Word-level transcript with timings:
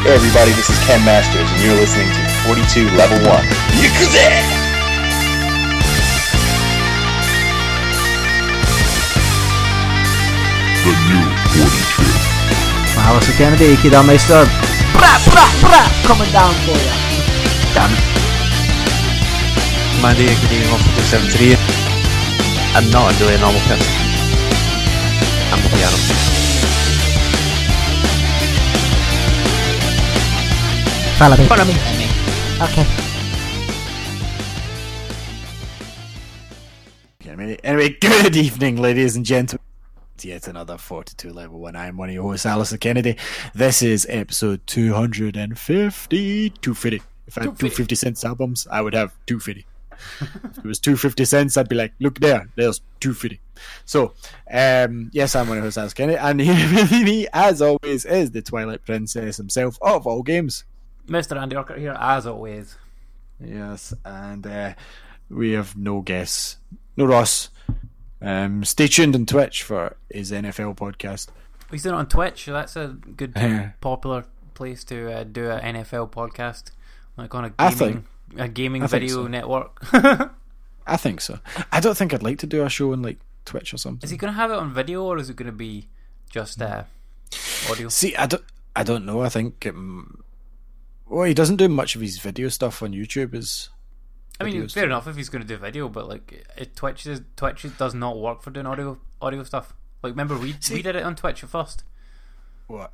Hey 0.00 0.14
everybody, 0.16 0.50
this 0.52 0.70
is 0.70 0.78
Ken 0.88 1.04
Masters, 1.04 1.44
and 1.52 1.60
you're 1.60 1.76
listening 1.76 2.08
to 2.08 2.22
42 2.48 2.88
Level 2.96 3.20
1. 3.20 3.44
Yakuza! 3.76 4.32
The 10.80 10.92
new 11.04 11.20
forty-two. 11.52 12.08
Alice 12.96 13.28
Kennedy, 13.36 13.76
Kidameister. 13.76 14.48
Bra, 14.96 15.12
bra, 15.28 15.44
bra, 15.60 15.84
coming 16.08 16.32
down 16.32 16.56
for 16.64 16.80
you. 16.80 16.96
Damn 17.76 17.92
it. 17.92 18.00
Mandy 20.00 20.32
getting 20.48 20.64
off 20.72 20.80
of 20.80 20.96
the 20.96 21.04
73. 21.12 21.60
I'm 22.72 22.88
not 22.88 23.12
really 23.20 23.34
a 23.34 23.38
normal 23.38 23.60
person. 23.68 23.92
I'm 25.52 25.60
a 25.60 25.68
piano. 25.76 26.39
Follow 31.20 31.36
me. 31.36 31.44
Follow 31.44 31.64
me. 31.66 31.74
Okay. 32.62 32.86
Anyway, 37.28 37.58
anyway, 37.62 37.90
good 38.00 38.34
evening, 38.36 38.78
ladies 38.78 39.16
and 39.16 39.26
gentlemen. 39.26 39.62
It's 40.14 40.24
Yet 40.24 40.48
another 40.48 40.78
42 40.78 41.30
level 41.30 41.60
1. 41.60 41.76
I'm 41.76 41.98
one 41.98 42.08
of 42.08 42.14
your 42.14 42.22
hosts, 42.22 42.46
Alistair 42.46 42.78
Kennedy. 42.78 43.18
This 43.54 43.82
is 43.82 44.06
episode 44.08 44.66
250. 44.66 46.48
250. 46.48 47.02
If 47.26 47.36
I 47.36 47.42
had 47.42 47.58
250 47.58 47.94
cents 47.96 48.24
albums, 48.24 48.66
I 48.70 48.80
would 48.80 48.94
have 48.94 49.12
250. 49.26 49.66
if 50.22 50.56
it 50.56 50.64
was 50.64 50.78
250 50.78 51.26
cents, 51.26 51.58
I'd 51.58 51.68
be 51.68 51.76
like, 51.76 51.92
look 52.00 52.18
there, 52.20 52.48
there's 52.56 52.80
250. 53.00 53.38
So, 53.84 54.14
um, 54.50 55.10
yes, 55.12 55.36
I'm 55.36 55.48
one 55.48 55.58
of 55.58 55.64
your 55.64 55.66
hosts, 55.66 55.76
Alistair 55.76 56.06
Kennedy, 56.06 56.18
and 56.18 56.40
here 56.56 56.74
with 56.74 56.92
me, 56.92 57.26
as 57.34 57.60
always, 57.60 58.06
is 58.06 58.30
the 58.30 58.40
Twilight 58.40 58.86
Princess 58.86 59.36
himself 59.36 59.76
of 59.82 60.06
all 60.06 60.22
games. 60.22 60.64
Mr. 61.10 61.40
Andy 61.40 61.56
Urquhart 61.56 61.80
here, 61.80 61.96
as 61.98 62.26
always. 62.26 62.76
Yes, 63.40 63.92
and 64.04 64.46
uh, 64.46 64.74
we 65.28 65.52
have 65.52 65.76
no 65.76 66.02
guests, 66.02 66.58
no 66.96 67.04
Ross. 67.04 67.50
Um, 68.22 68.64
stay 68.64 68.86
tuned 68.86 69.16
on 69.16 69.26
Twitch 69.26 69.64
for 69.64 69.96
his 70.08 70.30
NFL 70.30 70.76
podcast. 70.76 71.28
He's 71.70 71.82
doing 71.82 71.96
it 71.96 71.98
on 71.98 72.08
Twitch. 72.08 72.46
That's 72.46 72.76
a 72.76 72.96
good, 73.16 73.34
popular 73.80 74.24
place 74.54 74.84
to 74.84 75.10
uh, 75.12 75.24
do 75.24 75.50
an 75.50 75.76
NFL 75.76 76.10
podcast, 76.12 76.70
like 77.16 77.34
on 77.34 77.46
a 77.46 77.50
gaming, 77.50 78.04
a 78.36 78.48
gaming 78.48 78.86
video 78.86 79.22
so. 79.22 79.26
network. 79.26 79.82
I 80.86 80.96
think 80.96 81.20
so. 81.20 81.40
I 81.72 81.80
don't 81.80 81.96
think 81.96 82.14
I'd 82.14 82.22
like 82.22 82.38
to 82.38 82.46
do 82.46 82.62
a 82.64 82.68
show 82.68 82.92
on 82.92 83.02
like 83.02 83.18
Twitch 83.44 83.74
or 83.74 83.78
something. 83.78 84.06
is 84.06 84.10
he 84.10 84.16
going 84.16 84.32
to 84.32 84.36
have 84.36 84.50
it 84.50 84.58
on 84.58 84.72
video 84.72 85.04
or 85.04 85.18
is 85.18 85.30
it 85.30 85.36
going 85.36 85.46
to 85.46 85.52
be 85.52 85.88
just 86.28 86.60
uh, 86.62 86.84
audio? 87.68 87.88
See, 87.88 88.14
I 88.16 88.26
don't, 88.26 88.44
I 88.76 88.82
don't 88.82 89.06
know. 89.06 89.22
I 89.22 89.28
think, 89.28 89.66
um, 89.66 90.22
well, 91.10 91.24
he 91.24 91.34
doesn't 91.34 91.56
do 91.56 91.68
much 91.68 91.96
of 91.96 92.00
his 92.00 92.18
video 92.18 92.48
stuff 92.48 92.82
on 92.82 92.92
YouTube. 92.92 93.34
Is 93.34 93.68
I 94.40 94.44
mean, 94.44 94.68
fair 94.68 94.84
too. 94.84 94.86
enough 94.86 95.06
if 95.08 95.16
he's 95.16 95.28
going 95.28 95.42
to 95.42 95.48
do 95.48 95.56
video, 95.56 95.88
but 95.88 96.08
like 96.08 96.46
it, 96.56 96.76
Twitch 96.76 97.04
is 97.06 97.20
Twitch 97.36 97.66
does 97.76 97.94
not 97.94 98.18
work 98.18 98.42
for 98.42 98.50
doing 98.50 98.66
audio 98.66 98.98
audio 99.20 99.42
stuff. 99.42 99.74
Like, 100.02 100.12
remember 100.12 100.38
we 100.38 100.54
See- 100.60 100.74
we 100.74 100.82
did 100.82 100.96
it 100.96 101.02
on 101.02 101.16
Twitch 101.16 101.42
at 101.42 101.50
first, 101.50 101.84
what? 102.68 102.92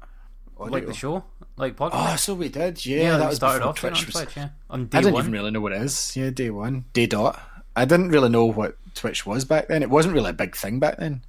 like 0.59 0.87
the 0.87 0.95
show, 0.95 1.25
like 1.57 1.79
oh, 1.79 1.91
podcast. 1.91 2.13
Oh, 2.13 2.17
so 2.17 2.35
we 2.35 2.49
did. 2.49 2.85
Yeah, 2.87 3.03
yeah, 3.03 3.19
that 3.19 3.29
was 3.29 3.37
started 3.37 3.63
off 3.65 3.79
Twitch 3.79 4.01
on 4.01 4.07
was. 4.07 4.15
Twitch. 4.15 4.37
Yeah, 4.37 4.49
on 4.71 4.87
day 4.87 4.99
I 4.99 5.01
didn't 5.03 5.15
one. 5.15 5.23
even 5.25 5.33
really 5.33 5.51
know 5.51 5.61
what 5.61 5.73
it 5.73 5.83
is. 5.83 6.17
Yeah, 6.17 6.31
day 6.31 6.51
one, 6.51 6.87
day 6.95 7.07
dot. 7.07 7.41
I 7.77 7.85
didn't 7.85 8.09
really 8.09 8.31
know 8.31 8.47
what 8.47 8.77
Twitch 8.95 9.27
was 9.27 9.45
back 9.45 9.69
then. 9.69 9.83
It 9.83 9.91
wasn't 9.91 10.15
really 10.15 10.31
a 10.31 10.33
big 10.33 10.57
thing 10.57 10.81
back 10.81 10.99
then. 10.99 11.23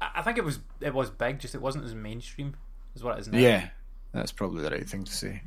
I 0.00 0.10
I 0.16 0.22
think 0.22 0.38
it 0.38 0.44
was 0.44 0.60
it 0.80 0.94
was 0.94 1.10
big, 1.10 1.38
just 1.40 1.54
it 1.54 1.60
wasn't 1.60 1.84
as 1.84 1.94
mainstream 1.94 2.56
as 2.96 3.04
what 3.04 3.18
it 3.18 3.20
is 3.20 3.28
now. 3.28 3.38
Yeah, 3.38 3.68
that's 4.12 4.32
probably 4.32 4.62
the 4.62 4.70
right 4.70 4.88
thing 4.88 5.04
to 5.04 5.12
say. 5.12 5.42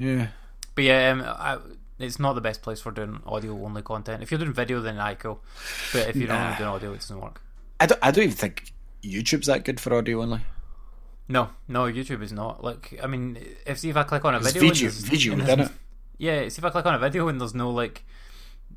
Yeah. 0.00 0.28
But 0.74 0.84
yeah, 0.84 1.10
um, 1.10 1.20
I, 1.22 1.58
it's 1.98 2.18
not 2.18 2.32
the 2.32 2.40
best 2.40 2.62
place 2.62 2.80
for 2.80 2.90
doing 2.90 3.20
audio 3.26 3.52
only 3.64 3.82
content. 3.82 4.22
If 4.22 4.30
you're 4.30 4.38
doing 4.40 4.52
video, 4.54 4.80
then 4.80 4.98
I 4.98 5.14
cool. 5.14 5.42
But 5.92 6.08
if 6.08 6.16
you're 6.16 6.28
Nah. 6.28 6.46
only 6.46 6.56
doing 6.56 6.68
audio, 6.70 6.92
it 6.92 7.00
doesn't 7.00 7.20
work. 7.20 7.42
I 7.78 7.86
don't, 7.86 7.98
I 8.02 8.10
don't 8.10 8.24
even 8.24 8.36
think 8.36 8.72
YouTube's 9.04 9.46
that 9.46 9.64
good 9.64 9.78
for 9.78 9.94
audio 9.94 10.22
only. 10.22 10.40
No, 11.28 11.50
no, 11.68 11.84
YouTube 11.84 12.22
is 12.22 12.32
not. 12.32 12.64
Like, 12.64 12.98
I 13.02 13.06
mean, 13.06 13.38
if 13.66 13.78
see 13.78 13.90
if 13.90 13.96
I 13.96 14.02
click 14.04 14.24
on 14.24 14.34
a 14.34 14.38
It's 14.38 14.52
video, 14.52 14.62
and 14.62 14.72
video, 14.72 14.88
there's- 14.90 15.04
video, 15.04 15.32
isn't 15.38 15.60
it? 15.60 15.72
Yeah, 16.18 16.48
see 16.48 16.60
if 16.60 16.64
I 16.64 16.70
click 16.70 16.86
on 16.86 16.94
a 16.94 16.98
video 16.98 17.28
and 17.28 17.40
there's 17.40 17.54
no 17.54 17.70
like 17.70 18.04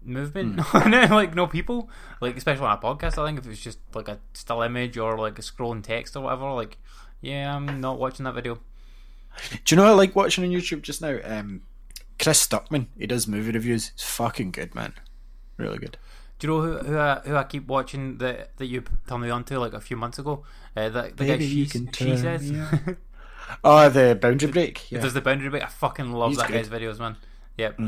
movement 0.03 0.59
it, 0.73 1.11
like 1.11 1.35
no 1.35 1.47
people, 1.47 1.89
like 2.21 2.35
especially 2.37 2.65
on 2.65 2.77
a 2.77 2.81
podcast. 2.81 3.17
I 3.21 3.25
think 3.27 3.39
if 3.39 3.47
it's 3.47 3.61
just 3.61 3.79
like 3.93 4.07
a 4.07 4.19
still 4.33 4.61
image 4.61 4.97
or 4.97 5.17
like 5.17 5.39
a 5.39 5.41
scrolling 5.41 5.83
text 5.83 6.15
or 6.15 6.21
whatever, 6.23 6.51
like 6.51 6.77
yeah, 7.21 7.55
I'm 7.55 7.79
not 7.81 7.97
watching 7.99 8.25
that 8.25 8.35
video. 8.35 8.59
Do 9.65 9.75
you 9.75 9.77
know 9.77 9.83
what 9.83 9.91
I 9.91 9.95
like 9.95 10.15
watching 10.15 10.43
on 10.43 10.49
YouTube 10.51 10.81
just 10.81 11.01
now? 11.01 11.19
Um, 11.23 11.61
Chris 12.19 12.45
Stuckman. 12.45 12.87
He 12.97 13.07
does 13.07 13.27
movie 13.27 13.51
reviews. 13.51 13.91
It's 13.93 14.03
fucking 14.03 14.51
good, 14.51 14.73
man. 14.75 14.93
Really 15.57 15.77
good. 15.77 15.97
Do 16.39 16.47
you 16.47 16.53
know 16.53 16.61
who 16.61 16.77
who 16.79 16.97
I, 16.97 17.19
who 17.19 17.35
I 17.35 17.43
keep 17.43 17.67
watching 17.67 18.17
that 18.17 18.55
that 18.57 18.65
you 18.65 18.83
turned 19.07 19.23
me 19.23 19.29
on 19.29 19.43
to 19.45 19.59
like 19.59 19.73
a 19.73 19.81
few 19.81 19.97
months 19.97 20.19
ago? 20.19 20.43
Uh, 20.75 20.89
that 20.89 21.17
the 21.17 21.25
guy 21.25 21.39
she, 21.39 21.65
she 21.65 22.17
says. 22.17 22.51
me 22.51 22.61
Oh, 23.63 23.89
the 23.89 24.17
boundary 24.19 24.51
break. 24.51 24.91
Yeah. 24.91 25.01
Does 25.01 25.13
the 25.13 25.21
boundary 25.21 25.49
break? 25.49 25.63
I 25.63 25.67
fucking 25.67 26.11
love 26.11 26.29
He's 26.31 26.37
that 26.37 26.47
good. 26.47 26.63
Mm-hmm. 26.65 26.71
guy's 26.71 26.81
videos, 26.81 26.99
man. 26.99 27.17
Yep. 27.57 27.79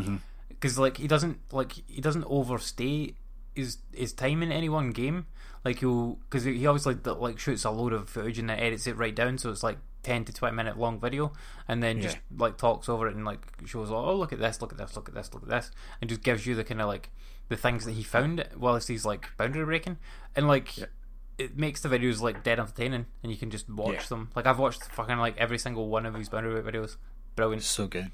Because 0.50 0.78
like 0.78 0.98
he 0.98 1.08
doesn't 1.08 1.40
like 1.52 1.74
he 1.88 2.02
doesn't 2.02 2.26
overstay 2.26 3.14
his 3.56 3.78
his 3.94 4.14
time 4.14 4.44
in 4.44 4.52
any 4.52 4.70
one 4.70 4.92
game. 4.92 5.28
Like 5.64 5.80
he'll 5.80 6.20
because 6.30 6.44
he 6.44 6.66
always 6.68 6.86
like 6.86 7.06
like 7.06 7.40
shoots 7.40 7.64
a 7.64 7.72
load 7.72 7.94
of 7.94 8.10
footage 8.10 8.38
and 8.38 8.50
then 8.50 8.60
edits 8.60 8.86
it 8.86 8.98
right 8.98 9.16
down, 9.16 9.38
so 9.38 9.50
it's 9.50 9.64
like 9.64 9.78
ten 10.06 10.24
to 10.26 10.32
twenty 10.34 10.56
minute 10.56 10.78
long 10.78 11.00
video, 11.00 11.34
and 11.68 11.82
then 11.84 12.02
just 12.02 12.18
like 12.38 12.58
talks 12.58 12.88
over 12.88 13.08
it 13.08 13.16
and 13.16 13.26
like 13.26 13.40
shows 13.66 13.90
like, 13.90 13.98
oh 13.98 14.16
look 14.16 14.32
at 14.32 14.40
this, 14.40 14.62
look 14.62 14.72
at 14.72 14.78
this, 14.78 14.96
look 14.96 15.10
at 15.10 15.16
this, 15.16 15.34
look 15.34 15.44
at 15.44 15.50
this, 15.50 15.72
and 16.00 16.10
just 16.10 16.22
gives 16.24 16.46
you 16.46 16.56
the 16.56 16.64
kind 16.64 16.82
of 16.82 16.88
like 16.88 17.10
the 17.50 17.58
things 17.58 17.86
that 17.86 17.92
he 17.94 18.04
found 18.04 18.44
whilst 18.58 18.88
he's 18.88 19.06
like 19.06 19.28
boundary 19.38 19.66
breaking, 19.66 19.98
and 20.36 20.48
like. 20.48 20.70
It 21.38 21.58
makes 21.58 21.82
the 21.82 21.90
videos 21.90 22.22
like 22.22 22.44
dead 22.46 22.62
entertaining, 22.62 23.08
and 23.22 23.30
you 23.30 23.38
can 23.38 23.50
just 23.50 23.70
watch 23.70 23.94
Yeah. 23.94 24.04
them. 24.08 24.30
Like 24.38 24.46
I've 24.46 24.58
watched 24.58 24.84
fucking 24.86 25.18
like 25.18 25.36
every 25.38 25.58
single 25.58 25.90
one 25.90 26.06
of 26.06 26.14
his 26.14 26.30
boundary 26.30 26.62
break 26.62 26.74
videos. 26.74 26.96
Brilliant. 27.36 27.64
so 27.64 27.88
good. 27.88 28.12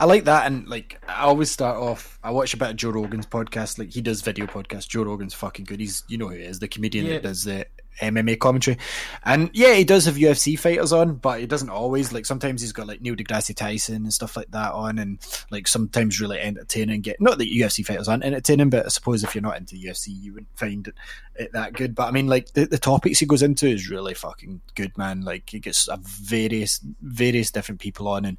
I 0.00 0.06
like 0.06 0.24
that, 0.24 0.46
and 0.46 0.66
like 0.66 0.98
I 1.06 1.24
always 1.24 1.50
start 1.50 1.76
off. 1.76 2.18
I 2.24 2.30
watch 2.30 2.54
a 2.54 2.56
bit 2.56 2.70
of 2.70 2.76
Joe 2.76 2.88
Rogan's 2.88 3.26
podcast. 3.26 3.78
Like 3.78 3.92
he 3.92 4.00
does 4.00 4.22
video 4.22 4.46
podcasts. 4.46 4.88
Joe 4.88 5.02
Rogan's 5.02 5.34
fucking 5.34 5.66
good. 5.66 5.80
He's 5.80 6.02
you 6.08 6.16
know 6.16 6.28
who 6.28 6.36
he 6.36 6.44
is, 6.44 6.60
the 6.60 6.68
comedian 6.68 7.04
Yeah. 7.04 7.12
that 7.16 7.24
does 7.24 7.44
the 7.44 7.66
MMA 8.00 8.38
commentary. 8.38 8.78
And 9.24 9.50
yeah, 9.52 9.74
he 9.74 9.84
does 9.84 10.06
have 10.06 10.16
UFC 10.16 10.58
fighters 10.58 10.92
on, 10.92 11.16
but 11.16 11.40
he 11.40 11.46
doesn't 11.46 11.70
always. 11.70 12.12
Like 12.12 12.26
sometimes 12.26 12.60
he's 12.60 12.72
got 12.72 12.86
like 12.86 13.00
Neil 13.00 13.14
deGrasse 13.14 13.54
Tyson 13.54 13.96
and 13.96 14.12
stuff 14.12 14.36
like 14.36 14.50
that 14.50 14.72
on, 14.72 14.98
and 14.98 15.18
like 15.50 15.68
sometimes 15.68 16.20
really 16.20 16.40
entertaining. 16.40 17.00
Get 17.00 17.20
not 17.20 17.38
that 17.38 17.50
UFC 17.50 17.84
fighters 17.84 18.08
aren't 18.08 18.24
entertaining, 18.24 18.70
but 18.70 18.86
I 18.86 18.88
suppose 18.88 19.22
if 19.22 19.34
you're 19.34 19.42
not 19.42 19.56
into 19.56 19.76
UFC, 19.76 20.08
you 20.08 20.34
wouldn't 20.34 20.58
find 20.58 20.88
it, 20.88 20.94
it 21.36 21.52
that 21.52 21.74
good. 21.74 21.94
But 21.94 22.08
I 22.08 22.10
mean, 22.10 22.26
like 22.26 22.52
the, 22.52 22.66
the 22.66 22.78
topics 22.78 23.18
he 23.18 23.26
goes 23.26 23.42
into 23.42 23.66
is 23.66 23.90
really 23.90 24.14
fucking 24.14 24.60
good, 24.74 24.96
man. 24.96 25.22
Like 25.22 25.50
he 25.50 25.60
gets 25.60 25.88
various 26.00 26.80
various 27.02 27.50
different 27.50 27.80
people 27.80 28.08
on 28.08 28.24
and 28.24 28.38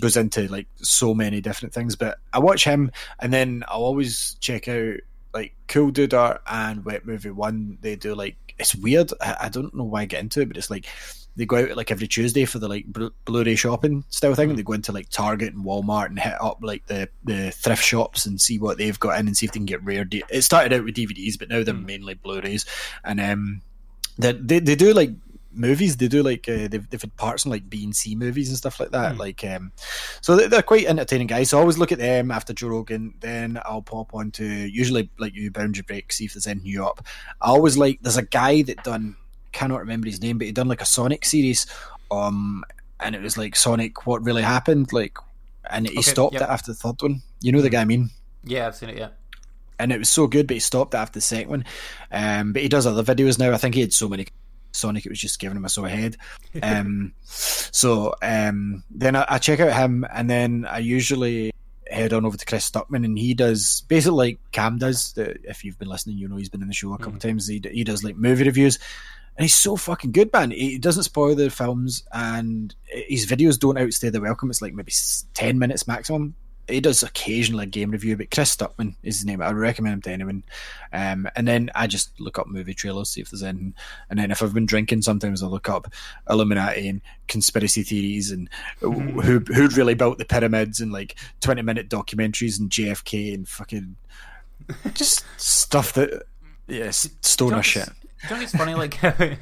goes 0.00 0.16
into 0.16 0.48
like 0.48 0.66
so 0.76 1.14
many 1.14 1.40
different 1.40 1.74
things. 1.74 1.96
But 1.96 2.18
I 2.32 2.38
watch 2.38 2.64
him, 2.64 2.90
and 3.20 3.32
then 3.32 3.64
I'll 3.68 3.84
always 3.84 4.36
check 4.40 4.68
out 4.68 4.96
like 5.34 5.54
Cool 5.68 5.90
Duder 5.90 6.38
and 6.46 6.84
Wet 6.84 7.04
Movie 7.04 7.30
One. 7.30 7.78
They 7.80 7.96
do 7.96 8.14
like 8.14 8.36
it's 8.58 8.74
weird. 8.74 9.12
I, 9.20 9.36
I 9.42 9.48
don't 9.48 9.74
know 9.74 9.84
why 9.84 10.02
I 10.02 10.04
get 10.06 10.20
into 10.20 10.40
it, 10.40 10.48
but 10.48 10.56
it's 10.56 10.70
like 10.70 10.86
they 11.36 11.44
go 11.44 11.56
out 11.56 11.76
like 11.76 11.90
every 11.90 12.06
Tuesday 12.06 12.44
for 12.44 12.58
the 12.58 12.68
like 12.68 12.86
Blu- 12.86 13.12
Blu-ray 13.24 13.56
shopping 13.56 14.04
style 14.08 14.34
thing. 14.34 14.54
They 14.54 14.62
go 14.62 14.72
into 14.72 14.92
like 14.92 15.08
Target 15.10 15.52
and 15.52 15.64
Walmart 15.64 16.06
and 16.06 16.18
hit 16.18 16.40
up 16.40 16.58
like 16.62 16.86
the 16.86 17.08
the 17.24 17.50
thrift 17.50 17.84
shops 17.84 18.24
and 18.26 18.40
see 18.40 18.58
what 18.58 18.78
they've 18.78 18.98
got 18.98 19.18
in 19.18 19.26
and 19.26 19.36
see 19.36 19.46
if 19.46 19.52
they 19.52 19.58
can 19.58 19.66
get 19.66 19.82
rare. 19.84 20.04
D- 20.04 20.22
it 20.30 20.42
started 20.42 20.72
out 20.72 20.84
with 20.84 20.94
DVDs, 20.94 21.38
but 21.38 21.48
now 21.48 21.64
they're 21.64 21.74
mainly 21.74 22.14
Blu-rays. 22.14 22.64
And 23.04 23.20
um, 23.20 23.62
they 24.18 24.32
they, 24.32 24.60
they 24.60 24.76
do 24.76 24.94
like 24.94 25.10
movies. 25.54 25.96
They 25.96 26.08
do 26.08 26.22
like 26.22 26.48
uh, 26.48 26.68
they've, 26.68 26.88
they've 26.90 27.00
had 27.00 27.16
parts 27.16 27.44
in 27.44 27.50
like 27.50 27.68
B 27.70 27.84
and 27.84 27.94
C 27.94 28.14
movies 28.14 28.48
and 28.48 28.58
stuff 28.58 28.78
like 28.80 28.90
that. 28.90 29.16
Like 29.16 29.42
um, 29.44 29.72
so 30.20 30.36
they- 30.36 30.46
they're 30.48 30.62
quite 30.62 30.86
entertaining 30.86 31.26
guys. 31.26 31.50
So 31.50 31.58
I 31.58 31.60
always 31.60 31.78
look 31.78 31.92
at 31.92 31.98
them 31.98 32.30
after 32.30 32.52
Joe 32.52 32.68
Rogan. 32.68 33.14
Then 33.20 33.58
I'll 33.64 33.82
pop 33.82 34.14
on 34.14 34.30
to 34.32 34.44
usually 34.44 35.10
like 35.18 35.34
you 35.34 35.50
Boundary 35.50 35.82
Break, 35.86 36.12
see 36.12 36.24
if 36.26 36.34
there's 36.34 36.46
anything 36.46 36.64
new 36.70 36.86
up. 36.86 37.06
I 37.40 37.48
always 37.48 37.76
like 37.78 38.00
there's 38.02 38.16
a 38.16 38.22
guy 38.24 38.62
that 38.62 38.82
done 38.84 39.16
cannot 39.52 39.80
remember 39.80 40.08
his 40.08 40.20
name, 40.20 40.38
but 40.38 40.46
he 40.46 40.52
done 40.52 40.68
like 40.68 40.82
a 40.82 40.86
Sonic 40.86 41.24
series. 41.24 41.66
Um, 42.10 42.64
and 43.00 43.14
it 43.14 43.22
was 43.22 43.36
like 43.38 43.56
Sonic, 43.56 44.06
what 44.06 44.22
really 44.24 44.42
happened? 44.42 44.92
Like, 44.92 45.16
and 45.70 45.86
he 45.88 45.92
Okay, 45.92 46.02
stopped 46.02 46.34
yep. 46.34 46.42
it 46.42 46.48
after 46.48 46.72
the 46.72 46.76
third 46.76 47.00
one. 47.00 47.22
You 47.40 47.52
know 47.52 47.60
the 47.60 47.70
guy 47.70 47.80
I 47.82 47.84
mean? 47.84 48.10
Yeah, 48.44 48.66
I've 48.66 48.76
seen 48.76 48.90
it. 48.90 48.98
Yeah. 48.98 49.08
and 49.78 49.90
it 49.92 49.98
was 49.98 50.08
so 50.08 50.26
good, 50.26 50.46
but 50.46 50.54
he 50.54 50.60
stopped 50.60 50.94
after 50.94 51.14
the 51.14 51.20
second 51.20 51.50
one. 51.50 51.64
Um, 52.12 52.52
but 52.52 52.62
he 52.62 52.68
does 52.68 52.86
other 52.86 53.02
videos 53.02 53.38
now. 53.38 53.52
I 53.52 53.56
think 53.56 53.74
he 53.74 53.80
had 53.80 53.92
so 53.92 54.08
many 54.08 54.26
Sonic, 54.74 55.06
it 55.06 55.10
was 55.10 55.20
just 55.20 55.38
giving 55.38 55.56
him 55.56 55.64
a 55.64 55.68
sore 55.68 55.88
head. 55.88 56.16
Um, 56.62 57.14
so 57.24 58.14
um, 58.22 58.84
then 58.88 59.16
I, 59.16 59.26
I 59.28 59.38
check 59.38 59.58
out 59.58 59.72
him, 59.72 60.06
and 60.14 60.30
then 60.30 60.66
I 60.70 60.78
usually 60.78 61.52
head 61.90 62.12
on 62.12 62.24
over 62.24 62.36
to 62.36 62.46
Chris 62.46 62.70
Stuckman, 62.70 63.04
and 63.04 63.18
he 63.18 63.34
does 63.34 63.82
basically 63.88 64.16
like 64.16 64.38
Cam 64.52 64.78
does. 64.78 65.14
If 65.16 65.64
you've 65.64 65.78
been 65.78 65.88
listening, 65.88 66.18
you 66.18 66.28
know 66.28 66.36
he's 66.36 66.48
been 66.48 66.62
in 66.62 66.68
the 66.68 66.74
show 66.74 66.94
a 66.94 66.98
couple 66.98 67.18
times. 67.18 67.48
He, 67.48 67.60
he 67.72 67.82
does 67.82 68.04
like 68.04 68.16
movie 68.16 68.44
reviews. 68.44 68.78
And 69.36 69.44
he's 69.44 69.56
so 69.56 69.74
fucking 69.74 70.12
good, 70.12 70.32
man. 70.32 70.52
He 70.52 70.78
doesn't 70.78 71.02
spoil 71.02 71.34
the 71.34 71.50
films, 71.50 72.04
and 72.12 72.72
his 72.86 73.26
videos 73.26 73.58
don't 73.58 73.76
outstay 73.78 74.10
the 74.10 74.20
welcome. 74.20 74.48
It's 74.48 74.62
like 74.62 74.74
maybe 74.74 74.92
ten 75.34 75.58
minutes 75.58 75.88
maximum 75.88 76.36
he 76.68 76.80
does 76.80 77.02
occasionally 77.02 77.64
a 77.64 77.66
game 77.66 77.90
review, 77.90 78.16
but 78.16 78.30
Chris 78.30 78.56
Stuckman 78.56 78.94
is 79.02 79.18
his 79.18 79.24
name. 79.24 79.42
I 79.42 79.48
would 79.48 79.56
recommend 79.56 79.94
him 79.94 80.02
to 80.02 80.10
anyone. 80.10 80.42
Um, 80.92 81.28
and 81.36 81.46
then 81.46 81.70
I 81.74 81.86
just 81.86 82.18
look 82.20 82.38
up 82.38 82.46
movie 82.46 82.74
trailers, 82.74 83.10
see 83.10 83.20
if 83.20 83.30
there's 83.30 83.42
anything. 83.42 83.74
And 84.10 84.18
then 84.18 84.30
if 84.30 84.42
I've 84.42 84.54
been 84.54 84.66
drinking, 84.66 85.02
sometimes 85.02 85.42
I 85.42 85.46
look 85.46 85.68
up 85.68 85.92
Illuminati 86.28 86.88
and 86.88 87.00
conspiracy 87.28 87.82
theories 87.82 88.30
and 88.30 88.48
who 88.80 88.92
who 88.92 89.40
really 89.68 89.94
built 89.94 90.18
the 90.18 90.24
pyramids 90.24 90.80
and 90.80 90.92
like 90.92 91.16
twenty 91.40 91.62
minute 91.62 91.88
documentaries 91.88 92.58
and 92.60 92.70
JFK 92.70 93.34
and 93.34 93.48
fucking 93.48 93.96
just 94.94 95.24
stuff 95.36 95.92
that 95.94 96.24
yeah, 96.66 96.84
s- 96.84 97.10
stoner 97.20 97.62
shit. 97.62 97.86
Do 97.86 97.92
you 98.22 98.28
think 98.28 98.42
it's 98.42 98.56
funny, 98.56 98.74
like, 98.74 98.94
how, 98.94 99.10
do 99.10 99.24
you 99.28 99.36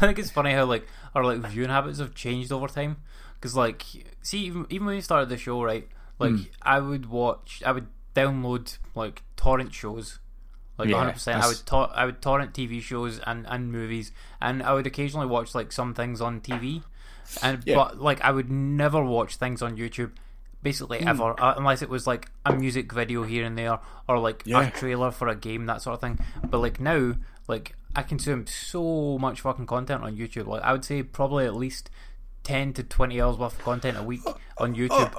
think 0.00 0.18
it's 0.18 0.30
funny 0.30 0.52
how, 0.52 0.66
like, 0.66 0.86
our, 1.14 1.24
like, 1.24 1.50
viewing 1.50 1.70
habits 1.70 1.98
have 1.98 2.14
changed 2.14 2.52
over 2.52 2.68
time? 2.68 2.98
Because, 3.34 3.56
like, 3.56 3.84
see, 4.22 4.40
even, 4.40 4.66
even 4.68 4.86
when 4.86 4.96
we 4.96 5.00
started 5.00 5.28
the 5.28 5.38
show, 5.38 5.62
right, 5.62 5.88
like, 6.18 6.30
Hmm. 6.32 6.42
I 6.62 6.80
would 6.80 7.06
watch, 7.06 7.62
I 7.64 7.72
would 7.72 7.86
download, 8.14 8.78
like, 8.94 9.22
torrent 9.36 9.72
shows. 9.72 10.18
Like, 10.78 10.88
Yeah, 10.88 10.96
100%. 11.12 11.34
I 11.42 11.46
would, 11.48 11.56
to- 11.66 11.76
I 11.76 12.04
would 12.04 12.22
torrent 12.22 12.52
TV 12.54 12.80
shows 12.80 13.18
and, 13.26 13.46
and 13.48 13.72
movies, 13.72 14.12
and 14.40 14.62
I 14.62 14.74
would 14.74 14.86
occasionally 14.86 15.26
watch, 15.26 15.54
like, 15.54 15.72
some 15.72 15.92
things 15.94 16.20
on 16.20 16.40
TV. 16.40 16.82
And, 17.42 17.62
Yeah. 17.66 17.74
but, 17.76 18.00
like, 18.00 18.20
I 18.22 18.30
would 18.30 18.50
never 18.50 19.02
watch 19.04 19.36
things 19.36 19.60
on 19.62 19.76
YouTube. 19.76 20.12
Basically, 20.62 21.00
Hmm. 21.02 21.08
ever, 21.08 21.40
uh, 21.40 21.54
unless 21.56 21.82
it 21.82 21.88
was 21.88 22.06
like 22.08 22.30
a 22.44 22.52
music 22.52 22.92
video 22.92 23.22
here 23.22 23.44
and 23.44 23.56
there, 23.56 23.78
or 24.08 24.18
like 24.18 24.42
Yeah. 24.44 24.62
a 24.66 24.70
trailer 24.72 25.12
for 25.12 25.28
a 25.28 25.36
game, 25.36 25.66
that 25.66 25.82
sort 25.82 25.94
of 25.94 26.00
thing. 26.00 26.18
But 26.50 26.58
like 26.58 26.80
now, 26.80 27.14
like 27.46 27.76
I 27.94 28.02
consume 28.02 28.44
so 28.48 29.18
much 29.20 29.40
fucking 29.42 29.66
content 29.66 30.02
on 30.02 30.16
YouTube. 30.16 30.48
Like 30.48 30.62
I 30.62 30.72
would 30.72 30.84
say 30.84 31.04
probably 31.04 31.46
at 31.46 31.54
least 31.54 31.90
ten 32.42 32.72
to 32.72 32.82
twenty 32.82 33.20
hours 33.22 33.36
worth 33.36 33.56
of 33.56 33.64
content 33.64 33.98
a 33.98 34.02
week 34.02 34.22
on 34.58 34.74
YouTube. 34.74 35.14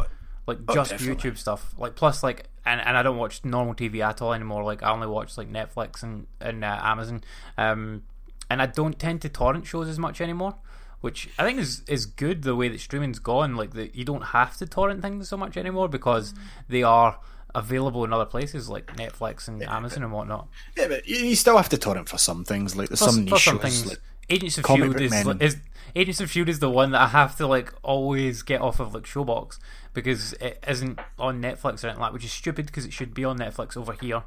Like 0.50 0.60
just 0.74 0.92
Oh, 0.94 0.98
definitely. 0.98 1.32
YouTube 1.32 1.38
stuff. 1.38 1.74
Like 1.78 1.96
plus 1.96 2.22
like 2.24 2.46
and, 2.66 2.82
and 2.82 2.98
I 2.98 3.02
don't 3.04 3.18
watch 3.18 3.44
normal 3.46 3.74
TV 3.74 4.02
at 4.06 4.22
all 4.22 4.34
anymore. 4.34 4.64
Like 4.64 4.84
I 4.84 4.92
only 4.92 5.08
watch 5.08 5.38
like 5.38 5.50
Netflix 5.52 6.04
and 6.04 6.28
and 6.42 6.64
uh, 6.64 6.80
Amazon. 6.84 7.24
Um, 7.58 8.04
and 8.50 8.62
I 8.62 8.66
don't 8.66 8.98
tend 9.00 9.22
to 9.22 9.30
torrent 9.30 9.66
shows 9.66 9.88
as 9.88 9.98
much 10.00 10.22
anymore. 10.22 10.56
Which 11.02 11.30
I 11.40 11.44
think 11.46 11.60
is 11.60 11.82
is 11.88 12.06
good 12.06 12.44
the 12.44 12.56
way 12.56 12.68
that 12.68 12.80
streaming's 12.82 13.20
gone. 13.20 13.56
Like 13.56 13.72
that 13.74 13.96
you 13.96 14.04
don't 14.04 14.26
have 14.38 14.58
to 14.58 14.66
torrent 14.66 15.02
things 15.02 15.30
so 15.30 15.38
much 15.38 15.56
anymore 15.56 15.88
because 15.88 16.34
they 16.68 16.84
are 16.84 17.18
available 17.56 18.04
in 18.04 18.12
other 18.14 18.26
places 18.26 18.68
like 18.70 18.88
Netflix 18.98 19.48
and 19.48 19.64
Amazon 19.64 20.04
and 20.04 20.12
whatnot. 20.12 20.48
Yeah, 20.78 20.88
but 20.90 21.08
you 21.08 21.18
you 21.18 21.36
still 21.38 21.56
have 21.58 21.70
to 21.70 21.78
torrent 21.78 22.10
for 22.10 22.18
some 22.18 22.44
things. 22.44 22.76
Like 22.76 22.90
there's 22.90 23.00
For, 23.00 23.12
some 23.12 23.24
niche 23.26 23.44
some 23.46 23.56
shows. 23.56 23.62
things, 23.62 23.86
Like, 23.88 24.02
Agents 24.30 24.58
of 24.60 24.64
Comic 24.66 24.98
Shield 25.00 25.42
is, 25.42 25.56
is 25.56 25.58
Agents 25.96 26.20
of 26.20 26.30
Shield 26.32 26.50
is 26.50 26.60
the 26.60 26.70
one 26.70 26.92
that 26.92 27.02
I 27.02 27.08
have 27.08 27.36
to 27.38 27.48
like 27.48 27.74
always 27.84 28.42
get 28.44 28.62
off 28.62 28.80
of 28.80 28.94
like 28.94 29.04
Showbox 29.04 29.60
because 29.94 30.34
it 30.34 30.64
isn't 30.68 31.00
on 31.18 31.42
Netflix 31.42 31.84
or 31.84 31.88
anything 31.88 32.02
like 32.02 32.14
which 32.14 32.26
is 32.26 32.32
stupid 32.32 32.68
because 32.68 32.86
it 32.86 32.94
should 32.94 33.14
be 33.14 33.26
on 33.26 33.38
Netflix 33.40 33.76
over 33.76 33.94
here. 33.94 34.24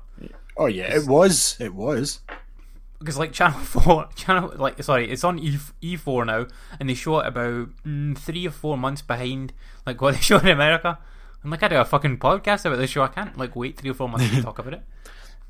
oh 0.57 0.67
yeah, 0.67 0.95
it 0.95 1.07
was. 1.07 1.57
It 1.61 1.75
was. 1.75 2.21
Because 2.99 3.19
like 3.19 3.33
Channel 3.33 3.59
Four, 3.61 4.09
Channel 4.15 4.55
like 4.57 4.83
sorry, 4.83 5.11
it's 5.11 5.25
on 5.25 5.39
E 5.39 5.59
E 5.81 5.97
four 5.97 6.25
now, 6.25 6.47
and 6.79 6.89
they 6.89 6.95
show 6.95 7.21
it 7.21 7.27
about 7.27 7.69
mm, 7.87 8.17
three 8.17 8.47
or 8.47 8.51
four 8.51 8.77
months 8.77 9.03
behind 9.03 9.53
like 9.87 10.01
what 10.01 10.15
they 10.15 10.21
show 10.21 10.39
in 10.39 10.49
America. 10.49 10.99
And 11.43 11.51
like 11.51 11.63
I 11.63 11.69
do 11.69 11.77
a 11.77 11.85
fucking 11.85 12.19
podcast 12.19 12.65
about 12.65 12.77
this 12.77 12.91
show, 12.91 13.03
I 13.03 13.09
can't 13.09 13.37
like 13.37 13.57
wait 13.57 13.77
three 13.79 13.91
or 13.91 13.95
four 13.95 14.09
months 14.09 14.31
to 14.31 14.43
talk 14.43 14.59
about 14.59 14.75
it. 14.75 14.83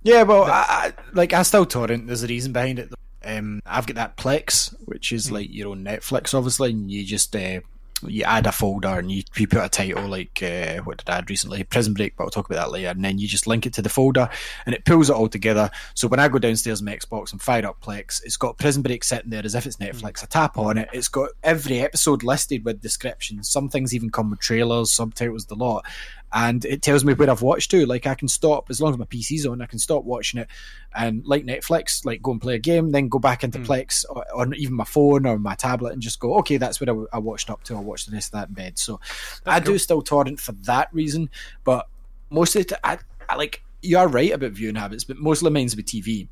Yeah, 0.05 0.25
well, 0.25 0.43
I, 0.43 0.65
I, 0.69 0.93
like 1.13 1.33
I 1.33 1.43
still 1.43 1.65
torrent. 1.65 2.09
There's 2.09 2.25
a 2.25 2.27
reason 2.27 2.53
behind 2.53 2.81
it. 2.81 2.93
Um, 3.25 3.63
I've 3.67 3.87
got 3.87 3.97
that 3.97 4.17
Plex, 4.17 4.75
which 4.85 5.13
is 5.13 5.31
like 5.31 5.53
your 5.53 5.69
own 5.69 5.85
Netflix, 5.85 6.35
obviously, 6.35 6.71
and 6.71 6.91
you 6.91 7.05
just 7.05 7.35
uh, 7.35 7.61
you 8.07 8.25
add 8.25 8.47
a 8.47 8.53
folder 8.53 8.99
and 8.99 9.11
you, 9.11 9.23
you 9.37 9.47
put 9.47 9.65
a 9.65 9.69
title 9.69 10.09
like 10.09 10.43
uh, 10.43 10.79
what 10.79 10.99
did 10.99 11.09
I 11.09 11.19
add 11.19 11.31
recently? 11.31 11.63
Prison 11.65 11.95
Break, 11.95 12.17
but 12.17 12.25
I'll 12.25 12.31
talk 12.31 12.51
about 12.51 12.65
that 12.65 12.73
later. 12.73 12.89
And 12.89 13.05
then 13.05 13.19
you 13.19 13.29
just 13.29 13.47
link 13.47 13.67
it 13.67 13.75
to 13.75 13.83
the 13.83 13.89
folder, 13.89 14.29
and 14.67 14.75
it 14.75 14.85
pulls 14.85 15.11
it 15.11 15.17
all 15.17 15.29
together. 15.29 15.71
So 15.95 16.09
when 16.09 16.21
I 16.21 16.29
go 16.29 16.39
downstairs 16.39 16.83
my 16.83 16.97
Xbox 16.97 17.33
and 17.33 17.41
fire 17.41 17.67
up 17.67 17.81
Plex, 17.81 18.23
it's 18.25 18.37
got 18.37 18.59
Prison 18.59 18.83
Break 18.83 19.05
sitting 19.05 19.31
there 19.31 19.45
as 19.45 19.55
if 19.55 19.67
it's 19.67 19.77
Netflix. 19.77 20.23
I 20.23 20.27
tap 20.27 20.59
on 20.59 20.79
it, 20.79 20.89
it's 20.93 21.09
got 21.09 21.31
every 21.43 21.81
episode 21.81 22.23
listed 22.23 22.65
with 22.65 22.81
descriptions. 22.81 23.49
Some 23.49 23.69
things 23.69 23.95
even 23.95 24.11
come 24.11 24.31
with 24.31 24.41
trailers, 24.41 24.93
subtitles, 24.93 25.47
the 25.47 25.55
lot 25.55 25.85
and 26.33 26.65
it 26.65 26.83
tells 26.83 27.05
me 27.05 27.15
where 27.15 27.31
I've 27.31 27.43
watched 27.43 27.71
to. 27.73 27.85
Like 27.87 28.07
I 28.07 28.15
can 28.15 28.29
stop 28.29 28.71
as 28.71 28.81
long 28.81 28.93
as 28.93 28.99
my 28.99 29.05
PC's 29.05 29.47
on, 29.47 29.61
I 29.61 29.67
can 29.67 29.79
stop 29.79 30.05
watching 30.05 30.41
it, 30.41 30.49
and 30.95 31.27
like 31.27 31.45
Netflix, 31.45 32.05
like 32.05 32.23
go 32.23 32.33
and 32.33 32.41
play 32.41 32.55
a 32.55 32.59
game, 32.59 32.91
then 32.91 33.09
go 33.09 33.19
back 33.19 33.45
into 33.45 33.59
Plex 33.59 34.05
or, 34.09 34.25
on 34.35 34.55
even 34.55 34.75
my 34.75 34.85
phone 34.85 35.27
or 35.27 35.39
my 35.39 35.55
tablet 35.55 35.93
and 35.93 36.03
just 36.03 36.21
go, 36.21 36.37
okay, 36.39 36.57
that's 36.57 36.81
where 36.81 36.91
I, 36.95 37.17
I 37.17 37.19
watched 37.19 37.51
up 37.51 37.63
to. 37.65 37.75
I'll 37.75 37.85
watch 37.85 38.07
the 38.07 38.13
rest 38.13 38.29
of 38.29 38.41
that 38.41 38.49
in 38.49 38.55
bed. 38.55 38.79
So 38.79 39.01
I 39.47 39.61
do 39.61 39.77
still 39.79 40.03
torrent 40.03 40.41
for 40.41 40.53
that 40.53 40.89
reason, 40.93 41.31
but 41.65 41.89
mostly 42.31 42.65
time, 42.65 42.79
I, 42.83 42.99
I 43.29 43.37
like 43.37 43.63
you 43.83 43.99
are 43.99 44.09
right 44.09 44.33
about 44.33 44.53
viewing 44.53 44.77
habits, 44.77 45.05
but 45.05 45.19
mostly 45.19 45.51
mine's 45.51 45.77
with 45.77 45.87
TV. 45.87 46.29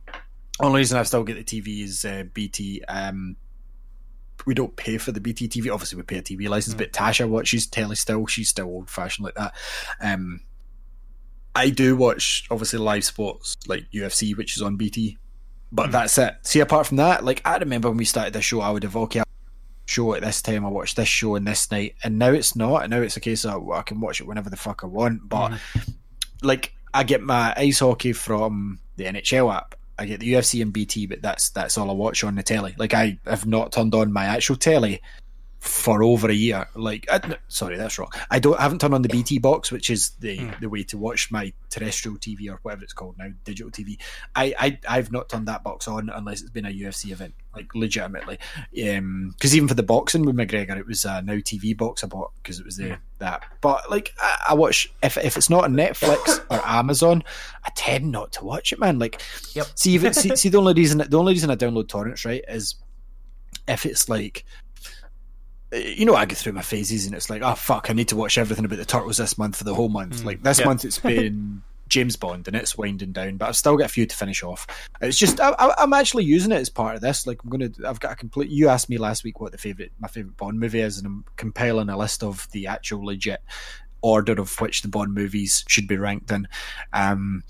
Only 0.60 0.78
reason 0.78 0.98
I 0.98 1.02
still 1.02 1.24
get 1.24 1.44
the 1.44 1.60
TV 1.60 1.82
is 1.82 2.04
uh, 2.04 2.24
BT. 2.32 2.82
Um, 2.84 3.36
we 4.46 4.54
don't 4.54 4.74
pay 4.76 4.98
for 4.98 5.12
the 5.12 5.20
BT 5.20 5.48
TV. 5.48 5.72
Obviously, 5.72 5.96
we 5.96 6.02
pay 6.02 6.18
a 6.18 6.22
TV 6.22 6.48
license, 6.48 6.74
but 6.74 6.92
mm. 6.92 6.92
Tasha 6.92 7.28
watches 7.28 7.66
telly 7.66 7.96
still. 7.96 8.26
She's 8.26 8.48
still 8.48 8.66
old 8.66 8.90
fashioned 8.90 9.24
like 9.24 9.34
that. 9.34 9.54
Um, 10.00 10.40
I 11.54 11.70
do 11.70 11.96
watch 11.96 12.46
obviously 12.50 12.78
live 12.78 13.04
sports 13.04 13.56
like 13.66 13.90
UFC, 13.92 14.36
which 14.36 14.56
is 14.56 14.62
on 14.62 14.76
BT, 14.76 15.18
but 15.72 15.88
mm. 15.88 15.92
that's 15.92 16.16
it. 16.18 16.34
See, 16.42 16.60
apart 16.60 16.86
from 16.86 16.98
that, 16.98 17.24
like 17.24 17.42
I 17.44 17.56
remember 17.58 17.88
when 17.88 17.98
we 17.98 18.04
started 18.04 18.32
the 18.32 18.42
show, 18.42 18.60
I 18.60 18.70
would 18.70 18.82
have 18.84 18.96
okay. 18.96 19.22
Show 19.86 20.14
at 20.14 20.22
this 20.22 20.40
time, 20.40 20.64
I 20.64 20.68
watched 20.68 20.94
this 20.94 21.08
show 21.08 21.34
and 21.34 21.44
this 21.44 21.68
night, 21.72 21.96
and 22.04 22.16
now 22.16 22.30
it's 22.30 22.54
not. 22.54 22.84
And 22.84 22.92
now 22.92 23.00
it's 23.00 23.16
a 23.16 23.20
case 23.20 23.44
of 23.44 23.68
I 23.70 23.82
can 23.82 24.00
watch 24.00 24.20
it 24.20 24.26
whenever 24.26 24.48
the 24.48 24.56
fuck 24.56 24.84
I 24.84 24.86
want. 24.86 25.28
But 25.28 25.50
mm. 25.50 25.94
like, 26.42 26.72
I 26.94 27.02
get 27.02 27.22
my 27.22 27.52
ice 27.56 27.80
hockey 27.80 28.12
from 28.12 28.78
the 28.96 29.06
NHL 29.06 29.52
app. 29.52 29.74
I 30.00 30.06
get 30.06 30.20
the 30.20 30.32
UFC 30.32 30.62
and 30.62 30.72
BT, 30.72 31.06
but 31.06 31.20
that's 31.20 31.50
that's 31.50 31.76
all 31.76 31.90
I 31.90 31.92
watch 31.92 32.24
on 32.24 32.34
the 32.34 32.42
telly. 32.42 32.74
Like 32.78 32.94
I 32.94 33.18
have 33.26 33.44
not 33.46 33.70
turned 33.70 33.94
on 33.94 34.12
my 34.12 34.24
actual 34.24 34.56
telly 34.56 35.02
for 35.60 36.02
over 36.02 36.28
a 36.30 36.34
year. 36.34 36.66
Like, 36.74 37.06
I, 37.12 37.36
sorry, 37.48 37.76
that's 37.76 37.98
wrong. 37.98 38.10
I 38.30 38.38
don't 38.38 38.58
I 38.58 38.62
haven't 38.62 38.80
turned 38.80 38.94
on 38.94 39.02
the 39.02 39.08
BT 39.10 39.38
box, 39.38 39.70
which 39.70 39.90
is 39.90 40.10
the 40.20 40.50
the 40.60 40.68
way 40.70 40.82
to 40.84 40.96
watch 40.96 41.30
my 41.30 41.52
terrestrial 41.68 42.16
TV 42.16 42.48
or 42.50 42.58
whatever 42.62 42.82
it's 42.82 42.94
called 42.94 43.18
now, 43.18 43.28
digital 43.44 43.70
TV. 43.70 43.98
I 44.34 44.54
I 44.58 44.78
I've 44.88 45.12
not 45.12 45.28
turned 45.28 45.48
that 45.48 45.62
box 45.62 45.86
on 45.86 46.08
unless 46.08 46.40
it's 46.40 46.50
been 46.50 46.64
a 46.64 46.70
UFC 46.70 47.12
event, 47.12 47.34
like 47.54 47.74
legitimately. 47.74 48.38
Um, 48.88 49.34
Because 49.36 49.54
even 49.54 49.68
for 49.68 49.74
the 49.74 49.82
boxing 49.82 50.24
with 50.24 50.34
McGregor, 50.34 50.78
it 50.78 50.86
was 50.86 51.04
a 51.04 51.20
now 51.20 51.34
TV 51.34 51.76
box 51.76 52.02
I 52.02 52.06
bought 52.06 52.32
because 52.42 52.58
it 52.58 52.64
was 52.64 52.76
the 52.76 52.96
that. 53.18 53.44
But 53.60 53.90
like 53.90 54.14
I, 54.18 54.46
I 54.50 54.54
watch 54.54 54.90
if 55.02 55.18
if 55.18 55.36
it's 55.36 55.50
not 55.50 55.64
on 55.64 55.74
Netflix 55.74 56.42
or 56.50 56.60
Amazon, 56.64 57.22
I 57.64 57.70
tend 57.76 58.10
not 58.10 58.32
to 58.32 58.44
watch 58.46 58.72
it, 58.72 58.78
man. 58.80 58.98
Like, 58.98 59.20
Yep. 59.52 59.66
see, 59.74 59.90
even, 59.92 60.14
see, 60.14 60.34
see, 60.36 60.48
the 60.48 60.56
only 60.58 60.72
reason 60.72 60.98
the 61.06 61.18
only 61.18 61.34
reason 61.34 61.50
I 61.50 61.56
download 61.56 61.88
torrents, 61.88 62.24
right, 62.24 62.42
is 62.48 62.76
if 63.68 63.84
it's 63.84 64.08
like 64.08 64.44
you 65.72 66.04
know, 66.04 66.14
I 66.14 66.24
go 66.26 66.34
through 66.34 66.52
my 66.52 66.62
phases 66.62 67.06
and 67.06 67.14
it's 67.14 67.30
like, 67.30 67.42
oh 67.42 67.54
fuck, 67.54 67.90
I 67.90 67.92
need 67.92 68.08
to 68.08 68.16
watch 68.16 68.38
everything 68.38 68.64
about 68.64 68.78
the 68.78 68.84
turtles 68.84 69.18
this 69.18 69.38
month 69.38 69.56
for 69.56 69.64
the 69.64 69.74
whole 69.74 69.88
month. 69.88 70.24
like 70.24 70.42
this 70.42 70.60
yeah. 70.60 70.66
month, 70.66 70.84
it's 70.84 70.98
been 71.00 71.62
James 71.88 72.16
Bond 72.16 72.46
and 72.48 72.56
it's 72.56 72.78
winding 72.78 73.12
down, 73.12 73.36
but 73.36 73.48
I've 73.48 73.56
still 73.56 73.76
got 73.76 73.86
a 73.86 73.92
few 73.92 74.06
to 74.06 74.16
finish 74.16 74.42
off. 74.42 74.66
It's 75.00 75.18
just 75.18 75.40
I, 75.40 75.50
I, 75.58 75.74
I'm 75.78 75.92
actually 75.92 76.24
using 76.24 76.52
it 76.52 76.60
as 76.60 76.70
part 76.70 76.94
of 76.96 77.02
this. 77.02 77.26
Like 77.26 77.42
I'm 77.44 77.50
gonna, 77.50 77.70
I've 77.86 78.00
got 78.00 78.12
a 78.12 78.16
complete. 78.16 78.50
You 78.50 78.68
asked 78.68 78.88
me 78.88 78.98
last 78.98 79.22
week 79.22 79.40
what 79.40 79.52
the 79.52 79.58
favorite 79.58 79.92
my 80.00 80.08
favorite 80.08 80.36
Bond 80.36 80.58
movie 80.58 80.80
is, 80.80 80.98
and 80.98 81.06
I'm 81.06 81.24
compiling 81.36 81.88
a 81.88 81.98
list 81.98 82.22
of 82.22 82.48
the 82.52 82.66
actual 82.66 83.04
legit 83.04 83.40
order 84.02 84.40
of 84.40 84.60
which 84.60 84.82
the 84.82 84.88
Bond 84.88 85.14
movies 85.14 85.64
should 85.68 85.86
be 85.86 85.98
ranked 85.98 86.30
in. 86.30 86.48
Um, 86.92 87.42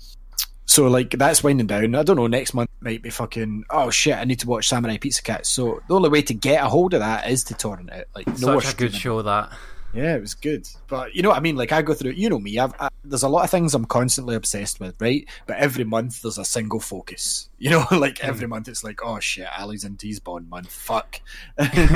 so 0.71 0.87
like 0.87 1.11
that's 1.11 1.43
winding 1.43 1.67
down. 1.67 1.95
I 1.95 2.03
don't 2.03 2.15
know. 2.15 2.27
Next 2.27 2.53
month 2.53 2.69
might 2.79 3.01
be 3.01 3.09
fucking. 3.09 3.65
Oh 3.69 3.89
shit! 3.89 4.15
I 4.15 4.23
need 4.23 4.39
to 4.39 4.47
watch 4.47 4.69
Samurai 4.69 4.97
Pizza 4.97 5.21
Cat. 5.21 5.45
So 5.45 5.81
the 5.89 5.95
only 5.95 6.09
way 6.09 6.21
to 6.21 6.33
get 6.33 6.63
a 6.63 6.69
hold 6.69 6.93
of 6.93 7.01
that 7.01 7.29
is 7.29 7.43
to 7.45 7.53
torrent 7.53 7.89
it. 7.89 8.07
Like 8.15 8.27
no 8.39 8.57
Such 8.59 8.73
a 8.73 8.77
good 8.77 8.95
show 8.95 9.21
that. 9.21 9.51
Yeah, 9.93 10.15
it 10.15 10.21
was 10.21 10.33
good. 10.35 10.65
But 10.87 11.13
you 11.13 11.21
know 11.21 11.29
what 11.29 11.37
I 11.37 11.41
mean? 11.41 11.57
Like 11.57 11.73
I 11.73 11.81
go 11.81 11.93
through. 11.93 12.11
You 12.11 12.29
know 12.29 12.39
me. 12.39 12.57
I've 12.57 12.73
I, 12.79 12.87
there's 13.03 13.23
a 13.23 13.27
lot 13.27 13.43
of 13.43 13.49
things 13.49 13.73
I'm 13.73 13.83
constantly 13.83 14.33
obsessed 14.35 14.79
with, 14.79 14.95
right? 15.01 15.27
But 15.45 15.57
every 15.57 15.83
month 15.83 16.21
there's 16.21 16.37
a 16.37 16.45
single 16.45 16.79
focus. 16.79 17.49
You 17.61 17.69
know, 17.69 17.85
like 17.91 18.23
every 18.23 18.47
month 18.47 18.67
it's 18.69 18.83
like, 18.83 19.01
oh 19.03 19.19
shit, 19.19 19.45
Ali's 19.55 19.83
into 19.83 20.07
his 20.07 20.19
Bond 20.19 20.49
month. 20.49 20.71
Fuck. 20.71 21.21
do 21.59 21.67
you 21.75 21.87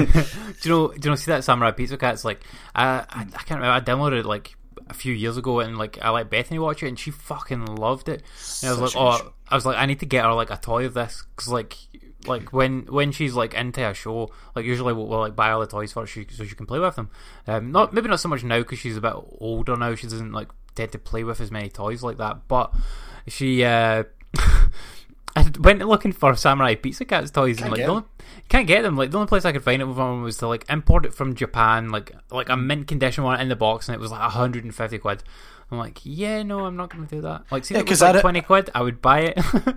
know? 0.69 0.87
Do 0.93 0.99
you 1.01 1.09
know? 1.09 1.15
See 1.15 1.31
that 1.31 1.43
Samurai 1.43 1.71
Pizza 1.71 1.97
Cat's 1.97 2.23
like, 2.23 2.43
uh, 2.75 3.01
I, 3.09 3.21
I 3.21 3.23
can't 3.23 3.59
remember. 3.59 3.71
I 3.71 3.79
downloaded 3.79 4.19
it 4.19 4.25
like 4.27 4.55
a 4.87 4.93
few 4.93 5.13
years 5.13 5.37
ago, 5.37 5.59
and 5.59 5.77
like 5.77 5.97
I 6.01 6.09
let 6.09 6.29
Bethany 6.29 6.59
watch 6.59 6.83
it, 6.83 6.87
and 6.87 6.99
she 6.99 7.11
fucking 7.11 7.65
loved 7.65 8.09
it. 8.09 8.23
And 8.61 8.69
I 8.69 8.79
was 8.79 8.95
like, 8.95 9.01
oh, 9.01 9.17
show. 9.17 9.33
I 9.49 9.55
was 9.55 9.65
like, 9.65 9.77
I 9.77 9.85
need 9.85 9.99
to 9.99 10.05
get 10.05 10.25
her 10.25 10.33
like 10.33 10.49
a 10.49 10.57
toy 10.57 10.85
of 10.85 10.93
this 10.93 11.23
because 11.35 11.49
like. 11.49 11.77
Like 12.27 12.51
when 12.51 12.87
when 12.87 13.11
she's 13.11 13.35
like 13.35 13.53
into 13.53 13.87
a 13.87 13.93
show, 13.93 14.31
like 14.55 14.65
usually 14.65 14.93
we'll, 14.93 15.05
we'll 15.05 15.19
like 15.19 15.35
buy 15.35 15.51
all 15.51 15.59
the 15.59 15.67
toys 15.67 15.93
for 15.93 15.99
her 15.99 16.07
she, 16.07 16.25
so 16.31 16.43
she 16.43 16.55
can 16.55 16.65
play 16.65 16.79
with 16.79 16.95
them. 16.95 17.11
Um, 17.45 17.71
not 17.71 17.93
maybe 17.93 18.07
not 18.07 18.19
so 18.19 18.29
much 18.29 18.43
now 18.43 18.57
because 18.57 18.79
she's 18.79 18.97
a 18.97 19.01
bit 19.01 19.13
older 19.37 19.77
now. 19.77 19.93
She 19.93 20.07
doesn't 20.07 20.31
like 20.31 20.47
tend 20.73 20.91
to 20.93 20.97
play 20.97 21.23
with 21.23 21.39
as 21.39 21.51
many 21.51 21.69
toys 21.69 22.01
like 22.01 22.17
that. 22.17 22.47
But 22.47 22.73
she 23.27 23.63
uh, 23.63 24.05
I 25.35 25.51
went 25.59 25.85
looking 25.87 26.13
for 26.13 26.35
Samurai 26.35 26.75
Pizza 26.75 27.05
Cat's 27.05 27.31
toys 27.31 27.57
Can't 27.57 27.69
and 27.69 27.77
like 27.77 27.85
the 27.85 27.91
only, 27.91 28.03
can't 28.49 28.67
get 28.67 28.83
them. 28.83 28.95
Like 28.97 29.11
the 29.11 29.17
only 29.17 29.27
place 29.27 29.45
I 29.45 29.51
could 29.51 29.63
find 29.63 29.81
it 29.81 29.85
from 29.85 30.23
was 30.23 30.37
to 30.37 30.47
like 30.47 30.65
import 30.69 31.05
it 31.05 31.13
from 31.13 31.35
Japan, 31.35 31.89
like 31.89 32.15
like 32.31 32.49
a 32.49 32.55
hmm. 32.55 32.67
mint 32.67 32.87
condition 32.87 33.23
one 33.23 33.39
in 33.39 33.49
the 33.49 33.55
box, 33.55 33.87
and 33.87 33.95
it 33.95 33.99
was 33.99 34.11
like 34.11 34.21
hundred 34.21 34.63
and 34.63 34.73
fifty 34.73 34.97
quid. 34.97 35.23
I'm 35.71 35.79
like, 35.79 35.99
yeah, 36.03 36.43
no, 36.43 36.65
I'm 36.65 36.75
not 36.75 36.91
going 36.91 37.07
to 37.07 37.15
do 37.15 37.21
that. 37.21 37.45
Like, 37.49 37.65
see, 37.65 37.73
Yeah, 37.73 37.81
was 37.81 37.99
like 37.99 38.21
twenty 38.21 38.41
quid, 38.41 38.69
I 38.75 38.81
would 38.83 39.01
buy 39.01 39.21
it. 39.21 39.39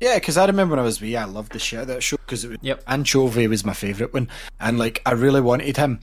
Yeah, 0.00 0.14
because 0.14 0.38
I 0.38 0.46
remember 0.46 0.72
when 0.72 0.80
I 0.80 0.82
was 0.82 1.02
wee, 1.02 1.14
I 1.14 1.24
loved 1.26 1.52
the 1.52 1.58
shit 1.58 1.78
out 1.78 1.82
of 1.82 1.88
that 1.88 2.02
show 2.02 2.16
because 2.16 2.42
it 2.42 2.48
was 2.48 2.58
Yep. 2.62 2.84
Anchovy 2.86 3.46
was 3.46 3.66
my 3.66 3.74
favourite 3.74 4.14
one, 4.14 4.28
and 4.58 4.78
like 4.78 5.02
I 5.04 5.12
really 5.12 5.42
wanted 5.42 5.76
him. 5.76 6.00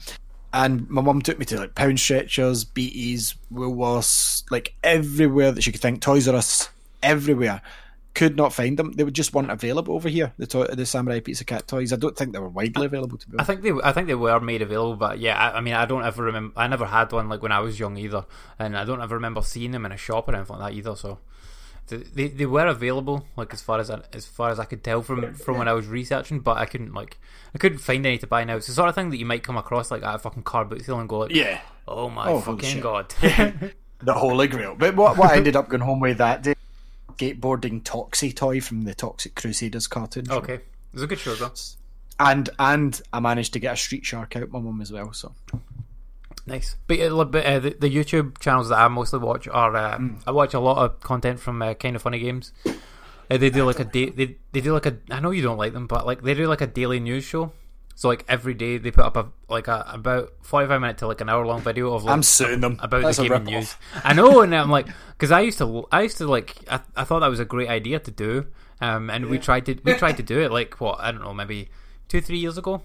And 0.52 0.88
my 0.88 1.02
mum 1.02 1.20
took 1.20 1.38
me 1.38 1.44
to 1.46 1.58
like 1.58 1.74
pound 1.74 1.98
stretchers, 1.98 2.64
BTs, 2.64 3.34
Woolworths, 3.52 4.48
like 4.52 4.74
everywhere 4.84 5.50
that 5.50 5.62
she 5.62 5.72
could 5.72 5.80
think, 5.80 6.00
Toys 6.00 6.28
R 6.28 6.36
Us, 6.36 6.70
everywhere. 7.02 7.60
Could 8.14 8.36
not 8.36 8.52
find 8.52 8.76
them. 8.76 8.92
They 8.92 9.04
were 9.04 9.10
just 9.12 9.32
weren't 9.32 9.50
available 9.50 9.94
over 9.94 10.08
here. 10.08 10.32
The 10.38 10.46
toy, 10.46 10.64
the 10.64 10.84
Samurai 10.86 11.20
Pizza 11.20 11.44
Cat 11.44 11.68
toys. 11.68 11.92
I 11.92 11.96
don't 11.96 12.16
think 12.16 12.32
they 12.32 12.40
were 12.40 12.48
widely 12.48 12.86
available. 12.86 13.16
To 13.18 13.28
be 13.28 13.36
I 13.38 13.44
think 13.44 13.62
they, 13.62 13.70
I 13.84 13.92
think 13.92 14.08
they 14.08 14.14
were 14.16 14.40
made 14.40 14.60
available, 14.62 14.96
but 14.96 15.20
yeah, 15.20 15.36
I, 15.38 15.58
I 15.58 15.60
mean, 15.60 15.74
I 15.74 15.86
don't 15.86 16.04
ever 16.04 16.24
remember. 16.24 16.52
I 16.56 16.66
never 16.66 16.86
had 16.86 17.12
one 17.12 17.28
like 17.28 17.42
when 17.42 17.52
I 17.52 17.60
was 17.60 17.78
young 17.78 17.96
either, 17.96 18.24
and 18.58 18.76
I 18.76 18.84
don't 18.84 19.00
ever 19.00 19.14
remember 19.14 19.42
seeing 19.42 19.70
them 19.70 19.86
in 19.86 19.92
a 19.92 19.96
shop 19.96 20.28
or 20.28 20.34
anything 20.34 20.56
like 20.58 20.72
that 20.72 20.76
either. 20.78 20.96
So. 20.96 21.18
They, 21.86 21.96
they, 21.96 22.28
they 22.28 22.44
were 22.44 22.66
available, 22.66 23.24
like 23.34 23.54
as 23.54 23.62
far 23.62 23.78
as 23.78 23.88
I, 23.90 24.02
as 24.12 24.26
far 24.26 24.50
as 24.50 24.60
I 24.60 24.66
could 24.66 24.84
tell 24.84 25.00
from 25.00 25.32
from 25.32 25.56
when 25.56 25.68
I 25.68 25.72
was 25.72 25.86
researching, 25.86 26.40
but 26.40 26.58
I 26.58 26.66
couldn't 26.66 26.92
like 26.92 27.18
I 27.54 27.58
couldn't 27.58 27.78
find 27.78 28.04
any 28.04 28.18
to 28.18 28.26
buy 28.26 28.44
now. 28.44 28.56
It's 28.56 28.66
the 28.66 28.74
sort 28.74 28.90
of 28.90 28.94
thing 28.94 29.08
that 29.08 29.16
you 29.16 29.24
might 29.24 29.42
come 29.42 29.56
across 29.56 29.90
like 29.90 30.02
at 30.02 30.16
a 30.16 30.18
fucking 30.18 30.42
car 30.42 30.66
boot 30.66 30.84
sale 30.84 31.00
and 31.00 31.08
go 31.08 31.20
like, 31.20 31.30
Yeah, 31.34 31.62
oh 31.86 32.10
my 32.10 32.28
Oh, 32.28 32.40
fucking 32.42 32.80
god. 32.80 33.14
the 33.22 34.12
Holy 34.12 34.48
Grail. 34.48 34.74
But 34.78 34.96
what 34.96 35.16
what 35.16 35.30
I 35.30 35.36
ended 35.36 35.56
up 35.56 35.70
going 35.70 35.80
home 35.80 36.00
with 36.00 36.18
that 36.18 36.42
day, 36.42 36.54
skateboarding 37.18 37.82
Toxie 37.82 38.34
toy 38.34 38.60
from 38.60 38.82
the 38.82 38.94
Toxic 38.94 39.34
Crusaders 39.34 39.86
cartoon. 39.86 40.26
show. 40.26 40.34
okay, 40.36 40.54
it 40.54 40.64
was 40.92 41.02
a 41.02 41.06
good 41.06 41.18
show 41.18 41.34
though. 41.34 41.52
and 42.20 42.48
and 42.58 43.00
I 43.12 43.20
managed 43.20 43.52
to 43.54 43.58
get 43.58 43.74
a 43.74 43.76
Street 43.76 44.04
Shark 44.06 44.36
out 44.36 44.50
my 44.50 44.60
mum 44.60 44.80
as 44.80 44.92
well. 44.92 45.12
So 45.12 45.34
Nice, 46.46 46.76
but, 46.86 46.98
uh, 46.98 47.24
but 47.26 47.44
uh, 47.44 47.58
the, 47.58 47.70
the 47.78 47.94
YouTube 47.94 48.38
channels 48.38 48.70
that 48.70 48.78
I 48.78 48.88
mostly 48.88 49.18
watch 49.18 49.46
are 49.48 49.76
uh, 49.76 49.98
Mm. 49.98 50.22
I 50.26 50.30
watch 50.30 50.54
a 50.54 50.60
lot 50.60 50.78
of 50.78 51.00
content 51.00 51.40
from 51.40 51.60
uh, 51.60 51.74
Kinda 51.74 51.98
Funny 51.98 52.18
Games. 52.20 52.52
Uh, 53.30 53.36
they 53.36 53.50
do 53.50 53.64
like 53.66 53.78
a 53.80 53.84
day. 53.84 54.08
They, 54.08 54.36
they 54.52 54.62
do 54.62 54.72
like 54.72 54.86
a. 54.86 54.96
I 55.10 55.20
know 55.20 55.30
you 55.30 55.42
don't 55.42 55.58
like 55.58 55.74
them, 55.74 55.86
but 55.86 56.06
like 56.06 56.22
they 56.22 56.32
do 56.32 56.46
like 56.46 56.62
a 56.62 56.66
daily 56.66 57.00
news 57.00 57.24
show. 57.24 57.52
So 57.98 58.06
like 58.06 58.24
every 58.28 58.54
day 58.54 58.78
they 58.78 58.92
put 58.92 59.04
up 59.04 59.16
a 59.16 59.26
like 59.48 59.66
a 59.66 59.84
about 59.88 60.30
forty 60.42 60.68
five 60.68 60.80
minute 60.80 60.98
to 60.98 61.08
like 61.08 61.20
an 61.20 61.28
hour 61.28 61.44
long 61.44 61.62
video 61.62 61.94
of 61.94 62.04
like 62.04 62.12
I'm 62.12 62.22
suing 62.22 62.60
them 62.60 62.78
about 62.80 63.02
That's 63.02 63.16
the 63.16 63.24
gaming 63.24 63.46
news. 63.46 63.74
I 64.04 64.12
know, 64.12 64.40
and 64.42 64.54
I'm 64.54 64.70
like, 64.70 64.86
because 65.08 65.32
I 65.32 65.40
used 65.40 65.58
to, 65.58 65.84
I 65.90 66.02
used 66.02 66.18
to 66.18 66.28
like, 66.28 66.54
I, 66.70 66.78
I 66.94 67.02
thought 67.02 67.18
that 67.20 67.26
was 67.26 67.40
a 67.40 67.44
great 67.44 67.68
idea 67.68 67.98
to 67.98 68.10
do, 68.12 68.46
um, 68.80 69.10
and 69.10 69.26
we 69.26 69.38
tried 69.38 69.66
to, 69.66 69.76
we 69.82 69.94
tried 69.94 70.18
to 70.18 70.22
do 70.22 70.40
it 70.40 70.52
like 70.52 70.80
what 70.80 71.00
I 71.00 71.10
don't 71.10 71.22
know, 71.22 71.34
maybe 71.34 71.70
two, 72.06 72.20
three 72.20 72.38
years 72.38 72.56
ago. 72.56 72.82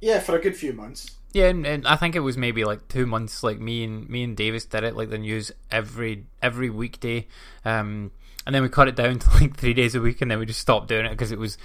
Yeah, 0.00 0.20
for 0.20 0.36
a 0.36 0.40
good 0.40 0.54
few 0.54 0.72
months. 0.72 1.10
Yeah, 1.32 1.46
and, 1.46 1.66
and 1.66 1.84
I 1.84 1.96
think 1.96 2.14
it 2.14 2.20
was 2.20 2.38
maybe 2.38 2.64
like 2.64 2.86
two 2.86 3.06
months. 3.06 3.42
Like 3.42 3.58
me 3.58 3.82
and 3.82 4.08
me 4.08 4.22
and 4.22 4.36
Davis 4.36 4.66
did 4.66 4.84
it, 4.84 4.94
like 4.94 5.10
the 5.10 5.18
news 5.18 5.50
every 5.68 6.26
every 6.40 6.70
weekday, 6.70 7.26
um, 7.64 8.12
and 8.46 8.54
then 8.54 8.62
we 8.62 8.68
cut 8.68 8.86
it 8.86 8.94
down 8.94 9.18
to 9.18 9.30
like 9.30 9.56
three 9.56 9.74
days 9.74 9.96
a 9.96 10.00
week, 10.00 10.22
and 10.22 10.30
then 10.30 10.38
we 10.38 10.46
just 10.46 10.60
stopped 10.60 10.86
doing 10.86 11.06
it 11.06 11.10
because 11.10 11.32
it 11.32 11.40
was 11.40 11.58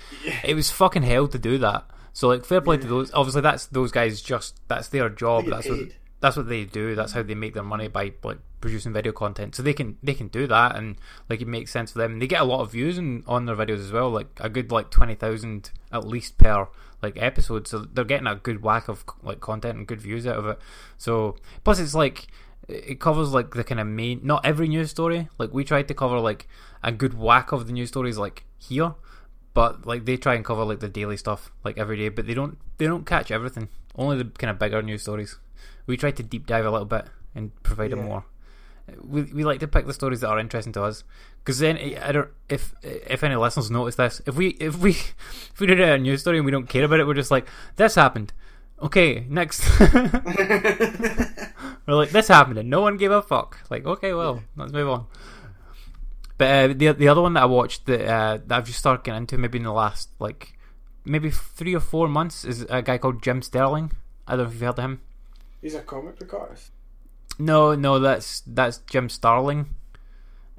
it 0.43 0.55
was 0.55 0.71
fucking 0.71 1.03
hell 1.03 1.27
to 1.27 1.37
do 1.37 1.59
that. 1.59 1.85
So 2.13 2.27
like 2.27 2.45
fair 2.45 2.61
play 2.61 2.77
to 2.77 2.87
those. 2.87 3.13
Obviously, 3.13 3.41
that's 3.41 3.67
those 3.67 3.91
guys. 3.91 4.21
Just 4.21 4.59
that's 4.67 4.89
their 4.89 5.09
job. 5.09 5.45
That's 5.45 5.69
what 5.69 5.79
that's 6.19 6.35
what 6.35 6.49
they 6.49 6.65
do. 6.65 6.95
That's 6.95 7.13
how 7.13 7.23
they 7.23 7.35
make 7.35 7.53
their 7.53 7.63
money 7.63 7.87
by 7.87 8.13
like 8.23 8.39
producing 8.61 8.91
video 8.91 9.11
content. 9.11 9.55
So 9.55 9.63
they 9.63 9.73
can 9.73 9.97
they 10.03 10.13
can 10.13 10.27
do 10.27 10.47
that, 10.47 10.75
and 10.75 10.97
like 11.29 11.41
it 11.41 11.47
makes 11.47 11.71
sense 11.71 11.91
for 11.91 11.99
them. 11.99 12.19
They 12.19 12.27
get 12.27 12.41
a 12.41 12.45
lot 12.45 12.61
of 12.61 12.71
views 12.71 12.97
in, 12.97 13.23
on 13.27 13.45
their 13.45 13.55
videos 13.55 13.79
as 13.79 13.91
well, 13.91 14.09
like 14.09 14.27
a 14.39 14.49
good 14.49 14.71
like 14.71 14.89
twenty 14.89 15.15
thousand 15.15 15.71
at 15.91 16.05
least 16.07 16.37
per 16.37 16.67
like 17.01 17.21
episode. 17.21 17.67
So 17.67 17.79
they're 17.79 18.03
getting 18.03 18.27
a 18.27 18.35
good 18.35 18.61
whack 18.61 18.87
of 18.87 19.05
like 19.23 19.39
content 19.39 19.77
and 19.77 19.87
good 19.87 20.01
views 20.01 20.27
out 20.27 20.37
of 20.37 20.45
it. 20.47 20.59
So 20.97 21.37
plus 21.63 21.79
it's 21.79 21.95
like 21.95 22.27
it 22.67 22.99
covers 22.99 23.33
like 23.33 23.55
the 23.55 23.63
kind 23.63 23.79
of 23.79 23.87
main 23.87 24.21
not 24.23 24.45
every 24.45 24.67
news 24.67 24.89
story. 24.91 25.29
Like 25.37 25.53
we 25.53 25.63
tried 25.63 25.87
to 25.87 25.93
cover 25.93 26.19
like 26.19 26.47
a 26.83 26.91
good 26.91 27.17
whack 27.17 27.51
of 27.51 27.67
the 27.67 27.73
news 27.73 27.89
stories 27.89 28.17
like 28.17 28.43
here. 28.57 28.93
But 29.53 29.85
like 29.85 30.05
they 30.05 30.17
try 30.17 30.35
and 30.35 30.45
cover 30.45 30.63
like 30.63 30.79
the 30.79 30.89
daily 30.89 31.17
stuff 31.17 31.51
like 31.63 31.77
every 31.77 31.97
day, 31.97 32.09
but 32.09 32.27
they 32.27 32.33
don't 32.33 32.57
they 32.77 32.85
don't 32.85 33.05
catch 33.05 33.31
everything. 33.31 33.69
Only 33.95 34.17
the 34.17 34.25
kind 34.25 34.51
of 34.51 34.59
bigger 34.59 34.81
news 34.81 35.01
stories. 35.01 35.37
We 35.85 35.97
try 35.97 36.11
to 36.11 36.23
deep 36.23 36.45
dive 36.45 36.65
a 36.65 36.71
little 36.71 36.85
bit 36.85 37.07
and 37.35 37.51
provide 37.63 37.91
them 37.91 38.05
more. 38.05 38.25
We, 39.01 39.23
we 39.23 39.43
like 39.43 39.59
to 39.59 39.67
pick 39.67 39.85
the 39.85 39.93
stories 39.93 40.21
that 40.21 40.29
are 40.29 40.39
interesting 40.39 40.73
to 40.73 40.83
us 40.83 41.03
because 41.43 41.59
then 41.59 41.77
eh, 41.77 41.99
I 42.01 42.11
don't 42.11 42.29
if 42.47 42.73
if 42.83 43.23
any 43.23 43.35
listeners 43.35 43.71
notice 43.71 43.95
this 43.95 44.21
if 44.25 44.35
we 44.35 44.49
if 44.59 44.77
we 44.77 44.91
if 45.53 45.59
we 45.59 45.67
do 45.67 45.81
a 45.81 45.97
news 45.97 46.21
story 46.21 46.37
and 46.37 46.45
we 46.45 46.51
don't 46.51 46.67
care 46.67 46.83
about 46.83 46.99
it 46.99 47.07
we're 47.07 47.13
just 47.13 47.31
like 47.31 47.47
this 47.75 47.95
happened 47.95 48.33
okay 48.81 49.25
next 49.29 49.67
we're 49.79 50.01
like 51.87 52.11
this 52.11 52.27
happened 52.27 52.57
and 52.57 52.69
no 52.69 52.81
one 52.81 52.97
gave 52.97 53.11
a 53.11 53.21
fuck 53.21 53.59
like 53.69 53.85
okay 53.85 54.13
well 54.13 54.43
let's 54.55 54.71
move 54.71 54.89
on 54.89 55.05
but 56.39 56.47
uh, 56.71 56.73
the 56.73 56.91
the 56.93 57.07
other 57.07 57.21
one 57.21 57.33
that 57.35 57.43
I 57.43 57.45
watched 57.45 57.85
that 57.85 58.01
uh, 58.01 58.39
that 58.47 58.57
I've 58.57 58.65
just 58.65 58.79
started 58.79 59.03
getting 59.03 59.19
into 59.21 59.37
maybe 59.37 59.59
in 59.59 59.65
the 59.65 59.71
last 59.71 60.09
like 60.19 60.53
maybe 61.05 61.29
three 61.29 61.75
or 61.75 61.79
four 61.79 62.07
months 62.07 62.43
is 62.45 62.63
a 62.69 62.81
guy 62.81 62.97
called 62.97 63.21
Jim 63.21 63.41
Sterling. 63.43 63.91
I 64.27 64.31
don't 64.35 64.39
know 64.39 64.47
if 64.47 64.53
you've 64.53 64.61
heard 64.61 64.79
of 64.79 64.83
him. 64.85 65.01
He's 65.61 65.75
a 65.75 65.81
comic 65.81 66.17
book 66.17 66.33
artist. 66.33 66.71
No, 67.37 67.75
no, 67.75 67.99
that's 67.99 68.41
that's 68.47 68.79
Jim 68.89 69.09
Starling. 69.09 69.75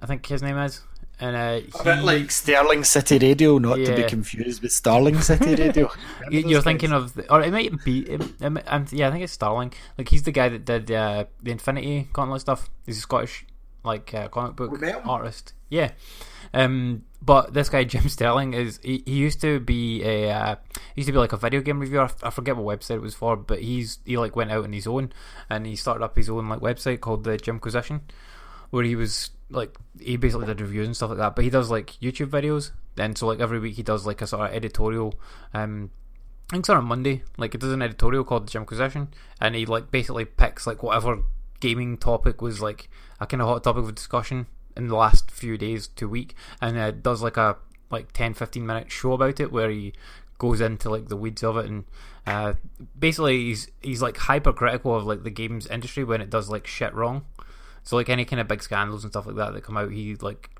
I 0.01 0.07
think 0.07 0.25
his 0.27 0.43
name 0.43 0.57
is. 0.59 0.81
And 1.23 1.37
uh, 1.37 1.61
A 1.79 1.85
bit 1.85 2.03
like 2.03 2.31
Sterling 2.31 2.83
City 2.83 3.19
Radio, 3.19 3.59
not 3.59 3.77
to 3.77 3.95
be 3.95 4.05
confused 4.05 4.63
with 4.63 4.73
Starling 4.73 5.21
City 5.21 5.55
Radio. 5.55 5.91
you- 6.31 6.49
you're 6.49 6.63
thinking 6.63 6.93
of, 6.93 7.13
the, 7.13 7.31
or 7.31 7.43
it 7.43 7.53
might 7.53 7.85
be, 7.85 8.01
it, 8.11 8.23
it, 8.41 8.49
might- 8.49 8.65
um, 8.73 8.87
yeah, 8.91 9.09
I 9.09 9.11
think 9.11 9.25
it's 9.25 9.35
Starling. 9.35 9.71
Like 9.99 10.09
he's 10.09 10.23
the 10.23 10.33
guy 10.33 10.49
that 10.49 10.65
did 10.65 10.91
uh, 10.91 11.27
the 11.43 11.51
Infinity 11.51 12.09
Gauntlet 12.15 12.41
stuff. 12.41 12.71
He's 12.87 12.97
a 12.97 13.01
Scottish 13.03 13.45
like 13.85 14.13
uh, 14.15 14.29
comic 14.29 14.57
book 14.57 14.71
We 14.73 14.79
met 14.79 14.97
him. 15.01 15.09
artist. 15.09 15.55
Yeah. 15.69 15.93
Um, 16.53 17.05
but 17.23 17.55
this 17.55 17.69
guy 17.69 17.85
Jim 17.93 18.09
Sterling 18.09 18.55
is 18.55 18.81
he, 18.83 19.03
he 19.07 19.13
used 19.15 19.41
to 19.43 19.61
be 19.61 20.03
a 20.03 20.31
uh, 20.31 20.57
he 20.95 21.01
used 21.03 21.07
to 21.09 21.13
be 21.13 21.19
like 21.19 21.33
a 21.33 21.37
video 21.37 21.61
game 21.61 21.81
reviewer. 21.81 22.03
I 22.03 22.05
f- 22.07 22.25
I 22.25 22.31
forget 22.31 22.57
what 22.57 22.79
website 22.81 22.97
it 22.97 23.03
was 23.03 23.15
for, 23.15 23.37
but 23.37 23.61
he's 23.63 23.99
he 24.05 24.17
like 24.17 24.37
went 24.37 24.51
out 24.51 24.65
on 24.65 24.73
his 24.73 24.87
own 24.87 25.13
and 25.49 25.67
he 25.67 25.77
started 25.77 26.05
up 26.05 26.17
his 26.17 26.29
own 26.31 26.49
like 26.49 26.61
website 26.61 27.01
called 27.01 27.25
the 27.25 27.37
Jimquisition, 27.37 28.01
where 28.71 28.85
he 28.85 28.97
was 28.97 29.31
like 29.51 29.77
he 30.01 30.17
basically 30.17 30.47
did 30.47 30.61
reviews 30.61 30.87
and 30.87 30.97
stuff 30.97 31.11
like 31.11 31.19
that. 31.19 31.35
But 31.37 31.45
he 31.45 31.51
does 31.51 31.71
like 31.71 31.93
YouTube 32.03 32.31
videos, 32.31 32.73
and 32.97 33.17
so 33.17 33.27
like 33.27 33.41
every 33.41 33.59
week 33.61 33.77
he 33.77 33.83
does 33.83 34.07
like 34.07 34.21
a 34.23 34.27
sort 34.27 34.49
of 34.51 34.55
editorial. 34.57 35.15
Um, 35.55 35.91
I 36.51 36.55
think 36.55 36.63
it's 36.63 36.71
on 36.71 36.79
a 36.79 36.83
Monday. 36.83 37.23
Like 37.37 37.55
it 37.55 37.61
does 37.61 37.73
an 37.73 37.83
editorial 37.83 38.25
called 38.25 38.47
the 38.49 38.51
Jimquisition, 38.51 39.09
and 39.41 39.55
he 39.55 39.67
like 39.67 39.91
basically 39.93 40.25
picks 40.25 40.67
like 40.67 40.83
whatever 40.83 41.23
gaming 41.61 41.97
topic 41.99 42.41
was 42.43 42.61
like 42.63 42.89
a 43.21 43.27
kind 43.27 43.43
of 43.43 43.49
hot 43.49 43.65
topic 43.65 43.85
of 43.85 43.95
discussion 43.95 44.47
in 44.77 44.89
the 44.89 44.97
last 44.97 45.31
few 45.31 45.59
days 45.59 45.89
to 45.89 46.09
week, 46.09 46.35
and 46.61 46.77
uh, 46.77 46.91
does 46.91 47.23
like 47.23 47.37
a 47.37 47.57
like 47.91 48.13
10, 48.13 48.35
15 48.35 48.65
minute 48.65 48.91
show 48.91 49.13
about 49.13 49.41
it 49.41 49.53
where 49.53 49.69
he 49.71 49.93
goes 50.39 50.61
into 50.61 50.89
like 50.89 51.09
the 51.09 51.17
weeds 51.17 51.43
of 51.43 51.57
it 51.59 51.67
and 51.67 51.85
uh, 52.27 52.55
basically 52.99 53.45
he's 53.45 53.69
he's 53.83 54.01
like 54.01 54.17
hypercritical 54.17 54.95
of 54.95 55.05
like 55.05 55.23
the 55.23 55.31
games 55.31 55.67
industry 55.67 56.05
when 56.05 56.21
it 56.21 56.31
does 56.31 56.49
like 56.49 56.67
shit 56.67 56.95
wrong. 56.95 57.25
So 57.83 57.97
like 57.97 58.09
any 58.09 58.25
kind 58.25 58.41
of 58.41 58.49
big 58.49 58.63
scandals 58.63 59.05
and 59.05 59.13
stuff 59.13 59.27
like 59.27 59.37
that 59.37 59.53
that 59.53 59.65
come 59.65 59.77
out, 59.77 59.91
he 59.91 60.15
like 60.17 60.51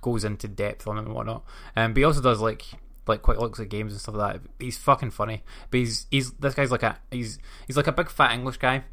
goes 0.00 0.24
into 0.24 0.46
depth 0.46 0.86
on 0.86 0.98
it 0.98 1.04
and 1.04 1.14
whatnot. 1.14 1.44
Um, 1.74 1.92
but 1.92 1.98
he 1.98 2.04
also 2.04 2.20
does 2.20 2.40
like 2.40 2.64
like 3.06 3.22
quite 3.22 3.38
looks 3.38 3.60
at 3.60 3.68
games 3.68 3.92
and 3.92 4.00
stuff 4.00 4.14
like 4.14 4.34
that. 4.34 4.50
He's 4.58 4.78
fucking 4.78 5.10
funny. 5.10 5.42
But 5.70 5.80
he's 5.80 6.06
he's 6.10 6.32
this 6.32 6.54
guy's 6.54 6.70
like 6.70 6.82
a 6.82 6.98
he's 7.10 7.38
he's 7.66 7.76
like 7.76 7.86
a 7.86 7.92
big 7.92 8.10
fat 8.10 8.32
English 8.32 8.58
guy 8.58 8.84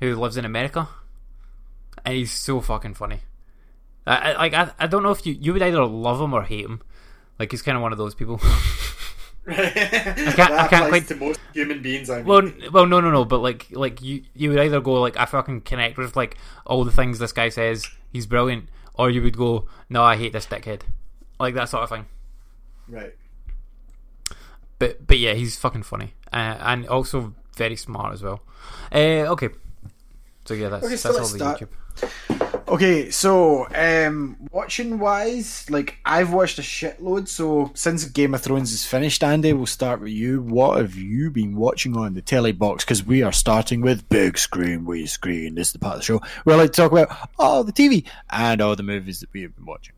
who 0.00 0.14
lives 0.16 0.36
in 0.36 0.44
America, 0.44 0.88
and 2.04 2.14
he's 2.16 2.32
so 2.32 2.60
fucking 2.60 2.94
funny. 2.94 3.20
I, 4.06 4.32
I 4.32 4.36
like 4.36 4.54
I, 4.54 4.70
I 4.78 4.86
don't 4.86 5.02
know 5.02 5.10
if 5.10 5.24
you 5.26 5.36
you 5.40 5.52
would 5.52 5.62
either 5.62 5.84
love 5.84 6.20
him 6.20 6.34
or 6.34 6.42
hate 6.42 6.64
him. 6.64 6.80
Like 7.38 7.50
he's 7.50 7.62
kind 7.62 7.76
of 7.76 7.82
one 7.82 7.92
of 7.92 7.98
those 7.98 8.14
people. 8.14 8.40
I 9.48 9.54
can't- 10.36 10.52
I 10.52 10.68
can't 10.68 10.88
quite- 10.88 11.08
to 11.08 11.16
most 11.16 11.40
human 11.52 11.82
beings. 11.82 12.08
I 12.08 12.18
mean. 12.18 12.26
Well, 12.26 12.50
well, 12.72 12.86
no, 12.86 13.00
no, 13.00 13.10
no. 13.10 13.24
But 13.24 13.38
like, 13.38 13.66
like 13.72 14.00
you, 14.00 14.22
you 14.34 14.50
would 14.50 14.60
either 14.60 14.80
go 14.80 15.00
like 15.00 15.16
I 15.16 15.24
fucking 15.24 15.62
connect 15.62 15.96
with 15.98 16.14
like 16.14 16.36
all 16.64 16.84
the 16.84 16.92
things 16.92 17.18
this 17.18 17.32
guy 17.32 17.48
says, 17.48 17.86
he's 18.12 18.26
brilliant, 18.26 18.68
or 18.94 19.10
you 19.10 19.20
would 19.22 19.36
go, 19.36 19.66
no, 19.90 20.04
I 20.04 20.16
hate 20.16 20.32
this 20.32 20.46
dickhead, 20.46 20.82
like 21.40 21.54
that 21.54 21.68
sort 21.68 21.82
of 21.82 21.88
thing. 21.88 22.06
Right. 22.88 23.14
But 24.78 25.06
but 25.06 25.18
yeah, 25.18 25.34
he's 25.34 25.58
fucking 25.58 25.82
funny 25.84 26.14
uh, 26.32 26.56
and 26.60 26.86
also 26.86 27.34
very 27.56 27.76
smart 27.76 28.14
as 28.14 28.22
well. 28.22 28.42
Uh, 28.92 29.26
okay, 29.32 29.48
so 30.44 30.54
yeah, 30.54 30.68
that's 30.68 30.84
Okay, 30.86 30.96
so 30.96 31.12
that's 31.12 31.32
all 31.32 31.38
let's 31.38 31.58
the. 31.60 31.66
YouTube. 31.66 31.70
Okay, 32.72 33.10
so 33.10 33.66
um, 33.74 34.36
watching 34.50 34.98
wise, 34.98 35.68
like 35.68 35.98
I've 36.06 36.32
watched 36.32 36.58
a 36.58 36.62
shitload. 36.62 37.28
So 37.28 37.70
since 37.74 38.04
Game 38.06 38.32
of 38.34 38.40
Thrones 38.40 38.72
is 38.72 38.84
finished, 38.86 39.22
Andy, 39.22 39.52
we'll 39.52 39.66
start 39.66 40.00
with 40.00 40.12
you. 40.12 40.40
What 40.40 40.78
have 40.78 40.94
you 40.94 41.30
been 41.30 41.54
watching 41.54 41.96
on 41.98 42.14
the 42.14 42.22
telly 42.22 42.52
box? 42.52 42.82
Because 42.82 43.04
we 43.04 43.22
are 43.22 43.32
starting 43.32 43.82
with 43.82 44.08
big 44.08 44.38
screen, 44.38 44.86
wee 44.86 45.04
screen. 45.04 45.54
This 45.54 45.68
is 45.68 45.72
the 45.74 45.80
part 45.80 45.96
of 45.96 46.00
the 46.00 46.04
show 46.04 46.20
where 46.44 46.56
I 46.56 46.60
like 46.60 46.72
to 46.72 46.80
talk 46.80 46.92
about 46.92 47.14
all 47.38 47.62
the 47.62 47.72
TV 47.72 48.06
and 48.30 48.62
all 48.62 48.74
the 48.74 48.82
movies 48.82 49.20
that 49.20 49.32
we 49.34 49.42
have 49.42 49.54
been 49.54 49.66
watching, 49.66 49.94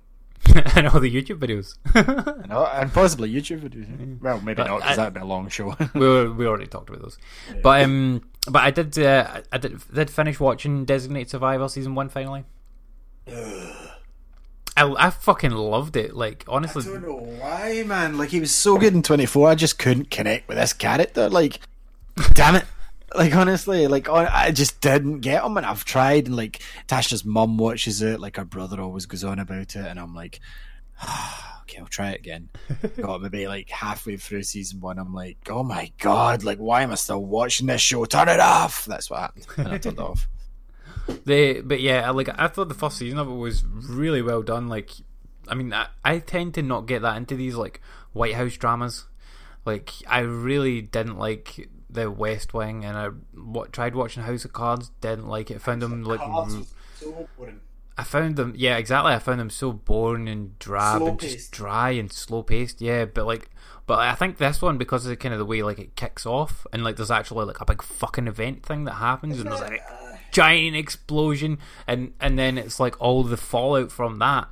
and 0.76 0.88
all 0.88 1.00
the 1.00 1.10
YouTube 1.10 1.38
videos. 1.38 1.76
and, 1.94 2.52
and 2.52 2.92
possibly 2.92 3.32
YouTube 3.32 3.60
videos. 3.60 4.20
Well, 4.20 4.40
maybe 4.40 4.56
But 4.56 4.66
not 4.66 4.80
because 4.80 4.96
that'd 4.96 5.14
be 5.14 5.20
a 5.20 5.24
long 5.24 5.48
show. 5.48 5.76
we 5.94 6.00
were, 6.00 6.32
we 6.32 6.46
already 6.46 6.66
talked 6.66 6.88
about 6.88 7.02
those, 7.02 7.18
but 7.62 7.82
um, 7.82 8.22
but 8.46 8.62
I 8.62 8.70
did 8.70 8.98
uh, 8.98 9.40
I 9.52 9.58
did 9.58 9.80
did 9.92 10.10
finish 10.10 10.38
watching 10.38 10.84
Designated 10.84 11.30
Survivor 11.30 11.68
season 11.68 11.94
one 11.94 12.08
finally. 12.08 12.44
I, 14.76 14.92
I 14.98 15.10
fucking 15.10 15.52
loved 15.52 15.96
it. 15.96 16.14
Like 16.14 16.44
honestly, 16.48 16.82
I 16.82 16.86
don't 16.86 17.02
know 17.02 17.36
why, 17.40 17.84
man. 17.86 18.18
Like 18.18 18.30
he 18.30 18.40
was 18.40 18.50
so 18.50 18.76
good 18.76 18.94
in 18.94 19.02
Twenty 19.02 19.26
Four, 19.26 19.48
I 19.48 19.54
just 19.54 19.78
couldn't 19.78 20.10
connect 20.10 20.48
with 20.48 20.58
this 20.58 20.72
character. 20.72 21.28
Like, 21.28 21.60
damn 22.32 22.56
it. 22.56 22.64
Like 23.14 23.34
honestly, 23.34 23.86
like 23.86 24.06
hon- 24.08 24.28
I 24.30 24.50
just 24.50 24.80
didn't 24.80 25.20
get 25.20 25.44
him, 25.44 25.56
and 25.56 25.64
I've 25.64 25.84
tried. 25.84 26.26
And 26.26 26.36
like 26.36 26.60
Tasha's 26.88 27.24
mum 27.24 27.56
watches 27.58 28.02
it, 28.02 28.20
like 28.20 28.36
her 28.36 28.44
brother 28.44 28.80
always 28.80 29.06
goes 29.06 29.24
on 29.24 29.38
about 29.38 29.76
it, 29.76 29.86
and 29.86 30.00
I'm 30.00 30.14
like, 30.14 30.40
okay, 31.62 31.78
I'll 31.78 31.86
try 31.86 32.10
it 32.10 32.20
again. 32.20 32.48
Got 33.00 33.22
maybe 33.22 33.46
like 33.46 33.70
halfway 33.70 34.16
through 34.16 34.42
season 34.42 34.80
one, 34.80 34.98
I'm 34.98 35.14
like, 35.14 35.38
oh 35.48 35.62
my 35.62 35.92
god, 35.98 36.44
like 36.44 36.58
why 36.58 36.82
am 36.82 36.90
I 36.90 36.96
still 36.96 37.24
watching 37.24 37.66
this 37.66 37.80
show? 37.80 38.04
Turn 38.04 38.28
it 38.28 38.40
off. 38.40 38.84
That's 38.84 39.08
what 39.10 39.20
happened, 39.20 39.46
and 39.56 39.68
I 39.68 39.78
turned 39.78 39.98
it 39.98 40.02
off. 40.02 40.28
They, 41.26 41.60
but 41.60 41.82
yeah, 41.82 42.08
like 42.12 42.30
I 42.38 42.48
thought 42.48 42.68
the 42.68 42.74
first 42.74 42.96
season 42.96 43.18
of 43.18 43.28
it 43.28 43.34
was 43.34 43.62
really 43.62 44.22
well 44.22 44.42
done. 44.42 44.68
Like, 44.68 44.90
I 45.46 45.54
mean, 45.54 45.70
I, 45.70 45.88
I 46.02 46.18
tend 46.18 46.54
to 46.54 46.62
not 46.62 46.86
get 46.86 47.02
that 47.02 47.18
into 47.18 47.36
these 47.36 47.56
like 47.56 47.82
White 48.14 48.34
House 48.34 48.56
dramas. 48.56 49.04
Like, 49.66 49.90
I 50.06 50.20
really 50.20 50.80
didn't 50.80 51.18
like 51.18 51.68
the 51.94 52.10
West 52.10 52.52
Wing, 52.52 52.84
and 52.84 52.96
I 52.96 53.08
tried 53.72 53.94
watching 53.94 54.22
House 54.22 54.44
of 54.44 54.52
Cards. 54.52 54.90
Didn't 55.00 55.28
like 55.28 55.50
it. 55.50 55.62
Found 55.62 55.80
them 55.80 56.04
like 56.04 56.20
so 57.00 57.28
boring. 57.36 57.60
I 57.96 58.02
found 58.02 58.36
them. 58.36 58.54
Yeah, 58.56 58.76
exactly. 58.76 59.12
I 59.12 59.18
found 59.20 59.40
them 59.40 59.50
so 59.50 59.72
boring 59.72 60.28
and 60.28 60.58
drab 60.58 61.02
and 61.02 61.18
just 61.18 61.52
dry 61.52 61.90
and 61.90 62.12
slow 62.12 62.42
paced. 62.42 62.80
Yeah, 62.82 63.04
but 63.04 63.24
like, 63.24 63.50
but 63.86 64.00
I 64.00 64.14
think 64.14 64.38
this 64.38 64.60
one 64.60 64.78
because 64.78 65.06
of 65.06 65.10
the 65.10 65.16
kind 65.16 65.32
of 65.32 65.38
the 65.38 65.46
way 65.46 65.62
like 65.62 65.78
it 65.78 65.96
kicks 65.96 66.26
off 66.26 66.66
and 66.72 66.82
like 66.82 66.96
there's 66.96 67.10
actually 67.10 67.46
like 67.46 67.60
a 67.60 67.64
big 67.64 67.82
fucking 67.82 68.26
event 68.26 68.64
thing 68.64 68.84
that 68.84 68.94
happens 68.94 69.38
and 69.38 69.48
there's 69.48 69.60
like 69.60 69.80
a 69.80 70.18
giant 70.32 70.76
explosion 70.76 71.58
and 71.86 72.12
and 72.20 72.36
then 72.36 72.58
it's 72.58 72.80
like 72.80 73.00
all 73.00 73.22
the 73.22 73.36
fallout 73.36 73.92
from 73.92 74.18
that. 74.18 74.48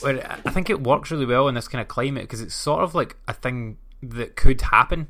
Where 0.00 0.38
I 0.44 0.50
think 0.50 0.68
it 0.68 0.82
works 0.82 1.10
really 1.10 1.24
well 1.24 1.48
in 1.48 1.54
this 1.54 1.68
kind 1.68 1.80
of 1.80 1.88
climate 1.88 2.24
because 2.24 2.42
it's 2.42 2.54
sort 2.54 2.82
of 2.82 2.94
like 2.94 3.16
a 3.26 3.32
thing 3.32 3.78
that 4.02 4.36
could 4.36 4.60
happen, 4.60 5.08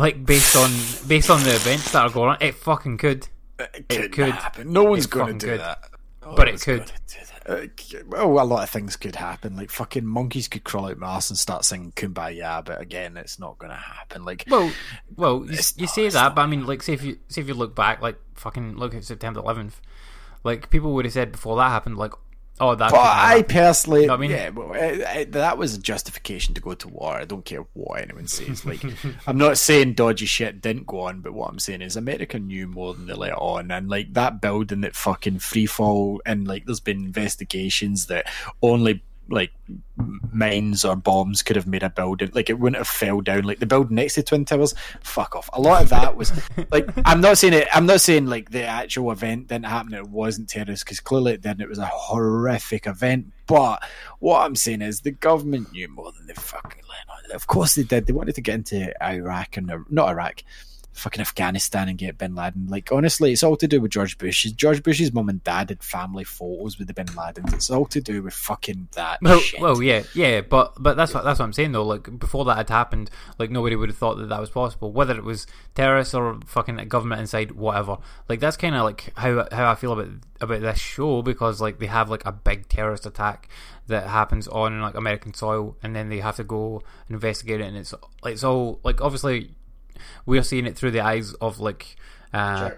like 0.00 0.24
based 0.24 0.56
on 0.56 0.70
based 1.08 1.30
on 1.30 1.42
the 1.44 1.54
events 1.54 1.92
that 1.92 2.02
are 2.02 2.10
going 2.10 2.30
on. 2.30 2.36
It 2.40 2.54
fucking 2.54 2.98
could. 2.98 3.28
It 3.58 3.88
could, 3.88 4.12
could. 4.12 4.30
happen. 4.30 4.72
No 4.72 4.84
one's 4.84 5.06
going 5.06 5.38
to 5.38 5.46
do 5.46 5.52
could. 5.52 5.60
that. 5.60 5.90
No 6.22 6.34
But 6.34 6.48
it 6.48 6.60
could. 6.60 6.78
gonna 6.78 6.90
do 7.06 7.14
that. 7.18 7.26
Uh, 7.46 7.66
well, 8.06 8.42
a 8.42 8.44
lot 8.44 8.62
of 8.62 8.70
things 8.70 8.96
could 8.96 9.16
happen. 9.16 9.56
Like 9.56 9.70
fucking 9.70 10.04
monkeys 10.06 10.46
could 10.48 10.64
crawl 10.64 10.86
out 10.88 10.98
my 10.98 11.16
ass 11.16 11.30
and 11.30 11.38
start 11.38 11.64
singing 11.64 11.92
"Kumbaya," 11.92 12.64
but 12.64 12.80
again, 12.80 13.16
it's 13.16 13.38
not 13.38 13.58
going 13.58 13.70
to 13.70 13.76
happen. 13.76 14.24
Like, 14.24 14.44
Well, 14.48 14.70
well, 15.16 15.44
you, 15.46 15.58
you 15.76 15.86
not- 15.86 15.90
say 15.94 16.08
that, 16.10 16.34
but 16.34 16.42
I 16.42 16.46
mean, 16.46 16.66
like, 16.66 16.82
say 16.82 16.92
if 16.94 17.02
you 17.02 17.18
say 17.28 17.40
if 17.40 17.48
you 17.48 17.54
look 17.54 17.74
back, 17.74 18.00
like, 18.02 18.18
fucking 18.34 18.76
look 18.76 18.94
at 18.94 19.04
September 19.04 19.40
11th, 19.40 19.72
like 20.44 20.70
people 20.70 20.92
would 20.94 21.04
have 21.06 21.14
said 21.14 21.32
before 21.32 21.56
that 21.56 21.70
happened, 21.70 21.96
like, 21.96 22.12
oh, 22.60 22.74
that. 22.74 22.90
but 22.90 23.00
I 23.00 23.42
personally, 23.42 24.02
You 24.02 24.06
know 24.08 24.14
I 24.14 24.16
mean? 24.18 24.30
yeah, 24.30 24.50
well, 24.50 24.72
I, 24.72 25.04
I, 25.08 25.24
that 25.24 25.58
was 25.58 25.74
a 25.74 25.80
justification 25.80 26.54
to 26.54 26.60
go 26.60 26.74
to 26.74 26.88
war. 26.88 27.16
I 27.16 27.24
don't 27.24 27.44
care 27.44 27.64
what 27.72 28.02
anyone 28.02 28.26
says. 28.26 28.64
Like, 28.64 28.82
I'm 29.26 29.38
not 29.38 29.58
saying 29.58 29.94
dodgy 29.94 30.26
shit 30.26 30.60
didn't 30.60 30.86
go 30.86 31.00
on, 31.00 31.20
but 31.20 31.32
what 31.32 31.50
I'm 31.50 31.58
saying 31.58 31.82
is 31.82 31.96
America 31.96 32.38
knew 32.38 32.66
more 32.66 32.94
than 32.94 33.06
they 33.06 33.14
let 33.14 33.32
on, 33.32 33.70
and 33.70 33.88
like 33.88 34.12
that 34.14 34.40
building 34.40 34.82
that 34.82 34.94
fucking 34.94 35.38
free 35.40 35.66
fall, 35.66 36.20
and 36.24 36.46
like 36.46 36.66
there's 36.66 36.80
been 36.80 37.04
investigations 37.04 38.06
that 38.06 38.26
only 38.62 39.02
like 39.30 39.52
mines 40.32 40.84
or 40.84 40.96
bombs 40.96 41.42
could 41.42 41.56
have 41.56 41.66
made 41.66 41.82
a 41.82 41.90
building 41.90 42.30
like 42.34 42.50
it 42.50 42.58
wouldn't 42.58 42.78
have 42.78 42.88
fell 42.88 43.20
down. 43.20 43.44
Like 43.44 43.60
the 43.60 43.66
building 43.66 43.96
next 43.96 44.14
to 44.14 44.22
twin 44.22 44.44
towers 44.44 44.74
fuck 45.02 45.36
off. 45.36 45.48
A 45.52 45.60
lot 45.60 45.82
of 45.82 45.88
that 45.90 46.16
was 46.16 46.32
like 46.70 46.88
i'm 47.04 47.20
not 47.20 47.38
saying 47.38 47.54
it 47.54 47.68
i'm 47.72 47.86
not 47.86 48.00
saying 48.00 48.26
like 48.26 48.50
the 48.50 48.64
actual 48.64 49.12
event 49.12 49.48
didn't 49.48 49.66
happen 49.66 49.94
it 49.94 50.08
wasn't 50.08 50.48
terrorist 50.48 50.84
because 50.84 51.00
clearly 51.00 51.36
then 51.36 51.60
it 51.60 51.68
was 51.68 51.78
a 51.78 51.86
horrific 51.86 52.86
event. 52.86 53.32
But 53.46 53.82
what 54.18 54.44
i'm 54.44 54.56
saying 54.56 54.82
is 54.82 55.00
the 55.00 55.12
government 55.12 55.72
knew 55.72 55.88
more 55.88 56.12
than 56.12 56.26
they 56.26 56.34
fucking 56.34 56.82
let 56.88 57.14
on. 57.14 57.34
Of 57.34 57.46
course 57.46 57.76
they 57.76 57.84
did 57.84 58.06
they 58.06 58.12
wanted 58.12 58.34
to 58.34 58.40
get 58.40 58.56
into 58.56 58.92
iraq 59.02 59.56
and 59.56 59.70
uh, 59.70 59.78
not 59.88 60.08
iraq 60.08 60.42
fucking 60.92 61.20
Afghanistan 61.20 61.88
and 61.88 61.96
get 61.98 62.18
Bin 62.18 62.34
Laden. 62.34 62.66
Like 62.68 62.90
honestly, 62.92 63.32
it's 63.32 63.42
all 63.42 63.56
to 63.56 63.68
do 63.68 63.80
with 63.80 63.90
George 63.92 64.18
Bush. 64.18 64.44
George 64.52 64.82
Bush's 64.82 65.12
mum 65.12 65.28
and 65.28 65.42
dad 65.44 65.70
had 65.70 65.82
family 65.82 66.24
photos 66.24 66.78
with 66.78 66.88
the 66.88 66.94
Bin 66.94 67.06
Ladens. 67.06 67.52
It's 67.54 67.70
all 67.70 67.86
to 67.86 68.00
do 68.00 68.22
with 68.22 68.34
fucking 68.34 68.88
that 68.92 69.18
Well, 69.22 69.38
shit. 69.40 69.60
well, 69.60 69.82
yeah, 69.82 70.02
yeah, 70.14 70.40
but 70.40 70.74
but 70.78 70.96
that's 70.96 71.14
what 71.14 71.24
that's 71.24 71.38
what 71.38 71.44
I'm 71.46 71.52
saying 71.52 71.72
though. 71.72 71.84
Like 71.86 72.18
before 72.18 72.44
that 72.46 72.56
had 72.56 72.68
happened, 72.70 73.10
like 73.38 73.50
nobody 73.50 73.76
would 73.76 73.88
have 73.88 73.98
thought 73.98 74.18
that 74.18 74.28
that 74.28 74.40
was 74.40 74.50
possible, 74.50 74.92
whether 74.92 75.16
it 75.16 75.24
was 75.24 75.46
terrorists 75.74 76.14
or 76.14 76.38
fucking 76.46 76.76
government 76.88 77.20
inside, 77.20 77.52
whatever. 77.52 77.98
Like 78.28 78.40
that's 78.40 78.56
kind 78.56 78.74
of 78.74 78.82
like 78.84 79.12
how 79.16 79.46
how 79.52 79.70
I 79.70 79.74
feel 79.76 79.92
about 79.92 80.08
about 80.40 80.60
this 80.62 80.78
show 80.78 81.22
because 81.22 81.60
like 81.60 81.78
they 81.78 81.86
have 81.86 82.10
like 82.10 82.24
a 82.24 82.32
big 82.32 82.68
terrorist 82.68 83.04
attack 83.06 83.48
that 83.86 84.06
happens 84.08 84.46
on 84.48 84.80
like 84.80 84.94
American 84.94 85.34
soil, 85.34 85.76
and 85.82 85.94
then 85.94 86.08
they 86.08 86.18
have 86.20 86.36
to 86.36 86.44
go 86.44 86.82
investigate 87.08 87.60
it, 87.60 87.64
and 87.64 87.76
it's 87.76 87.94
it's 88.24 88.44
all 88.44 88.80
like 88.84 89.00
obviously 89.00 89.54
we're 90.26 90.42
seeing 90.42 90.66
it 90.66 90.76
through 90.76 90.92
the 90.92 91.00
eyes 91.00 91.32
of 91.34 91.60
like. 91.60 91.96
Uh, 92.32 92.70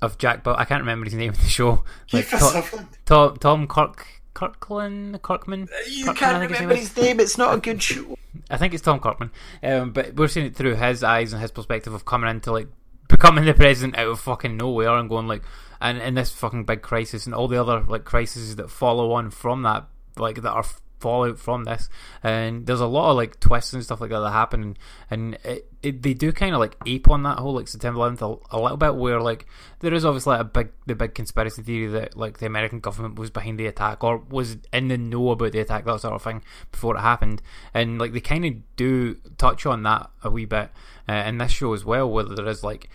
of 0.00 0.16
Jack, 0.16 0.44
but 0.44 0.58
I 0.58 0.64
can't 0.64 0.82
remember 0.82 1.04
his 1.06 1.14
name 1.14 1.32
in 1.32 1.40
the 1.40 1.48
show. 1.48 1.84
Like 2.12 2.28
Tom, 2.28 2.62
Tom, 3.04 3.36
Tom 3.36 3.66
Kirk, 3.66 4.06
Kirkland, 4.32 5.20
Kirkman. 5.22 5.68
You 5.88 6.04
Kirkman, 6.04 6.16
can't 6.16 6.38
think 6.38 6.50
his 6.50 6.60
name 6.60 6.68
remember 6.68 6.74
his 6.76 6.96
name. 6.96 7.20
It's 7.20 7.36
not 7.36 7.54
a 7.54 7.58
good 7.58 7.82
show. 7.82 8.16
I 8.48 8.56
think 8.56 8.74
it's 8.74 8.82
Tom 8.82 9.00
Kirkman. 9.00 9.32
Um, 9.62 9.92
but 9.92 10.14
we're 10.14 10.28
seeing 10.28 10.46
it 10.46 10.54
through 10.54 10.76
his 10.76 11.02
eyes 11.02 11.32
and 11.32 11.42
his 11.42 11.50
perspective 11.50 11.92
of 11.94 12.04
coming 12.04 12.30
into 12.30 12.52
like 12.52 12.68
becoming 13.08 13.44
the 13.44 13.54
president 13.54 13.98
out 13.98 14.08
of 14.08 14.20
fucking 14.20 14.56
nowhere 14.56 14.96
and 14.96 15.08
going 15.08 15.26
like, 15.26 15.42
and 15.80 15.98
in 15.98 16.14
this 16.14 16.30
fucking 16.30 16.64
big 16.64 16.82
crisis 16.82 17.26
and 17.26 17.34
all 17.34 17.48
the 17.48 17.60
other 17.60 17.80
like 17.80 18.04
crises 18.04 18.54
that 18.56 18.70
follow 18.70 19.12
on 19.12 19.30
from 19.30 19.62
that, 19.62 19.86
like 20.16 20.42
that 20.42 20.52
are 20.52 20.64
fallout 21.00 21.38
from 21.38 21.64
this. 21.64 21.88
And 22.22 22.66
there's 22.66 22.80
a 22.80 22.86
lot 22.86 23.10
of 23.10 23.16
like 23.16 23.40
twists 23.40 23.72
and 23.72 23.82
stuff 23.82 24.00
like 24.00 24.10
that 24.10 24.20
that 24.20 24.30
happen, 24.30 24.76
and 25.10 25.34
it, 25.44 25.67
it, 25.82 26.02
they 26.02 26.14
do 26.14 26.32
kind 26.32 26.54
of 26.54 26.60
like 26.60 26.76
ape 26.86 27.08
on 27.08 27.22
that 27.22 27.38
whole 27.38 27.54
like 27.54 27.68
September 27.68 28.00
11th 28.00 28.22
a, 28.52 28.56
a 28.56 28.58
little 28.60 28.76
bit, 28.76 28.96
where 28.96 29.20
like 29.20 29.46
there 29.80 29.94
is 29.94 30.04
obviously 30.04 30.36
a 30.36 30.44
big 30.44 30.70
the 30.86 30.94
big 30.94 31.14
conspiracy 31.14 31.62
theory 31.62 31.86
that 31.86 32.16
like 32.16 32.38
the 32.38 32.46
American 32.46 32.80
government 32.80 33.18
was 33.18 33.30
behind 33.30 33.58
the 33.58 33.66
attack 33.66 34.02
or 34.02 34.18
was 34.18 34.56
in 34.72 34.88
the 34.88 34.98
know 34.98 35.30
about 35.30 35.52
the 35.52 35.60
attack, 35.60 35.84
that 35.84 36.00
sort 36.00 36.14
of 36.14 36.22
thing, 36.22 36.42
before 36.72 36.96
it 36.96 37.00
happened, 37.00 37.42
and 37.72 37.98
like 37.98 38.12
they 38.12 38.20
kind 38.20 38.44
of 38.44 38.54
do 38.76 39.14
touch 39.36 39.66
on 39.66 39.82
that 39.84 40.10
a 40.24 40.30
wee 40.30 40.44
bit 40.44 40.70
uh, 41.08 41.12
in 41.12 41.38
this 41.38 41.52
show 41.52 41.72
as 41.72 41.84
well, 41.84 42.10
whether 42.10 42.34
there 42.34 42.48
is 42.48 42.64
like 42.64 42.88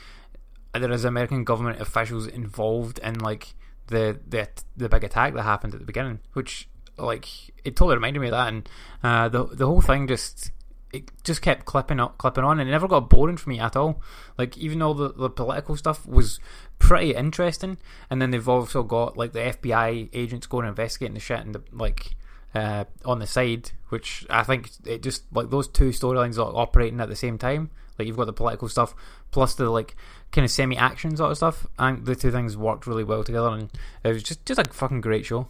there 0.74 0.92
is 0.92 1.06
American 1.06 1.44
government 1.44 1.80
officials 1.80 2.28
involved 2.28 3.00
in 3.00 3.20
like 3.20 3.54
the 3.88 4.20
the 4.28 4.50
the 4.76 4.90
big 4.90 5.04
attack 5.04 5.34
that 5.34 5.44
happened 5.44 5.74
at 5.74 5.80
the 5.80 5.86
beginning, 5.86 6.20
which 6.34 6.68
like 6.98 7.28
it 7.64 7.76
totally 7.76 7.96
reminded 7.96 8.20
me 8.20 8.28
of 8.28 8.32
that, 8.32 8.48
and 8.50 8.70
uh, 9.04 9.30
the 9.30 9.46
the 9.46 9.66
whole 9.66 9.82
thing 9.82 10.08
just 10.08 10.52
it 10.94 11.12
just 11.24 11.42
kept 11.42 11.66
clipping 11.66 12.00
up, 12.00 12.18
clipping 12.18 12.44
on, 12.44 12.60
and 12.60 12.70
it 12.70 12.72
never 12.72 12.88
got 12.88 13.10
boring 13.10 13.36
for 13.38 13.50
me 13.50 13.60
at 13.60 13.76
all. 13.76 14.02
Like 14.38 14.58
even 14.58 14.80
though 14.80 14.94
the, 14.94 15.10
the 15.14 15.30
political 15.30 15.76
stuff 15.76 16.06
was 16.06 16.40
pretty 16.80 17.14
interesting, 17.16 17.78
and 18.10 18.22
then 18.22 18.32
they've 18.32 18.48
also 18.48 18.84
got 18.84 19.18
like 19.18 19.34
the 19.34 19.40
FBI 19.40 20.10
agents 20.14 20.48
going 20.48 20.64
and 20.66 20.70
investigating 20.72 21.16
the 21.16 21.20
shit 21.20 21.40
and 21.40 21.56
the 21.56 21.64
like 21.72 22.12
uh, 22.56 22.86
on 23.04 23.20
the 23.20 23.28
side, 23.28 23.72
which 23.90 24.26
I 24.30 24.44
think 24.44 24.70
it 24.86 25.02
just 25.02 25.24
like 25.34 25.50
those 25.50 25.68
two 25.68 25.90
storylines 25.90 26.38
are 26.38 26.56
operating 26.56 27.02
at 27.02 27.10
the 27.10 27.16
same 27.16 27.38
time. 27.38 27.72
Like 27.98 28.08
you've 28.08 28.18
got 28.18 28.26
the 28.26 28.34
political 28.34 28.70
stuff 28.70 28.96
plus 29.32 29.56
the 29.56 29.70
like 29.70 29.96
kind 30.32 30.46
of 30.46 30.52
semi-action 30.52 31.18
sort 31.18 31.32
of 31.32 31.38
stuff, 31.38 31.66
and 31.80 32.06
the 32.06 32.16
two 32.16 32.32
things 32.32 32.56
worked 32.56 32.86
really 32.88 33.04
well 33.04 33.24
together, 33.24 33.50
and 33.50 33.70
it 34.04 34.10
was 34.10 34.24
just 34.24 34.46
just 34.46 34.60
a 34.60 34.64
fucking 34.72 35.02
great 35.02 35.26
show. 35.26 35.48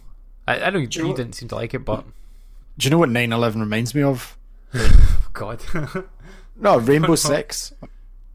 I, 0.48 0.60
I 0.60 0.70
know 0.70 0.78
you, 0.78 0.88
you 0.90 0.98
know 1.00 1.04
you 1.04 1.08
what- 1.08 1.16
didn't 1.16 1.34
seem 1.34 1.48
to 1.50 1.54
like 1.56 1.74
it, 1.74 1.84
but 1.84 2.04
Do 2.78 2.86
you 2.86 2.90
know 2.90 2.98
what 2.98 3.08
9/11 3.10 3.60
reminds 3.60 3.94
me 3.94 4.02
of? 4.02 4.36
God, 5.34 5.62
No, 6.56 6.78
Rainbow 6.78 7.14
Six. 7.16 7.74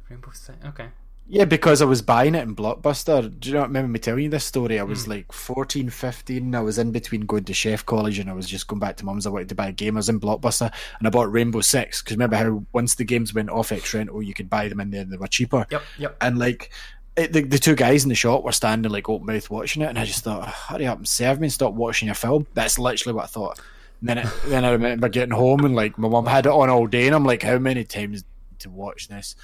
Rainbow 0.10 0.32
Six. 0.34 0.58
Okay, 0.66 0.90
Yeah, 1.28 1.46
because 1.46 1.82
I 1.82 1.86
was 1.86 2.02
buying 2.02 2.36
it 2.36 2.44
in 2.44 2.56
Blockbuster. 2.56 3.40
Do 3.40 3.50
you 3.50 3.56
not 3.56 3.70
remember 3.70 3.88
me 3.90 4.00
telling 4.00 4.26
you 4.26 4.30
this 4.30 4.44
story? 4.44 4.80
I 4.80 4.84
was 4.84 5.06
hmm. 5.06 5.12
like 5.12 5.32
14, 5.32 5.90
15. 5.90 6.54
I 6.54 6.60
was 6.60 6.78
in 6.78 6.92
between 6.92 7.22
going 7.22 7.46
to 7.46 7.54
chef 7.54 7.86
college 7.86 8.20
and 8.20 8.30
I 8.30 8.34
was 8.34 8.48
just 8.48 8.68
going 8.68 8.80
back 8.80 8.98
to 8.98 9.06
mum's. 9.06 9.26
I 9.26 9.30
wanted 9.30 9.50
to 9.50 9.56
buy 9.56 9.70
a 9.70 9.72
game. 9.72 9.96
I 9.96 10.00
was 10.00 10.10
in 10.10 10.20
Blockbuster 10.20 10.72
and 11.00 11.08
I 11.08 11.10
bought 11.10 11.32
Rainbow 11.32 11.62
Six 11.62 12.02
because 12.02 12.18
remember 12.18 12.36
how 12.36 12.64
once 12.74 12.96
the 12.96 13.06
games 13.06 13.34
went 13.34 13.50
off 13.50 13.72
X 13.72 13.94
rental, 13.94 14.22
you 14.22 14.34
could 14.34 14.50
buy 14.50 14.68
them 14.68 14.82
in 14.82 14.92
there 14.92 15.02
and 15.02 15.12
they 15.12 15.18
were 15.18 15.28
cheaper. 15.28 15.66
Yep, 15.72 15.84
yep. 15.98 16.18
And 16.22 16.38
like 16.38 16.72
it, 17.16 17.34
the, 17.34 17.44
the 17.44 17.60
two 17.60 17.76
guys 17.76 18.04
in 18.04 18.10
the 18.10 18.16
shop 18.16 18.44
were 18.44 18.52
standing 18.52 18.92
like 18.92 19.10
open 19.10 19.28
mouth 19.28 19.50
watching 19.50 19.82
it, 19.82 19.88
and 19.88 20.00
I 20.00 20.06
just 20.06 20.24
thought, 20.24 20.48
"Oh, 20.48 20.74
hurry 20.74 20.88
up 20.88 20.98
and 20.98 21.08
serve 21.08 21.40
me 21.40 21.48
and 21.48 21.54
stop 21.54 21.74
watching 21.74 22.08
your 22.08 22.16
film. 22.16 22.48
That's 22.54 22.80
literally 22.80 23.16
what 23.16 23.26
I 23.26 23.28
thought. 23.28 23.60
And 24.00 24.10
then 24.10 24.18
it, 24.20 24.28
then 24.46 24.66
I 24.66 24.72
remember 24.72 25.10
getting 25.10 25.34
home 25.34 25.66
and 25.66 25.76
like 25.76 25.98
my 25.98 26.08
mum 26.08 26.26
had 26.26 26.46
it 26.46 26.52
on 26.52 26.70
all 26.70 26.88
day, 26.88 27.06
and 27.06 27.16
I'm 27.16 27.26
like, 27.26 27.44
how 27.44 27.58
many 27.58 27.84
times 27.84 28.24
to 28.60 28.70
watch 28.70 29.08
this? 29.08 29.36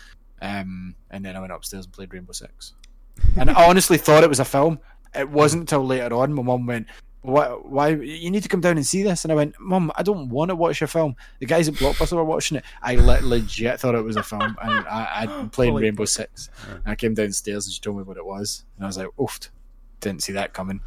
Um, 0.42 0.96
and 1.10 1.26
then 1.26 1.36
I 1.36 1.40
went 1.40 1.52
upstairs 1.52 1.86
and 1.86 1.94
played 1.94 2.14
Rainbow 2.14 2.34
Six. 2.34 2.74
And 3.38 3.50
I 3.50 3.68
honestly 3.68 3.98
thought 3.98 4.24
it 4.24 4.30
was 4.30 4.40
a 4.40 4.46
film. 4.46 4.80
It 5.14 5.30
wasn't 5.30 5.62
until 5.62 5.86
later 5.86 6.14
on 6.16 6.34
my 6.34 6.44
mum 6.44 6.66
went, 6.66 6.88
why, 7.26 7.48
why, 7.48 7.90
you 7.90 8.30
need 8.30 8.44
to 8.44 8.50
come 8.50 8.62
down 8.62 8.78
and 8.78 8.86
see 8.86 9.02
this. 9.02 9.26
And 9.26 9.32
I 9.32 9.36
went, 9.36 9.60
Mum, 9.60 9.92
I 9.96 10.04
don't 10.04 10.30
want 10.30 10.50
to 10.50 10.56
watch 10.56 10.80
your 10.80 10.88
film. 10.88 11.16
The 11.40 11.48
guys 11.48 11.68
at 11.68 11.74
Blockbuster 11.74 12.14
were 12.14 12.24
watching 12.24 12.58
it. 12.58 12.66
I 12.84 12.96
le- 12.96 13.26
legit 13.26 13.80
thought 13.80 13.96
it 13.96 14.04
was 14.04 14.16
a 14.16 14.24
film. 14.24 14.56
And 14.62 14.88
I, 14.88 15.10
I'd 15.16 15.30
been 15.30 15.50
playing 15.52 15.72
Holy 15.72 15.84
Rainbow 15.84 16.06
Six. 16.06 16.50
And 16.70 16.84
I 16.86 16.96
came 16.96 17.16
downstairs 17.16 17.66
and 17.66 17.74
she 17.74 17.82
told 17.82 17.98
me 17.98 18.04
what 18.04 18.18
it 18.18 18.26
was. 18.26 18.64
And 18.76 18.86
I 18.86 18.88
was 18.88 18.98
like, 18.98 19.08
oofed. 19.18 19.50
Didn't 20.02 20.22
see 20.22 20.34
that 20.34 20.54
coming. 20.54 20.82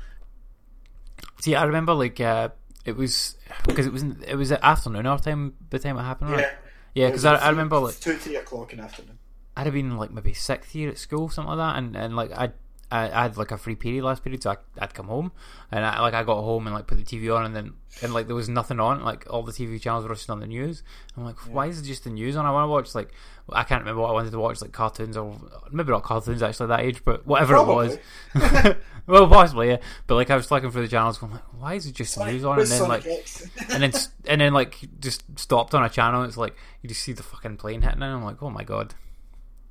See, 1.40 1.56
I 1.56 1.64
remember 1.64 1.92
like 1.92 2.20
uh, 2.20 2.50
it 2.88 2.96
was 2.96 3.36
because 3.66 3.86
it 3.86 3.92
was 3.92 4.02
it 4.26 4.34
was 4.34 4.50
at 4.50 4.62
afternoon 4.64 5.06
our 5.06 5.18
time 5.18 5.50
by 5.70 5.78
the 5.78 5.78
time 5.78 5.98
it 5.98 6.02
happened, 6.02 6.30
right? 6.30 6.46
Yeah, 6.94 7.08
because 7.08 7.24
I, 7.24 7.36
I 7.36 7.50
remember 7.50 7.78
like 7.78 8.00
two, 8.00 8.16
three 8.16 8.36
o'clock 8.36 8.72
in 8.72 8.78
the 8.78 8.84
afternoon. 8.84 9.18
I'd 9.56 9.66
have 9.66 9.74
been 9.74 9.96
like 9.96 10.10
maybe 10.10 10.32
sixth 10.32 10.74
year 10.74 10.88
at 10.88 10.98
school, 10.98 11.28
something 11.28 11.56
like 11.56 11.58
that, 11.58 11.78
and, 11.78 11.96
and 11.96 12.16
like 12.16 12.30
I'd, 12.34 12.54
I 12.90 13.10
I 13.10 13.22
had 13.22 13.36
like 13.36 13.50
a 13.50 13.58
free 13.58 13.74
period 13.76 14.04
last 14.04 14.22
period, 14.24 14.42
so 14.42 14.50
I, 14.50 14.56
I'd 14.78 14.94
come 14.94 15.08
home 15.08 15.32
and 15.70 15.84
I, 15.84 16.00
like 16.00 16.14
I 16.14 16.22
got 16.22 16.36
home 16.42 16.66
and 16.66 16.74
like 16.74 16.86
put 16.86 16.98
the 16.98 17.04
TV 17.04 17.34
on, 17.34 17.44
and 17.44 17.54
then 17.54 17.74
and 18.02 18.14
like 18.14 18.26
there 18.26 18.36
was 18.36 18.48
nothing 18.48 18.80
on, 18.80 19.02
like 19.02 19.26
all 19.28 19.42
the 19.42 19.52
TV 19.52 19.80
channels 19.80 20.06
were 20.06 20.14
just 20.14 20.30
on 20.30 20.40
the 20.40 20.46
news. 20.46 20.82
I'm 21.16 21.24
like, 21.24 21.36
why 21.46 21.66
is 21.66 21.80
it 21.80 21.84
just 21.84 22.04
the 22.04 22.10
news 22.10 22.36
on? 22.36 22.46
I 22.46 22.50
want 22.50 22.64
to 22.64 22.68
watch 22.68 22.94
like 22.94 23.12
I 23.50 23.64
can't 23.64 23.82
remember 23.82 24.02
what 24.02 24.10
I 24.10 24.12
wanted 24.12 24.30
to 24.32 24.38
watch, 24.38 24.60
like 24.60 24.72
cartoons 24.72 25.16
or 25.16 25.36
maybe 25.70 25.90
not 25.90 26.02
cartoons 26.02 26.42
actually 26.42 26.64
at 26.64 26.76
that 26.76 26.80
age, 26.80 27.04
but 27.04 27.26
whatever 27.26 27.56
it 27.56 27.66
was. 27.66 27.98
well, 29.06 29.26
possibly 29.28 29.68
yeah, 29.68 29.78
but 30.06 30.14
like 30.14 30.30
I 30.30 30.36
was 30.36 30.46
flicking 30.46 30.70
through 30.70 30.82
the 30.82 30.88
channels, 30.88 31.18
going 31.18 31.32
like, 31.32 31.42
why 31.58 31.74
is 31.74 31.86
it 31.86 31.94
just 31.94 32.18
news 32.18 32.44
on? 32.44 32.60
And 32.60 32.68
then 32.68 32.88
like 32.88 33.06
and 33.70 33.82
then 33.82 33.92
and 34.26 34.40
then 34.40 34.52
like 34.52 34.78
just 35.00 35.24
stopped 35.38 35.74
on 35.74 35.84
a 35.84 35.88
channel. 35.88 36.24
It's 36.24 36.36
like 36.36 36.54
you 36.82 36.88
just 36.88 37.02
see 37.02 37.12
the 37.12 37.22
fucking 37.22 37.56
plane 37.58 37.82
hitting, 37.82 38.02
and 38.02 38.12
I'm 38.12 38.24
like, 38.24 38.42
oh 38.42 38.50
my 38.50 38.64
god. 38.64 38.94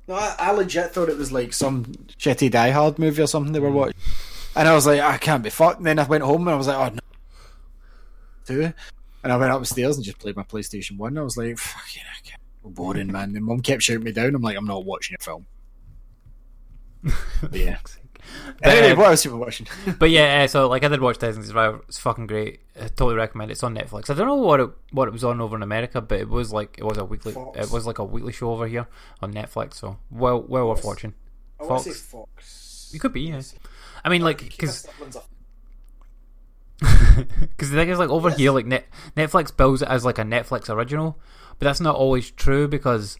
No, 0.08 0.14
I, 0.14 0.34
I 0.38 0.50
legit 0.52 0.92
thought 0.92 1.10
it 1.10 1.18
was 1.18 1.30
like 1.30 1.52
some 1.52 1.84
shitty 2.18 2.50
Die 2.50 2.70
Hard 2.70 2.98
movie 2.98 3.22
or 3.22 3.26
something 3.26 3.52
they 3.52 3.60
were 3.60 3.70
watching. 3.70 3.94
And 4.56 4.66
I 4.66 4.74
was 4.74 4.86
like, 4.86 5.00
ah, 5.02 5.12
I 5.12 5.18
can't 5.18 5.42
be 5.42 5.50
fucked. 5.50 5.78
And 5.78 5.86
then 5.86 5.98
I 5.98 6.04
went 6.04 6.24
home 6.24 6.48
and 6.48 6.50
I 6.54 6.56
was 6.56 6.66
like, 6.66 6.76
oh 6.76 6.94
no. 6.94 7.00
Two. 8.46 8.72
And 9.22 9.32
I 9.32 9.36
went 9.36 9.52
upstairs 9.52 9.96
and 9.96 10.04
just 10.04 10.18
played 10.18 10.34
my 10.34 10.42
PlayStation 10.44 10.96
1. 10.96 11.18
I 11.18 11.22
was 11.22 11.36
like, 11.36 11.58
fucking 11.58 12.02
heck. 12.02 12.40
Boring, 12.64 13.12
man. 13.12 13.36
And 13.36 13.44
mum 13.44 13.60
kept 13.60 13.82
shouting 13.82 14.04
me 14.04 14.12
down. 14.12 14.34
I'm 14.34 14.42
like, 14.42 14.56
I'm 14.56 14.66
not 14.66 14.84
watching 14.84 15.16
a 15.18 15.22
film. 15.22 15.46
But 18.62 18.68
yeah. 18.68 18.74
anyway, 18.74 18.94
what 18.96 19.10
else 19.10 19.24
you 19.24 19.30
been 19.30 19.40
watching? 19.40 19.66
But 19.98 20.10
yeah, 20.10 20.42
uh, 20.42 20.46
so 20.46 20.68
like 20.68 20.84
I 20.84 20.88
did 20.88 21.00
watch 21.00 21.18
Designated 21.18 21.48
Survivor. 21.48 21.80
It's 21.88 21.98
fucking 21.98 22.26
great. 22.26 22.60
I 22.76 22.88
totally 22.88 23.14
recommend 23.14 23.50
it. 23.50 23.52
It's 23.52 23.62
on 23.62 23.74
Netflix. 23.74 24.10
I 24.10 24.14
don't 24.14 24.26
know 24.26 24.34
what 24.34 24.60
it 24.60 24.70
what 24.90 25.08
it 25.08 25.12
was 25.12 25.24
on 25.24 25.40
over 25.40 25.56
in 25.56 25.62
America, 25.62 26.00
but 26.00 26.20
it 26.20 26.28
was 26.28 26.52
like 26.52 26.76
it 26.78 26.84
was 26.84 26.98
a 26.98 27.04
weekly. 27.04 27.32
Fox. 27.32 27.58
It 27.58 27.72
was 27.72 27.86
like 27.86 27.98
a 27.98 28.04
weekly 28.04 28.32
show 28.32 28.50
over 28.50 28.66
here 28.66 28.88
on 29.22 29.32
Netflix. 29.32 29.74
So 29.74 29.98
well, 30.10 30.42
well 30.42 30.68
worth 30.68 30.84
watching. 30.84 31.14
I 31.60 31.64
wanna 31.64 31.80
say 31.80 31.90
Fox. 31.90 32.30
Fox. 32.34 32.90
You 32.92 33.00
could 33.00 33.12
be, 33.12 33.22
yeah. 33.22 33.42
I 34.04 34.08
mean, 34.08 34.22
like 34.22 34.38
because 34.38 34.86
Because 36.78 37.70
the 37.70 37.76
thing 37.76 37.88
is 37.88 37.98
like 37.98 38.10
over 38.10 38.30
here, 38.30 38.52
like 38.52 38.66
Net, 38.66 38.86
Netflix 39.16 39.54
bills 39.56 39.82
it 39.82 39.88
as 39.88 40.04
like 40.04 40.18
a 40.18 40.22
Netflix 40.22 40.70
original, 40.70 41.18
but 41.58 41.64
that's 41.64 41.80
not 41.80 41.96
always 41.96 42.30
true 42.30 42.68
because 42.68 43.18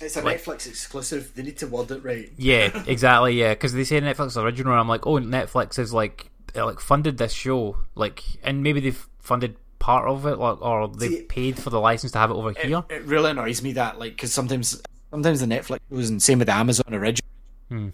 it's 0.00 0.16
a 0.16 0.22
Like- 0.22 0.42
Netflix 0.42 0.66
exclusive. 0.66 1.32
They 1.34 1.42
need 1.42 1.58
to 1.58 1.66
word 1.66 1.90
it 1.90 2.04
right. 2.04 2.30
Yeah, 2.36 2.82
exactly. 2.86 3.38
Yeah, 3.38 3.54
because 3.54 3.72
they 3.72 3.84
say 3.84 4.00
Netflix 4.00 4.40
original, 4.42 4.72
and 4.72 4.80
I'm 4.80 4.88
like, 4.88 5.06
oh, 5.06 5.18
Netflix 5.18 5.78
is 5.78 5.92
like 5.92 6.30
uh, 6.56 6.64
like 6.64 6.80
funded 6.80 7.18
this 7.18 7.32
show, 7.32 7.76
like, 7.94 8.22
and 8.42 8.62
maybe 8.62 8.80
they've 8.80 9.08
funded 9.20 9.56
part 9.78 10.08
of 10.08 10.24
it, 10.26 10.38
like, 10.38 10.60
or 10.62 10.88
they 10.88 11.08
See- 11.08 11.22
paid 11.22 11.58
for 11.58 11.70
the 11.70 11.80
license 11.80 12.12
to 12.12 12.18
have 12.18 12.30
it 12.30 12.34
over 12.34 12.52
here. 12.52 12.82
It 12.88 13.02
really 13.04 13.30
annoys 13.30 13.62
me 13.62 13.72
that, 13.74 13.98
like, 13.98 14.12
because 14.12 14.32
sometimes, 14.32 14.80
sometimes 15.10 15.40
the 15.40 15.46
Netflix 15.46 15.80
was 15.90 16.08
and 16.10 16.22
same 16.22 16.38
with 16.38 16.46
the 16.48 16.54
Amazon 16.54 16.92
original. 16.94 17.28
Hmm. 17.68 17.76
And 17.76 17.92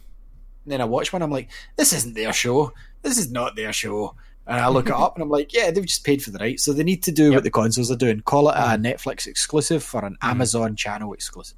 then 0.66 0.80
I 0.80 0.84
watch 0.84 1.12
one, 1.12 1.22
I'm 1.22 1.30
like, 1.30 1.50
this 1.76 1.92
isn't 1.92 2.14
their 2.14 2.32
show. 2.32 2.72
This 3.02 3.18
is 3.18 3.32
not 3.32 3.56
their 3.56 3.72
show. 3.72 4.14
And 4.46 4.60
I 4.60 4.68
look 4.68 4.86
it 4.86 4.92
up, 4.94 5.14
and 5.16 5.22
I'm 5.22 5.28
like, 5.28 5.52
yeah, 5.52 5.70
they've 5.70 5.84
just 5.86 6.04
paid 6.04 6.22
for 6.22 6.30
the 6.30 6.38
rights, 6.38 6.62
so 6.62 6.72
they 6.72 6.84
need 6.84 7.02
to 7.04 7.12
do 7.12 7.32
what 7.32 7.42
the 7.44 7.50
consoles 7.50 7.90
are 7.90 7.96
doing. 7.96 8.20
Call 8.20 8.48
it 8.48 8.54
a 8.56 8.78
Netflix 8.78 9.26
exclusive 9.26 9.88
or 9.94 10.04
an 10.04 10.16
Amazon 10.22 10.76
channel 10.76 11.12
exclusive. 11.12 11.56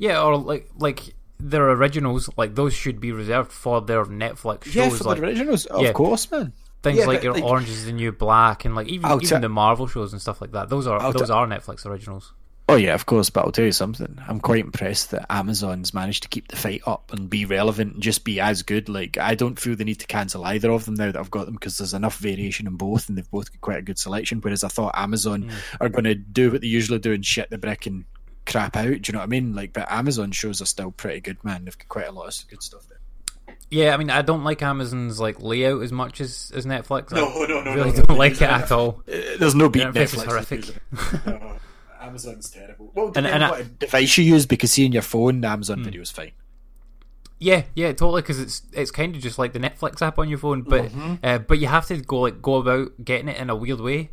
Yeah, 0.00 0.22
or 0.22 0.38
like 0.38 0.70
like 0.78 1.14
their 1.38 1.68
originals, 1.70 2.30
like 2.38 2.54
those 2.54 2.72
should 2.72 3.00
be 3.00 3.12
reserved 3.12 3.52
for 3.52 3.82
their 3.82 4.06
Netflix 4.06 4.64
shows, 4.64 4.74
Yeah, 4.74 4.88
for 4.88 5.04
like 5.04 5.18
the 5.18 5.26
originals, 5.26 5.66
of 5.66 5.82
yeah. 5.82 5.92
course, 5.92 6.30
man. 6.30 6.54
things 6.82 7.00
yeah, 7.00 7.04
like 7.04 7.22
your 7.22 7.34
like- 7.34 7.44
Orange 7.44 7.68
is 7.68 7.84
the 7.84 7.92
New 7.92 8.10
Black, 8.10 8.64
and 8.64 8.74
like 8.74 8.88
even 8.88 9.04
I'll 9.04 9.22
even 9.22 9.28
te- 9.28 9.42
the 9.42 9.50
Marvel 9.50 9.86
shows 9.86 10.12
and 10.12 10.20
stuff 10.20 10.40
like 10.40 10.52
that. 10.52 10.70
Those 10.70 10.86
are 10.86 10.98
I'll 10.98 11.12
those 11.12 11.28
te- 11.28 11.34
are 11.34 11.46
Netflix 11.46 11.84
originals. 11.84 12.32
Oh 12.66 12.76
yeah, 12.76 12.94
of 12.94 13.04
course. 13.04 13.28
But 13.28 13.44
I'll 13.44 13.52
tell 13.52 13.66
you 13.66 13.72
something. 13.72 14.18
I'm 14.26 14.40
quite 14.40 14.64
impressed 14.64 15.10
that 15.10 15.26
Amazon's 15.28 15.92
managed 15.92 16.22
to 16.22 16.30
keep 16.30 16.48
the 16.48 16.56
fight 16.56 16.80
up 16.86 17.12
and 17.12 17.28
be 17.28 17.44
relevant 17.44 17.94
and 17.94 18.02
just 18.02 18.24
be 18.24 18.40
as 18.40 18.62
good. 18.62 18.88
Like 18.88 19.18
I 19.18 19.34
don't 19.34 19.58
feel 19.58 19.76
the 19.76 19.84
need 19.84 20.00
to 20.00 20.06
cancel 20.06 20.46
either 20.46 20.70
of 20.70 20.86
them 20.86 20.94
now 20.94 21.12
that 21.12 21.18
I've 21.18 21.30
got 21.30 21.44
them 21.44 21.54
because 21.54 21.76
there's 21.76 21.94
enough 21.94 22.16
variation 22.16 22.66
in 22.66 22.76
both, 22.76 23.08
and 23.08 23.18
they've 23.18 23.30
both 23.30 23.52
got 23.52 23.60
quite 23.60 23.78
a 23.78 23.82
good 23.82 23.98
selection. 23.98 24.40
Whereas 24.40 24.64
I 24.64 24.68
thought 24.68 24.92
Amazon 24.94 25.42
hmm. 25.42 25.56
are 25.78 25.90
going 25.90 26.04
to 26.04 26.14
do 26.14 26.52
what 26.52 26.62
they 26.62 26.68
usually 26.68 27.00
do 27.00 27.12
and 27.12 27.26
shit 27.26 27.50
the 27.50 27.58
brick 27.58 27.84
and 27.84 28.06
crap 28.46 28.76
out. 28.76 28.84
Do 28.84 29.00
you 29.04 29.12
know 29.12 29.18
what 29.20 29.24
I 29.24 29.28
mean? 29.28 29.54
Like, 29.54 29.72
but 29.72 29.90
Amazon 29.90 30.32
shows 30.32 30.60
are 30.60 30.66
still 30.66 30.90
pretty 30.90 31.20
good, 31.20 31.42
man. 31.44 31.64
They've 31.64 31.76
got 31.78 31.88
quite 31.88 32.08
a 32.08 32.12
lot 32.12 32.28
of 32.28 32.48
good 32.48 32.62
stuff 32.62 32.86
there. 32.88 32.96
Yeah, 33.70 33.94
I 33.94 33.96
mean, 33.98 34.10
I 34.10 34.22
don't 34.22 34.42
like 34.42 34.62
Amazon's 34.62 35.20
like 35.20 35.40
layout 35.40 35.82
as 35.82 35.92
much 35.92 36.20
as, 36.20 36.50
as 36.54 36.66
Netflix. 36.66 37.12
No, 37.12 37.28
I 37.28 37.46
no, 37.46 37.62
no, 37.62 37.74
really 37.74 37.90
no, 37.92 37.96
no. 37.98 38.02
don't 38.02 38.18
like 38.18 38.32
it 38.34 38.42
at 38.42 38.72
all. 38.72 39.02
Uh, 39.06 39.16
There's 39.38 39.54
no 39.54 39.68
beat 39.68 39.80
The 39.92 40.00
interface 40.00 40.02
is 40.02 40.14
Netflix. 40.14 40.26
horrific. 40.26 41.26
No, 41.26 41.56
Amazon's 42.00 42.50
terrible. 42.50 42.90
Well, 42.94 43.12
And- 43.14 43.26
and 43.28 43.44
on 43.44 43.52
I- 43.54 43.62
Hmm. 43.62 43.68
device 43.78 44.18
you 44.18 44.24
use, 44.24 44.46
because 44.46 44.72
seeing 44.72 44.92
your 44.92 45.02
phone, 45.02 45.42
the 45.42 45.48
Amazon 45.48 45.84
video 45.84 46.02
is 46.02 46.10
fine. 46.10 46.32
Yeah, 47.38 47.62
yeah, 47.74 47.92
totally. 47.92 48.20
Because 48.22 48.38
it's 48.40 48.62
it's 48.72 48.90
kind 48.90 49.14
of 49.16 49.22
just 49.22 49.38
like 49.38 49.52
the 49.54 49.58
Netflix 49.60 50.02
app 50.02 50.18
on 50.18 50.28
your 50.28 50.38
phone, 50.38 50.62
but 50.62 50.86
Mm-hmm. 50.86 51.14
uh, 51.22 51.38
but 51.38 51.58
you 51.58 51.68
have 51.68 51.86
to 51.86 51.96
go 51.98 52.20
like 52.20 52.42
go 52.42 52.56
about 52.56 53.02
getting 53.02 53.28
it 53.28 53.38
in 53.38 53.48
a 53.50 53.56
weird 53.56 53.80
way. 53.80 54.10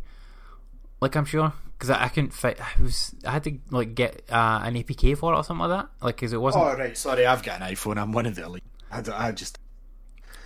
Like 1.01 1.15
I'm 1.17 1.25
sure 1.25 1.51
because 1.77 1.89
I, 1.89 2.05
I 2.05 2.07
couldn't 2.07 2.33
fit. 2.33 2.59
I 2.59 2.81
was 2.81 3.13
I 3.25 3.31
had 3.31 3.43
to 3.43 3.57
like 3.69 3.93
get 3.95 4.23
uh, 4.29 4.61
an 4.63 4.75
APK 4.75 5.17
for 5.17 5.33
it 5.33 5.37
or 5.37 5.43
something 5.43 5.67
like 5.67 5.79
that. 5.79 5.89
Like 6.03 6.15
because 6.15 6.33
it 6.33 6.41
wasn't. 6.41 6.65
Oh 6.65 6.75
right, 6.75 6.97
sorry, 6.97 7.25
I've 7.25 7.43
got 7.43 7.61
an 7.61 7.67
iPhone. 7.73 7.97
I'm 7.97 8.11
one 8.11 8.25
of 8.25 8.35
the 8.35 8.45
elite. 8.45 8.63
I, 8.91 9.03
I 9.13 9.31
just 9.31 9.59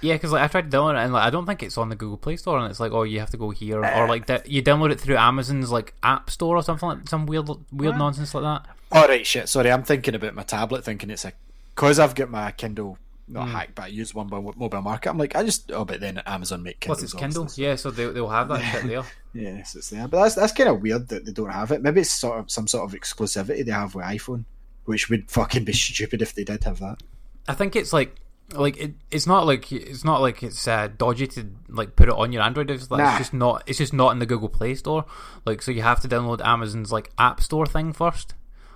Yeah, 0.02 0.16
because 0.16 0.32
like 0.32 0.42
I 0.44 0.48
tried 0.48 0.70
to 0.70 0.78
download 0.78 0.96
it 0.96 1.04
and 1.04 1.14
like 1.14 1.24
I 1.24 1.30
don't 1.30 1.46
think 1.46 1.64
it's 1.64 1.78
on 1.78 1.90
the 1.90 1.96
Google 1.96 2.18
Play 2.18 2.36
Store, 2.36 2.58
and 2.60 2.70
it's 2.70 2.80
like 2.80 2.92
oh 2.92 3.04
you 3.04 3.20
have 3.20 3.30
to 3.30 3.38
go 3.38 3.52
here 3.52 3.84
or 3.84 4.08
like 4.08 4.26
that 4.28 4.50
you 4.50 4.62
download 4.62 4.92
it 4.92 5.00
through 5.00 5.18
Amazon's 5.18 5.72
like 5.72 5.94
App 6.04 6.30
Store 6.30 6.58
or 6.58 6.64
something 6.64 6.90
like 6.90 7.08
some 7.08 7.26
weird 7.26 7.50
weird 7.72 7.98
nonsense 7.98 8.34
like 8.34 8.44
that. 8.44 8.76
All 8.92 9.08
right, 9.08 9.26
shit. 9.26 9.48
Sorry, 9.48 9.72
I'm 9.72 9.84
thinking 9.84 10.16
about 10.16 10.36
my 10.36 10.44
tablet, 10.44 10.84
thinking 10.84 11.10
it's 11.10 11.24
a 11.24 11.32
because 11.76 11.98
I've 12.00 12.16
got 12.16 12.30
my 12.30 12.52
Kindle 12.52 12.98
not 13.32 13.48
Hmm. 13.48 13.54
hacked, 13.54 13.76
but 13.76 13.84
I 13.84 13.88
use 13.88 14.14
one 14.14 14.28
by 14.28 14.40
mobile 14.40 14.82
market. 14.82 15.10
I'm 15.10 15.18
like, 15.18 15.36
I 15.36 15.44
just 15.44 15.72
oh, 15.72 15.86
but 15.86 16.00
then 16.00 16.20
Amazon 16.26 16.64
make 16.64 16.80
Kindles. 16.80 17.00
Plus 17.00 17.04
it's 17.12 17.20
Kindle, 17.20 17.42
obviously. 17.44 17.64
yeah, 17.64 17.76
so 17.76 17.90
they 17.92 18.06
they'll 18.08 18.28
have 18.30 18.50
that 18.50 18.60
shit 18.62 18.88
there. 18.88 19.04
Yes, 19.34 19.76
it's 19.76 19.90
there. 19.90 20.10
But 20.10 20.22
that's 20.24 20.36
that's 20.36 20.52
kind 20.52 20.70
of 20.70 20.82
weird 20.82 21.08
that 21.08 21.24
they 21.26 21.32
don't 21.32 21.50
have 21.50 21.72
it. 21.72 21.82
Maybe 21.82 22.02
it's 22.02 22.12
sort 22.12 22.40
of 22.40 22.52
some 22.52 22.68
sort 22.68 22.84
of 22.84 23.00
exclusivity 23.00 23.66
they 23.66 23.72
have 23.72 23.96
with 23.96 24.04
iPhone, 24.06 24.44
which 24.86 25.10
would 25.10 25.32
fucking 25.32 25.64
be 25.64 25.72
stupid 25.88 26.22
if 26.22 26.36
they 26.36 26.44
did 26.44 26.64
have 26.66 26.80
that. 26.80 27.02
I 27.48 27.54
think 27.54 27.76
it's 27.78 27.94
like 27.94 28.16
like 28.54 28.76
it, 28.78 28.94
it's 29.10 29.26
not 29.28 29.46
like 29.48 29.72
it's 29.72 30.04
not 30.04 30.20
like 30.20 30.44
it's 30.44 30.68
uh, 30.68 30.90
dodgy 30.98 31.28
to 31.28 31.50
like 31.70 31.96
put 31.96 32.10
it 32.10 32.14
on 32.16 32.34
your 32.34 32.42
Android. 32.44 32.70
It's, 32.70 32.92
like, 32.92 33.00
Nah. 33.02 33.12
it's 33.12 33.18
just 33.20 33.34
not 33.34 33.64
it's 33.68 33.78
just 33.78 33.94
not 33.94 34.12
in 34.12 34.20
the 34.20 34.26
Google 34.26 34.50
Play 34.50 34.76
Store. 34.76 35.06
Like 35.46 35.62
so 35.62 35.72
you 35.72 35.82
have 35.82 36.02
to 36.02 36.10
download 36.10 36.42
Amazon's 36.44 36.92
like 36.92 37.12
App 37.18 37.42
Store 37.42 37.66
thing 37.66 37.94
first, 37.94 38.34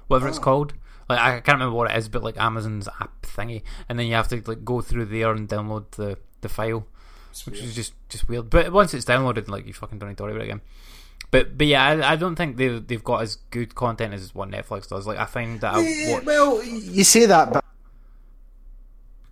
whatever 0.08 0.28
Oh. 0.28 0.30
it's 0.30 0.40
called. 0.40 0.74
Like 1.08 1.20
I 1.20 1.40
can't 1.40 1.60
remember 1.60 1.76
what 1.76 1.92
it 1.92 1.98
is, 1.98 2.10
but 2.10 2.24
like 2.24 2.38
Amazon's 2.38 2.88
app 3.00 3.22
thingy, 3.24 3.62
and 3.88 4.00
then 4.00 4.08
you 4.08 4.16
have 4.16 4.28
to 4.30 4.42
like 4.46 4.66
go 4.66 4.82
through 4.82 5.06
there 5.06 5.32
and 5.32 5.48
download 5.48 5.92
the 5.92 6.18
the 6.42 6.50
file, 6.50 6.88
which 7.46 7.60
is 7.60 7.76
just 7.76 7.94
just 8.10 8.28
weird. 8.28 8.50
But 8.50 8.72
once 8.72 8.94
it's 8.94 9.06
downloaded, 9.06 9.48
like 9.48 9.68
you 9.68 9.74
fucking 9.74 10.00
don't 10.00 10.10
need 10.10 10.18
to 10.18 10.24
worry 10.24 10.34
about 10.34 10.42
it 10.42 10.50
again. 10.50 10.62
But 11.32 11.58
but 11.58 11.68
yeah, 11.68 11.86
I, 11.86 12.14
I 12.14 12.16
don't 12.16 12.36
think 12.36 12.58
they've 12.58 12.86
they've 12.86 13.04
got 13.04 13.22
as 13.22 13.36
good 13.52 13.76
content 13.76 14.14
as 14.14 14.34
what 14.34 14.50
Netflix 14.50 14.90
does. 14.90 15.06
Like 15.06 15.20
I 15.20 15.26
find 15.26 15.62
that 15.62 15.76
I 15.76 15.84
eh, 15.84 16.14
watch. 16.14 16.26
well, 16.26 16.64
you 16.64 17.04
say 17.04 17.26
that, 17.26 17.54
but 17.54 17.66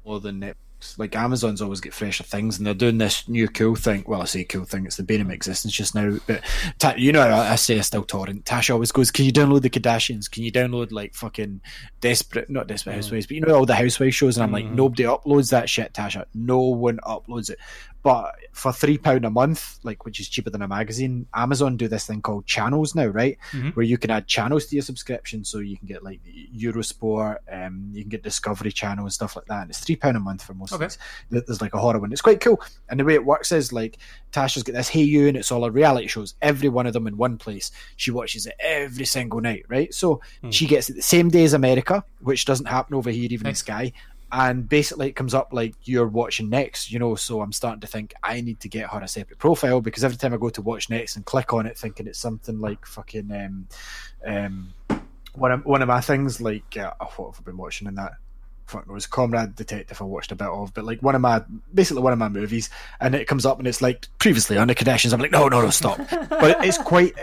more 0.05 0.19
than 0.19 0.41
Netflix 0.41 0.55
products. 0.72 0.72
Like 0.97 1.15
Amazon's 1.15 1.61
always 1.61 1.81
get 1.81 1.93
fresher 1.93 2.23
things, 2.23 2.57
and 2.57 2.67
they're 2.67 2.73
doing 2.73 2.97
this 2.97 3.27
new 3.27 3.47
cool 3.47 3.75
thing. 3.75 4.03
Well, 4.07 4.21
I 4.21 4.25
say 4.25 4.43
cool 4.43 4.65
thing; 4.65 4.85
it's 4.85 4.97
the 4.97 5.03
bane 5.03 5.21
of 5.21 5.27
my 5.27 5.33
existence 5.33 5.73
just 5.73 5.95
now. 5.95 6.17
But 6.27 6.43
Ta- 6.79 6.95
you 6.97 7.11
know, 7.11 7.21
I, 7.21 7.51
I 7.51 7.55
say 7.55 7.77
I 7.77 7.81
still 7.81 8.03
torrent. 8.03 8.45
Tasha 8.45 8.71
always 8.71 8.91
goes, 8.91 9.11
"Can 9.11 9.25
you 9.25 9.33
download 9.33 9.61
the 9.61 9.69
Kardashians? 9.69 10.29
Can 10.29 10.43
you 10.43 10.51
download 10.51 10.91
like 10.91 11.15
fucking 11.15 11.61
desperate, 12.01 12.49
not 12.49 12.67
desperate 12.67 12.93
housewives, 12.95 13.27
but 13.27 13.35
you 13.35 13.41
know 13.41 13.55
all 13.55 13.65
the 13.65 13.75
housewife 13.75 14.13
shows?" 14.13 14.37
And 14.37 14.43
I'm 14.43 14.51
like, 14.51 14.65
mm-hmm. 14.65 14.75
nobody 14.75 15.03
uploads 15.03 15.49
that 15.51 15.69
shit, 15.69 15.93
Tasha. 15.93 16.25
No 16.33 16.59
one 16.59 16.99
uploads 17.05 17.49
it. 17.49 17.59
But 18.03 18.35
for 18.51 18.73
three 18.73 18.97
pound 18.97 19.23
a 19.23 19.29
month, 19.29 19.79
like 19.83 20.03
which 20.05 20.19
is 20.19 20.27
cheaper 20.27 20.49
than 20.49 20.61
a 20.61 20.67
magazine, 20.67 21.25
Amazon 21.33 21.77
do 21.77 21.87
this 21.87 22.05
thing 22.05 22.21
called 22.21 22.45
channels 22.45 22.93
now, 22.95 23.05
right? 23.07 23.37
Where 23.75 23.85
you 23.85 23.97
can 23.97 24.11
add 24.11 24.27
channels 24.27 24.65
to 24.67 24.75
your 24.75 24.83
subscription, 24.83 25.45
so 25.45 25.59
you 25.59 25.77
can 25.77 25.87
get 25.87 26.03
like 26.03 26.19
Eurosport, 26.53 27.37
um, 27.51 27.91
you 27.93 28.01
can 28.03 28.09
get 28.09 28.23
Discovery 28.23 28.71
Channel 28.71 29.05
and 29.05 29.13
stuff 29.13 29.35
like 29.35 29.45
that. 29.45 29.61
And 29.61 29.69
it's 29.69 29.79
three 29.79 29.95
pound 29.95 30.17
a 30.17 30.19
month 30.19 30.43
for 30.43 30.53
most 30.53 30.73
Okay. 30.73 30.85
of 30.85 30.97
these. 31.29 31.43
There's 31.47 31.61
like 31.61 31.73
a 31.73 31.79
horror 31.79 31.99
one. 31.99 32.11
It's 32.11 32.21
quite 32.21 32.41
cool. 32.41 32.61
And 32.89 32.99
the 32.99 33.05
way 33.05 33.13
it 33.13 33.25
works 33.25 33.51
is 33.51 33.71
like 33.73 33.97
Tasha's 34.31 34.63
got 34.63 34.73
this 34.75 34.89
Hayu, 34.89 35.27
and 35.27 35.37
it's 35.37 35.51
all 35.51 35.63
her 35.63 35.71
reality 35.71 36.07
shows. 36.07 36.35
Every 36.41 36.69
one 36.69 36.85
of 36.87 36.93
them 36.93 37.07
in 37.07 37.17
one 37.17 37.37
place. 37.37 37.71
She 37.95 38.11
watches 38.11 38.45
it 38.45 38.55
every 38.59 39.05
single 39.05 39.41
night, 39.41 39.65
right? 39.69 39.93
So 39.93 40.21
she 40.49 40.67
gets 40.67 40.89
it 40.89 40.95
the 40.97 41.01
same 41.01 41.29
day 41.29 41.43
as 41.43 41.53
America, 41.53 42.03
which 42.19 42.45
doesn't 42.45 42.65
happen 42.67 42.95
over 42.95 43.09
here 43.11 43.27
even 43.31 43.47
in 43.47 43.51
Nice. 43.51 43.59
Sky 43.59 43.93
and 44.33 44.67
basically 44.67 45.07
it 45.07 45.15
comes 45.15 45.35
up 45.35 45.53
like 45.53 45.75
you're 45.83 46.07
watching 46.07 46.49
next 46.49 46.91
you 46.91 46.97
know 46.97 47.13
so 47.13 47.41
i'm 47.41 47.53
starting 47.53 47.79
to 47.79 47.87
think 47.87 48.13
i 48.23 48.41
need 48.41 48.59
to 48.59 48.67
get 48.67 48.89
her 48.89 48.99
a 48.99 49.07
separate 49.07 49.37
profile 49.37 49.79
because 49.79 50.03
every 50.03 50.17
time 50.17 50.33
i 50.33 50.37
go 50.37 50.49
to 50.49 50.61
watch 50.61 50.89
next 50.89 51.15
and 51.15 51.25
click 51.25 51.53
on 51.53 51.67
it 51.67 51.77
thinking 51.77 52.07
it's 52.07 52.19
something 52.19 52.59
like 52.59 52.83
fucking 52.85 53.31
um 53.31 53.67
um 54.25 54.73
one 55.35 55.51
of, 55.51 55.65
one 55.65 55.81
of 55.81 55.87
my 55.87 56.01
things 56.01 56.41
like 56.41 56.77
uh, 56.77 56.91
oh, 56.99 57.05
what 57.17 57.35
have 57.35 57.41
i 57.41 57.43
been 57.43 57.57
watching 57.57 57.87
in 57.87 57.95
that? 57.95 58.13
Fuck, 58.65 58.87
was 58.87 59.05
comrade 59.05 59.55
detective 59.55 60.01
i 60.01 60.05
watched 60.05 60.31
a 60.31 60.35
bit 60.35 60.47
of 60.47 60.73
but 60.73 60.85
like 60.85 61.03
one 61.03 61.15
of 61.15 61.21
my 61.21 61.43
basically 61.73 62.01
one 62.01 62.13
of 62.13 62.19
my 62.19 62.29
movies 62.29 62.69
and 63.01 63.13
it 63.13 63.27
comes 63.27 63.45
up 63.45 63.59
and 63.59 63.67
it's 63.67 63.81
like 63.81 64.07
previously 64.19 64.57
under 64.57 64.73
Kardashians 64.73 65.13
i'm 65.13 65.19
like 65.19 65.31
no 65.31 65.47
no 65.47 65.61
no 65.61 65.69
stop. 65.69 65.99
But 66.29 66.65
it's 66.65 66.77
quite 66.77 67.13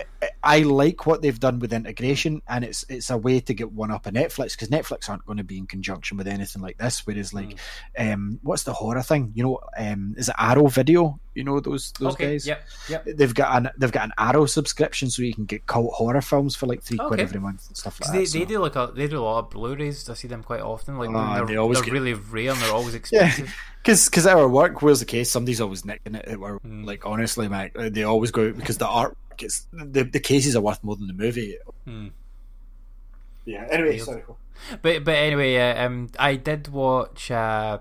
i 0.43 0.61
like 0.61 1.07
what 1.07 1.23
they've 1.23 1.41
done 1.41 1.59
with 1.59 1.73
integration 1.73 2.43
and 2.49 2.65
it's 2.65 2.85
it's 2.89 3.09
a 3.11 3.17
way 3.17 3.41
to 3.41 3.55
get 3.55 3.73
one 3.73 3.91
up 3.91 4.07
on 4.07 4.13
netflix 4.15 4.53
because 4.53 4.69
netflix 4.69 5.09
aren't 5.09 5.25
going 5.25 5.39
to 5.39 5.45
be 5.45 5.57
in 5.59 5.67
conjunction 5.67 6.17
with 6.19 6.29
anything 6.29 6.61
like 6.63 6.77
this 6.79 7.07
whereas 7.07 7.33
like 7.33 7.59
um 7.99 8.39
what's 8.43 8.65
the 8.65 8.73
horror 8.73 9.03
thing 9.03 9.33
you 9.35 9.43
know 9.43 9.59
um 9.79 10.15
is 10.19 10.29
it 10.29 10.35
arrow 10.39 10.67
video 10.67 11.19
you 11.35 11.45
know 11.45 11.59
those 11.61 11.93
those 12.01 12.15
okay. 12.15 12.33
guys 12.33 12.47
Yep. 12.47 12.69
Yep. 12.89 13.05
they've 13.17 13.35
got 13.35 13.57
an 13.57 13.71
they've 13.79 13.93
got 13.93 14.05
an 14.05 14.13
arrow 14.19 14.47
subscription 14.47 15.09
so 15.11 15.23
you 15.23 15.33
can 15.33 15.45
get 15.47 15.67
cult 15.67 15.93
horror 15.95 16.21
films 16.21 16.55
for 16.57 16.67
like 16.67 16.83
three 16.83 16.99
quid 16.99 17.21
every 17.21 17.41
month 17.41 17.67
and 17.69 17.77
stuff 17.77 17.99
like 18.01 18.07
'Cause 18.07 18.13
that 18.13 18.19
they, 18.19 18.25
so. 18.27 18.39
they 18.39 18.45
do 18.45 18.59
like 18.59 18.77
a 18.77 18.93
they 18.95 19.07
do 19.07 19.19
a 19.19 19.21
lot 19.21 19.39
of 19.39 19.51
Blu-rays. 19.51 20.09
I 20.11 20.15
see 20.15 20.29
them 20.29 20.43
quite 20.43 20.61
often. 20.61 20.99
Like 20.99 21.11
Ah, 21.11 21.37
they're, 21.37 21.47
they 21.47 21.57
always 21.57 21.79
they're 21.79 21.85
get- 21.87 21.93
really 21.93 22.15
rare 22.15 22.51
and 22.51 22.61
they're 22.61 22.73
always 22.73 22.95
expensive. 23.01 23.47
Yeah, 23.47 23.53
because 23.85 24.27
our 24.27 24.49
work, 24.49 24.83
where's 24.83 24.99
the 25.01 25.07
case? 25.07 25.31
Somebody's 25.31 25.61
always 25.61 25.85
nicking 25.85 26.15
it. 26.17 26.39
We're 26.39 26.59
Hmm. 26.59 26.85
like, 26.85 27.07
honestly, 27.07 27.49
Mac, 27.49 27.75
they 27.75 28.03
always 28.03 28.31
go 28.33 28.53
because 28.53 28.79
the 28.79 28.87
art, 28.89 29.17
it's, 29.43 29.67
the 29.73 30.05
the 30.05 30.21
cases 30.21 30.55
are 30.57 30.61
worth 30.61 30.83
more 30.85 30.97
than 30.97 31.07
the 31.07 31.13
movie. 31.13 31.57
Hmm. 31.85 32.09
Yeah. 33.45 33.67
Anyway, 33.71 33.91
Weird. 33.91 34.03
sorry. 34.03 34.23
But 34.83 35.05
but 35.05 35.15
anyway, 35.15 35.57
uh, 35.57 35.87
um, 35.87 36.09
I 36.19 36.37
did 36.37 36.69
watch. 36.69 37.31
Uh, 37.31 37.79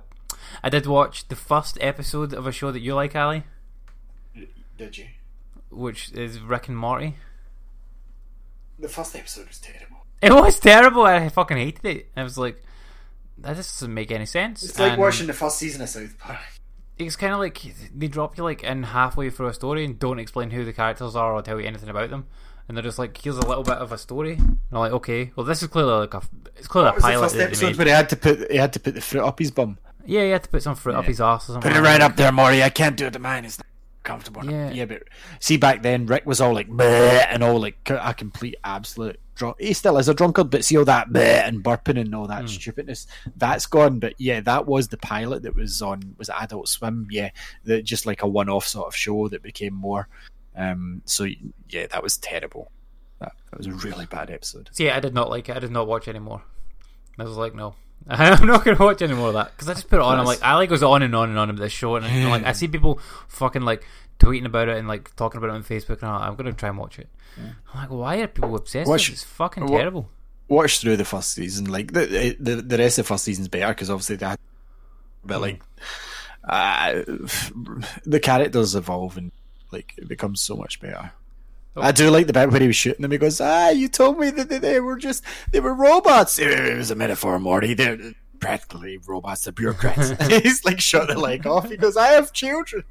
I 0.63 0.69
did 0.69 0.87
watch 0.87 1.27
the 1.27 1.35
first 1.35 1.77
episode 1.81 2.33
of 2.33 2.47
a 2.47 2.51
show 2.51 2.71
that 2.71 2.79
you 2.79 2.95
like, 2.95 3.15
Ali, 3.15 3.43
Did 4.77 4.97
you? 4.97 5.05
which 5.69 6.11
is 6.13 6.39
Rick 6.39 6.67
and 6.69 6.77
Morty. 6.77 7.15
The 8.79 8.87
first 8.89 9.15
episode 9.15 9.47
was 9.47 9.59
terrible. 9.59 9.97
It 10.21 10.33
was 10.33 10.59
terrible. 10.59 11.03
I 11.03 11.27
fucking 11.29 11.57
hated 11.57 11.85
it. 11.85 12.07
I 12.15 12.23
was 12.23 12.37
like, 12.37 12.63
that 13.37 13.55
just 13.57 13.75
doesn't 13.79 13.93
make 13.93 14.09
any 14.11 14.25
sense. 14.25 14.63
It's 14.63 14.79
like 14.79 14.93
And 14.93 15.01
watching 15.01 15.27
the 15.27 15.33
first 15.33 15.57
season 15.57 15.81
of 15.81 15.89
South 15.89 16.17
Park. 16.17 16.39
It's 16.99 17.15
kind 17.15 17.33
of 17.33 17.39
like 17.39 17.61
they 17.95 18.07
drop 18.07 18.37
you 18.37 18.43
like 18.43 18.63
in 18.63 18.83
halfway 18.83 19.29
through 19.29 19.47
a 19.47 19.53
story 19.53 19.85
and 19.85 19.97
don't 19.97 20.19
explain 20.19 20.51
who 20.51 20.65
the 20.65 20.73
characters 20.73 21.15
are 21.15 21.33
or 21.33 21.41
tell 21.41 21.59
you 21.59 21.65
anything 21.65 21.89
about 21.89 22.09
them. 22.09 22.27
And 22.67 22.77
they're 22.77 22.83
just 22.83 22.99
like, 22.99 23.17
here's 23.17 23.37
a 23.37 23.47
little 23.47 23.63
bit 23.63 23.77
of 23.77 23.91
a 23.91 23.97
story. 23.97 24.33
And 24.33 24.59
I'm 24.71 24.77
like, 24.79 24.91
okay, 24.91 25.31
well, 25.35 25.45
this 25.45 25.63
is 25.63 25.69
clearly 25.69 25.93
like 26.01 26.13
a, 26.13 26.21
it's 26.55 26.67
clearly 26.67 26.91
What 26.91 26.93
a 26.93 26.95
was 26.95 27.03
the 27.03 27.09
pilot 27.09 27.21
first 27.31 27.35
episode 27.37 27.65
made. 27.67 27.77
where 27.77 27.87
he 27.87 27.93
had 27.93 28.09
to 28.09 28.15
put 28.15 28.51
he 28.51 28.57
had 28.57 28.73
to 28.73 28.79
put 28.79 28.93
the 28.95 29.01
fruit 29.01 29.23
up 29.23 29.39
his 29.39 29.49
bum? 29.49 29.77
Yeah, 30.05 30.23
you 30.23 30.31
had 30.33 30.43
to 30.43 30.49
put 30.49 30.61
some 30.63 30.75
fruit 30.75 30.95
up 30.95 31.05
his 31.05 31.21
ass 31.21 31.49
or 31.49 31.53
something. 31.53 31.71
Put 31.71 31.77
it 31.77 31.81
right 31.81 32.01
up 32.01 32.15
there, 32.15 32.31
Morty. 32.31 32.61
I 32.61 32.69
can't 32.69 32.95
do 32.97 33.07
it 33.07 33.13
to 33.13 33.19
mine. 33.19 33.45
It's 33.45 33.59
not 33.59 33.65
comfortable. 34.03 34.45
Yeah. 34.45 34.71
yeah, 34.71 34.85
but 34.85 35.03
see, 35.39 35.57
back 35.57 35.81
then 35.83 36.05
Rick 36.05 36.25
was 36.25 36.41
all 36.41 36.53
like 36.53 36.67
and 36.69 37.43
all 37.43 37.59
like 37.59 37.77
a 37.89 38.13
complete 38.13 38.55
absolute 38.63 39.19
drunk. 39.39 39.59
He 39.59 39.73
still 39.73 39.97
is 39.97 40.07
a 40.07 40.13
drunkard, 40.13 40.51
but 40.51 40.63
see 40.63 40.77
all 40.77 40.85
that 40.85 41.07
and 41.07 41.63
burping 41.63 41.99
and 41.99 42.13
all 42.13 42.27
that 42.27 42.47
stupidness 42.47 43.07
that's 43.35 43.65
gone. 43.65 43.99
But 43.99 44.13
yeah, 44.19 44.41
that 44.41 44.67
was 44.67 44.89
the 44.89 44.97
pilot 44.97 45.41
that 45.43 45.55
was 45.55 45.81
on 45.81 46.15
was 46.17 46.29
Adult 46.29 46.67
Swim. 46.67 47.07
Yeah, 47.09 47.31
that 47.63 47.83
just 47.83 48.05
like 48.05 48.21
a 48.21 48.27
one-off 48.27 48.67
sort 48.67 48.87
of 48.87 48.95
show 48.95 49.27
that 49.29 49.41
became 49.41 49.73
more. 49.73 50.07
Um, 50.55 51.01
so 51.05 51.25
yeah, 51.69 51.87
that 51.87 52.03
was 52.03 52.17
terrible. 52.17 52.71
That, 53.19 53.33
that 53.49 53.57
was 53.57 53.67
a 53.67 53.71
really 53.71 54.05
bad 54.05 54.29
episode. 54.29 54.69
See, 54.73 54.89
I 54.89 54.99
did 54.99 55.15
not 55.15 55.29
like 55.29 55.49
it. 55.49 55.55
I 55.55 55.59
did 55.59 55.71
not 55.71 55.87
watch 55.87 56.07
anymore. 56.07 56.43
I 57.17 57.23
was 57.23 57.37
like, 57.37 57.55
no. 57.55 57.75
I'm 58.07 58.47
not 58.47 58.63
going 58.63 58.77
to 58.77 58.83
watch 58.83 59.01
any 59.01 59.13
more 59.13 59.29
of 59.29 59.33
that. 59.33 59.51
Because 59.51 59.67
I 59.67 59.73
just 59.73 59.89
put 59.89 59.97
it 59.97 60.01
on. 60.01 60.19
I'm 60.19 60.25
like, 60.25 60.45
Ali 60.45 60.67
goes 60.67 60.83
on 60.83 61.01
and 61.01 61.13
on 61.13 61.29
and 61.29 61.37
on 61.37 61.49
about 61.49 61.61
this 61.61 61.73
show. 61.73 61.95
And 61.95 62.05
I'm 62.05 62.29
like, 62.29 62.45
I 62.45 62.53
see 62.53 62.67
people 62.67 62.99
fucking 63.27 63.63
like 63.63 63.85
tweeting 64.19 64.45
about 64.45 64.67
it 64.69 64.77
and 64.77 64.87
like 64.87 65.15
talking 65.15 65.37
about 65.37 65.49
it 65.49 65.53
on 65.53 65.63
Facebook. 65.63 66.01
And 66.01 66.11
I'm, 66.11 66.19
like, 66.19 66.29
I'm 66.29 66.35
going 66.35 66.45
to 66.51 66.53
try 66.53 66.69
and 66.69 66.77
watch 66.77 66.99
it. 66.99 67.09
I'm 67.37 67.81
like, 67.81 67.89
why 67.89 68.17
are 68.17 68.27
people 68.27 68.55
obsessed 68.55 68.87
with 68.87 68.93
Watch- 68.93 69.09
it? 69.09 69.13
It's 69.13 69.23
fucking 69.23 69.67
terrible. 69.67 70.09
watch 70.47 70.79
through 70.79 70.97
the 70.97 71.05
first 71.05 71.31
season. 71.31 71.65
Like 71.71 71.93
the 71.93 72.35
the, 72.39 72.55
the 72.55 72.77
rest 72.77 72.97
of 72.99 73.05
the 73.05 73.07
first 73.07 73.23
season's 73.23 73.47
better 73.47 73.69
because 73.69 73.89
obviously 73.89 74.17
that, 74.17 74.39
but 75.23 75.39
like, 75.41 75.61
uh, 76.43 77.01
the 78.05 78.19
characters 78.21 78.75
evolve 78.75 79.17
and 79.17 79.31
like 79.71 79.93
it 79.97 80.07
becomes 80.07 80.41
so 80.41 80.55
much 80.55 80.79
better. 80.79 81.11
I 81.77 81.93
do 81.93 82.09
like 82.09 82.27
the 82.27 82.33
bit 82.33 82.51
where 82.51 82.59
he 82.59 82.67
was 82.67 82.75
shooting 82.75 83.03
them. 83.03 83.11
He 83.11 83.17
goes, 83.17 83.39
"Ah, 83.39 83.69
you 83.69 83.87
told 83.87 84.19
me 84.19 84.31
that 84.31 84.49
they, 84.49 84.57
they 84.57 84.79
were 84.81 84.97
just 84.97 85.23
they 85.51 85.61
were 85.61 85.73
robots. 85.73 86.37
It 86.37 86.75
was 86.77 86.91
a 86.91 86.95
metaphor, 86.95 87.39
Morty. 87.39 87.73
They're 87.73 87.97
practically 88.39 88.97
robots. 89.07 89.45
They're 89.45 89.53
bureaucrats." 89.53 90.11
He's 90.43 90.65
like 90.65 90.81
shut 90.81 91.07
the 91.07 91.17
leg 91.17 91.47
off. 91.47 91.69
He 91.69 91.77
goes, 91.77 91.95
"I 91.95 92.07
have 92.07 92.33
children." 92.33 92.83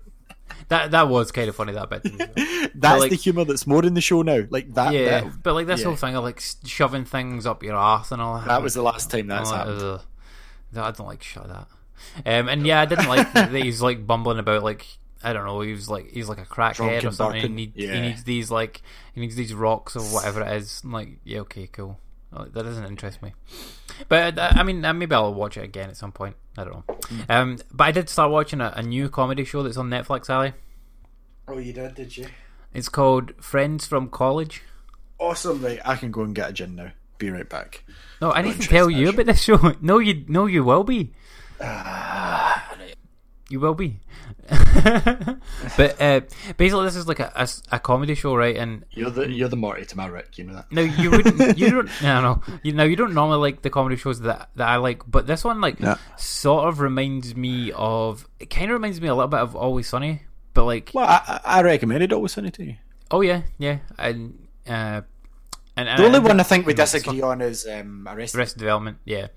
That 0.69 0.91
that 0.91 1.09
was 1.09 1.33
kind 1.33 1.49
of 1.49 1.57
funny, 1.57 1.73
that 1.73 1.89
bit. 1.91 2.03
That's 2.75 3.01
like- 3.01 3.11
the 3.11 3.17
humor 3.17 3.45
that's 3.45 3.67
more 3.67 3.85
in 3.85 3.95
the 3.95 4.01
show 4.01 4.23
now. 4.23 4.45
Like 4.51 4.75
that. 4.75 4.93
yeah, 4.93 5.23
bit- 5.23 5.33
but 5.43 5.55
like 5.55 5.67
this 5.67 5.81
yeah. 5.81 5.87
whole 5.87 5.97
thing 5.97 6.15
of 6.17 6.25
like 6.25 6.43
shoving 6.65 7.05
things 7.05 7.47
up 7.47 7.63
your 7.63 7.77
ass 7.77 8.13
and 8.13 8.21
all 8.21 8.39
that. 8.39 8.47
that 8.49 8.63
was 8.63 8.75
the 8.75 8.83
last 8.83 9.11
time 9.11 9.27
that's 9.29 9.51
I'm 9.51 9.59
like, 9.59 9.67
happened. 9.67 9.83
ugh. 9.83 10.01
No, 10.73 10.83
I 10.85 10.91
don't 10.91 11.07
like 11.07 11.23
shit 11.23 11.43
like 11.49 11.53
that. 11.53 11.69
Um, 12.41 12.49
and 12.49 12.67
yeah, 12.67 12.81
I 12.81 12.85
didn't 12.85 13.09
like 13.09 13.33
that 13.33 13.51
he's 13.53 13.81
like 13.83 14.07
bumbling 14.07 14.39
about 14.39 14.63
like 14.63 14.87
I 15.23 15.33
don't 15.33 15.47
know. 15.47 15.61
He 15.63 15.73
was 15.73 15.89
like 15.89 16.11
he's 16.11 16.29
like 16.29 16.39
a 16.39 16.45
crackhead 16.45 17.05
or 17.05 17.11
something. 17.13 17.41
He, 17.43 17.49
need, 17.49 17.73
Yeah. 17.75 17.95
he 17.95 18.01
needs 18.03 18.25
these 18.25 18.51
like 18.51 18.83
he 19.15 19.21
needs 19.21 19.35
these 19.35 19.53
rocks 19.55 19.97
or 19.97 20.03
whatever 20.03 20.43
it 20.43 20.53
is. 20.59 20.83
I'm 20.85 20.93
like 20.93 21.19
yeah, 21.25 21.41
okay, 21.41 21.67
cool. 21.67 21.99
Like, 22.31 22.53
that 22.53 22.63
doesn't 22.65 22.85
interest 22.85 23.23
me. 23.23 23.33
But 24.09 24.39
uh, 24.39 24.53
I 24.55 24.63
mean, 24.63 24.85
uh, 24.85 24.93
maybe 24.93 25.15
I'll 25.15 25.33
watch 25.35 25.57
it 25.57 25.65
again 25.65 25.89
at 25.89 25.97
some 25.97 26.13
point. 26.13 26.37
I 26.59 26.65
don't 26.65 26.75
know. 26.75 26.85
Mm. 27.09 27.31
Um, 27.31 27.59
but 27.73 27.85
I 27.85 27.93
did 27.93 28.09
start 28.09 28.31
watching 28.31 28.61
a, 28.61 28.73
a 28.77 28.83
new 28.83 29.09
comedy 29.09 29.45
show 29.45 29.63
that's 29.63 29.77
on 29.79 29.89
Netflix. 29.89 30.29
Ali, 30.29 30.53
Oh, 31.49 31.57
you 31.59 31.73
did, 31.73 31.95
did 31.95 32.17
you? 32.17 32.27
it's 32.75 32.89
called 32.91 33.33
Friends 33.43 33.87
from 33.87 34.09
College. 34.11 34.63
Awesome, 35.19 35.65
right? 35.65 35.81
I 35.85 35.97
can 35.97 36.11
go 36.11 36.23
and 36.23 36.35
get 36.35 36.51
a 36.51 36.53
gin 36.53 36.77
now. 36.77 36.91
Be 37.17 37.31
right 37.31 37.49
back. 37.49 37.83
No, 38.21 38.31
I 38.31 38.43
need 38.43 38.61
to 38.61 38.69
tell 38.69 38.89
you 38.91 39.09
about 39.09 39.27
this 39.27 39.43
show. 39.43 39.73
No, 39.81 39.99
you 39.99 40.25
no, 40.29 40.47
you 40.47 40.63
will 40.63 40.85
be. 40.85 41.13
you 43.49 43.59
will 43.61 43.75
be. 43.75 44.01
but 45.77 46.01
uh, 46.01 46.21
basically, 46.57 46.85
this 46.85 46.97
is 46.97 47.07
like 47.09 47.21
a 47.21 47.81
comedy 47.81 48.15
show, 48.15 48.35
right? 48.35 48.57
And 48.57 48.85
You're 48.91 49.11
the 49.11 49.31
you're 49.31 49.49
the 49.49 49.57
Morty 49.57 49.85
to 49.85 49.97
my 49.97 50.07
Rick. 50.07 50.39
You 50.39 50.45
know 50.45 50.55
that. 50.55 50.73
no, 50.73 50.83
you 50.83 51.11
wouldn't. 51.11 51.59
You 51.59 51.71
don't. 51.71 51.91
No, 52.03 52.21
no. 52.21 52.43
You 52.63 52.73
know, 52.73 52.85
you 52.85 52.97
don't 52.97 53.15
normally 53.15 53.39
like 53.53 53.63
the 53.63 53.71
comedy 53.71 53.97
shows 53.97 54.21
that 54.21 54.51
that 54.57 54.69
I 54.69 54.77
like, 54.77 55.03
but 55.11 55.27
this 55.27 55.45
one 55.45 55.61
like 55.61 55.81
Yeah. 55.81 55.97
sort 56.17 56.69
of 56.69 56.81
reminds 56.81 57.35
me 57.37 57.73
of. 57.73 58.27
It 58.41 58.51
kind 58.51 58.71
of 58.71 58.75
reminds 58.75 59.01
me 59.01 59.09
a 59.09 59.15
little 59.15 59.29
bit 59.29 59.41
of 59.41 59.55
Always 59.57 59.89
Sunny, 59.89 60.23
but 60.55 60.65
like, 60.65 60.91
Well, 60.95 61.07
I, 61.07 61.41
I 61.45 61.59
I 61.59 61.63
recommended 61.63 62.13
Always 62.13 62.33
Sunny 62.33 62.51
to 62.53 62.65
you. 62.65 62.77
oh 63.11 63.21
yeah, 63.21 63.43
yeah, 63.59 63.79
and 63.99 64.47
uh, 64.67 65.03
and 65.77 65.89
The 65.89 66.05
only 66.05 66.19
and- 66.19 66.27
one 66.27 66.41
I 66.41 66.45
think 66.45 66.67
we 66.67 66.73
you 66.73 66.77
know, 66.77 66.83
it's 66.85 66.93
disagree 66.93 67.21
on 67.23 67.41
is 67.41 67.67
um, 67.67 68.07
Arrested. 68.09 68.39
Arrested 68.39 68.59
Development, 68.61 68.99
yeah. 69.05 69.29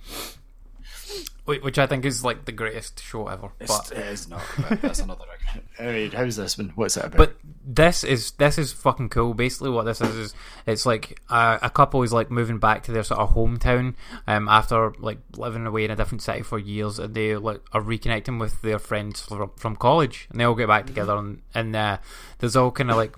Wh- 1.55 1.63
Which 1.63 1.77
I 1.79 1.87
think 1.87 2.05
is 2.05 2.23
like 2.23 2.45
the 2.45 2.51
greatest 2.51 3.01
show 3.01 3.27
ever. 3.27 3.49
It's, 3.59 3.75
But 3.77 3.97
it 3.97 4.05
is 4.07 4.29
not. 4.29 4.41
That's 4.81 4.99
another 4.99 5.25
argument. 5.29 5.67
Anyway, 5.79 6.09
how's 6.09 6.35
this 6.35 6.57
one? 6.57 6.71
What's 6.75 6.95
it 6.95 7.05
about? 7.05 7.17
but 7.17 7.35
this 7.65 8.03
is 8.03 8.31
this 8.31 8.57
is 8.57 8.71
fucking 8.71 9.09
cool. 9.09 9.33
Basically, 9.33 9.69
what 9.71 9.83
this 9.83 9.99
is 9.99 10.15
is 10.15 10.33
it's 10.65 10.85
like 10.85 11.19
a, 11.29 11.59
a 11.63 11.69
couple 11.69 12.03
is 12.03 12.13
like 12.13 12.29
moving 12.31 12.59
back 12.59 12.83
to 12.83 12.91
their 12.91 13.03
sort 13.03 13.19
of 13.19 13.31
hometown 13.33 13.95
um, 14.27 14.47
after 14.47 14.93
like 14.99 15.17
living 15.35 15.65
away 15.65 15.83
in 15.85 15.91
a 15.91 15.95
different 15.95 16.21
city 16.21 16.41
for 16.43 16.59
years, 16.59 16.99
and 16.99 17.15
they 17.15 17.35
like 17.35 17.61
are 17.73 17.81
reconnecting 17.81 18.39
with 18.39 18.61
their 18.61 18.79
friends 18.79 19.21
from, 19.21 19.51
from 19.57 19.75
college, 19.75 20.27
and 20.29 20.39
they 20.39 20.43
all 20.43 20.55
get 20.55 20.67
back 20.67 20.85
together, 20.85 21.17
and, 21.17 21.41
and 21.53 21.75
uh, 21.75 21.97
there's 22.39 22.55
all 22.55 22.71
kind 22.71 22.91
of 22.91 22.97
like 22.97 23.15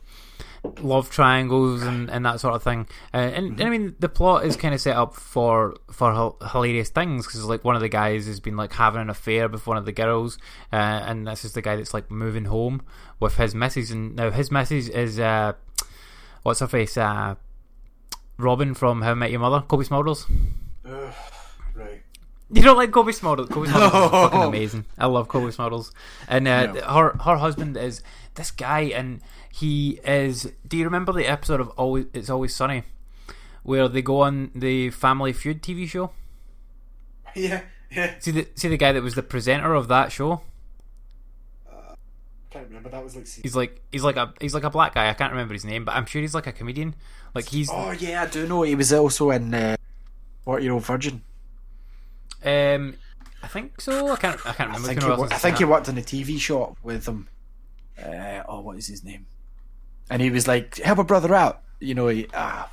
love 0.80 1.10
triangles 1.10 1.84
and, 1.84 2.10
and 2.10 2.26
that 2.26 2.39
sort 2.39 2.56
of 2.56 2.63
thing. 2.63 2.88
Uh, 3.13 3.17
and, 3.17 3.60
and 3.60 3.62
I 3.62 3.69
mean, 3.69 3.95
the 3.99 4.08
plot 4.10 4.45
is 4.45 4.56
kind 4.56 4.73
of 4.73 4.80
set 4.82 4.95
up 4.95 5.13
for 5.15 5.76
for 5.91 6.36
hilarious 6.52 6.89
things 6.89 7.26
because 7.26 7.43
like 7.45 7.63
one 7.63 7.76
of 7.76 7.82
the 7.82 7.89
guys 7.89 8.26
has 8.28 8.39
been 8.39 8.56
like 8.56 8.73
having 8.73 9.02
an 9.02 9.10
affair 9.10 9.47
with 9.49 9.67
one 9.67 9.78
of 9.78 9.86
the 9.86 9.91
girls, 9.91 10.38
uh, 10.71 10.76
and 10.76 11.28
this 11.28 11.43
is 11.45 11.54
the 11.54 11.62
guy 11.62 11.76
that's 11.76 11.93
like 11.93 12.10
moving 12.10 12.45
home 12.45 12.82
with 13.19 13.36
his 13.38 13.54
missus, 13.54 13.91
and 13.91 14.15
now 14.15 14.32
his 14.32 14.52
missus 14.52 14.88
is 14.89 15.19
uh, 15.19 15.54
what's 16.43 16.60
her 16.62 16.67
face, 16.67 16.97
uh, 16.97 17.36
Robin 18.38 18.73
from 18.73 19.02
How 19.02 19.12
I 19.12 19.15
Met 19.15 19.32
Your 19.32 19.39
Mother, 19.41 19.62
Cobie 19.67 19.86
Smulders. 19.86 20.26
Right. 20.86 22.02
You 22.52 22.62
don't 22.62 22.78
like 22.78 22.91
Cobie 22.91 23.13
Smulders? 23.13 23.49
Cobie 23.49 23.67
Smulders 23.67 24.06
is 24.06 24.12
fucking 24.12 24.41
amazing. 24.43 24.86
I 24.99 25.08
love 25.08 25.28
Cobie 25.28 25.47
Smulders. 25.52 25.91
And 26.28 26.47
uh, 26.47 26.71
No. 26.73 26.82
her 26.82 27.17
her 27.23 27.38
husband 27.38 27.76
is 27.78 28.04
this 28.36 28.52
guy, 28.52 28.82
and 28.93 29.21
he 29.56 30.00
is. 30.04 30.52
Do 30.68 30.78
you 30.78 30.84
remember 30.86 31.13
the 31.13 31.28
episode 31.28 31.62
of 31.62 31.70
Always 31.70 32.08
It's 32.13 32.30
Always 32.30 32.56
Sunny, 32.56 32.84
where 33.62 33.88
they 33.88 34.02
go 34.02 34.22
on 34.22 34.50
the 34.56 34.89
Family 34.89 35.32
Feud 35.32 35.62
TV 35.62 35.88
show? 35.88 36.12
Yeah, 37.36 37.62
yeah. 37.92 38.13
See 38.20 38.30
the 38.32 38.48
see 38.56 38.68
the 38.68 38.78
guy 38.78 38.92
that 38.92 39.02
was 39.02 39.16
the 39.16 39.24
presenter 39.24 39.74
of 39.74 39.88
that 39.88 40.12
show. 40.12 40.42
I 41.68 41.96
can't 42.52 42.68
remember. 42.68 42.89
That 42.89 43.04
was 43.04 43.16
like. 43.16 43.28
He's 43.28 43.56
like 43.56 43.82
he's 43.92 44.04
like 44.04 44.18
a 44.18 44.34
he's 44.39 44.54
like 44.54 44.63
a 44.63 44.70
black 44.70 44.94
guy. 44.94 45.10
I 45.10 45.13
can't 45.13 45.32
remember 45.32 45.54
his 45.56 45.66
name, 45.66 45.84
but 45.86 45.96
I'm 45.96 46.06
sure 46.06 46.22
he's 46.22 46.36
like 46.36 46.46
a 46.46 46.52
comedian. 46.52 46.94
Like 47.34 47.48
he's 47.50 47.70
Oh 47.72 47.89
yeah, 47.92 48.22
I 48.24 48.28
do 48.28 48.48
know. 48.48 48.62
He 48.62 48.76
was 48.76 48.94
also 48.94 49.32
in 49.32 49.52
uh, 49.54 49.76
What 50.44 50.62
Year 50.62 50.74
Old 50.74 50.86
Virgin. 50.86 51.24
um. 52.46 52.96
I 53.42 53.48
think 53.48 53.82
so. 53.82 54.10
I 54.10 54.16
can't. 54.16 54.39
I 54.46 54.54
can't 54.54 54.72
I 54.72 54.76
remember. 54.76 54.88
think, 54.88 55.02
he, 55.04 55.36
I 55.36 55.38
think 55.39 55.58
he 55.58 55.66
worked 55.66 55.89
in 55.89 55.98
a 55.98 56.02
TV 56.02 56.39
shop 56.39 56.78
with 56.84 57.08
him. 57.08 57.28
Uh, 57.98 58.44
oh, 58.48 58.62
what 58.62 58.78
is 58.78 58.88
his 58.88 59.04
name? 59.04 59.26
And 60.10 60.22
he 60.22 60.30
was 60.30 60.48
like, 60.48 60.78
"Help 60.78 61.00
a 61.00 61.04
brother 61.04 61.34
out." 61.34 61.62
You 61.80 61.96
know, 61.96 62.08
he, 62.08 62.28
ah, 62.34 62.70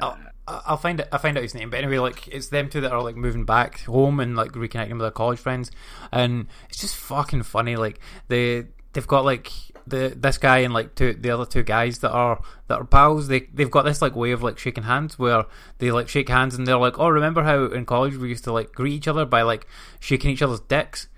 I'll, 0.00 0.18
I'll 0.46 0.76
find 0.76 1.00
it. 1.00 1.08
I'll 1.12 1.18
find 1.18 1.36
out 1.36 1.42
his 1.42 1.54
name. 1.54 1.70
But 1.70 1.78
anyway, 1.78 1.98
like 1.98 2.28
it's 2.28 2.48
them 2.48 2.68
two 2.68 2.80
that 2.80 2.92
are 2.92 3.02
like 3.02 3.16
moving 3.16 3.44
back 3.44 3.80
home 3.82 4.20
and 4.20 4.36
like 4.36 4.52
reconnecting 4.52 4.92
with 4.92 5.00
their 5.00 5.10
college 5.10 5.38
friends, 5.38 5.70
and 6.10 6.46
it's 6.68 6.80
just 6.80 6.96
fucking 6.96 7.44
funny. 7.44 7.76
Like 7.76 8.00
they 8.28 8.66
they've 8.92 9.06
got 9.06 9.24
like 9.24 9.50
the 9.86 10.12
this 10.16 10.38
guy 10.38 10.58
and 10.58 10.74
like 10.74 10.94
two 10.94 11.12
the 11.14 11.30
other 11.30 11.46
two 11.46 11.62
guys 11.62 11.98
that 11.98 12.10
are 12.10 12.40
that 12.68 12.80
are 12.80 12.84
pals. 12.84 13.28
They 13.28 13.40
they've 13.52 13.70
got 13.70 13.84
this 13.84 14.02
like 14.02 14.16
way 14.16 14.32
of 14.32 14.42
like 14.42 14.58
shaking 14.58 14.84
hands 14.84 15.18
where 15.18 15.44
they 15.78 15.90
like 15.90 16.08
shake 16.08 16.28
hands 16.28 16.54
and 16.54 16.66
they're 16.66 16.76
like, 16.76 16.98
oh, 16.98 17.08
remember 17.08 17.42
how 17.42 17.66
in 17.66 17.86
college 17.86 18.16
we 18.16 18.28
used 18.28 18.44
to 18.44 18.52
like 18.52 18.72
greet 18.72 18.94
each 18.94 19.08
other 19.08 19.24
by 19.24 19.42
like 19.42 19.66
shaking 20.00 20.30
each 20.30 20.42
other's 20.42 20.60
dicks. 20.60 21.08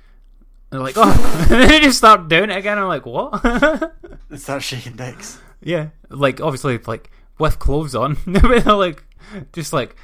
They're 0.75 0.83
like, 0.83 0.97
oh, 0.97 1.47
and 1.51 1.71
they 1.71 1.79
just 1.79 1.99
start 1.99 2.27
doing 2.27 2.51
it 2.51 2.57
again. 2.57 2.81
I'm 2.81 2.89
like, 2.89 3.07
what? 3.07 3.93
They 4.29 4.39
start 4.39 4.65
shaking 4.65 4.97
dicks. 4.97 5.39
Yeah, 5.63 5.91
like 6.09 6.41
obviously 6.41 6.79
like 6.79 7.13
with 7.39 7.61
clothes 7.61 7.95
on, 7.95 8.17
they're 8.27 8.61
like 8.61 9.05
just 9.53 9.73
like 9.73 9.95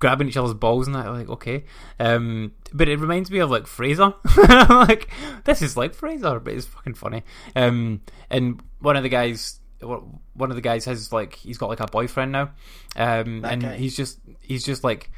grabbing 0.00 0.26
each 0.26 0.36
other's 0.36 0.54
balls 0.54 0.88
and 0.88 0.96
that. 0.96 1.06
Like 1.06 1.28
okay, 1.28 1.62
um, 2.00 2.52
but 2.72 2.88
it 2.88 2.98
reminds 2.98 3.30
me 3.30 3.38
of 3.38 3.50
like 3.50 3.68
Fraser. 3.68 4.14
like 4.48 5.08
this 5.44 5.62
is 5.62 5.76
like 5.76 5.94
Fraser, 5.94 6.40
but 6.40 6.54
it's 6.54 6.66
fucking 6.66 6.94
funny. 6.94 7.22
Um, 7.54 8.00
and 8.28 8.60
one 8.80 8.96
of 8.96 9.04
the 9.04 9.08
guys, 9.08 9.60
one 9.80 10.50
of 10.50 10.56
the 10.56 10.60
guys 10.60 10.86
has 10.86 11.12
like 11.12 11.34
he's 11.34 11.58
got 11.58 11.68
like 11.68 11.80
a 11.80 11.86
boyfriend 11.86 12.32
now, 12.32 12.50
um, 12.96 13.44
and 13.44 13.62
guy. 13.62 13.76
he's 13.76 13.96
just 13.96 14.18
he's 14.40 14.64
just 14.64 14.82
like, 14.82 15.08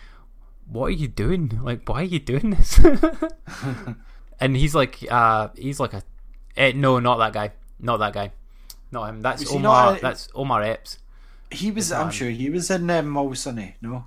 what 0.67 0.87
are 0.87 0.91
you 0.91 1.09
doing? 1.09 1.59
Like 1.63 1.89
why 1.89 2.01
are 2.01 2.05
you 2.05 2.19
doing 2.19 2.51
this? 2.51 2.79
And 4.41 4.57
he's 4.57 4.75
like, 4.75 5.05
uh, 5.11 5.49
he's 5.57 5.81
like 5.81 5.93
a, 5.95 6.03
eh, 6.57 6.73
no, 6.75 6.99
not 7.01 7.19
that 7.19 7.33
guy, 7.33 7.53
not 7.81 7.99
that 7.99 8.13
guy. 8.13 8.33
Not 8.91 9.09
him. 9.11 9.21
That's 9.21 9.43
Was 9.43 9.53
Omar. 9.53 9.97
a- 9.97 10.01
That's 10.01 10.29
Omar 10.35 10.63
Epps. 10.63 10.99
He 11.51 11.71
was. 11.71 11.93
I'm 11.93 12.07
him. 12.07 12.11
sure 12.13 12.31
he 12.31 12.49
was 12.51 12.71
in 12.71 12.89
um, 12.91 13.35
Sunny. 13.35 13.77
No, 13.83 14.07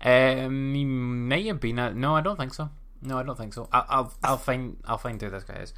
Um, 0.00 0.74
he 0.74 0.84
may 0.84 1.46
have 1.46 1.60
been. 1.60 1.78
A, 1.78 1.92
no, 1.94 2.16
I 2.16 2.20
don't 2.22 2.36
think 2.36 2.52
so. 2.54 2.70
No, 3.02 3.18
I 3.18 3.22
don't 3.22 3.38
think 3.38 3.54
so. 3.54 3.68
I, 3.72 3.84
I'll 3.88 4.12
I'll 4.24 4.36
find 4.36 4.78
I'll 4.84 4.98
find 4.98 5.20
who 5.20 5.30
this 5.30 5.44
guy 5.44 5.54
is. 5.56 5.72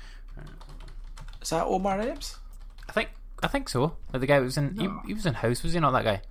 is 1.42 1.50
that 1.50 1.66
Omar 1.66 2.00
Epps? 2.00 2.38
I 2.88 2.92
think 2.92 3.10
I 3.42 3.48
think 3.48 3.68
so. 3.68 3.96
The 4.12 4.26
guy 4.26 4.38
was 4.40 4.56
in. 4.56 4.76
He, 4.78 4.88
he 5.08 5.14
was 5.14 5.26
in 5.26 5.34
House. 5.34 5.62
Was 5.62 5.74
he 5.74 5.80
not 5.80 5.90
that 5.92 6.04
guy? 6.04 6.22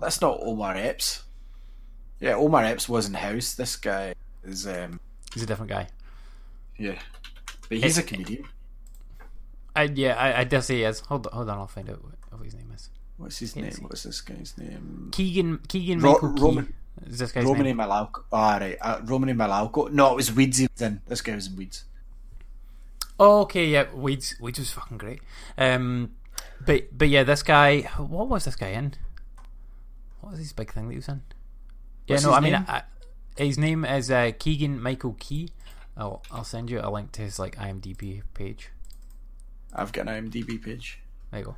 That's 0.00 0.20
not 0.20 0.38
Omar 0.40 0.74
Epps. 0.76 1.22
Yeah, 2.20 2.34
Omar 2.34 2.64
Epps 2.64 2.88
was 2.88 3.06
in 3.06 3.14
House. 3.14 3.54
This 3.54 3.76
guy 3.76 4.14
is. 4.44 4.66
um 4.66 5.00
He's 5.32 5.42
a 5.42 5.46
different 5.46 5.70
guy. 5.70 5.88
Yeah, 6.76 6.98
but 7.68 7.78
he's 7.78 7.98
a 7.98 8.02
comedian. 8.02 8.44
I 9.76 9.84
yeah. 9.84 10.14
I, 10.16 10.40
I 10.40 10.44
dare 10.44 10.62
say 10.62 10.76
he 10.76 10.84
is. 10.84 11.00
Hold 11.00 11.26
on, 11.26 11.32
hold 11.32 11.48
on. 11.50 11.58
I'll 11.58 11.66
find 11.66 11.88
out 11.90 12.02
what, 12.02 12.44
his 12.44 12.54
name 12.54 12.70
is. 12.74 12.88
What's 13.16 13.38
his 13.38 13.56
name? 13.56 13.72
What's 13.82 14.04
this 14.04 14.20
guy's 14.20 14.54
name? 14.56 15.10
Keegan 15.12 15.58
Keegan 15.68 16.00
Ro- 16.00 16.12
Michael 16.12 16.32
Key. 16.34 16.42
Roman- 16.42 16.74
Is 17.06 17.18
this 17.18 17.32
guy's 17.32 17.44
Romany 17.44 17.72
name? 17.74 17.78
Malco. 17.78 18.22
Ah, 18.32 18.58
right. 18.58 18.78
Uh, 18.80 19.00
Romany 19.04 19.32
Malco. 19.34 19.90
No, 19.90 20.12
it 20.12 20.16
was 20.16 20.32
Weeds. 20.32 20.58
He 20.58 20.68
was 20.72 20.82
in. 20.82 21.00
This 21.06 21.20
guy 21.20 21.34
was 21.34 21.48
in 21.48 21.56
Weeds. 21.56 21.84
Oh, 23.20 23.40
okay, 23.42 23.66
yeah, 23.66 23.92
Weeds. 23.92 24.36
Weeds 24.40 24.60
was 24.60 24.70
fucking 24.70 24.98
great. 24.98 25.20
Um, 25.56 26.12
but 26.64 26.96
but 26.96 27.08
yeah, 27.08 27.24
this 27.24 27.42
guy. 27.42 27.82
What 27.96 28.28
was 28.28 28.44
this 28.44 28.56
guy 28.56 28.68
in? 28.68 28.94
What 30.20 30.30
was 30.30 30.38
his 30.38 30.52
big 30.52 30.72
thing 30.72 30.86
that 30.86 30.92
he 30.92 30.98
was 30.98 31.08
in? 31.08 31.22
Yeah, 32.08 32.20
no, 32.20 32.32
I 32.32 32.40
mean, 32.40 32.52
name? 32.52 32.64
I, 32.66 32.82
his 33.36 33.58
name 33.58 33.84
is 33.84 34.10
uh, 34.10 34.32
Keegan 34.38 34.82
Michael 34.82 35.16
Key. 35.18 35.50
I'll 35.96 36.22
I'll 36.30 36.44
send 36.44 36.70
you 36.70 36.80
a 36.80 36.90
link 36.90 37.12
to 37.12 37.22
his 37.22 37.38
like 37.38 37.56
IMDb 37.56 38.22
page. 38.34 38.70
I've 39.74 39.92
got 39.92 40.08
an 40.08 40.30
IMDb 40.30 40.62
page. 40.62 41.00
There 41.30 41.40
you 41.40 41.46
go. 41.46 41.56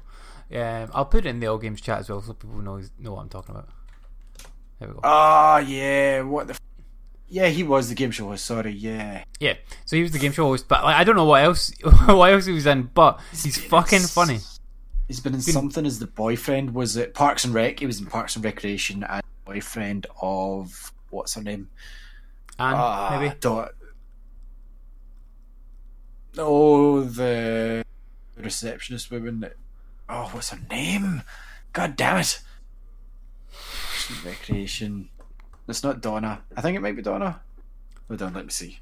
Um, 0.61 0.91
I'll 0.93 1.05
put 1.05 1.27
it 1.27 1.29
in 1.29 1.39
the 1.39 1.47
all 1.47 1.59
games 1.59 1.81
chat 1.81 2.01
as 2.01 2.11
well, 2.11 2.21
so 2.23 2.33
people 2.33 2.59
know 2.59 2.81
know 2.99 3.15
what 3.15 3.21
I'm 3.21 3.29
talking 3.29 3.55
about. 3.55 3.69
There 4.81 4.89
we 4.89 4.95
go. 4.95 5.01
Ah, 5.05 5.59
yeah. 5.59 6.23
What 6.23 6.49
the? 6.49 6.55
F- 6.55 6.61
yeah, 7.29 7.47
he 7.47 7.63
was 7.63 7.89
the 7.89 7.95
game 7.95 8.11
show 8.11 8.27
host. 8.27 8.45
Sorry. 8.45 8.73
Yeah. 8.73 9.23
yeah, 9.39 9.55
so 9.85 9.95
he 9.95 10.03
was 10.03 10.11
the 10.11 10.19
game 10.19 10.33
show 10.33 10.47
host, 10.47 10.67
but 10.67 10.83
like, 10.83 10.97
I 10.97 11.05
don't 11.05 11.15
know 11.15 11.27
what 11.27 11.45
else 11.45 11.71
what 12.07 12.33
else 12.33 12.47
he 12.47 12.53
was 12.53 12.67
in, 12.67 12.91
but 12.93 13.21
he's 13.31 13.57
fucking 13.57 14.01
funny. 14.01 14.41
He's 15.07 15.21
been 15.21 15.35
in 15.35 15.41
something 15.41 15.87
as 15.87 16.01
the 16.01 16.07
boyfriend. 16.07 16.75
Was 16.75 16.97
it 16.97 17.15
Parks 17.15 17.45
and 17.45 17.55
Rec? 17.55 17.79
He 17.81 17.87
was 17.87 18.01
in 18.01 18.07
Parks 18.07 18.35
and 18.35 18.45
Recreation 18.45 19.05
as 19.05 19.23
boyfriend 19.55 20.07
of 20.23 20.93
what's 21.11 21.35
her 21.35 21.43
name? 21.43 21.69
And 22.59 22.77
Ah, 22.77 23.19
maybe 23.19 23.35
Dot. 23.41 23.73
Oh, 26.39 27.01
the 27.03 27.85
receptionist 28.37 29.11
woman. 29.11 29.41
that- 29.41 29.57
Oh, 30.09 30.29
what's 30.33 30.51
her 30.51 30.59
name? 30.71 31.23
God 31.73 31.97
damn 31.97 32.19
it! 32.19 32.41
Recreation. 34.25 35.09
It's 35.69 35.83
not 35.85 36.01
Donna. 36.01 36.43
I 36.57 36.61
think 36.61 36.77
it 36.77 36.81
might 36.81 36.97
be 36.97 37.03
Donna. 37.03 37.41
Hold 38.09 38.23
on, 38.23 38.35
let 38.35 38.45
me 38.45 38.51
see. 38.51 38.81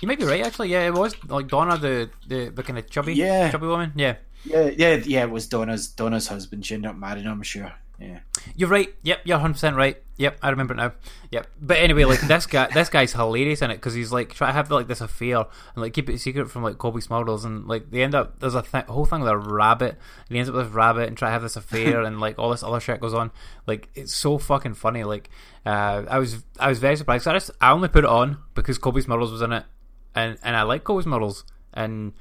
You 0.00 0.08
might 0.08 0.18
be 0.18 0.24
right, 0.26 0.44
actually. 0.44 0.68
Yeah, 0.70 0.86
it 0.86 0.92
was 0.94 1.14
like 1.28 1.48
Donna, 1.48 1.76
the 1.78 2.10
the, 2.26 2.48
the 2.50 2.62
kind 2.62 2.78
of 2.78 2.88
chubby, 2.90 3.14
Yeah. 3.14 3.50
chubby 3.50 3.66
woman. 3.66 3.92
Yeah, 3.96 4.16
Yeah, 4.44 4.70
yeah, 4.76 4.94
yeah. 5.04 5.22
It 5.24 5.30
was 5.30 5.46
Donna's 5.46 5.88
Donna's 5.88 6.28
husband. 6.28 6.64
She 6.66 6.74
ended 6.74 6.90
up 6.90 6.96
marrying 6.96 7.24
him. 7.26 7.32
I'm 7.32 7.42
sure. 7.42 7.72
Yeah. 8.02 8.20
you're 8.56 8.68
right. 8.68 8.92
Yep, 9.02 9.20
you're 9.24 9.36
100 9.36 9.52
percent 9.52 9.76
right. 9.76 10.02
Yep, 10.16 10.38
I 10.42 10.50
remember 10.50 10.74
it 10.74 10.76
now. 10.76 10.92
Yep. 11.30 11.46
But 11.60 11.78
anyway, 11.78 12.04
like 12.04 12.20
this 12.20 12.46
guy, 12.46 12.68
this 12.72 12.88
guy's 12.88 13.12
hilarious 13.12 13.62
in 13.62 13.70
it 13.70 13.76
because 13.76 13.94
he's 13.94 14.12
like 14.12 14.34
trying 14.34 14.50
to 14.50 14.54
have 14.54 14.70
like 14.70 14.86
this 14.86 15.00
affair 15.00 15.38
and 15.38 15.46
like 15.76 15.94
keep 15.94 16.08
it 16.10 16.18
secret 16.18 16.50
from 16.50 16.62
like 16.62 16.78
Cobie 16.78 17.00
Smulders 17.00 17.44
and 17.44 17.66
like 17.66 17.90
they 17.90 18.02
end 18.02 18.14
up 18.14 18.38
there's 18.38 18.54
a 18.54 18.62
th- 18.62 18.84
whole 18.84 19.04
thing 19.06 19.20
with 19.20 19.30
a 19.30 19.36
rabbit 19.36 19.90
and 20.28 20.28
he 20.28 20.38
ends 20.38 20.48
up 20.48 20.54
with 20.54 20.66
this 20.66 20.74
rabbit 20.74 21.08
and 21.08 21.16
try 21.16 21.28
to 21.28 21.32
have 21.32 21.42
this 21.42 21.56
affair 21.56 22.02
and 22.04 22.20
like 22.20 22.38
all 22.38 22.50
this 22.50 22.62
other 22.62 22.78
shit 22.80 23.00
goes 23.00 23.14
on. 23.14 23.30
Like 23.66 23.88
it's 23.94 24.14
so 24.14 24.38
fucking 24.38 24.74
funny. 24.74 25.02
Like 25.04 25.30
uh, 25.66 26.04
I 26.08 26.18
was 26.18 26.44
I 26.58 26.68
was 26.68 26.78
very 26.78 26.96
surprised. 26.96 27.26
I 27.26 27.32
just 27.32 27.50
I 27.60 27.72
only 27.72 27.88
put 27.88 28.04
it 28.04 28.10
on 28.10 28.38
because 28.54 28.78
Cobie 28.78 29.02
Smulders 29.02 29.32
was 29.32 29.42
in 29.42 29.52
it 29.52 29.64
and 30.14 30.38
and 30.42 30.56
I 30.56 30.62
like 30.62 30.84
Cobie 30.84 31.04
Smulders 31.04 31.44
and. 31.72 32.12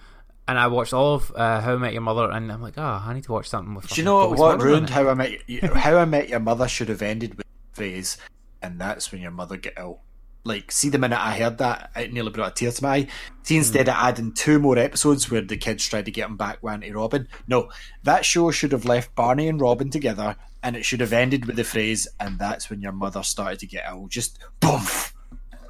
And 0.51 0.59
I 0.59 0.67
watched 0.67 0.91
all 0.91 1.13
of 1.13 1.31
uh, 1.33 1.61
How 1.61 1.75
I 1.75 1.77
Met 1.77 1.93
Your 1.93 2.01
Mother, 2.01 2.29
and 2.29 2.51
I'm 2.51 2.61
like, 2.61 2.73
oh, 2.75 3.01
I 3.05 3.13
need 3.13 3.23
to 3.23 3.31
watch 3.31 3.47
something 3.47 3.73
with. 3.73 3.87
Do 3.87 4.01
you 4.01 4.03
know 4.03 4.27
what 4.31 4.61
ruined 4.61 4.89
how 4.89 5.07
I 5.07 5.13
met 5.13 5.31
you, 5.47 5.61
how 5.61 5.97
I 5.97 6.03
met 6.03 6.27
your 6.27 6.41
mother 6.41 6.67
should 6.67 6.89
have 6.89 7.01
ended 7.01 7.35
with 7.35 7.45
the 7.45 7.75
phrase, 7.77 8.17
and 8.61 8.77
that's 8.77 9.13
when 9.13 9.21
your 9.21 9.31
mother 9.31 9.55
get 9.55 9.75
ill. 9.77 10.01
Like, 10.43 10.69
see 10.69 10.89
the 10.89 10.97
minute 10.97 11.25
I 11.25 11.37
heard 11.37 11.57
that, 11.59 11.91
it 11.95 12.11
nearly 12.11 12.31
brought 12.31 12.51
a 12.51 12.53
tear 12.53 12.69
to 12.69 12.83
my 12.83 12.95
eye. 12.95 13.07
See, 13.43 13.55
instead 13.55 13.87
of 13.87 13.95
adding 13.95 14.33
two 14.33 14.59
more 14.59 14.77
episodes 14.77 15.31
where 15.31 15.39
the 15.39 15.55
kids 15.55 15.87
tried 15.87 16.03
to 16.03 16.11
get 16.11 16.27
him 16.27 16.35
back 16.35 16.57
Auntie 16.69 16.91
Robin, 16.91 17.29
no, 17.47 17.69
that 18.03 18.25
show 18.25 18.51
should 18.51 18.73
have 18.73 18.83
left 18.83 19.15
Barney 19.15 19.47
and 19.47 19.61
Robin 19.61 19.89
together, 19.89 20.35
and 20.63 20.75
it 20.75 20.83
should 20.83 20.99
have 20.99 21.13
ended 21.13 21.45
with 21.45 21.55
the 21.55 21.63
phrase, 21.63 22.09
and 22.19 22.37
that's 22.37 22.69
when 22.69 22.81
your 22.81 22.91
mother 22.91 23.23
started 23.23 23.59
to 23.59 23.67
get 23.67 23.85
ill. 23.87 24.07
Just 24.09 24.37
boom, 24.59 24.81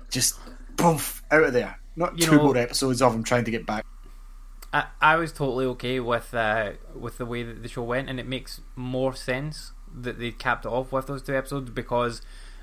just 0.09 0.39
boom, 0.75 0.97
out 1.29 1.43
of 1.43 1.53
there. 1.53 1.79
Not 1.95 2.17
You 2.17 2.25
two 2.25 2.37
know- 2.37 2.43
more 2.45 2.57
episodes 2.57 3.03
of 3.03 3.13
him 3.13 3.23
trying 3.23 3.45
to 3.45 3.51
get 3.51 3.67
back. 3.67 3.85
I, 4.73 4.85
I 5.01 5.15
was 5.17 5.33
totally 5.33 5.65
okay 5.65 5.99
with 5.99 6.33
uh, 6.33 6.71
with 6.95 7.17
the 7.17 7.25
way 7.25 7.43
that 7.43 7.61
the 7.61 7.69
show 7.69 7.83
went, 7.83 8.09
and 8.09 8.19
it 8.19 8.27
makes 8.27 8.61
more 8.75 9.13
sense 9.15 9.73
that 9.93 10.19
they 10.19 10.31
capped 10.31 10.65
it 10.65 10.69
off 10.69 10.91
with 10.91 11.07
those 11.07 11.21
two 11.21 11.35
episodes 11.35 11.69
because, 11.69 12.21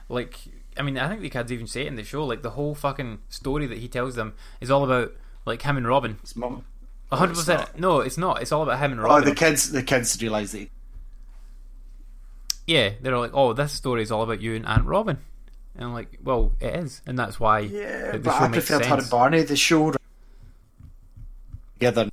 like, 0.09 0.39
I 0.77 0.83
mean, 0.83 0.97
I 0.97 1.09
think 1.09 1.21
the 1.21 1.29
kids 1.29 1.53
even 1.53 1.67
say 1.67 1.83
it 1.83 1.89
in 1.89 1.97
the 1.97 2.05
show. 2.05 2.25
Like, 2.25 2.43
the 2.43 2.51
whole 2.51 2.75
fucking 2.75 3.19
story 3.29 3.67
that 3.67 3.79
he 3.79 3.89
tells 3.89 4.15
them 4.15 4.35
is 4.61 4.71
all 4.71 4.85
about 4.85 5.13
like 5.45 5.63
him 5.63 5.77
and 5.77 5.87
Robin. 5.87 6.19
His 6.23 6.35
mum. 6.35 6.65
hundred 7.13 7.35
percent. 7.37 7.79
No, 7.79 8.01
it's 8.01 8.19
not. 8.19 8.41
It's 8.41 8.53
all 8.53 8.63
about 8.63 8.79
him 8.79 8.93
and 8.93 9.03
Robin. 9.03 9.13
Oh, 9.13 9.19
Robin. 9.19 9.29
the 9.29 9.35
kids, 9.35 9.71
the 9.71 9.83
kids 9.83 10.21
realise 10.23 10.53
that. 10.53 10.59
He, 10.59 10.71
yeah, 12.67 12.91
they're 13.01 13.19
like, 13.19 13.33
"Oh, 13.35 13.53
this 13.53 13.73
story 13.73 14.03
is 14.03 14.11
all 14.13 14.23
about 14.23 14.41
you 14.41 14.55
and 14.55 14.67
Aunt 14.67 14.85
Robin," 14.87 15.19
and 15.75 15.85
I'm 15.85 15.93
like, 15.95 16.19
"Well, 16.23 16.53
it 16.61 16.75
is, 16.77 17.03
and 17.07 17.19
that's 17.19 17.41
why." 17.41 17.61
yeah, 17.61 18.17
but 18.19 18.29
I 18.35 18.49
preferred 18.49 18.85
her 18.85 18.97
and 18.99 19.11
Barney. 19.11 19.43
The 19.43 19.57
show 19.57 19.93
together, 21.79 22.11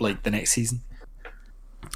like 0.00 0.22
the 0.22 0.30
next 0.30 0.52
season. 0.52 0.82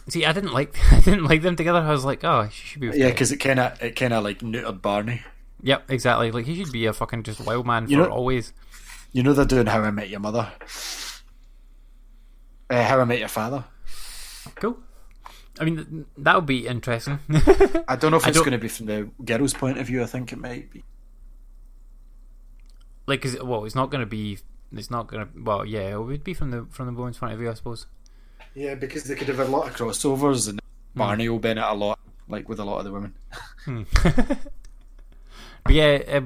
See, 0.09 0.25
I 0.25 0.33
didn't 0.33 0.53
like, 0.53 0.77
I 0.93 1.01
didn't 1.01 1.25
like 1.25 1.43
them 1.43 1.57
together. 1.57 1.81
I 1.81 1.91
was 1.91 2.05
like, 2.05 2.25
"Oh, 2.25 2.49
she 2.51 2.67
should 2.67 2.81
be." 2.81 2.89
with 2.89 2.97
Yeah, 2.97 3.11
because 3.11 3.33
it 3.33 3.37
kind 3.39 3.61
of, 3.61 3.81
it 3.83 3.97
kind 3.97 4.13
of 4.13 4.25
like 4.25 4.39
neutered 4.41 4.81
Barney. 4.83 5.23
Yep, 5.63 5.91
exactly. 5.91 6.31
Like 6.31 6.47
he 6.47 6.57
should 6.63 6.73
be 6.73 6.87
a 6.87 6.93
fucking 6.93 7.23
just 7.23 7.41
wild 7.41 7.67
man 7.67 7.89
You 7.89 7.99
for 7.99 8.09
know- 8.09 8.15
always. 8.15 8.53
You 9.13 9.23
know 9.23 9.33
they're 9.33 9.45
doing 9.47 9.67
How 9.67 9.81
I 9.81 9.91
Met 9.91 10.11
Your 10.11 10.21
Mother. 10.21 10.53
Uh, 12.69 12.83
How 12.85 13.01
I 13.01 13.05
Met 13.05 13.19
Your 13.19 13.29
Father. 13.29 13.65
Cool. 14.57 14.77
I 15.59 15.65
mean, 15.65 16.05
that 16.19 16.35
would 16.35 16.45
be 16.45 16.67
interesting. 16.67 17.19
I 17.89 17.97
don't 17.97 18.11
know 18.11 18.19
if 18.19 18.27
it's 18.27 18.39
going 18.39 18.51
to 18.53 18.59
be 18.59 18.69
from 18.69 18.87
the 18.87 19.09
girl's 19.25 19.55
point 19.55 19.79
of 19.79 19.87
view. 19.87 20.03
I 20.03 20.07
think 20.07 20.33
it 20.33 20.39
might 20.39 20.71
be. 20.71 20.85
like, 23.07 23.25
is 23.25 23.35
it, 23.35 23.47
well, 23.47 23.65
it's 23.65 23.75
not 23.75 23.91
going 23.91 24.03
to 24.03 24.07
be. 24.07 24.39
It's 24.73 24.91
not 24.91 25.07
going 25.07 25.27
to. 25.27 25.43
Well, 25.43 25.65
yeah, 25.65 25.95
it 25.95 26.01
would 26.01 26.25
be 26.25 26.35
from 26.35 26.51
the 26.51 26.67
from 26.71 26.87
the 26.87 26.93
woman's 26.93 27.19
point 27.19 27.33
of 27.33 27.39
view, 27.39 27.51
I 27.51 27.55
suppose. 27.55 27.87
Yeah, 28.55 28.75
because 28.75 29.05
they 29.05 29.15
could 29.15 29.29
have 29.29 29.41
a 29.41 29.45
lot 29.45 29.69
of 29.69 29.77
crossovers, 29.77 30.49
and 30.49 30.61
Barney 30.95 31.29
will 31.29 31.39
benefit 31.39 31.71
a 31.71 31.75
lot, 31.75 31.99
like 32.29 32.49
with 32.49 32.59
a 32.59 32.65
lot 32.65 32.79
of 32.79 32.85
the 32.85 32.93
women. 32.93 33.15
But 35.67 35.75
yeah, 35.75 35.99
uh, 36.09 36.21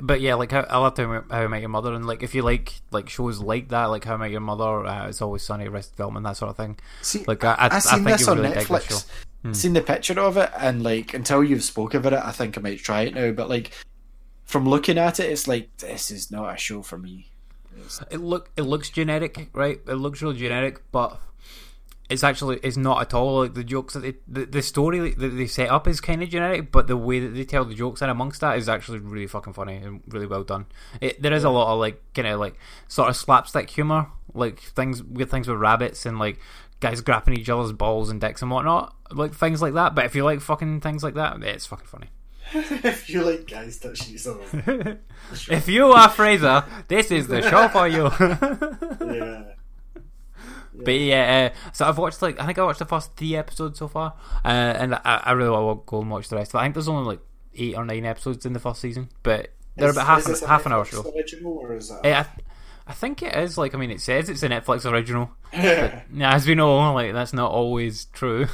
but 0.00 0.20
yeah, 0.20 0.34
like 0.34 0.52
how, 0.52 0.60
I 0.60 0.78
love 0.78 0.96
how, 0.96 1.24
how 1.30 1.42
I 1.42 1.46
Met 1.48 1.60
Your 1.60 1.68
Mother, 1.68 1.92
and 1.94 2.06
like 2.06 2.22
if 2.22 2.34
you 2.34 2.42
like 2.42 2.74
like 2.90 3.08
shows 3.08 3.40
like 3.40 3.68
that, 3.68 3.86
like 3.86 4.04
How 4.04 4.14
I 4.14 4.18
Met 4.18 4.30
Your 4.30 4.40
Mother, 4.40 4.86
uh, 4.86 5.08
It's 5.08 5.20
Always 5.20 5.42
Sunny, 5.42 5.66
Arrested 5.66 5.96
Development, 5.96 6.24
that 6.24 6.36
sort 6.36 6.50
of 6.50 6.56
thing. 6.56 6.78
See, 7.02 7.24
Like 7.26 7.42
I, 7.44 7.54
I, 7.54 7.76
I 7.76 7.78
seen 7.80 8.04
think 8.04 8.18
this 8.18 8.28
on 8.28 8.38
really 8.38 8.54
dig 8.54 8.68
this 8.68 8.84
show. 8.86 8.94
Netflix. 8.94 9.56
Seen 9.56 9.72
the 9.74 9.82
picture 9.82 10.18
of 10.18 10.36
it, 10.36 10.50
and 10.56 10.82
like 10.82 11.12
until 11.12 11.44
you've 11.44 11.64
spoke 11.64 11.94
about 11.94 12.12
it, 12.14 12.20
I 12.22 12.30
think 12.32 12.56
I 12.56 12.60
might 12.60 12.78
try 12.78 13.02
it 13.02 13.14
now. 13.14 13.32
But 13.32 13.48
like 13.48 13.72
from 14.44 14.66
looking 14.68 14.96
at 14.96 15.20
it, 15.20 15.30
it's 15.30 15.46
like 15.48 15.76
this 15.78 16.10
is 16.10 16.30
not 16.30 16.54
a 16.54 16.56
show 16.56 16.82
for 16.82 16.96
me. 16.96 17.30
It 18.10 18.18
look 18.18 18.50
it 18.56 18.62
looks 18.62 18.90
generic, 18.90 19.50
right? 19.52 19.80
It 19.86 19.94
looks 19.94 20.22
real 20.22 20.32
generic, 20.32 20.82
but 20.92 21.20
it's 22.10 22.22
actually 22.22 22.60
it's 22.62 22.76
not 22.76 23.00
at 23.00 23.14
all. 23.14 23.40
Like 23.40 23.54
the 23.54 23.64
jokes 23.64 23.94
that 23.94 24.00
they, 24.00 24.14
the 24.28 24.44
the 24.46 24.62
story 24.62 25.10
that 25.14 25.28
they 25.28 25.46
set 25.46 25.70
up 25.70 25.88
is 25.88 26.00
kind 26.00 26.22
of 26.22 26.28
generic, 26.28 26.70
but 26.70 26.86
the 26.86 26.96
way 26.96 27.20
that 27.20 27.28
they 27.28 27.44
tell 27.44 27.64
the 27.64 27.74
jokes 27.74 28.02
in 28.02 28.10
amongst 28.10 28.40
that 28.42 28.58
is 28.58 28.68
actually 28.68 28.98
really 28.98 29.26
fucking 29.26 29.52
funny 29.52 29.76
and 29.76 30.02
really 30.08 30.26
well 30.26 30.44
done. 30.44 30.66
It, 31.00 31.20
there 31.22 31.32
is 31.32 31.44
a 31.44 31.50
lot 31.50 31.72
of 31.72 31.80
like 31.80 32.02
kind 32.14 32.28
of 32.28 32.40
like 32.40 32.58
sort 32.88 33.08
of 33.08 33.16
slapstick 33.16 33.70
humor, 33.70 34.08
like 34.34 34.60
things 34.60 35.02
weird 35.02 35.30
things 35.30 35.48
with 35.48 35.58
rabbits 35.58 36.04
and 36.04 36.18
like 36.18 36.38
guys 36.80 37.00
grabbing 37.00 37.38
each 37.38 37.48
other's 37.48 37.72
balls 37.72 38.10
and 38.10 38.20
dicks 38.20 38.42
and 38.42 38.50
whatnot, 38.50 38.94
like 39.10 39.34
things 39.34 39.62
like 39.62 39.74
that. 39.74 39.94
But 39.94 40.04
if 40.04 40.14
you 40.14 40.24
like 40.24 40.40
fucking 40.40 40.80
things 40.80 41.02
like 41.02 41.14
that, 41.14 41.42
it's 41.42 41.66
fucking 41.66 41.86
funny. 41.86 42.10
if 42.54 43.08
you 43.08 43.22
like 43.22 43.46
guys 43.48 43.78
touching 43.78 44.14
each 44.14 44.26
other, 44.26 44.98
If 45.48 45.68
you 45.68 45.86
are 45.86 46.08
Fraser, 46.08 46.64
this 46.88 47.10
is 47.10 47.26
the 47.26 47.42
show 47.42 47.68
for 47.68 47.88
you. 47.88 48.10
yeah. 49.14 49.42
But 50.76 50.94
yeah, 50.94 51.52
uh, 51.54 51.70
so 51.72 51.86
I've 51.86 51.98
watched 51.98 52.20
like 52.20 52.40
I 52.40 52.46
think 52.46 52.58
I 52.58 52.64
watched 52.64 52.80
the 52.80 52.84
first 52.84 53.14
three 53.16 53.36
episodes 53.36 53.78
so 53.78 53.86
far, 53.86 54.14
uh, 54.44 54.48
and 54.48 54.96
I, 54.96 55.22
I 55.24 55.32
really 55.32 55.50
want 55.50 55.86
to 55.86 55.90
go 55.90 56.00
and 56.00 56.10
watch 56.10 56.28
the 56.28 56.34
rest. 56.34 56.50
But 56.50 56.58
I 56.58 56.62
think 56.64 56.74
there's 56.74 56.88
only 56.88 57.04
like 57.06 57.20
eight 57.54 57.76
or 57.76 57.84
nine 57.84 58.04
episodes 58.04 58.44
in 58.44 58.54
the 58.54 58.58
first 58.58 58.80
season, 58.80 59.08
but 59.22 59.50
they're 59.76 59.90
about 59.90 60.06
half 60.06 60.26
an, 60.26 60.48
half 60.48 60.66
an 60.66 60.72
hour 60.72 60.84
show. 60.84 61.02
Is 61.72 61.88
that? 61.90 62.00
Eh, 62.02 62.12
I, 62.12 62.26
I 62.88 62.92
think 62.92 63.22
it 63.22 63.34
is. 63.36 63.56
Like 63.56 63.72
I 63.76 63.78
mean, 63.78 63.92
it 63.92 64.00
says 64.00 64.28
it's 64.28 64.42
a 64.42 64.48
Netflix 64.48 64.84
original, 64.90 65.30
but 65.52 65.62
yeah, 66.12 66.34
as 66.34 66.44
we 66.44 66.56
know, 66.56 66.92
like 66.92 67.12
that's 67.12 67.32
not 67.32 67.52
always 67.52 68.06
true. 68.06 68.48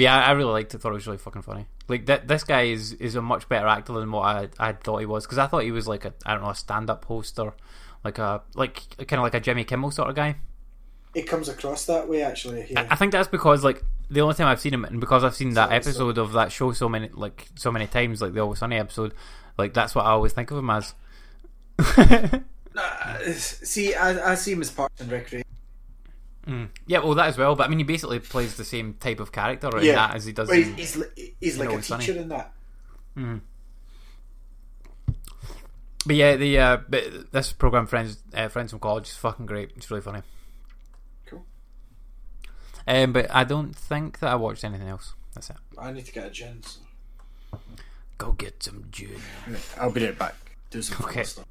But 0.00 0.04
yeah, 0.04 0.16
I, 0.16 0.28
I 0.28 0.30
really 0.30 0.50
liked 0.50 0.72
it. 0.72 0.80
Thought 0.80 0.92
it 0.92 0.94
was 0.94 1.06
really 1.06 1.18
fucking 1.18 1.42
funny. 1.42 1.66
Like 1.86 2.06
that, 2.06 2.26
this 2.26 2.42
guy 2.42 2.62
is 2.62 2.94
is 2.94 3.16
a 3.16 3.20
much 3.20 3.46
better 3.50 3.66
actor 3.66 3.92
than 3.92 4.10
what 4.10 4.22
I 4.22 4.48
I 4.58 4.72
thought 4.72 4.96
he 4.96 5.04
was 5.04 5.26
because 5.26 5.36
I 5.36 5.46
thought 5.46 5.64
he 5.64 5.72
was 5.72 5.86
like 5.86 6.06
a 6.06 6.14
I 6.24 6.32
don't 6.32 6.42
know 6.42 6.48
a 6.48 6.54
stand 6.54 6.88
up 6.88 7.04
host 7.04 7.38
or 7.38 7.52
like 8.02 8.18
a 8.18 8.40
like 8.54 8.96
kind 8.96 9.18
of 9.18 9.24
like 9.24 9.34
a 9.34 9.40
Jimmy 9.40 9.64
Kimmel 9.64 9.90
sort 9.90 10.08
of 10.08 10.14
guy. 10.14 10.36
It 11.14 11.28
comes 11.28 11.50
across 11.50 11.84
that 11.84 12.08
way, 12.08 12.22
actually. 12.22 12.68
Yeah. 12.70 12.86
I 12.88 12.96
think 12.96 13.12
that's 13.12 13.28
because 13.28 13.62
like 13.62 13.84
the 14.08 14.22
only 14.22 14.36
time 14.36 14.46
I've 14.46 14.62
seen 14.62 14.72
him, 14.72 14.86
and 14.86 15.00
because 15.00 15.22
I've 15.22 15.34
seen 15.34 15.52
that 15.52 15.70
episode 15.70 16.16
of 16.16 16.32
that 16.32 16.50
show 16.50 16.72
so 16.72 16.88
many 16.88 17.10
like 17.12 17.48
so 17.56 17.70
many 17.70 17.86
times, 17.86 18.22
like 18.22 18.32
the 18.32 18.40
Always 18.40 18.60
Sunny 18.60 18.76
episode, 18.76 19.12
like 19.58 19.74
that's 19.74 19.94
what 19.94 20.06
I 20.06 20.12
always 20.12 20.32
think 20.32 20.50
of 20.50 20.56
him 20.56 20.70
as. 20.70 20.94
see, 23.36 23.94
I, 23.94 24.32
I 24.32 24.34
see 24.34 24.52
him 24.52 24.62
as 24.62 24.70
Parks 24.70 24.98
and 24.98 25.12
Recreation. 25.12 25.44
Yeah, 26.86 26.98
well, 27.00 27.14
that 27.14 27.28
as 27.28 27.38
well. 27.38 27.54
But 27.54 27.66
I 27.66 27.68
mean, 27.68 27.78
he 27.78 27.84
basically 27.84 28.18
plays 28.18 28.56
the 28.56 28.64
same 28.64 28.94
type 28.94 29.20
of 29.20 29.30
character 29.32 29.68
in 29.78 29.84
Yeah. 29.84 29.94
that 30.08 30.16
as 30.16 30.24
he 30.24 30.32
does. 30.32 30.48
Well, 30.48 30.58
in- 30.58 30.74
he's, 30.74 30.94
he's, 30.94 31.30
he's 31.40 31.58
like 31.58 31.68
a 31.68 31.70
Always 31.72 31.86
Sunny. 31.86 32.04
teacher 32.06 32.18
in 32.20 32.28
that. 32.28 32.52
But 36.06 36.16
yeah, 36.16 36.36
the 36.36 36.58
uh, 36.58 36.76
but 36.88 37.30
this 37.30 37.52
program, 37.52 37.86
friends, 37.86 38.18
uh, 38.32 38.48
friends 38.48 38.70
from 38.70 38.80
college, 38.80 39.08
is 39.08 39.16
fucking 39.16 39.46
great. 39.46 39.72
It's 39.76 39.90
really 39.90 40.00
funny. 40.02 40.22
Cool. 41.26 41.44
Um, 42.88 43.12
but 43.12 43.30
I 43.30 43.44
don't 43.44 43.76
think 43.76 44.18
that 44.20 44.32
I 44.32 44.34
watched 44.36 44.64
anything 44.64 44.88
else. 44.88 45.12
That's 45.34 45.50
it. 45.50 45.56
I 45.78 45.92
need 45.92 46.06
to 46.06 46.12
get 46.12 46.26
a 46.26 46.30
gin. 46.30 46.62
So. 46.62 46.80
Go 48.16 48.32
get 48.32 48.62
some 48.62 48.86
gin. 48.90 49.20
I'll 49.78 49.90
be 49.92 50.04
right 50.04 50.18
back. 50.18 50.34
Do 50.70 50.80
some 50.80 50.98
Okay. 51.06 51.20
okay. 51.20 51.24
stuff. 51.24 51.46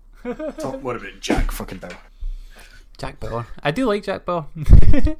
Talk 0.57 0.81
more 0.81 0.95
about 0.95 1.19
Jack 1.21 1.51
fucking 1.51 1.77
Bell. 1.77 1.91
Jack 2.99 3.19
Bauer. 3.19 3.47
I 3.63 3.71
do 3.71 3.85
like 3.85 4.03
Jack 4.03 4.25
Bauer. 4.25 4.47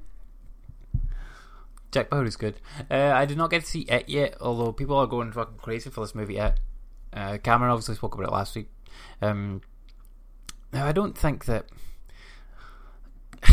Jack 1.92 2.10
Bauer 2.10 2.26
is 2.26 2.36
good. 2.36 2.56
Uh, 2.92 3.12
I 3.16 3.26
did 3.26 3.38
not 3.38 3.50
get 3.50 3.62
to 3.64 3.68
see 3.68 3.82
it 3.82 4.08
yet, 4.08 4.38
although 4.40 4.72
people 4.72 4.96
are 4.98 5.08
going 5.08 5.32
fucking 5.32 5.58
crazy 5.58 5.90
for 5.90 6.02
this 6.02 6.14
movie. 6.14 6.38
It. 6.38 6.60
Uh, 7.12 7.38
Cameron 7.40 7.72
obviously 7.72 7.96
spoke 7.96 8.14
about 8.14 8.28
it 8.28 8.32
last 8.32 8.56
week. 8.56 8.70
Um, 9.22 9.62
now 10.72 10.86
I 10.86 10.92
don't 10.92 11.18
think 11.18 11.46
that 11.46 11.66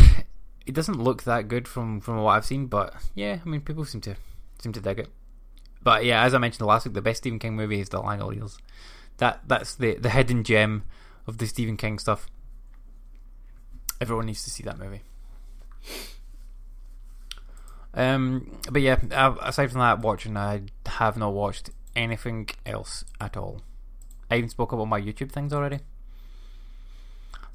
it 0.65 0.73
doesn't 0.73 1.01
look 1.01 1.23
that 1.23 1.47
good 1.47 1.67
from 1.67 1.99
from 1.99 2.17
what 2.17 2.33
I've 2.33 2.45
seen, 2.45 2.67
but 2.67 2.93
yeah, 3.15 3.39
I 3.43 3.49
mean 3.49 3.61
people 3.61 3.85
seem 3.85 4.01
to 4.01 4.15
seem 4.59 4.73
to 4.73 4.81
dig 4.81 4.99
it. 4.99 5.09
But 5.81 6.05
yeah, 6.05 6.23
as 6.23 6.33
I 6.33 6.37
mentioned 6.37 6.67
last 6.67 6.85
week, 6.85 6.93
the 6.93 7.01
best 7.01 7.19
Stephen 7.19 7.39
King 7.39 7.55
movie 7.55 7.79
is 7.79 7.89
The 7.89 7.99
Lion 7.99 8.19
Langoliers. 8.19 8.57
That 9.17 9.41
that's 9.47 9.73
the 9.73 9.95
the 9.95 10.09
hidden 10.09 10.43
gem 10.43 10.83
of 11.25 11.39
the 11.39 11.47
Stephen 11.47 11.77
King 11.77 11.97
stuff. 11.97 12.27
Everyone 13.99 14.25
needs 14.27 14.43
to 14.43 14.49
see 14.49 14.63
that 14.63 14.77
movie. 14.77 15.01
Um, 17.93 18.59
but 18.71 18.81
yeah, 18.81 18.99
aside 19.41 19.71
from 19.71 19.79
that, 19.79 19.99
watching, 19.99 20.37
I 20.37 20.61
have 20.85 21.17
not 21.17 21.33
watched 21.33 21.71
anything 21.95 22.47
else 22.65 23.03
at 23.19 23.35
all. 23.35 23.61
I 24.29 24.37
even 24.37 24.49
spoke 24.49 24.71
about 24.71 24.85
my 24.85 25.01
YouTube 25.01 25.31
things 25.31 25.51
already. 25.51 25.79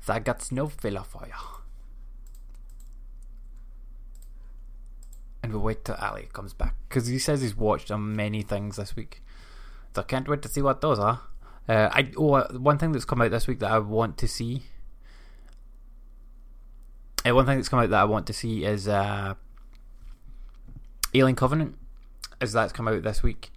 So 0.03 0.13
I 0.13 0.19
got 0.19 0.51
no 0.51 0.67
filler 0.67 1.05
for 1.05 1.27
you. 1.27 1.33
And 5.43 5.53
we'll 5.53 5.63
wait 5.63 5.85
till 5.85 5.95
Ali 5.97 6.29
comes 6.33 6.55
back 6.55 6.75
because 6.89 7.07
he 7.07 7.19
says 7.19 7.43
he's 7.43 7.57
watched 7.57 7.91
many 7.91 8.43
things 8.43 8.77
this 8.77 8.97
week. 8.97 9.23
So 9.95 10.03
I 10.03 10.05
can't 10.05 10.29
wait 10.29 10.43
to 10.43 10.49
see 10.49 10.63
what 10.63 10.81
those 10.81 10.99
are. 10.99 11.21
Uh, 11.69 11.89
I 11.93 12.11
oh, 12.17 12.35
uh, 12.35 12.53
one 12.55 12.79
thing 12.79 12.93
that's 12.93 13.05
come 13.05 13.23
out 13.23 13.31
this 13.31 13.47
week 13.47 13.61
that 13.61 13.71
I 13.71 13.79
want 13.79 14.19
to 14.19 14.29
see. 14.29 14.65
Uh, 17.25 17.35
one 17.35 17.47
thing 17.47 17.57
that's 17.57 17.69
come 17.69 17.79
out 17.79 17.91
that 17.91 18.01
I 18.01 18.05
want 18.05 18.27
to 18.27 18.33
see 18.33 18.65
is 18.65 18.89
uh, 18.89 19.35
Alien 21.15 21.37
Covenant, 21.37 21.77
as 22.41 22.53
that's 22.53 22.73
come 22.73 22.89
out 22.89 23.03
this 23.03 23.23
week 23.23 23.53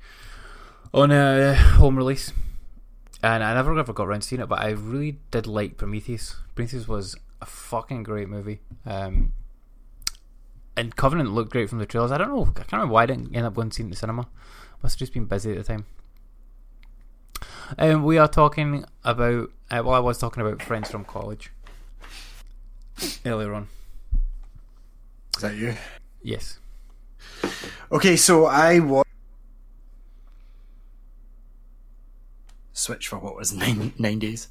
on 0.93 1.11
a 1.11 1.55
home 1.55 1.97
release. 1.97 2.31
And 3.23 3.43
I 3.43 3.55
never 3.55 3.77
ever 3.77 3.93
got 3.93 4.07
around 4.07 4.21
to 4.21 4.27
seeing 4.27 4.41
it, 4.41 4.49
but 4.49 4.59
I 4.59 4.69
really 4.69 5.19
did 5.31 5.47
like 5.47 5.77
Prometheus. 5.77 6.35
Prometheus 6.53 6.87
was 6.87 7.15
a 7.41 7.45
fucking 7.45 8.03
great 8.03 8.29
movie. 8.29 8.59
Um, 8.85 9.33
and 10.77 10.95
Covenant 10.95 11.31
looked 11.31 11.51
great 11.51 11.69
from 11.69 11.79
the 11.79 11.85
trailers. 11.85 12.11
I 12.11 12.17
don't 12.17 12.29
know. 12.29 12.43
I 12.43 12.53
can't 12.53 12.71
remember 12.73 12.93
why 12.93 13.03
I 13.03 13.05
didn't 13.07 13.35
end 13.35 13.45
up 13.45 13.55
going 13.55 13.69
to 13.69 13.75
see 13.75 13.81
it 13.81 13.85
in 13.85 13.89
the 13.89 13.95
cinema. 13.95 14.27
Must 14.83 14.93
have 14.95 14.99
just 14.99 15.13
been 15.13 15.25
busy 15.25 15.51
at 15.51 15.57
the 15.57 15.63
time. 15.63 15.85
Um, 17.79 18.03
we 18.03 18.17
are 18.17 18.27
talking 18.27 18.85
about. 19.03 19.51
Uh, 19.71 19.81
well, 19.83 19.95
I 19.95 19.99
was 19.99 20.19
talking 20.19 20.41
about 20.41 20.61
friends 20.61 20.91
from 20.91 21.05
college 21.05 21.51
earlier 23.25 23.53
on. 23.53 23.67
Is 25.35 25.41
that 25.41 25.55
you? 25.55 25.75
Yes. 26.21 26.59
Okay, 27.91 28.15
so 28.15 28.45
I 28.45 28.79
watched 28.79 29.09
Switch 32.73 33.07
for 33.07 33.19
what 33.19 33.35
was 33.35 33.53
nine 33.53 33.93
nine 33.97 34.19
days. 34.19 34.49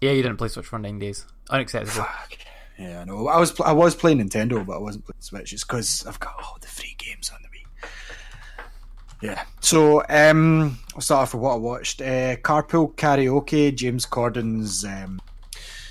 Yeah, 0.00 0.12
you 0.12 0.22
didn't 0.22 0.36
play 0.36 0.48
Switch 0.48 0.66
for 0.66 0.78
nine 0.78 0.98
days. 0.98 1.26
Unacceptable. 1.50 2.04
Fuck. 2.04 2.38
Yeah, 2.78 3.00
I 3.00 3.04
know. 3.04 3.28
I 3.28 3.38
was 3.38 3.52
pl- 3.52 3.64
I 3.64 3.72
was 3.72 3.94
playing 3.94 4.18
Nintendo, 4.18 4.64
but 4.64 4.74
I 4.74 4.78
wasn't 4.78 5.06
playing 5.06 5.20
Switch. 5.20 5.52
It's 5.52 5.64
because 5.64 6.04
I've 6.06 6.20
got 6.20 6.34
all 6.42 6.58
the 6.60 6.66
free 6.66 6.94
games 6.98 7.30
on 7.30 7.38
the 7.42 7.48
Wii. 7.48 7.88
Yeah. 9.22 9.44
So 9.60 10.02
um, 10.10 10.78
I'll 10.94 11.00
start 11.00 11.22
off 11.22 11.34
with 11.34 11.42
what 11.42 11.54
I 11.54 11.56
watched. 11.56 12.02
Uh, 12.02 12.36
Carpool 12.36 12.94
Karaoke, 12.94 13.74
James 13.74 14.04
Corden's 14.04 14.84
um, 14.84 15.20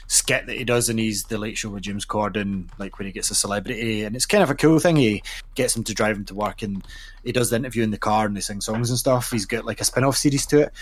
skit 0.08 0.46
that 0.48 0.58
he 0.58 0.64
does 0.64 0.90
in 0.90 0.98
he's 0.98 1.24
the 1.24 1.38
late 1.38 1.58
show 1.58 1.70
with 1.70 1.84
James 1.84 2.06
Corden, 2.06 2.70
like 2.78 2.98
when 2.98 3.06
he 3.06 3.12
gets 3.12 3.32
a 3.32 3.36
celebrity, 3.36 4.04
and 4.04 4.16
it's 4.16 4.26
kind 4.26 4.44
of 4.44 4.50
a 4.50 4.56
cool 4.56 4.80
thing. 4.80 4.96
He 4.96 5.24
gets 5.56 5.76
him 5.76 5.84
to 5.86 5.94
drive 5.94 6.18
him 6.18 6.26
to 6.26 6.36
work, 6.36 6.62
and 6.62 6.86
he 7.24 7.32
does 7.32 7.50
the 7.50 7.56
interview 7.56 7.84
in 7.84 7.92
the 7.92 7.98
car, 7.98 8.26
and 8.26 8.36
they 8.36 8.42
sing 8.42 8.62
songs 8.62 8.90
and 8.90 9.00
stuff. 9.00 9.32
He's 9.32 9.46
got 9.46 9.66
like 9.66 9.82
a 9.82 9.86
spin 9.86 10.04
off 10.04 10.18
series 10.18 10.46
to 10.48 10.62
it. 10.62 10.74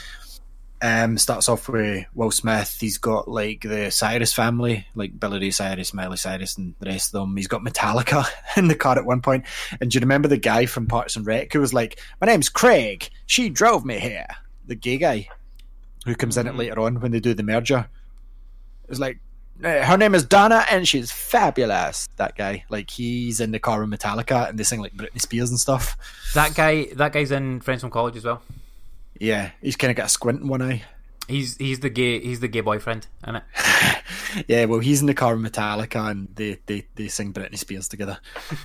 Um, 0.81 1.17
starts 1.17 1.47
off 1.47 1.69
with 1.69 2.05
Will 2.13 2.31
Smith. 2.31 2.77
He's 2.77 2.97
got 2.97 3.29
like 3.29 3.61
the 3.61 3.89
Cyrus 3.89 4.33
family, 4.33 4.85
like 4.95 5.17
Billy 5.17 5.39
Ray 5.39 5.51
Cyrus, 5.51 5.93
Miley 5.93 6.17
Cyrus, 6.17 6.57
and 6.57 6.75
the 6.79 6.87
rest 6.87 7.13
of 7.13 7.21
them. 7.21 7.37
He's 7.37 7.47
got 7.47 7.61
Metallica 7.61 8.25
in 8.57 8.67
the 8.67 8.75
car 8.75 8.97
at 8.97 9.05
one 9.05 9.21
point. 9.21 9.45
And 9.79 9.89
do 9.89 9.95
you 9.95 10.01
remember 10.01 10.27
the 10.27 10.37
guy 10.37 10.65
from 10.65 10.87
Parks 10.87 11.15
and 11.15 11.25
Rec 11.25 11.53
who 11.53 11.61
was 11.61 11.73
like, 11.73 11.99
"My 12.19 12.27
name's 12.27 12.49
Craig. 12.49 13.09
She 13.25 13.49
drove 13.49 13.85
me 13.85 13.99
here." 13.99 14.27
The 14.65 14.75
gay 14.75 14.97
guy 14.97 15.29
who 16.05 16.15
comes 16.15 16.37
in 16.37 16.47
it 16.47 16.55
later 16.55 16.79
on 16.79 16.99
when 16.99 17.11
they 17.11 17.19
do 17.19 17.33
the 17.33 17.43
merger. 17.43 17.87
It 18.83 18.89
was 18.89 18.99
like, 18.99 19.19
"Uh, 19.63 19.81
her 19.83 19.97
name 19.97 20.15
is 20.15 20.23
Donna, 20.23 20.65
and 20.69 20.87
she's 20.87 21.11
fabulous. 21.11 22.07
That 22.17 22.35
guy, 22.35 22.65
like, 22.69 22.89
he's 22.89 23.39
in 23.39 23.51
the 23.51 23.59
car 23.59 23.83
with 23.83 23.89
Metallica, 23.89 24.49
and 24.49 24.57
they 24.57 24.63
sing 24.63 24.81
like 24.81 24.95
Britney 24.95 25.21
Spears 25.21 25.49
and 25.49 25.59
stuff. 25.59 25.97
That 26.33 26.55
guy, 26.55 26.85
that 26.95 27.13
guy's 27.13 27.31
in 27.31 27.61
Friends 27.61 27.81
from 27.81 27.91
College 27.91 28.17
as 28.17 28.25
well. 28.25 28.41
Yeah, 29.19 29.51
he's 29.61 29.75
kind 29.75 29.91
of 29.91 29.97
got 29.97 30.07
a 30.07 30.09
squint 30.09 30.41
in 30.41 30.47
one 30.47 30.61
eye. 30.61 30.83
He's 31.27 31.55
he's 31.55 31.79
the 31.79 31.89
gay 31.89 32.19
he's 32.19 32.41
the 32.41 32.49
gay 32.49 32.59
boyfriend, 32.59 33.07
isn't 33.23 33.37
it? 33.37 33.43
Yeah, 34.47 34.65
well, 34.65 34.79
he's 34.79 34.99
in 34.99 35.05
the 35.07 35.13
car 35.13 35.35
with 35.35 35.51
Metallica, 35.51 36.09
and 36.09 36.27
they 36.35 36.59
they, 36.65 36.87
they 36.95 37.07
sing 37.07 37.33
Britney 37.33 37.57
Spears 37.57 37.87
together. 37.87 38.19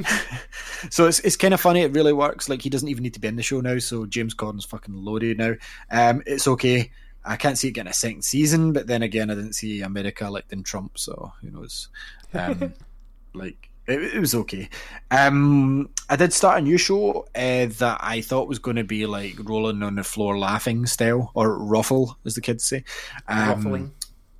so 0.90 1.06
it's 1.06 1.20
it's 1.20 1.36
kind 1.36 1.54
of 1.54 1.60
funny. 1.60 1.82
It 1.82 1.92
really 1.92 2.12
works. 2.12 2.48
Like 2.48 2.62
he 2.62 2.70
doesn't 2.70 2.88
even 2.88 3.02
need 3.02 3.14
to 3.14 3.20
be 3.20 3.28
in 3.28 3.36
the 3.36 3.42
show 3.42 3.60
now. 3.60 3.78
So 3.78 4.06
James 4.06 4.34
Corden's 4.34 4.64
fucking 4.64 4.94
loaded 4.94 5.38
now. 5.38 5.54
Um, 5.90 6.22
it's 6.26 6.48
okay. 6.48 6.90
I 7.24 7.36
can't 7.36 7.58
see 7.58 7.68
it 7.68 7.72
getting 7.72 7.90
a 7.90 7.94
second 7.94 8.22
season, 8.22 8.72
but 8.72 8.86
then 8.86 9.02
again, 9.02 9.30
I 9.30 9.34
didn't 9.34 9.54
see 9.54 9.82
America 9.82 10.24
electing 10.24 10.62
Trump, 10.62 10.98
so 10.98 11.32
who 11.40 11.50
knows? 11.50 11.88
Um, 12.32 12.72
like 13.34 13.68
it, 13.86 14.14
it 14.14 14.20
was 14.20 14.34
okay. 14.34 14.68
Um, 15.10 15.90
I 16.08 16.16
did 16.16 16.32
start 16.32 16.58
a 16.58 16.62
new 16.62 16.78
show 16.78 17.26
uh, 17.34 17.66
that 17.78 17.98
I 18.00 18.20
thought 18.20 18.48
was 18.48 18.58
going 18.58 18.76
to 18.76 18.84
be 18.84 19.06
like 19.06 19.36
rolling 19.42 19.82
on 19.82 19.96
the 19.96 20.04
floor 20.04 20.38
laughing 20.38 20.86
style 20.86 21.30
or 21.34 21.58
ruffle, 21.58 22.16
as 22.24 22.34
the 22.34 22.40
kids 22.40 22.64
say. 22.64 22.84
Um, 23.26 23.48
Ruffling. 23.48 23.94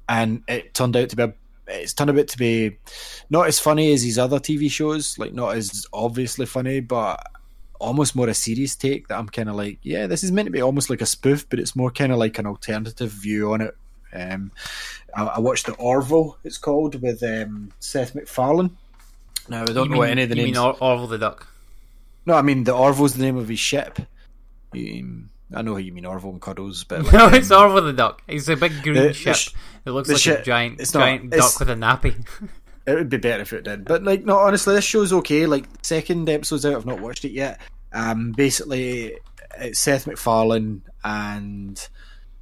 and 0.09 0.43
it 0.49 0.75
turned 0.75 0.97
out 0.97 1.09
to 1.11 1.17
be 1.17 1.23
a, 1.25 1.35
it's 1.67 1.95
turned 1.95 2.11
a 2.11 2.15
bit 2.15 2.29
to 2.29 2.39
be 2.39 2.79
not 3.31 3.47
as 3.47 3.59
funny 3.59 3.93
as 3.93 4.03
these 4.03 4.19
other 4.19 4.39
TV 4.39 4.71
shows, 4.71 5.19
like 5.19 5.35
not 5.35 5.57
as 5.57 5.87
obviously 5.93 6.47
funny, 6.47 6.81
but 6.81 7.23
almost 7.79 8.15
more 8.17 8.29
a 8.29 8.35
serious 8.35 8.75
take 8.77 9.09
that 9.09 9.19
I'm 9.19 9.29
kind 9.29 9.49
of 9.49 9.55
like, 9.57 9.79
yeah, 9.83 10.07
this 10.07 10.23
is 10.25 10.33
meant 10.33 10.47
to 10.47 10.53
be 10.53 10.61
almost 10.63 10.91
like 10.91 11.01
a 11.01 11.07
spoof, 11.07 11.49
but 11.49 11.59
it's 11.59 11.75
more 11.77 11.91
kind 11.91 12.13
of 12.13 12.19
like 12.19 12.39
an 12.39 12.47
alternative 12.47 13.11
view 13.11 13.53
on 13.53 13.61
it. 13.61 13.77
Um, 14.13 14.53
I, 15.15 15.25
I 15.25 15.39
watched 15.39 15.67
the 15.67 15.75
Orville, 15.75 16.39
it's 16.45 16.59
called, 16.59 17.01
with 17.03 17.23
um, 17.23 17.73
Seth 17.79 18.15
MacFarlane. 18.15 18.77
Now 19.49 19.63
I 19.63 19.65
don't 19.67 19.75
You 19.77 19.83
know 19.85 19.85
mean, 19.91 19.99
what 19.99 20.09
any 20.11 20.23
of 20.23 20.29
the 20.31 20.37
you 20.37 20.43
names. 20.45 20.57
mean 20.57 20.65
Or- 20.65 20.77
Orville 20.83 21.07
the 21.07 21.19
duck? 21.19 21.47
no, 22.27 22.35
I 22.35 22.43
mean 22.43 22.65
the 22.65 22.75
Orville's 22.75 23.15
the 23.15 23.23
name 23.23 23.37
of 23.37 23.49
his 23.49 23.59
ship. 23.61 23.99
Um, 24.75 25.31
I 25.55 25.63
know 25.63 25.73
how 25.73 25.79
you 25.79 25.93
mean 25.93 26.05
Orville 26.05 26.31
and 26.31 26.43
Cuddles, 26.43 26.85
but 26.85 27.03
like, 27.05 27.13
No, 27.15 27.27
um, 27.27 27.35
it's 27.35 27.51
Orville 27.51 27.83
the 27.85 27.93
duck. 27.95 28.23
He's 28.27 28.49
a 28.49 28.57
big 28.57 28.83
green 28.83 28.95
the- 28.97 29.03
the 29.09 29.13
ship. 29.15 29.37
sh- 29.37 29.51
it 29.87 29.91
looks 29.93 30.09
the 30.09 30.15
like 30.15 30.41
a 30.41 30.43
giant 30.43 30.79
not- 30.79 30.89
giant 30.93 31.31
duck 31.31 31.59
with 31.59 31.71
a 31.71 31.75
nappy. 31.75 32.15
It 32.89 32.95
would 32.95 33.11
be 33.11 33.19
better 33.19 33.43
if 33.43 33.53
it 33.53 33.65
did. 33.65 33.85
But 33.85 34.03
like, 34.03 34.25
no, 34.25 34.39
honestly, 34.39 34.75
this 34.75 34.85
show's 34.85 35.13
okay. 35.13 35.45
Like, 35.45 35.67
second 35.83 36.27
episode's 36.27 36.65
out. 36.65 36.75
I've 36.75 36.87
not 36.87 37.03
watched 37.03 37.27
it 37.27 37.33
yet. 37.33 37.61
Um, 37.93 38.33
basically, 38.33 39.19
it's 39.59 39.79
Seth 39.79 40.07
MacFarlane, 40.07 40.81
and 41.05 41.89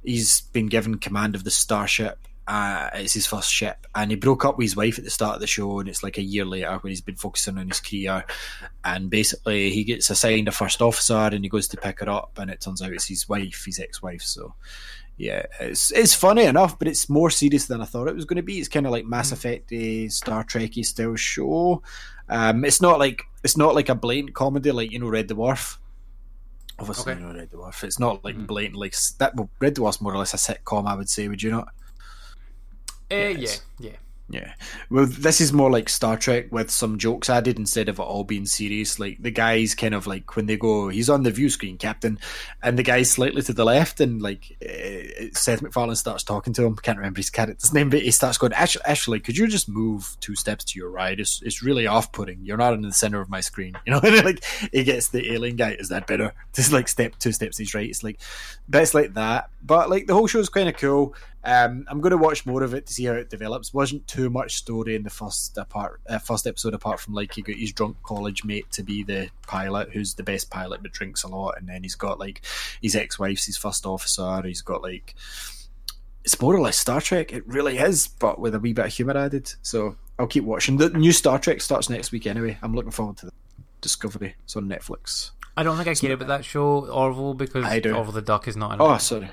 he's 0.03 0.41
been 0.41 0.67
given 0.67 0.99
command 0.99 1.35
of 1.35 1.43
the 1.43 1.51
starship. 1.51 2.17
Uh, 2.47 2.89
it's 2.93 3.13
his 3.13 3.27
first 3.27 3.51
ship, 3.51 3.87
and 3.93 4.09
he 4.09 4.15
broke 4.15 4.45
up 4.45 4.57
with 4.57 4.63
his 4.63 4.75
wife 4.77 4.97
at 4.97 5.03
the 5.03 5.09
start 5.09 5.35
of 5.35 5.41
the 5.41 5.47
show, 5.47 5.81
and 5.81 5.89
it's 5.89 6.01
like 6.01 6.17
a 6.17 6.23
year 6.23 6.45
later 6.45 6.77
when 6.77 6.91
he's 6.91 7.01
been 7.01 7.17
focusing 7.17 7.57
on 7.57 7.67
his 7.67 7.81
career. 7.81 8.23
And 8.85 9.09
basically, 9.09 9.69
he 9.71 9.83
gets 9.83 10.09
assigned 10.09 10.47
a 10.47 10.53
first 10.53 10.81
officer, 10.81 11.13
and 11.13 11.43
he 11.43 11.49
goes 11.49 11.67
to 11.67 11.77
pick 11.77 11.99
her 11.99 12.09
up, 12.09 12.39
and 12.39 12.49
it 12.49 12.61
turns 12.61 12.81
out 12.81 12.93
it's 12.93 13.07
his 13.07 13.27
wife, 13.27 13.63
his 13.65 13.79
ex-wife. 13.79 14.21
So, 14.21 14.55
yeah, 15.17 15.43
it's 15.59 15.91
it's 15.91 16.13
funny 16.13 16.43
enough, 16.43 16.77
but 16.77 16.87
it's 16.87 17.09
more 17.09 17.29
serious 17.29 17.65
than 17.65 17.81
I 17.81 17.85
thought 17.85 18.07
it 18.07 18.15
was 18.15 18.25
going 18.25 18.37
to 18.37 18.43
be. 18.43 18.59
It's 18.59 18.67
kind 18.67 18.85
of 18.85 18.91
like 18.91 19.05
Mass 19.05 19.31
Effect, 19.31 19.69
Star 20.11 20.43
Trekky 20.43 20.85
style 20.85 21.15
show. 21.15 21.81
Um, 22.29 22.63
it's 22.65 22.81
not 22.81 22.99
like 22.99 23.23
it's 23.43 23.57
not 23.57 23.73
like 23.75 23.89
a 23.89 23.95
blatant 23.95 24.35
comedy 24.35 24.71
like 24.71 24.91
you 24.91 24.99
know 24.99 25.09
Red 25.09 25.29
Dwarf. 25.29 25.77
Obviously, 26.79 27.13
Okay. 27.13 27.21
you 27.21 27.27
know 27.27 27.33
Red 27.33 27.51
Dwarf. 27.51 27.83
It's 27.83 27.99
not 27.99 28.23
like 28.23 28.37
blatant 28.45 28.77
like 28.77 28.95
that. 29.17 29.35
Well, 29.35 29.49
Red 29.59 29.75
Dwarf's 29.75 30.01
more 30.01 30.13
or 30.13 30.17
less 30.19 30.33
a 30.33 30.37
sitcom, 30.37 30.87
I 30.87 30.93
would 30.95 31.09
say. 31.09 31.27
Would 31.27 31.41
you 31.41 31.51
not? 31.51 31.69
Uh, 33.11 33.15
yeah, 33.37 33.55
yeah. 33.79 33.91
Yeah. 34.29 34.53
Well, 34.89 35.05
this 35.05 35.39
is 35.39 35.53
more 35.53 35.71
like 35.71 35.87
Star 35.87 36.17
Trek 36.17 36.51
with 36.51 36.69
some 36.69 36.97
jokes 36.97 37.29
added 37.29 37.57
instead 37.57 37.87
of 37.87 37.99
it 37.99 38.03
all 38.03 38.25
being 38.25 38.45
serious. 38.45 38.99
Like 38.99 39.21
the 39.21 39.31
guys 39.31 39.73
kind 39.73 39.93
of 39.93 40.05
like 40.05 40.35
when 40.35 40.47
they 40.47 40.57
go, 40.57 40.89
he's 40.89 41.09
on 41.09 41.23
the 41.23 41.31
view 41.31 41.49
screen, 41.49 41.77
Captain, 41.77 42.19
and 42.61 42.77
the 42.77 42.83
guy's 42.83 43.09
slightly 43.09 43.41
to 43.43 43.53
the 43.53 43.63
left, 43.63 44.01
and 44.01 44.21
like 44.21 44.57
uh, 44.61 45.27
Seth 45.31 45.61
MacFarlane 45.61 45.95
starts 45.95 46.23
talking 46.23 46.51
to 46.53 46.65
him. 46.65 46.75
Can't 46.75 46.97
remember 46.97 47.19
his 47.19 47.29
character's 47.29 47.73
name, 47.73 47.89
but 47.89 48.01
he 48.01 48.11
starts 48.11 48.37
going, 48.37 48.51
actually, 48.53 48.83
actually, 48.85 49.19
could 49.21 49.37
you 49.37 49.47
just 49.47 49.69
move 49.69 50.17
two 50.19 50.35
steps 50.35 50.65
to 50.65 50.79
your 50.79 50.89
right? 50.89 51.17
It's 51.17 51.41
it's 51.41 51.63
really 51.63 51.87
off 51.87 52.11
putting. 52.11 52.43
You're 52.43 52.57
not 52.57 52.73
in 52.73 52.81
the 52.81 52.91
center 52.91 53.21
of 53.21 53.29
my 53.29 53.41
screen. 53.41 53.75
You 53.87 53.93
know, 53.93 54.01
and 54.03 54.25
like 54.25 54.43
he 54.73 54.83
gets 54.83 55.09
the 55.09 55.31
alien 55.31 55.55
guy. 55.55 55.71
Is 55.71 55.87
that 55.89 56.07
better? 56.07 56.33
Just 56.53 56.73
like 56.73 56.89
step 56.89 57.17
two 57.19 57.31
steps 57.31 57.55
to 57.55 57.63
his 57.63 57.73
right. 57.73 57.89
It's 57.89 58.03
like 58.03 58.19
bits 58.69 58.93
like 58.93 59.13
that. 59.13 59.49
But 59.63 59.89
like 59.89 60.07
the 60.07 60.13
whole 60.13 60.27
show's 60.27 60.49
kind 60.49 60.67
of 60.67 60.75
cool. 60.75 61.15
Um, 61.47 61.85
I'm 61.87 62.01
going 62.01 62.11
to 62.11 62.17
watch 62.17 62.45
more 62.45 62.61
of 62.61 62.73
it 62.73 62.85
to 62.87 62.93
see 62.93 63.05
how 63.05 63.13
it 63.13 63.29
develops. 63.29 63.73
Wasn't 63.73 64.05
too 64.05 64.29
much 64.29 64.57
story 64.57 64.95
in 64.95 65.03
the 65.03 65.09
first 65.09 65.57
apart, 65.57 66.01
uh, 66.09 66.19
first 66.19 66.45
episode, 66.45 66.73
apart 66.73 66.99
from 66.99 67.13
like 67.13 67.33
he 67.33 67.41
got 67.41 67.55
his 67.55 67.71
drunk 67.71 67.95
college 68.03 68.43
mate 68.43 68.69
to 68.71 68.83
be 68.83 69.01
the 69.01 69.29
pilot, 69.47 69.89
who's 69.93 70.15
the 70.15 70.23
best 70.23 70.49
pilot 70.49 70.81
but 70.81 70.91
drinks 70.91 71.23
a 71.23 71.29
lot, 71.29 71.55
and 71.57 71.69
then 71.69 71.83
he's 71.83 71.95
got 71.95 72.19
like 72.19 72.41
his 72.81 72.97
ex-wife's 72.97 73.45
his 73.45 73.55
first 73.55 73.85
officer. 73.85 74.41
He's 74.43 74.61
got 74.61 74.83
like 74.83 75.15
it's 76.25 76.41
more 76.41 76.53
or 76.53 76.59
less 76.59 76.77
Star 76.77 76.99
Trek. 76.99 77.31
It 77.31 77.47
really 77.47 77.77
is, 77.77 78.09
but 78.09 78.39
with 78.39 78.53
a 78.53 78.59
wee 78.59 78.73
bit 78.73 78.87
of 78.87 78.93
humor 78.93 79.17
added. 79.17 79.49
So 79.61 79.95
I'll 80.19 80.27
keep 80.27 80.43
watching. 80.43 80.75
The 80.75 80.89
new 80.89 81.13
Star 81.13 81.39
Trek 81.39 81.61
starts 81.61 81.89
next 81.89 82.11
week 82.11 82.27
anyway. 82.27 82.57
I'm 82.61 82.73
looking 82.75 82.91
forward 82.91 83.15
to 83.19 83.27
the 83.27 83.31
Discovery. 83.79 84.35
It's 84.43 84.57
on 84.57 84.67
Netflix. 84.67 85.31
I 85.55 85.63
don't 85.63 85.77
think 85.77 85.87
I 85.87 85.95
care 85.95 86.11
about 86.11 86.27
that 86.27 86.43
show 86.43 86.89
Orville 86.89 87.35
because 87.35 87.63
Orville 87.63 88.11
the 88.11 88.21
duck 88.21 88.49
is 88.49 88.57
not 88.57 88.73
in 88.73 88.81
it. 88.81 88.83
Oh, 88.83 88.97
sorry. 88.97 89.29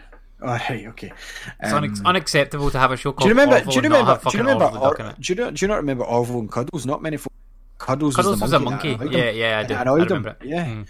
Oh, 0.47 0.55
hey, 0.55 0.87
okay. 0.89 1.13
It's 1.61 1.73
Um, 1.73 1.83
unex- 1.85 2.05
unacceptable 2.05 2.71
to 2.71 2.79
have 2.79 2.93
a 2.93 2.97
show 2.97 3.11
Do 3.13 3.17
called 3.17 3.29
you 3.29 3.35
remember? 3.35 3.57
Orville 3.57 3.73
Do 3.73 3.77
you 3.81 3.89
not 3.89 3.99
remember? 3.99 4.13
Do 4.13 4.19
you 4.19 4.21
fucking 4.25 4.41
remember? 4.41 4.65
Orville 4.65 4.81
the 4.81 4.89
duck 4.91 5.01
in 5.01 5.07
Or, 5.07 5.11
it. 5.11 5.21
do 5.21 5.33
you 5.33 5.37
know? 5.37 5.51
Do 5.51 5.65
you 5.65 5.69
not 5.69 5.77
remember 5.77 6.05
Orville 6.05 6.39
and 6.41 6.53
Cuddles? 6.53 6.87
Not 6.87 7.03
many. 7.03 7.17
Folk, 7.17 7.33
Cuddles, 7.79 8.17
Cuddles 8.17 8.33
was 8.35 8.43
was 8.43 8.51
the 8.51 8.57
a 8.59 8.61
monkey. 8.61 8.89
monkey. 8.91 9.05
that 9.05 9.09
annoyed. 9.15 9.35
Yeah, 9.35 9.49
yeah, 9.51 9.59
I 9.59 9.63
do. 9.65 9.75
I 9.75 9.83
annoyed 9.83 10.11
remember 10.11 10.29
him. 10.31 10.37
it. 10.41 10.47
Yeah. 10.49 10.65
Mm. 10.67 10.87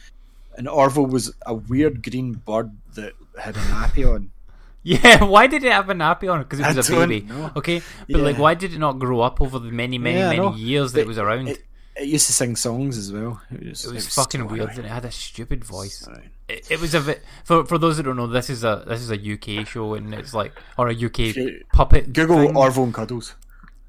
And 0.59 0.69
Orville 0.69 1.07
was 1.07 1.33
a 1.47 1.55
weird 1.55 2.03
green 2.03 2.33
bird 2.35 2.71
that 2.95 3.13
had 3.41 3.57
a 3.57 3.61
nappy 3.61 4.05
on. 4.13 4.31
Yeah, 4.87 5.25
why 5.25 5.47
did 5.47 5.65
it 5.65 5.73
have 5.73 5.89
a 5.89 5.95
nappy 5.95 6.31
on? 6.31 6.41
Because 6.43 6.61
it 6.61 6.77
was 6.77 6.91
a 6.91 6.93
baby. 7.07 7.23
know. 7.23 7.51
Okay, 7.57 7.81
but 8.07 8.21
like, 8.21 8.37
why 8.37 8.53
did 8.53 8.75
it 8.75 8.79
not 8.79 8.99
grow 8.99 9.21
up 9.23 9.41
over 9.41 9.59
the 9.59 9.71
many, 9.71 9.97
many, 9.97 10.19
Yeah, 10.19 10.29
many 10.29 10.59
years 10.59 10.93
that 10.93 11.01
it 11.01 11.03
But 11.05 11.09
was 11.09 11.17
around? 11.19 11.49
It, 11.49 11.65
it 11.97 12.07
used 12.09 12.27
to 12.27 12.33
sing 12.33 12.57
songs 12.57 12.99
as 12.99 13.13
well. 13.13 13.41
It 13.51 13.69
was, 13.69 13.85
It 13.87 13.95
was 13.95 14.15
fucking 14.15 14.47
weird, 14.49 14.71
and 14.71 14.81
it 14.81 14.91
had 14.91 15.05
a 15.05 15.11
stupid 15.11 15.65
voice. 15.65 16.07
It, 16.49 16.71
it 16.71 16.81
was 16.81 16.95
a 16.95 17.01
bit 17.01 17.23
for 17.45 17.65
for 17.65 17.79
those 17.79 17.97
that 17.97 18.03
don't 18.03 18.17
know. 18.17 18.27
This 18.27 18.51
is 18.51 18.65
a 18.65 18.85
this 18.87 19.01
is 19.01 19.11
a 19.11 19.17
UK 19.61 19.67
show, 19.67 19.95
and 19.95 20.13
it's 20.15 20.35
like 20.35 20.53
or 20.77 20.89
a 20.89 20.95
UK 20.95 21.35
puppet. 21.73 22.13
Google 22.13 22.39
thing. 22.47 22.57
Orville 22.57 22.85
and 22.85 22.95
Cuddles. 22.95 23.35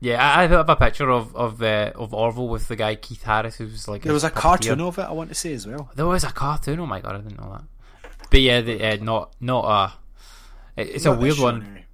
Yeah, 0.01 0.23
I 0.37 0.45
have 0.47 0.69
a 0.69 0.75
picture 0.75 1.09
of 1.09 1.35
of 1.35 1.61
uh, 1.61 1.91
of 1.95 2.13
Orville 2.13 2.47
with 2.49 2.67
the 2.67 2.75
guy 2.75 2.95
Keith 2.95 3.23
Harris, 3.23 3.55
who's 3.57 3.87
like 3.87 4.03
There 4.03 4.13
was 4.13 4.23
a 4.23 4.29
cartoon 4.29 4.81
of 4.81 4.97
it. 4.99 5.03
I 5.03 5.11
want 5.11 5.29
to 5.29 5.35
say 5.35 5.53
as 5.53 5.65
well. 5.65 5.89
There 5.95 6.05
was 6.05 6.23
a 6.23 6.31
cartoon. 6.31 6.79
Oh 6.79 6.85
my 6.85 6.99
god, 6.99 7.15
I 7.15 7.17
didn't 7.19 7.39
know 7.39 7.51
that. 7.53 8.11
But 8.29 8.41
yeah, 8.41 8.61
the, 8.61 8.83
uh, 8.83 8.97
not 9.03 9.33
not 9.41 9.65
a. 9.65 10.81
it- 10.81 10.89
It's 10.95 11.05
a 11.05 11.09
Not 11.09 11.21
this 11.21 11.37
weird 11.39 11.53
one. 11.53 11.84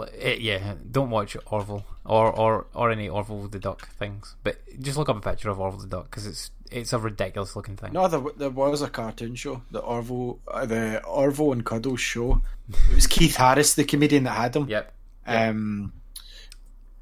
Eh, 0.00 0.38
yeah, 0.40 0.74
don't 0.90 1.10
watch 1.10 1.36
Orville 1.46 1.84
or, 2.04 2.32
or 2.32 2.66
or 2.74 2.90
any 2.90 3.08
Orville 3.08 3.48
the 3.48 3.58
Duck 3.58 3.88
things. 3.90 4.36
But 4.42 4.58
just 4.80 4.96
look 4.98 5.08
up 5.08 5.16
a 5.16 5.20
picture 5.20 5.50
of 5.50 5.60
Orville 5.60 5.80
the 5.80 5.86
Duck 5.86 6.04
because 6.10 6.26
it's 6.26 6.50
it's 6.70 6.92
a 6.92 6.98
ridiculous 6.98 7.54
looking 7.54 7.76
thing. 7.76 7.92
No, 7.92 8.08
there, 8.08 8.22
there 8.36 8.50
was 8.50 8.82
a 8.82 8.88
cartoon 8.88 9.34
show, 9.34 9.62
the 9.70 9.80
Orville, 9.80 10.40
uh, 10.48 10.66
the 10.66 11.04
Orville 11.04 11.52
and 11.52 11.64
Cuddles 11.64 12.00
show. 12.00 12.42
It 12.90 12.94
was 12.94 13.06
Keith 13.06 13.36
Harris, 13.36 13.74
the 13.74 13.84
comedian 13.84 14.24
that 14.24 14.36
had 14.36 14.56
him. 14.56 14.68
Yep. 14.68 14.92
Um, 15.26 15.92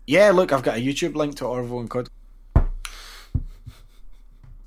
yeah, 0.07 0.31
look, 0.33 0.53
I've 0.53 0.63
got 0.63 0.79
a 0.79 0.81
YouTube 0.81 1.15
link 1.15 1.37
to 1.37 1.47
Orville 1.47 1.81
and 1.81 1.91
Cuddles. 1.91 2.11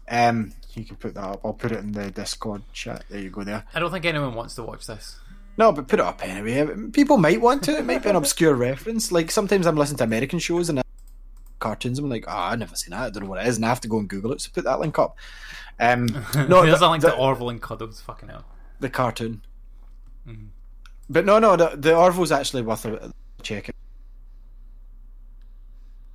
Um, 0.07 0.53
you 0.75 0.85
can 0.85 0.95
put 0.95 1.15
that 1.15 1.23
up. 1.23 1.41
I'll 1.43 1.53
put 1.53 1.71
it 1.71 1.79
in 1.79 1.91
the 1.91 2.11
Discord 2.11 2.61
chat. 2.71 3.03
There 3.09 3.19
you 3.19 3.29
go. 3.29 3.43
There. 3.43 3.63
I 3.73 3.79
don't 3.79 3.91
think 3.91 4.05
anyone 4.05 4.35
wants 4.35 4.55
to 4.55 4.63
watch 4.63 4.87
this. 4.87 5.17
No, 5.57 5.71
but 5.71 5.87
put 5.87 5.99
it 5.99 6.05
up 6.05 6.23
anyway. 6.27 6.67
People 6.91 7.17
might 7.17 7.39
want 7.41 7.63
to. 7.63 7.77
It 7.77 7.85
might 7.85 8.01
be 8.03 8.09
an 8.09 8.15
obscure 8.15 8.53
reference. 8.69 9.11
Like 9.11 9.29
sometimes 9.31 9.65
I'm 9.67 9.75
listening 9.77 9.97
to 9.99 10.03
American 10.03 10.39
shows 10.39 10.69
and 10.69 10.81
cartoons. 11.59 11.99
I'm 11.99 12.09
like, 12.09 12.25
oh, 12.27 12.31
I've 12.35 12.59
never 12.59 12.75
seen 12.75 12.91
that. 12.91 13.01
I 13.03 13.09
don't 13.09 13.23
know 13.23 13.29
what 13.29 13.43
it 13.45 13.47
is, 13.47 13.57
and 13.57 13.65
I 13.65 13.69
have 13.69 13.81
to 13.81 13.87
go 13.87 13.99
and 13.99 14.09
Google 14.09 14.31
it. 14.33 14.41
So 14.41 14.49
put 14.53 14.63
that 14.63 14.79
link 14.79 14.97
up. 14.97 15.15
Um, 15.79 16.05
no, 16.35 16.63
There's 16.65 16.79
the, 16.79 16.87
a 16.87 16.89
link 16.89 17.03
the- 17.03 17.11
to 17.11 17.15
Orville 17.17 17.49
and 17.49 17.61
Cuddles. 17.61 18.01
Fucking 18.01 18.29
hell. 18.29 18.45
the 18.79 18.89
cartoon. 18.89 19.41
But 21.09 21.25
no, 21.25 21.37
no, 21.37 21.55
the, 21.55 21.73
the 21.75 21.95
Orville's 21.95 22.31
actually 22.31 22.61
worth 22.63 22.85
a 22.85 23.11
check. 23.43 23.69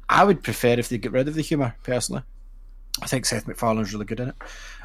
I 0.09 0.25
would 0.25 0.43
prefer 0.43 0.69
if 0.79 0.89
they 0.89 0.99
get 0.99 1.13
rid 1.13 1.29
of 1.29 1.35
the 1.35 1.43
humour, 1.43 1.77
personally. 1.83 2.23
I 3.03 3.07
think 3.07 3.27
Seth 3.27 3.47
MacFarlane's 3.47 3.93
really 3.93 4.07
good 4.07 4.19
in 4.21 4.29
it. 4.31 4.35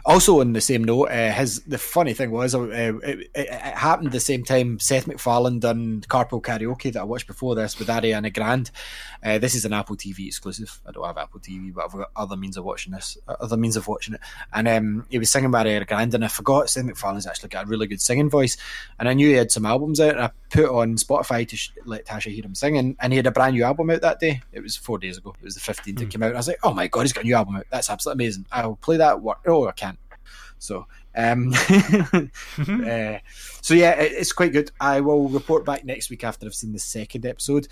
Also, 0.06 0.42
on 0.42 0.52
the 0.52 0.60
same 0.60 0.84
note, 0.84 1.06
uh, 1.06 1.32
his 1.32 1.62
the 1.62 1.78
funny 1.78 2.14
thing 2.14 2.30
was 2.30 2.54
uh, 2.54 2.64
it, 2.64 2.96
it, 3.04 3.30
it 3.36 3.50
happened 3.50 4.12
the 4.12 4.20
same 4.20 4.44
time 4.44 4.78
Seth 4.78 5.08
MacFarlane 5.08 5.60
done 5.60 6.02
Carpool 6.10 6.42
Karaoke 6.42 6.92
that 6.92 7.00
I 7.00 7.04
watched 7.04 7.28
before 7.28 7.56
this 7.56 7.80
with 7.80 7.88
Ariana 7.88 8.34
Grande. 8.34 8.70
Uh, 9.24 9.38
this 9.38 9.56
is 9.56 9.64
an 9.64 9.72
Apple 9.72 9.96
TV 9.96 10.28
exclusive. 10.28 10.82
I 10.86 10.92
don't 10.92 11.06
have 11.06 11.18
Apple 11.18 11.40
TV, 11.40 11.74
but 11.74 11.86
I've 11.86 11.94
got 11.94 12.12
other 12.18 12.36
means 12.36 12.58
of 12.58 12.66
watching 12.66 12.92
this, 12.92 13.18
uh, 13.30 13.36
other 13.40 13.56
means 13.56 13.78
of 13.78 13.88
watching 13.88 14.16
it. 14.16 14.20
And 14.54 14.68
um, 14.68 15.06
he 15.10 15.20
was 15.20 15.32
singing 15.32 15.52
by 15.52 15.64
Ariana 15.64 15.88
Grande, 15.88 16.16
and 16.16 16.26
I 16.26 16.28
forgot 16.28 16.70
Seth 16.70 16.84
MacFarlane's 16.84 17.26
actually 17.26 17.50
got 17.50 17.66
a 17.66 17.70
really 17.70 17.88
good 17.88 18.02
singing 18.02 18.30
voice. 18.30 18.58
And 19.00 19.08
I 19.08 19.14
knew 19.14 19.28
he 19.28 19.36
had 19.36 19.52
some 19.52 19.66
albums 19.66 20.02
out, 20.02 20.16
and 20.16 20.22
I 20.22 20.32
put 20.50 20.66
on 20.66 20.98
Spotify 20.98 21.48
to 21.48 21.56
sh- 21.56 21.72
let 21.86 22.06
Tasha 22.06 22.30
hear 22.30 22.44
him 22.44 22.56
singing, 22.56 22.98
and 23.00 23.14
he 23.14 23.18
had 23.18 23.28
a 23.28 23.32
brand 23.32 23.56
new 23.56 23.64
album 23.64 23.90
out 23.90 24.02
that 24.02 24.20
day. 24.20 24.42
It 24.52 24.62
was 24.62 24.76
four 24.76 24.98
days 24.98 25.18
ago. 25.18 25.34
It 25.42 25.46
was 25.46 25.56
the 25.56 25.62
fifteenth. 25.62 26.02
It 26.02 26.10
came 26.10 26.24
out. 26.24 26.34
I 26.34 26.38
was 26.38 26.50
like, 26.50 26.60
oh 26.64 26.74
my 26.74 26.88
god, 26.88 27.02
he's 27.04 27.14
got 27.14 27.24
a 27.24 27.28
new 27.28 27.36
album 27.36 27.56
out. 27.56 27.68
That's 27.70 27.90
absolutely 27.90 28.26
amazing. 28.26 28.46
I'll 28.52 28.76
play 28.76 28.98
that. 28.98 29.22
What? 29.22 29.40
Oh, 29.48 29.68
I 29.70 29.72
can't. 29.72 29.93
So, 30.64 30.88
um, 31.16 31.54
uh, 31.70 33.18
so 33.62 33.74
yeah, 33.74 33.92
it, 34.00 34.14
it's 34.14 34.32
quite 34.32 34.54
good. 34.54 34.72
I 34.80 35.02
will 35.02 35.30
report 35.30 35.66
back 35.66 35.84
next 35.84 36.10
week 36.10 36.24
after 36.24 36.46
I've 36.46 36.56
seen 36.56 36.74
the 36.74 36.80
second 36.80 37.26
episode. 37.26 37.68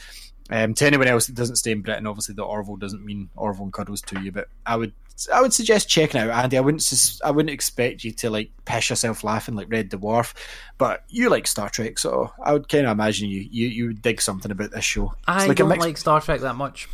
Um, 0.49 0.73
to 0.73 0.85
anyone 0.85 1.07
else 1.07 1.27
that 1.27 1.35
doesn't 1.35 1.55
stay 1.55 1.71
in 1.71 1.81
Britain, 1.81 2.05
obviously 2.05 2.35
the 2.35 2.43
Orville 2.43 2.75
doesn't 2.75 3.05
mean 3.05 3.29
Orville 3.37 3.63
and 3.63 3.73
cuddles 3.73 4.01
to 4.01 4.19
you, 4.21 4.33
but 4.33 4.49
I 4.65 4.75
would 4.75 4.91
I 5.33 5.41
would 5.41 5.53
suggest 5.53 5.87
checking 5.87 6.19
out 6.19 6.29
Andy. 6.29 6.57
I 6.57 6.61
wouldn't 6.61 6.83
sus- 6.83 7.21
I 7.23 7.31
wouldn't 7.31 7.53
expect 7.53 8.03
you 8.03 8.11
to 8.13 8.29
like 8.29 8.51
piss 8.65 8.89
yourself 8.89 9.23
laughing 9.23 9.55
like 9.55 9.71
Red 9.71 9.89
Dwarf, 9.89 10.33
but 10.77 11.05
you 11.07 11.29
like 11.29 11.47
Star 11.47 11.69
Trek, 11.69 11.97
so 11.97 12.33
I 12.43 12.51
would 12.51 12.67
kind 12.67 12.85
of 12.85 12.91
imagine 12.91 13.29
you 13.29 13.47
you 13.49 13.67
you 13.67 13.87
would 13.87 14.01
dig 14.01 14.21
something 14.21 14.51
about 14.51 14.71
this 14.71 14.83
show. 14.83 15.13
It's 15.19 15.23
I 15.27 15.47
like 15.47 15.57
don't 15.57 15.69
mix- 15.69 15.85
like 15.85 15.97
Star 15.97 16.19
Trek 16.19 16.41
that 16.41 16.55
much. 16.55 16.89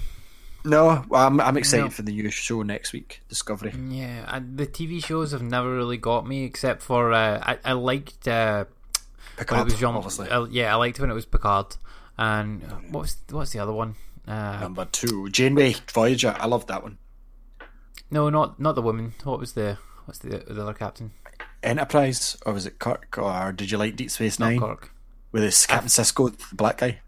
No, 0.67 1.05
I'm 1.13 1.39
I'm 1.39 1.55
excited 1.57 1.83
No. 1.85 1.89
for 1.89 2.01
the 2.01 2.11
new 2.11 2.29
show 2.29 2.61
next 2.61 2.91
week, 2.93 3.21
Discovery. 3.29 3.73
Yeah, 3.89 4.25
I, 4.27 4.39
the 4.39 4.67
TV 4.67 5.03
shows 5.03 5.31
have 5.31 5.41
never 5.41 5.73
really 5.73 5.97
got 5.97 6.27
me, 6.27 6.43
except 6.43 6.81
for 6.81 7.13
uh, 7.13 7.39
I, 7.41 7.57
I 7.63 7.71
liked 7.73 8.27
uh, 8.27 8.65
Picard, 9.37 9.61
it 9.61 9.63
was 9.65 9.79
Jean. 9.79 9.95
obviously. 9.95 10.29
uh, 10.29 10.45
yeah, 10.45 10.73
I 10.73 10.75
liked 10.75 10.99
when 10.99 11.09
it 11.09 11.13
was 11.13 11.25
Picard, 11.25 11.77
and 12.17 12.61
what's 12.91 13.17
what's 13.29 13.51
the 13.51 13.59
other 13.59 13.71
one? 13.73 13.95
Uh, 14.27 14.59
Number 14.59 14.85
two, 14.85 15.29
Janeway 15.29 15.75
Voyager. 15.93 16.35
I 16.37 16.47
loved 16.47 16.67
that 16.67 16.83
one. 16.83 16.97
no, 18.11 18.29
not 18.29 18.59
not 18.59 18.75
the 18.75 18.81
woman. 18.81 19.13
What 19.23 19.39
was 19.39 19.53
the 19.53 19.77
what's 20.05 20.19
the 20.19 20.39
the 20.47 20.61
other 20.61 20.73
captain? 20.73 21.11
Enterprise, 21.63 22.35
or 22.45 22.53
was 22.53 22.65
it 22.65 22.77
Kirk? 22.79 23.17
Or 23.17 23.51
did 23.53 23.71
you 23.71 23.77
like 23.77 23.95
Deep 23.95 24.11
Space 24.11 24.37
Not 24.37 24.49
Nine 24.49 24.59
Kirk. 24.59 24.91
with 25.31 25.43
his 25.43 25.65
Captain 25.65 25.87
Sisko, 25.89 26.35
the 26.49 26.55
black 26.55 26.77
guy? 26.79 26.99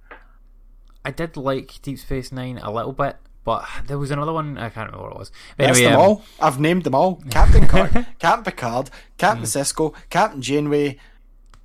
I 1.06 1.12
did 1.12 1.36
like 1.38 1.82
Deep 1.82 2.00
Space 2.00 2.32
Nine 2.32 2.58
a 2.58 2.72
little 2.72 2.92
bit, 2.94 3.18
but 3.50 3.68
there 3.88 3.98
was 3.98 4.12
another 4.12 4.32
one 4.32 4.60
I 4.60 4.70
can't 4.70 4.92
remember 4.92 5.08
what 5.08 5.16
it 5.16 5.18
was. 5.18 5.32
But 5.58 5.66
That's 5.66 5.80
anyway, 5.80 5.92
them 5.92 6.00
um, 6.00 6.06
all. 6.06 6.24
I've 6.40 6.60
named 6.60 6.84
them 6.84 6.94
all: 6.94 7.16
Captain 7.32 7.68
Kirk, 7.68 7.92
Captain 8.20 8.44
Picard, 8.44 8.92
Captain 9.18 9.46
Sisko, 9.46 9.96
Captain 10.12 10.40
Janeway, 10.40 11.00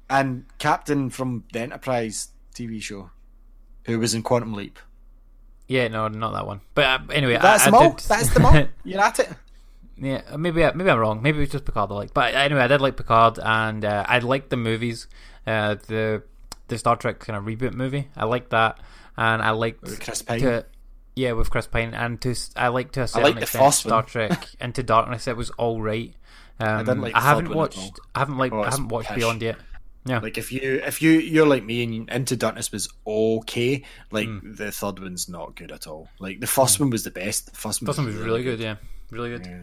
and 0.09 0.47
Captain 0.59 1.11
from 1.11 1.45
the 1.53 1.61
Enterprise 1.61 2.29
TV 2.55 2.81
show, 2.81 3.11
who 3.85 3.99
was 3.99 4.15
in 4.15 4.23
Quantum 4.23 4.55
Leap. 4.55 4.79
Yeah, 5.69 5.89
no, 5.89 6.09
not 6.09 6.33
that 6.33 6.47
one. 6.47 6.63
But 6.75 6.85
uh, 6.87 6.99
anyway, 7.13 7.37
That's 7.37 7.65
I, 7.65 7.67
them 7.67 7.75
I 7.75 7.79
all. 7.85 7.91
did... 7.91 8.01
That's 8.07 8.33
them 8.33 8.47
all. 8.47 8.67
You're 8.85 9.03
at 9.03 9.19
it. 9.19 9.29
Yeah, 9.99 10.23
maybe 10.39 10.65
I- 10.65 10.73
maybe 10.73 10.89
I'm 10.89 10.99
wrong. 10.99 11.21
Maybe 11.21 11.37
it 11.37 11.41
was 11.43 11.51
just 11.51 11.67
Picard 11.67 11.91
I 11.91 11.95
liked. 11.97 12.15
But 12.15 12.35
anyway, 12.35 12.63
I 12.63 12.67
did 12.67 12.81
like 12.81 12.97
Picard, 12.97 13.39
and 13.39 13.85
uh, 13.85 14.07
I 14.09 14.21
liked 14.21 14.49
the 14.49 14.57
movies, 14.57 15.07
uh, 15.47 15.75
the 15.87 16.23
the 16.69 16.79
Star 16.79 16.97
Trek 16.97 17.19
kind 17.19 17.37
of 17.37 17.45
reboot 17.45 17.75
movie. 17.75 18.09
I 18.17 18.25
liked 18.25 18.49
that, 18.51 18.81
and 19.19 19.43
I 19.43 19.51
liked 19.51 19.85
Chris 20.01 20.23
Pine. 20.23 20.41
to 20.41 20.65
yeah 21.17 21.33
with 21.33 21.51
Chris 21.51 21.67
Pine, 21.67 21.95
and 21.95 22.21
to 22.23 22.35
I 22.57 22.69
liked 22.69 22.95
to 22.95 23.03
a 23.03 23.09
certain 23.09 23.23
like 23.25 23.35
the 23.37 23.43
extent 23.43 23.65
first 23.65 23.81
Star. 23.81 24.03
Trek 24.03 24.47
Into 24.61 24.83
Darkness. 24.83 25.27
It 25.29 25.37
was 25.37 25.51
all 25.51 25.81
right. 25.83 26.15
Um, 26.61 26.69
I 26.69 26.79
didn't 26.85 27.01
like 27.01 27.15
I 27.15 27.21
haven't 27.21 27.47
third 27.47 27.55
one 27.57 27.69
at 27.69 27.77
all. 27.77 27.83
watched. 27.85 28.01
I 28.15 28.19
haven't 28.21 28.39
like. 28.39 28.53
Oh, 28.53 28.63
I 28.63 28.71
haven't 28.71 28.89
watched 28.89 29.09
pish. 29.09 29.17
Beyond 29.19 29.43
yet. 29.43 29.57
Yeah, 30.07 30.19
Like 30.19 30.37
if 30.37 30.53
you 30.53 30.83
if 30.85 31.01
you 31.01 31.13
you're 31.13 31.47
like 31.47 31.65
me 31.65 31.83
and 31.83 32.11
Into 32.11 32.37
Darkness 32.37 32.71
was 32.71 32.89
okay, 33.07 33.85
like 34.11 34.29
Hmm. 34.29 34.53
the 34.53 34.71
third 34.71 34.99
one's 34.99 35.29
not 35.31 35.57
good 35.57 35.73
at 35.73 35.87
all. 35.87 36.09
Like 36.19 36.41
the 36.41 36.47
first 36.47 36.79
one 36.79 36.91
was 36.91 37.05
the 37.05 37.11
best. 37.11 37.47
The 37.53 37.57
first 37.59 37.81
one, 37.81 37.87
first 37.87 37.99
one 37.99 38.07
was 38.09 38.17
really 38.17 38.43
good. 38.43 38.61
Yeah, 38.61 38.77
really 39.11 39.31
good. 39.31 39.47
Yeah. 39.47 39.63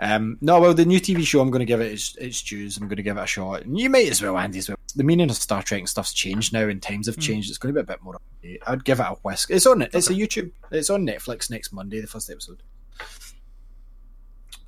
Um, 0.00 0.38
no, 0.40 0.60
well, 0.60 0.74
the 0.74 0.84
new 0.84 1.00
TV 1.00 1.26
show 1.26 1.40
I'm 1.40 1.50
going 1.50 1.60
to 1.60 1.66
give 1.66 1.80
it 1.80 1.92
its, 1.92 2.16
its 2.16 2.42
dues. 2.42 2.76
I'm 2.76 2.88
going 2.88 2.96
to 2.96 3.02
give 3.02 3.16
it 3.16 3.22
a 3.22 3.26
shot, 3.26 3.62
and 3.62 3.78
you 3.78 3.90
might 3.90 4.10
as 4.10 4.22
well, 4.22 4.38
Andy, 4.38 4.58
as 4.58 4.68
well. 4.68 4.78
The 4.94 5.04
meaning 5.04 5.30
of 5.30 5.36
Star 5.36 5.62
Trek 5.62 5.80
and 5.80 5.88
stuff's 5.88 6.12
changed 6.12 6.52
now, 6.52 6.68
and 6.68 6.82
times 6.82 7.06
have 7.06 7.18
changed. 7.18 7.48
It's 7.48 7.58
going 7.58 7.74
to 7.74 7.80
be 7.80 7.84
a 7.84 7.94
bit 7.94 8.02
more. 8.02 8.18
I'd 8.66 8.84
give 8.84 9.00
it 9.00 9.06
a 9.06 9.16
whisk. 9.22 9.50
It's 9.50 9.66
on 9.66 9.82
it. 9.82 9.90
It's 9.94 10.10
a 10.10 10.14
YouTube. 10.14 10.50
It's 10.70 10.90
on 10.90 11.06
Netflix 11.06 11.50
next 11.50 11.72
Monday, 11.72 12.00
the 12.00 12.06
first 12.06 12.30
episode. 12.30 12.62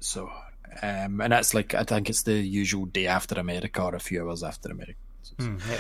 So, 0.00 0.30
um, 0.82 1.20
and 1.20 1.32
that's 1.32 1.54
like 1.54 1.74
I 1.74 1.82
think 1.82 2.10
it's 2.10 2.22
the 2.22 2.34
usual 2.34 2.86
day 2.86 3.06
after 3.06 3.38
America 3.38 3.82
or 3.82 3.94
a 3.94 4.00
few 4.00 4.26
hours 4.26 4.42
after 4.42 4.70
America. 4.70 4.98
Mm, 5.38 5.60
yeah. 5.68 5.76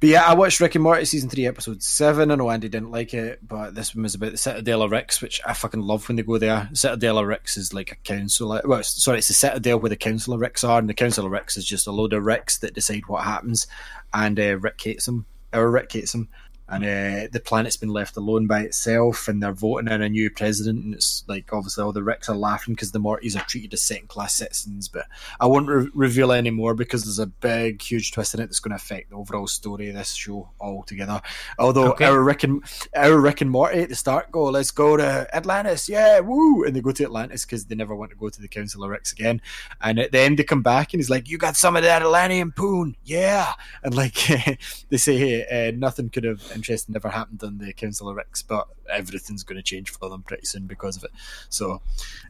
But 0.00 0.08
yeah, 0.08 0.24
I 0.24 0.34
watched 0.34 0.60
Rick 0.60 0.74
and 0.74 0.82
Morty 0.82 1.04
season 1.04 1.28
three, 1.28 1.46
episode 1.46 1.82
seven. 1.82 2.30
I 2.30 2.34
know 2.34 2.50
Andy 2.50 2.68
didn't 2.68 2.90
like 2.90 3.14
it, 3.14 3.46
but 3.46 3.74
this 3.74 3.94
one 3.94 4.02
was 4.02 4.14
about 4.14 4.32
the 4.32 4.38
Citadel 4.38 4.82
of 4.82 4.90
Ricks, 4.90 5.20
which 5.20 5.40
I 5.46 5.52
fucking 5.52 5.80
love 5.80 6.08
when 6.08 6.16
they 6.16 6.22
go 6.22 6.38
there. 6.38 6.68
Citadel 6.72 7.18
of 7.18 7.26
Ricks 7.26 7.56
is 7.56 7.72
like 7.74 7.92
a 7.92 7.96
council. 7.96 8.60
Well, 8.64 8.82
sorry, 8.82 9.18
it's 9.18 9.28
the 9.28 9.34
Citadel 9.34 9.78
where 9.80 9.90
the 9.90 9.96
Council 9.96 10.34
of 10.34 10.40
Ricks 10.40 10.64
are, 10.64 10.78
and 10.78 10.88
the 10.88 10.94
Council 10.94 11.26
of 11.26 11.32
Ricks 11.32 11.56
is 11.56 11.64
just 11.64 11.86
a 11.86 11.92
load 11.92 12.12
of 12.12 12.24
Ricks 12.24 12.58
that 12.58 12.74
decide 12.74 13.06
what 13.06 13.24
happens, 13.24 13.66
and 14.12 14.38
uh, 14.38 14.58
Rick 14.58 14.80
hates 14.80 15.06
them. 15.06 15.26
Or 15.52 15.70
Rick 15.70 15.92
hates 15.92 16.12
them. 16.12 16.28
And 16.70 16.84
uh, 16.84 17.28
the 17.32 17.40
planet's 17.40 17.76
been 17.78 17.88
left 17.88 18.16
alone 18.16 18.46
by 18.46 18.60
itself, 18.60 19.26
and 19.26 19.42
they're 19.42 19.52
voting 19.52 19.90
in 19.90 20.02
a 20.02 20.08
new 20.08 20.30
president. 20.30 20.84
And 20.84 20.94
it's 20.94 21.24
like 21.26 21.50
obviously 21.52 21.82
all 21.82 21.92
the 21.92 22.02
Ricks 22.02 22.28
are 22.28 22.36
laughing 22.36 22.74
because 22.74 22.92
the 22.92 23.00
Mortys 23.00 23.36
are 23.40 23.44
treated 23.46 23.72
as 23.72 23.80
second 23.82 24.08
class 24.08 24.34
citizens. 24.34 24.86
But 24.88 25.06
I 25.40 25.46
won't 25.46 25.68
re- 25.68 25.88
reveal 25.94 26.30
any 26.30 26.50
more 26.50 26.74
because 26.74 27.04
there's 27.04 27.18
a 27.18 27.26
big, 27.26 27.80
huge 27.80 28.12
twist 28.12 28.34
in 28.34 28.40
it 28.40 28.46
that's 28.46 28.60
going 28.60 28.70
to 28.70 28.76
affect 28.76 29.10
the 29.10 29.16
overall 29.16 29.46
story 29.46 29.88
of 29.88 29.94
this 29.94 30.12
show 30.12 30.50
altogether. 30.60 31.22
Although 31.58 31.92
Okay. 31.92 32.04
our 32.04 32.22
Rick 32.22 32.44
and 32.44 32.62
our 32.94 33.18
Rick 33.18 33.40
and 33.40 33.50
Morty 33.50 33.80
at 33.80 33.88
the 33.88 33.94
start 33.94 34.30
go, 34.30 34.44
"Let's 34.44 34.70
go 34.70 34.96
to 34.98 35.26
Atlantis, 35.34 35.88
yeah, 35.88 36.20
woo!" 36.20 36.64
And 36.64 36.76
they 36.76 36.80
go 36.82 36.92
to 36.92 37.04
Atlantis 37.04 37.46
because 37.46 37.64
they 37.64 37.74
never 37.76 37.94
want 37.96 38.10
to 38.10 38.16
go 38.16 38.28
to 38.28 38.40
the 38.42 38.48
Council 38.48 38.84
of 38.84 38.90
Ricks 38.90 39.12
again. 39.12 39.40
And 39.80 39.98
at 39.98 40.12
the 40.12 40.20
end, 40.20 40.38
they 40.38 40.44
come 40.44 40.62
back 40.62 40.92
and 40.92 41.00
he's 41.00 41.08
like, 41.10 41.28
"You 41.30 41.38
got 41.38 41.56
some 41.56 41.76
of 41.76 41.82
that 41.82 42.02
Atlantean 42.02 42.52
poon, 42.52 42.94
yeah!" 43.04 43.54
And 43.82 43.94
like 43.94 44.14
they 44.90 44.96
say, 44.98 45.16
"Hey, 45.16 45.68
uh, 45.68 45.72
nothing 45.76 46.10
could 46.10 46.24
have 46.24 46.42
interesting 46.58 46.94
ever 46.96 47.08
happened 47.08 47.42
on 47.42 47.58
the 47.58 47.72
Council 47.72 48.08
of 48.08 48.16
Ricks, 48.16 48.42
but 48.42 48.66
everything's 48.90 49.42
going 49.44 49.56
to 49.58 49.62
change 49.62 49.90
for 49.90 50.08
them 50.10 50.22
pretty 50.22 50.46
soon 50.46 50.66
because 50.66 50.96
of 50.96 51.04
it." 51.04 51.10
So 51.48 51.80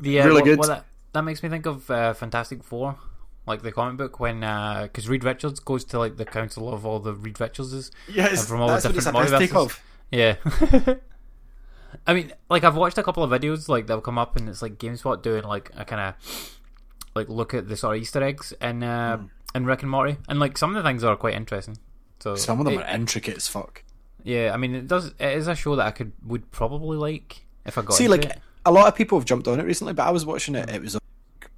The, 0.00 0.20
uh, 0.20 0.26
Really 0.26 0.34
what- 0.36 0.44
good. 0.44 0.58
what 0.58 0.68
that, 0.68 0.84
that 1.12 1.22
makes 1.22 1.42
me 1.42 1.48
think 1.48 1.66
of 1.66 1.90
uh, 1.90 2.12
Fantastic 2.14 2.62
Four, 2.62 2.96
like 3.46 3.62
the 3.62 3.72
comic 3.72 3.96
book 3.96 4.20
when 4.20 4.40
because 4.40 5.08
Reed 5.08 5.24
Richards 5.24 5.60
goes 5.60 5.84
to 5.86 5.98
like 5.98 6.16
the 6.16 6.24
council 6.24 6.72
of 6.72 6.84
all 6.86 7.00
the 7.00 7.14
Reed 7.14 7.40
Richardses. 7.40 7.90
yes, 8.08 8.46
from 8.48 8.60
all 8.60 8.68
the 8.68 8.74
that's 8.74 8.84
what 8.86 8.94
it's 8.96 9.04
different 9.06 9.28
multiverses. 9.50 9.78
Yeah. 10.10 10.36
I 12.06 12.12
mean, 12.14 12.32
like 12.50 12.64
I've 12.64 12.76
watched 12.76 12.98
a 12.98 13.02
couple 13.02 13.22
of 13.22 13.30
videos 13.30 13.68
like 13.68 13.86
that'll 13.86 14.02
come 14.02 14.18
up 14.18 14.36
and 14.36 14.48
it's 14.48 14.60
like 14.62 14.78
GameSpot 14.78 15.22
doing 15.22 15.44
like 15.44 15.70
a 15.76 15.84
kind 15.84 16.00
of 16.14 16.58
like 17.14 17.28
look 17.28 17.54
at 17.54 17.68
the 17.68 17.76
sort 17.76 17.96
of 17.96 18.02
Easter 18.02 18.22
eggs 18.22 18.52
and 18.60 18.84
uh, 18.84 19.16
Hmm. 19.16 19.26
and 19.54 19.66
Rick 19.66 19.82
and 19.82 19.90
Morty 19.90 20.16
and 20.28 20.38
like 20.38 20.58
some 20.58 20.76
of 20.76 20.82
the 20.82 20.86
things 20.88 21.02
are 21.02 21.16
quite 21.16 21.34
interesting. 21.34 21.78
So 22.20 22.34
Some 22.36 22.58
of 22.60 22.66
them 22.66 22.74
it- 22.74 22.82
are 22.86 22.94
intricate 22.94 23.36
as 23.38 23.48
fuck. 23.48 23.82
Yeah. 24.24 24.52
I 24.54 24.56
mean, 24.56 24.74
it 24.74 24.86
does. 24.88 25.08
It 25.18 25.36
is 25.36 25.48
a 25.48 25.54
show 25.54 25.76
that 25.76 25.86
I 25.86 25.90
could 25.90 26.12
would 26.26 26.50
probably 26.50 26.96
like 26.96 27.44
if 27.64 27.78
I 27.78 27.82
got 27.82 27.94
See, 27.94 28.08
like 28.08 28.24
it. 28.24 28.38
a 28.64 28.72
lot 28.72 28.88
of 28.88 28.94
people 28.94 29.18
have 29.18 29.26
jumped 29.26 29.46
on 29.48 29.60
it 29.60 29.64
recently, 29.64 29.92
but 29.92 30.06
I 30.06 30.10
was 30.10 30.24
watching 30.26 30.54
it. 30.54 30.68
It 30.70 30.82
was 30.82 30.96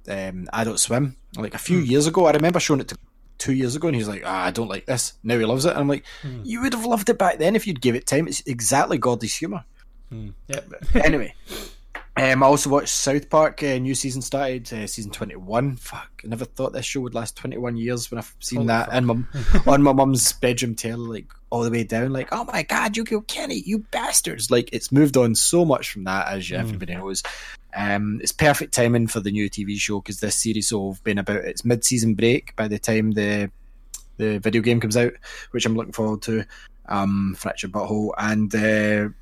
um, 0.09 0.49
Adult 0.53 0.79
Swim 0.79 1.15
like 1.37 1.53
a 1.53 1.57
few 1.59 1.77
years 1.79 2.07
ago. 2.07 2.25
I 2.25 2.31
remember 2.31 2.59
showing 2.59 2.79
it 2.81 2.87
to 2.89 2.97
two 3.37 3.53
years 3.53 3.75
ago, 3.75 3.87
and 3.87 3.95
he's 3.95 4.07
like, 4.07 4.23
ah, 4.25 4.45
"I 4.45 4.51
don't 4.51 4.67
like 4.67 4.85
this." 4.85 5.13
Now 5.23 5.37
he 5.37 5.45
loves 5.45 5.65
it, 5.65 5.71
and 5.71 5.79
I'm 5.79 5.87
like, 5.87 6.03
"You 6.43 6.61
would 6.61 6.73
have 6.73 6.85
loved 6.85 7.09
it 7.09 7.17
back 7.17 7.37
then 7.39 7.55
if 7.55 7.65
you'd 7.67 7.81
give 7.81 7.95
it 7.95 8.05
time." 8.07 8.27
It's 8.27 8.41
exactly 8.45 8.97
Gordy's 8.97 9.35
humor. 9.35 9.63
Mm. 10.11 10.33
Yep. 10.47 10.73
anyway, 10.95 11.33
um, 12.17 12.43
I 12.43 12.45
also 12.45 12.69
watched 12.69 12.89
South 12.89 13.29
Park. 13.29 13.63
Uh, 13.63 13.77
new 13.77 13.95
season 13.95 14.21
started, 14.21 14.71
uh, 14.73 14.85
season 14.85 15.11
twenty 15.11 15.37
one. 15.37 15.77
Fuck, 15.77 16.21
I 16.23 16.27
never 16.27 16.43
thought 16.43 16.73
this 16.73 16.85
show 16.85 16.99
would 17.01 17.15
last 17.15 17.37
twenty 17.37 17.57
one 17.57 17.77
years. 17.77 18.11
When 18.11 18.17
I've 18.17 18.35
seen 18.39 18.57
Holy 18.57 18.67
that 18.67 18.93
in 18.93 19.09
on 19.67 19.81
my 19.81 19.93
mum's 19.93 20.33
bedroom 20.33 20.75
telly, 20.75 21.21
like 21.21 21.31
all 21.49 21.63
the 21.63 21.71
way 21.71 21.85
down, 21.85 22.11
like, 22.11 22.27
oh 22.33 22.43
my 22.43 22.63
god, 22.63 22.97
you 22.97 23.05
killed 23.05 23.27
Kenny, 23.27 23.63
you 23.65 23.79
bastards! 23.91 24.51
Like 24.51 24.69
it's 24.73 24.91
moved 24.91 25.15
on 25.15 25.35
so 25.35 25.63
much 25.63 25.91
from 25.91 26.03
that, 26.03 26.27
as 26.27 26.51
everybody 26.51 26.95
knows. 26.95 27.23
Um, 27.73 28.19
it's 28.21 28.33
perfect 28.33 28.73
timing 28.73 29.07
for 29.07 29.21
the 29.21 29.31
new 29.31 29.49
TV 29.49 29.77
show 29.77 30.01
because 30.01 30.19
this 30.19 30.35
series 30.35 30.73
will 30.73 30.93
have 30.93 31.03
been 31.05 31.17
about 31.17 31.45
its 31.45 31.63
mid-season 31.63 32.15
break 32.15 32.53
by 32.57 32.67
the 32.67 32.77
time 32.79 33.11
the 33.11 33.49
the 34.17 34.39
video 34.39 34.61
game 34.61 34.81
comes 34.81 34.97
out, 34.97 35.13
which 35.51 35.65
I'm 35.65 35.75
looking 35.75 35.93
forward 35.93 36.21
to. 36.23 36.45
Um, 36.87 37.35
Fractured 37.37 37.71
Butthole, 37.71 38.11
and 38.17 38.53
uh, 38.53 39.13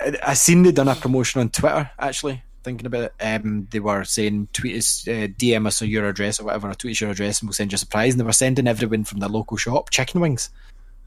I, 0.00 0.18
I 0.22 0.34
seen 0.34 0.62
they 0.62 0.72
done 0.72 0.88
a 0.88 0.94
promotion 0.94 1.40
on 1.40 1.50
Twitter. 1.50 1.90
Actually, 1.98 2.42
thinking 2.62 2.86
about 2.86 3.04
it, 3.04 3.14
um, 3.20 3.68
they 3.70 3.80
were 3.80 4.04
saying 4.04 4.48
tweet 4.52 4.76
us, 4.76 5.06
uh, 5.06 5.28
DM 5.38 5.66
us 5.66 5.82
your 5.82 6.08
address 6.08 6.40
or 6.40 6.44
whatever, 6.44 6.70
or 6.70 6.74
tweet 6.74 6.96
us 6.96 7.00
your 7.00 7.10
address, 7.10 7.40
and 7.40 7.48
we'll 7.48 7.54
send 7.54 7.72
you 7.72 7.76
a 7.76 7.78
surprise. 7.78 8.14
And 8.14 8.20
they 8.20 8.24
were 8.24 8.32
sending 8.32 8.66
everyone 8.66 9.04
from 9.04 9.20
their 9.20 9.28
local 9.28 9.56
shop 9.56 9.90
chicken 9.90 10.20
wings. 10.20 10.50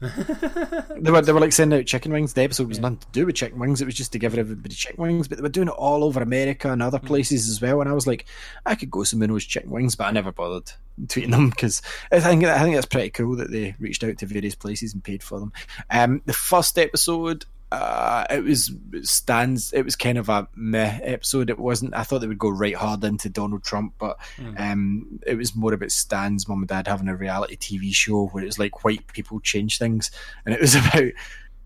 they 0.00 1.10
were 1.10 1.20
they 1.20 1.32
were 1.32 1.40
like 1.40 1.52
sending 1.52 1.80
out 1.80 1.86
chicken 1.86 2.12
wings. 2.12 2.32
The 2.32 2.42
episode 2.42 2.68
was 2.68 2.78
nothing 2.78 2.98
to 2.98 3.06
do 3.10 3.26
with 3.26 3.34
chicken 3.34 3.58
wings. 3.58 3.82
It 3.82 3.86
was 3.86 3.96
just 3.96 4.12
to 4.12 4.18
give 4.20 4.38
everybody 4.38 4.74
chicken 4.74 5.02
wings. 5.02 5.26
But 5.26 5.38
they 5.38 5.42
were 5.42 5.48
doing 5.48 5.66
it 5.66 5.74
all 5.74 6.04
over 6.04 6.22
America 6.22 6.70
and 6.70 6.80
other 6.80 7.00
places 7.00 7.48
as 7.48 7.60
well. 7.60 7.80
And 7.80 7.90
I 7.90 7.94
was 7.94 8.06
like, 8.06 8.24
I 8.64 8.76
could 8.76 8.92
go 8.92 9.02
some 9.02 9.18
Minnows 9.18 9.44
chicken 9.44 9.70
wings, 9.70 9.96
but 9.96 10.04
I 10.04 10.12
never 10.12 10.30
bothered 10.30 10.70
tweeting 11.06 11.32
them 11.32 11.50
because 11.50 11.82
I 12.12 12.20
think 12.20 12.44
I 12.44 12.62
think 12.62 12.76
that's 12.76 12.86
pretty 12.86 13.10
cool 13.10 13.34
that 13.36 13.50
they 13.50 13.74
reached 13.80 14.04
out 14.04 14.18
to 14.18 14.26
various 14.26 14.54
places 14.54 14.94
and 14.94 15.02
paid 15.02 15.22
for 15.22 15.40
them. 15.40 15.52
Um, 15.90 16.22
the 16.26 16.32
first 16.32 16.78
episode. 16.78 17.44
Uh, 17.70 18.24
it 18.30 18.42
was 18.42 18.72
stands. 19.02 19.72
It 19.72 19.82
was 19.82 19.94
kind 19.94 20.16
of 20.16 20.28
a 20.28 20.48
meh 20.54 21.00
episode. 21.02 21.50
It 21.50 21.58
wasn't. 21.58 21.94
I 21.94 22.02
thought 22.02 22.20
they 22.20 22.26
would 22.26 22.38
go 22.38 22.48
right 22.48 22.74
hard 22.74 23.04
into 23.04 23.28
Donald 23.28 23.62
Trump, 23.62 23.94
but 23.98 24.18
um, 24.56 25.20
it 25.26 25.34
was 25.34 25.54
more 25.54 25.74
about 25.74 25.90
Stan's 25.90 26.48
mum 26.48 26.60
and 26.60 26.68
dad 26.68 26.88
having 26.88 27.08
a 27.08 27.16
reality 27.16 27.56
TV 27.56 27.92
show 27.92 28.28
where 28.28 28.42
it 28.42 28.46
was 28.46 28.58
like 28.58 28.84
white 28.84 29.06
people 29.12 29.40
change 29.40 29.78
things, 29.78 30.10
and 30.46 30.54
it 30.54 30.60
was 30.60 30.74
about. 30.76 31.12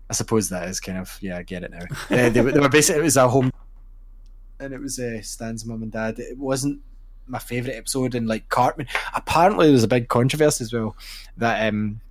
I 0.09 0.13
suppose 0.13 0.49
that 0.49 0.67
is 0.67 0.81
kind 0.81 0.97
of 0.97 1.17
yeah. 1.21 1.37
I 1.37 1.43
get 1.43 1.63
it 1.63 1.71
now. 1.71 1.85
uh, 2.09 2.29
they, 2.29 2.41
were, 2.41 2.51
they 2.51 2.59
were 2.59 2.69
basically 2.69 2.99
it 2.99 3.05
was 3.05 3.17
a 3.17 3.29
home, 3.29 3.51
and 4.59 4.73
it 4.73 4.81
was 4.81 4.99
uh, 4.99 5.21
Stan's 5.21 5.65
mum 5.65 5.83
and 5.83 5.91
dad. 5.91 6.19
It 6.19 6.37
wasn't 6.37 6.81
my 7.27 7.39
favorite 7.39 7.75
episode, 7.75 8.13
and 8.13 8.27
like 8.27 8.49
Cartman. 8.49 8.87
Apparently, 9.15 9.67
there 9.67 9.73
was 9.73 9.83
a 9.83 9.87
big 9.87 10.09
controversy 10.09 10.65
as 10.65 10.73
well 10.73 10.97
that 11.37 11.65
um 11.65 12.01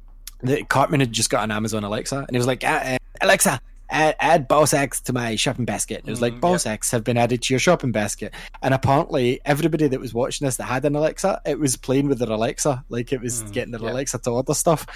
that 0.42 0.70
Cartman 0.70 1.00
had 1.00 1.12
just 1.12 1.28
got 1.28 1.44
an 1.44 1.50
Amazon 1.50 1.84
Alexa, 1.84 2.16
and 2.16 2.30
he 2.30 2.38
was 2.38 2.46
like, 2.46 2.64
uh, 2.64 2.80
uh, 2.82 2.98
Alexa. 3.20 3.60
Add, 3.92 4.16
add 4.20 4.48
Boss 4.48 4.72
X 4.72 5.02
to 5.02 5.12
my 5.12 5.36
shopping 5.36 5.66
basket. 5.66 6.00
And 6.00 6.08
it 6.08 6.10
was 6.10 6.22
like, 6.22 6.32
mm, 6.32 6.40
Boss 6.40 6.64
X 6.64 6.90
have 6.90 7.04
been 7.04 7.18
added 7.18 7.42
to 7.42 7.52
your 7.52 7.60
shopping 7.60 7.92
basket. 7.92 8.32
And 8.62 8.72
apparently, 8.72 9.40
everybody 9.44 9.86
that 9.86 10.00
was 10.00 10.14
watching 10.14 10.46
this 10.46 10.56
that 10.56 10.64
had 10.64 10.84
an 10.86 10.96
Alexa, 10.96 11.42
it 11.44 11.58
was 11.58 11.76
playing 11.76 12.08
with 12.08 12.18
their 12.18 12.30
Alexa. 12.30 12.84
Like, 12.88 13.12
it 13.12 13.20
was 13.20 13.42
mm, 13.42 13.52
getting 13.52 13.72
their 13.72 13.82
Alexa 13.82 14.18
to 14.20 14.30
order 14.30 14.54
stuff. 14.54 14.86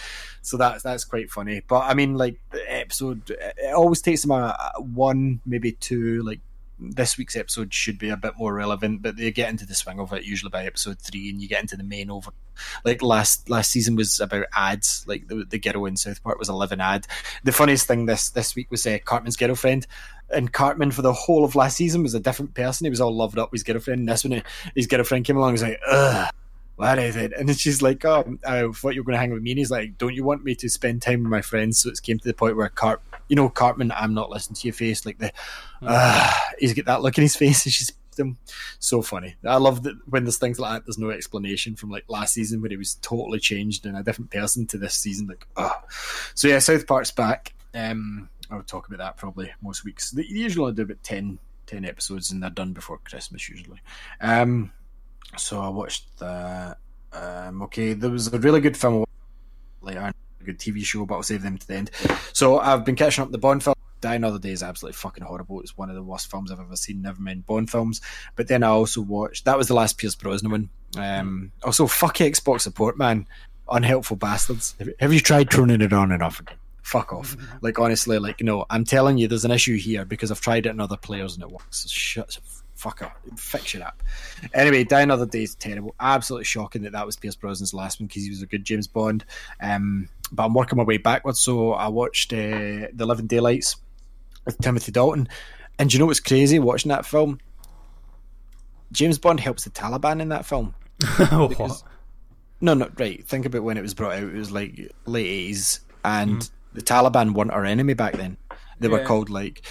So 0.40 0.56
that's 0.56 0.82
that's 0.82 1.04
quite 1.04 1.30
funny. 1.30 1.60
But 1.68 1.80
I 1.80 1.94
mean, 1.94 2.14
like, 2.14 2.40
the 2.50 2.62
episode, 2.72 3.30
it 3.30 3.74
always 3.74 4.00
takes 4.00 4.22
them 4.22 4.30
a, 4.30 4.56
a 4.76 4.80
one, 4.80 5.40
maybe 5.44 5.72
two, 5.72 6.22
like, 6.22 6.40
this 6.78 7.16
week's 7.16 7.36
episode 7.36 7.72
should 7.72 7.98
be 7.98 8.10
a 8.10 8.16
bit 8.16 8.34
more 8.36 8.54
relevant, 8.54 9.02
but 9.02 9.16
they 9.16 9.30
get 9.30 9.48
into 9.48 9.66
the 9.66 9.74
swing 9.74 9.98
of 9.98 10.12
it 10.12 10.24
usually 10.24 10.50
by 10.50 10.64
episode 10.64 10.98
three, 10.98 11.30
and 11.30 11.40
you 11.40 11.48
get 11.48 11.62
into 11.62 11.76
the 11.76 11.84
main 11.84 12.10
over. 12.10 12.30
Like 12.84 13.02
last 13.02 13.48
last 13.48 13.70
season 13.70 13.96
was 13.96 14.20
about 14.20 14.46
ads. 14.54 15.04
Like 15.06 15.28
the 15.28 15.44
the 15.44 15.58
girl 15.58 15.86
in 15.86 15.96
South 15.96 16.22
Park 16.22 16.38
was 16.38 16.48
a 16.48 16.54
living 16.54 16.80
ad. 16.80 17.06
The 17.44 17.52
funniest 17.52 17.86
thing 17.86 18.06
this 18.06 18.30
this 18.30 18.54
week 18.54 18.70
was 18.70 18.86
uh, 18.86 18.98
Cartman's 19.04 19.36
girlfriend. 19.36 19.86
And 20.28 20.52
Cartman 20.52 20.90
for 20.90 21.02
the 21.02 21.12
whole 21.12 21.44
of 21.44 21.54
last 21.54 21.76
season 21.76 22.02
was 22.02 22.14
a 22.14 22.20
different 22.20 22.54
person. 22.54 22.84
He 22.84 22.90
was 22.90 23.00
all 23.00 23.14
loved 23.14 23.38
up 23.38 23.52
with 23.52 23.60
his 23.60 23.62
girlfriend. 23.62 24.00
And 24.00 24.08
this 24.08 24.24
one, 24.24 24.42
his 24.74 24.88
girlfriend 24.88 25.24
came 25.24 25.36
along 25.36 25.50
and 25.50 25.54
was 25.54 25.62
like, 25.62 25.80
"Ugh, 25.88 26.30
what 26.74 26.98
is 26.98 27.14
it?" 27.14 27.32
And 27.32 27.56
she's 27.56 27.80
like, 27.80 28.04
"Oh, 28.04 28.36
I 28.44 28.66
thought 28.72 28.94
you 28.94 29.02
were 29.02 29.06
going 29.06 29.14
to 29.14 29.20
hang 29.20 29.32
with 29.32 29.42
me." 29.42 29.52
And 29.52 29.58
he's 29.58 29.70
like, 29.70 29.96
"Don't 29.98 30.14
you 30.14 30.24
want 30.24 30.42
me 30.42 30.56
to 30.56 30.68
spend 30.68 31.02
time 31.02 31.22
with 31.22 31.30
my 31.30 31.42
friends?" 31.42 31.78
So 31.78 31.90
it's 31.90 32.00
came 32.00 32.18
to 32.18 32.24
the 32.26 32.34
point 32.34 32.56
where 32.56 32.68
Cart, 32.68 33.00
you 33.28 33.36
know, 33.36 33.48
Cartman, 33.48 33.92
I'm 33.92 34.14
not 34.14 34.30
listening 34.30 34.56
to 34.56 34.68
your 34.68 34.74
face. 34.74 35.04
Like 35.04 35.18
the, 35.18 35.32
uh, 35.82 36.32
he's 36.58 36.74
got 36.74 36.86
that 36.86 37.02
look 37.02 37.18
in 37.18 37.22
his 37.22 37.36
face, 37.36 37.64
and 37.66 37.72
she's 37.72 37.92
them 38.16 38.38
so 38.78 39.02
funny. 39.02 39.36
I 39.44 39.56
love 39.56 39.82
that 39.84 39.94
when 40.06 40.24
there's 40.24 40.38
things 40.38 40.58
like 40.58 40.72
that. 40.72 40.86
There's 40.86 40.98
no 40.98 41.10
explanation 41.10 41.76
from 41.76 41.90
like 41.90 42.04
last 42.08 42.34
season 42.34 42.60
where 42.60 42.70
he 42.70 42.76
was 42.76 42.94
totally 42.96 43.38
changed 43.38 43.86
and 43.86 43.96
a 43.96 44.02
different 44.02 44.30
person 44.30 44.66
to 44.68 44.78
this 44.78 44.94
season. 44.94 45.28
Like, 45.28 45.46
oh, 45.56 45.76
so 46.34 46.48
yeah, 46.48 46.58
South 46.58 46.86
Park's 46.86 47.10
back. 47.10 47.54
Um, 47.74 48.28
I'll 48.50 48.62
talk 48.62 48.88
about 48.88 48.98
that 48.98 49.16
probably 49.16 49.52
most 49.60 49.84
weeks. 49.84 50.10
They 50.10 50.24
usually 50.24 50.70
I 50.70 50.74
do 50.74 50.82
about 50.82 51.02
10, 51.02 51.38
10 51.66 51.84
episodes, 51.84 52.30
and 52.30 52.42
they're 52.42 52.50
done 52.50 52.72
before 52.72 52.98
Christmas 52.98 53.48
usually. 53.48 53.80
Um, 54.20 54.72
so 55.36 55.60
I 55.60 55.68
watched 55.68 56.18
that. 56.18 56.78
Um, 57.12 57.62
okay, 57.62 57.92
there 57.92 58.10
was 58.10 58.32
a 58.32 58.38
really 58.38 58.60
good 58.60 58.76
film 58.76 59.04
later, 59.80 60.12
good 60.46 60.58
TV 60.58 60.84
show, 60.84 61.04
but 61.04 61.16
I'll 61.16 61.22
save 61.22 61.42
them 61.42 61.58
to 61.58 61.66
the 61.66 61.74
end. 61.74 61.90
So 62.32 62.58
I've 62.58 62.84
been 62.84 62.96
catching 62.96 63.22
up 63.22 63.30
the 63.30 63.38
Bond 63.38 63.62
film. 63.62 63.74
Die 64.00 64.14
Another 64.14 64.38
Day 64.38 64.50
is 64.50 64.62
absolutely 64.62 64.96
fucking 64.96 65.24
horrible. 65.24 65.60
It's 65.60 65.76
one 65.76 65.88
of 65.88 65.96
the 65.96 66.02
worst 66.02 66.30
films 66.30 66.52
I've 66.52 66.60
ever 66.60 66.76
seen. 66.76 67.02
Never 67.02 67.20
mind 67.20 67.46
Bond 67.46 67.70
films. 67.70 68.00
But 68.34 68.48
then 68.48 68.62
I 68.62 68.68
also 68.68 69.00
watched. 69.00 69.44
That 69.46 69.56
was 69.58 69.68
the 69.68 69.74
last 69.74 69.98
Pierce 69.98 70.14
Brosnan 70.14 70.52
one. 70.52 70.70
Um, 70.98 71.52
also, 71.62 71.86
fuck 71.86 72.16
Xbox 72.16 72.62
support, 72.62 72.98
man. 72.98 73.26
Unhelpful 73.70 74.16
bastards. 74.16 74.74
Have- 75.00 75.12
you 75.12 75.20
tried 75.20 75.50
turning 75.50 75.80
it 75.80 75.92
on 75.92 76.12
and 76.12 76.22
off 76.22 76.40
again? 76.40 76.56
Fuck 76.82 77.12
off. 77.12 77.36
Like 77.62 77.80
honestly, 77.80 78.18
like 78.18 78.40
no, 78.42 78.64
I'm 78.70 78.84
telling 78.84 79.18
you, 79.18 79.26
there's 79.26 79.44
an 79.44 79.50
issue 79.50 79.76
here 79.76 80.04
because 80.04 80.30
I've 80.30 80.40
tried 80.40 80.66
it 80.66 80.70
in 80.70 80.78
other 80.78 80.96
players 80.96 81.34
and 81.34 81.42
it 81.42 81.50
works. 81.50 81.88
Shut. 81.90 82.38
Fuck 82.76 83.00
up. 83.02 83.16
Fix 83.36 83.74
it 83.74 83.80
up. 83.80 84.02
Anyway, 84.52 84.84
Die 84.84 85.00
Another 85.00 85.24
Day 85.24 85.42
is 85.42 85.54
terrible. 85.54 85.94
Absolutely 85.98 86.44
shocking 86.44 86.82
that 86.82 86.92
that 86.92 87.06
was 87.06 87.16
Pierce 87.16 87.34
Brosnan's 87.34 87.72
last 87.72 87.98
one 87.98 88.06
because 88.06 88.22
he 88.22 88.30
was 88.30 88.42
a 88.42 88.46
good 88.46 88.64
James 88.64 88.86
Bond. 88.86 89.24
Um, 89.62 90.10
but 90.30 90.44
I'm 90.44 90.54
working 90.54 90.76
my 90.76 90.84
way 90.84 90.98
backwards. 90.98 91.40
So 91.40 91.72
I 91.72 91.88
watched 91.88 92.34
uh, 92.34 92.92
The 92.92 93.06
Living 93.06 93.26
Daylights 93.26 93.76
with 94.44 94.58
Timothy 94.58 94.92
Dalton. 94.92 95.26
And 95.78 95.88
do 95.88 95.94
you 95.94 95.98
know 95.98 96.06
what's 96.06 96.20
crazy 96.20 96.58
watching 96.58 96.90
that 96.90 97.06
film? 97.06 97.40
James 98.92 99.18
Bond 99.18 99.40
helps 99.40 99.64
the 99.64 99.70
Taliban 99.70 100.20
in 100.20 100.28
that 100.28 100.44
film. 100.44 100.74
what? 101.16 101.82
No, 102.60 102.74
no, 102.74 102.90
right. 102.98 103.26
Think 103.26 103.46
about 103.46 103.62
when 103.62 103.78
it 103.78 103.82
was 103.82 103.94
brought 103.94 104.16
out. 104.16 104.22
It 104.22 104.34
was 104.34 104.52
like 104.52 104.92
late 105.06 105.26
eighties, 105.26 105.80
and 106.04 106.48
the 106.72 106.80
Taliban 106.80 107.34
weren't 107.34 107.50
our 107.50 107.64
enemy 107.64 107.94
back 107.94 108.14
then. 108.14 108.36
They 108.78 108.88
were 108.88 109.04
called 109.04 109.28
like 109.28 109.62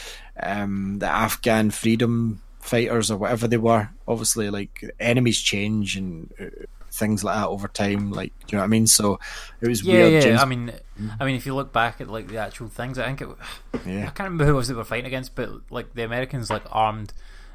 um, 0.42 1.00
the 1.00 1.08
Afghan 1.08 1.72
freedom 1.72 2.42
fighters 2.66 3.12
or 3.12 3.18
whatever 3.18 3.48
they 3.48 3.58
were. 3.58 3.90
Obviously, 4.08 4.50
like 4.50 4.84
enemies 5.00 5.40
change 5.42 5.96
and 5.96 6.34
uh, 6.40 6.46
things 6.92 7.24
like 7.24 7.36
that 7.36 7.48
over 7.48 7.68
time. 7.68 8.12
Like, 8.12 8.32
do 8.40 8.46
you 8.52 8.58
know 8.58 8.62
what 8.62 8.66
I 8.66 8.68
mean? 8.70 8.88
So 8.88 9.20
it 9.62 9.68
was 9.68 9.84
Yeah, 9.84 9.94
weird. 9.94 10.14
yeah. 10.14 10.20
James, 10.22 10.42
I 10.42 10.46
mean, 10.46 10.72
I 11.20 11.26
mean, 11.26 11.36
if 11.36 11.46
you 11.46 11.54
look 11.56 11.72
back 11.74 12.02
at 12.02 12.10
like 12.10 12.28
the 12.28 12.38
actual 12.38 12.68
things, 12.68 12.98
I 13.00 13.06
think 13.06 13.22
it. 13.22 13.30
Yeah, 13.86 14.02
I 14.08 14.12
can't 14.12 14.20
remember 14.32 14.46
who 14.46 14.52
it 14.52 14.56
was 14.56 14.68
they 14.68 14.74
were 14.74 14.84
fighting 14.84 15.06
against, 15.06 15.36
but 15.36 15.50
like 15.70 15.94
the 15.94 16.04
Americans 16.04 16.50
like 16.50 16.64
armed 16.72 17.14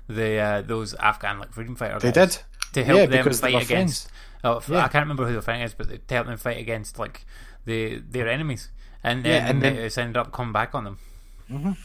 the 0.09 0.39
uh, 0.39 0.63
those 0.63 0.95
Afghan 0.95 1.39
like 1.39 1.53
freedom 1.53 1.75
fighters. 1.77 2.03
they 2.03 2.13
did. 2.13 2.39
to 2.75 2.85
help 2.85 2.99
Yeah, 2.99 3.07
them 3.07 3.33
fight 3.33 3.63
against. 3.63 4.11
Oh, 4.43 4.61
Yeah. 4.69 4.85
I 4.85 4.89
can't 4.89 5.03
remember 5.05 5.25
who 5.25 5.31
they 5.31 5.37
were 5.37 5.43
fighting 5.43 5.63
against, 5.63 5.77
but 5.79 5.89
they, 5.89 5.99
to 5.99 6.15
help 6.15 6.27
them 6.27 6.37
fight 6.39 6.59
against 6.59 6.99
like 6.99 7.25
the 7.65 7.99
their 7.99 8.29
enemies, 8.29 8.71
and 9.05 9.25
Yeah, 9.27 9.49
and 9.49 9.61
then- 9.63 9.77
it's 9.77 9.99
ended 9.99 10.17
up 10.17 10.33
coming 10.33 10.53
back 10.53 10.75
on 10.75 10.85
them. 10.85 11.77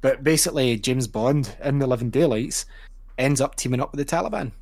But 0.00 0.22
basically, 0.22 0.76
James 0.76 1.06
Bond 1.06 1.56
in 1.62 1.78
The 1.78 1.86
Living 1.86 2.10
Daylights 2.10 2.66
ends 3.18 3.40
up 3.40 3.56
teaming 3.56 3.80
up 3.80 3.92
with 3.92 4.06
the 4.06 4.16
Taliban. 4.16 4.52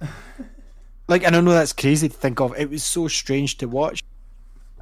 like, 1.08 1.24
and 1.24 1.34
I 1.34 1.40
know 1.40 1.52
that's 1.52 1.72
crazy 1.72 2.08
to 2.08 2.14
think 2.14 2.40
of. 2.40 2.54
It 2.58 2.70
was 2.70 2.84
so 2.84 3.08
strange 3.08 3.58
to 3.58 3.68
watch. 3.68 4.02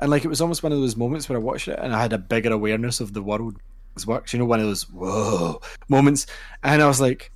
And, 0.00 0.10
like, 0.10 0.24
it 0.24 0.28
was 0.28 0.40
almost 0.40 0.62
one 0.62 0.72
of 0.72 0.80
those 0.80 0.96
moments 0.96 1.28
where 1.28 1.38
I 1.38 1.42
watched 1.42 1.68
it 1.68 1.78
and 1.78 1.94
I 1.94 2.02
had 2.02 2.12
a 2.12 2.18
bigger 2.18 2.52
awareness 2.52 3.00
of 3.00 3.12
the 3.12 3.22
world 3.22 3.56
as 3.96 4.06
works. 4.06 4.32
You 4.32 4.38
know, 4.38 4.46
one 4.46 4.60
of 4.60 4.66
those, 4.66 4.88
whoa 4.90 5.60
moments. 5.88 6.26
And 6.62 6.82
I 6.82 6.88
was 6.88 7.00
like, 7.00 7.30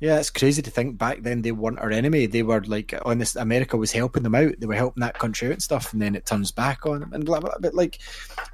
yeah, 0.00 0.18
it's 0.18 0.30
crazy 0.30 0.62
to 0.62 0.70
think 0.70 0.96
back 0.96 1.22
then 1.22 1.42
they 1.42 1.52
weren't 1.52 1.78
our 1.78 1.90
enemy. 1.90 2.26
They 2.26 2.42
were 2.42 2.62
like 2.62 2.94
on 3.04 3.18
this. 3.18 3.36
America 3.36 3.76
was 3.76 3.92
helping 3.92 4.22
them 4.22 4.34
out. 4.34 4.54
They 4.58 4.66
were 4.66 4.74
helping 4.74 5.02
that 5.02 5.18
country 5.18 5.48
out 5.48 5.54
and 5.54 5.62
stuff, 5.62 5.92
and 5.92 6.00
then 6.00 6.16
it 6.16 6.24
turns 6.24 6.50
back 6.50 6.86
on 6.86 7.00
them 7.00 7.12
and 7.12 7.24
blah 7.24 7.40
blah. 7.40 7.54
But 7.60 7.74
like, 7.74 7.98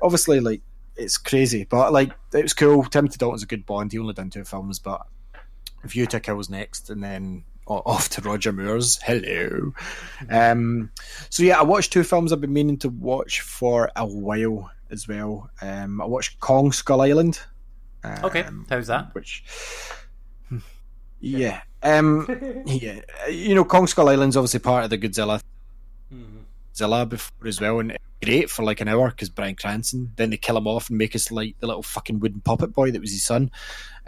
obviously, 0.02 0.40
like 0.40 0.60
it's 0.96 1.18
crazy. 1.18 1.64
But 1.64 1.92
like, 1.92 2.12
it 2.32 2.42
was 2.42 2.54
cool. 2.54 2.84
Timothy 2.84 3.16
Dalton's 3.18 3.42
a 3.42 3.46
good 3.46 3.66
Bond. 3.66 3.92
He 3.92 3.98
only 3.98 4.14
done 4.14 4.30
two 4.30 4.44
films, 4.44 4.78
but 4.78 5.06
View 5.84 6.06
to 6.06 6.20
Kill 6.20 6.36
was 6.36 6.50
next, 6.50 6.90
and 6.90 7.02
then 7.02 7.44
off 7.66 8.08
to 8.10 8.20
Roger 8.22 8.52
Moore's. 8.52 9.00
Hello. 9.02 9.72
Um, 10.30 10.90
so 11.30 11.42
yeah, 11.42 11.58
I 11.58 11.62
watched 11.62 11.92
two 11.92 12.04
films 12.04 12.32
I've 12.32 12.40
been 12.40 12.52
meaning 12.52 12.78
to 12.78 12.88
watch 12.88 13.40
for 13.40 13.90
a 13.96 14.06
while 14.06 14.70
as 14.90 15.08
well. 15.08 15.50
Um, 15.60 16.00
I 16.00 16.04
watched 16.04 16.40
Kong 16.40 16.72
Skull 16.72 17.02
Island. 17.02 17.40
Okay, 18.22 18.42
um, 18.44 18.66
how's 18.68 18.86
that? 18.86 19.12
Which, 19.14 19.44
yeah, 21.18 21.62
um, 21.82 22.62
yeah, 22.66 23.00
you 23.28 23.54
know, 23.54 23.64
Kong 23.64 23.88
Skull 23.88 24.08
Island's 24.08 24.36
obviously 24.36 24.60
part 24.60 24.84
of 24.84 24.90
the 24.90 24.98
Godzilla 24.98 25.40
Zilla 26.76 27.06
before 27.06 27.48
as 27.48 27.60
well, 27.60 27.80
and 27.80 27.96
great 28.22 28.50
for 28.50 28.62
like 28.62 28.80
an 28.80 28.88
hour 28.88 29.10
because 29.10 29.28
Bryan 29.28 29.54
Cranston. 29.54 30.12
Then 30.16 30.30
they 30.30 30.36
kill 30.36 30.56
him 30.56 30.66
off 30.66 30.88
and 30.88 30.98
make 30.98 31.14
us 31.14 31.30
like 31.30 31.56
the 31.60 31.66
little 31.66 31.82
fucking 31.82 32.20
wooden 32.20 32.40
puppet 32.40 32.72
boy 32.72 32.90
that 32.90 33.00
was 33.00 33.12
his 33.12 33.24
son. 33.24 33.50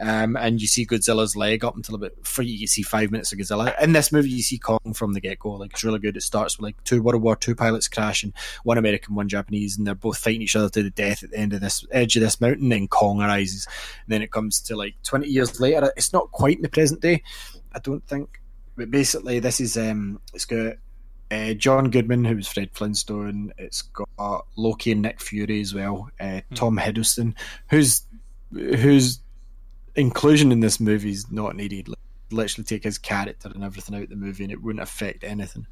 Um, 0.00 0.36
and 0.36 0.60
you 0.60 0.68
see 0.68 0.86
Godzilla's 0.86 1.34
leg 1.34 1.64
up 1.64 1.74
until 1.74 1.96
about 1.96 2.12
three. 2.24 2.46
You 2.46 2.68
see 2.68 2.82
five 2.82 3.10
minutes 3.10 3.32
of 3.32 3.38
Godzilla 3.38 3.78
in 3.82 3.92
this 3.92 4.12
movie. 4.12 4.30
You 4.30 4.42
see 4.42 4.58
Kong 4.58 4.94
from 4.94 5.12
the 5.12 5.20
get 5.20 5.40
go. 5.40 5.52
Like 5.52 5.72
it's 5.72 5.82
really 5.82 5.98
good. 5.98 6.16
It 6.16 6.22
starts 6.22 6.56
with 6.56 6.64
like 6.64 6.84
two 6.84 7.02
World 7.02 7.22
War 7.22 7.34
Two 7.34 7.56
pilots 7.56 7.88
crashing, 7.88 8.32
one 8.62 8.78
American, 8.78 9.14
one 9.16 9.28
Japanese, 9.28 9.76
and 9.76 9.86
they're 9.86 9.94
both 9.96 10.18
fighting 10.18 10.42
each 10.42 10.56
other 10.56 10.68
to 10.68 10.82
the 10.82 10.90
death 10.90 11.24
at 11.24 11.30
the 11.30 11.38
end 11.38 11.52
of 11.52 11.60
this 11.60 11.84
edge 11.90 12.16
of 12.16 12.22
this 12.22 12.40
mountain. 12.40 12.68
Then 12.68 12.86
Kong 12.86 13.20
arises. 13.20 13.66
And 14.06 14.12
then 14.12 14.22
it 14.22 14.30
comes 14.30 14.60
to 14.62 14.76
like 14.76 14.94
twenty 15.02 15.28
years 15.28 15.58
later. 15.60 15.92
It's 15.96 16.12
not 16.12 16.30
quite 16.30 16.56
in 16.56 16.62
the 16.62 16.68
present 16.68 17.00
day, 17.00 17.22
I 17.72 17.80
don't 17.80 18.06
think. 18.06 18.40
But 18.76 18.92
basically, 18.92 19.40
this 19.40 19.60
is 19.60 19.76
um, 19.76 20.20
it's 20.32 20.44
got 20.44 20.76
uh, 21.30 21.54
John 21.54 21.90
Goodman, 21.90 22.24
who 22.24 22.36
was 22.36 22.48
Fred 22.48 22.70
Flintstone. 22.72 23.52
It's 23.58 23.82
got 23.82 24.46
Loki 24.56 24.92
and 24.92 25.02
Nick 25.02 25.20
Fury 25.20 25.60
as 25.60 25.74
well. 25.74 26.08
Uh, 26.18 26.40
Tom 26.54 26.76
Hiddleston, 26.78 27.34
whose 27.70 28.02
whose 28.52 29.20
inclusion 29.94 30.52
in 30.52 30.60
this 30.60 30.80
movie 30.80 31.10
is 31.10 31.30
not 31.30 31.56
needed. 31.56 31.88
Like, 31.88 31.98
literally 32.30 32.64
take 32.64 32.84
his 32.84 32.98
character 32.98 33.50
and 33.54 33.64
everything 33.64 33.94
out 33.94 34.02
of 34.04 34.10
the 34.10 34.16
movie, 34.16 34.44
and 34.44 34.52
it 34.52 34.62
wouldn't 34.62 34.82
affect 34.82 35.24
anything. 35.24 35.66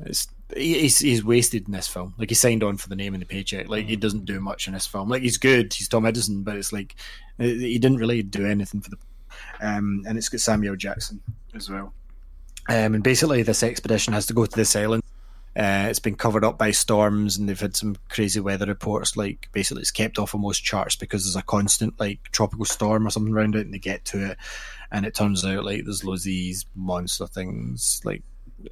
It's 0.00 0.26
he- 0.56 0.80
he's 0.80 0.98
he's 0.98 1.24
wasted 1.24 1.66
in 1.66 1.72
this 1.72 1.88
film. 1.88 2.14
Like 2.18 2.30
he 2.30 2.34
signed 2.34 2.62
on 2.62 2.76
for 2.78 2.88
the 2.88 2.96
name 2.96 3.14
and 3.14 3.22
the 3.22 3.26
paycheck. 3.26 3.68
Like 3.68 3.86
he 3.86 3.96
doesn't 3.96 4.24
do 4.24 4.40
much 4.40 4.66
in 4.66 4.72
this 4.74 4.86
film. 4.86 5.08
Like 5.08 5.22
he's 5.22 5.36
good. 5.38 5.72
He's 5.72 5.88
Tom 5.88 6.04
Hiddleston, 6.04 6.42
but 6.44 6.56
it's 6.56 6.72
like 6.72 6.94
he 7.38 7.78
didn't 7.78 7.98
really 7.98 8.22
do 8.22 8.46
anything 8.46 8.80
for 8.80 8.90
the. 8.90 8.96
Um, 9.60 10.02
and 10.06 10.16
it's 10.18 10.28
got 10.28 10.40
Samuel 10.40 10.76
Jackson 10.76 11.20
as 11.54 11.68
well. 11.70 11.92
Um, 12.70 12.94
and 12.94 13.02
basically, 13.02 13.42
this 13.42 13.64
expedition 13.64 14.12
has 14.12 14.26
to 14.26 14.32
go 14.32 14.46
to 14.46 14.56
this 14.56 14.76
island. 14.76 15.02
Uh, 15.56 15.88
it's 15.90 15.98
been 15.98 16.14
covered 16.14 16.44
up 16.44 16.56
by 16.56 16.70
storms, 16.70 17.36
and 17.36 17.48
they've 17.48 17.58
had 17.58 17.74
some 17.74 17.96
crazy 18.08 18.38
weather 18.38 18.66
reports. 18.66 19.16
Like 19.16 19.48
basically, 19.50 19.80
it's 19.80 19.90
kept 19.90 20.20
off 20.20 20.34
of 20.34 20.40
most 20.40 20.62
charts 20.62 20.94
because 20.94 21.24
there's 21.24 21.34
a 21.34 21.42
constant 21.42 21.98
like 21.98 22.20
tropical 22.30 22.64
storm 22.64 23.08
or 23.08 23.10
something 23.10 23.34
around 23.34 23.56
it, 23.56 23.62
and 23.62 23.74
they 23.74 23.80
get 23.80 24.04
to 24.06 24.24
it, 24.24 24.38
and 24.92 25.04
it 25.04 25.16
turns 25.16 25.44
out 25.44 25.64
like 25.64 25.84
there's 25.84 26.04
loads 26.04 26.20
of 26.20 26.26
these 26.26 26.64
monster 26.76 27.26
things. 27.26 28.00
Like, 28.04 28.22
do 28.62 28.70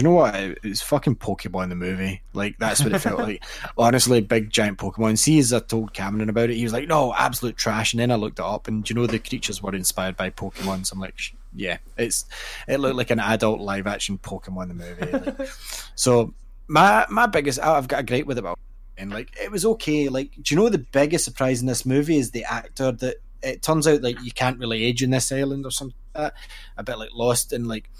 you 0.00 0.02
know 0.02 0.12
what? 0.12 0.34
It's 0.34 0.80
fucking 0.80 1.16
Pokemon 1.16 1.68
the 1.68 1.74
movie. 1.74 2.22
Like 2.32 2.56
that's 2.56 2.82
what 2.82 2.94
it 2.94 3.00
felt 3.00 3.20
like. 3.20 3.44
Honestly, 3.76 4.22
big 4.22 4.48
giant 4.48 4.78
Pokemon. 4.78 5.18
See, 5.18 5.38
as 5.38 5.52
I 5.52 5.58
told 5.58 5.92
Cameron 5.92 6.30
about 6.30 6.48
it, 6.48 6.56
he 6.56 6.64
was 6.64 6.72
like, 6.72 6.88
"No, 6.88 7.12
absolute 7.12 7.58
trash." 7.58 7.92
And 7.92 8.00
then 8.00 8.10
I 8.10 8.14
looked 8.14 8.38
it 8.38 8.46
up, 8.46 8.66
and 8.66 8.82
do 8.82 8.94
you 8.94 8.98
know 8.98 9.06
the 9.06 9.18
creatures 9.18 9.62
were 9.62 9.74
inspired 9.74 10.16
by 10.16 10.30
Pokemon? 10.30 10.86
So 10.86 10.94
I'm 10.94 11.00
like, 11.00 11.18
"Sh- 11.18 11.32
yeah, 11.54 11.78
it's 11.96 12.24
it 12.68 12.78
looked 12.80 12.96
like 12.96 13.10
an 13.10 13.20
adult 13.20 13.60
live 13.60 13.86
action 13.86 14.18
Pokemon 14.18 14.68
the 14.68 14.74
movie. 14.74 15.30
Like, 15.40 15.48
so 15.94 16.34
my 16.68 17.06
my 17.10 17.26
biggest, 17.26 17.60
I've 17.60 17.88
got 17.88 18.00
a 18.00 18.04
great 18.04 18.26
with 18.26 18.38
it 18.38 18.40
about, 18.40 18.58
and 18.98 19.10
like 19.10 19.30
it 19.40 19.50
was 19.50 19.64
okay. 19.64 20.08
Like, 20.08 20.32
do 20.42 20.54
you 20.54 20.60
know 20.60 20.68
the 20.68 20.78
biggest 20.78 21.24
surprise 21.24 21.60
in 21.60 21.66
this 21.66 21.86
movie 21.86 22.16
is 22.18 22.30
the 22.30 22.44
actor 22.44 22.92
that 22.92 23.16
it 23.42 23.62
turns 23.62 23.86
out 23.86 24.02
like 24.02 24.20
you 24.22 24.32
can't 24.32 24.58
really 24.58 24.84
age 24.84 25.02
in 25.02 25.10
this 25.10 25.30
island 25.30 25.66
or 25.66 25.70
something 25.70 25.96
like 26.14 26.24
that. 26.24 26.34
A 26.76 26.82
bit 26.82 26.98
like 26.98 27.10
Lost, 27.12 27.52
and 27.52 27.66
like 27.66 27.90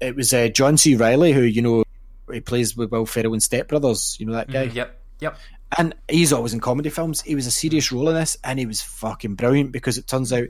it 0.00 0.16
was 0.16 0.32
uh, 0.32 0.48
John 0.48 0.76
C. 0.78 0.94
Reilly 0.96 1.32
who 1.32 1.42
you 1.42 1.62
know 1.62 1.84
he 2.32 2.40
plays 2.40 2.76
with 2.76 2.90
Will 2.90 3.04
Ferrell 3.06 3.34
in 3.34 3.40
Step 3.40 3.68
Brothers. 3.68 4.16
You 4.18 4.26
know 4.26 4.32
that 4.34 4.50
guy. 4.50 4.68
Mhm, 4.68 4.74
Yep. 4.74 5.00
Yep. 5.20 5.38
And 5.78 5.94
he's 6.08 6.32
always 6.32 6.52
in 6.52 6.60
comedy 6.60 6.90
films. 6.90 7.22
He 7.22 7.34
was 7.34 7.46
a 7.46 7.50
serious 7.50 7.90
role 7.90 8.08
in 8.10 8.14
this, 8.14 8.36
and 8.44 8.58
he 8.58 8.66
was 8.66 8.82
fucking 8.82 9.34
brilliant 9.36 9.72
because 9.72 9.96
it 9.98 10.06
turns 10.06 10.32
out 10.32 10.44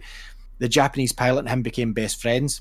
the 0.59 0.69
Japanese 0.69 1.13
pilot 1.13 1.41
and 1.41 1.49
him 1.49 1.63
became 1.63 1.93
best 1.93 2.21
friends, 2.21 2.61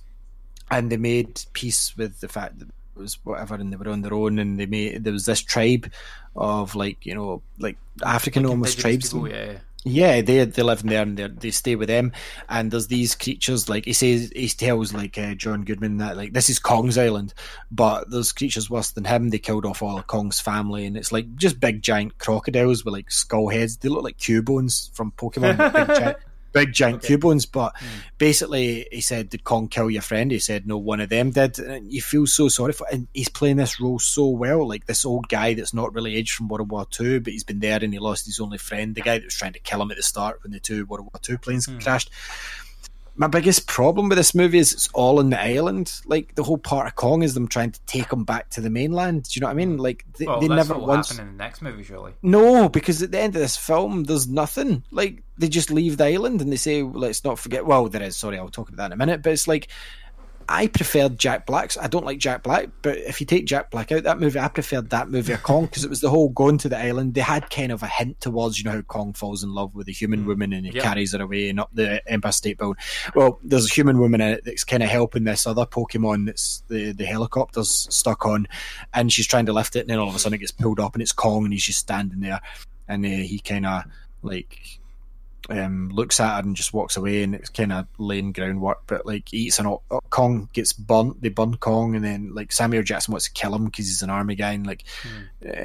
and 0.69 0.91
they 0.91 0.97
made 0.97 1.43
peace 1.53 1.95
with 1.97 2.19
the 2.19 2.27
fact 2.27 2.59
that 2.59 2.67
it 2.67 2.99
was 2.99 3.17
whatever, 3.23 3.55
and 3.55 3.71
they 3.71 3.77
were 3.77 3.89
on 3.89 4.01
their 4.01 4.13
own, 4.13 4.39
and 4.39 4.59
they 4.59 4.65
made 4.65 5.03
there 5.03 5.13
was 5.13 5.25
this 5.25 5.41
tribe 5.41 5.91
of 6.35 6.75
like 6.75 7.05
you 7.05 7.13
know 7.13 7.41
like 7.59 7.77
African 8.03 8.45
almost 8.45 8.79
tribes. 8.79 9.11
people, 9.11 9.29
yeah. 9.29 9.57
Yeah, 9.83 10.21
they 10.21 10.45
they 10.45 10.61
live 10.61 10.81
in 10.81 10.89
there 10.89 11.01
and 11.01 11.17
they 11.17 11.27
they 11.27 11.51
stay 11.51 11.75
with 11.75 11.87
them. 11.87 12.11
And 12.49 12.69
there's 12.69 12.87
these 12.87 13.15
creatures 13.15 13.67
like 13.67 13.85
he 13.85 13.93
says 13.93 14.31
he 14.35 14.47
tells 14.49 14.93
like 14.93 15.17
uh, 15.17 15.33
John 15.33 15.63
Goodman 15.63 15.97
that 15.97 16.17
like 16.17 16.33
this 16.33 16.51
is 16.51 16.59
Kong's 16.59 16.99
island, 16.99 17.33
but 17.71 18.09
there's 18.11 18.31
creatures 18.31 18.69
worse 18.69 18.91
than 18.91 19.05
him. 19.05 19.29
They 19.29 19.39
killed 19.39 19.65
off 19.65 19.81
all 19.81 19.97
of 19.97 20.05
Kong's 20.05 20.39
family, 20.39 20.85
and 20.85 20.95
it's 20.95 21.11
like 21.11 21.35
just 21.35 21.59
big 21.59 21.81
giant 21.81 22.19
crocodiles 22.19 22.85
with 22.85 22.93
like 22.93 23.09
skull 23.09 23.49
heads. 23.49 23.77
They 23.77 23.89
look 23.89 24.03
like 24.03 24.19
Cubones 24.19 24.91
from 24.93 25.13
Pokemon, 25.13 25.57
like, 25.57 26.19
big 26.51 26.73
giant. 26.73 26.91
Giant 26.91 27.03
Cubones, 27.03 27.45
but 27.45 27.73
hmm. 27.77 27.87
basically 28.17 28.87
he 28.91 29.01
said, 29.01 29.29
"Did 29.29 29.43
Kong 29.43 29.67
kill 29.67 29.89
your 29.89 30.01
friend?" 30.01 30.31
He 30.31 30.39
said, 30.39 30.67
"No, 30.67 30.77
one 30.77 30.99
of 30.99 31.09
them 31.09 31.31
did." 31.31 31.59
And 31.59 31.91
you 31.91 32.01
feel 32.01 32.27
so 32.27 32.49
sorry 32.49 32.73
for, 32.73 32.87
and 32.91 33.07
he's 33.13 33.29
playing 33.29 33.57
this 33.57 33.79
role 33.79 33.99
so 33.99 34.27
well, 34.27 34.67
like 34.67 34.85
this 34.85 35.05
old 35.05 35.27
guy 35.29 35.53
that's 35.53 35.73
not 35.73 35.93
really 35.93 36.15
aged 36.15 36.33
from 36.33 36.47
World 36.47 36.69
War 36.69 36.85
Two, 36.89 37.19
but 37.19 37.33
he's 37.33 37.43
been 37.43 37.59
there 37.59 37.79
and 37.81 37.93
he 37.93 37.99
lost 37.99 38.25
his 38.25 38.39
only 38.39 38.57
friend, 38.57 38.95
the 38.95 39.01
guy 39.01 39.17
that 39.17 39.25
was 39.25 39.35
trying 39.35 39.53
to 39.53 39.59
kill 39.59 39.81
him 39.81 39.91
at 39.91 39.97
the 39.97 40.03
start 40.03 40.39
when 40.43 40.51
the 40.51 40.59
two 40.59 40.85
World 40.85 41.05
War 41.05 41.19
Two 41.21 41.37
planes 41.37 41.65
hmm. 41.65 41.79
crashed. 41.79 42.09
My 43.15 43.27
biggest 43.27 43.67
problem 43.67 44.09
with 44.09 44.17
this 44.17 44.33
movie 44.33 44.57
is 44.57 44.73
it's 44.73 44.87
all 44.93 45.19
on 45.19 45.29
the 45.29 45.39
island. 45.39 45.93
Like 46.05 46.33
the 46.35 46.43
whole 46.43 46.57
part 46.57 46.87
of 46.87 46.95
Kong 46.95 47.23
is 47.23 47.33
them 47.33 47.47
trying 47.47 47.71
to 47.71 47.79
take 47.85 48.11
him 48.11 48.23
back 48.23 48.49
to 48.51 48.61
the 48.61 48.69
mainland. 48.69 49.23
Do 49.23 49.31
you 49.35 49.41
know 49.41 49.47
what 49.47 49.51
I 49.51 49.55
mean? 49.55 49.75
Hmm. 49.75 49.81
Like 49.81 50.05
they, 50.17 50.25
Well, 50.25 50.39
they 50.39 50.47
that's 50.47 50.69
never 50.69 50.79
once. 50.79 51.09
happen 51.09 51.27
in 51.27 51.37
the 51.37 51.43
next 51.43 51.61
movie, 51.61 51.83
surely. 51.83 52.13
No, 52.23 52.69
because 52.69 53.01
at 53.03 53.11
the 53.11 53.19
end 53.19 53.35
of 53.35 53.41
this 53.41 53.57
film, 53.57 54.05
there's 54.05 54.27
nothing. 54.27 54.83
Like 54.91 55.23
they 55.37 55.49
just 55.49 55.71
leave 55.71 55.97
the 55.97 56.05
island 56.05 56.41
and 56.41 56.51
they 56.51 56.55
say, 56.57 56.83
"Let's 56.83 57.23
not 57.23 57.37
forget." 57.37 57.65
Well, 57.65 57.89
there 57.89 58.01
is. 58.01 58.15
Sorry, 58.15 58.37
I'll 58.39 58.49
talk 58.49 58.69
about 58.69 58.77
that 58.77 58.85
in 58.87 58.91
a 58.93 58.97
minute. 58.97 59.21
But 59.21 59.33
it's 59.33 59.47
like 59.47 59.67
I 60.49 60.67
preferred 60.67 61.17
Jack 61.17 61.45
Black's. 61.45 61.77
I 61.77 61.87
don't 61.87 62.05
like 62.05 62.17
Jack 62.19 62.43
Black, 62.43 62.69
but 62.81 62.97
if 62.97 63.19
you 63.19 63.25
take 63.27 63.45
Jack 63.45 63.71
Black 63.71 63.91
out 63.91 64.03
that 64.03 64.19
movie, 64.19 64.39
I 64.39 64.47
preferred 64.47 64.89
that 64.89 65.09
movie 65.09 65.33
of 65.33 65.43
Kong 65.43 65.65
because 65.65 65.83
it 65.83 65.89
was 65.89 66.01
the 66.01 66.09
whole 66.09 66.29
going 66.29 66.57
to 66.59 66.69
the 66.69 66.77
island. 66.77 67.13
They 67.13 67.21
had 67.21 67.49
kind 67.49 67.71
of 67.71 67.83
a 67.83 67.87
hint 67.87 68.19
towards 68.21 68.57
you 68.57 68.65
know 68.65 68.71
how 68.71 68.81
Kong 68.81 69.13
falls 69.13 69.43
in 69.43 69.53
love 69.53 69.73
with 69.75 69.87
a 69.87 69.91
human 69.91 70.25
woman 70.25 70.53
and 70.53 70.65
he 70.65 70.71
Yeah. 70.73 70.83
carries 70.83 71.13
her 71.13 71.21
away 71.21 71.49
and 71.49 71.59
up 71.59 71.69
the 71.73 72.01
Empire 72.11 72.31
State 72.31 72.57
Building. 72.57 72.81
Well, 73.15 73.39
there's 73.43 73.69
a 73.69 73.73
human 73.73 73.99
woman 73.99 74.21
in 74.21 74.29
it 74.33 74.45
that's 74.45 74.63
kind 74.63 74.83
of 74.83 74.89
helping 74.89 75.23
this 75.23 75.45
other 75.47 75.65
Pokemon 75.65 76.25
that's 76.25 76.63
the 76.67 76.91
the 76.91 77.05
helicopter's 77.05 77.87
stuck 77.89 78.25
on, 78.25 78.47
and 78.93 79.11
she's 79.11 79.27
trying 79.27 79.45
to 79.45 79.53
lift 79.53 79.75
it, 79.75 79.81
and 79.81 79.89
then 79.89 79.99
all 79.99 80.09
of 80.09 80.15
a 80.15 80.19
sudden 80.19 80.35
it 80.35 80.39
gets 80.39 80.51
pulled 80.51 80.79
up 80.79 80.93
and 80.95 81.01
it's 81.01 81.11
Kong 81.11 81.43
and 81.45 81.53
he's 81.53 81.63
just 81.65 81.79
standing 81.79 82.19
there, 82.19 82.41
and 82.87 83.05
uh, 83.05 83.09
he 83.09 83.39
kind 83.39 83.65
of 83.65 83.83
like 84.21 84.79
um, 85.49 85.89
looks 85.89 86.19
at 86.19 86.35
her 86.35 86.39
and 86.41 86.55
just 86.55 86.73
walks 86.73 86.97
away, 86.97 87.23
and 87.23 87.33
it's 87.35 87.49
kind 87.49 87.73
of 87.73 87.87
laying 87.97 88.31
groundwork. 88.31 88.83
But 88.87 89.05
like 89.05 89.33
eats 89.33 89.59
an 89.59 89.65
o- 89.67 89.81
o- 89.91 90.01
Kong 90.09 90.49
gets 90.53 90.71
burnt, 90.73 91.21
they 91.21 91.29
burn 91.29 91.57
Kong, 91.57 91.95
and 91.95 92.03
then 92.05 92.33
like 92.33 92.51
Samuel 92.51 92.83
Jackson 92.83 93.11
wants 93.11 93.25
to 93.25 93.31
kill 93.33 93.55
him 93.55 93.65
because 93.65 93.87
he's 93.87 94.01
an 94.01 94.09
army 94.09 94.35
guy, 94.35 94.51
and 94.51 94.67
like 94.67 94.83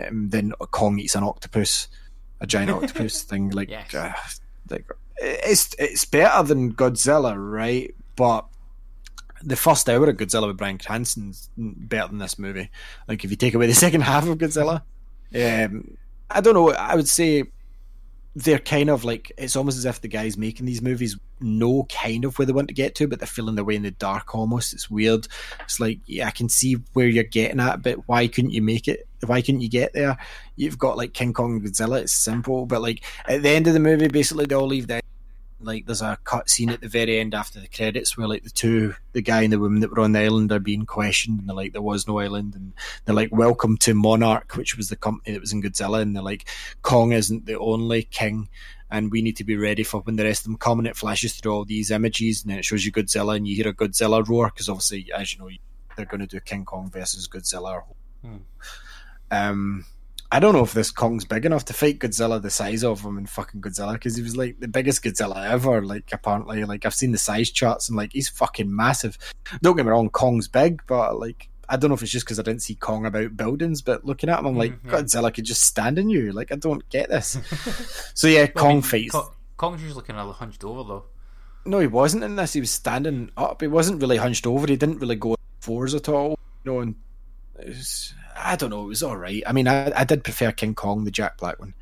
um, 0.08 0.28
then 0.30 0.52
Kong 0.70 0.98
eats 0.98 1.14
an 1.14 1.22
octopus, 1.24 1.88
a 2.40 2.46
giant 2.46 2.70
octopus 2.82 3.22
thing. 3.22 3.50
Like, 3.50 3.70
Yes. 3.70 3.94
uh, 3.94 4.12
like 4.70 4.86
it's 5.18 5.74
it's 5.78 6.04
better 6.04 6.42
than 6.42 6.74
Godzilla, 6.74 7.34
right? 7.36 7.94
But 8.16 8.46
the 9.42 9.56
first 9.56 9.88
hour 9.88 10.08
of 10.08 10.16
Godzilla 10.16 10.46
with 10.48 10.56
Bryan 10.56 10.78
Cranston's 10.78 11.50
better 11.56 12.08
than 12.08 12.18
this 12.18 12.38
movie. 12.38 12.70
Like 13.06 13.24
if 13.24 13.30
you 13.30 13.36
take 13.36 13.54
away 13.54 13.66
the 13.66 13.74
second 13.86 14.00
half 14.00 14.26
of 14.26 14.38
Godzilla, 14.38 14.82
um, 15.34 15.96
I 16.30 16.40
don't 16.40 16.54
know. 16.54 16.72
I 16.72 16.94
would 16.96 17.08
say 17.08 17.44
they're 18.36 18.58
kind 18.58 18.90
of 18.90 19.02
like 19.02 19.32
it's 19.38 19.56
almost 19.56 19.78
as 19.78 19.86
if 19.86 20.02
the 20.02 20.08
guys 20.08 20.36
making 20.36 20.66
these 20.66 20.82
movies 20.82 21.16
know 21.40 21.84
kind 21.84 22.22
of 22.26 22.38
where 22.38 22.44
they 22.44 22.52
want 22.52 22.68
to 22.68 22.74
get 22.74 22.94
to, 22.94 23.08
but 23.08 23.18
they're 23.18 23.26
feeling 23.26 23.54
their 23.54 23.64
way 23.64 23.76
in 23.76 23.82
the 23.82 23.90
dark 23.90 24.34
almost. 24.34 24.74
It's 24.74 24.90
weird. 24.90 25.26
It's 25.62 25.80
like, 25.80 26.00
yeah, 26.04 26.26
I 26.28 26.32
can 26.32 26.50
see 26.50 26.74
where 26.92 27.08
you're 27.08 27.24
getting 27.24 27.60
at, 27.60 27.82
but 27.82 28.06
why 28.06 28.28
couldn't 28.28 28.50
you 28.50 28.60
make 28.60 28.88
it? 28.88 29.08
Why 29.24 29.40
couldn't 29.40 29.62
you 29.62 29.70
get 29.70 29.94
there? 29.94 30.18
You've 30.54 30.78
got 30.78 30.98
like 30.98 31.14
King 31.14 31.32
Kong 31.32 31.54
and 31.54 31.62
Godzilla, 31.62 32.02
it's 32.02 32.12
simple, 32.12 32.66
but 32.66 32.82
like 32.82 33.02
at 33.26 33.42
the 33.42 33.48
end 33.48 33.68
of 33.68 33.72
the 33.72 33.80
movie, 33.80 34.08
basically 34.08 34.44
they 34.44 34.54
all 34.54 34.66
leave 34.66 34.86
the 34.86 35.00
like 35.66 35.86
there's 35.86 36.02
a 36.02 36.18
cut 36.24 36.48
scene 36.48 36.70
at 36.70 36.80
the 36.80 36.88
very 36.88 37.18
end 37.18 37.34
after 37.34 37.60
the 37.60 37.68
credits 37.68 38.16
where 38.16 38.28
like 38.28 38.44
the 38.44 38.50
two 38.50 38.94
the 39.12 39.22
guy 39.22 39.42
and 39.42 39.52
the 39.52 39.58
woman 39.58 39.80
that 39.80 39.90
were 39.90 40.00
on 40.00 40.12
the 40.12 40.20
island 40.20 40.52
are 40.52 40.60
being 40.60 40.86
questioned 40.86 41.40
and 41.40 41.48
they're 41.48 41.56
like 41.56 41.72
there 41.72 41.82
was 41.82 42.06
no 42.06 42.18
island 42.18 42.54
and 42.54 42.72
they're 43.04 43.14
like 43.14 43.30
welcome 43.32 43.76
to 43.76 43.94
monarch 43.94 44.56
which 44.56 44.76
was 44.76 44.88
the 44.88 44.96
company 44.96 45.34
that 45.34 45.40
was 45.40 45.52
in 45.52 45.62
godzilla 45.62 46.00
and 46.00 46.14
they're 46.14 46.22
like 46.22 46.48
kong 46.82 47.12
isn't 47.12 47.46
the 47.46 47.58
only 47.58 48.02
king 48.04 48.48
and 48.90 49.10
we 49.10 49.20
need 49.20 49.36
to 49.36 49.44
be 49.44 49.56
ready 49.56 49.82
for 49.82 50.00
when 50.00 50.16
the 50.16 50.24
rest 50.24 50.42
of 50.42 50.44
them 50.44 50.56
come 50.56 50.78
and 50.78 50.88
it 50.88 50.96
flashes 50.96 51.34
through 51.34 51.52
all 51.52 51.64
these 51.64 51.90
images 51.90 52.42
and 52.42 52.50
then 52.50 52.58
it 52.58 52.64
shows 52.64 52.86
you 52.86 52.92
godzilla 52.92 53.36
and 53.36 53.46
you 53.46 53.56
hear 53.56 53.68
a 53.68 53.74
godzilla 53.74 54.26
roar 54.26 54.46
because 54.46 54.68
obviously 54.68 55.10
as 55.12 55.32
you 55.32 55.38
know 55.40 55.50
they're 55.96 56.06
going 56.06 56.20
to 56.20 56.26
do 56.26 56.38
king 56.40 56.64
kong 56.64 56.90
versus 56.90 57.26
godzilla. 57.26 57.82
Um 59.30 59.86
I 60.32 60.40
don't 60.40 60.54
know 60.54 60.64
if 60.64 60.72
this 60.74 60.90
Kong's 60.90 61.24
big 61.24 61.46
enough 61.46 61.64
to 61.66 61.72
fight 61.72 62.00
Godzilla 62.00 62.42
the 62.42 62.50
size 62.50 62.82
of 62.82 63.00
him 63.00 63.16
in 63.18 63.26
fucking 63.26 63.60
Godzilla 63.60 63.92
because 63.94 64.16
he 64.16 64.22
was 64.22 64.36
like 64.36 64.58
the 64.60 64.68
biggest 64.68 65.02
Godzilla 65.04 65.48
ever. 65.50 65.82
Like 65.82 66.10
apparently, 66.12 66.64
like 66.64 66.84
I've 66.84 66.94
seen 66.94 67.12
the 67.12 67.18
size 67.18 67.50
charts 67.50 67.88
and 67.88 67.96
like 67.96 68.12
he's 68.12 68.28
fucking 68.28 68.74
massive. 68.74 69.16
Don't 69.62 69.76
get 69.76 69.84
me 69.86 69.92
wrong, 69.92 70.10
Kong's 70.10 70.48
big, 70.48 70.82
but 70.86 71.18
like 71.20 71.48
I 71.68 71.76
don't 71.76 71.90
know 71.90 71.94
if 71.94 72.02
it's 72.02 72.12
just 72.12 72.26
because 72.26 72.38
I 72.38 72.42
didn't 72.42 72.62
see 72.62 72.74
Kong 72.76 73.06
about 73.06 73.36
buildings, 73.36 73.82
but 73.82 74.04
looking 74.04 74.28
at 74.28 74.38
him, 74.40 74.46
I'm 74.46 74.56
like 74.56 74.82
Mhm. 74.82 74.90
Godzilla 74.90 75.32
could 75.34 75.44
just 75.44 75.62
stand 75.62 75.98
in 75.98 76.08
you. 76.10 76.32
Like 76.32 76.50
I 76.52 76.56
don't 76.56 76.88
get 76.90 77.08
this. 77.08 77.38
so 78.14 78.26
yeah, 78.28 78.40
Well, 78.40 78.64
I 78.64 78.66
Kong 78.68 78.72
mean, 78.74 78.82
fights. 78.82 79.12
Ko- 79.12 79.32
Kong's 79.56 79.82
usually 79.82 80.02
kind 80.04 80.18
of 80.18 80.34
hunched 80.36 80.64
over 80.64 80.82
though. 80.82 81.04
No, 81.64 81.78
he 81.80 81.86
wasn't 81.88 82.22
in 82.24 82.36
this. 82.36 82.52
He 82.52 82.60
was 82.60 82.70
standing 82.70 83.30
up. 83.36 83.60
He 83.60 83.66
wasn't 83.68 84.00
really 84.00 84.16
hunched 84.18 84.46
over. 84.46 84.66
He 84.66 84.76
didn't 84.76 84.98
really 84.98 85.16
go 85.16 85.34
fours 85.60 85.94
at 85.94 86.08
all. 86.08 86.38
You 86.64 86.72
know, 86.72 86.80
and 86.80 86.94
it 87.58 87.68
was, 87.68 88.14
I 88.38 88.56
don't 88.56 88.70
know. 88.70 88.82
It 88.84 88.88
was 88.88 89.02
all 89.02 89.16
right. 89.16 89.42
I 89.46 89.52
mean, 89.52 89.66
I, 89.68 89.92
I 90.00 90.04
did 90.04 90.24
prefer 90.24 90.52
King 90.52 90.74
Kong, 90.74 91.04
the 91.04 91.10
Jack 91.10 91.38
Black 91.38 91.58
one. 91.58 91.74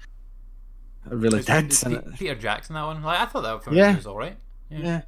I 1.11 1.15
really 1.15 1.39
Was 1.39 1.47
did. 1.47 1.65
it 1.67 1.83
and 1.83 1.95
Pe- 2.03 2.11
it- 2.11 2.19
Peter 2.19 2.35
Jackson 2.35 2.75
that 2.75 2.85
one. 2.85 3.03
Like 3.03 3.21
I 3.21 3.27
thought 3.27 3.43
that 3.43 3.63
film 3.65 3.77
Yeah. 3.77 3.95
was 3.97 4.07
all 4.07 4.17
right. 4.17 4.37
Yeah. 4.71 4.79
yeah. 4.79 5.03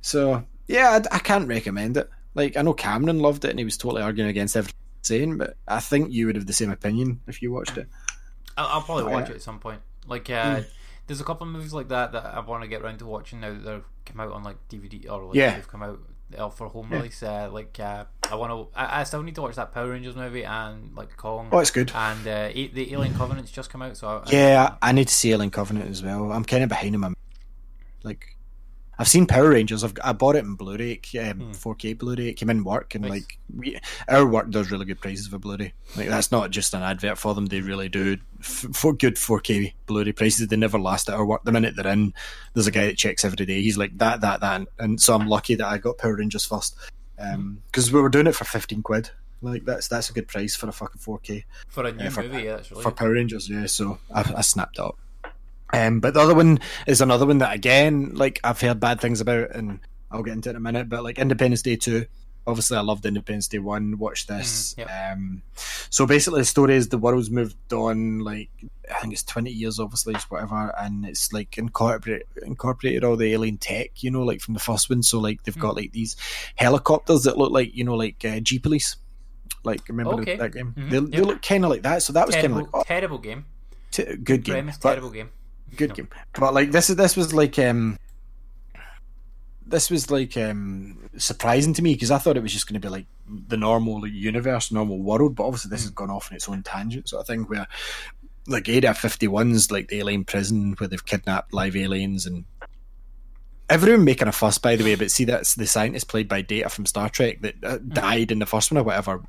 So 0.00 0.44
yeah, 0.66 1.00
I, 1.10 1.16
I 1.16 1.18
can't 1.18 1.46
recommend 1.48 1.96
it. 1.96 2.08
Like 2.34 2.56
I 2.56 2.62
know 2.62 2.72
Cameron 2.72 3.18
loved 3.18 3.44
it, 3.44 3.50
and 3.50 3.58
he 3.58 3.64
was 3.64 3.76
totally 3.76 4.02
arguing 4.02 4.30
against 4.30 4.56
everything 4.56 4.78
saying, 5.02 5.36
but 5.38 5.56
I 5.68 5.80
think 5.80 6.12
you 6.12 6.26
would 6.26 6.36
have 6.36 6.46
the 6.46 6.52
same 6.52 6.70
opinion 6.70 7.20
if 7.26 7.42
you 7.42 7.52
watched 7.52 7.76
it. 7.76 7.88
I'll, 8.56 8.66
I'll 8.68 8.82
probably 8.82 9.12
watch 9.12 9.28
it 9.30 9.36
at 9.36 9.42
some 9.42 9.58
point. 9.58 9.80
Like, 10.06 10.30
uh, 10.30 10.56
Hmm. 10.56 10.62
there's 11.06 11.20
a 11.20 11.24
couple 11.24 11.46
of 11.46 11.52
movies 11.52 11.72
like 11.74 11.88
that 11.88 12.12
that 12.12 12.24
I 12.24 12.40
want 12.40 12.62
to 12.62 12.68
get 12.68 12.82
around 12.82 12.98
to 13.00 13.06
watching 13.06 13.40
now 13.40 13.50
that 13.52 13.64
they've 13.64 13.84
come 14.06 14.20
out 14.20 14.32
on 14.32 14.42
like 14.44 14.56
DVD 14.68 15.10
or 15.10 15.24
like 15.26 15.34
Yeah. 15.34 15.54
they've 15.56 15.68
come 15.68 15.82
out 15.82 15.98
for 16.50 16.68
home 16.68 16.88
Yeah. 16.90 16.96
release. 16.98 17.22
Uh, 17.22 17.48
like, 17.52 17.78
uh, 17.80 18.04
I 18.30 18.34
want 18.34 18.50
to. 18.72 18.78
I, 18.78 19.00
I 19.00 19.04
still 19.04 19.22
need 19.22 19.34
to 19.36 19.42
watch 19.42 19.56
that 19.56 19.72
Power 19.72 19.90
Rangers 19.90 20.16
movie 20.16 20.44
and 20.44 20.94
like 20.96 21.16
Kong. 21.16 21.48
Oh, 21.52 21.58
it's 21.58 21.70
good. 21.70 21.92
And 21.94 22.26
uh, 22.26 22.48
the 22.48 22.92
Alien 22.92 23.14
Covenant's 23.14 23.50
just 23.50 23.70
come 23.70 23.82
out, 23.82 23.96
so 23.96 24.22
I, 24.26 24.30
Yeah, 24.30 24.74
I 24.82 24.92
need 24.92 25.08
to 25.08 25.14
see 25.14 25.32
Alien 25.32 25.50
Covenant 25.50 25.90
as 25.90 26.02
well. 26.02 26.32
I'm 26.32 26.44
kind 26.44 26.62
of 26.62 26.68
behind 26.68 26.94
him. 26.94 27.14
Like, 28.02 28.36
I've 28.98 29.08
seen 29.08 29.26
Power 29.26 29.50
Rangers. 29.50 29.82
I've 29.82 29.94
I 30.04 30.12
bought 30.12 30.36
it 30.36 30.44
in 30.44 30.54
Blu-ray, 30.54 31.00
um, 31.18 31.40
Hmm. 31.40 31.50
4K 31.52 31.98
Blu-ray. 31.98 32.28
It 32.28 32.34
came 32.34 32.50
in 32.50 32.62
work, 32.62 32.94
and 32.94 33.02
Nice. 33.02 33.10
like 33.10 33.38
we, 33.56 33.78
our 34.06 34.26
work 34.26 34.50
does 34.50 34.70
really 34.70 34.84
good 34.84 35.00
prices 35.00 35.26
for 35.28 35.38
Blu-ray. 35.38 35.72
Like 35.96 36.08
that's 36.08 36.30
not 36.30 36.50
just 36.50 36.74
an 36.74 36.82
advert 36.82 37.18
for 37.18 37.34
them. 37.34 37.46
They 37.46 37.60
really 37.62 37.88
do 37.88 38.18
f- 38.40 38.66
for 38.74 38.92
good 38.92 39.16
4K 39.16 39.72
Blu-ray 39.86 40.12
prices. 40.12 40.46
They 40.48 40.56
never 40.56 40.78
last 40.78 41.08
at 41.08 41.14
our 41.14 41.24
work. 41.24 41.42
The 41.44 41.52
minute 41.52 41.74
they're 41.74 41.90
in, 41.92 42.12
there's 42.54 42.66
a 42.66 42.70
guy 42.70 42.86
that 42.86 42.98
checks 42.98 43.24
every 43.24 43.44
day. 43.46 43.62
He's 43.62 43.78
like 43.78 43.96
that, 43.98 44.20
that, 44.20 44.40
that, 44.40 44.68
and 44.78 45.00
so 45.00 45.14
I'm 45.14 45.26
lucky 45.26 45.54
that 45.56 45.66
I 45.66 45.78
got 45.78 45.98
Power 45.98 46.16
Rangers 46.16 46.44
first 46.44 46.76
because 47.66 47.92
we 47.92 48.00
were 48.00 48.08
doing 48.08 48.26
it 48.26 48.34
for 48.34 48.44
15 48.44 48.82
quid. 48.82 49.10
Like 49.40 49.64
that's 49.64 49.88
that's 49.88 50.08
a 50.08 50.12
good 50.12 50.28
price 50.28 50.54
for 50.54 50.68
a 50.68 50.72
fucking 50.72 51.00
4K 51.00 51.44
for 51.68 51.84
a 51.84 51.92
new 51.92 52.04
Yeah, 52.04 52.10
for- 52.10 52.22
movie, 52.22 52.48
actually. 52.48 52.82
for 52.82 52.92
Power 52.92 53.12
Rangers, 53.12 53.48
yeah. 53.48 53.66
So 53.66 53.98
I, 54.14 54.20
I 54.36 54.40
snapped 54.42 54.78
up. 54.78 54.98
Um, 55.72 56.00
but 56.00 56.14
the 56.14 56.20
other 56.20 56.34
one 56.34 56.60
is 56.86 57.00
another 57.00 57.26
one 57.26 57.38
that 57.38 57.54
again, 57.54 58.10
like 58.14 58.40
I've 58.44 58.60
heard 58.60 58.80
bad 58.80 59.00
things 59.00 59.20
about, 59.20 59.50
and 59.54 59.80
I'll 60.10 60.22
get 60.22 60.34
into 60.34 60.48
it 60.48 60.52
in 60.52 60.56
a 60.56 60.60
minute. 60.60 60.88
But 60.88 61.02
like 61.02 61.18
Independence 61.18 61.62
Day 61.62 61.76
two, 61.76 62.04
obviously 62.46 62.76
I 62.76 62.80
loved 62.82 63.06
Independence 63.06 63.48
Day 63.48 63.58
one. 63.58 63.96
Watch 63.98 64.26
this. 64.26 64.74
Mm, 64.74 65.12
Um, 65.12 65.42
so 65.88 66.06
basically, 66.06 66.40
the 66.40 66.44
story 66.46 66.74
is 66.76 66.88
the 66.88 66.98
world's 66.98 67.30
moved 67.30 67.72
on. 67.72 68.18
Like 68.20 68.50
I 68.94 69.00
think 69.00 69.14
it's 69.14 69.22
twenty 69.22 69.50
years, 69.50 69.78
obviously, 69.80 70.14
it's 70.14 70.30
whatever, 70.30 70.74
and 70.78 71.06
it's 71.06 71.32
like 71.32 71.56
incorporate 71.56 72.24
incorporated 72.42 73.02
all 73.04 73.16
the 73.16 73.32
alien 73.32 73.56
tech, 73.56 74.02
you 74.02 74.10
know, 74.10 74.22
like 74.24 74.40
from 74.42 74.52
the 74.54 74.60
first 74.60 74.90
one. 74.90 75.02
So 75.02 75.20
like 75.20 75.42
they've 75.44 75.58
got 75.58 75.74
like 75.76 75.92
these 75.92 76.16
helicopters 76.56 77.22
that 77.24 77.38
look 77.38 77.50
like 77.50 77.74
you 77.74 77.84
know 77.84 77.94
like 77.94 78.22
uh, 78.24 78.40
G 78.40 78.58
Police. 78.58 78.96
Like 79.64 79.88
remember 79.88 80.14
Okay. 80.20 80.36
that 80.36 80.52
game? 80.52 80.74
Mhm, 80.76 80.90
They, 80.90 81.16
they 81.18 81.22
look 81.22 81.40
kind 81.40 81.64
of 81.64 81.70
like 81.70 81.82
that. 81.82 82.02
So 82.02 82.12
that 82.14 82.26
was 82.26 82.34
kind 82.34 82.46
of 82.48 82.56
like 82.56 82.66
oh, 82.74 82.82
terrible 82.84 83.18
game. 83.18 83.46
t- 83.90 84.16
good 84.16 84.42
game, 84.44 84.54
Premise, 84.54 84.78
terrible 84.78 85.10
game. 85.10 85.30
Good 85.76 85.90
No. 85.90 85.94
game. 85.96 86.08
But 86.38 86.54
like 86.54 86.70
this 86.70 86.90
is 86.90 86.96
this 86.96 87.16
was 87.16 87.32
like 87.32 87.58
um 87.58 87.98
this 89.66 89.90
was 89.90 90.10
like 90.10 90.36
um 90.36 90.98
surprising 91.16 91.72
to 91.74 91.82
me 91.82 91.94
because 91.94 92.10
I 92.10 92.18
thought 92.18 92.36
it 92.36 92.42
was 92.42 92.52
just 92.52 92.66
going 92.68 92.80
to 92.80 92.86
be 92.86 92.90
like 92.90 93.06
the 93.48 93.56
normal 93.56 94.06
universe, 94.06 94.70
normal 94.70 94.98
world. 94.98 95.34
But 95.36 95.46
obviously, 95.46 95.70
this 95.70 95.82
has 95.82 95.90
gone 95.90 96.10
off 96.10 96.30
on 96.30 96.36
its 96.36 96.48
own 96.48 96.62
tangent 96.62 97.08
sort 97.08 97.20
of 97.20 97.26
thing 97.26 97.42
where 97.44 97.66
like 98.46 98.68
Area 98.68 98.92
Fifty 98.94 99.28
One's 99.28 99.70
like 99.70 99.88
the 99.88 99.98
alien 100.00 100.24
prison 100.24 100.74
where 100.78 100.88
they've 100.88 101.04
kidnapped 101.04 101.52
live 101.52 101.76
aliens 101.76 102.26
and. 102.26 102.44
Everyone 103.70 104.04
making 104.04 104.28
a 104.28 104.32
fuss, 104.32 104.58
by 104.58 104.76
the 104.76 104.84
way, 104.84 104.96
but 104.96 105.10
see 105.10 105.24
that's 105.24 105.54
the 105.54 105.66
scientist 105.66 106.06
played 106.08 106.28
by 106.28 106.42
Data 106.42 106.68
from 106.68 106.84
Star 106.84 107.08
Trek 107.08 107.40
that 107.40 107.54
uh, 107.64 107.78
died 107.88 108.30
in 108.30 108.38
the 108.38 108.44
first 108.44 108.70
one 108.70 108.76
or 108.78 108.82
whatever, 108.84 109.22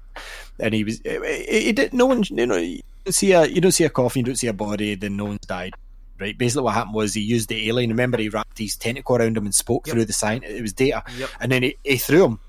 and 0.59 0.73
he 0.73 0.83
was. 0.83 0.99
He, 0.99 1.61
he 1.65 1.71
did 1.71 1.93
no 1.93 2.07
one, 2.07 2.23
you 2.29 2.45
know, 2.45 2.57
you 2.57 2.81
don't 3.05 3.13
see 3.13 3.31
a 3.31 3.45
you 3.45 3.61
don't 3.61 3.71
see 3.71 3.85
a 3.85 3.89
coffin, 3.89 4.19
you 4.21 4.25
don't 4.25 4.35
see 4.35 4.47
a 4.47 4.53
body, 4.53 4.95
then 4.95 5.15
no 5.15 5.25
one's 5.25 5.39
died 5.47 5.73
right? 6.19 6.37
Basically, 6.37 6.63
what 6.63 6.73
happened 6.73 6.95
was 6.95 7.13
he 7.13 7.21
used 7.21 7.49
the 7.49 7.67
alien. 7.69 7.89
Remember, 7.89 8.17
he 8.17 8.29
wrapped 8.29 8.57
his 8.57 8.75
tentacle 8.75 9.15
around 9.15 9.37
him 9.37 9.45
and 9.45 9.55
spoke 9.55 9.87
Yep. 9.87 9.93
through 9.93 10.05
the 10.05 10.13
sign. 10.13 10.43
It 10.43 10.61
was 10.61 10.73
data, 10.73 11.03
Yep. 11.17 11.29
and 11.39 11.51
then 11.51 11.63
he, 11.63 11.77
he 11.83 11.97
threw 11.97 12.25
him. 12.25 12.39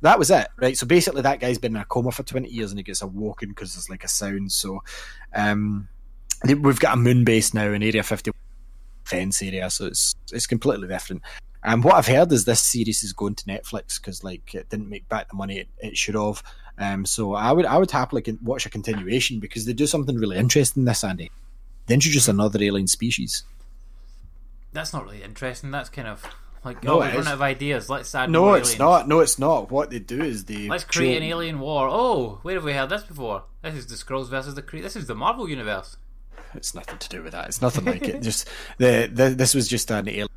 That 0.00 0.18
was 0.18 0.30
it, 0.30 0.46
right? 0.58 0.76
So 0.78 0.86
basically, 0.86 1.22
that 1.22 1.40
guy's 1.40 1.58
been 1.58 1.74
in 1.74 1.82
a 1.82 1.84
coma 1.84 2.12
for 2.12 2.22
twenty 2.22 2.48
years, 2.50 2.70
and 2.70 2.78
he 2.78 2.82
gets 2.84 3.02
awoken 3.02 3.48
because 3.48 3.74
there's 3.74 3.90
like 3.90 4.04
a 4.04 4.08
sound. 4.08 4.52
So, 4.52 4.82
um, 5.34 5.88
we've 6.44 6.78
got 6.78 6.94
a 6.94 7.00
moon 7.00 7.24
base 7.24 7.52
now 7.52 7.72
in 7.72 7.82
Area 7.82 8.02
Fifty 8.02 8.30
fence 9.04 9.42
area, 9.42 9.70
so 9.70 9.86
it's 9.86 10.14
it's 10.32 10.46
completely 10.46 10.86
different. 10.86 11.22
And 11.64 11.82
what 11.82 11.94
I've 11.94 12.06
heard 12.06 12.30
is 12.30 12.44
this 12.44 12.60
series 12.60 13.02
is 13.02 13.12
going 13.12 13.34
to 13.34 13.44
Netflix 13.46 14.00
because 14.00 14.22
like 14.22 14.54
it 14.54 14.68
didn't 14.68 14.88
make 14.88 15.08
back 15.08 15.28
the 15.28 15.34
money 15.36 15.58
it, 15.58 15.68
it 15.78 15.96
should 15.96 16.14
have. 16.14 16.42
Um, 16.78 17.04
so 17.04 17.34
I 17.34 17.50
would 17.50 17.66
I 17.66 17.76
would 17.76 17.90
happily 17.90 18.22
watch 18.42 18.66
a 18.66 18.70
continuation 18.70 19.40
because 19.40 19.64
they 19.66 19.72
do 19.72 19.86
something 19.86 20.16
really 20.16 20.36
interesting. 20.36 20.84
This 20.84 21.02
Andy, 21.02 21.32
they 21.88 21.94
introduce 21.94 22.28
another 22.28 22.62
alien 22.62 22.86
species. 22.86 23.44
That's 24.72 24.92
not 24.92 25.04
really 25.04 25.22
interesting. 25.22 25.70
That's 25.70 25.88
kind 25.88 26.06
of 26.06 26.24
like, 26.64 26.84
No, 26.84 26.96
oh, 26.96 27.00
we've 27.00 27.14
run 27.14 27.26
out 27.26 27.34
of 27.34 27.42
ideas. 27.42 27.88
Let's 27.88 28.14
add 28.14 28.30
No, 28.30 28.54
it's 28.54 28.68
aliens. 28.70 28.78
not. 28.78 29.08
No, 29.08 29.20
it's 29.20 29.38
not. 29.38 29.70
What 29.70 29.90
they 29.90 29.98
do 29.98 30.22
is 30.22 30.44
they 30.44 30.68
Let's 30.68 30.84
create 30.84 31.16
an 31.16 31.22
alien 31.22 31.58
war. 31.58 31.88
Oh, 31.90 32.40
where 32.42 32.54
have 32.54 32.64
we 32.64 32.74
heard 32.74 32.90
this 32.90 33.02
before? 33.02 33.44
This 33.62 33.74
is 33.74 33.86
the 33.86 33.96
Skrulls 33.96 34.28
versus 34.28 34.54
the 34.54 34.62
Kree. 34.62 34.82
This 34.82 34.96
is 34.96 35.06
the 35.06 35.14
Marvel 35.14 35.48
universe. 35.48 35.96
It's 36.54 36.74
nothing 36.74 36.98
to 36.98 37.08
do 37.08 37.22
with 37.22 37.32
that. 37.32 37.48
It's 37.48 37.62
nothing 37.62 37.84
like 37.84 38.02
it. 38.06 38.22
Just 38.22 38.48
the, 38.78 39.10
the 39.12 39.30
this 39.30 39.54
was 39.54 39.68
just 39.68 39.90
an 39.90 40.08
alien 40.08 40.28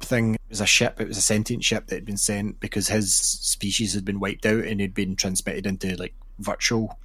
thing. 0.00 0.34
It 0.34 0.40
was 0.50 0.60
a 0.60 0.66
ship. 0.66 1.00
It 1.00 1.08
was 1.08 1.18
a 1.18 1.22
sentient 1.22 1.64
ship 1.64 1.86
that 1.86 1.96
had 1.96 2.04
been 2.04 2.16
sent 2.16 2.60
because 2.60 2.88
his 2.88 3.14
species 3.14 3.94
had 3.94 4.04
been 4.04 4.20
wiped 4.20 4.46
out 4.46 4.64
and 4.64 4.80
had 4.80 4.94
been 4.94 5.16
transmitted 5.16 5.66
into 5.66 5.96
like 5.96 6.14
virtual 6.38 6.98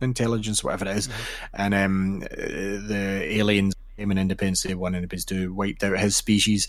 intelligence, 0.00 0.62
whatever 0.62 0.86
it 0.86 0.96
is. 0.96 1.08
And 1.52 1.74
um, 1.74 2.20
the 2.20 3.22
aliens 3.24 3.74
came 3.96 4.10
in 4.10 4.18
Independence 4.18 4.62
Day 4.62 4.74
one 4.74 4.94
and 4.94 5.02
Independence 5.02 5.24
two 5.24 5.52
wiped 5.52 5.82
out 5.82 5.98
his 5.98 6.16
species, 6.16 6.68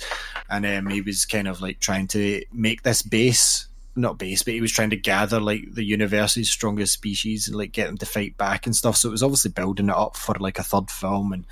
and 0.50 0.66
um, 0.66 0.88
he 0.88 1.02
was 1.02 1.26
kind 1.26 1.48
of 1.48 1.62
like 1.62 1.80
trying 1.80 2.08
to 2.10 2.44
make 2.52 2.84
this 2.84 3.02
base. 3.02 3.68
Not 3.96 4.20
base, 4.20 4.44
but 4.44 4.54
he 4.54 4.62
was 4.62 4.72
trying 4.72 4.92
to 4.92 4.96
gather 4.96 5.40
like 5.40 5.74
the 5.74 5.84
universe's 5.84 6.52
strongest 6.52 6.94
species 6.94 7.48
and 7.48 7.58
like 7.58 7.72
get 7.72 7.88
them 7.88 7.98
to 7.98 8.06
fight 8.06 8.38
back 8.38 8.68
and 8.68 8.76
stuff. 8.76 8.96
So 8.96 9.10
it 9.10 9.12
was 9.12 9.24
obviously 9.24 9.50
building 9.50 9.90
it 9.90 9.96
up 9.96 10.16
for 10.16 10.36
like 10.36 10.60
a 10.60 10.64
third 10.64 10.92
film. 10.92 11.34
And 11.34 11.48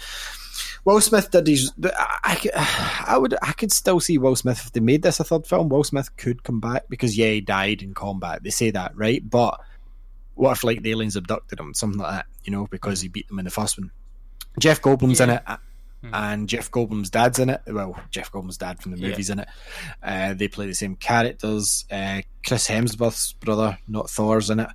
Will 0.84 1.02
Smith 1.02 1.32
did 1.32 1.48
his. 1.48 1.74
I, 1.84 3.04
I 3.08 3.18
would. 3.18 3.36
I 3.42 3.54
could 3.54 3.72
still 3.72 4.00
see 4.00 4.20
Will 4.20 4.36
Smith 4.36 4.62
if 4.64 4.72
they 4.72 4.80
made 4.80 5.02
this 5.02 5.20
a 5.20 5.24
third 5.24 5.48
film. 5.48 5.70
Will 5.70 5.84
Smith 5.84 6.16
could 6.18 6.44
come 6.44 6.60
back 6.60 6.84
because 6.88 7.18
yeah, 7.18 7.32
he 7.32 7.42
died 7.42 7.82
in 7.82 7.96
combat. 7.96 8.44
They 8.44 8.52
say 8.52 8.70
that, 8.70 8.96
right? 8.96 9.28
But 9.28 9.60
what 10.36 10.52
if 10.52 10.64
like 10.64 10.82
the 10.82 10.92
aliens 10.92 11.16
abducted 11.16 11.60
him, 11.60 11.74
something 11.74 12.00
like 12.00 12.12
that? 12.12 12.26
You 12.44 12.52
know, 12.52 12.68
because 12.68 13.02
he 13.02 13.08
beat 13.08 13.28
them 13.28 13.40
in 13.40 13.46
the 13.46 13.52
first 13.52 13.78
one. 13.80 13.92
Jeff 14.60 14.82
Goldblum's 14.82 15.20
in 15.20 15.30
it, 15.32 15.44
and 16.14 16.48
Jeff 16.48 16.70
Goldblum's 16.72 17.10
dad's 17.10 17.40
in 17.40 17.50
it. 17.50 17.62
Well, 17.68 18.00
Jeff 18.12 18.32
Goldblum's 18.32 18.58
dad 18.58 18.82
from 18.82 18.92
the 18.94 18.98
Yeah. 19.00 19.10
movies 19.10 19.30
in 19.30 19.40
it. 19.40 19.48
Uh, 20.04 20.34
they 20.34 20.48
play 20.48 20.68
the 20.68 20.74
same 20.76 20.96
characters. 20.96 21.86
Uh, 21.92 22.22
Chris 22.46 22.68
Hemsworth's 22.70 23.34
brother, 23.34 23.78
not 23.88 24.10
Thor's, 24.10 24.50
in 24.50 24.60
it. 24.62 24.70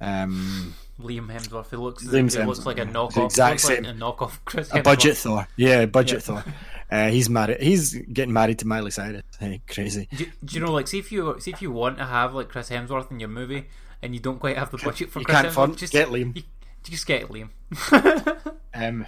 Um, 0.00 0.74
Liam 1.00 1.28
Hemsworth. 1.32 1.70
He 1.70 1.76
looks. 1.76 2.04
Liam 2.04 2.32
he 2.36 2.44
looks 2.44 2.66
like 2.66 2.78
a 2.78 2.86
knockoff. 2.86 3.14
The 3.14 3.24
exact 3.24 3.60
same. 3.60 3.84
Like 3.84 3.94
a 3.94 3.98
knockoff 3.98 4.38
Chris 4.44 4.70
a 4.70 4.74
Hemsworth. 4.74 4.84
budget 4.84 5.16
Thor, 5.16 5.48
yeah, 5.56 5.86
budget 5.86 6.26
Yeah. 6.28 6.40
Thor. 6.40 6.44
Uh, 6.90 7.08
he's 7.08 7.28
married. 7.30 7.60
He's 7.60 7.94
getting 7.94 8.32
married 8.32 8.58
to 8.60 8.66
Miley 8.66 8.90
Cyrus. 8.90 9.22
Hey, 9.40 9.62
crazy. 9.68 10.06
Do, 10.14 10.26
do 10.44 10.54
you 10.54 10.60
know, 10.64 10.70
like, 10.70 10.86
see 10.86 10.98
if 10.98 11.10
you 11.10 11.36
see 11.40 11.50
if 11.50 11.62
you 11.62 11.72
want 11.72 11.98
to 11.98 12.04
have 12.04 12.34
like 12.34 12.48
Chris 12.50 12.68
Hemsworth 12.68 13.10
in 13.10 13.18
your 13.18 13.30
movie, 13.30 13.66
and 14.04 14.14
you 14.14 14.20
don't 14.20 14.38
quite 14.38 14.56
have 14.56 14.70
the 14.70 14.78
budget 14.78 15.10
for 15.10 15.18
You 15.20 15.24
Chris 15.24 15.40
can't 15.40 15.52
fund- 15.52 15.78
just 15.78 15.92
get 15.92 16.08
Liam. 16.08 16.36
You, 16.36 16.42
just 16.84 17.06
get 17.06 17.28
Liam. 17.28 17.50
Um, 18.76 19.06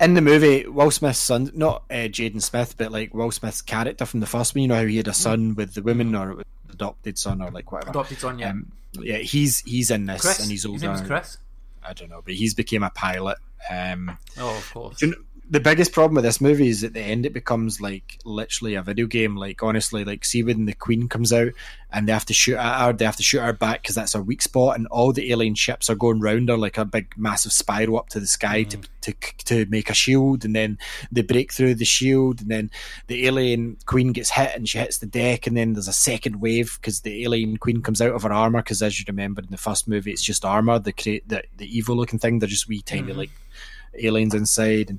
in 0.00 0.14
the 0.14 0.22
movie, 0.22 0.66
Will 0.66 0.90
Smith's 0.90 1.18
son, 1.18 1.50
not 1.54 1.84
uh, 1.90 2.08
Jaden 2.08 2.40
Smith, 2.40 2.74
but 2.78 2.90
like 2.90 3.12
Will 3.12 3.30
Smith's 3.30 3.60
character 3.60 4.06
from 4.06 4.20
the 4.20 4.26
first 4.26 4.54
one. 4.54 4.62
You 4.62 4.68
know 4.68 4.76
how 4.76 4.86
he 4.86 4.96
had 4.96 5.08
a 5.08 5.12
son 5.12 5.54
with 5.54 5.74
the 5.74 5.82
woman, 5.82 6.14
or 6.14 6.30
it 6.30 6.36
was 6.38 6.44
adopted 6.72 7.18
son, 7.18 7.42
or 7.42 7.50
like 7.50 7.70
whatever. 7.70 7.90
Adopted 7.90 8.18
son, 8.18 8.38
yeah. 8.38 8.48
Um, 8.50 8.72
yeah, 8.94 9.18
he's 9.18 9.60
he's 9.60 9.90
in 9.90 10.06
this, 10.06 10.22
Chris. 10.22 10.40
and 10.40 10.50
he's 10.50 10.64
older. 10.64 10.76
His 10.76 10.82
name's 11.00 11.06
Chris. 11.06 11.36
I 11.86 11.92
don't 11.92 12.08
know, 12.08 12.22
but 12.24 12.32
he's 12.32 12.54
became 12.54 12.82
a 12.82 12.88
pilot. 12.90 13.36
Um, 13.70 14.16
Oh, 14.38 14.56
of 14.56 14.72
course. 14.72 14.96
Do 15.00 15.06
you 15.06 15.12
know, 15.12 15.18
the 15.50 15.60
biggest 15.60 15.92
problem 15.92 16.14
with 16.14 16.24
this 16.24 16.40
movie 16.40 16.68
is 16.68 16.82
at 16.84 16.94
the 16.94 17.00
end 17.00 17.26
it 17.26 17.34
becomes 17.34 17.80
like 17.80 18.18
literally 18.24 18.74
a 18.74 18.82
video 18.82 19.06
game. 19.06 19.36
Like 19.36 19.62
honestly, 19.62 20.04
like 20.04 20.24
see 20.24 20.42
when 20.42 20.64
the 20.64 20.72
Queen 20.72 21.08
comes 21.08 21.32
out 21.32 21.52
and 21.92 22.08
they 22.08 22.12
have 22.12 22.24
to 22.26 22.34
shoot 22.34 22.56
at 22.56 22.86
her, 22.86 22.92
they 22.92 23.04
have 23.04 23.16
to 23.16 23.22
shoot 23.22 23.40
her 23.40 23.52
back 23.52 23.82
because 23.82 23.94
that's 23.94 24.14
her 24.14 24.22
weak 24.22 24.40
spot, 24.40 24.76
and 24.76 24.86
all 24.86 25.12
the 25.12 25.30
alien 25.30 25.54
ships 25.54 25.90
are 25.90 25.94
going 25.94 26.20
round 26.20 26.48
her 26.48 26.56
like 26.56 26.78
a 26.78 26.84
big 26.84 27.12
massive 27.16 27.52
spiral 27.52 27.98
up 27.98 28.08
to 28.08 28.20
the 28.20 28.26
sky 28.26 28.62
to, 28.62 28.78
mm. 28.78 28.88
to 29.02 29.12
to 29.44 29.66
make 29.70 29.90
a 29.90 29.94
shield, 29.94 30.46
and 30.46 30.56
then 30.56 30.78
they 31.12 31.22
break 31.22 31.52
through 31.52 31.74
the 31.74 31.84
shield, 31.84 32.40
and 32.40 32.50
then 32.50 32.70
the 33.08 33.26
alien 33.26 33.76
Queen 33.84 34.12
gets 34.12 34.30
hit 34.30 34.56
and 34.56 34.66
she 34.66 34.78
hits 34.78 34.98
the 34.98 35.06
deck, 35.06 35.46
and 35.46 35.56
then 35.56 35.74
there's 35.74 35.88
a 35.88 35.92
second 35.92 36.40
wave 36.40 36.78
because 36.80 37.02
the 37.02 37.22
alien 37.22 37.58
Queen 37.58 37.82
comes 37.82 38.00
out 38.00 38.14
of 38.14 38.22
her 38.22 38.32
armor 38.32 38.62
because 38.62 38.82
as 38.82 38.98
you 38.98 39.04
remember 39.06 39.42
in 39.42 39.50
the 39.50 39.58
first 39.58 39.86
movie, 39.86 40.10
it's 40.10 40.22
just 40.22 40.44
armor. 40.44 40.78
The 40.78 40.92
create 40.92 41.28
the 41.28 41.44
the 41.58 41.76
evil 41.76 41.96
looking 41.96 42.18
thing, 42.18 42.38
they're 42.38 42.48
just 42.48 42.66
wee 42.66 42.80
tiny 42.80 43.12
mm. 43.12 43.16
like 43.16 43.30
aliens 43.96 44.34
inside 44.34 44.90
and 44.90 44.98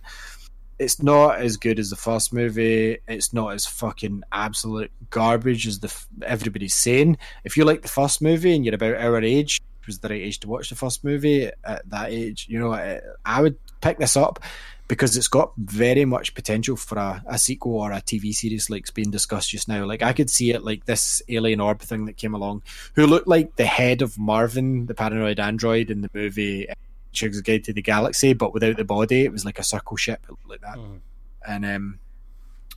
it's 0.77 1.01
not 1.01 1.39
as 1.39 1.57
good 1.57 1.79
as 1.79 1.89
the 1.89 1.95
first 1.95 2.33
movie. 2.33 2.97
It's 3.07 3.33
not 3.33 3.53
as 3.53 3.65
fucking 3.65 4.23
absolute 4.31 4.91
garbage 5.09 5.67
as 5.67 5.79
the 5.79 5.93
everybody's 6.23 6.75
saying. 6.75 7.17
If 7.43 7.57
you 7.57 7.65
like 7.65 7.81
the 7.81 7.87
first 7.87 8.21
movie 8.21 8.55
and 8.55 8.65
you're 8.65 8.75
about 8.75 8.95
our 8.95 9.21
age, 9.21 9.61
was 9.85 9.99
the 9.99 10.09
right 10.09 10.21
age 10.21 10.39
to 10.39 10.47
watch 10.47 10.69
the 10.69 10.75
first 10.75 11.03
movie 11.03 11.49
at 11.63 11.89
that 11.89 12.11
age, 12.11 12.47
you 12.49 12.59
know, 12.59 12.73
I, 12.73 13.01
I 13.25 13.41
would 13.41 13.57
pick 13.81 13.99
this 13.99 14.17
up 14.17 14.39
because 14.87 15.17
it's 15.17 15.27
got 15.27 15.51
very 15.57 16.05
much 16.05 16.35
potential 16.35 16.75
for 16.75 16.97
a, 16.97 17.23
a 17.27 17.39
sequel 17.39 17.75
or 17.75 17.91
a 17.91 18.01
TV 18.01 18.33
series 18.33 18.69
like's 18.69 18.91
being 18.91 19.09
discussed 19.09 19.49
just 19.49 19.67
now. 19.67 19.85
Like 19.85 20.03
I 20.03 20.13
could 20.13 20.29
see 20.29 20.51
it 20.51 20.63
like 20.63 20.85
this 20.85 21.21
alien 21.27 21.59
orb 21.59 21.81
thing 21.81 22.05
that 22.05 22.17
came 22.17 22.35
along, 22.35 22.63
who 22.93 23.07
looked 23.07 23.27
like 23.27 23.55
the 23.55 23.65
head 23.65 24.01
of 24.01 24.17
Marvin, 24.17 24.85
the 24.85 24.93
paranoid 24.93 25.39
android 25.39 25.89
in 25.89 26.01
the 26.01 26.09
movie 26.13 26.67
Chig's 27.15 27.41
Guide 27.41 27.63
to 27.63 27.73
the 27.73 27.81
Galaxy, 27.81 28.33
but 28.33 28.53
without 28.53 28.77
the 28.77 28.83
body. 28.83 29.23
It 29.23 29.31
was 29.31 29.45
like 29.45 29.59
a 29.59 29.63
circle 29.63 29.97
ship, 29.97 30.25
like 30.47 30.61
that. 30.61 30.77
Mhm. 30.77 30.99
And 31.47 31.65
um, 31.65 31.99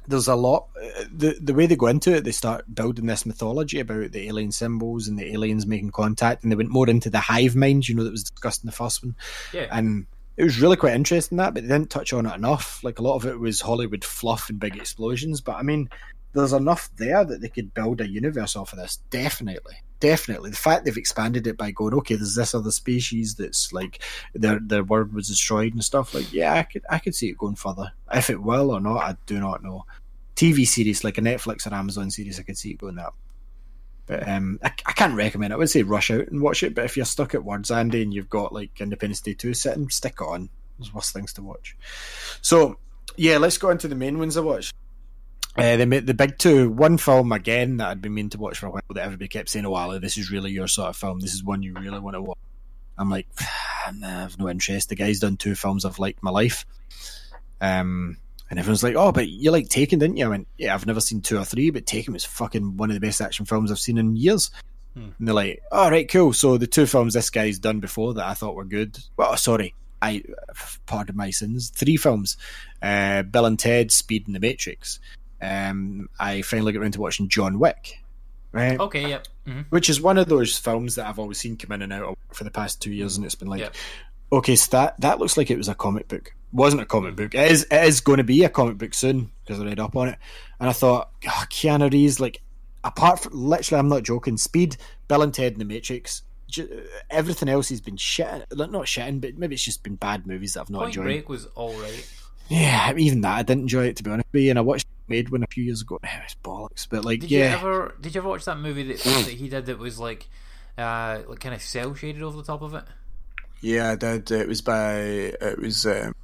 there's 0.07 0.29
a 0.29 0.35
lot. 0.35 0.69
uh, 0.77 1.05
The 1.15 1.39
the 1.41 1.55
way 1.55 1.67
they 1.67 1.77
go 1.77 1.87
into 1.87 2.15
it, 2.15 2.25
they 2.25 2.33
start 2.33 2.75
building 2.75 3.07
this 3.07 3.27
mythology 3.27 3.81
about 3.81 4.13
the 4.13 4.27
alien 4.29 4.53
symbols 4.53 5.09
and 5.09 5.19
the 5.19 5.33
aliens 5.33 5.67
making 5.67 5.91
contact, 5.91 6.43
and 6.43 6.51
they 6.51 6.57
went 6.57 6.71
more 6.71 6.89
into 6.89 7.11
the 7.11 7.21
hive 7.21 7.55
mind, 7.57 7.89
you 7.89 7.95
know, 7.95 8.05
that 8.05 8.11
was 8.11 8.25
discussed 8.25 8.63
in 8.63 8.67
the 8.69 8.73
first 8.73 9.05
one. 9.05 9.15
Yeah. 9.53 9.67
And 9.71 10.07
it 10.37 10.45
was 10.45 10.61
really 10.61 10.77
quite 10.77 10.95
interesting 10.95 11.37
that, 11.39 11.53
but 11.53 11.65
they 11.65 11.69
didn't 11.69 11.91
touch 11.91 12.13
on 12.13 12.25
it 12.25 12.35
enough. 12.35 12.83
Like 12.85 13.01
a 13.01 13.03
lot 13.03 13.17
of 13.17 13.27
it 13.27 13.41
was 13.41 13.61
Hollywood 13.61 14.05
fluff 14.05 14.49
and 14.49 14.61
big 14.61 14.77
explosions. 14.77 15.41
But 15.41 15.57
I 15.57 15.63
mean, 15.63 15.91
there's 16.39 16.53
enough 16.53 16.91
there 16.97 17.25
that 17.25 17.41
they 17.41 17.49
could 17.49 17.75
build 17.75 18.01
a 18.01 18.09
universe 18.09 18.57
off 18.57 18.73
of 18.73 18.79
this. 18.79 18.99
Definitely, 19.11 19.77
definitely. 20.01 20.51
The 20.51 20.57
fact 20.57 20.85
they've 20.85 20.97
expanded 20.97 21.47
it 21.47 21.57
by 21.57 21.71
going, 21.71 21.95
okay, 21.95 22.15
there's 22.15 22.35
this 22.35 22.55
other 22.55 22.71
species 22.71 23.35
that's 23.35 23.73
like 23.73 24.03
their 24.35 24.59
their 24.61 24.85
world 24.85 25.13
was 25.13 25.29
destroyed 25.29 25.75
and 25.75 25.85
stuff. 25.85 26.15
Like, 26.15 26.33
yeah, 26.33 26.55
I 26.55 26.63
could 26.63 26.85
I 26.89 26.99
could 26.99 27.15
see 27.15 27.29
it 27.29 27.39
going 27.39 27.57
further. 27.57 27.93
If 28.13 28.31
it 28.31 28.43
will 28.43 28.71
or 28.71 28.81
not, 28.81 29.03
I 29.03 29.17
do 29.27 29.41
not 29.41 29.63
know. 29.63 29.85
TV 30.37 30.67
series 30.67 31.03
like 31.03 31.19
a 31.19 31.21
Netflix 31.21 31.67
or 31.67 31.75
Amazon 31.75 32.13
series, 32.13 32.39
I 32.39 32.45
could 32.45 32.57
see 32.57 32.71
it 32.71 32.79
going 32.79 32.95
that. 32.95 33.13
But 34.07 34.27
um, 34.27 34.61
I, 34.63 34.73
I 34.87 34.93
can't 34.93 35.17
recommend. 35.17 35.53
I 35.53 35.57
would 35.57 35.69
say 35.69 35.83
rush 35.83 36.11
out 36.11 36.29
and 36.29 36.41
watch 36.41 36.63
it. 36.63 36.75
But 36.75 36.85
if 36.85 36.97
you're 36.97 37.05
stuck 37.05 37.35
at 37.35 37.45
words, 37.45 37.71
Andy, 37.71 38.03
and 38.03 38.15
you've 38.15 38.31
got 38.31 38.55
like 38.55 38.81
Independence 38.81 39.21
Day 39.21 39.35
two 39.35 39.53
sitting, 39.53 39.91
stick 39.91 40.15
it 40.21 40.25
on. 40.25 40.49
There's 40.79 40.95
worse 40.95 41.11
things 41.11 41.33
to 41.35 41.43
watch. 41.43 41.77
So 42.41 42.79
yeah, 43.17 43.39
let's 43.39 43.59
go 43.59 43.71
into 43.71 43.89
the 43.89 43.97
main 43.97 44.19
ones 44.19 44.37
I 44.37 44.41
watched. 44.41 44.75
Uh, 45.59 45.77
the 45.77 46.01
the 46.01 46.15
big 46.15 46.39
two, 46.39 46.71
one 46.71 46.99
film 46.99 47.33
again 47.33 47.79
that 47.79 47.89
I'd 47.89 48.01
been 48.01 48.15
meaning 48.15 48.31
to 48.31 48.39
watch 48.39 48.59
for 48.59 48.67
a 48.67 48.71
while 48.71 48.83
that 48.95 49.05
everybody 49.05 49.27
kept 49.27 49.49
saying, 49.49 49.67
"Oh, 49.67 49.75
Ali, 49.75 49.99
this 49.99 50.17
is 50.17 50.31
really 50.31 50.53
your 50.53 50.69
sort 50.69 50.89
of 50.89 50.97
film. 50.97 51.19
This 51.19 51.35
is 51.35 51.43
one 51.43 51.63
you 51.65 51.75
really 51.75 51.99
want 51.99 52.15
to 52.15 52.23
watch." 52.23 52.39
I'm 52.97 53.11
like, 53.11 53.27
nah, 53.95 54.25
I've 54.25 54.39
no 54.39 54.49
interest. 54.49 54.89
The 54.89 54.95
guy's 54.97 55.21
done 55.21 55.37
two 55.37 55.55
films 55.55 55.85
I've 55.85 55.99
liked 55.99 56.23
my 56.23 56.31
life. 56.31 56.65
Um, 57.61 58.19
and 58.51 58.59
everyone's 58.59 58.83
like, 58.83 58.95
"Oh, 58.95 59.13
but 59.13 59.29
you 59.29 59.51
like 59.51 59.69
Taken, 59.69 59.99
didn't 59.99 60.17
you?" 60.17 60.27
I 60.27 60.29
went, 60.29 60.49
"Yeah, 60.57 60.75
I've 60.75 60.87
never 60.87 61.01
seen 61.01 61.23
two 61.23 61.39
or 61.39 61.45
three, 61.45 61.71
but 61.71 61.87
Taken 61.87 62.13
was 62.13 62.25
fucking 62.25 62.77
one 62.77 62.91
of 62.91 62.95
the 62.95 63.01
best 63.01 63.21
action 63.21 63.45
films 63.45 63.71
I've 63.71 63.79
seen 63.79 63.99
in 63.99 64.17
years." 64.17 64.51
And 65.19 65.29
they're 65.29 65.35
like, 65.35 65.63
"All 65.71 65.91
right, 65.91 66.09
cool." 66.09 66.33
So 66.33 66.57
the 66.57 66.67
two 66.67 66.87
films 66.87 67.15
this 67.15 67.31
guy's 67.31 67.59
done 67.59 67.81
before 67.81 68.15
that 68.15 68.27
I 68.27 68.35
thought 68.35 68.55
were 68.55 68.65
good. 68.65 68.99
Well, 69.17 69.37
sorry, 69.37 69.75
I 70.01 70.23
pardon 70.87 71.17
my 71.17 71.31
sins. 71.31 71.71
Three 71.71 71.97
films: 71.97 72.37
uh, 72.81 73.23
Bill 73.23 73.47
and 73.47 73.59
Ted, 73.59 73.91
Speed, 73.91 74.27
and 74.27 74.37
The 74.37 74.41
Matrix. 74.41 75.01
Um, 75.41 76.09
I 76.19 76.43
finally 76.43 76.73
got 76.73 76.81
around 76.83 76.93
to 76.93 77.01
watching 77.01 77.29
John 77.29 77.59
Wick. 77.59 77.99
Right, 78.51 78.81
Okay, 78.81 79.07
yep. 79.11 79.29
hmm 79.47 79.61
which 79.69 79.91
is 79.91 80.01
one 80.01 80.17
of 80.17 80.27
those 80.27 80.57
films 80.57 80.95
that 80.95 81.07
I've 81.07 81.19
always 81.19 81.37
seen 81.39 81.59
come 81.59 81.71
in 81.73 81.83
and 81.83 81.93
out 81.93 82.17
for 82.33 82.45
the 82.45 82.51
past 82.51 82.81
two 82.81 82.91
years, 82.91 83.17
and 83.19 83.27
it's 83.27 83.35
been 83.35 83.49
like, 83.49 83.61
Yep. 83.61 83.75
okay, 84.33 84.57
so 84.57 84.71
that 84.77 84.99
that 85.03 85.19
looks 85.19 85.37
like 85.37 85.51
it 85.51 85.59
was 85.59 85.69
a 85.69 85.75
comic 85.75 86.09
book. 86.09 86.33
Wasn't 86.51 86.81
a 86.81 86.87
comic 86.87 87.15
book. 87.15 87.35
It 87.35 87.51
is. 87.53 87.65
It 87.71 87.85
is 87.85 88.01
going 88.01 88.17
to 88.17 88.25
be 88.25 88.43
a 88.45 88.49
comic 88.49 88.79
book 88.79 88.95
soon 88.95 89.31
because 89.45 89.61
I 89.61 89.67
read 89.67 89.79
up 89.79 89.95
on 89.97 90.09
it, 90.09 90.19
and 90.59 90.69
I 90.69 90.73
thought, 90.73 91.11
oh, 91.27 91.45
Keanu 91.51 91.93
Reeves, 91.93 92.21
like, 92.21 92.41
apart 92.85 93.21
from 93.21 93.35
literally, 93.35 93.79
I'm 93.81 93.89
not 93.91 94.03
joking. 94.03 94.39
Speed, 94.39 94.79
Bill 95.09 95.21
and 95.23 95.35
Ted, 95.35 95.53
and 95.53 95.61
The 95.61 95.67
Matrix. 95.67 96.23
Everything 97.11 97.51
else 97.51 97.69
he's 97.69 97.83
been 97.83 97.99
shit. 97.99 98.47
Like, 98.51 98.71
Not 98.71 98.87
shitting, 98.87 99.21
but 99.21 99.37
maybe 99.37 99.55
it's 99.57 99.65
just 99.65 99.83
been 99.83 99.97
bad 99.97 100.27
movies 100.27 100.55
that 100.55 100.63
I've 100.63 100.71
not 100.71 100.79
Point 100.79 100.89
enjoyed. 100.97 101.05
Break 101.05 101.29
was 101.29 101.45
all 101.55 101.75
right. 101.75 102.11
Yeah, 102.49 102.95
even 102.97 103.21
that 103.21 103.37
I 103.37 103.43
didn't 103.43 103.65
enjoy 103.65 103.89
it 103.89 103.97
to 103.97 104.03
be 104.03 104.11
honest 104.11 104.27
with 104.33 104.43
you. 104.43 104.51
And 104.51 104.59
I 104.59 104.63
watched 104.63 104.87
Made 105.09 105.31
One 105.31 105.43
a 105.43 105.47
few 105.47 105.65
years 105.65 105.83
ago. 105.83 105.99
It 106.03 106.09
was 106.23 106.37
bollocks, 106.43 106.87
but 106.89 107.05
like, 107.05 107.21
Did 107.21 107.31
yeah, 107.31 107.51
you 107.51 107.57
ever 107.57 107.95
did 108.01 108.15
you 108.15 108.21
ever 108.21 108.29
watch 108.29 108.45
that 108.45 108.59
movie 108.59 108.85
that, 108.85 108.99
that 108.99 109.33
he 109.33 109.49
did 109.49 109.67
that 109.67 109.79
was 109.79 109.99
like 109.99 110.27
uh 110.77 111.21
like 111.27 111.41
kind 111.41 111.55
of 111.55 111.63
cell 111.63 111.95
shaded 111.95 112.23
over 112.23 112.37
the 112.37 112.43
top 112.43 112.63
of 112.63 112.75
it? 112.75 112.85
Yeah, 113.61 113.91
I 113.91 113.97
did. 113.97 114.31
It 114.31 114.49
was 114.49 114.63
by. 114.63 114.95
It 114.95 115.59
was. 115.59 115.85
Um, 115.87 116.15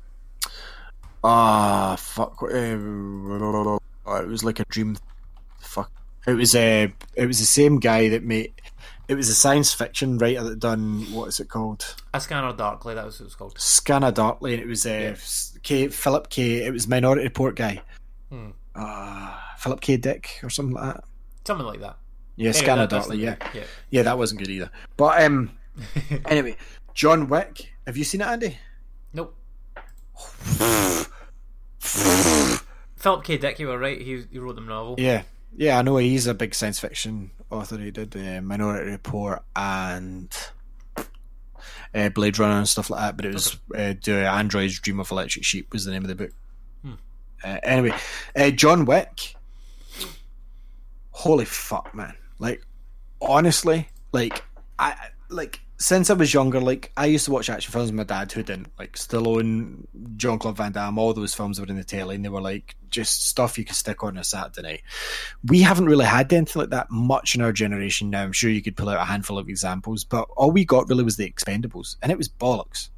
ah, 1.23 1.97
fuck. 1.99 2.43
Uh, 2.43 2.49
it 2.49 4.29
was 4.29 4.45
like 4.45 4.61
a 4.61 4.65
dream. 4.67 4.97
Fuck. 5.59 5.91
It 6.27 6.35
was. 6.35 6.55
Uh, 6.55 6.89
it 7.15 7.27
was 7.27 7.41
the 7.41 7.47
same 7.47 7.81
guy 7.81 8.09
that 8.11 8.23
made. 8.23 8.53
It 9.09 9.17
was 9.17 9.29
a 9.29 9.35
science 9.35 9.75
fiction 9.75 10.17
writer 10.17 10.45
that 10.45 10.61
done 10.61 11.03
what 11.13 11.29
is 11.29 11.41
it 11.41 11.49
called? 11.49 11.97
A 12.15 12.21
Scanner 12.21 12.55
Darkly, 12.55 12.95
that 12.95 13.05
was 13.05 13.17
what 13.17 13.23
it 13.23 13.25
was 13.25 13.35
called. 13.35 13.59
Scanner 13.59 14.13
Darkly, 14.13 14.55
and 14.55 14.63
it 14.63 14.67
was 14.67 14.87
uh, 14.87 15.15
K. 15.63 15.89
Philip 15.89 16.31
K. 16.31 16.65
It 16.65 16.73
was 16.73 16.89
Minority 16.89 17.25
Report 17.25 17.55
guy. 17.55 17.83
Hmm. 18.31 18.51
Uh, 18.75 19.39
Philip 19.59 19.81
K. 19.81 19.97
Dick 19.97 20.41
or 20.43 20.51
something 20.51 20.75
like 20.75 20.95
that. 20.95 21.05
Something 21.47 21.67
like 21.67 21.81
that. 21.81 21.97
Yeah, 22.37 22.49
Anyway, 22.49 22.63
Scanner 22.65 22.87
Darkly. 22.87 23.19
Yeah, 23.19 23.37
yeah. 23.55 23.63
yeah, 23.91 24.03
that 24.03 24.19
wasn't 24.19 24.41
good 24.41 24.51
either. 24.51 24.71
But 24.97 25.23
um, 25.23 25.53
anyway, 26.27 26.57
John 26.95 27.29
Wick. 27.29 27.73
Have 27.87 27.97
you 27.97 28.05
seen 28.05 28.23
it, 28.23 28.27
Andy? 28.27 28.59
Nope. 29.13 29.37
Philip 31.79 33.25
K. 33.25 33.37
Dick, 33.37 33.59
you 33.59 33.69
were 33.69 33.79
right. 33.79 34.01
He 34.01 34.25
he 34.31 34.39
wrote 34.39 34.57
the 34.57 34.63
novel. 34.63 34.97
Yeah, 34.99 35.23
yeah, 35.57 35.79
I 35.79 35.83
know 35.83 35.99
he's 35.99 36.27
a 36.27 36.35
big 36.35 36.55
science 36.55 36.81
fiction 36.81 37.31
author. 37.51 37.79
He 37.79 37.91
did 37.91 38.17
uh, 38.17 38.41
Minority 38.41 38.91
Report 38.91 39.43
and 39.55 40.35
uh, 41.95 42.09
Blade 42.09 42.39
Runner 42.39 42.59
and 42.59 42.69
stuff 42.69 42.91
like 42.91 43.01
that. 43.01 43.17
But 43.17 43.27
it 43.27 43.35
was 43.35 43.57
uh, 43.77 43.95
"Do 44.01 44.17
Androids 44.17 44.81
Dream 44.81 45.01
of 45.01 45.11
Electric 45.11 45.45
Sheep" 45.45 45.73
was 45.73 45.85
the 45.85 45.93
name 45.93 46.03
of 46.03 46.09
the 46.09 46.15
book. 46.15 46.33
Uh, 47.45 47.59
anyway, 47.63 47.97
uh, 48.37 48.51
John 48.51 48.85
Wick. 48.85 49.35
Holy 51.11 51.45
fuck, 51.45 51.95
man! 51.95 52.15
Like, 52.39 52.67
honestly, 53.21 53.89
like 54.13 54.43
I 54.79 54.97
like 55.29 55.61
since 55.77 56.09
I 56.09 56.15
was 56.15 56.33
younger, 56.33 56.61
like 56.61 56.93
I 56.97 57.07
used 57.07 57.25
to 57.27 57.31
watch 57.31 57.51
action 57.51 57.73
films 57.73 57.91
with 57.91 57.97
my 57.97 58.05
dad 58.05 58.31
who 58.31 58.43
didn't 58.43 58.69
like 58.79 58.93
Stallone, 58.93 59.87
Jean 60.17 60.39
Claude 60.39 60.57
Van 60.57 60.73
Damme, 60.73 60.99
all 60.99 61.13
those 61.13 61.35
films 61.35 61.61
were 61.61 61.67
in 61.67 61.77
the 61.77 61.85
telly 61.85 62.15
and 62.15 62.25
they 62.25 62.29
were 62.29 62.41
like 62.41 62.77
just 62.91 63.29
stuff 63.29 63.59
you 63.59 63.65
could 63.65 63.77
stick 63.77 64.03
on 64.05 64.17
a 64.17 64.25
Saturday 64.25 64.63
night. 64.63 64.83
We 65.45 65.61
haven't 65.63 65.87
really 65.87 66.05
had 66.07 66.33
anything 66.33 66.61
like 66.61 66.71
that 66.71 66.91
much 66.91 67.35
in 67.35 67.43
our 67.43 67.53
generation 67.53 68.09
now. 68.09 68.23
I'm 68.23 68.33
sure 68.33 68.51
you 68.51 68.63
could 68.63 68.77
pull 68.77 68.89
out 68.89 69.01
a 69.01 69.05
handful 69.05 69.39
of 69.39 69.49
examples, 69.49 70.05
but 70.05 70.29
all 70.37 70.53
we 70.53 70.65
got 70.65 70.89
really 70.89 71.05
was 71.05 71.17
the 71.17 71.31
Expendables, 71.31 71.97
and 72.03 72.13
it 72.13 72.19
was 72.19 72.29
bollocks. 72.29 72.91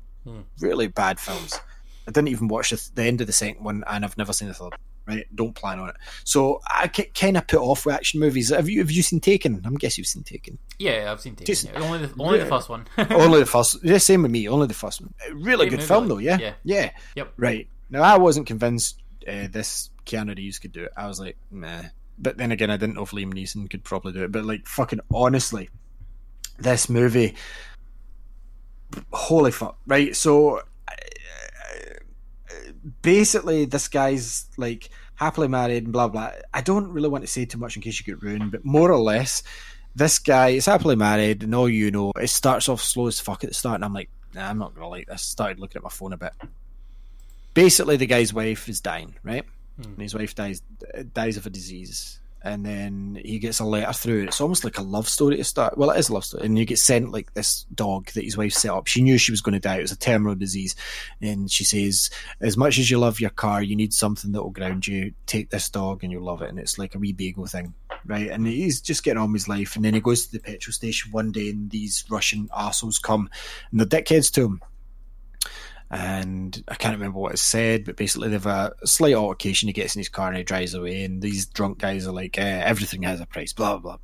Really 0.60 0.86
bad 0.88 1.18
films. 1.18 1.58
I 2.06 2.10
didn't 2.10 2.28
even 2.28 2.48
watch 2.48 2.70
the, 2.70 2.90
the 2.94 3.02
end 3.04 3.20
of 3.20 3.26
the 3.26 3.32
second 3.32 3.64
one, 3.64 3.84
and 3.86 4.04
I've 4.04 4.16
never 4.16 4.32
seen 4.32 4.48
the 4.48 4.54
third. 4.54 4.74
Right, 5.06 5.24
don't 5.36 5.54
plan 5.54 5.78
on 5.78 5.90
it. 5.90 5.96
So 6.24 6.60
I 6.66 6.88
kind 6.88 7.36
of 7.36 7.46
put 7.46 7.60
off 7.60 7.86
with 7.86 7.94
action 7.94 8.18
movies. 8.18 8.48
Have 8.48 8.68
you 8.68 8.80
have 8.80 8.90
you 8.90 9.02
seen 9.02 9.20
Taken? 9.20 9.62
I'm 9.64 9.76
guessing 9.76 10.02
you've 10.02 10.08
seen 10.08 10.24
Taken. 10.24 10.58
Yeah, 10.80 11.12
I've 11.12 11.20
seen 11.20 11.36
Taken. 11.36 11.46
Just- 11.46 11.64
yeah. 11.64 11.78
Only 11.80 12.06
the 12.06 12.12
only 12.18 12.38
the 12.40 12.46
first 12.46 12.68
one. 12.68 12.88
only 13.10 13.38
the 13.38 13.46
first. 13.46 13.78
Yeah, 13.84 13.98
same 13.98 14.22
with 14.22 14.32
me. 14.32 14.48
Only 14.48 14.66
the 14.66 14.74
first 14.74 15.00
one. 15.00 15.14
Really 15.32 15.68
Great 15.68 15.78
good 15.78 15.86
film 15.86 16.08
though. 16.08 16.18
Yeah, 16.18 16.38
yeah. 16.38 16.54
yeah. 16.64 16.90
Yep. 17.14 17.32
Right 17.36 17.68
now, 17.88 18.02
I 18.02 18.18
wasn't 18.18 18.48
convinced 18.48 19.00
uh, 19.28 19.46
this 19.48 19.90
Keanu 20.06 20.36
Reeves 20.36 20.58
could 20.58 20.72
do 20.72 20.84
it. 20.84 20.92
I 20.96 21.06
was 21.06 21.20
like, 21.20 21.36
meh. 21.52 21.84
But 22.18 22.36
then 22.36 22.50
again, 22.50 22.70
I 22.70 22.76
didn't 22.76 22.96
know 22.96 23.02
if 23.02 23.10
Liam 23.10 23.32
Neeson 23.32 23.70
could 23.70 23.84
probably 23.84 24.12
do 24.12 24.24
it. 24.24 24.32
But 24.32 24.44
like, 24.44 24.66
fucking 24.66 25.00
honestly, 25.12 25.68
this 26.58 26.88
movie, 26.88 27.36
holy 29.12 29.52
fuck! 29.52 29.78
Right, 29.86 30.16
so 30.16 30.62
basically, 33.02 33.64
this 33.64 33.88
guy's 33.88 34.46
like 34.56 34.90
happily 35.14 35.48
married 35.48 35.84
and 35.84 35.92
blah 35.92 36.08
blah. 36.08 36.32
I 36.52 36.60
don't 36.60 36.88
really 36.88 37.08
want 37.08 37.24
to 37.24 37.30
say 37.30 37.44
too 37.44 37.58
much 37.58 37.76
in 37.76 37.82
case 37.82 37.98
you 37.98 38.04
get 38.04 38.22
ruined, 38.22 38.50
but 38.50 38.64
more 38.64 38.90
or 38.90 38.98
less, 39.00 39.42
this 39.94 40.18
guy 40.18 40.48
is 40.48 40.66
happily 40.66 40.96
married, 40.96 41.42
and 41.42 41.54
all 41.54 41.68
you 41.68 41.90
know, 41.90 42.12
it 42.16 42.28
starts 42.28 42.68
off 42.68 42.82
slow 42.82 43.06
as 43.06 43.20
fuck 43.20 43.44
at 43.44 43.50
the 43.50 43.54
start, 43.54 43.76
and 43.76 43.84
I'm 43.84 43.94
like, 43.94 44.10
nah, 44.34 44.48
I'm 44.48 44.58
not 44.58 44.74
gonna 44.74 44.88
like 44.88 45.08
this. 45.08 45.22
Started 45.22 45.58
looking 45.58 45.80
at 45.80 45.84
my 45.84 45.90
phone 45.90 46.12
a 46.12 46.16
bit. 46.16 46.32
Basically, 47.54 47.96
the 47.96 48.06
guy's 48.06 48.34
wife 48.34 48.68
is 48.68 48.80
dying, 48.80 49.14
right? 49.22 49.44
Hmm. 49.76 49.92
And 49.92 50.02
his 50.02 50.14
wife 50.14 50.34
dies 50.34 50.62
dies 51.12 51.36
of 51.36 51.46
a 51.46 51.50
disease, 51.50 52.20
and 52.46 52.64
then 52.64 53.20
he 53.24 53.38
gets 53.38 53.58
a 53.58 53.64
letter 53.64 53.92
through. 53.92 54.24
It's 54.24 54.40
almost 54.40 54.64
like 54.64 54.78
a 54.78 54.82
love 54.82 55.08
story 55.08 55.36
to 55.36 55.44
start. 55.44 55.76
Well, 55.76 55.90
it 55.90 55.98
is 55.98 56.08
a 56.08 56.14
love 56.14 56.24
story, 56.24 56.46
and 56.46 56.58
you 56.58 56.64
get 56.64 56.78
sent 56.78 57.10
like 57.10 57.34
this 57.34 57.66
dog 57.74 58.06
that 58.12 58.24
his 58.24 58.36
wife 58.36 58.52
set 58.52 58.70
up. 58.70 58.86
She 58.86 59.02
knew 59.02 59.18
she 59.18 59.32
was 59.32 59.40
going 59.40 59.54
to 59.54 59.60
die. 59.60 59.78
It 59.78 59.82
was 59.82 59.92
a 59.92 59.98
terminal 59.98 60.36
disease, 60.36 60.76
and 61.20 61.50
she 61.50 61.64
says, 61.64 62.08
"As 62.40 62.56
much 62.56 62.78
as 62.78 62.90
you 62.90 62.98
love 62.98 63.20
your 63.20 63.30
car, 63.30 63.62
you 63.62 63.74
need 63.74 63.92
something 63.92 64.32
that 64.32 64.42
will 64.42 64.50
ground 64.50 64.86
you. 64.86 65.12
Take 65.26 65.50
this 65.50 65.68
dog, 65.68 66.02
and 66.02 66.12
you'll 66.12 66.24
love 66.24 66.42
it." 66.42 66.48
And 66.48 66.58
it's 66.58 66.78
like 66.78 66.94
a 66.94 66.98
wee 66.98 67.12
bagel 67.12 67.46
thing, 67.46 67.74
right? 68.04 68.30
And 68.30 68.46
he's 68.46 68.80
just 68.80 69.02
getting 69.02 69.18
on 69.18 69.32
with 69.32 69.42
his 69.42 69.48
life, 69.48 69.74
and 69.74 69.84
then 69.84 69.94
he 69.94 70.00
goes 70.00 70.26
to 70.26 70.32
the 70.32 70.38
petrol 70.38 70.72
station 70.72 71.12
one 71.12 71.32
day, 71.32 71.50
and 71.50 71.70
these 71.70 72.04
Russian 72.08 72.48
assholes 72.56 72.98
come, 72.98 73.28
and 73.70 73.80
they're 73.80 74.02
dickheads 74.02 74.32
to 74.34 74.44
him 74.44 74.60
and 75.90 76.62
I 76.68 76.74
can't 76.74 76.96
remember 76.96 77.18
what 77.18 77.34
it 77.34 77.38
said, 77.38 77.84
but 77.84 77.96
basically 77.96 78.28
they've 78.28 78.46
a 78.46 78.72
slight 78.84 79.14
altercation. 79.14 79.68
He 79.68 79.72
gets 79.72 79.94
in 79.94 80.00
his 80.00 80.08
car 80.08 80.28
and 80.28 80.36
he 80.36 80.42
drives 80.42 80.74
away, 80.74 81.04
and 81.04 81.22
these 81.22 81.46
drunk 81.46 81.78
guys 81.78 82.06
are 82.06 82.12
like, 82.12 82.38
eh, 82.38 82.62
"Everything 82.64 83.02
has 83.02 83.20
a 83.20 83.26
price." 83.26 83.52
Blah 83.52 83.78
blah. 83.78 83.98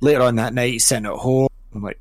Later 0.00 0.22
on 0.22 0.36
that 0.36 0.54
night, 0.54 0.72
he's 0.72 0.86
sitting 0.86 1.06
at 1.06 1.12
home, 1.12 1.48
like 1.74 2.00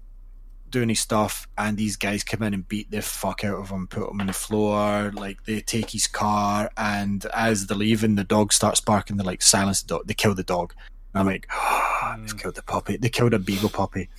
doing 0.69 0.89
his 0.89 1.01
stuff, 1.01 1.47
and 1.57 1.77
these 1.77 1.97
guys 1.97 2.23
come 2.23 2.41
in 2.43 2.53
and 2.53 2.67
beat 2.67 2.89
the 2.89 3.01
fuck 3.01 3.43
out 3.43 3.59
of 3.59 3.69
him, 3.69 3.87
put 3.87 4.09
him 4.09 4.21
on 4.21 4.27
the 4.27 4.33
floor, 4.33 5.11
like 5.13 5.43
they 5.43 5.59
take 5.59 5.89
his 5.89 6.07
car, 6.07 6.71
and 6.77 7.25
as 7.27 7.67
they're 7.67 7.77
leaving, 7.77 8.15
the 8.15 8.23
dog 8.23 8.53
starts 8.53 8.79
barking. 8.79 9.17
They're 9.17 9.25
like, 9.25 9.41
"Silence 9.41 9.81
the 9.81 9.87
dog!" 9.89 10.07
They 10.07 10.13
kill 10.13 10.33
the 10.33 10.43
dog. 10.43 10.73
And 11.13 11.19
I'm 11.19 11.25
like, 11.25 11.47
oh, 11.53 12.15
"They've 12.21 12.37
killed 12.37 12.55
the 12.55 12.63
puppy. 12.63 12.95
They 12.95 13.09
killed 13.09 13.33
a 13.33 13.39
beagle 13.39 13.69
puppy." 13.69 14.09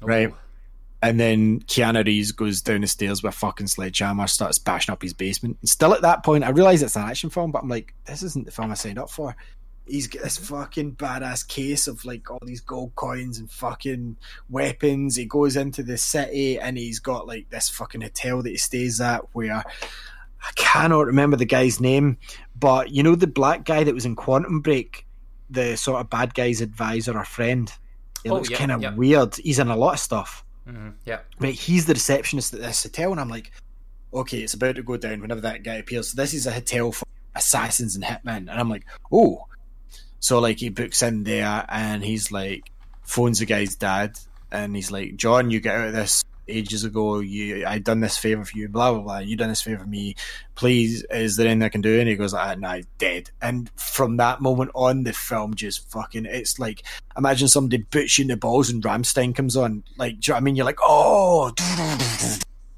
Right. 0.00 0.32
And 1.08 1.20
then 1.20 1.60
Keanu 1.60 2.04
Reeves 2.04 2.32
goes 2.32 2.62
down 2.62 2.80
the 2.80 2.86
stairs 2.86 3.22
with 3.22 3.34
a 3.34 3.36
fucking 3.36 3.66
sledgehammer, 3.68 4.26
starts 4.26 4.58
bashing 4.58 4.92
up 4.92 5.02
his 5.02 5.12
basement. 5.12 5.58
And 5.60 5.68
still 5.68 5.94
at 5.94 6.02
that 6.02 6.24
point, 6.24 6.44
I 6.44 6.50
realise 6.50 6.82
it's 6.82 6.96
an 6.96 7.02
action 7.08 7.30
film, 7.30 7.52
but 7.52 7.62
I'm 7.62 7.68
like, 7.68 7.94
this 8.06 8.22
isn't 8.22 8.46
the 8.46 8.52
film 8.52 8.70
I 8.70 8.74
signed 8.74 8.98
up 8.98 9.10
for. 9.10 9.36
He's 9.86 10.08
got 10.08 10.24
this 10.24 10.38
fucking 10.38 10.96
badass 10.96 11.46
case 11.46 11.86
of 11.86 12.04
like 12.04 12.28
all 12.30 12.40
these 12.44 12.60
gold 12.60 12.94
coins 12.96 13.38
and 13.38 13.48
fucking 13.50 14.16
weapons. 14.50 15.14
He 15.14 15.26
goes 15.26 15.54
into 15.56 15.82
the 15.84 15.96
city 15.96 16.58
and 16.58 16.76
he's 16.76 16.98
got 16.98 17.26
like 17.28 17.50
this 17.50 17.68
fucking 17.68 18.00
hotel 18.00 18.42
that 18.42 18.50
he 18.50 18.56
stays 18.56 19.00
at 19.00 19.22
where 19.32 19.54
I 19.54 20.50
cannot 20.56 21.06
remember 21.06 21.36
the 21.36 21.44
guy's 21.44 21.80
name, 21.80 22.18
but 22.58 22.90
you 22.90 23.02
know 23.02 23.14
the 23.14 23.26
black 23.28 23.64
guy 23.64 23.84
that 23.84 23.94
was 23.94 24.04
in 24.06 24.16
Quantum 24.16 24.60
Break 24.60 25.06
the 25.50 25.76
sort 25.76 26.00
of 26.00 26.10
bad 26.10 26.34
guy's 26.34 26.60
advisor 26.60 27.16
or 27.16 27.24
friend. 27.24 27.72
He 28.24 28.30
Oh, 28.30 28.34
looks 28.34 28.50
yeah, 28.50 28.58
kind 28.58 28.72
of 28.72 28.82
yeah. 28.82 28.94
weird. 28.94 29.36
He's 29.36 29.60
in 29.60 29.68
a 29.68 29.76
lot 29.76 29.94
of 29.94 30.00
stuff. 30.00 30.44
Mhm, 30.68 30.94
Yeah. 31.04 31.20
Right, 31.38 31.54
he's 31.54 31.86
the 31.86 31.94
receptionist 31.94 32.54
at 32.54 32.60
this 32.60 32.82
hotel, 32.82 33.12
and 33.12 33.20
I'm 33.20 33.28
like, 33.28 33.52
okay, 34.12 34.38
it's 34.38 34.54
about 34.54 34.76
to 34.76 34.82
go 34.82 34.96
down 34.96 35.20
whenever 35.20 35.40
that 35.42 35.62
guy 35.62 35.74
appears. 35.74 36.10
So 36.10 36.16
this 36.16 36.34
is 36.34 36.46
a 36.46 36.52
hotel 36.52 36.92
for 36.92 37.06
assassins 37.34 37.94
and 37.94 38.04
hitmen, 38.04 38.48
and 38.48 38.50
I'm 38.50 38.70
like, 38.70 38.86
oh. 39.12 39.46
So 40.18 40.38
like 40.40 40.58
he 40.58 40.68
books 40.70 41.02
in 41.02 41.24
there, 41.24 41.64
and 41.68 42.02
he's 42.04 42.32
like, 42.32 42.70
phones 43.02 43.38
the 43.38 43.46
guy's 43.46 43.76
dad, 43.76 44.18
and 44.50 44.74
he's 44.74 44.90
like, 44.90 45.16
John, 45.16 45.50
you 45.50 45.60
get 45.60 45.76
out 45.76 45.88
of 45.88 45.92
this 45.94 46.24
ages 46.48 46.84
ago. 46.84 47.20
You, 47.20 47.66
I 47.66 47.78
done 47.78 48.00
this 48.00 48.18
favor 48.18 48.44
for 48.44 48.56
you, 48.56 48.68
blah 48.68 48.92
blah 48.92 49.02
blah. 49.02 49.18
You 49.18 49.36
done 49.36 49.48
this 49.48 49.62
favor 49.62 49.82
for 49.82 49.88
me. 49.88 50.14
Please, 50.54 51.04
is 51.10 51.36
there 51.36 51.46
anything 51.46 51.62
I 51.62 51.68
can 51.68 51.80
do? 51.80 51.98
And 51.98 52.08
he 52.08 52.16
goes, 52.16 52.34
ah, 52.34 52.54
nah, 52.54 52.80
dead. 52.98 53.30
And 53.42 53.70
from 53.76 54.16
that 54.18 54.40
moment 54.40 54.70
on, 54.74 55.04
the 55.04 55.12
film 55.12 55.54
just 55.54 55.90
fucking. 55.90 56.26
It's 56.26 56.58
like 56.58 56.82
imagine 57.16 57.48
somebody 57.48 57.84
in 58.18 58.28
the 58.28 58.36
balls 58.36 58.70
and 58.70 58.82
Rammstein 58.82 59.34
comes 59.34 59.56
on. 59.56 59.84
Like, 59.96 60.20
do 60.20 60.28
you 60.28 60.32
know 60.32 60.36
what 60.36 60.40
I 60.40 60.44
mean? 60.44 60.56
You're 60.56 60.66
like, 60.66 60.78
oh, 60.82 61.52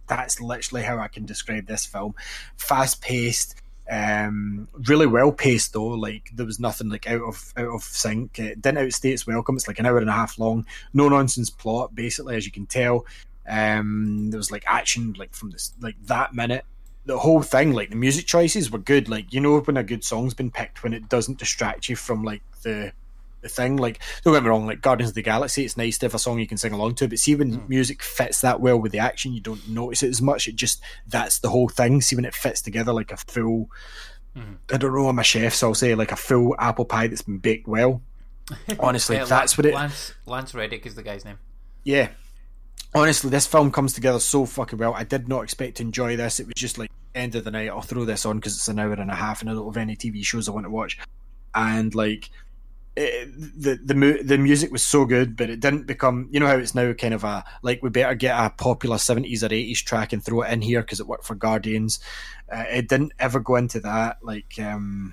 that's 0.08 0.40
literally 0.40 0.82
how 0.82 0.98
I 0.98 1.08
can 1.08 1.26
describe 1.26 1.66
this 1.66 1.86
film. 1.86 2.14
Fast 2.56 3.00
paced, 3.02 3.60
um, 3.90 4.68
really 4.86 5.06
well 5.06 5.32
paced 5.32 5.72
though. 5.72 5.86
Like 5.86 6.30
there 6.34 6.46
was 6.46 6.60
nothing 6.60 6.88
like 6.88 7.08
out 7.08 7.22
of 7.22 7.52
out 7.56 7.68
of 7.68 7.82
sync. 7.82 8.38
It 8.38 8.60
didn't 8.60 8.78
outstay 8.78 9.12
its 9.12 9.26
welcome. 9.26 9.56
It's 9.56 9.68
like 9.68 9.78
an 9.78 9.86
hour 9.86 9.98
and 9.98 10.10
a 10.10 10.14
half 10.14 10.38
long, 10.38 10.66
no 10.92 11.08
nonsense 11.08 11.50
plot. 11.50 11.94
Basically, 11.94 12.36
as 12.36 12.44
you 12.44 12.52
can 12.52 12.66
tell, 12.66 13.06
um, 13.48 14.30
there 14.30 14.38
was 14.38 14.50
like 14.50 14.64
action 14.66 15.14
like 15.18 15.34
from 15.34 15.50
this 15.50 15.72
like 15.80 15.96
that 16.06 16.34
minute. 16.34 16.64
The 17.06 17.18
whole 17.18 17.42
thing, 17.42 17.72
like 17.72 17.90
the 17.90 17.96
music 17.96 18.26
choices 18.26 18.70
were 18.70 18.78
good. 18.78 19.08
Like 19.08 19.32
you 19.32 19.40
know 19.40 19.58
when 19.60 19.76
a 19.76 19.82
good 19.82 20.04
song's 20.04 20.34
been 20.34 20.50
picked 20.50 20.82
when 20.82 20.92
it 20.92 21.08
doesn't 21.08 21.38
distract 21.38 21.88
you 21.88 21.96
from 21.96 22.22
like 22.22 22.42
the 22.62 22.92
the 23.40 23.48
thing. 23.48 23.76
Like, 23.76 24.00
don't 24.24 24.34
get 24.34 24.42
me 24.42 24.48
wrong, 24.48 24.66
like 24.66 24.80
Guardians 24.82 25.10
of 25.10 25.14
the 25.14 25.22
Galaxy, 25.22 25.64
it's 25.64 25.76
nice 25.76 25.96
to 25.98 26.06
have 26.06 26.14
a 26.14 26.18
song 26.18 26.38
you 26.40 26.46
can 26.46 26.58
sing 26.58 26.72
along 26.72 26.96
to, 26.96 27.08
but 27.08 27.18
see 27.20 27.36
when 27.36 27.64
music 27.68 28.02
fits 28.02 28.40
that 28.40 28.60
well 28.60 28.78
with 28.78 28.90
the 28.92 28.98
action, 28.98 29.32
you 29.32 29.40
don't 29.40 29.68
notice 29.68 30.02
it 30.02 30.08
as 30.08 30.20
much. 30.20 30.48
It 30.48 30.56
just 30.56 30.82
that's 31.06 31.38
the 31.38 31.48
whole 31.48 31.68
thing. 31.68 32.00
See 32.00 32.16
when 32.16 32.24
it 32.24 32.34
fits 32.34 32.60
together 32.60 32.92
like 32.92 33.12
a 33.12 33.16
full. 33.16 33.70
I 34.72 34.76
don't 34.76 34.94
know. 34.94 35.08
I'm 35.08 35.18
a 35.18 35.24
chef, 35.24 35.52
so 35.54 35.68
I'll 35.68 35.74
say 35.74 35.96
like 35.96 36.12
a 36.12 36.16
full 36.16 36.54
apple 36.60 36.84
pie 36.84 37.08
that's 37.08 37.22
been 37.22 37.38
baked 37.38 37.66
well. 37.66 38.02
Honestly, 38.78 39.16
Yeah, 39.16 39.24
that's 39.24 39.58
Lan- 39.58 39.64
what 39.64 39.72
it. 39.72 39.74
Lance 39.74 40.14
Lance 40.26 40.54
Reddick 40.54 40.86
is 40.86 40.94
the 40.94 41.02
guy's 41.02 41.24
name. 41.24 41.38
Yeah. 41.82 42.10
Honestly, 42.94 43.30
this 43.30 43.46
film 43.46 43.70
comes 43.70 43.92
together 43.92 44.18
so 44.18 44.46
fucking 44.46 44.78
well. 44.78 44.94
I 44.94 45.04
did 45.04 45.28
not 45.28 45.42
expect 45.42 45.76
to 45.76 45.82
enjoy 45.82 46.16
this. 46.16 46.40
It 46.40 46.46
was 46.46 46.54
just 46.56 46.78
like 46.78 46.90
end 47.14 47.34
of 47.34 47.44
the 47.44 47.50
night. 47.50 47.68
I'll 47.68 47.82
throw 47.82 48.04
this 48.04 48.24
on 48.24 48.36
because 48.36 48.56
it's 48.56 48.68
an 48.68 48.78
hour 48.78 48.92
and 48.92 49.10
a 49.10 49.14
half, 49.14 49.40
and 49.40 49.50
I 49.50 49.54
don't 49.54 49.66
have 49.66 49.76
any 49.76 49.96
TV 49.96 50.24
shows 50.24 50.48
I 50.48 50.52
want 50.52 50.64
to 50.66 50.70
watch. 50.70 50.98
And 51.54 51.94
like 51.94 52.30
it, 52.96 53.60
the 53.60 53.76
the 53.76 54.22
the 54.22 54.38
music 54.38 54.72
was 54.72 54.82
so 54.82 55.04
good, 55.04 55.36
but 55.36 55.50
it 55.50 55.60
didn't 55.60 55.86
become. 55.86 56.28
You 56.30 56.40
know 56.40 56.46
how 56.46 56.56
it's 56.56 56.74
now 56.74 56.92
kind 56.94 57.14
of 57.14 57.24
a 57.24 57.44
like 57.62 57.82
we 57.82 57.90
better 57.90 58.14
get 58.14 58.38
a 58.38 58.50
popular 58.50 58.98
seventies 58.98 59.44
or 59.44 59.52
eighties 59.52 59.82
track 59.82 60.12
and 60.12 60.24
throw 60.24 60.42
it 60.42 60.52
in 60.52 60.62
here 60.62 60.80
because 60.80 61.00
it 61.00 61.06
worked 61.06 61.26
for 61.26 61.34
Guardians. 61.34 62.00
Uh, 62.50 62.64
it 62.70 62.88
didn't 62.88 63.12
ever 63.18 63.38
go 63.38 63.56
into 63.56 63.80
that. 63.80 64.18
Like 64.22 64.58
um, 64.58 65.12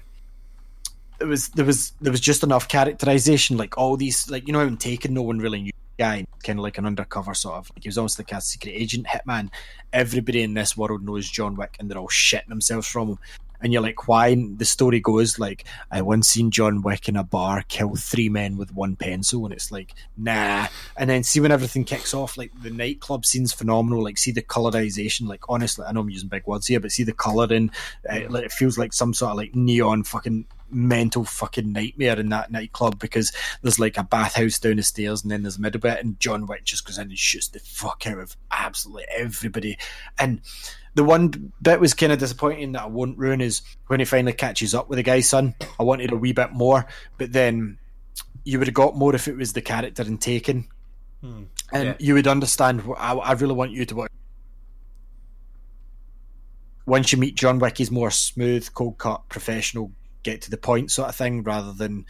there 1.19 1.27
was 1.27 1.49
there 1.49 1.65
was 1.65 1.91
there 2.01 2.11
was 2.11 2.21
just 2.21 2.43
enough 2.43 2.67
characterization. 2.67 3.57
Like 3.57 3.77
all 3.77 3.97
these, 3.97 4.29
like 4.29 4.47
you 4.47 4.53
know 4.53 4.61
in 4.61 4.77
Taken, 4.77 5.13
no 5.13 5.21
one 5.21 5.39
really 5.39 5.61
knew 5.61 5.71
guy, 5.97 6.25
kind 6.43 6.59
of 6.59 6.63
like 6.63 6.77
an 6.77 6.85
undercover 6.85 7.33
sort 7.33 7.55
of. 7.55 7.71
Like 7.75 7.83
he 7.83 7.89
was 7.89 7.97
almost 7.97 8.19
like 8.19 8.31
a 8.31 8.41
secret 8.41 8.71
agent, 8.71 9.07
hitman. 9.07 9.49
Everybody 9.93 10.41
in 10.41 10.53
this 10.53 10.75
world 10.75 11.03
knows 11.03 11.29
John 11.29 11.55
Wick, 11.55 11.77
and 11.79 11.89
they're 11.89 11.97
all 11.97 12.07
shitting 12.07 12.47
themselves 12.49 12.87
from 12.87 13.09
him. 13.09 13.19
And 13.61 13.71
you're 13.73 13.81
like, 13.81 14.07
why? 14.07 14.27
And 14.27 14.59
the 14.59 14.65
story 14.65 14.99
goes 14.99 15.39
like, 15.39 15.63
I 15.89 16.01
once 16.01 16.27
seen 16.27 16.51
John 16.51 16.81
Wick 16.81 17.07
in 17.07 17.15
a 17.15 17.23
bar 17.23 17.63
kill 17.67 17.95
three 17.95 18.29
men 18.29 18.57
with 18.57 18.73
one 18.73 18.95
pencil, 18.95 19.45
and 19.45 19.53
it's 19.53 19.71
like, 19.71 19.95
nah. 20.17 20.67
And 20.97 21.09
then 21.09 21.23
see 21.23 21.39
when 21.39 21.51
everything 21.51 21.83
kicks 21.83 22.13
off, 22.13 22.37
like 22.37 22.51
the 22.61 22.69
nightclub 22.69 23.25
scene's 23.25 23.53
phenomenal. 23.53 24.03
Like, 24.03 24.17
see 24.17 24.31
the 24.31 24.41
colorization. 24.41 25.27
Like, 25.27 25.43
honestly, 25.49 25.85
I 25.85 25.93
know 25.93 26.01
I'm 26.01 26.09
using 26.09 26.29
big 26.29 26.45
words 26.45 26.67
here, 26.67 26.79
but 26.79 26.91
see 26.91 27.03
the. 27.03 27.15
Uh, 27.17 28.19
like, 28.29 28.43
it 28.43 28.51
feels 28.51 28.77
like 28.77 28.93
some 28.93 29.13
sort 29.13 29.31
of 29.31 29.37
like 29.37 29.55
neon 29.55 30.03
fucking 30.03 30.45
mental 30.69 31.23
fucking 31.23 31.71
nightmare 31.71 32.19
in 32.19 32.29
that 32.29 32.51
nightclub 32.51 32.99
because 32.99 33.31
there's 33.61 33.79
like 33.79 33.97
a 33.97 34.03
bathhouse 34.03 34.59
down 34.59 34.77
the 34.77 34.83
stairs 34.83 35.21
and 35.23 35.31
then 35.31 35.43
there's 35.43 35.57
a 35.57 35.61
middle 35.61 35.79
bit 35.79 35.99
and 35.99 36.19
John 36.19 36.45
Wick 36.47 36.63
just 36.65 36.85
goes 36.85 36.97
in 36.97 37.09
and 37.09 37.17
shoots 37.17 37.47
the 37.49 37.59
fuck 37.59 38.05
out 38.07 38.17
of 38.17 38.35
absolutely 38.51 39.05
everybody. 39.15 39.77
And 40.19 40.41
the 40.95 41.03
one 41.03 41.51
bit 41.61 41.79
was 41.79 41.93
kind 41.93 42.11
of 42.11 42.19
disappointing 42.19 42.71
that 42.73 42.83
I 42.83 42.87
won't 42.87 43.17
ruin 43.17 43.41
is 43.41 43.61
when 43.87 43.99
he 43.99 44.05
finally 44.05 44.33
catches 44.33 44.73
up 44.73 44.89
with 44.89 44.97
the 44.97 45.03
guy's 45.03 45.29
son. 45.29 45.53
I 45.79 45.83
wanted 45.83 46.11
a 46.11 46.15
wee 46.17 46.31
bit 46.33 46.51
more, 46.53 46.85
but 47.17 47.31
then 47.31 47.77
you 48.43 48.59
would 48.59 48.67
have 48.67 48.73
got 48.75 48.95
more 48.95 49.13
if 49.15 49.27
it 49.27 49.35
was 49.37 49.53
the 49.53 49.61
character 49.61 50.03
in 50.03 50.17
Taken. 50.17 50.67
Hmm. 51.21 51.43
And 51.73 51.83
Yeah. 51.87 51.95
you 51.99 52.13
would 52.13 52.27
understand. 52.27 52.83
I, 52.97 53.13
I 53.13 53.31
really 53.33 53.53
want 53.53 53.71
you 53.71 53.85
to 53.85 53.95
watch. 53.95 54.11
Once 56.85 57.11
you 57.11 57.17
meet 57.17 57.35
John 57.35 57.57
Wick, 57.59 57.77
he's 57.79 57.89
more 57.89 58.11
smooth, 58.11 58.71
cold 58.73 58.97
cut, 58.99 59.27
professional, 59.29 59.91
get 60.25 60.41
to 60.41 60.51
the 60.51 60.57
point 60.57 60.91
sort 60.91 61.07
of 61.07 61.15
thing, 61.15 61.43
rather 61.43 61.71
than 61.71 62.05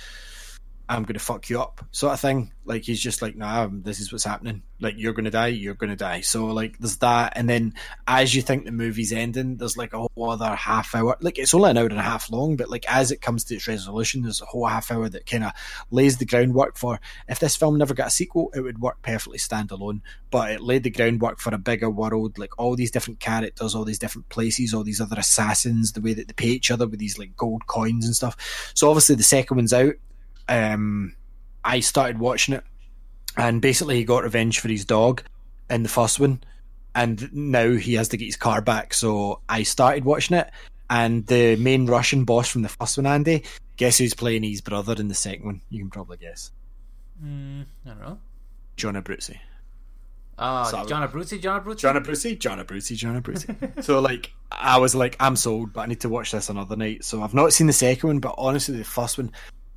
I'm 0.88 1.04
going 1.04 1.16
to 1.16 1.20
fuck 1.20 1.50
you 1.50 1.62
up 1.62 1.84
sort 1.92 2.14
of 2.14 2.20
thing. 2.20 2.52
Like 2.64 2.84
he's 2.84 3.00
just 3.00 3.22
like, 3.22 3.36
nah, 3.36 3.68
this 3.72 4.00
is 4.00 4.12
what's 4.12 4.24
happening. 4.24 4.64
Like 4.80 4.96
you're 4.98 5.14
going 5.14 5.26
to 5.26 5.32
die, 5.32 5.48
you're 5.48 5.76
going 5.76 5.90
to 5.90 5.96
die. 5.96 6.22
So 6.22 6.48
like 6.48 6.78
there's 6.80 6.98
that, 6.98 7.34
and 7.36 7.50
then 7.50 7.74
as 8.08 8.36
you 8.36 8.42
think 8.42 8.66
the 8.66 8.72
movie's 8.72 9.12
ending, 9.12 9.58
there's 9.58 9.78
like 9.78 9.94
a 9.94 10.00
whole 10.00 10.30
other 10.30 10.56
half 10.56 10.94
hour. 10.94 11.18
Like 11.22 11.38
it's 11.38 11.54
only 11.54 11.72
an 11.72 11.78
hour 11.78 11.86
and 11.86 11.98
a 11.98 12.04
half 12.04 12.32
long, 12.32 12.56
but 12.56 12.70
like 12.70 12.86
as 12.92 13.12
it 13.12 13.22
comes 13.22 13.44
to 13.46 13.56
its 13.56 13.68
resolution, 13.68 14.24
there's 14.24 14.42
a 14.42 14.46
whole 14.46 14.66
half 14.66 14.92
hour 14.92 15.08
that 15.10 15.26
kind 15.26 15.44
of 15.44 15.52
lays 15.92 16.18
the 16.18 16.26
groundwork 16.26 16.78
for. 16.78 17.00
If 17.28 17.40
this 17.40 17.56
film 17.56 17.78
never 17.78 17.94
got 17.94 18.08
a 18.08 18.12
sequel, 18.12 18.52
it 18.56 18.62
would 18.62 18.80
work 18.80 19.02
perfectly 19.02 19.38
standalone. 19.38 20.02
But 20.30 20.52
it 20.52 20.62
laid 20.62 20.84
the 20.84 20.90
groundwork 20.90 21.40
for 21.40 21.54
a 21.54 21.60
bigger 21.60 21.90
world, 21.90 22.38
like 22.38 22.60
all 22.60 22.76
these 22.76 22.92
different 22.92 23.20
characters, 23.20 23.74
all 23.74 23.86
these 23.86 24.00
different 24.00 24.30
places, 24.30 24.74
all 24.74 24.84
these 24.84 25.02
other 25.02 25.18
assassins, 25.18 25.94
the 25.94 26.02
way 26.02 26.14
that 26.14 26.28
they 26.28 26.34
pay 26.34 26.50
each 26.50 26.72
other 26.72 26.88
with 26.88 27.00
these 27.00 27.18
like 27.18 27.36
gold 27.36 27.68
coins 27.68 28.06
and 28.06 28.16
stuff. 28.16 28.72
So 28.76 28.90
obviously 28.90 29.16
the 29.16 29.24
second 29.24 29.58
one's 29.58 29.74
out 29.74 29.96
um, 30.50 31.16
I 31.64 31.80
started 31.80 32.20
watching 32.20 32.56
it, 32.56 32.64
and 33.38 33.62
basically 33.62 33.98
he 33.98 34.06
got 34.06 34.24
revenge 34.24 34.60
for 34.60 34.68
his 34.68 34.86
dog 34.86 35.24
in 35.70 35.84
the 35.84 35.90
first 35.90 36.20
one, 36.20 36.44
and 36.94 37.32
now 37.34 37.72
he 37.74 37.96
has 37.96 38.10
to 38.10 38.18
get 38.18 38.26
his 38.26 38.38
car 38.38 38.62
back. 38.62 38.94
So 38.94 39.42
I 39.50 39.64
started 39.64 40.06
watching 40.06 40.38
it, 40.38 40.50
and 40.90 41.26
the 41.28 41.56
main 41.58 41.88
Russian 41.88 42.26
boss 42.26 42.50
from 42.50 42.62
the 42.62 42.70
first 42.70 42.98
one, 42.98 43.06
Andy, 43.06 43.44
guess 43.78 43.98
who's 43.98 44.14
playing 44.14 44.44
his 44.44 44.62
brother 44.62 44.96
in 44.98 45.08
the 45.08 45.16
second 45.16 45.46
one? 45.46 45.62
You 45.70 45.80
can 45.80 45.90
probably 45.90 46.18
guess. 46.18 46.52
Mm, 47.24 47.66
I 47.86 47.90
don't 47.90 48.02
know. 48.02 48.20
John 48.78 48.96
Abruzzi. 48.96 49.38
Oh, 50.38 50.66
Sorry. 50.66 50.88
John 50.88 51.08
Abruzzi, 51.08 51.42
John 51.42 51.64
Abruzzi. 51.64 51.78
John 51.78 51.96
Abruzzi, 51.96 52.38
John 52.38 52.64
Abruzzi, 52.64 52.96
John 52.98 53.22
Abruzzi. 53.22 53.84
so 53.84 54.00
like, 54.02 54.34
I 54.52 54.78
was 54.78 54.94
like, 54.94 55.16
I'm 55.20 55.38
sold, 55.38 55.72
but 55.72 55.82
I 55.82 55.86
need 55.86 56.02
to 56.02 56.10
watch 56.10 56.32
this 56.32 56.50
another 56.50 56.76
night. 56.76 57.06
So 57.06 57.24
I've 57.24 57.34
not 57.34 57.54
seen 57.54 57.68
the 57.68 57.74
second 57.74 58.08
one, 58.08 58.20
but 58.20 58.36
honestly, 58.38 58.78
the 58.78 58.84
first 58.84 59.18
one, 59.18 59.32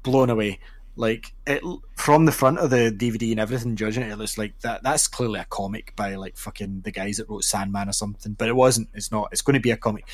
blown 0.09 0.30
away. 0.30 0.59
Like 0.97 1.32
it 1.47 1.62
from 1.94 2.24
the 2.24 2.32
front 2.32 2.59
of 2.59 2.70
the 2.70 2.90
DVD 2.90 3.30
and 3.30 3.39
everything, 3.39 3.76
judging 3.76 4.02
it, 4.02 4.10
it 4.10 4.16
looks 4.16 4.36
like 4.36 4.59
that. 4.60 4.82
That's 4.82 5.06
clearly 5.06 5.39
a 5.39 5.44
comic 5.44 5.94
by 5.94 6.16
like 6.16 6.36
fucking 6.36 6.80
the 6.80 6.90
guys 6.90 7.18
that 7.18 7.28
wrote 7.28 7.44
Sandman 7.44 7.89
or 7.89 7.93
something, 7.93 8.32
but 8.32 8.48
it 8.48 8.56
wasn't. 8.56 8.89
It's 8.94 9.12
not. 9.12 9.28
It's 9.30 9.43
going 9.43 9.55
to 9.55 9.60
be 9.60 9.70
a 9.70 9.76
comic. 9.76 10.09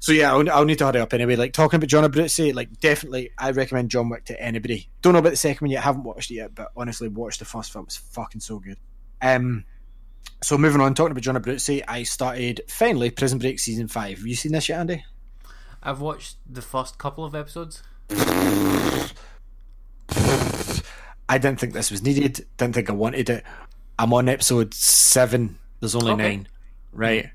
So 0.00 0.12
yeah, 0.12 0.32
I'll, 0.32 0.48
I'll 0.50 0.64
need 0.64 0.78
to 0.78 0.86
hurry 0.86 1.00
up 1.00 1.14
anyway. 1.14 1.36
Like 1.36 1.52
talking 1.52 1.78
about 1.78 1.88
John 1.88 2.08
Abruzzi, 2.08 2.54
like 2.54 2.78
definitely, 2.80 3.30
I 3.38 3.52
recommend 3.52 3.90
John 3.90 4.10
Wick 4.10 4.26
to 4.26 4.40
anybody. 4.40 4.90
Don't 5.02 5.14
know 5.14 5.20
about 5.20 5.30
the 5.30 5.36
second 5.36 5.66
one 5.66 5.70
yet. 5.72 5.82
Haven't 5.82 6.04
watched 6.04 6.30
it 6.30 6.34
yet, 6.34 6.54
but 6.54 6.72
honestly, 6.76 7.08
watch 7.08 7.38
the 7.38 7.44
first 7.44 7.72
film. 7.72 7.86
It's 7.86 7.96
fucking 7.96 8.40
so 8.40 8.58
good. 8.58 8.76
Um, 9.22 9.64
so 10.42 10.56
moving 10.58 10.80
on, 10.80 10.94
talking 10.94 11.12
about 11.12 11.22
John 11.22 11.36
Abruzzi, 11.36 11.82
I 11.88 12.04
started 12.04 12.60
finally 12.68 13.10
Prison 13.10 13.38
Break 13.38 13.58
season 13.58 13.88
five. 13.88 14.18
Have 14.18 14.26
you 14.26 14.36
seen 14.36 14.52
this 14.52 14.68
yet, 14.68 14.80
Andy? 14.80 15.04
I've 15.82 16.00
watched 16.00 16.36
the 16.48 16.62
first 16.62 16.98
couple 16.98 17.24
of 17.24 17.34
episodes. 17.34 17.82
I 21.30 21.36
didn't 21.38 21.60
think 21.60 21.72
this 21.74 21.90
was 21.90 22.02
needed. 22.02 22.46
Didn't 22.56 22.74
think 22.74 22.88
I 22.88 22.94
wanted 22.94 23.28
it. 23.28 23.44
I'm 23.98 24.12
on 24.14 24.28
episode 24.28 24.72
seven. 24.74 25.58
There's 25.80 25.94
only 25.94 26.12
Okay. 26.12 26.22
nine, 26.36 26.48
right? 26.92 27.30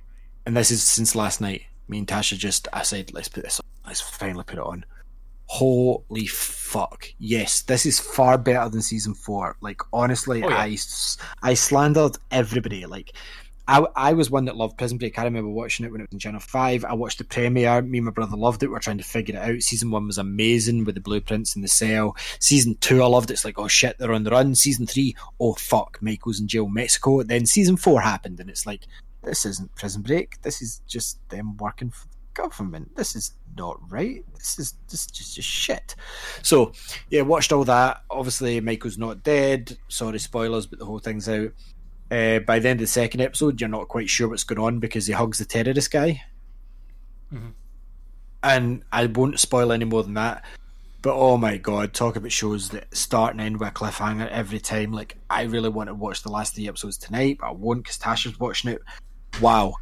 And 0.46 0.58
this 0.58 0.72
is 0.72 0.84
since 0.84 1.16
last 1.16 1.42
night. 1.42 1.64
Me 1.88 1.98
and 2.00 2.08
Tasha 2.08 2.38
just 2.38 2.68
I 2.74 2.82
said, 2.84 3.14
let's 3.14 3.28
put 3.28 3.44
this 3.44 3.60
on. 3.60 3.66
Let's 3.86 4.02
finally 4.02 4.46
put 4.46 4.58
it 4.58 4.64
on. 4.66 4.86
Holy 5.48 6.26
fuck! 6.26 7.06
Yes, 7.20 7.62
this 7.62 7.86
is 7.86 8.00
far 8.00 8.38
better 8.38 8.68
than 8.70 8.82
season 8.82 9.14
four. 9.14 9.58
Like 9.62 9.82
honestly, 9.92 10.42
Oh, 10.42 10.50
yeah. 10.50 10.56
I 10.58 10.78
I 11.44 11.54
slandered 11.54 12.18
everybody. 12.32 12.86
Like. 12.86 13.14
I, 13.68 13.86
I 13.96 14.14
was 14.14 14.30
one 14.30 14.46
that 14.46 14.58
loved 14.58 14.78
Prison 14.78 14.98
Break. 14.98 15.18
I 15.18 15.24
remember 15.24 15.50
watching 15.50 15.86
it 15.86 15.92
when 15.92 16.02
it 16.02 16.10
was 16.10 16.14
in 16.14 16.20
Channel 16.20 16.42
5. 16.42 16.84
I 16.84 16.94
watched 16.94 17.18
the 17.18 17.24
premiere. 17.24 17.82
Me 17.82 18.00
and 18.00 18.06
my 18.06 18.12
brother 18.12 18.36
loved 18.36 18.62
it. 18.62 18.68
We 18.68 18.76
are 18.76 18.80
trying 18.80 18.98
to 18.98 19.04
figure 19.04 19.36
it 19.36 19.42
out. 19.42 19.62
Season 19.62 19.90
1 19.90 20.06
was 20.06 20.18
amazing 20.18 20.84
with 20.84 20.96
the 20.96 21.02
blueprints 21.02 21.56
in 21.56 21.62
the 21.62 21.68
cell. 21.68 22.18
Season 22.40 22.76
2, 22.82 23.02
I 23.02 23.06
loved 23.06 23.30
it. 23.30 23.34
It's 23.34 23.46
like, 23.46 23.58
oh 23.58 23.70
shit, 23.70 23.98
they're 23.98 24.14
on 24.14 24.24
the 24.24 24.32
run. 24.32 24.56
Season 24.56 24.86
3, 24.86 25.16
oh 25.40 25.54
fuck, 25.54 25.98
Michael's 26.02 26.42
in 26.42 26.48
jail 26.48 26.68
Mexico. 26.68 27.24
Then 27.24 27.46
Season 27.46 27.78
4 27.78 28.02
happened, 28.02 28.40
and 28.40 28.50
it's 28.50 28.66
like, 28.66 28.82
this 29.24 29.46
isn't 29.46 29.74
Prison 29.76 30.02
Break. 30.02 30.42
This 30.42 30.62
is 30.62 30.82
just 30.86 31.18
them 31.30 31.56
working 31.58 31.90
for 31.90 32.08
the 32.08 32.42
government. 32.42 32.96
This 32.96 33.16
is 33.16 33.34
not 33.58 33.80
right. 33.90 34.26
This 34.34 34.60
is 34.60 34.76
this 34.90 35.06
is 35.06 35.08
just, 35.08 35.36
just 35.36 35.48
shit. 35.48 35.96
So 36.42 36.74
yeah, 37.10 37.22
watched 37.22 37.54
all 37.54 37.64
that. 37.66 38.04
Obviously, 38.10 38.60
Michael's 38.60 38.98
not 38.98 39.24
dead. 39.24 39.78
Sorry, 39.88 40.20
spoilers, 40.20 40.68
but 40.68 40.80
the 40.80 40.86
whole 40.86 41.00
thing's 41.00 41.30
out. 41.30 41.52
Uh, 42.12 42.40
by 42.40 42.60
the 42.60 42.70
end 42.70 42.80
of 42.80 42.84
the 42.84 42.88
second 42.88 43.22
episode, 43.22 43.60
you're 43.60 43.70
not 43.70 43.88
quite 43.88 44.10
sure 44.10 44.30
what's 44.30 44.44
going 44.44 44.60
on 44.60 44.80
because 44.80 45.08
he 45.08 45.14
hugs 45.14 45.40
the 45.40 45.46
terrorist 45.46 45.92
guy. 45.92 46.22
And 48.44 48.84
I 48.92 49.06
won't 49.08 49.40
spoil 49.40 49.72
any 49.72 49.86
more 49.86 50.04
than 50.04 50.14
that. 50.16 50.44
But 51.02 51.16
oh 51.16 51.38
my 51.38 51.58
god, 51.58 51.94
talk 51.94 52.16
about 52.16 52.32
shows 52.32 52.70
that 52.70 52.96
start 52.96 53.34
and 53.34 53.42
end 53.42 53.60
with 53.60 53.70
a 53.70 53.72
cliffhanger 53.72 54.30
every 54.30 54.60
time. 54.60 54.94
Like, 54.94 55.18
I 55.30 55.44
really 55.44 55.70
want 55.70 55.90
to 55.90 55.94
watch 55.94 56.24
the 56.24 56.32
last 56.32 56.56
three 56.56 56.68
episodes 56.68 56.98
tonight, 56.98 57.38
but 57.42 57.48
I 57.48 57.52
won't 57.52 57.84
because 57.84 57.98
Tasha's 57.98 58.40
watching 58.40 58.72
it. 58.72 58.82
Wow. 59.42 59.74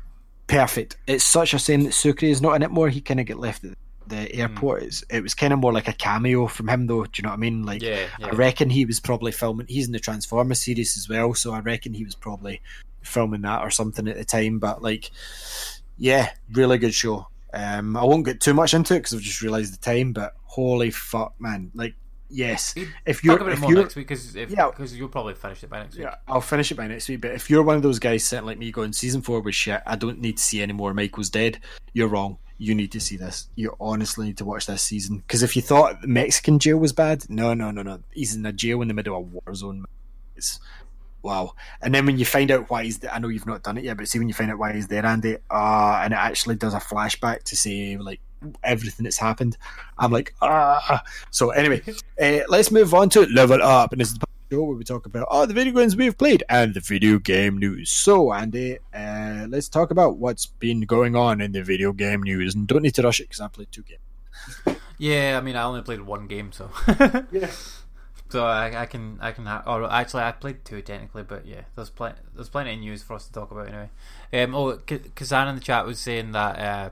Perfect. 0.48 0.98
It's 1.07 1.23
such 1.23 1.53
a 1.53 1.60
shame 1.60 1.84
that 1.84 1.93
Sucre 1.93 2.26
is 2.26 2.41
not 2.41 2.56
in 2.56 2.64
it 2.64 2.72
more. 2.72 2.89
He 2.89 3.02
kind 3.02 3.19
of 3.19 3.26
get 3.26 3.39
left 3.39 3.64
at 3.64 3.72
the 3.72 3.77
airport. 4.16 4.84
It's, 4.84 5.04
it 5.10 5.22
was 5.24 5.34
kind 5.34 5.54
of 5.54 5.60
more 5.60 5.74
like 5.74 5.88
a 5.88 5.94
cameo 5.94 6.48
from 6.48 6.70
him, 6.70 6.88
though. 6.88 7.04
Do 7.06 7.10
you 7.16 7.24
know 7.24 7.30
what 7.30 7.36
I 7.36 7.40
mean? 7.40 7.64
Like, 7.64 7.82
Yeah, 7.82 8.06
yeah. 8.20 8.28
I 8.28 8.30
reckon 8.32 8.70
he 8.70 8.86
was 8.86 9.00
probably 9.00 9.32
filming. 9.32 9.68
He's 9.68 9.86
in 9.88 9.92
the 9.94 10.00
Transformers 10.00 10.62
series 10.62 10.98
as 10.98 11.08
well, 11.10 11.34
so 11.34 11.54
I 11.54 11.60
reckon 11.60 11.94
he 11.94 12.04
was 12.06 12.16
probably 12.16 12.62
filming 13.02 13.42
that 13.42 13.62
or 13.62 13.70
something 13.72 14.08
at 14.08 14.18
the 14.18 14.26
time. 14.26 14.60
But 14.60 14.82
like, 14.82 15.12
yeah, 15.98 16.32
really 16.52 16.78
good 16.78 16.94
show. 16.94 17.28
Um, 17.54 17.98
I 17.98 18.04
won't 18.04 18.26
get 18.26 18.40
too 18.40 18.54
much 18.54 18.74
into 18.74 18.94
it 18.96 19.00
because 19.00 19.14
I've 19.14 19.22
just 19.22 19.42
realised 19.42 19.74
the 19.74 19.78
time. 19.78 20.14
But 20.14 20.34
holy 20.44 20.90
fuck, 20.92 21.34
man! 21.40 21.70
Like, 21.76 21.96
yes, 22.30 22.74
if 23.06 23.24
you're 23.26 23.34
Talk 23.38 23.42
about 23.42 23.52
it 23.52 23.54
if 23.56 23.60
more 23.62 23.72
you're 23.72 23.82
next 23.82 23.96
week 23.98 24.08
because 24.08 24.34
Yeah. 24.36 24.70
because 24.70 24.96
you'll 24.98 25.10
probably 25.10 25.34
finish 25.34 25.62
it 25.64 25.70
by 25.70 25.80
next 25.80 25.96
week. 25.96 26.04
yeah, 26.06 26.16
I'll 26.30 26.40
finish 26.40 26.72
it 26.72 26.76
by 26.76 26.88
next 26.88 27.10
week. 27.10 27.20
But 27.22 27.32
if 27.32 27.50
you're 27.50 27.64
one 27.64 27.76
of 27.76 27.84
those 27.84 28.00
guys 28.00 28.24
sitting 28.24 28.46
like 28.46 28.58
me 28.58 28.72
going, 28.72 28.94
season 28.94 29.22
four 29.22 29.42
was 29.42 29.54
shit, 29.54 29.82
I 29.86 29.98
don't 29.98 30.20
need 30.22 30.38
to 30.38 30.44
see 30.44 30.62
any 30.62 30.72
more 30.74 30.94
Michael's 30.94 31.30
dead, 31.30 31.60
you're 31.94 32.08
wrong. 32.08 32.38
You 32.62 32.76
need 32.76 32.92
to 32.92 33.00
see 33.00 33.18
this. 33.18 33.50
You 33.56 33.76
honestly 33.80 34.28
need 34.28 34.38
to 34.38 34.46
watch 34.46 34.68
this 34.68 34.84
season. 34.84 35.18
Because 35.18 35.42
if 35.42 35.56
you 35.56 35.64
thought 35.64 36.04
Mexican 36.08 36.60
jail 36.60 36.78
was 36.78 36.94
bad, 36.94 37.28
no, 37.28 37.56
no, 37.56 37.72
no, 37.72 37.82
no. 37.82 38.02
He's 38.12 38.36
in 38.36 38.46
a 38.46 38.54
jail 38.54 38.84
in 38.84 38.88
the 38.88 38.94
middle 38.94 39.16
of 39.16 39.18
a 39.18 39.22
war 39.22 39.56
zone. 39.56 39.86
It's 40.36 40.60
wow. 41.24 41.56
And 41.82 41.92
then 41.92 42.06
when 42.06 42.20
you 42.20 42.26
find 42.26 42.52
out 42.52 42.70
why 42.70 42.84
he's 42.84 43.00
there, 43.00 43.12
I 43.12 43.18
know 43.18 43.30
you've 43.30 43.48
not 43.48 43.64
done 43.64 43.80
it 43.80 43.84
yet, 43.84 43.98
but 43.98 44.08
see 44.08 44.20
when 44.20 44.28
you 44.28 44.36
find 44.36 44.52
out 44.52 44.60
why 44.60 44.74
he's 44.74 44.88
there, 44.88 45.04
Andy, 45.04 45.38
uh, 45.50 46.02
and 46.04 46.14
it 46.14 46.18
actually 46.18 46.54
does 46.54 46.76
a 46.76 46.80
flashback 46.80 47.42
to 47.46 47.58
say 47.58 47.98
like 47.98 48.20
everything 48.64 49.06
that's 49.06 49.18
happened. 49.18 49.58
I'm 49.98 50.12
like, 50.12 50.36
ah. 50.44 51.02
So 51.32 51.50
anyway, 51.50 51.82
uh, 52.22 52.42
let's 52.48 52.70
move 52.70 52.94
on 52.94 53.10
to 53.10 53.26
level 53.26 53.60
up, 53.64 53.92
and 53.92 54.00
this 54.00 54.10
is 54.10 54.20
the 54.20 54.28
show 54.52 54.64
where 54.64 54.76
we 54.76 54.84
talk 54.84 55.06
about 55.06 55.28
all 55.30 55.48
the 55.48 55.53
video 55.53 55.73
games 55.73 55.95
we've 55.95 56.18
played 56.18 56.44
and 56.49 56.73
the 56.73 56.82
video 56.82 57.19
game 57.19 57.57
news. 57.57 57.90
So 57.90 58.34
Andy, 58.34 58.80
uh, 58.94 59.45
let's 59.49 59.69
talk 59.69 59.91
about 59.91 60.18
what's 60.18 60.45
been 60.45 60.82
going 60.82 61.15
on 61.15 61.40
in 61.40 61.53
the 61.53 61.64
video 61.64 61.94
game 61.94 62.22
news, 62.23 62.53
and 62.53 62.68
don't 62.68 62.82
need 62.82 62.95
to 62.95 63.02
rush 63.02 63.22
it 63.22 63.30
because 63.30 63.40
I 63.40 63.48
played 63.48 63.72
two 63.72 63.84
games. 63.84 64.78
Yeah, 64.98 65.38
I 65.38 65.41
mean, 65.44 65.56
I 65.56 65.64
only 65.64 65.82
played 65.82 66.02
one 66.02 66.28
game, 66.28 66.52
so 66.52 66.69
Yeah. 67.32 67.49
so 68.30 68.45
I, 68.45 68.82
I 68.82 68.86
can 68.88 69.18
I 69.22 69.32
can 69.32 69.48
or 69.48 69.90
actually 69.90 70.23
I 70.23 70.34
played 70.34 70.65
two 70.65 70.82
technically, 70.82 71.23
but 71.23 71.45
yeah, 71.45 71.61
there's 71.76 71.90
plenty 71.90 72.19
there's 72.36 72.49
plenty 72.49 72.73
of 72.73 72.80
news 72.80 73.03
for 73.03 73.14
us 73.14 73.28
to 73.28 73.32
talk 73.32 73.52
about 73.52 73.68
anyway. 73.69 73.90
Um, 74.34 74.53
oh, 74.53 74.78
Kazan 75.15 75.48
in 75.48 75.56
the 75.56 75.61
chat 75.61 75.86
was 75.86 75.99
saying 75.99 76.34
that 76.34 76.60
uh, 76.60 76.90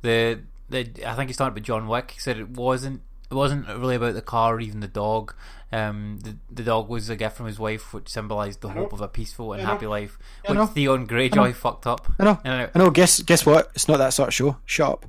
the 0.00 0.40
the 0.70 0.88
I 1.06 1.14
think 1.14 1.28
he 1.28 1.34
started 1.34 1.54
with 1.54 1.64
John 1.64 1.88
Wick. 1.88 2.12
He 2.12 2.20
said 2.20 2.38
it 2.38 2.48
wasn't 2.48 3.02
it 3.30 3.34
wasn't 3.34 3.66
really 3.68 3.96
about 3.96 4.14
the 4.14 4.22
car 4.22 4.54
or 4.54 4.60
even 4.60 4.80
the 4.80 4.88
dog. 4.88 5.34
Um, 5.72 6.18
the 6.22 6.36
the 6.50 6.62
dog 6.62 6.88
was 6.88 7.08
a 7.10 7.16
gift 7.16 7.36
from 7.36 7.46
his 7.46 7.58
wife, 7.58 7.92
which 7.92 8.08
symbolised 8.08 8.60
the 8.60 8.68
hope 8.68 8.92
of 8.92 9.00
a 9.00 9.08
peaceful 9.08 9.52
and 9.52 9.62
happy 9.62 9.86
life, 9.86 10.16
I 10.46 10.52
which 10.52 10.56
know. 10.58 10.66
Theon 10.66 11.06
Greyjoy 11.08 11.54
fucked 11.54 11.86
up. 11.88 12.06
I 12.20 12.24
know. 12.24 12.38
And 12.44 12.70
I 12.74 12.78
know. 12.78 12.90
Guess 12.90 13.22
guess 13.22 13.44
what? 13.44 13.70
It's 13.74 13.88
not 13.88 13.96
that 13.98 14.10
sort 14.14 14.28
of 14.28 14.34
show. 14.34 14.56
Shut 14.64 15.04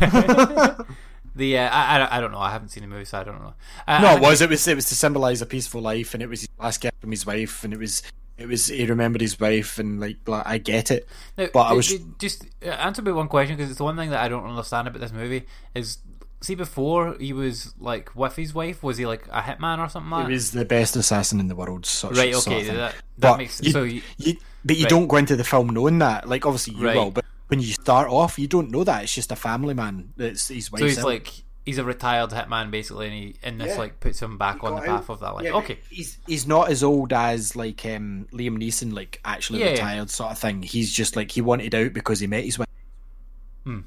up. 0.00 0.86
The 1.34 1.58
uh, 1.58 1.68
I, 1.68 1.96
I 1.96 1.98
don't- 1.98 2.12
I 2.12 2.20
don't 2.22 2.32
know. 2.32 2.38
I 2.38 2.50
haven't 2.50 2.68
seen 2.70 2.82
the 2.82 2.88
movie, 2.88 3.04
so 3.04 3.20
I 3.20 3.24
don't 3.24 3.38
know. 3.42 3.52
Uh, 3.86 4.00
No, 4.00 4.16
it 4.16 4.22
was. 4.22 4.40
It 4.40 4.48
was. 4.48 4.66
It 4.66 4.74
was 4.74 4.86
to 4.86 4.94
symbolise 4.94 5.42
a 5.42 5.46
peaceful 5.46 5.82
life, 5.82 6.14
and 6.14 6.22
it 6.22 6.30
was 6.30 6.40
his 6.40 6.48
last 6.58 6.80
gift 6.80 6.98
from 6.98 7.10
his 7.10 7.26
wife, 7.26 7.62
and 7.62 7.74
it 7.74 7.78
was. 7.78 8.02
It 8.38 8.48
was. 8.48 8.68
He 8.68 8.86
remembered 8.86 9.20
his 9.20 9.38
wife, 9.38 9.78
and 9.78 10.00
like, 10.00 10.24
blah, 10.24 10.42
I 10.46 10.56
get 10.56 10.90
it. 10.90 11.06
Now, 11.36 11.48
But 11.52 11.60
I 11.64 11.72
was- 11.74 11.92
just 12.18 12.46
uh, 12.64 12.68
answer 12.70 13.02
me 13.02 13.12
one 13.12 13.28
question 13.28 13.54
because 13.54 13.68
it's 13.70 13.76
the 13.76 13.84
one 13.84 13.96
thing 13.98 14.08
that 14.10 14.22
I 14.24 14.28
don't 14.28 14.46
understand 14.48 14.88
about 14.88 15.00
this 15.02 15.12
movie 15.12 15.44
is 15.74 15.98
see 16.40 16.54
before 16.54 17.16
he 17.18 17.32
was 17.32 17.74
like 17.78 18.14
with 18.14 18.36
his 18.36 18.52
wife 18.54 18.82
was 18.82 18.98
he 18.98 19.06
like 19.06 19.26
a 19.28 19.40
hitman 19.40 19.78
or 19.78 19.88
something 19.88 20.10
like 20.10 20.26
He 20.26 20.32
was 20.34 20.50
the 20.52 20.64
best 20.64 20.94
assassin 20.96 21.40
in 21.40 21.48
the 21.48 21.56
world. 21.56 21.86
Such, 21.86 22.16
Right, 22.16 22.34
sort 22.34 22.46
okay, 22.48 22.68
of 22.68 22.76
that- 22.76 22.94
that 23.18 23.30
but 23.32 23.38
makes- 23.38 23.62
you, 23.62 23.70
so 23.72 23.82
you- 23.84 24.02
you- 24.18 24.36
but 24.64 24.76
you 24.76 24.84
right. 24.84 24.90
don't 24.90 25.06
go 25.06 25.16
into 25.16 25.36
the 25.36 25.44
film 25.44 25.68
knowing 25.70 25.98
that. 26.00 26.28
Like, 26.28 26.44
obviously 26.44 26.74
you 26.74 26.84
Right. 26.84 26.96
will, 26.96 27.10
but 27.10 27.24
when 27.48 27.60
you 27.60 27.72
start 27.72 28.08
off, 28.10 28.38
you 28.38 28.46
don't 28.48 28.70
know 28.70 28.84
that. 28.84 29.04
It's 29.04 29.14
just 29.14 29.30
a 29.32 29.36
family 29.36 29.74
man. 29.74 30.12
It's 30.18 30.48
his 30.48 30.70
wife. 30.70 30.80
so 30.80 30.86
he's 30.86 31.02
like 31.04 31.32
he's 31.64 31.78
a 31.78 31.84
retired 31.84 32.30
hitman 32.30 32.70
basically 32.70 33.06
and 33.06 33.14
he 33.14 33.34
and 33.42 33.60
this 33.60 33.70
Yeah. 33.74 33.78
like 33.78 33.98
puts 33.98 34.22
him 34.22 34.38
back 34.38 34.62
on 34.62 34.76
the 34.76 34.82
path 34.82 35.08
of 35.10 35.18
that 35.18 35.34
like 35.34 35.46
okay 35.48 35.78
He's 35.90 36.16
he's 36.26 36.46
not 36.46 36.70
as 36.70 36.84
old 36.84 37.12
as 37.12 37.56
like 37.56 37.84
um, 37.86 38.28
Liam 38.32 38.56
Neeson, 38.56 38.92
like 38.92 39.20
actually 39.24 39.58
Yeah, 39.60 39.66
yeah. 39.66 39.72
retired 39.72 40.10
sort 40.10 40.30
of 40.32 40.38
thing. 40.38 40.62
He's 40.62 40.92
just 40.92 41.16
like 41.16 41.30
he 41.32 41.40
wanted 41.40 41.74
out 41.74 41.92
because 41.92 42.20
he 42.20 42.26
met 42.28 42.44
his 42.44 42.58
wife. 42.58 42.68
Hmm. 43.64 43.80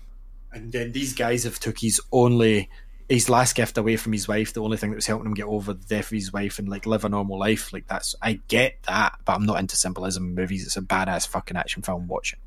And 0.51 0.71
then 0.71 0.91
these 0.91 1.13
guys 1.13 1.43
have 1.43 1.59
took 1.59 1.79
his 1.79 2.01
only 2.11 2.69
his 3.07 3.27
last 3.27 3.55
gift 3.55 3.77
away 3.77 3.97
from 3.97 4.13
his 4.13 4.27
wife. 4.27 4.53
The 4.53 4.61
only 4.61 4.77
thing 4.77 4.91
that 4.91 4.95
was 4.95 5.07
helping 5.07 5.25
him 5.25 5.33
get 5.33 5.45
over 5.45 5.73
the 5.73 5.85
death 5.85 6.05
of 6.05 6.11
his 6.11 6.31
wife 6.31 6.59
and 6.59 6.69
like 6.69 6.85
live 6.85 7.05
a 7.05 7.09
normal 7.09 7.39
life. 7.39 7.73
Like 7.73 7.87
that's 7.87 8.15
I 8.21 8.39
get 8.47 8.77
that, 8.83 9.19
but 9.25 9.33
I'm 9.33 9.45
not 9.45 9.59
into 9.59 9.75
symbolism 9.75 10.25
in 10.25 10.35
movies. 10.35 10.65
It's 10.65 10.77
a 10.77 10.81
badass 10.81 11.27
fucking 11.27 11.57
action 11.57 11.81
film. 11.81 12.07
Watch 12.07 12.33
it. 12.33 12.39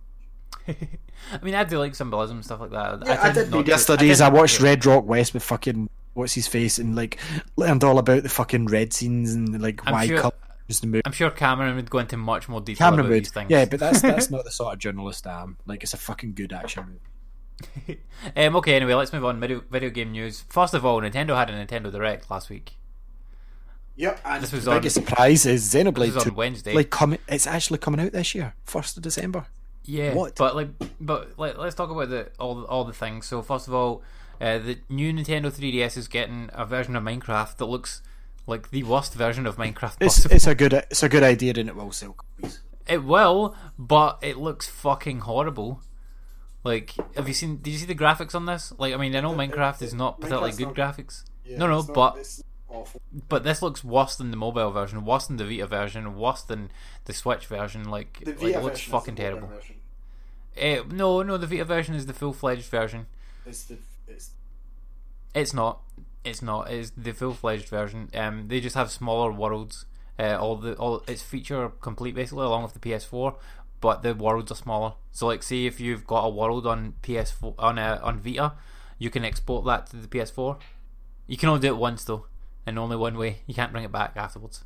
I 1.33 1.45
mean 1.45 1.57
I 1.57 1.65
do 1.65 1.79
like 1.79 1.95
symbolism 1.95 2.37
and 2.37 2.45
stuff 2.45 2.61
like 2.61 2.71
that 2.71 3.03
I, 3.09 3.17
tend 3.17 3.35
did 3.35 3.51
not 3.51 3.57
read 3.59 3.69
yesterday's. 3.69 4.19
tend 4.19 4.33
I, 4.33 4.39
watched 4.39 4.61
Red 4.61 4.87
Rock 4.87 5.05
West 5.05 5.35
with 5.35 5.43
fucking 5.43 5.91
what's 6.15 6.35
his 6.35 6.47
face 6.47 6.79
and 6.79 6.95
like 6.95 7.19
learned 7.57 7.83
all 7.83 7.99
about 7.99 8.23
the 8.23 8.29
fucking 8.29 8.67
red 8.67 8.93
scenes 8.93 9.33
and 9.33 9.61
like 9.61 9.81
I'm 9.85 9.93
why 9.93 10.07
sure- 10.07 10.19
colours 10.19 10.35
the 10.81 10.87
movie. 10.87 11.03
I'm 11.05 11.13
sure 11.13 11.31
Cameron 11.31 11.75
would 11.77 11.91
go 11.91 11.99
into 11.99 12.17
much 12.17 12.49
more 12.49 12.61
detail 12.61 12.87
Cameron 12.87 13.01
about 13.01 13.11
would, 13.11 13.25
these 13.25 13.33
things 13.33 13.51
yeah, 13.51 13.65
but 13.65 13.81
that's 13.81 14.01
that's 14.01 14.31
not 14.31 14.45
the 14.45 14.51
sort 14.51 14.73
of 14.73 14.79
journalist 14.79 15.27
I 15.27 15.43
am. 15.43 15.57
Like 15.67 15.83
it's 15.83 15.95
a 15.95 15.99
fucking 15.99 16.35
good 16.35 16.53
action 16.53 16.85
movie. 16.87 17.01
um, 18.37 18.57
okay 18.57 18.75
anyway 18.75 18.95
let's 18.95 19.13
move 19.13 19.25
on 19.25 19.39
video, 19.41 19.63
video 19.71 19.91
game 19.91 20.13
news 20.13 20.41
first 20.49 20.75
of 20.75 20.85
all 20.85 21.01
Nintendo 21.01 21.37
had 21.37 21.51
a 21.51 21.53
Nintendo 21.53 21.91
Direct 21.93 22.31
last 22.31 22.51
week 22.51 22.75
Yep, 23.95 24.21
and 24.25 24.43
This 24.43 24.53
was 24.53 24.65
the 24.65 24.71
on- 24.71 24.79
biggest 24.79 24.95
surprise 24.97 25.45
is 25.45 25.71
this 25.71 25.85
Xenoblade 25.85 26.15
was 26.15 26.17
on 26.17 26.25
2. 26.25 26.33
Wednesday 26.33 26.75
Like 26.75 26.89
coming, 26.89 27.19
it's 27.29 27.47
actually 27.47 27.79
coming 27.79 28.01
out 28.01 28.13
this 28.13 28.35
year, 28.35 28.55
first 28.65 28.97
of 28.97 29.03
December. 29.03 29.47
Yeah, 29.85 30.15
What? 30.15 30.35
But 30.37 30.57
like, 30.57 30.69
but 31.01 31.39
like, 31.39 31.59
let's 31.59 31.75
talk 31.75 31.91
about 31.91 32.09
the 32.09 32.31
all 32.39 32.65
all 32.65 32.85
the 32.85 32.95
things. 32.95 33.27
So 33.27 33.43
first 33.43 33.69
of 33.69 33.75
all, 33.75 34.03
uh, 34.41 34.59
the 34.59 34.79
new 34.89 35.13
Nintendo 35.13 35.53
3DS 35.53 35.97
is 35.99 36.09
getting 36.09 36.49
a 36.55 36.65
version 36.65 36.97
of 36.97 37.03
Minecraft 37.03 37.57
that 37.59 37.67
looks 37.67 38.01
like 38.47 38.71
the 38.71 38.83
worst 38.85 39.13
version 39.15 39.47
of 39.47 39.57
Minecraft 39.57 39.97
It's 40.01 40.17
possible. 40.21 40.37
it's 40.37 40.47
a 40.47 40.55
good 40.55 40.73
it's 40.73 41.03
a 41.03 41.09
good 41.11 41.23
idea, 41.23 41.53
and 41.59 41.69
it 41.69 41.77
will 41.77 41.93
sell 41.93 42.15
copies. 42.15 42.61
It 42.89 43.05
will, 43.05 43.55
but 43.79 44.19
it 44.23 44.39
looks 44.39 44.69
fucking 44.71 45.21
horrible. 45.21 45.83
Like, 46.65 46.95
have 47.17 47.27
you 47.27 47.35
seen? 47.35 47.57
Did 47.57 47.71
you 47.71 47.79
see 47.79 47.87
the 47.87 47.95
graphics 47.95 48.35
on 48.35 48.47
this? 48.47 48.73
Like, 48.79 48.95
I 48.95 48.97
mean, 48.97 49.17
I 49.17 49.21
know 49.21 49.35
Minecraft 49.35 49.83
is 49.83 49.95
not 49.95 50.21
particularly 50.21 50.53
good 50.53 50.69
graphics. 50.69 51.25
no, 51.49 51.67
no, 51.67 51.83
but 51.83 52.43
but 53.29 53.45
this 53.45 53.63
looks 53.63 53.85
worse 53.85 54.17
than 54.17 54.31
the 54.31 54.37
mobile 54.37 54.71
version, 54.71 55.05
worse 55.05 55.27
than 55.27 55.37
the 55.37 55.45
Vita 55.45 55.67
version, 55.67 56.17
worse 56.17 56.43
than 56.43 56.71
the 57.05 57.13
Switch 57.13 57.47
version. 57.47 57.85
Like, 57.91 58.23
like 58.25 58.43
it 58.55 58.63
looks 58.63 58.81
fucking 58.81 59.17
terrible. 59.17 59.51
Eh, 60.57 60.83
no, 60.89 61.23
no, 61.23 61.37
the 61.37 61.47
Vita 61.47 61.65
version 61.65 61.95
is 61.95 62.07
the 62.07 62.15
full 62.15 62.33
fledged 62.33 62.67
version. 62.71 63.07
It's 63.47 63.65
the, 63.65 63.79
it's 64.07 64.31
It's 65.35 65.53
not. 65.55 65.81
It's 66.25 66.43
not. 66.43 66.71
It's 66.71 66.93
the 66.97 67.13
full 67.13 67.35
fledged 67.35 67.69
version. 67.69 68.09
Um, 68.15 68.49
they 68.49 68.61
just 68.61 68.77
have 68.77 68.91
smaller 68.91 69.33
worlds. 69.33 69.87
Uh, 70.19 70.37
all 70.39 70.57
the 70.57 70.75
all 70.75 71.03
it's 71.09 71.23
feature 71.23 71.71
complete 71.81 72.15
basically 72.15 72.45
along 72.45 72.63
with 72.63 72.75
the 72.75 72.79
PS4, 72.79 73.35
but 73.83 74.03
the 74.03 74.15
worlds 74.15 74.51
are 74.51 74.55
smaller. 74.55 74.95
So 75.11 75.27
like, 75.27 75.43
say 75.43 75.67
if 75.67 75.79
you've 75.81 76.07
got 76.07 76.25
a 76.25 76.31
world 76.31 76.67
on 76.67 76.95
PS4 77.03 77.55
on 77.59 77.79
uh, 77.79 78.01
on 78.03 78.21
Vita, 78.21 78.53
you 78.99 79.11
can 79.11 79.25
export 79.25 79.67
that 79.67 79.89
to 79.89 79.97
the 79.97 80.09
PS4. 80.09 80.59
You 81.27 81.37
can 81.37 81.51
only 81.51 81.61
do 81.61 81.75
it 81.75 81.77
once 81.77 82.05
though, 82.05 82.27
and 82.65 82.79
only 82.79 82.97
one 82.97 83.19
way. 83.19 83.41
You 83.47 83.55
can't 83.55 83.73
bring 83.73 83.85
it 83.85 83.93
back 83.93 84.13
afterwards. 84.17 84.65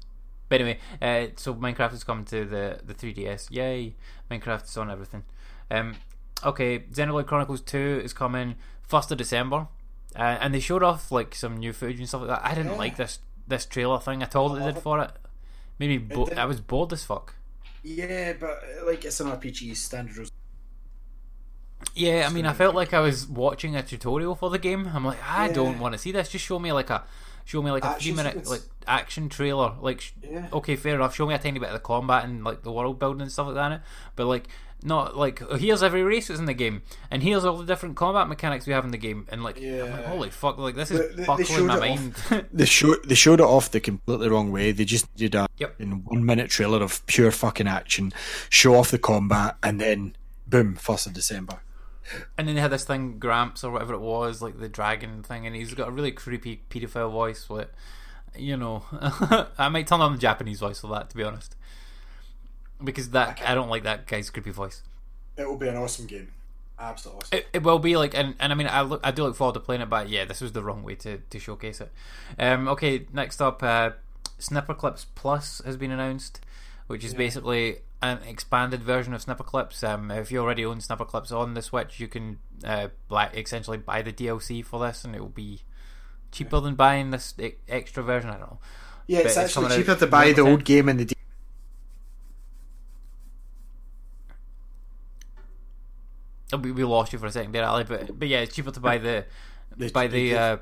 But 0.49 0.61
anyway, 0.61 0.79
uh, 1.03 1.33
so 1.37 1.55
Minecraft 1.55 1.95
is 1.95 2.05
coming 2.05 2.27
to 2.27 2.45
the 2.45 2.81
the 2.85 2.95
3DS. 2.95 3.51
Yay! 3.51 3.97
Minecraft 4.31 4.65
is 4.65 4.77
on 4.77 4.91
everything. 4.91 5.25
Um, 5.71 5.97
okay, 6.45 6.81
Xenoblade 6.81 7.27
Chronicles 7.27 7.63
2 7.63 8.03
is 8.05 8.13
coming 8.13 8.55
first 8.83 9.11
of 9.11 9.19
December, 9.19 9.67
uh, 10.15 10.37
and 10.41 10.55
they 10.55 10.61
showed 10.61 10.83
off 10.83 11.11
like 11.11 11.35
some 11.35 11.57
new 11.57 11.73
footage 11.73 11.99
and 11.99 12.07
stuff 12.07 12.21
like 12.21 12.31
that. 12.31 12.45
I 12.45 12.55
didn't 12.55 12.77
like 12.77 12.97
this 12.97 13.19
this 13.49 13.65
trailer 13.65 13.99
thing 13.99 14.23
at 14.23 14.37
all 14.37 14.51
that 14.51 14.61
they 14.61 14.73
did 14.73 14.83
for 14.83 15.01
it. 15.01 15.13
Maybe 15.79 15.97
bo- 15.97 16.31
I 16.37 16.45
was 16.45 16.61
bored 16.61 16.93
as 16.93 17.03
fuck. 17.03 17.35
Yeah, 17.87 18.33
but 18.39 18.51
uh, 18.51 18.87
like 18.87 19.05
it's 19.05 19.21
an 19.21 19.29
RPG 19.29 19.77
standard. 19.77 20.29
Yeah, 21.95 22.27
I 22.29 22.33
mean, 22.33 22.45
I 22.47 22.53
felt 22.53 22.75
like 22.75 22.93
I 22.93 23.01
was 23.01 23.27
watching 23.27 23.77
a 23.77 23.83
tutorial 23.83 24.35
for 24.35 24.51
the 24.51 24.59
game. 24.59 24.91
I'm 24.93 25.05
like, 25.05 25.19
I 25.27 25.49
don't 25.49 25.79
want 25.79 25.93
to 25.95 25.99
see 25.99 26.13
this. 26.13 26.29
Just 26.29 26.45
show 26.45 26.59
me 26.59 26.73
like 26.73 26.91
a, 26.91 27.05
show 27.45 27.63
me 27.63 27.71
like 27.71 27.85
a 27.85 27.95
three 27.95 28.13
minute 28.13 28.33
sequence. 28.47 28.51
like 28.51 28.61
action 28.87 29.29
trailer. 29.29 29.75
Like, 29.81 30.13
Yeah. 30.23 30.49
okay, 30.53 30.77
fair 30.77 30.97
enough. 30.97 31.15
Show 31.15 31.27
me 31.27 31.35
a 31.35 31.39
tiny 31.39 31.59
bit 31.59 31.69
of 31.69 31.75
the 31.75 31.81
combat 31.81 32.25
and 32.25 32.45
like 32.45 32.63
the 32.63 32.73
world 32.73 32.99
building 32.99 33.23
and 33.23 33.33
stuff 33.33 33.47
like 33.47 33.57
that. 33.57 33.83
But 34.15 34.27
like, 34.27 34.49
not 34.87 35.17
like 35.17 35.43
oh, 35.43 35.57
here's 35.57 35.83
every 35.83 36.03
race 36.03 36.29
that's 36.29 36.41
in 36.41 36.47
the 36.47 36.55
game, 36.55 36.83
and 37.11 37.23
here's 37.23 37.45
all 37.45 37.59
the 37.59 37.67
different 37.67 37.97
combat 37.97 38.29
mechanics 38.29 38.67
we 38.67 38.73
have 38.73 38.85
in 38.85 38.91
the 38.93 38.99
game, 38.99 39.27
and 39.31 39.43
like, 39.45 39.59
I'm 39.61 39.91
like, 39.91 40.05
holy 40.07 40.31
fuck, 40.31 40.57
like 40.59 40.75
this 40.77 40.91
is 40.91 41.15
They- 41.17 41.25
buckling 41.27 41.47
showed 41.47 41.67
my 41.67 41.77
it 41.77 41.81
mind. 41.81 42.15
They 42.53 42.65
showed 42.65 43.05
they 43.05 43.15
showed 43.15 43.41
it 43.41 43.45
off 43.47 43.71
the 43.71 43.81
completely 43.81 44.29
wrong 44.29 44.51
way. 44.53 44.73
They 44.73 44.85
just 44.85 45.15
did 45.17 45.35
a 45.35 45.47
Yep. 45.59 45.81
in 45.81 46.05
one 46.05 46.25
minute 46.25 46.49
trailer 46.51 46.83
of 46.83 47.05
pure 47.07 47.31
fucking 47.31 47.67
action, 47.69 48.13
show 48.49 48.75
off 48.77 48.91
the 48.91 48.99
combat, 48.99 49.57
and 49.63 49.81
then 49.81 50.17
boom, 50.47 50.75
first 50.77 51.07
of 51.07 51.13
December. 51.13 51.61
And 52.39 52.47
then 52.47 52.55
they 52.55 52.61
had 52.61 52.71
this 52.71 52.85
thing, 52.85 53.19
Gramps 53.19 53.65
or 53.65 53.73
whatever 53.73 53.93
it 53.95 54.01
was, 54.01 54.41
like 54.41 54.61
the 54.61 54.69
dragon 54.69 55.25
thing, 55.25 55.45
and 55.45 55.57
he's 55.57 55.75
got 55.75 55.89
a 55.89 55.91
really 55.91 56.13
creepy 56.13 56.63
pedophile 56.71 57.11
voice. 57.11 57.49
With, 57.49 57.67
you 58.37 58.57
know, 58.57 58.85
I 59.59 59.69
might 59.71 59.89
turn 59.89 60.01
on 60.01 60.13
the 60.13 60.19
Japanese 60.19 60.61
voice 60.61 60.79
for 60.81 60.87
that, 60.89 61.11
to 61.11 61.17
be 61.17 61.25
honest, 61.25 61.57
because 62.83 63.11
that 63.11 63.41
I 63.45 63.55
don't 63.55 63.69
like 63.69 63.85
that 63.85 64.07
guy's 64.07 64.31
creepy 64.31 64.51
voice. 64.51 64.83
It 65.37 65.47
will 65.49 65.57
be 65.57 65.69
an 65.69 65.77
awesome 65.77 66.07
game. 66.07 66.33
Absolutely 66.79 67.23
awesome. 67.23 67.39
It, 67.39 67.47
it 67.55 67.63
will 67.63 67.79
be 67.79 67.97
like, 67.97 68.15
and, 68.15 68.35
and 68.39 68.53
I 68.53 68.55
mean, 68.55 68.67
I 68.69 68.83
look, 68.83 69.01
I 69.03 69.11
do 69.11 69.23
look 69.23 69.37
forward 69.37 69.55
to 69.55 69.61
playing 69.61 69.81
it, 69.83 69.89
but 69.89 70.09
yeah, 70.09 70.25
this 70.25 70.41
was 70.41 70.53
the 70.53 70.63
wrong 70.63 70.83
way 70.83 70.95
to, 70.97 71.19
to 71.19 71.39
showcase 71.39 71.81
it. 71.81 71.91
Um, 72.39 72.69
okay, 72.69 73.07
next 73.13 73.41
up, 73.41 73.63
uh, 73.63 73.91
Snipperclips 74.39 75.07
Plus 75.15 75.63
has 75.65 75.77
been 75.79 75.91
announced, 75.91 76.41
which 76.87 77.03
is 77.05 77.15
basically 77.15 77.79
an 78.03 78.19
expanded 78.29 78.83
version 78.83 79.15
of 79.15 79.25
Snipperclips. 79.25 79.83
Um, 79.83 80.11
if 80.11 80.31
you 80.31 80.39
already 80.41 80.65
own 80.67 80.79
Snipperclips 80.81 81.33
on 81.33 81.55
the 81.55 81.63
Switch, 81.63 81.99
you 81.99 82.09
can 82.09 82.39
uh, 82.63 82.89
buy, 83.09 83.31
essentially 83.35 83.79
buy 83.79 84.03
the 84.03 84.13
DLC 84.13 84.63
for 84.63 84.79
this, 84.87 85.03
and 85.05 85.15
it 85.15 85.21
will 85.21 85.29
be 85.29 85.61
cheaper 86.31 86.61
than 86.61 86.75
buying 86.75 87.11
this 87.11 87.33
extra 87.69 88.03
version. 88.03 88.29
I 88.29 88.35
don't 88.35 88.41
know. 88.43 88.59
yeah, 89.07 89.21
it's 89.21 89.35
but 89.35 89.45
it's 89.45 89.57
actually 89.57 89.77
cheaper 89.77 89.95
to 89.97 90.07
buy 90.07 90.33
the 90.33 90.43
old 90.43 90.65
game 90.65 90.91
and 90.91 91.01
the. 91.01 91.05
D- 91.07 91.15
Oh, 91.15 91.23
We, 96.53 96.71
we 96.73 96.85
lost 96.85 97.13
you 97.13 97.19
for 97.19 97.27
a 97.27 97.33
second 97.33 97.53
there, 97.53 97.65
Ali, 97.65 97.85
but 97.85 98.19
but 98.19 98.29
yeah, 98.29 98.41
it's 98.41 98.55
cheaper 98.55 98.71
to 98.71 98.81
buy 98.81 98.99
the 98.99 99.25
buy 99.93 100.07
the 100.07 100.21
yeah. 100.21 100.45
uh, 100.45 100.57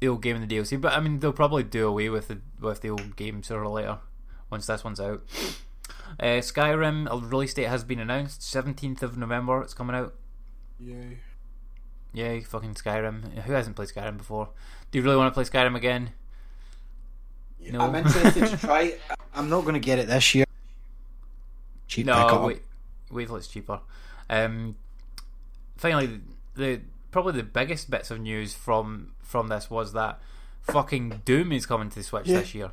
the 0.00 0.08
old 0.08 0.22
game 0.22 0.36
and 0.36 0.48
the 0.48 0.54
DLC. 0.54 0.80
But 0.80 0.92
I 0.92 1.00
mean, 1.00 1.20
they'll 1.20 1.32
probably 1.32 1.62
do 1.62 1.86
away 1.88 2.08
with 2.08 2.28
the 2.28 2.40
with 2.60 2.80
the 2.82 2.90
old 2.90 3.16
game 3.16 3.42
sooner 3.42 3.64
or 3.64 3.70
later 3.70 3.98
once 4.50 4.66
this 4.66 4.84
one's 4.84 5.00
out. 5.00 5.22
Uh, 6.18 6.42
Skyrim 6.42 7.10
a 7.10 7.16
release 7.16 7.54
date 7.54 7.68
has 7.68 7.84
been 7.84 8.00
announced. 8.00 8.42
Seventeenth 8.42 9.02
of 9.02 9.16
November, 9.16 9.62
it's 9.62 9.74
coming 9.74 9.96
out. 9.96 10.14
Yeah. 10.78 11.14
Yay, 12.12 12.40
fucking 12.40 12.74
Skyrim! 12.74 13.42
Who 13.42 13.52
hasn't 13.52 13.76
played 13.76 13.88
Skyrim 13.88 14.18
before? 14.18 14.48
Do 14.90 14.98
you 14.98 15.04
really 15.04 15.16
want 15.16 15.32
to 15.32 15.34
play 15.34 15.44
Skyrim 15.44 15.76
again? 15.76 16.10
No. 17.60 17.80
I'm 17.80 17.94
interested 17.94 18.48
to 18.48 18.56
try. 18.56 18.94
I'm 19.34 19.48
not 19.48 19.62
going 19.62 19.74
to 19.74 19.80
get 19.80 19.98
it 19.98 20.08
this 20.08 20.34
year. 20.34 20.46
Cheap 21.86 22.06
No, 22.06 22.44
wait, 22.46 22.62
wait 23.10 23.26
till 23.26 23.36
it's 23.36 23.46
cheaper. 23.46 23.80
Um, 24.28 24.76
finally, 25.80 26.20
the 26.54 26.80
probably 27.10 27.32
the 27.32 27.42
biggest 27.42 27.90
bits 27.90 28.10
of 28.10 28.20
news 28.20 28.54
from 28.54 29.12
from 29.22 29.48
this 29.48 29.70
was 29.70 29.92
that 29.94 30.20
fucking 30.62 31.22
Doom 31.24 31.52
is 31.52 31.64
coming 31.66 31.88
to 31.88 31.96
the 31.96 32.02
Switch 32.04 32.26
Yeah. 32.26 32.40
this 32.40 32.54
year. 32.54 32.70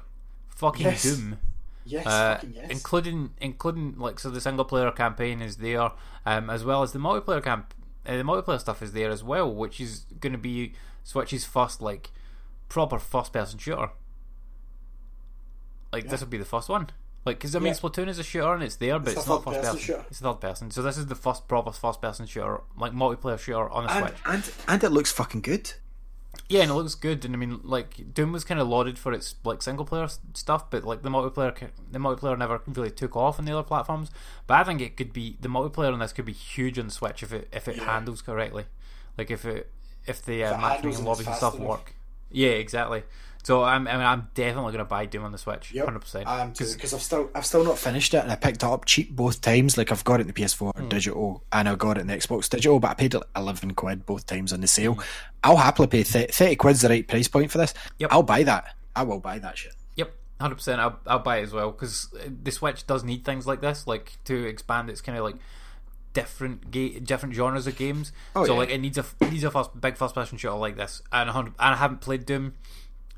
Fucking 0.50 0.86
Yes. 0.86 1.04
Doom. 1.04 1.40
Yes, 1.86 2.06
uh, 2.06 2.42
yes. 2.52 2.70
including 2.70 3.32
including 3.40 3.98
like 3.98 4.20
so 4.20 4.30
the 4.30 4.42
single 4.42 4.66
player 4.66 4.92
campaign 4.92 5.42
is 5.42 5.56
there, 5.58 5.92
um, 6.26 6.50
as 6.50 6.66
well 6.66 6.84
as 6.84 6.92
the 6.92 7.00
multiplayer 7.00 7.42
camp. 7.42 7.74
Uh, 8.06 8.18
the 8.18 8.24
multiplayer 8.24 8.60
stuff 8.60 8.82
is 8.84 8.92
there 8.92 9.10
as 9.10 9.24
well, 9.24 9.54
which 9.54 9.80
is 9.80 10.06
going 10.20 10.34
to 10.34 10.38
be 10.40 10.74
Switch's 11.06 11.46
first 11.46 11.82
like 11.82 12.12
proper 12.68 13.00
first 13.00 13.32
person 13.32 13.58
shooter. 13.58 13.90
Like 15.94 16.10
this 16.10 16.20
will 16.20 16.28
be 16.28 16.38
the 16.38 16.46
first 16.46 16.68
one. 16.68 16.90
Like 17.28 17.38
because 17.40 17.56
I 17.56 17.60
mean 17.60 17.68
Yeah. 17.68 17.74
Splatoon 17.80 18.08
is 18.08 18.20
a 18.20 18.24
shooter 18.24 18.54
and 18.54 18.64
it's 18.64 18.78
there, 18.78 18.98
but 19.00 19.10
It's 19.10 19.20
it's, 19.22 19.28
not 19.28 19.44
first 19.44 19.58
person 19.58 19.64
person. 19.74 19.80
shooter. 19.80 20.06
It's 20.10 20.22
a 20.22 20.24
third 20.24 20.40
person. 20.42 20.72
So 20.72 20.82
this 20.82 20.98
is 20.98 21.08
the 21.08 21.16
first 21.26 21.48
proper 21.48 21.72
first 21.72 22.02
person 22.02 22.26
shooter, 22.26 22.62
like 22.78 22.94
multiplayer 22.94 23.38
shooter 23.38 23.70
on 23.70 23.84
the 23.86 23.92
and, 23.92 24.06
Switch. 24.08 24.20
and 24.26 24.44
and 24.70 24.84
it 24.84 24.92
looks 24.92 25.12
fucking 25.12 25.42
good. 25.42 25.74
Yeah, 26.50 26.62
and 26.62 26.72
it 26.72 26.76
looks 26.76 26.96
good. 26.96 27.26
And 27.26 27.34
I 27.36 27.38
mean, 27.38 27.60
like 27.64 28.14
Doom 28.14 28.32
was 28.32 28.46
kind 28.46 28.60
of 28.62 28.68
lauded 28.70 28.98
for 28.98 29.12
its 29.12 29.36
like 29.44 29.62
single 29.62 29.84
player 29.86 30.08
stuff, 30.34 30.70
but 30.72 30.86
like 30.86 31.02
the 31.02 31.10
multiplayer, 31.10 31.54
the 31.92 32.00
multiplayer 32.00 32.38
never 32.38 32.62
really 32.68 32.92
took 32.92 33.18
off 33.18 33.40
on 33.40 33.46
the 33.46 33.52
other 33.52 33.68
platforms. 33.68 34.10
But 34.48 34.54
I 34.62 34.64
think 34.64 34.80
it 34.80 34.96
could 34.96 35.12
be 35.12 35.36
the 35.42 35.50
multiplayer 35.50 35.92
on 35.92 36.00
this 36.00 36.14
could 36.14 36.26
be 36.26 36.32
huge 36.34 36.80
on 36.80 36.86
the 36.88 36.94
Switch 36.94 37.22
if 37.24 37.34
it 37.34 37.50
if 37.52 37.68
it 37.68 37.80
handles 37.80 38.22
correctly, 38.22 38.66
like 39.18 39.30
if 39.30 39.44
it 39.46 39.70
if 40.06 40.24
the 40.24 40.46
uh, 40.46 40.58
matchmaking 40.58 41.04
lobbies 41.04 41.28
and 41.28 41.36
stuff 41.36 41.56
enough. 41.56 41.68
work. 41.68 41.94
Yeah, 42.32 42.52
exactly. 42.52 43.04
So 43.44 43.64
I'm 43.64 43.88
I 43.88 43.94
mean, 43.94 44.02
I'm 44.06 44.28
definitely 44.34 44.72
gonna 44.74 44.86
buy 44.86 45.06
Doom 45.06 45.24
on 45.24 45.32
the 45.32 45.38
Switch, 45.38 45.74
hundred 45.78 46.00
percent. 46.00 46.28
I 46.28 46.42
am 46.42 46.52
too 46.54 46.66
because 46.74 46.94
I've 46.94 47.02
still 47.02 47.30
I've 47.34 47.46
still 47.46 47.64
not 47.64 47.78
finished 47.78 48.14
it 48.14 48.18
and 48.18 48.32
I 48.32 48.36
picked 48.36 48.58
it 48.58 48.64
up 48.64 48.86
cheap 48.86 49.16
both 49.16 49.40
times. 49.42 49.78
Like 49.78 49.92
I've 49.92 50.04
got 50.04 50.20
it 50.20 50.22
in 50.22 50.28
the 50.28 50.34
PS4 50.34 50.76
Hmm. 50.76 50.90
digital 50.90 51.44
and 51.52 51.70
I 51.70 51.76
got 51.76 51.98
it 51.98 52.02
in 52.02 52.08
the 52.08 52.16
Xbox 52.18 52.50
digital, 52.50 52.80
but 52.80 52.92
I 52.92 52.94
paid 52.96 53.16
eleven 53.36 53.74
quid 53.74 54.06
both 54.06 54.26
times 54.26 54.52
on 54.52 54.62
the 54.62 54.68
sale. 54.68 54.96
Hmm. 54.96 55.02
I'll 55.44 55.58
happily 55.58 55.88
pay 55.88 56.04
th- 56.04 56.32
thirty 56.34 56.56
quid's 56.56 56.82
the 56.82 56.90
right 56.90 57.08
price 57.08 57.28
point 57.28 57.52
for 57.52 57.58
this. 57.58 57.74
Yep. 58.00 58.12
I'll 58.12 58.24
buy 58.24 58.44
that. 58.44 58.76
I 58.96 59.04
will 59.04 59.20
buy 59.20 59.40
that 59.40 59.58
shit. 59.58 59.74
Yep, 59.96 60.12
hundred 60.42 60.56
percent. 60.56 60.82
I'll 60.82 61.00
I'll 61.08 61.20
buy 61.20 61.38
it 61.38 61.44
as 61.44 61.54
well 61.54 61.72
because 61.72 62.14
the 62.44 62.52
Switch 62.52 62.86
does 62.86 63.04
need 63.04 63.24
things 63.24 63.48
like 63.48 63.62
this, 63.62 63.88
like 63.88 64.14
to 64.26 64.46
expand 64.46 64.90
its 64.90 65.00
kind 65.02 65.18
of 65.18 65.24
like 65.24 65.36
different 66.14 66.72
ga- 66.72 67.00
different 67.00 67.36
genres 67.36 67.68
of 67.68 67.78
games. 67.78 68.12
Oh, 68.36 68.46
so 68.46 68.54
yeah. 68.54 68.60
like 68.60 68.70
it 68.72 68.80
needs 68.80 68.98
a 68.98 69.06
it 69.22 69.32
needs 69.32 69.44
a 69.44 69.52
first, 69.52 69.80
big 69.80 69.96
first 69.98 70.16
person 70.16 70.38
shooter 70.38 70.56
like 70.56 70.76
this, 70.76 71.02
and 71.12 71.28
100, 71.28 71.50
and 71.60 71.76
I 71.76 71.78
haven't 71.78 72.02
played 72.02 72.26
Doom, 72.26 72.56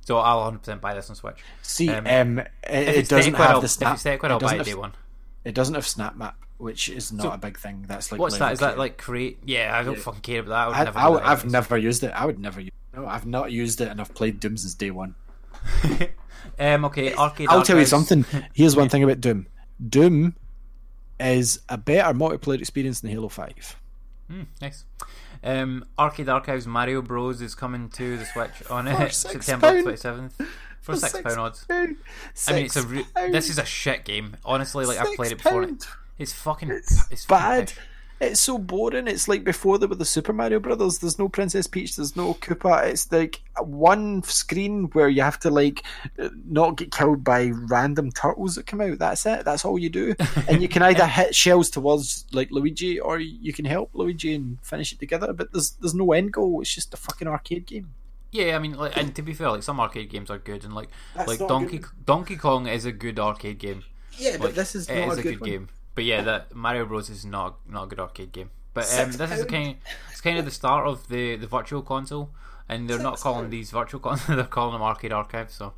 so 0.10 0.18
I'll 0.18 0.44
hundred 0.44 0.60
percent 0.60 0.82
buy 0.82 0.96
this 0.96 1.08
on 1.12 1.16
Switch. 1.16 1.38
See, 1.62 1.88
Um, 1.90 2.08
um, 2.08 2.40
it, 2.40 2.48
it 2.64 3.08
doesn't 3.10 3.34
Techquid, 3.34 3.40
I'll- 3.42 3.48
have 3.54 3.62
the 3.62 3.66
If 3.66 3.72
snap. 3.72 3.94
it's 3.94 4.04
Techquid, 4.04 4.24
it 4.24 4.32
I'll 4.32 4.40
buy 4.40 4.54
it 4.56 4.58
have- 4.58 4.66
day 4.66 4.74
one. 4.74 4.94
It 5.46 5.54
doesn't 5.54 5.76
have 5.76 5.84
SnapMap, 5.86 6.34
which 6.58 6.90
is 6.90 7.14
not 7.14 7.24
So- 7.24 7.32
a 7.34 7.38
big 7.38 7.60
thing. 7.60 7.86
That's 7.88 8.12
like 8.12 8.20
What's 8.20 8.40
that? 8.40 8.54
Is 8.54 8.60
that 8.60 8.80
like 8.80 8.98
create? 8.98 9.38
Yeah, 9.46 9.78
I 9.78 9.84
don't 9.84 10.00
fucking 10.00 10.22
care 10.22 10.40
about 10.40 10.72
that. 10.74 10.78
I 10.78 10.82
I, 10.82 10.84
never 10.86 11.00
I, 11.00 11.12
that 11.12 11.26
I've 11.28 11.38
anyways. 11.42 11.52
never 11.54 11.78
used 11.78 12.04
it. 12.04 12.12
I 12.12 12.26
would 12.26 12.40
never. 12.40 12.60
use 12.60 12.72
No, 12.96 13.06
I've 13.06 13.28
not 13.28 13.52
used 13.52 13.82
it, 13.82 13.88
and 13.90 14.02
I've 14.02 14.16
played 14.16 14.40
Doom 14.40 14.58
since 14.58 14.74
day 14.74 14.90
one. 14.90 15.14
um, 16.60 16.86
okay, 16.86 17.14
arcade. 17.14 17.48
I'll 17.50 17.62
tell 17.64 17.78
you 17.78 17.86
something. 17.86 18.26
Here's 18.54 18.76
one 18.76 18.90
thing 18.90 19.04
about 19.04 19.22
Doom. 19.22 19.46
Doom 19.88 20.36
is 21.20 21.60
a 21.70 21.78
better 21.78 22.14
multiplayer 22.18 22.60
experience 22.60 23.02
than 23.02 23.12
Halo 23.12 23.30
Five. 23.30 23.76
Hmm, 24.30 24.44
nice. 24.62 24.86
Um, 25.44 25.86
Arcade 25.98 26.28
Archives 26.30 26.68
Mario 26.68 27.02
Bros 27.02 27.42
is 27.42 27.56
coming 27.56 27.90
to 27.90 28.18
the 28.18 28.26
Switch 28.26 28.52
on 28.70 28.86
For 28.86 28.92
uh, 28.92 29.10
September 29.10 29.82
twenty 29.82 29.98
seventh 29.98 30.40
for 30.82 30.96
six 30.96 31.14
six 31.14 31.24
pound 31.24 31.40
odds. 31.40 31.66
pound. 31.66 31.98
I 32.48 32.54
mean, 32.54 32.66
it's 32.66 32.76
a 32.76 32.84
re- 32.84 33.06
this 33.32 33.50
is 33.50 33.58
a 33.58 33.66
shit 33.66 34.04
game. 34.06 34.36
Honestly, 34.44 34.86
like 34.86 34.98
I've 34.98 35.16
played 35.16 35.32
it 35.32 35.38
before. 35.42 35.64
pound. 35.66 35.86
It's 36.18 36.34
fucking 36.34 36.70
It's, 36.70 37.10
it's 37.12 37.26
bad. 37.26 37.68
pish. 37.70 37.78
It's 38.22 38.42
so 38.42 38.58
boring. 38.58 39.08
It's 39.08 39.28
like 39.28 39.44
before 39.44 39.78
there 39.80 39.88
were 39.88 39.96
the 39.96 40.06
Super 40.06 40.34
Mario 40.34 40.60
Brothers. 40.60 40.98
There's 41.00 41.18
no 41.20 41.30
Princess 41.30 41.68
Peach. 41.68 41.96
There's 41.96 42.16
no 42.16 42.34
Koopa. 42.36 42.86
It's 42.88 43.10
like 43.12 43.42
one 43.60 44.24
screen 44.24 44.86
where 44.92 45.08
you 45.10 45.22
have 45.22 45.40
to 45.40 45.50
like 45.50 45.84
not 46.46 46.76
get 46.78 46.92
killed 46.92 47.24
by 47.24 47.48
random 47.54 48.12
turtles 48.12 48.56
that 48.56 48.66
come 48.66 48.82
out. 48.82 49.00
That's 49.00 49.26
it. 49.26 49.46
That's 49.46 49.64
all 49.66 49.80
you 49.80 49.90
do. 49.90 50.16
And 50.48 50.62
you 50.62 50.68
can 50.68 50.82
either 50.82 51.06
hit 51.06 51.34
shells 51.36 51.70
towards 51.70 52.26
like 52.32 52.50
Luigi, 52.52 53.00
or 53.00 53.20
you 53.20 53.54
can 53.54 53.66
help 53.66 53.92
Luigi 53.94 54.34
and 54.36 54.58
finish 54.64 54.92
it 54.92 55.00
together. 55.00 55.32
But 55.34 55.52
there's 55.54 55.72
there's 55.80 55.94
no 55.96 56.12
end 56.12 56.34
goal. 56.34 56.62
It's 56.62 56.74
just 56.74 56.94
a 56.94 56.98
fucking 56.98 57.28
arcade 57.28 57.66
game. 57.68 57.94
Yeah, 58.32 58.56
I 58.56 58.60
mean, 58.60 58.74
like, 58.74 58.96
and 58.96 59.16
to 59.16 59.22
be 59.24 59.34
fair, 59.34 59.50
like 59.50 59.64
some 59.64 59.80
arcade 59.80 60.10
games 60.10 60.30
are 60.30 60.38
good, 60.38 60.64
and 60.64 60.74
like 60.76 60.90
That's 61.16 61.28
like 61.28 61.40
Donkey 61.40 61.80
good. 61.80 62.06
Donkey 62.06 62.36
Kong 62.36 62.68
is 62.68 62.86
a 62.86 62.92
good 62.92 63.18
arcade 63.20 63.58
game. 63.60 63.84
Yeah, 64.18 64.34
but 64.38 64.56
Like, 64.56 64.58
it 64.58 64.76
is 64.76 64.90
a 64.90 65.24
good 65.24 65.40
one. 65.42 65.50
game. 65.50 65.70
But 66.00 66.06
yeah, 66.06 66.22
that 66.22 66.56
Mario 66.56 66.86
Bros 66.86 67.10
is 67.10 67.26
not 67.26 67.58
not 67.68 67.84
a 67.84 67.88
good 67.88 68.00
arcade 68.00 68.32
game. 68.32 68.52
But 68.74 68.84
um, 68.86 69.12
Six 69.12 69.18
this 69.18 69.32
is 69.40 69.44
kind 69.44 69.76
it's 70.10 70.22
kind 70.22 70.38
of 70.40 70.46
the 70.46 70.52
start 70.52 70.88
of 70.88 71.06
the 71.10 71.36
the 71.36 71.46
virtual 71.46 71.82
console, 71.82 72.30
and 72.70 72.90
they're 72.90 73.00
not 73.00 73.20
calling 73.20 73.42
pound. 73.42 73.52
these 73.52 73.72
virtual 73.72 74.00
consoles; 74.00 74.28
they're 74.38 74.46
calling 74.46 74.72
them 74.74 74.82
arcade 74.82 75.12
archives. 75.12 75.56
So. 75.56 75.74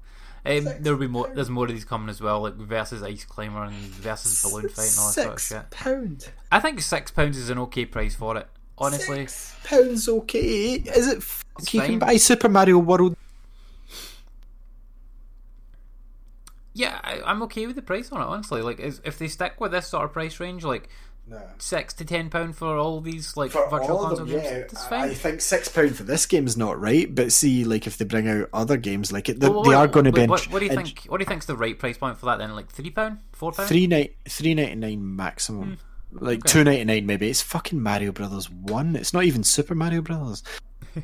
Um, 0.46 0.68
there'll 0.80 1.00
be 1.00 1.08
more. 1.08 1.28
There's 1.34 1.50
more 1.50 1.66
of 1.66 1.72
these 1.72 1.86
coming 1.86 2.10
as 2.10 2.22
well, 2.22 2.42
like 2.44 2.54
versus 2.54 3.02
Ice 3.02 3.26
Climber 3.26 3.64
and 3.64 3.74
versus 3.74 4.44
Balloon 4.44 4.70
Fight 4.70 4.90
and 4.90 5.00
all 5.00 5.08
that 5.08 5.14
sort 5.14 5.34
of 5.34 5.42
shit. 5.42 5.70
pound. 5.72 6.30
I 6.52 6.60
think 6.60 6.82
six 6.82 7.10
pounds 7.10 7.38
is 7.38 7.50
an 7.50 7.58
okay 7.60 7.86
price 7.86 8.14
for 8.16 8.38
it. 8.38 8.48
Honestly, 8.78 9.26
Six 9.28 9.56
pounds 9.64 10.08
okay. 10.10 10.74
Is 10.76 11.08
it? 11.08 11.18
F- 11.18 11.44
you 11.72 11.80
fine. 11.80 11.90
can 11.90 12.00
buy 12.00 12.18
Super 12.18 12.50
Mario 12.50 12.78
World. 12.80 13.16
Yeah, 16.74 17.00
I, 17.04 17.22
I'm 17.26 17.42
okay 17.44 17.68
with 17.68 17.76
the 17.76 17.82
price 17.82 18.12
on 18.12 18.22
it. 18.22 18.26
Honestly, 18.26 18.62
like 18.62 18.80
is, 18.80 19.02
if 19.04 19.18
they 19.20 19.28
stick 19.28 19.60
with 19.60 19.72
this 19.72 19.88
sort 19.88 20.06
of 20.06 20.14
price 20.14 20.40
range, 20.40 20.64
like 20.64 20.90
No. 21.28 21.42
six 21.58 21.94
to 21.96 22.06
ten 22.06 22.30
pound 22.30 22.56
for 22.56 22.78
all 22.78 23.02
these 23.02 23.36
like 23.38 23.52
For 23.52 23.70
virtual 23.70 24.00
console 24.00 24.16
them, 24.26 24.28
games, 24.28 24.44
yeah, 24.44 24.60
that's 24.60 24.86
I- 24.86 24.90
fine. 24.90 25.10
I 25.10 25.14
think 25.14 25.42
six 25.42 25.68
pound 25.70 25.96
for 25.96 26.04
this 26.04 26.26
game 26.26 26.48
is 26.48 26.58
not 26.58 26.80
right, 26.80 27.14
but 27.14 27.32
see, 27.32 27.64
like 27.66 27.88
if 27.88 27.98
they 27.98 28.06
bring 28.06 28.28
out 28.28 28.50
other 28.54 28.78
games 28.78 29.12
like 29.12 29.30
it, 29.30 29.40
they, 29.40 29.50
Well, 29.50 29.64
they 29.64 29.74
are 29.74 29.88
going 29.88 30.06
to 30.06 30.12
be. 30.12 30.26
What, 30.28 30.44
what 30.52 30.60
do 30.60 30.66
you 30.66 30.72
think? 30.74 31.06
What 31.08 31.18
do 31.18 31.24
you 31.24 31.28
think's 31.28 31.46
the 31.46 31.56
right 31.58 31.78
price 31.78 31.98
point 31.98 32.18
for 32.18 32.26
that 32.28 32.40
then? 32.40 32.56
Like 32.56 32.70
three 32.70 32.90
pound, 32.90 33.20
four 33.34 33.52
pound? 33.52 33.68
Three 33.70 33.88
ni- 33.88 34.12
three 34.28 34.54
ninety 34.54 34.76
nine 34.76 35.16
maximum. 35.16 35.78
Like 36.14 36.40
Hmm. 36.40 36.44
Okay. 36.46 36.52
two 36.52 36.64
ninety 36.64 36.84
nine 36.86 37.06
maybe. 37.06 37.30
It's 37.30 37.42
fucking 37.42 37.82
Mario 37.82 38.12
Brothers 38.12 38.50
one. 38.50 38.96
It's 38.96 39.14
not 39.14 39.24
even 39.24 39.44
Super 39.44 39.76
Mario 39.76 40.02
Brothers. 40.02 40.44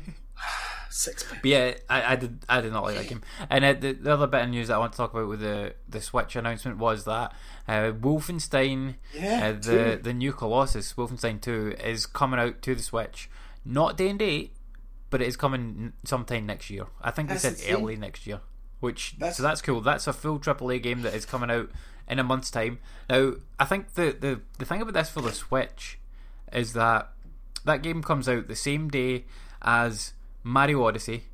Six. 0.90 1.24
But 1.30 1.44
yeah, 1.44 1.74
I, 1.88 2.12
I 2.12 2.16
did 2.16 2.38
I 2.48 2.60
did 2.60 2.72
not 2.72 2.84
like 2.84 2.96
that 2.96 3.08
game. 3.08 3.22
And 3.50 3.64
uh, 3.64 3.72
the, 3.74 3.92
the 3.92 4.12
other 4.12 4.26
bit 4.26 4.42
of 4.42 4.48
news 4.50 4.68
that 4.68 4.74
I 4.74 4.78
want 4.78 4.92
to 4.92 4.96
talk 4.96 5.12
about 5.12 5.28
with 5.28 5.40
the 5.40 5.74
the 5.88 6.00
Switch 6.00 6.34
announcement 6.36 6.78
was 6.78 7.04
that 7.04 7.32
uh, 7.66 7.92
Wolfenstein, 7.92 8.94
Yeah, 9.14 9.48
uh, 9.48 9.52
the 9.60 10.00
the 10.02 10.12
new 10.14 10.32
Colossus, 10.32 10.92
Wolfenstein 10.94 11.40
Two, 11.40 11.74
is 11.82 12.06
coming 12.06 12.40
out 12.40 12.62
to 12.62 12.74
the 12.74 12.82
Switch. 12.82 13.28
Not 13.64 13.96
day 13.96 14.08
and 14.08 14.18
date, 14.18 14.54
but 15.10 15.20
it 15.20 15.28
is 15.28 15.36
coming 15.36 15.92
sometime 16.04 16.46
next 16.46 16.70
year. 16.70 16.86
I 17.02 17.10
think 17.10 17.28
they 17.28 17.36
said 17.36 17.56
early 17.82 17.96
next 17.96 18.26
year. 18.26 18.40
Which 18.80 19.16
That's- 19.18 19.36
so 19.36 19.42
that's 19.42 19.60
cool. 19.62 19.80
That's 19.80 20.06
a 20.06 20.12
full 20.12 20.38
AAA 20.38 20.82
game 20.82 21.02
that 21.02 21.12
is 21.14 21.26
coming 21.26 21.50
out 21.50 21.70
in 22.08 22.18
a 22.18 22.24
month's 22.24 22.50
time. 22.50 22.78
Now, 23.10 23.32
I 23.58 23.64
think 23.64 23.94
the 23.94 24.16
the 24.18 24.40
the 24.58 24.64
thing 24.64 24.80
about 24.80 24.94
this 24.94 25.10
for 25.10 25.20
the 25.20 25.32
Switch 25.32 25.98
is 26.52 26.72
that 26.74 27.10
that 27.64 27.82
game 27.82 28.02
comes 28.02 28.28
out 28.28 28.46
the 28.48 28.56
same 28.56 28.88
day 28.88 29.24
as 29.60 30.12
Mario 30.42 30.84
Odyssey 30.84 31.24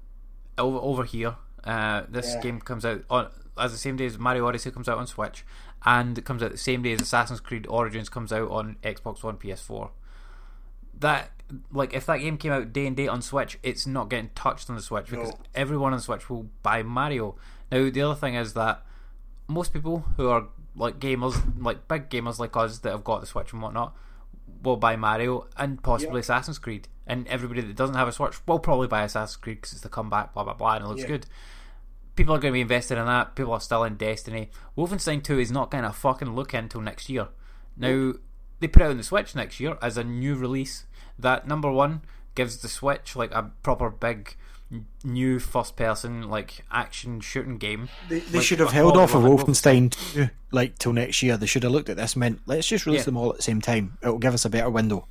over, 0.59 0.79
over 0.79 1.05
here. 1.05 1.37
Uh, 1.63 2.03
this 2.09 2.35
Yeah. 2.35 2.41
game 2.43 2.61
comes 2.61 2.85
out 2.85 3.03
on 3.09 3.29
as 3.57 3.73
the 3.73 3.79
same 3.79 3.97
day 3.97 4.07
as 4.07 4.19
Mario 4.19 4.47
Odyssey 4.47 4.71
comes 4.71 4.89
out 4.89 4.99
on 4.99 5.07
Switch, 5.07 5.45
and 5.85 6.19
it 6.19 6.25
comes 6.25 6.43
out 6.43 6.51
the 6.51 6.57
same 6.59 6.83
day 6.83 6.93
as 6.93 7.01
Assassin's 7.01 7.41
Creed 7.41 7.67
Origins 7.69 8.09
comes 8.09 8.33
out 8.33 8.51
on 8.51 8.77
Xbox 8.83 9.23
One, 9.23 9.37
PS4. 9.37 9.91
That 11.01 11.31
like 11.73 11.93
if 11.93 12.07
that 12.07 12.19
game 12.19 12.37
came 12.39 12.53
out 12.53 12.73
day 12.73 12.87
and 12.87 12.97
date 12.97 13.09
on 13.09 13.21
Switch, 13.23 13.59
it's 13.63 13.87
not 13.87 14.09
getting 14.09 14.31
touched 14.35 14.69
on 14.71 14.77
the 14.77 14.83
Switch 14.83 15.07
because 15.11 15.31
No. 15.31 15.39
everyone 15.55 15.93
on 15.93 16.01
Switch 16.01 16.29
will 16.31 16.49
buy 16.63 16.83
Mario. 16.83 17.37
Now 17.71 17.89
the 17.91 18.03
other 18.03 18.15
thing 18.19 18.35
is 18.35 18.55
that 18.55 18.85
most 19.47 19.73
people 19.73 20.01
who 20.17 20.29
are 20.29 20.47
like 20.77 20.99
gamers, 20.99 21.41
like 21.63 21.87
big 21.89 22.09
gamers 22.11 22.39
like 22.39 22.57
us 22.57 22.79
that 22.81 22.91
have 22.93 23.05
got 23.05 23.21
the 23.21 23.27
Switch 23.27 23.53
and 23.53 23.61
whatnot, 23.63 23.95
will 24.65 24.77
buy 24.77 24.97
Mario 24.97 25.47
and 25.57 25.83
possibly 25.83 26.21
Assassin's 26.21 26.59
Creed. 26.59 26.89
And 27.07 27.29
everybody 27.29 27.61
that 27.61 27.77
doesn't 27.77 27.97
have 27.97 28.09
a 28.09 28.13
Switch 28.13 28.35
will 28.47 28.59
probably 28.59 28.89
buy 28.89 29.03
Assassin's 29.05 29.37
Creed 29.37 29.59
because 29.59 29.73
it's 29.73 29.83
the 29.83 29.89
comeback, 29.89 30.35
blah 30.35 30.45
blah 30.45 30.55
blah, 30.55 30.75
and 30.77 30.85
it 30.85 30.89
looks 30.89 31.03
Yeah. 31.03 31.09
good. 31.09 31.27
People 32.17 32.35
are 32.35 32.39
going 32.39 32.53
to 32.53 32.57
be 32.57 32.61
invested 32.61 32.97
in 32.97 33.07
that. 33.07 33.35
People 33.35 33.53
are 33.53 33.61
still 33.61 33.83
in 33.85 33.97
Destiny. 33.97 34.51
Wolfenstein 34.79 35.23
2 35.23 35.39
is 35.41 35.51
not 35.51 35.71
going 35.71 35.83
to 35.85 35.93
fucking 35.93 36.35
look 36.35 36.55
until 36.55 36.81
next 36.81 37.09
year. 37.11 37.29
Now, 37.77 38.13
they 38.61 38.69
put 38.69 38.83
it 38.83 38.91
on 38.91 38.97
the 38.97 39.03
Switch 39.03 39.35
next 39.35 39.59
year 39.59 39.77
as 39.83 39.97
a 39.97 40.05
new 40.05 40.37
release. 40.37 40.87
That 41.19 41.49
number 41.49 41.71
one 41.73 42.03
gives 42.37 42.59
the 42.59 42.69
Switch 42.69 43.17
like 43.17 43.33
a 43.33 43.51
proper 43.65 43.91
big 43.91 44.37
new 45.05 45.39
first 45.39 45.77
person 45.77 46.29
like 46.29 46.65
action 46.71 47.21
shooting 47.21 47.59
game. 47.59 47.89
They, 48.09 48.21
they 48.21 48.39
Like, 48.39 48.47
should 48.47 48.61
have 48.61 48.73
held 48.73 48.97
off 48.97 49.15
of 49.15 49.23
Wolfenstein. 49.23 49.91
2, 50.15 50.29
like 50.51 50.79
till 50.79 50.93
next 50.93 51.23
year. 51.23 51.37
They 51.37 51.47
should 51.47 51.63
have 51.63 51.73
looked 51.73 51.89
at 51.89 51.97
this. 51.97 52.15
and 52.15 52.21
Meant 52.21 52.41
let's 52.47 52.67
just 52.67 52.87
release 52.87 53.01
Yeah. 53.03 53.05
them 53.07 53.17
all 53.17 53.31
at 53.31 53.37
the 53.37 53.43
same 53.43 53.61
time. 53.61 53.99
It'll 54.03 54.19
give 54.19 54.35
us 54.35 54.45
a 54.45 54.51
better 54.51 54.71
window. 54.71 55.07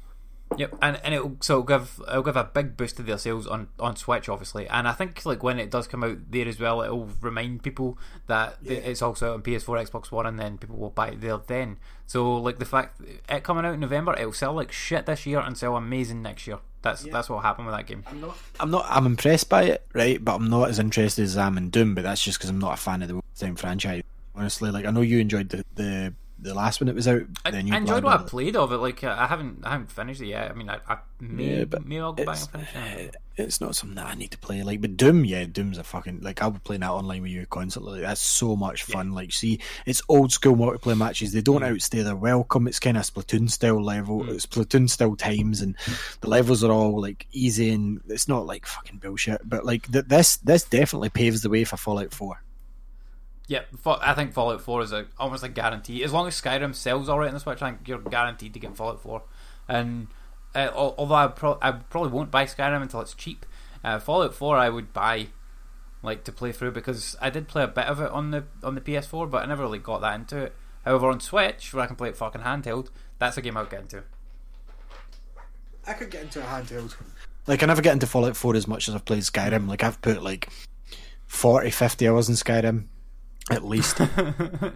Yep, 0.58 0.76
and 0.82 1.00
and 1.04 1.14
it'll 1.14 1.38
so 1.42 1.56
it'll 1.56 1.64
give 1.64 2.02
it'll 2.08 2.24
give 2.24 2.36
a 2.36 2.44
big 2.44 2.78
boost 2.78 2.98
to 2.98 3.04
their 3.04 3.18
sales 3.18 3.48
on 3.48 3.68
on 3.80 3.96
Switch, 3.96 4.30
obviously. 4.30 4.68
And 4.68 4.88
I 4.88 4.92
think 4.92 5.26
like 5.26 5.44
when 5.44 5.60
it 5.60 5.72
does 5.72 5.88
come 5.88 6.04
out 6.04 6.18
there 6.30 6.48
as 6.48 6.60
well, 6.60 6.82
it'll 6.82 7.10
remind 7.22 7.64
people 7.64 7.98
that 8.28 8.58
it's 8.64 9.02
also 9.02 9.34
on 9.34 9.42
PS4, 9.42 9.90
Xbox 9.90 10.12
One, 10.12 10.26
and 10.26 10.40
then 10.40 10.58
people 10.58 10.78
will 10.78 10.90
buy 10.90 11.10
it 11.10 11.22
there 11.22 11.38
then. 11.38 11.78
So 12.06 12.36
like 12.36 12.60
the 12.60 12.66
fact 12.66 13.02
it 13.30 13.44
coming 13.44 13.66
out 13.66 13.74
in 13.74 13.80
November, 13.80 14.16
it'll 14.18 14.34
sell 14.34 14.54
like 14.54 14.72
shit 14.72 15.06
this 15.06 15.26
year 15.26 15.40
and 15.40 15.58
sell 15.58 15.76
amazing 15.76 16.22
next 16.22 16.48
year. 16.48 16.60
That's 16.84 17.04
that's 17.04 17.30
what 17.30 17.44
happened 17.44 17.68
with 17.68 17.76
that 17.76 17.88
game. 17.88 18.04
I'm 18.08 18.22
not. 18.22 18.38
I'm 18.60 18.72
not. 18.72 18.86
I'm 18.90 19.06
impressed 19.06 19.50
by 19.50 19.64
it, 19.64 19.86
right? 19.94 20.24
But 20.24 20.36
I'm 20.36 20.50
not 20.50 20.70
as 20.70 20.80
interested 20.80 21.24
as 21.24 21.38
I 21.38 21.48
am 21.48 21.58
in 21.58 21.70
Doom. 21.70 21.96
But 21.96 22.04
that's 22.04 22.22
just 22.22 22.38
because 22.38 22.50
I'm 22.50 22.60
not 22.60 22.74
a 22.74 22.78
fan 22.78 23.02
of 23.02 23.08
the 23.08 23.16
Wolfenstein 23.16 23.58
franchise. 23.58 24.04
Honestly, 24.36 24.70
like 24.70 24.86
I 24.86 24.92
know 24.92 25.02
you 25.02 25.20
enjoyed 25.20 25.50
the 25.50 25.64
the, 25.76 26.14
the 26.44 26.54
last 26.54 26.80
one 26.82 26.88
that 26.88 26.96
was 26.96 27.08
out. 27.08 27.24
I, 27.46 27.50
I 27.50 27.60
enjoyed 27.60 28.04
what 28.04 28.20
I 28.20 28.24
played 28.24 28.56
of 28.56 28.72
it. 28.72 28.78
Like 28.78 29.04
uh, 29.04 29.16
I 29.18 29.28
haven't 29.28 29.62
I 29.66 29.72
haven't 29.72 29.92
finished 29.92 30.22
it 30.22 30.28
yet. 30.28 30.52
I 30.52 30.54
mean, 30.54 30.70
I, 30.70 30.80
I 30.88 30.98
may 31.20 31.60
Yeah, 31.60 31.66
but 31.66 31.86
maybe 31.86 32.00
I'll 32.02 32.14
go 32.14 32.26
back 32.26 32.36
it's- 32.36 32.50
and 32.54 32.68
finish 32.68 33.06
it. 33.08 33.16
It's 33.36 33.60
not 33.60 33.76
something 33.76 33.96
that 33.96 34.06
I 34.06 34.14
need 34.14 34.30
to 34.30 34.38
play. 34.38 34.62
Like, 34.62 34.80
but 34.80 34.96
Doom, 34.96 35.26
yeah, 35.26 35.46
Doom's 35.46 35.80
a 35.80 35.84
fucking 35.84 36.22
like 36.22 36.44
I'll 36.44 36.52
be 36.52 36.60
playing 36.60 36.82
that 36.82 36.92
online 36.92 37.24
with 37.24 37.32
you 37.32 37.48
constantly. 37.48 37.94
Like, 37.94 38.02
that's 38.04 38.22
so 38.22 38.56
much 38.56 38.84
fun. 38.84 39.12
Like, 39.14 39.34
see, 39.34 39.60
it's 39.88 40.04
old 40.08 40.32
school 40.32 40.56
multiplayer 40.56 40.96
matches. 40.96 41.34
They 41.34 41.42
don't 41.42 41.62
Mm. 41.64 41.72
outstay 41.74 42.04
their 42.04 42.16
welcome. 42.16 42.68
It's 42.68 42.78
kind 42.80 42.96
of 42.96 43.02
Splatoon 43.04 43.50
style 43.50 43.84
level. 43.84 44.30
It's 44.30 44.46
Splatoon 44.46 44.88
style 44.88 45.16
times, 45.16 45.62
and 45.62 45.76
the 46.22 46.30
levels 46.30 46.64
are 46.64 46.72
all 46.72 47.02
like 47.02 47.26
easy 47.32 47.72
and 47.72 48.02
it's 48.08 48.28
not 48.28 48.46
like 48.46 48.68
fucking 48.68 49.00
bullshit. 49.00 49.42
But 49.50 49.66
like 49.66 49.92
th- 49.92 50.06
this, 50.06 50.38
this 50.38 50.64
definitely 50.66 51.10
paves 51.10 51.42
the 51.42 51.50
way 51.50 51.64
for 51.64 51.76
Fallout 51.78 52.14
Four. 52.14 52.43
Yeah, 53.48 53.64
I 53.86 54.14
think 54.14 54.34
Fallout 54.34 54.62
4 54.62 54.82
is 54.84 54.92
a, 54.94 55.06
almost 55.18 55.44
a 55.44 55.50
guarantee. 55.50 56.04
As 56.04 56.14
long 56.14 56.28
as 56.28 56.40
Skyrim 56.40 56.74
sells 56.74 57.10
alright 57.10 57.28
on 57.28 57.34
the 57.34 57.40
Switch, 57.40 57.62
I 57.62 57.72
think 57.72 57.88
you're 57.88 58.00
guaranteed 58.00 58.54
to 58.54 58.60
get 58.60 58.76
Fallout 58.76 59.02
4. 59.02 59.22
And 59.68 60.08
uh, 60.56 60.70
although 60.74 61.16
I, 61.16 61.28
pro- 61.28 61.60
I 61.62 61.72
probably 61.72 62.12
won't 62.12 62.32
buy 62.32 62.46
Skyrim 62.46 62.82
until 62.82 63.02
it's 63.02 63.14
cheap, 63.14 63.46
uh, 63.84 64.00
Fallout 64.00 64.34
4 64.34 64.58
I 64.58 64.70
would 64.70 64.94
buy 64.94 65.28
like 66.02 66.24
to 66.26 66.32
play 66.32 66.52
through 66.52 66.72
because 66.72 67.16
I 67.22 67.30
did 67.30 67.48
play 67.48 67.64
a 67.64 67.68
bit 67.68 67.86
of 67.86 68.02
it 68.02 68.12
on 68.12 68.32
the 68.32 68.44
on 68.62 68.76
the 68.76 68.82
PS4, 68.82 69.30
but 69.30 69.44
I 69.44 69.46
never 69.46 69.64
really 69.64 69.80
got 69.80 70.02
that 70.02 70.16
into 70.16 70.38
it. 70.38 70.56
However, 70.86 71.10
on 71.10 71.20
Switch, 71.22 71.74
where 71.74 71.84
I 71.84 71.88
can 71.88 71.96
play 71.96 72.10
it 72.10 72.18
fucking 72.18 72.42
handheld, 72.42 72.90
that's 73.20 73.38
a 73.38 73.42
game 73.42 73.56
I 73.56 73.62
would 73.62 73.70
get 73.70 73.82
into. 73.82 74.04
I 75.88 75.94
could 75.94 76.12
get 76.12 76.24
into 76.24 76.42
a 76.42 76.46
handheld. 76.46 76.96
Like 77.48 77.64
I 77.64 77.66
never 77.66 77.82
get 77.82 77.94
into 77.94 78.08
Fallout 78.08 78.36
4 78.36 78.56
as 78.56 78.68
much 78.68 78.88
as 78.88 78.96
I've 78.96 79.06
played 79.06 79.24
Skyrim. 79.24 79.68
Like 79.68 79.84
I've 79.84 80.02
put 80.02 80.24
like 80.24 80.50
40, 81.28 81.72
50 81.72 82.08
hours 82.08 82.30
in 82.30 82.36
Skyrim 82.36 82.86
at 83.52 83.64
least. 83.64 84.00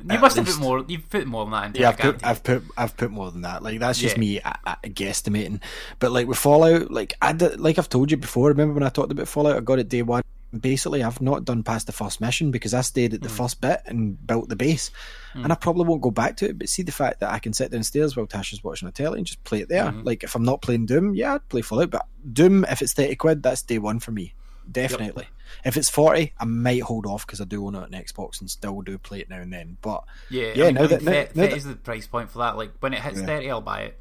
You 0.10 0.19
must 0.19 0.35
have 0.38 0.45
least. 0.45 0.57
put 0.60 0.64
more. 0.64 0.85
You've 0.88 1.10
put 1.10 1.26
more 1.27 1.45
than 1.45 1.52
that 1.52 1.65
into 1.68 1.80
yeah, 1.81 1.89
I've 1.89 1.98
put. 1.98 2.26
I've 2.26 2.44
put 2.44 2.64
I've 2.77 2.98
put 2.98 3.11
more 3.11 3.31
than 3.31 3.41
that. 3.41 3.64
Like 3.64 3.80
that's 3.80 3.99
just 3.99 4.15
Yeah. 4.15 4.19
me 4.19 4.41
uh, 4.41 4.53
uh, 4.65 4.76
guesstimating. 4.84 5.61
But 5.99 6.11
like 6.11 6.27
with 6.27 6.38
Fallout, 6.38 6.91
like 6.91 7.14
I 7.22 7.34
did, 7.34 7.60
like 7.60 7.77
I've 7.77 7.89
told 7.89 8.11
you 8.11 8.18
before. 8.18 8.49
Remember 8.49 8.73
when 8.73 8.84
I 8.84 8.89
talked 8.89 9.11
about 9.11 9.27
Fallout? 9.27 9.57
I 9.57 9.60
got 9.61 9.80
it 9.80 9.89
day 9.89 10.02
one. 10.02 10.22
Basically, 10.57 11.03
I've 11.03 11.19
not 11.22 11.44
done 11.44 11.61
past 11.61 11.88
the 11.88 11.91
first 11.91 12.22
mission 12.22 12.52
because 12.52 12.73
I 12.73 12.80
stayed 12.81 13.14
at 13.14 13.22
the 13.22 13.27
first 13.30 13.60
bit 13.60 13.81
and 13.85 14.26
built 14.26 14.48
the 14.48 14.56
base, 14.56 14.91
and 15.34 15.52
I 15.52 15.56
probably 15.56 15.85
won't 15.85 16.02
go 16.02 16.10
back 16.10 16.38
to 16.38 16.45
it. 16.49 16.57
But 16.57 16.69
see 16.69 16.84
the 16.84 16.91
fact 16.91 17.19
that 17.19 17.31
I 17.34 17.39
can 17.39 17.52
sit 17.52 17.69
downstairs 17.72 18.15
while 18.15 18.27
Tasha's 18.27 18.64
watching 18.64 18.88
a 18.88 18.91
telly 18.91 19.18
and 19.18 19.27
just 19.27 19.44
play 19.44 19.60
it 19.60 19.68
there. 19.68 19.91
Hmm. 19.91 20.03
Like 20.03 20.23
if 20.23 20.35
I'm 20.35 20.44
not 20.44 20.61
playing 20.61 20.85
Doom, 20.85 21.15
yeah, 21.15 21.35
I'd 21.35 21.49
play 21.49 21.61
Fallout. 21.61 21.89
But 21.91 22.06
Doom, 22.31 22.64
if 22.65 22.81
it's 22.81 22.94
thirty 22.94 23.15
quid, 23.18 23.44
that's 23.44 23.61
day 23.61 23.77
one 23.77 23.99
for 23.99 24.11
me. 24.11 24.34
Definitely. 24.72 25.27
If 25.65 25.78
it's 25.78 25.90
forty, 25.90 26.34
I 26.40 26.45
might 26.45 26.82
hold 26.84 27.06
off 27.06 27.26
because 27.26 27.41
I 27.41 27.45
do 27.45 27.65
own 27.65 27.76
it 27.76 27.80
on 27.84 27.91
Xbox 27.91 28.40
and 28.41 28.49
still 28.49 28.82
do 28.82 28.98
play 28.98 29.19
it 29.19 29.30
now 29.30 29.40
and 29.40 29.52
then. 29.53 29.78
But 29.82 30.03
Yeah, 30.30 30.52
yeah, 30.56 30.64
I 30.64 30.68
mean, 30.68 30.74
now 30.76 30.80
I 30.80 30.84
mean, 30.84 30.90
that- 30.90 31.02
now- 31.03 31.11
thir- 31.11 31.30
now 31.36 31.41
that- 31.44 31.53
is 31.57 31.65
the 31.65 31.76
price 31.76 32.07
point 32.07 32.30
for 32.32 32.40
that. 32.40 32.57
Like 32.57 32.72
when 32.80 32.94
it 32.94 32.99
hits 33.02 33.19
Yeah. 33.19 33.26
30, 33.26 33.52
I'll 33.52 33.61
buy 33.61 33.82
it. 33.82 33.99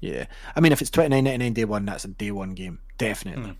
Yeah, 0.00 0.26
I 0.54 0.60
mean, 0.60 0.72
if 0.72 0.80
it's 0.80 0.90
twenty 0.90 1.08
nine 1.08 1.24
ninety 1.24 1.38
nine 1.38 1.52
day 1.54 1.64
one, 1.64 1.84
that's 1.84 2.04
a 2.04 2.08
day 2.08 2.30
one 2.30 2.50
game, 2.50 2.78
definitely. 2.98 3.58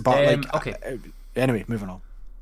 But 0.00 0.34
Um, 0.34 0.40
like, 0.42 0.54
okay. 0.54 0.74
uh, 0.86 0.96
anyway, 1.36 1.64
moving 1.68 1.88
on. 1.88 2.00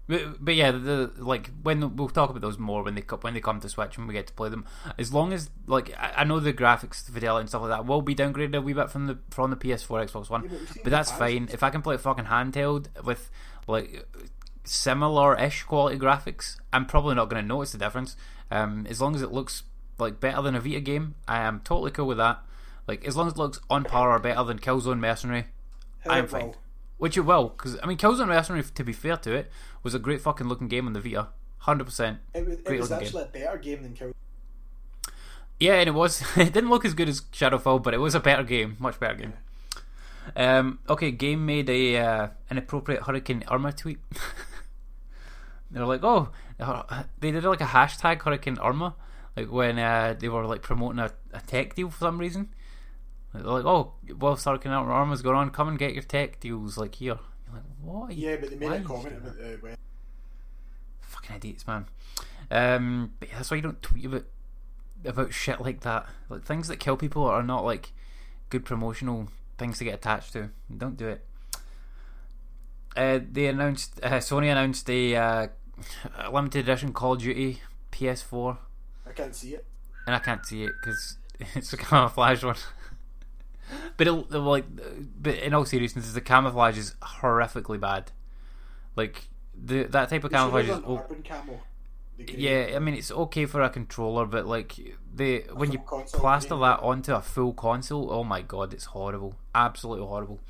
But, 0.09 0.45
but 0.45 0.55
yeah, 0.57 0.73
the 0.73 1.13
like 1.17 1.51
when 1.63 1.97
we'll 1.97 2.09
talk 2.09 2.29
about 2.29 2.43
those 2.43 2.59
more 2.59 2.83
when 2.83 2.97
they 2.97 3.01
co- 3.03 3.19
when 3.19 3.35
they 3.35 3.41
come 3.41 3.61
to 3.61 3.69
Switch 3.69 3.97
and 3.97 4.07
we 4.09 4.13
get 4.13 4.27
to 4.27 4.33
play 4.35 4.49
them. 4.51 4.67
As 4.99 5.15
long 5.15 5.33
as 5.33 5.49
like 5.67 5.95
I, 5.97 6.13
I 6.19 6.25
know 6.25 6.41
the 6.41 6.53
graphics, 6.53 7.07
the 7.07 7.13
fidelity 7.13 7.43
and 7.43 7.49
stuff 7.49 7.63
like 7.63 7.71
that 7.71 7.87
will 7.87 8.03
be 8.03 8.15
downgraded 8.15 8.55
a 8.57 8.61
wee 8.61 8.73
bit 8.75 8.91
from 8.91 9.07
the 9.07 9.19
from 9.31 9.51
the 9.51 9.57
PS4, 9.57 10.11
Xbox 10.11 10.29
One, 10.29 10.51
but 10.83 10.91
that's 10.91 11.11
fine. 11.13 11.49
If 11.53 11.63
I 11.63 11.71
can 11.71 11.81
play 11.83 11.95
it 11.95 12.01
fucking 12.03 12.27
handheld 12.27 12.89
with 13.05 13.31
like 13.67 14.07
similar-ish 14.65 15.63
quality 15.65 15.99
graphics, 15.99 16.57
I'm 16.73 16.87
probably 16.87 17.15
not 17.15 17.29
going 17.29 17.43
to 17.43 17.47
notice 17.49 17.73
the 17.73 17.79
difference. 17.79 18.17
Um, 18.51 18.87
as 18.89 19.01
long 19.01 19.15
as 19.15 19.23
it 19.23 19.33
looks 19.33 19.63
like 19.99 20.21
better 20.21 20.43
than 20.43 20.55
a 20.55 20.61
Vita 20.61 20.81
game, 20.81 21.15
I 21.27 21.41
am 21.41 21.61
totally 21.61 21.91
cool 21.91 22.07
with 22.07 22.19
that. 22.19 22.41
Like 22.87 23.05
as 23.05 23.17
long 23.17 23.27
as 23.29 23.35
it 23.35 23.39
looks 23.39 23.61
on 23.71 23.85
par 23.85 24.11
or 24.11 24.19
better 24.19 24.43
than 24.45 24.59
Killzone 24.59 24.99
Mercenary, 24.99 25.47
I'm 26.07 26.27
fine. 26.27 26.55
Which 26.99 27.17
it 27.17 27.23
will, 27.23 27.49
because 27.51 27.79
I 27.83 27.87
mean, 27.87 27.97
Killzone 27.99 28.29
Mercenary, 28.29 28.63
to 28.63 28.85
be 28.85 28.93
fair 28.93 29.17
to 29.19 29.33
it, 29.33 29.51
was 29.83 29.95
a 29.95 29.99
great 29.99 30.21
fucking 30.21 30.47
looking 30.49 30.69
game 30.69 30.87
on 30.87 30.93
the 30.93 31.01
Vita, 31.01 31.29
hundred 31.59 31.85
percent. 31.85 32.19
It 32.35 32.47
was, 32.47 32.57
Great 32.59 32.81
looking 32.81 32.99
game. 32.99 33.17
a 33.17 33.25
better 33.27 33.59
game 33.59 33.83
than 33.83 33.95
Kill. 33.95 34.13
Yeah, 35.59 35.75
and 35.75 35.89
it 35.89 35.93
was. 35.93 36.23
It 36.37 36.53
didn't 36.53 36.71
look 36.71 36.85
as 36.85 36.95
good 36.95 37.09
as 37.09 37.21
Shadowfall, 37.21 37.83
but 37.83 37.95
it 37.95 37.99
was 37.99 38.15
a 38.15 38.21
better 38.21 38.43
game, 38.43 38.77
much 38.79 38.99
better 38.99 39.15
game. 39.15 39.35
Um, 40.37 40.79
okay, 40.89 41.11
game 41.11 41.45
made 41.47 41.69
a 41.69 41.97
uh, 41.99 42.29
inappropriate 42.51 43.03
Hurricane 43.03 43.45
Irma 43.51 43.73
tweet. 43.73 43.99
they 45.71 45.81
were 45.81 45.87
like, 45.87 46.03
"Oh, 46.03 46.31
uh, 46.61 47.05
they 47.19 47.31
did 47.31 47.45
like 47.45 47.61
a 47.61 47.67
hashtag 47.67 48.23
Hurricane 48.23 48.59
Irma, 48.63 48.95
like 49.37 49.51
when 49.51 49.79
uh, 49.79 50.15
they 50.19 50.29
were 50.29 50.47
like 50.47 50.63
promoting 50.63 51.01
a, 51.01 51.13
a 51.33 51.41
tech 51.41 51.75
deal 51.75 51.91
for 51.91 51.99
some 51.99 52.19
reason." 52.19 52.49
They're 53.35 53.43
like, 53.43 53.65
"Oh, 53.65 53.95
well, 54.19 54.37
Hurricane 54.37 54.73
Irma's 54.73 55.23
going 55.23 55.37
on. 55.37 55.51
Come 55.51 55.69
and 55.69 55.79
get 55.79 55.95
your 55.95 56.03
tech 56.03 56.41
deals, 56.41 56.79
like 56.79 56.95
here." 56.95 57.19
You're 57.47 57.55
like, 57.55 57.65
"What?" 57.81 58.15
Yeah, 58.15 58.37
but 58.37 58.51
they 58.51 58.57
made 58.57 58.73
a 58.73 58.81
comment 58.81 59.23
doing 59.23 59.37
that?" 59.37 59.55
about 59.55 59.71
the. 59.71 59.77
fucking 61.01 61.37
idiots, 61.37 61.67
man. 61.67 61.87
Um, 62.51 63.13
but 63.19 63.29
yeah, 63.29 63.37
that's 63.37 63.51
why 63.51 63.57
you 63.57 63.63
don't 63.63 63.83
tweet 63.83 64.05
about 64.05 64.25
about 65.05 65.33
shit 65.33 65.61
like 65.61 65.81
that. 65.81 66.07
Like 66.29 66.45
things 66.45 66.69
that 66.69 66.79
kill 66.79 66.97
people 66.97 67.25
are 67.25 67.43
not 67.43 67.65
like 67.65 67.93
good 68.51 68.65
promotional 68.65 69.29
things 69.63 69.79
to 69.79 69.85
get 69.85 69.95
attached 69.95 70.33
to. 70.35 70.51
Don't 70.77 70.97
do 70.97 71.09
it. 71.09 71.25
Uh, 72.97 73.21
they 73.31 73.47
announced 73.47 74.01
uh, 74.03 74.11
Sony 74.19 74.51
announced 74.51 74.91
a, 74.91 75.17
uh, 75.17 75.47
a 76.19 76.31
limited 76.31 76.69
edition 76.69 76.93
Call 76.93 77.13
of 77.15 77.21
Duty 77.21 77.63
PS4, 77.93 78.59
I 79.07 79.13
can't 79.13 79.35
see 79.35 79.55
it. 79.55 79.65
and 80.07 80.15
I 80.15 80.19
can't 80.19 80.45
see 80.45 80.65
it 80.65 80.73
because 80.81 81.17
it's 81.55 81.73
a 81.73 81.77
camouflage 81.77 82.45
one. 82.45 82.57
but 83.97 84.07
it, 84.07 84.13
like, 84.33 84.65
but 85.21 85.37
in 85.37 85.55
all 85.55 85.65
seriousness, 85.65 86.13
the 86.13 86.21
camouflage 86.21 86.77
is 86.77 86.95
horrifically 87.01 87.81
bad. 87.81 88.11
Like 88.97 89.29
the 89.55 89.85
that 89.85 90.11
type 90.11 90.25
of 90.25 90.31
They 90.31 90.37
should 90.37 90.53
have 90.53 90.53
camouflage 90.53 90.65
is 90.65 90.71
done 90.71 90.85
o- 90.87 90.99
urban 90.99 91.23
camo. 91.23 91.61
Yeah. 92.29 92.73
I 92.75 92.79
mean, 92.79 92.95
it's 92.95 93.11
okay 93.11 93.47
for 93.47 93.63
a 93.63 93.71
controller, 93.71 94.27
but 94.27 94.47
like 94.47 94.77
the 95.15 95.45
when 95.55 95.73
you 95.73 95.79
plaster 95.79 96.51
green. 96.51 96.61
that 96.61 96.81
onto 96.81 97.15
a 97.15 97.21
full 97.21 97.53
console, 97.53 98.13
oh 98.13 98.25
my 98.25 98.43
god, 98.43 98.73
it's 98.73 98.87
horrible, 98.87 99.37
absolutely 99.55 100.07
horrible. 100.07 100.41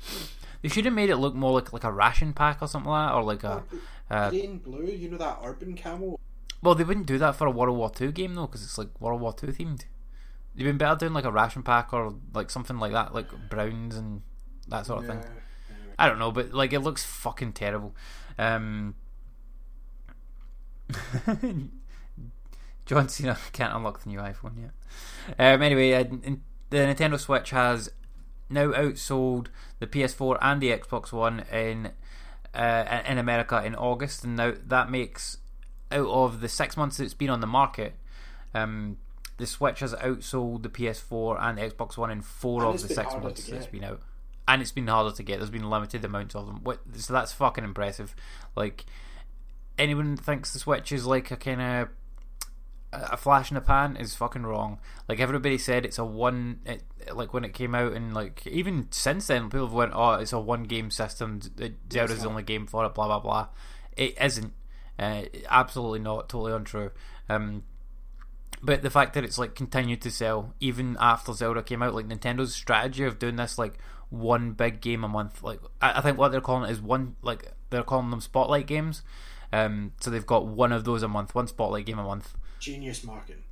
They 0.61 0.69
should 0.69 0.85
have 0.85 0.93
made 0.93 1.09
it 1.09 1.17
look 1.17 1.35
more 1.35 1.51
like 1.51 1.73
like 1.73 1.83
a 1.83 1.91
ration 1.91 2.33
pack 2.33 2.61
or 2.61 2.67
something 2.67 2.89
like 2.89 3.09
that, 3.09 3.15
or 3.15 3.23
like 3.23 3.43
a. 3.43 3.63
Uh, 4.09 4.29
Green, 4.29 4.57
blue, 4.59 4.85
you 4.85 5.09
know 5.09 5.17
that 5.17 5.39
urban 5.43 5.75
camo? 5.75 6.19
well, 6.63 6.75
they 6.75 6.83
wouldn't 6.83 7.07
do 7.07 7.17
that 7.17 7.35
for 7.35 7.45
a 7.45 7.51
World 7.51 7.77
War 7.77 7.89
Two 7.89 8.11
game 8.11 8.35
though, 8.35 8.47
because 8.47 8.63
it's 8.63 8.77
like 8.77 8.89
World 8.99 9.19
War 9.21 9.33
Two 9.33 9.47
themed. 9.47 9.83
You'd 10.55 10.65
been 10.65 10.77
better 10.77 10.95
doing 10.95 11.13
like 11.13 11.25
a 11.25 11.31
ration 11.31 11.63
pack 11.63 11.93
or 11.93 12.15
like 12.33 12.49
something 12.49 12.79
like 12.79 12.93
that, 12.93 13.13
like 13.13 13.27
browns 13.49 13.95
and 13.95 14.21
that 14.69 14.85
sort 14.85 15.01
of 15.01 15.07
thing. 15.07 15.19
I 15.99 16.07
don't 16.07 16.19
know, 16.19 16.31
but 16.31 16.53
like 16.53 16.71
it 16.71 16.79
looks 16.79 17.03
fucking 17.03 17.53
terrible. 17.53 17.95
Um, 18.37 18.95
John 22.85 23.09
Cena 23.09 23.37
can't 23.53 23.75
unlock 23.75 24.03
the 24.03 24.09
new 24.09 24.19
iPhone 24.19 24.61
yet. 24.61 24.71
Um, 25.39 25.61
anyway, 25.61 25.93
uh, 25.93 26.03
the 26.69 26.77
Nintendo 26.77 27.19
Switch 27.19 27.51
has 27.51 27.89
now 28.49 28.67
outsold 28.71 29.47
the 29.79 29.87
PS4 29.87 30.37
and 30.41 30.61
the 30.61 30.69
Xbox 30.69 31.11
One 31.11 31.41
in 31.51 31.91
uh, 32.53 33.01
in 33.07 33.17
America 33.17 33.63
in 33.65 33.75
August, 33.75 34.23
and 34.23 34.35
now 34.35 34.53
that 34.65 34.89
makes 34.89 35.37
out 35.91 36.07
of 36.07 36.41
the 36.41 36.49
six 36.49 36.75
months 36.75 36.99
it's 36.99 37.13
been 37.13 37.29
on 37.29 37.41
the 37.41 37.47
market. 37.47 37.95
Um, 38.53 38.97
the 39.37 39.47
Switch 39.47 39.79
has 39.79 39.93
outsold 39.95 40.63
the 40.63 40.69
PS4 40.69 41.41
and 41.41 41.57
the 41.57 41.63
Xbox 41.63 41.97
One 41.97 42.11
in 42.11 42.21
four 42.21 42.63
And 42.63 42.75
of 42.75 42.81
the 42.81 42.93
six 42.93 43.13
months 43.13 43.49
it's 43.49 43.67
been 43.67 43.83
out, 43.83 44.01
and 44.47 44.61
it's 44.61 44.71
been 44.71 44.87
harder 44.87 45.15
to 45.15 45.23
get. 45.23 45.39
There's 45.39 45.49
been 45.49 45.69
limited 45.69 46.05
amounts 46.05 46.35
of 46.35 46.45
them, 46.45 46.61
so 46.95 47.13
that's 47.13 47.33
fucking 47.33 47.63
impressive. 47.63 48.15
Like 48.55 48.85
anyone 49.77 50.17
thinks 50.17 50.53
the 50.53 50.59
Switch 50.59 50.91
is 50.91 51.05
like 51.05 51.31
a 51.31 51.37
kind 51.37 51.61
of 51.61 51.89
a 52.93 53.17
flash 53.17 53.49
in 53.49 53.55
the 53.55 53.61
pan 53.61 53.95
is 53.95 54.15
fucking 54.15 54.43
wrong. 54.43 54.79
Like 55.09 55.19
everybody 55.19 55.57
said, 55.57 55.85
it's 55.85 55.97
a 55.97 56.05
one. 56.05 56.59
It, 56.65 56.83
like 57.13 57.33
when 57.33 57.43
it 57.43 57.53
came 57.53 57.75
out, 57.75 57.93
and 57.93 58.13
like 58.13 58.45
even 58.47 58.87
since 58.91 59.27
then, 59.27 59.49
people 59.49 59.67
have 59.67 59.73
went, 59.73 59.93
"Oh, 59.95 60.13
it's 60.13 60.33
a 60.33 60.39
one 60.39 60.63
game 60.63 60.91
system. 60.91 61.41
Zelda's 61.91 62.21
the 62.21 62.29
only 62.29 62.43
game 62.43 62.67
for 62.67 62.85
it." 62.85 62.93
Blah 62.93 63.07
blah 63.07 63.19
blah. 63.19 63.47
It 63.97 64.15
isn't. 64.21 64.53
Uh, 64.97 65.23
absolutely 65.49 65.99
not. 65.99 66.29
Totally 66.29 66.53
untrue. 66.53 66.91
Um, 67.29 67.63
but 68.61 68.81
the 68.81 68.89
fact 68.89 69.13
that 69.13 69.23
it's 69.23 69.37
like 69.37 69.55
continued 69.55 70.01
to 70.01 70.11
sell 70.11 70.53
even 70.59 70.95
after 70.99 71.33
Zelda 71.33 71.63
came 71.63 71.81
out, 71.81 71.95
like 71.95 72.07
Nintendo's 72.07 72.55
strategy 72.55 73.03
of 73.03 73.19
doing 73.19 73.35
this 73.35 73.57
like 73.57 73.77
one 74.09 74.51
big 74.51 74.81
game 74.81 75.03
a 75.03 75.07
month, 75.07 75.43
like 75.43 75.59
I, 75.81 75.99
I 75.99 76.01
think 76.01 76.17
what 76.17 76.31
they're 76.31 76.41
calling 76.41 76.69
it 76.69 76.71
is 76.71 76.81
one 76.81 77.15
like 77.21 77.51
they're 77.71 77.83
calling 77.83 78.11
them 78.11 78.21
spotlight 78.21 78.67
games. 78.67 79.01
Um, 79.53 79.93
so 79.99 80.09
they've 80.09 80.25
got 80.25 80.47
one 80.47 80.71
of 80.71 80.83
those 80.83 81.03
a 81.03 81.07
month, 81.07 81.35
one 81.35 81.47
spotlight 81.47 81.85
game 81.85 81.99
a 81.99 82.03
month 82.03 82.35
Genius 82.59 83.03
marketing. 83.03 83.43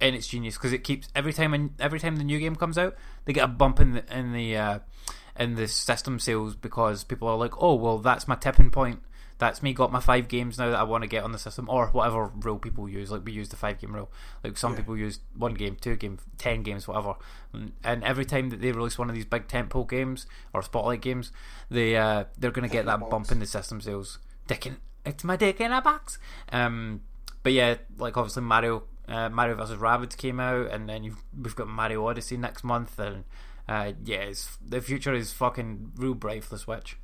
and 0.00 0.14
it's 0.14 0.28
genius 0.28 0.56
because 0.56 0.72
it 0.72 0.84
keeps 0.84 1.08
every 1.14 1.32
time 1.32 1.54
and 1.54 1.70
every 1.80 1.98
time 1.98 2.16
the 2.16 2.24
new 2.24 2.38
game 2.38 2.54
comes 2.54 2.76
out, 2.76 2.94
they 3.24 3.32
get 3.32 3.44
a 3.44 3.48
bump 3.48 3.80
in 3.80 3.92
the 3.94 4.16
in 4.16 4.32
the 4.32 4.56
uh, 4.56 4.78
in 5.38 5.54
the 5.54 5.66
system 5.66 6.18
sales 6.18 6.54
because 6.54 7.04
people 7.04 7.28
are 7.28 7.36
like, 7.36 7.62
oh 7.62 7.74
well, 7.74 7.98
that's 7.98 8.28
my 8.28 8.34
tipping 8.34 8.70
point. 8.70 9.00
That's 9.38 9.62
me 9.62 9.72
got 9.72 9.92
my 9.92 10.00
five 10.00 10.26
games 10.26 10.58
now 10.58 10.70
that 10.70 10.80
I 10.80 10.82
want 10.82 11.04
to 11.04 11.08
get 11.08 11.22
on 11.22 11.30
the 11.30 11.38
system 11.38 11.68
or 11.70 11.86
whatever 11.88 12.26
rule 12.26 12.58
people 12.58 12.88
use. 12.88 13.12
Like 13.12 13.24
we 13.24 13.30
use 13.30 13.48
the 13.48 13.56
five 13.56 13.78
game 13.78 13.94
rule. 13.94 14.10
Like 14.42 14.58
some 14.58 14.74
people 14.74 14.96
use 14.96 15.20
one 15.36 15.54
game, 15.54 15.76
two 15.80 15.94
game, 15.94 16.18
ten 16.38 16.64
games, 16.64 16.88
whatever. 16.88 17.14
And, 17.84 18.02
every 18.02 18.24
time 18.24 18.50
that 18.50 18.60
they 18.60 18.72
release 18.72 18.98
one 18.98 19.08
of 19.08 19.14
these 19.14 19.24
big 19.24 19.46
tentpole 19.46 19.88
games 19.88 20.26
or 20.52 20.62
spotlight 20.62 21.02
games, 21.02 21.30
they 21.70 21.96
uh, 21.96 22.24
they're 22.36 22.50
going 22.50 22.68
to 22.68 22.72
get 22.72 22.86
that 22.86 23.08
bump 23.08 23.30
in 23.30 23.38
the 23.38 23.46
system 23.46 23.80
sales. 23.80 24.18
Dick 24.48 24.66
in, 24.66 24.78
it's 25.08 25.24
my 25.24 25.36
dick 25.36 25.60
in 25.60 25.72
a 25.72 25.80
box. 25.80 26.18
Um, 26.52 27.02
but 27.42 27.52
yeah, 27.52 27.76
like 27.98 28.16
obviously 28.16 28.42
Mario, 28.42 28.84
uh, 29.08 29.28
Mario 29.28 29.54
vs 29.56 29.78
Rabbids 29.78 30.16
came 30.16 30.38
out, 30.40 30.70
and 30.70 30.88
then 30.88 31.04
you've, 31.04 31.22
we've 31.40 31.56
got 31.56 31.68
Mario 31.68 32.06
Odyssey 32.06 32.36
next 32.36 32.62
month, 32.64 32.98
and 32.98 33.24
uh, 33.68 33.92
yeah, 34.04 34.18
it's, 34.18 34.58
the 34.66 34.80
future 34.80 35.14
is 35.14 35.32
fucking 35.32 35.92
real 35.96 36.14
bright 36.14 36.44
for 36.44 36.50
the 36.50 36.58
Switch. 36.58 36.96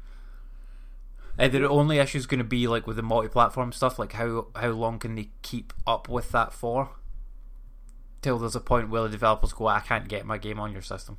Uh, 1.38 1.48
the 1.48 1.68
only 1.68 1.98
issue 1.98 2.18
is 2.18 2.26
going 2.26 2.38
to 2.38 2.44
be 2.44 2.68
like 2.68 2.86
with 2.86 2.96
the 2.96 3.02
multi-platform 3.02 3.72
stuff, 3.72 3.98
like 3.98 4.12
how 4.12 4.46
how 4.54 4.68
long 4.68 5.00
can 5.00 5.16
they 5.16 5.30
keep 5.42 5.72
up 5.84 6.08
with 6.08 6.30
that 6.30 6.52
for? 6.52 6.90
Till 8.22 8.38
there's 8.38 8.54
a 8.54 8.60
point 8.60 8.88
where 8.88 9.02
the 9.02 9.08
developers 9.08 9.52
go, 9.52 9.66
I 9.66 9.80
can't 9.80 10.08
get 10.08 10.24
my 10.24 10.38
game 10.38 10.60
on 10.60 10.72
your 10.72 10.80
system, 10.80 11.18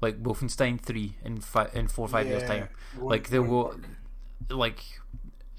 like 0.00 0.22
Wolfenstein 0.22 0.80
Three 0.80 1.16
in 1.24 1.40
fi- 1.40 1.68
in 1.74 1.88
four 1.88 2.06
or 2.06 2.08
five 2.08 2.28
years 2.28 2.44
time. 2.44 2.68
Like 2.96 3.28
they 3.28 3.40
won't 3.40 3.50
will, 3.50 3.64
work. 3.64 3.88
like 4.50 4.84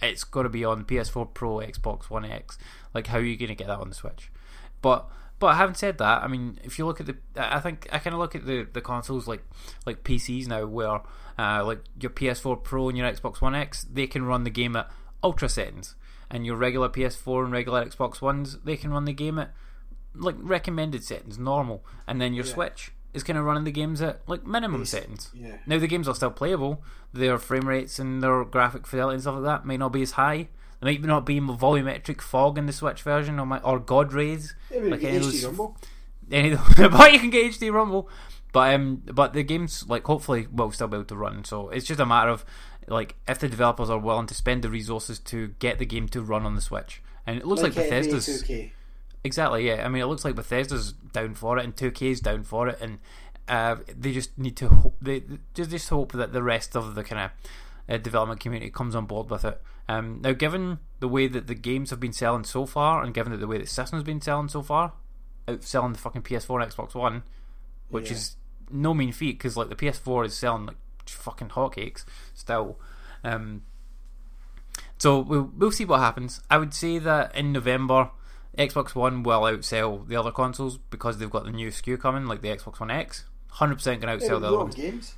it's 0.02 0.24
got 0.24 0.44
to 0.44 0.50
be 0.50 0.64
on 0.64 0.86
PS4 0.86 1.34
Pro, 1.34 1.58
Xbox 1.58 2.10
One 2.10 2.26
X. 2.26 2.58
Like, 2.94 3.08
how 3.08 3.18
are 3.18 3.22
you 3.22 3.38
going 3.38 3.50
to 3.50 3.56
get 3.56 3.68
that 3.68 3.80
on 3.80 3.90
the 3.90 3.96
Switch? 3.96 4.32
But 4.82 5.08
but 5.40 5.56
having 5.56 5.76
said 5.76 5.98
that, 6.00 6.24
I 6.24 6.28
mean, 6.28 6.60
if 6.64 6.80
you 6.80 6.86
look 6.86 7.00
at 7.00 7.06
the, 7.06 7.18
I 7.36 7.60
think 7.60 7.88
I 7.92 8.00
kind 8.00 8.14
of 8.14 8.20
look 8.20 8.36
at 8.36 8.46
the 8.46 8.68
the 8.72 8.82
consoles 8.82 9.28
like 9.28 9.44
like 9.86 10.04
PCs 10.04 10.48
now, 10.48 10.66
where 10.66 11.02
uh, 11.38 11.64
like 11.66 11.82
your 12.00 12.12
PS4 12.12 12.64
Pro 12.64 12.90
and 12.90 12.98
your 12.98 13.12
Xbox 13.12 13.42
One 13.42 13.56
X, 13.56 13.84
they 13.84 14.08
can 14.08 14.26
run 14.26 14.44
the 14.44 14.50
game 14.50 14.76
at 14.76 14.90
ultra 15.24 15.50
settings, 15.50 15.96
and 16.30 16.46
your 16.46 16.56
regular 16.56 16.90
PS4 16.90 17.44
and 17.46 17.52
regular 17.52 17.86
Xbox 17.86 18.22
Ones, 18.22 18.58
they 18.64 18.78
can 18.78 18.92
run 18.92 19.06
the 19.06 19.14
game 19.14 19.38
at 19.40 19.52
like 20.16 20.36
recommended 20.40 21.04
settings, 21.04 21.38
normal, 21.38 21.86
and 22.08 22.20
then 22.20 22.34
your 22.34 22.46
Yeah. 22.46 22.54
Switch 22.54 22.92
is 23.14 23.24
kind 23.24 23.38
of 23.40 23.46
running 23.46 23.64
the 23.64 23.72
games 23.72 24.02
at 24.02 24.22
like 24.28 24.46
minimum 24.46 24.86
settings. 24.86 25.32
yeah. 25.34 25.58
Now 25.66 25.80
the 25.80 25.88
games 25.88 26.08
are 26.08 26.16
still 26.16 26.32
playable. 26.32 26.84
Their 27.14 27.38
frame 27.38 27.68
rates 27.68 28.00
and 28.00 28.22
their 28.22 28.44
graphic 28.44 28.86
fidelity 28.86 29.16
and 29.16 29.22
stuff 29.22 29.36
like 29.36 29.44
that 29.46 29.66
may 29.66 29.78
not 29.78 29.92
be 29.94 30.02
as 30.02 30.12
high. 30.12 30.50
There 30.80 30.92
might 30.92 31.02
not 31.02 31.26
be 31.26 31.40
volumetric 31.40 32.22
fog 32.22 32.58
in 32.58 32.68
the 32.68 32.74
Switch 32.74 33.02
version 33.02 33.40
or, 33.40 33.46
my, 33.48 33.60
or 33.62 33.80
God 33.80 34.14
rays. 34.14 34.54
Yeah, 34.72 34.82
like 34.82 34.92
like 34.92 35.04
any 35.06 35.18
of 35.18 35.24
those- 35.24 35.44
Rumble. 35.46 35.78
any 36.32 36.52
of 36.52 36.76
the- 36.76 36.90
but 36.92 37.14
you 37.14 37.20
can 37.20 37.30
get 37.32 37.52
HD 37.52 37.72
Rumble. 37.74 38.10
But 38.54 38.74
um, 38.76 39.02
but 39.06 39.34
the 39.34 39.44
games 39.44 39.86
like 39.88 40.06
hopefully 40.06 40.48
will 40.52 40.72
still 40.72 40.88
be 40.88 40.96
able 40.98 41.06
to 41.06 41.16
run. 41.18 41.44
So 41.44 41.70
it's 41.70 41.86
just 41.86 42.00
a 42.00 42.06
matter 42.06 42.30
of 42.30 42.46
like 42.88 43.16
if 43.28 43.40
the 43.40 43.50
developers 43.50 43.90
are 43.90 43.98
willing 44.00 44.28
to 44.28 44.34
spend 44.34 44.64
the 44.64 44.70
resources 44.70 45.20
to 45.20 45.50
get 45.60 45.80
the 45.80 45.86
game 45.86 46.08
to 46.10 46.22
run 46.22 46.46
on 46.46 46.56
the 46.56 46.62
Switch. 46.62 47.02
And 47.26 47.38
it 47.38 47.46
looks 47.46 47.62
like, 47.62 47.74
NBA 47.74 47.90
Bethesda's 47.90 48.44
2K. 48.44 48.72
Exactly, 49.28 49.68
yeah. 49.68 49.86
I 49.86 49.90
mean, 49.90 50.02
it 50.02 50.06
looks 50.06 50.24
like 50.24 50.36
Bethesda's 50.36 50.94
down 50.94 51.36
for 51.36 51.58
it, 51.58 51.66
and 51.66 51.76
2K's 51.76 52.22
down 52.22 52.44
for 52.44 52.70
it, 52.70 52.80
and 52.82 53.00
uh, 53.50 53.76
they 53.96 54.14
just 54.14 54.38
need 54.38 54.56
to 54.58 54.70
hope 54.70 54.96
they 55.02 55.20
they 55.20 55.38
just 55.54 55.70
just 55.70 55.90
hope 55.90 56.14
that 56.14 56.32
the 56.34 56.42
rest 56.42 56.76
of 56.76 56.96
the 56.96 57.04
kind 57.04 57.22
of 57.26 57.32
uh, 57.94 57.98
development 57.98 58.40
community 58.40 58.72
comes 58.72 58.96
on 58.96 59.06
board 59.06 59.30
with 59.30 59.44
it. 59.46 59.62
Um, 59.90 60.20
now, 60.22 60.32
given 60.32 60.80
the 61.00 61.08
way 61.10 61.28
that 61.28 61.48
the 61.48 61.56
games 61.56 61.90
have 61.90 62.00
been 62.00 62.14
selling 62.14 62.46
so 62.46 62.66
far, 62.66 63.04
and 63.04 63.14
given 63.14 63.32
that 63.34 63.40
the 63.40 63.48
way 63.48 63.58
that 63.58 63.68
system's 63.70 64.04
been 64.04 64.22
selling 64.22 64.48
so 64.48 64.62
far, 64.62 64.94
outselling 65.48 65.92
the 65.94 66.00
fucking 66.00 66.22
PS4 66.24 66.62
and 66.64 66.72
Xbox 66.72 66.96
One, 66.96 67.24
which 67.90 68.08
Yeah. 68.10 68.18
is 68.18 68.36
no 68.72 68.94
mean 68.94 69.12
feat 69.12 69.38
because 69.38 69.56
like 69.58 69.70
the 69.70 69.76
PS4 69.76 70.26
is 70.26 70.38
selling 70.38 70.66
like 70.68 70.78
fucking 71.06 71.50
hotcakes 71.50 72.06
still. 72.34 72.80
Um, 73.24 73.64
so 75.00 75.20
we'll, 75.20 75.52
we'll 75.56 75.72
see 75.72 75.86
what 75.86 76.00
happens. 76.00 76.42
I 76.50 76.58
would 76.58 76.74
say 76.74 76.98
that 77.00 77.36
in 77.36 77.52
November, 77.52 78.10
Xbox 78.58 78.96
One 78.96 79.24
will 79.24 79.42
outsell 79.42 80.08
the 80.08 80.16
other 80.16 80.32
consoles 80.32 80.78
because 80.78 81.18
they've 81.18 81.30
got 81.30 81.46
the 81.46 81.52
new 81.52 81.70
SKU 81.70 82.00
coming, 82.00 82.26
like 82.26 82.42
the 82.42 82.50
Xbox 82.50 82.80
One 82.80 82.92
X. 82.92 83.26
Hundred 83.50 83.76
percent 83.76 84.02
going 84.02 84.20
to 84.20 84.26
outsell 84.26 84.40
the 84.42 84.48
other 84.48 84.58
ones, 84.58 84.76
games. 84.76 85.16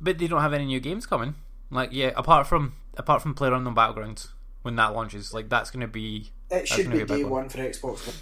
but 0.00 0.18
they 0.18 0.26
don't 0.26 0.40
have 0.40 0.52
any 0.54 0.64
new 0.64 0.80
games 0.80 1.04
coming. 1.06 1.34
Like 1.70 1.90
yeah, 1.92 2.12
apart 2.16 2.46
from 2.46 2.74
apart 2.96 3.22
from 3.22 3.34
PlayerUnknown 3.34 3.74
Battlegrounds 3.74 4.28
when 4.62 4.76
that 4.76 4.94
launches, 4.94 5.32
like 5.34 5.48
that's 5.48 5.70
going 5.70 5.80
to 5.82 5.86
be 5.88 6.30
It 6.50 6.66
should 6.68 6.84
gonna 6.90 7.04
be 7.04 7.04
day 7.04 7.22
one. 7.24 7.32
one 7.32 7.48
for 7.48 7.58
Xbox 7.58 8.06
One. 8.06 8.16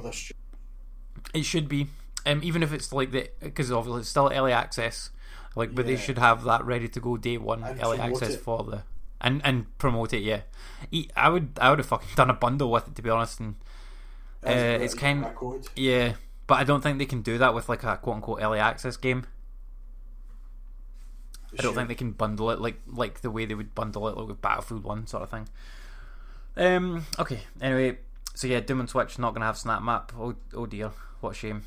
Other 0.00 0.12
sh- 0.12 0.32
It 1.34 1.44
should 1.44 1.68
be, 1.68 1.88
um, 2.26 2.40
even 2.42 2.62
if 2.62 2.72
it's 2.72 2.92
like 2.92 3.10
the 3.12 3.28
because 3.40 3.70
obviously 3.72 4.00
it's 4.00 4.08
still 4.10 4.30
early 4.34 4.52
access. 4.52 5.10
Like, 5.54 5.74
but 5.74 5.84
they 5.86 5.96
should 5.96 6.16
have 6.18 6.44
that 6.44 6.64
ready 6.64 6.88
to 6.88 6.98
go 7.00 7.18
day 7.18 7.36
one 7.36 7.62
And 7.62 7.78
early 7.82 7.98
access 7.98 8.34
it. 8.34 8.40
for 8.40 8.62
the 8.64 8.82
and 9.20 9.40
and 9.44 9.76
promote 9.78 10.12
it. 10.14 10.22
Yeah, 10.22 10.40
I 11.16 11.28
would 11.28 11.58
I 11.60 11.70
would 11.70 11.78
have 11.78 11.86
fucking 11.86 12.08
done 12.16 12.30
a 12.30 12.34
bundle 12.34 12.70
with 12.70 12.88
it 12.88 12.94
to 12.96 13.02
be 13.02 13.10
honest. 13.10 13.38
And 13.40 13.56
uh, 14.44 14.50
it's 14.50 14.94
kind 14.94 15.24
code. 15.34 15.66
yeah, 15.76 16.14
but 16.46 16.54
I 16.54 16.64
don't 16.64 16.82
think 16.82 16.98
they 16.98 17.06
can 17.06 17.22
do 17.22 17.38
that 17.38 17.54
with 17.54 17.68
like 17.68 17.84
a 17.84 17.96
quote 17.96 18.16
unquote 18.16 18.42
early 18.42 18.58
access 18.58 18.96
game. 18.96 19.26
I 21.58 21.62
don't 21.62 21.74
think 21.74 21.88
they 21.88 21.94
can 21.94 22.12
bundle 22.12 22.50
it 22.50 22.60
like 22.60 22.80
like 22.86 23.20
the 23.20 23.30
way 23.30 23.44
they 23.44 23.54
would 23.54 23.74
bundle 23.74 24.08
it 24.08 24.16
like 24.16 24.26
with 24.26 24.40
Battlefield 24.40 24.84
One 24.84 25.06
sort 25.06 25.22
of 25.22 25.30
thing. 25.30 25.48
Um. 26.56 27.06
Okay. 27.18 27.40
Anyway, 27.60 27.98
so 28.34 28.46
yeah, 28.46 28.60
Doom 28.60 28.80
and 28.80 28.88
Switch 28.88 29.18
not 29.18 29.34
gonna 29.34 29.46
have 29.46 29.56
SnapMap. 29.56 30.10
Oh, 30.18 30.34
oh 30.54 30.66
dear, 30.66 30.92
what 31.20 31.30
a 31.30 31.34
shame. 31.34 31.62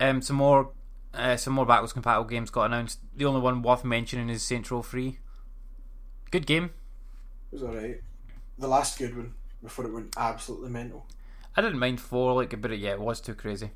Um. 0.00 0.22
Some 0.22 0.36
more, 0.36 0.70
uh, 1.14 1.36
some 1.36 1.52
more 1.52 1.66
backwards 1.66 1.92
compatible 1.92 2.28
games 2.28 2.50
got 2.50 2.64
announced. 2.64 3.00
The 3.16 3.26
only 3.26 3.40
one 3.40 3.62
worth 3.62 3.84
mentioning 3.84 4.28
is 4.30 4.42
Saints 4.42 4.70
Row 4.70 4.82
Three. 4.82 5.18
Good 6.30 6.46
game. 6.46 6.70
It 7.52 7.54
was 7.54 7.62
alright. 7.62 8.00
The 8.58 8.68
last 8.68 8.98
good 8.98 9.16
one 9.16 9.34
before 9.62 9.86
it 9.86 9.92
went 9.92 10.14
absolutely 10.16 10.70
mental. 10.70 11.06
I 11.58 11.60
didn't 11.60 11.80
mind 11.80 12.00
four, 12.00 12.34
like, 12.34 12.60
but 12.60 12.78
yeah, 12.78 12.92
it 12.92 13.00
was 13.00 13.20
too 13.20 13.34
crazy. 13.34 13.72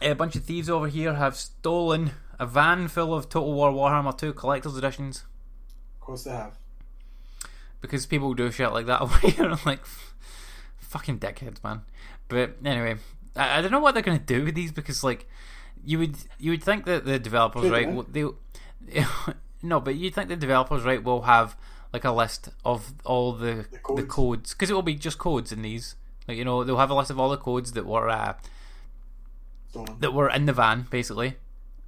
Eh, 0.00 0.10
a 0.10 0.14
bunch 0.14 0.36
of 0.36 0.44
thieves 0.44 0.70
over 0.70 0.86
here 0.86 1.14
have 1.14 1.34
stolen 1.36 2.12
a 2.38 2.46
van 2.46 2.86
full 2.86 3.12
of 3.12 3.28
Total 3.28 3.52
War 3.52 3.72
Warhammer 3.72 4.16
2 4.16 4.32
collector's 4.34 4.76
editions. 4.76 5.24
Of 5.94 6.00
course 6.00 6.24
they 6.24 6.30
have. 6.30 6.56
because 7.80 8.06
people 8.06 8.34
do 8.34 8.52
shit 8.52 8.72
like 8.72 8.86
that. 8.86 9.02
You're 9.36 9.56
like 9.66 9.80
fucking 10.78 11.18
dickheads, 11.18 11.62
man. 11.64 11.82
But 12.28 12.56
anyway, 12.64 12.96
I, 13.34 13.58
I 13.58 13.62
don't 13.62 13.72
know 13.72 13.80
what 13.80 13.94
they're 13.94 14.02
gonna 14.02 14.18
do 14.18 14.44
with 14.44 14.54
these 14.54 14.70
because 14.72 15.02
like 15.02 15.28
you 15.84 15.98
would 15.98 16.16
you 16.38 16.52
would 16.52 16.62
think 16.62 16.84
that 16.84 17.04
the 17.04 17.18
developers 17.18 17.68
right 17.70 17.92
will- 17.92 18.04
they 18.04 18.24
no, 19.62 19.80
but 19.80 19.96
you'd 19.96 20.14
think 20.14 20.28
the 20.28 20.36
developers 20.36 20.82
right 20.84 21.02
will 21.02 21.22
have 21.22 21.56
like 21.94 22.04
a 22.04 22.12
list 22.12 22.48
of 22.64 22.92
all 23.04 23.32
the 23.32 23.66
The 23.86 23.94
the 23.96 24.02
codes. 24.02 24.52
because 24.52 24.68
it 24.68 24.74
will 24.74 24.82
be 24.82 24.96
just 24.96 25.16
codes 25.18 25.50
in 25.52 25.62
these. 25.62 25.94
Like 26.28 26.36
you 26.36 26.44
know 26.44 26.62
they'll 26.64 26.76
have 26.84 26.90
a 26.90 26.94
list 26.94 27.10
of 27.10 27.18
all 27.20 27.30
the 27.30 27.36
codes 27.38 27.72
that 27.72 27.86
were 27.86 28.08
uh, 28.10 28.34
Stolen. 29.70 29.96
that 30.00 30.12
were 30.12 30.28
in 30.30 30.46
the 30.46 30.52
van 30.52 30.86
basically 30.90 31.36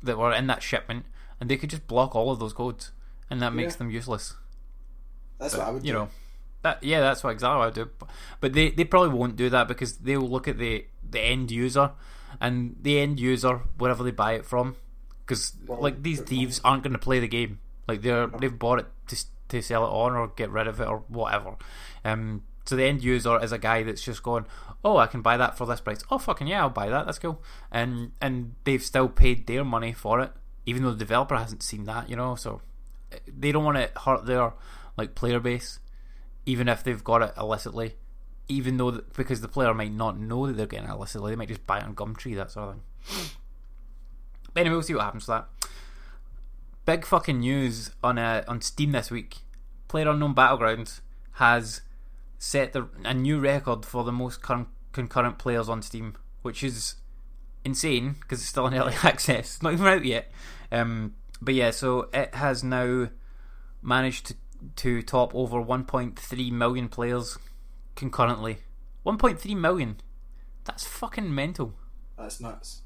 that 0.03 0.19
were 0.19 0.33
in 0.33 0.47
that 0.47 0.63
shipment, 0.63 1.05
and 1.41 1.51
they 1.51 1.57
could 1.57 1.71
just 1.71 1.87
block 1.87 2.15
all 2.15 2.31
of 2.31 2.39
those 2.39 2.53
codes, 2.53 2.93
and 3.31 3.41
that 3.43 3.53
makes 3.55 3.77
them 3.77 3.91
useless 3.91 4.35
That's 5.39 5.57
what 5.57 5.67
I 5.67 5.71
would 5.71 5.85
you 5.85 5.93
do. 5.93 5.99
know 5.99 6.09
that 6.63 6.83
yeah 6.83 7.01
that's 7.01 7.23
what 7.23 7.31
exactly 7.31 7.57
what 7.59 7.63
I 7.63 7.67
would 7.67 7.75
do 7.75 7.91
but 8.41 8.53
they, 8.55 8.71
they 8.71 8.85
probably 8.85 9.11
won't 9.17 9.37
do 9.37 9.49
that 9.51 9.69
because 9.69 9.99
they'll 9.99 10.21
look 10.21 10.49
at 10.49 10.59
the 10.59 10.87
the 11.09 11.21
end 11.21 11.51
user 11.51 11.93
and 12.41 12.77
the 12.83 12.99
end 12.99 13.21
user 13.21 13.61
wherever 13.79 14.03
they 14.03 14.11
buy 14.11 14.33
it 14.33 14.45
from 14.47 14.75
because 15.25 15.53
Well, 15.67 15.81
like 15.81 16.03
these 16.03 16.19
but- 16.19 16.29
thieves 16.29 16.61
aren't 16.65 16.83
going 16.83 16.93
to 16.95 16.99
play 16.99 17.21
the 17.21 17.29
game 17.29 17.61
like 17.87 18.03
they're 18.03 18.27
they've 18.27 18.59
bought 18.59 18.81
it 18.81 18.87
to 19.09 19.17
to 19.49 19.63
sell 19.63 19.85
it 19.85 19.89
on 19.91 20.15
or 20.15 20.29
get 20.29 20.51
rid 20.51 20.67
of 20.67 20.81
it 20.81 20.89
or 20.89 21.05
whatever 21.09 21.57
um 22.05 22.43
so 22.65 22.75
the 22.75 22.85
end 22.85 23.03
user 23.03 23.41
is 23.43 23.53
a 23.53 23.59
guy 23.59 23.83
that's 23.83 24.03
just 24.03 24.23
going 24.23 24.45
oh 24.85 24.97
I 24.97 25.07
can 25.07 25.23
buy 25.23 25.37
that 25.37 25.57
for 25.57 25.67
this 25.67 25.81
price 25.81 26.03
oh 26.11 26.19
fucking 26.19 26.47
yeah 26.47 26.63
I'll 26.63 26.71
buy 26.71 26.89
that 26.89 27.07
that's 27.07 27.19
cool 27.19 27.43
and 27.71 28.13
and 28.21 28.55
they've 28.65 28.83
still 28.83 29.09
paid 29.09 29.47
their 29.47 29.65
money 29.65 29.93
for 29.93 30.21
it 30.21 30.33
even 30.65 30.83
though 30.83 30.91
the 30.91 30.99
developer 30.99 31.37
hasn't 31.37 31.63
seen 31.63 31.85
that 31.85 32.11
you 32.11 32.17
know 32.17 32.35
so 32.35 32.61
they 33.27 33.53
don't 33.53 33.65
want 33.65 33.77
to 33.77 34.01
hurt 34.01 34.27
their 34.27 34.53
like 34.97 35.15
player 35.15 35.39
base 35.39 35.79
even 36.47 36.69
if 36.69 36.85
they've 36.85 37.03
got 37.03 37.23
it 37.23 37.35
illicitly, 37.37 37.97
even 38.49 38.77
though 38.77 38.93
because 39.17 39.41
the 39.41 39.49
player 39.49 39.75
might 39.75 39.93
not 39.93 40.19
know 40.19 40.47
that 40.47 40.57
they're 40.57 40.67
getting 40.67 40.89
it 40.89 40.93
illicitly, 40.93 41.33
they 41.33 41.37
might 41.37 41.49
just 41.49 41.67
buy 41.67 41.79
it 41.79 41.85
on 41.85 41.95
Gumtree, 41.95 42.37
that 42.37 42.53
sort 42.53 42.69
of 42.69 42.75
thing. 42.75 43.31
But 44.55 44.61
anyway, 44.61 44.75
we'll 44.75 44.83
see 44.85 44.95
what 44.95 45.05
happens 45.05 45.25
to 45.25 45.33
that. 45.33 45.49
Big 46.87 47.05
fucking 47.05 47.41
news 47.41 47.91
on 48.03 48.17
uh, 48.19 48.45
on 48.49 48.61
Steam 48.63 48.93
this 48.93 49.11
week. 49.11 49.39
PlayerUnknown 49.89 50.35
Battlegrounds 50.35 51.01
has 51.33 51.83
set 52.39 52.73
the, 52.73 52.89
a 53.05 53.13
new 53.13 53.39
record 53.39 53.85
for 53.85 54.05
the 54.05 54.13
most 54.13 54.41
con- 54.41 54.69
concurrent 54.93 55.39
players 55.39 55.69
on 55.69 55.83
Steam, 55.83 56.15
which 56.43 56.63
is 56.63 56.95
insane 57.65 58.17
because 58.21 58.41
it's 58.41 58.49
still 58.49 58.67
in 58.69 58.75
early 58.75 58.95
access. 59.03 59.63
Not 59.63 59.75
even 59.75 59.87
out 59.87 60.05
yet. 60.05 60.31
Um, 60.73 61.15
but 61.41 61.55
yeah, 61.55 61.71
so 61.73 62.09
it 62.15 62.35
has 62.35 62.65
now 62.65 63.09
managed 63.83 64.27
to 64.27 64.35
to 64.77 65.03
top 65.03 65.35
over 65.35 65.63
1.3 65.63 66.53
million 66.53 66.89
players 66.89 67.39
concurrently. 67.95 68.59
1.3 69.05 69.57
million. 69.57 69.97
That's 70.65 70.85
fucking 70.85 71.35
mental. 71.35 71.75
That's 72.17 72.41
nuts. 72.41 72.83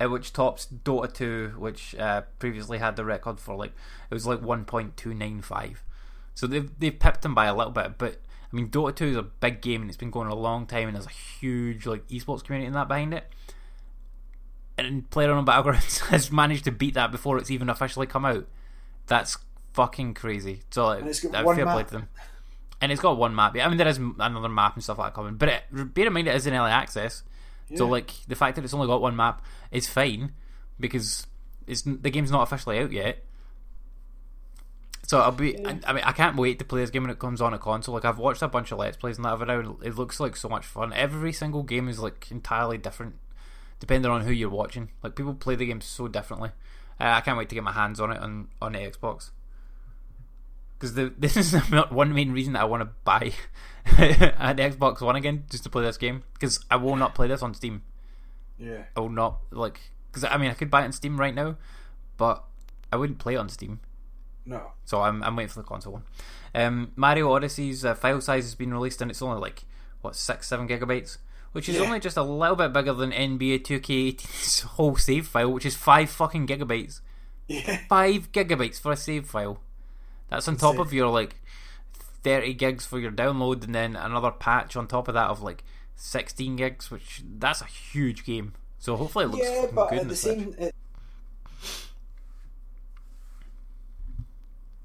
Uh, 0.00 0.08
which 0.08 0.32
tops 0.32 0.66
Dota 0.84 1.12
2, 1.12 1.54
which 1.58 1.94
uh, 1.96 2.22
previously 2.38 2.78
had 2.78 2.96
the 2.96 3.04
record 3.04 3.38
for 3.38 3.54
like 3.54 3.72
it 4.10 4.14
was 4.14 4.26
like 4.26 4.40
1.295. 4.40 5.76
So 6.34 6.46
they've 6.46 6.70
they've 6.78 6.98
pipped 6.98 7.22
them 7.22 7.34
by 7.34 7.46
a 7.46 7.54
little 7.54 7.72
bit, 7.72 7.98
but 7.98 8.16
I 8.50 8.56
mean 8.56 8.70
Dota 8.70 8.96
2 8.96 9.04
is 9.04 9.16
a 9.16 9.22
big 9.22 9.60
game 9.60 9.82
and 9.82 9.90
it's 9.90 9.98
been 9.98 10.10
going 10.10 10.28
a 10.28 10.34
long 10.34 10.66
time 10.66 10.88
and 10.88 10.96
there's 10.96 11.06
a 11.06 11.10
huge 11.10 11.84
like 11.84 12.08
esports 12.08 12.42
community 12.42 12.66
in 12.66 12.72
that 12.72 12.88
behind 12.88 13.12
it. 13.12 13.24
And 14.78 15.10
PlayerUnknown 15.10 15.44
Battlegrounds 15.44 15.98
has 16.08 16.32
managed 16.32 16.64
to 16.64 16.72
beat 16.72 16.94
that 16.94 17.12
before 17.12 17.36
it's 17.36 17.50
even 17.50 17.68
officially 17.68 18.06
come 18.06 18.24
out. 18.24 18.46
That's 19.06 19.36
fucking 19.74 20.14
crazy. 20.14 20.62
So 20.70 20.86
like, 20.86 21.00
And 21.00 21.08
it's 21.10 21.20
got 21.20 21.44
one 21.44 21.56
fair 21.56 21.66
play 21.66 21.82
to 21.82 21.90
them. 21.90 22.08
And 22.80 22.90
it's 22.90 23.02
got 23.02 23.18
one 23.18 23.34
map. 23.34 23.54
Yeah, 23.54 23.66
I 23.66 23.68
mean 23.68 23.76
there 23.76 23.88
is 23.88 23.98
another 23.98 24.48
map 24.48 24.76
and 24.76 24.82
stuff 24.82 24.96
like 24.96 25.12
that 25.12 25.14
coming, 25.14 25.34
but 25.34 25.50
it, 25.50 25.92
bear 25.92 26.06
in 26.06 26.12
mind 26.14 26.26
it 26.26 26.34
is 26.34 26.46
in 26.46 26.54
early 26.54 26.70
access. 26.70 27.22
So 27.76 27.86
like 27.86 28.12
the 28.28 28.34
fact 28.34 28.56
that 28.56 28.64
it's 28.64 28.74
only 28.74 28.86
got 28.86 29.00
one 29.00 29.16
map 29.16 29.44
is 29.70 29.88
fine 29.88 30.32
because 30.78 31.26
it's 31.66 31.82
the 31.82 32.10
game's 32.10 32.30
not 32.30 32.42
officially 32.42 32.78
out 32.78 32.92
yet. 32.92 33.24
So 35.10 35.20
I'll 35.20 35.32
be. 35.32 35.58
I, 35.66 35.78
I 35.86 35.92
mean, 35.92 36.04
I 36.04 36.12
can't 36.12 36.36
wait 36.36 36.58
to 36.60 36.64
play 36.64 36.80
this 36.82 36.90
game 36.90 37.02
when 37.02 37.10
it 37.10 37.18
comes 37.18 37.40
on 37.40 37.52
a 37.52 37.58
console. 37.58 37.94
Like 37.94 38.04
I've 38.04 38.18
watched 38.18 38.42
a 38.42 38.48
bunch 38.48 38.70
of 38.70 38.78
let's 38.78 38.96
plays 38.96 39.16
and 39.16 39.24
that 39.24 39.40
it 39.40 39.46
now. 39.46 39.76
It 39.82 39.96
looks 39.96 40.20
like 40.20 40.36
so 40.36 40.48
much 40.48 40.64
fun. 40.64 40.92
Every 40.92 41.32
single 41.32 41.62
game 41.62 41.88
is 41.88 41.98
like 41.98 42.28
entirely 42.30 42.78
different, 42.78 43.16
depending 43.80 44.10
on 44.10 44.22
who 44.22 44.32
you're 44.32 44.50
watching. 44.50 44.90
Like 45.02 45.16
people 45.16 45.34
play 45.34 45.56
the 45.56 45.66
game 45.66 45.80
so 45.80 46.06
differently. 46.06 46.50
Uh, 47.00 47.04
I 47.04 47.22
can't 47.22 47.38
wait 47.38 47.48
to 47.48 47.54
get 47.54 47.64
my 47.64 47.72
hands 47.72 47.98
on 47.98 48.12
it 48.12 48.18
on 48.18 48.48
on 48.62 48.72
the 48.72 48.78
Xbox. 48.78 49.30
Because 50.80 50.94
the 50.94 51.12
this 51.18 51.36
is 51.36 51.52
the 51.52 51.60
one 51.90 52.14
main 52.14 52.32
reason 52.32 52.54
that 52.54 52.62
I 52.62 52.64
want 52.64 52.80
to 52.82 52.88
buy 53.04 53.32
an 53.86 54.56
Xbox 54.56 55.00
One 55.02 55.14
again, 55.16 55.44
just 55.50 55.62
to 55.64 55.70
play 55.70 55.82
this 55.84 55.98
game. 55.98 56.22
Because 56.32 56.64
I 56.70 56.76
will 56.76 56.96
not 56.96 57.14
play 57.14 57.28
this 57.28 57.42
on 57.42 57.52
Steam. 57.54 57.82
Yeah. 58.58 58.84
I 58.96 59.00
will 59.00 59.10
not 59.10 59.40
like. 59.50 59.80
Because 60.10 60.24
I 60.24 60.36
mean, 60.38 60.50
I 60.50 60.54
could 60.54 60.70
buy 60.70 60.80
it 60.82 60.86
on 60.86 60.92
Steam 60.92 61.20
right 61.20 61.34
now, 61.34 61.56
but 62.16 62.42
I 62.92 62.96
wouldn't 62.96 63.18
play 63.18 63.34
it 63.34 63.38
on 63.38 63.48
Steam. 63.50 63.80
No. 64.46 64.72
So 64.86 65.02
I'm 65.02 65.22
I'm 65.22 65.36
waiting 65.36 65.50
for 65.50 65.60
the 65.60 65.66
console 65.68 65.92
one. 65.92 66.02
Um, 66.54 66.92
Mario 66.96 67.30
Odyssey's 67.32 67.84
uh, 67.84 67.94
file 67.94 68.20
size 68.20 68.44
has 68.44 68.54
been 68.54 68.72
released, 68.72 69.00
and 69.02 69.10
it's 69.10 69.22
only 69.22 69.40
like 69.40 69.64
what 70.00 70.16
six 70.16 70.48
seven 70.48 70.66
gigabytes, 70.66 71.18
which 71.52 71.68
is 71.68 71.76
Yeah. 71.76 71.82
only 71.82 72.00
just 72.00 72.16
a 72.16 72.22
little 72.22 72.56
bit 72.56 72.72
bigger 72.72 72.92
than 72.94 73.12
NBA 73.12 73.60
2K18's 73.64 74.60
whole 74.76 74.96
save 74.96 75.26
file, 75.28 75.52
which 75.52 75.66
is 75.66 75.76
five 75.76 76.10
fucking 76.10 76.46
gigabytes. 76.46 77.00
Yeah. 77.46 77.80
Five 77.88 78.32
gigabytes 78.32 78.80
for 78.80 78.92
a 78.92 78.96
save 78.96 79.26
file. 79.26 79.60
That's 80.30 80.48
on 80.48 80.56
top 80.56 80.78
of 80.78 80.92
your 80.92 81.08
like 81.08 81.36
thirty 82.22 82.54
gigs 82.54 82.86
for 82.86 82.98
your 82.98 83.10
download, 83.12 83.64
and 83.64 83.74
then 83.74 83.96
another 83.96 84.30
patch 84.30 84.76
on 84.76 84.86
top 84.86 85.08
of 85.08 85.14
that 85.14 85.28
of 85.28 85.42
like 85.42 85.64
sixteen 85.96 86.56
gigs, 86.56 86.90
which 86.90 87.22
that's 87.38 87.60
a 87.60 87.66
huge 87.66 88.24
game. 88.24 88.54
So 88.78 88.96
hopefully 88.96 89.26
it 89.26 89.28
looks 89.28 89.46
Yeah, 89.46 89.66
but 89.74 89.90
good 89.90 89.96
at 89.98 90.02
in 90.02 90.08
the 90.08 90.14
the 90.14 90.16
same, 90.16 90.54
it, 90.58 90.74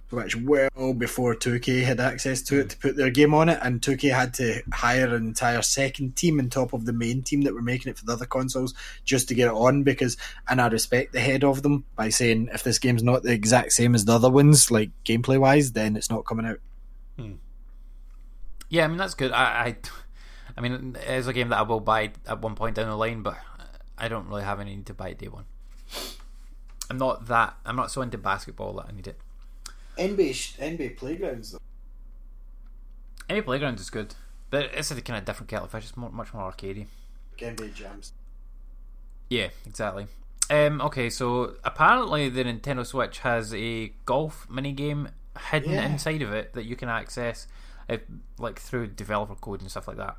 which 0.10 0.36
well 0.36 0.94
before 0.94 1.36
2K 1.36 1.84
had 1.84 2.00
access 2.00 2.42
to 2.44 2.60
it 2.60 2.70
to 2.70 2.78
put 2.78 2.96
their 2.96 3.10
game 3.10 3.34
on 3.34 3.50
it, 3.50 3.60
and 3.62 3.82
2K 3.82 4.14
had 4.14 4.34
to 4.36 4.62
hire 4.72 5.14
an 5.16 5.28
entire 5.28 5.62
second 5.62 6.16
team 6.16 6.40
on 6.40 6.50
top 6.50 6.74
of 6.74 6.86
the 6.86 6.94
main 6.94 7.24
team 7.24 7.42
that 7.42 7.54
were 7.54 7.62
making 7.62 7.90
it 7.90 7.98
for 7.98 8.06
the 8.06 8.14
other 8.14 8.26
consoles 8.26 8.74
just 9.04 9.28
to 9.28 9.36
get 9.36 9.48
it 9.48 9.54
on. 9.54 9.84
Because, 9.84 10.18
and 10.48 10.62
I 10.62 10.68
respect 10.68 11.14
the 11.14 11.20
head 11.20 11.44
of 11.44 11.64
them 11.64 11.86
by 11.96 12.10
saying 12.10 12.50
if 12.54 12.64
this 12.64 12.80
game's 12.80 13.04
not 13.04 13.24
the 13.24 13.32
exact 13.32 13.72
same 13.72 13.96
as 13.96 14.06
the 14.06 14.14
other 14.14 14.30
ones, 14.30 14.70
like 14.72 14.92
gameplay 15.04 15.40
wise, 15.40 15.72
then 15.72 15.96
it's 15.96 16.10
not 16.10 16.26
coming 16.26 16.46
out. 16.46 16.60
Hmm. 17.18 17.34
Yeah, 18.70 18.86
I 18.86 18.88
mean 18.88 18.98
that's 18.98 19.16
good. 19.16 19.32
I, 19.32 19.44
I, 19.44 19.76
I 20.58 20.62
mean 20.62 20.98
it's 21.08 21.28
a 21.28 21.34
game 21.34 21.50
that 21.50 21.58
I 21.58 21.64
will 21.64 21.80
buy 21.80 22.12
at 22.28 22.42
one 22.42 22.56
point 22.56 22.76
down 22.76 22.90
the 22.90 22.96
line, 22.96 23.22
but 23.22 23.38
I 23.98 24.08
don't 24.08 24.28
really 24.28 24.44
have 24.44 24.60
any 24.60 24.76
need 24.76 24.86
to 24.88 24.94
buy 24.94 25.10
it 25.10 25.18
day 25.18 25.28
one. 25.28 25.46
I'm 26.90 26.98
not 26.98 27.28
that. 27.28 27.56
I'm 27.66 27.76
not 27.76 27.92
so 27.92 28.02
into 28.02 28.18
basketball 28.18 28.74
that 28.74 28.88
I 28.90 28.92
need 28.92 29.08
it. 29.08 29.20
NBA 29.98 30.58
NBA 30.60 30.98
playgrounds 30.98 31.52
though. 31.52 31.60
Any 33.30 33.42
playground 33.42 33.80
is 33.80 33.90
good, 33.90 34.14
but 34.50 34.66
it's 34.74 34.92
a 34.92 35.02
kind 35.02 35.18
of 35.18 35.26
different 35.26 35.50
kettle 35.50 35.66
of 35.66 35.72
fish. 35.72 35.86
It's 35.86 35.98
more, 35.98 36.12
much 36.12 36.34
more 36.34 36.52
arcadey. 36.52 36.86
NBA 37.38 37.74
jams. 37.74 38.14
Yeah, 39.30 39.50
exactly. 39.66 40.08
Um, 40.50 40.80
okay, 40.82 41.10
so 41.10 41.56
apparently 41.64 42.30
the 42.30 42.44
Nintendo 42.44 42.86
Switch 42.86 43.20
has 43.20 43.54
a 43.54 43.88
golf 44.06 44.48
mini 44.50 44.74
game 44.74 45.10
hidden 45.52 45.72
Yeah. 45.72 45.86
inside 45.88 46.22
of 46.22 46.32
it 46.34 46.54
that 46.54 46.66
you 46.66 46.76
can 46.76 46.88
access, 46.88 47.48
uh, 47.90 47.98
like 48.38 48.60
through 48.60 48.88
developer 48.88 49.36
code 49.36 49.62
and 49.62 49.72
stuff 49.72 49.88
like 49.88 49.98
that. 49.98 50.18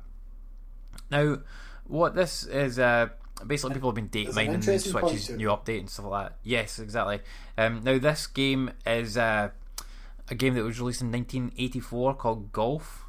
Now, 1.09 1.37
what 1.85 2.13
this 2.15 2.43
is, 2.43 2.77
uh, 2.77 3.07
basically 3.45 3.75
people 3.75 3.89
have 3.93 3.95
been 3.95 4.27
an 4.27 4.35
mining 4.35 4.59
the 4.59 4.79
Switch's 4.79 5.29
new 5.29 5.47
update 5.47 5.79
and 5.79 5.89
stuff 5.89 6.07
like 6.07 6.29
that. 6.31 6.37
Yes, 6.43 6.79
exactly. 6.79 7.21
Um, 7.57 7.81
now 7.83 7.97
this 7.97 8.27
game 8.27 8.71
is 8.85 9.17
uh, 9.17 9.51
a 10.29 10.35
game 10.35 10.53
that 10.55 10.63
was 10.63 10.79
released 10.79 11.01
in 11.01 11.11
1984 11.11 12.15
called 12.15 12.51
Golf 12.51 13.05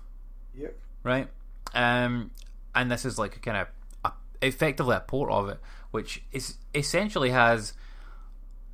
Yep. 0.55 0.79
right? 1.03 1.29
Um, 1.75 2.31
and 2.75 2.91
this 2.91 3.05
is 3.05 3.19
like 3.19 3.37
a 3.37 3.41
kind 3.41 3.57
of 3.57 3.69
a, 4.05 4.13
effectively 4.47 4.97
a 4.97 5.01
port 5.01 5.31
of 5.31 5.49
it, 5.49 5.59
which 5.91 6.23
is 6.33 6.57
essentially 6.75 7.31
has 7.31 7.75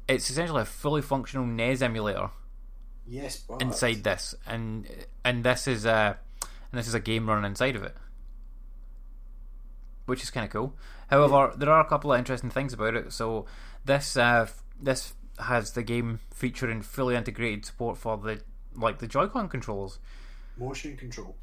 it's 0.09 0.29
essentially 0.31 0.63
a 0.63 0.67
fully 0.67 1.03
functional 1.03 1.47
NES 1.47 1.81
emulator 1.83 2.31
Yes, 3.07 3.39
but 3.39 3.61
inside 3.61 4.03
this, 4.05 4.35
and 4.47 4.89
and 5.25 5.45
this 5.45 5.67
is 5.69 5.85
a 5.85 6.19
and 6.73 6.79
this 6.79 6.89
is 6.89 6.95
a 6.95 7.01
game 7.01 7.29
running 7.29 7.45
inside 7.45 7.77
of 7.77 7.83
it, 7.83 7.95
which 10.07 10.23
is 10.23 10.31
kind 10.31 10.45
of 10.45 10.51
cool. 10.51 10.75
However, 11.09 11.53
there 11.57 11.71
are 11.71 11.81
a 11.81 11.89
couple 11.89 12.13
of 12.13 12.19
interesting 12.19 12.51
things 12.51 12.73
about 12.73 12.95
it. 12.95 13.13
So 13.13 13.45
this 13.85 14.17
uh, 14.17 14.47
this 14.81 15.13
has 15.39 15.73
the 15.73 15.83
game 15.83 16.21
featuring 16.33 16.83
fully 16.83 17.17
integrated 17.17 17.65
support 17.65 17.97
for 17.99 18.17
the 18.17 18.41
like 18.75 18.99
the 18.99 19.07
Joy-Con 19.07 19.49
controllers. 19.49 19.99
motion 20.59 20.97
control, 20.97 21.37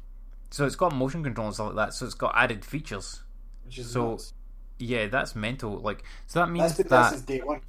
So 0.50 0.64
it's 0.66 0.76
got 0.76 0.94
motion 0.94 1.22
control 1.22 1.46
and 1.48 1.54
stuff 1.54 1.68
like 1.68 1.76
that. 1.76 1.94
So 1.94 2.06
it's 2.06 2.14
got 2.14 2.32
added 2.36 2.64
features. 2.64 3.22
which 3.64 3.78
is 3.78 3.90
So 3.90 4.10
nuts. 4.12 4.34
yeah, 4.78 5.06
that's 5.06 5.34
mental. 5.34 5.78
Like 5.78 6.02
so 6.26 6.40
that 6.40 6.50
means 6.50 6.76
That's 6.76 6.88
that 7.20 7.26
day 7.26 7.40
one. 7.40 7.60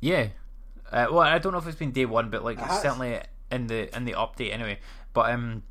yeah. 0.00 0.28
Uh, 0.92 1.06
well, 1.10 1.20
I 1.20 1.38
don't 1.38 1.52
know 1.52 1.58
if 1.58 1.66
it's 1.66 1.78
been 1.78 1.92
day 1.92 2.04
one, 2.06 2.30
but 2.30 2.44
like 2.44 2.58
certainly 2.80 3.20
in 3.50 3.66
the 3.66 3.94
in 3.96 4.04
the 4.04 4.12
update 4.12 4.52
anyway. 4.52 4.78
But 5.12 5.30
um, 5.32 5.62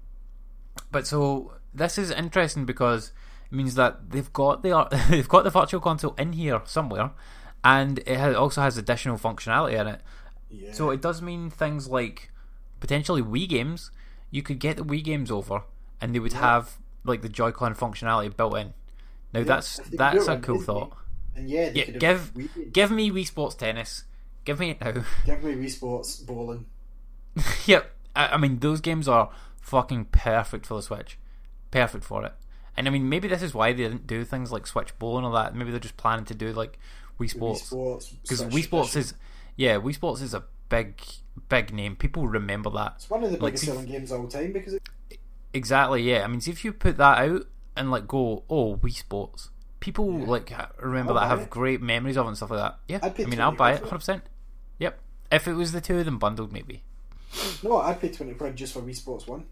but 0.91 1.07
so 1.07 1.53
this 1.74 1.98
is 1.98 2.11
interesting 2.11 2.65
because 2.65 3.11
it 3.52 3.56
means 3.56 3.76
that 3.76 4.10
they've 4.11 4.32
got 4.34 4.64
the 4.64 4.88
they've 5.10 5.30
got 5.30 5.44
the 5.44 5.49
virtual 5.49 5.80
console 5.80 6.14
in 6.18 6.34
here 6.34 6.61
somewhere, 6.65 7.11
and 7.64 7.99
it 7.99 8.35
also 8.35 8.61
has 8.61 8.77
additional 8.77 9.18
functionality 9.18 9.80
in 9.80 9.88
it. 9.88 10.02
Yeah. 10.49 10.72
So 10.73 10.90
it 10.91 11.02
does 11.02 11.22
mean 11.22 11.49
things 11.49 11.88
like 11.88 12.31
potentially 12.80 13.22
Wii 13.22 13.48
games. 13.49 13.91
You 14.31 14.41
could 14.44 14.60
get 14.60 14.77
the 14.77 14.84
Wii 14.85 15.03
games 15.03 15.31
over, 15.31 15.64
and 16.02 16.14
they 16.14 16.19
would 16.19 16.34
have 16.34 16.77
like 17.03 17.22
the 17.22 17.30
Joy-Con 17.30 17.76
functionality 17.76 18.35
built 18.35 18.57
in. 18.57 18.73
Now 19.34 19.44
that's 19.44 19.77
they 19.77 19.84
could 19.90 19.99
that's 19.99 20.27
a 20.27 20.38
cool 20.38 20.61
thought. 20.61 20.95
and 21.35 21.49
yeah, 21.49 21.69
they 21.69 21.85
Yeah, 21.85 21.98
give 21.98 22.34
Wii- 22.35 22.72
give 22.73 22.91
me 22.91 23.10
Wii 23.11 23.26
Sports 23.26 23.56
Tennis. 23.56 24.03
Give 24.45 24.60
me 24.60 24.72
it 24.72 24.81
now. 24.81 24.91
give 25.26 25.44
me 25.44 25.53
Wii 25.56 25.69
Sports 25.69 26.18
bowling. 26.18 26.65
yep. 27.65 27.91
I, 28.15 28.27
I 28.30 28.38
mean, 28.38 28.60
those 28.60 28.81
games 28.81 29.07
are 29.07 29.31
fucking 29.61 30.06
perfect 30.06 30.65
for 30.65 30.76
the 30.76 30.81
Switch. 30.84 31.18
Perfect 31.72 32.03
for 32.03 32.26
it. 32.26 32.34
And 32.77 32.88
I 32.88 32.91
mean, 32.91 33.07
maybe 33.10 33.27
this 33.27 33.41
is 33.41 33.53
why 33.53 33.72
they 33.72 33.84
didn't 33.84 34.06
do 34.07 34.23
things 34.26 34.52
like 34.52 34.68
Switch 34.68 34.98
Bowl 34.99 35.18
and 35.18 35.26
all 35.26 35.31
that. 35.34 35.56
Maybe 35.56 35.72
they're 35.72 35.80
just 35.80 35.98
planning 35.98 36.26
to 36.26 36.35
do 36.35 36.52
like 36.53 36.77
Wii 37.23 37.25
Wii 37.25 37.29
Sports. 37.29 37.63
Sports 37.63 38.09
Because 38.21 38.39
Switch 38.39 38.53
Wii 38.53 38.63
Sports 38.63 38.95
is, 38.95 39.13
yeah, 39.55 39.75
Wii 39.77 39.93
Sports 39.93 40.21
is 40.21 40.33
a 40.33 40.43
big, 40.69 41.01
big 41.49 41.73
name. 41.73 41.95
People 41.95 42.27
remember 42.27 42.69
that. 42.71 42.93
It's 42.97 43.09
one 43.09 43.23
of 43.23 43.31
the 43.31 43.37
like, 43.37 43.53
biggest 43.53 43.65
selling 43.65 43.85
games 43.85 44.11
of 44.11 44.21
all 44.21 44.27
time 44.27 44.51
because 44.53 44.73
it, 44.73 44.81
Exactly, 45.53 46.01
yeah. 46.01 46.23
I 46.23 46.27
mean, 46.27 46.41
see 46.41 46.51
if 46.51 46.65
you 46.65 46.73
put 46.73 46.97
that 46.97 47.19
out 47.19 47.47
and 47.75 47.91
like 47.91 48.07
go, 48.07 48.43
oh, 48.49 48.77
Wii 48.77 48.93
Sports. 48.93 49.49
People 49.79 50.09
like 50.11 50.51
remember 50.81 51.11
I'll 51.13 51.19
that, 51.19 51.27
have 51.27 51.39
it. 51.41 51.49
great 51.49 51.81
memories 51.81 52.17
of 52.17 52.25
it 52.25 52.29
and 52.29 52.37
stuff 52.37 52.51
like 52.51 52.59
that. 52.59 52.79
Yeah, 52.87 52.99
I 53.01 53.25
mean, 53.25 53.41
I'll 53.41 53.51
buy 53.51 53.73
it, 53.73 53.81
hundred 53.81 53.97
percent. 53.97 54.23
Yep. 54.79 54.97
If 55.31 55.47
it 55.47 55.53
was 55.53 55.73
the 55.73 55.81
two 55.81 55.99
of 55.99 56.05
them 56.05 56.17
bundled, 56.17 56.53
maybe. 56.53 56.83
no, 57.61 57.77
I'd 57.77 57.99
pay 57.99 58.09
twenty 58.09 58.33
quid 58.33 58.55
just 58.55 58.73
for 58.73 58.79
Wii 58.81 58.95
Sports 58.95 59.27
One. 59.27 59.45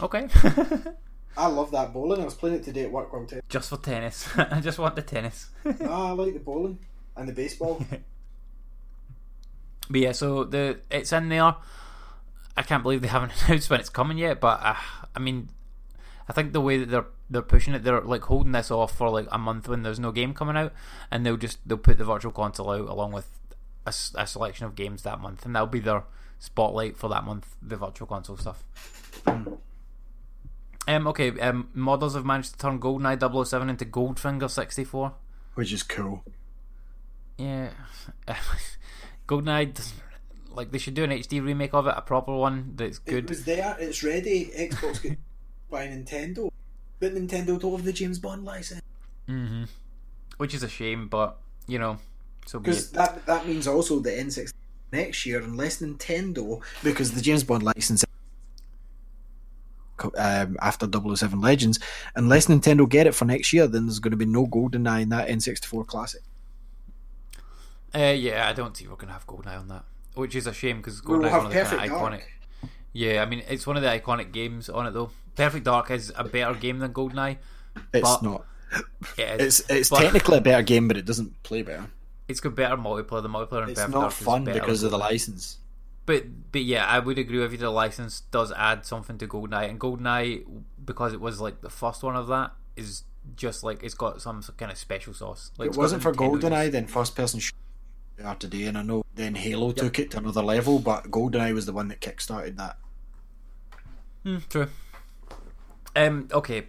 Okay. 0.00 0.28
I 1.36 1.46
love 1.46 1.70
that 1.70 1.92
bowling. 1.92 2.20
I 2.20 2.24
was 2.24 2.34
playing 2.34 2.56
it 2.56 2.64
today 2.64 2.84
at 2.84 2.92
work 2.92 3.12
while 3.12 3.26
just 3.48 3.70
for 3.70 3.78
tennis. 3.78 4.28
I 4.36 4.60
just 4.60 4.78
want 4.78 4.96
the 4.96 5.02
tennis. 5.02 5.48
no, 5.64 5.90
I 5.90 6.10
like 6.10 6.34
the 6.34 6.40
bowling 6.40 6.78
and 7.16 7.28
the 7.28 7.32
baseball. 7.32 7.84
But 9.90 10.00
yeah, 10.00 10.12
so 10.12 10.44
the 10.44 10.80
it's 10.90 11.12
in 11.12 11.28
there. 11.28 11.56
I 12.56 12.62
can't 12.62 12.82
believe 12.82 13.02
they 13.02 13.08
haven't 13.08 13.32
announced 13.46 13.68
when 13.68 13.80
it's 13.80 13.90
coming 13.90 14.16
yet. 14.16 14.40
But 14.40 14.60
uh, 14.62 14.76
I 15.14 15.18
mean, 15.18 15.50
I 16.28 16.32
think 16.32 16.52
the 16.52 16.60
way 16.62 16.78
that 16.78 16.88
they're 16.88 17.06
they're 17.28 17.42
pushing 17.42 17.74
it, 17.74 17.82
they're 17.82 18.00
like 18.00 18.22
holding 18.22 18.52
this 18.52 18.70
off 18.70 18.96
for 18.96 19.10
like 19.10 19.26
a 19.30 19.38
month 19.38 19.68
when 19.68 19.82
there's 19.82 20.00
no 20.00 20.12
game 20.12 20.32
coming 20.32 20.56
out, 20.56 20.72
and 21.10 21.26
they'll 21.26 21.36
just 21.36 21.58
they'll 21.66 21.76
put 21.76 21.98
the 21.98 22.04
virtual 22.04 22.32
console 22.32 22.70
out 22.70 22.88
along 22.88 23.12
with 23.12 23.28
a 23.84 23.92
selection 23.92 24.64
of 24.64 24.76
games 24.76 25.02
that 25.02 25.20
month, 25.20 25.44
and 25.44 25.54
that'll 25.54 25.66
be 25.66 25.80
their 25.80 26.04
spotlight 26.38 26.96
for 26.96 27.08
that 27.08 27.24
month, 27.24 27.56
the 27.60 27.76
virtual 27.76 28.06
console 28.06 28.36
stuff. 28.36 28.64
Um, 29.26 31.06
okay, 31.08 31.38
um, 31.40 31.68
modders 31.76 32.14
have 32.14 32.24
managed 32.24 32.52
to 32.52 32.58
turn 32.58 32.80
GoldenEye 32.80 33.46
007 33.46 33.68
into 33.68 33.84
Goldfinger 33.84 34.50
64. 34.50 35.14
which 35.54 35.72
is 35.72 35.82
cool. 35.82 36.24
Yeah, 37.38 37.70
GoldenEye, 39.28 39.74
doesn't- 39.74 40.00
like 40.54 40.70
they 40.70 40.78
should 40.78 40.94
do 40.94 41.02
an 41.04 41.10
HD 41.10 41.42
remake 41.42 41.72
of 41.72 41.86
it, 41.86 41.94
a 41.96 42.02
proper 42.02 42.34
one 42.36 42.72
that's 42.76 42.98
good. 42.98 43.24
It 43.24 43.30
was 43.30 43.44
there. 43.46 43.74
It's 43.80 44.02
ready. 44.02 44.50
Xbox 44.54 45.02
got 45.02 45.16
by 45.70 45.86
Nintendo, 45.86 46.50
but 47.00 47.14
Nintendo 47.14 47.58
don't 47.58 47.72
have 47.72 47.84
the 47.84 47.92
James 47.92 48.18
Bond 48.18 48.44
license 48.44 48.82
hmm 49.26 49.64
Which 50.36 50.52
is 50.52 50.62
a 50.62 50.68
shame, 50.68 51.08
but 51.08 51.38
you 51.66 51.78
know, 51.78 51.98
so 52.44 52.58
because 52.58 52.90
that 52.90 53.24
that 53.26 53.46
means 53.46 53.66
Also, 53.66 53.98
the 54.00 54.10
N6 54.10 54.52
next 54.92 55.24
year, 55.24 55.40
unless 55.40 55.80
Nintendo, 55.80 56.60
because 56.82 57.12
the 57.12 57.22
James 57.22 57.44
Bond 57.44 57.62
license 57.62 58.04
um, 60.18 60.56
after 60.60 60.86
007 60.90 61.40
Legends, 61.40 61.78
unless 62.16 62.46
Nintendo 62.46 62.88
get 62.88 63.06
it 63.06 63.14
for 63.14 63.24
next 63.24 63.52
year, 63.52 63.66
then 63.68 63.86
there's 63.86 64.00
going 64.00 64.10
to 64.10 64.16
be 64.16 64.26
no 64.26 64.46
GoldenEye 64.46 65.02
in 65.02 65.08
that 65.10 65.28
N64 65.28 65.86
Classic. 65.86 66.20
Uh, 67.94 67.98
yeah, 68.16 68.48
I 68.48 68.52
don't 68.52 68.76
think 68.76 68.90
we're 68.90 68.96
gonna 68.96 69.12
have 69.12 69.26
GoldenEye 69.26 69.58
on 69.58 69.68
that, 69.68 69.84
which 70.14 70.34
is 70.34 70.46
a 70.46 70.52
shame 70.52 70.78
because 70.78 71.02
we'll 71.04 71.18
GoldenEye's 71.20 71.30
have 71.30 71.42
one 71.42 71.46
of 71.46 71.52
the 71.52 71.58
kind 71.60 71.68
Perfect 71.68 71.92
of 71.92 72.00
Dark. 72.00 72.12
iconic. 72.14 72.22
Yeah, 72.94 73.22
I 73.22 73.26
mean 73.26 73.42
it's 73.48 73.66
one 73.66 73.76
of 73.76 73.82
the 73.82 73.88
iconic 73.88 74.32
games 74.32 74.68
on 74.68 74.86
it 74.86 74.92
though. 74.92 75.10
Perfect 75.36 75.64
Dark 75.64 75.90
is 75.90 76.12
a 76.16 76.24
better 76.24 76.54
game 76.54 76.78
than 76.78 76.92
GoldenEye. 76.92 77.38
It's 77.92 78.02
But- 78.02 78.22
not. 78.22 78.44
Yeah, 79.18 79.34
It's 79.38 79.60
it's 79.68 79.90
but 79.90 80.00
technically 80.00 80.38
a 80.38 80.40
better 80.40 80.62
game, 80.62 80.88
but 80.88 80.96
it 80.96 81.04
doesn't 81.04 81.42
play 81.42 81.60
better. 81.62 81.90
it's 82.28 82.40
got 82.40 82.54
better 82.54 82.76
multiplayer. 82.76 83.22
The 83.22 83.28
multiplayer 83.28 83.64
in 83.64 83.70
It's 83.70 83.80
Perfect 83.80 83.94
not 83.94 84.00
Dark 84.00 84.12
fun 84.12 84.42
is 84.42 84.46
better 84.46 84.60
because 84.60 84.82
of 84.82 84.90
the 84.90 84.98
license. 84.98 85.58
But 86.06 86.24
but 86.52 86.62
yeah, 86.64 86.86
I 86.86 86.98
would 86.98 87.18
agree 87.18 87.38
with 87.38 87.52
you. 87.52 87.58
The 87.58 87.70
license 87.70 88.22
does 88.30 88.50
add 88.52 88.86
something 88.86 89.18
to 89.18 89.26
GoldenEye, 89.28 89.68
and 89.68 89.78
GoldenEye 89.78 90.44
because 90.84 91.12
it 91.12 91.20
was 91.20 91.40
like 91.40 91.60
the 91.60 91.68
first 91.70 92.02
one 92.02 92.16
of 92.16 92.26
that 92.28 92.52
is 92.76 93.04
just 93.36 93.62
like 93.62 93.82
it's 93.82 93.94
got 93.94 94.20
some 94.22 94.42
kind 94.56 94.72
of 94.72 94.78
special 94.78 95.12
sauce. 95.14 95.50
Like 95.58 95.70
it 95.70 95.76
wasn't 95.76 96.02
for 96.02 96.12
Nintendo 96.12 96.40
GoldenEye, 96.40 96.64
use. 96.64 96.72
then 96.72 96.86
first 96.86 97.14
person 97.14 97.40
shooter 97.40 97.56
they 97.56 97.71
are 98.24 98.34
today, 98.36 98.64
and 98.64 98.76
I 98.78 98.82
know 98.82 99.04
then 99.14 99.34
Halo 99.34 99.72
took 99.72 99.98
it 99.98 100.10
to 100.12 100.18
another 100.18 100.42
level, 100.42 100.78
but 100.78 101.10
GoldenEye 101.10 101.54
was 101.54 101.66
the 101.66 101.72
one 101.72 101.88
that 101.88 102.00
kickstarted 102.00 102.56
that. 102.56 102.78
Hmm, 104.22 104.38
true. 104.48 104.68
Um. 105.96 106.28
Okay. 106.32 106.66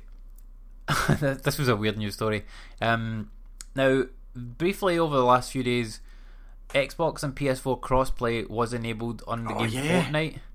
this 1.20 1.58
was 1.58 1.68
a 1.68 1.76
weird 1.76 1.98
news 1.98 2.14
story. 2.16 2.46
Um. 2.82 3.30
Now, 3.76 4.04
briefly 4.36 4.98
over 5.00 5.16
the 5.16 5.24
last 5.24 5.52
few 5.52 5.64
days, 5.64 6.00
Xbox 6.70 7.24
and 7.24 7.36
PS4 7.36 7.80
crossplay 7.80 8.50
was 8.50 8.74
enabled 8.74 9.24
on 9.28 9.46
the 9.46 9.54
Oh, 9.56 9.60
game 9.60 9.84
yeah. 9.86 10.04
Fortnite. 10.06 10.38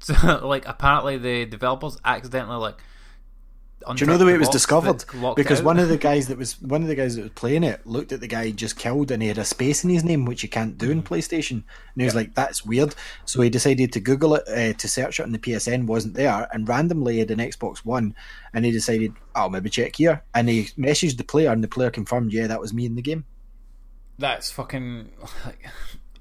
So, 0.00 0.46
like, 0.46 0.68
apparently 0.68 1.16
the 1.16 1.46
developers 1.46 1.96
accidentally 2.04 2.58
like. 2.58 2.78
Do 3.94 3.94
you 4.04 4.06
know 4.06 4.16
the 4.18 4.24
way 4.26 4.34
it 4.34 4.38
was 4.40 4.48
discovered? 4.48 4.92
box 4.98 5.04
that 5.04 5.14
locked 5.18 5.36
Because 5.36 5.60
out. 5.60 5.64
one 5.66 5.78
of 5.78 5.88
the 5.88 5.96
guys 5.98 6.28
that 6.28 6.38
was 6.38 6.60
one 6.62 6.82
of 6.82 6.88
the 6.88 6.94
guys 6.94 7.16
that 7.16 7.22
was 7.22 7.32
playing 7.32 7.64
it 7.64 7.86
looked 7.86 8.12
at 8.12 8.20
the 8.20 8.26
guy 8.26 8.46
he 8.46 8.52
just 8.52 8.76
killed, 8.76 9.10
and 9.10 9.22
he 9.22 9.28
had 9.28 9.38
a 9.38 9.44
space 9.44 9.84
in 9.84 9.90
his 9.90 10.04
name, 10.04 10.24
which 10.24 10.42
you 10.42 10.48
can't 10.48 10.78
do 10.78 10.90
in 10.90 11.02
Mm-hmm. 11.02 11.12
PlayStation. 11.14 11.50
And 11.52 11.64
he 11.96 12.04
was 12.04 12.14
like, 12.14 12.34
"That's 12.34 12.64
weird." 12.64 12.94
So 13.24 13.40
he 13.42 13.50
decided 13.50 13.92
to 13.92 14.00
Google 14.00 14.34
it 14.36 14.48
uh, 14.48 14.72
to 14.78 14.88
search 14.88 15.20
it, 15.20 15.24
and 15.24 15.34
the 15.34 15.38
PSN 15.38 15.86
wasn't 15.86 16.14
there. 16.14 16.48
And 16.52 16.68
randomly 16.68 17.18
had 17.18 17.30
an 17.30 17.38
Xbox 17.38 17.78
One, 17.84 18.14
and 18.52 18.64
he 18.64 18.70
decided, 18.70 19.12
"I'll 19.34 19.50
maybe 19.50 19.70
check 19.70 19.96
here." 19.96 20.22
And 20.34 20.48
he 20.48 20.64
messaged 20.78 21.16
the 21.18 21.24
player, 21.24 21.50
and 21.52 21.62
the 21.62 21.68
player 21.68 21.90
confirmed, 21.90 22.32
"Yeah, 22.32 22.46
that 22.46 22.60
was 22.60 22.72
me 22.72 22.86
in 22.86 22.94
the 22.94 23.02
game." 23.02 23.24
That's 24.18 24.50
fucking. 24.50 25.10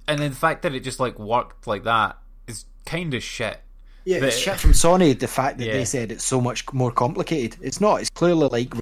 And 0.05 0.19
then 0.19 0.31
the 0.31 0.35
fact 0.35 0.63
that 0.63 0.75
it 0.75 0.81
just 0.81 0.99
like 0.99 1.17
worked 1.17 1.65
like 1.65 1.85
that 1.85 2.17
is 2.45 2.65
kind 2.85 3.13
of 3.13 3.23
shit. 3.23 3.61
Yeah, 4.05 4.19
But- 4.19 4.29
it's 4.29 4.37
shit 4.37 4.59
from 4.59 4.71
Sony. 4.71 5.17
The 5.17 5.27
fact 5.27 5.57
that 5.59 5.65
Yeah. 5.67 5.73
they 5.73 5.85
said 5.85 6.11
it's 6.11 6.25
so 6.25 6.41
much 6.41 6.65
more 6.73 6.91
complicated. 6.91 7.57
It's 7.61 7.79
not. 7.79 8.01
It's 8.01 8.09
clearly 8.09 8.49
like 8.49 8.73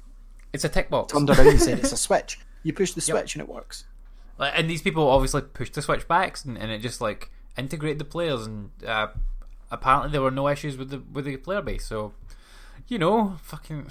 It's 0.52 0.64
a 0.64 0.68
tick 0.68 0.90
box. 0.90 1.12
turned 1.12 1.30
around 1.30 1.46
and 1.46 1.60
said 1.60 1.78
it's 1.80 1.92
a 1.92 1.96
switch. 1.96 2.38
You 2.64 2.72
push 2.72 2.92
the 2.92 3.00
switch 3.00 3.34
and 3.34 3.42
it 3.42 3.48
works. 3.48 3.84
Like, 4.38 4.52
and 4.56 4.68
these 4.68 4.82
people 4.82 5.08
obviously 5.08 5.42
pushed 5.42 5.74
the 5.74 5.82
switch 5.82 6.08
backs 6.08 6.44
and, 6.44 6.56
and 6.58 6.70
it 6.72 6.78
just 6.78 7.00
like 7.00 7.30
integrated 7.56 7.98
the 7.98 8.04
players 8.04 8.46
and 8.46 8.70
uh, 8.86 9.08
apparently 9.70 10.10
there 10.10 10.22
were 10.22 10.30
no 10.30 10.48
issues 10.48 10.76
with 10.76 10.90
the 10.90 11.02
with 11.12 11.26
the 11.26 11.36
player 11.36 11.60
base 11.62 11.84
so 11.86 12.12
you 12.88 12.98
know 12.98 13.36
fucking 13.42 13.88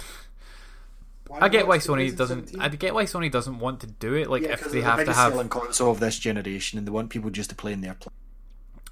I 1.40 1.48
get 1.48 1.66
why 1.66 1.78
Sony 1.78 2.14
doesn't 2.14 2.54
I 2.60 2.68
get 2.68 2.92
why 2.92 3.04
Sony 3.04 3.30
doesn't 3.30 3.58
want 3.60 3.80
to 3.80 3.86
do 3.86 4.14
it 4.14 4.28
like 4.28 4.42
Yeah, 4.42 4.52
if 4.52 4.64
they 4.64 4.80
the 4.80 4.84
have 4.84 5.04
to 5.04 5.12
have 5.12 5.32
Selling 5.32 5.48
console 5.48 5.92
of 5.92 6.00
this 6.00 6.18
generation, 6.18 6.76
and 6.78 6.86
they 6.86 6.90
want 6.90 7.08
people 7.10 7.30
just 7.30 7.50
to 7.50 7.56
play 7.56 7.72
in 7.72 7.80
their 7.80 7.94
play. 7.94 8.12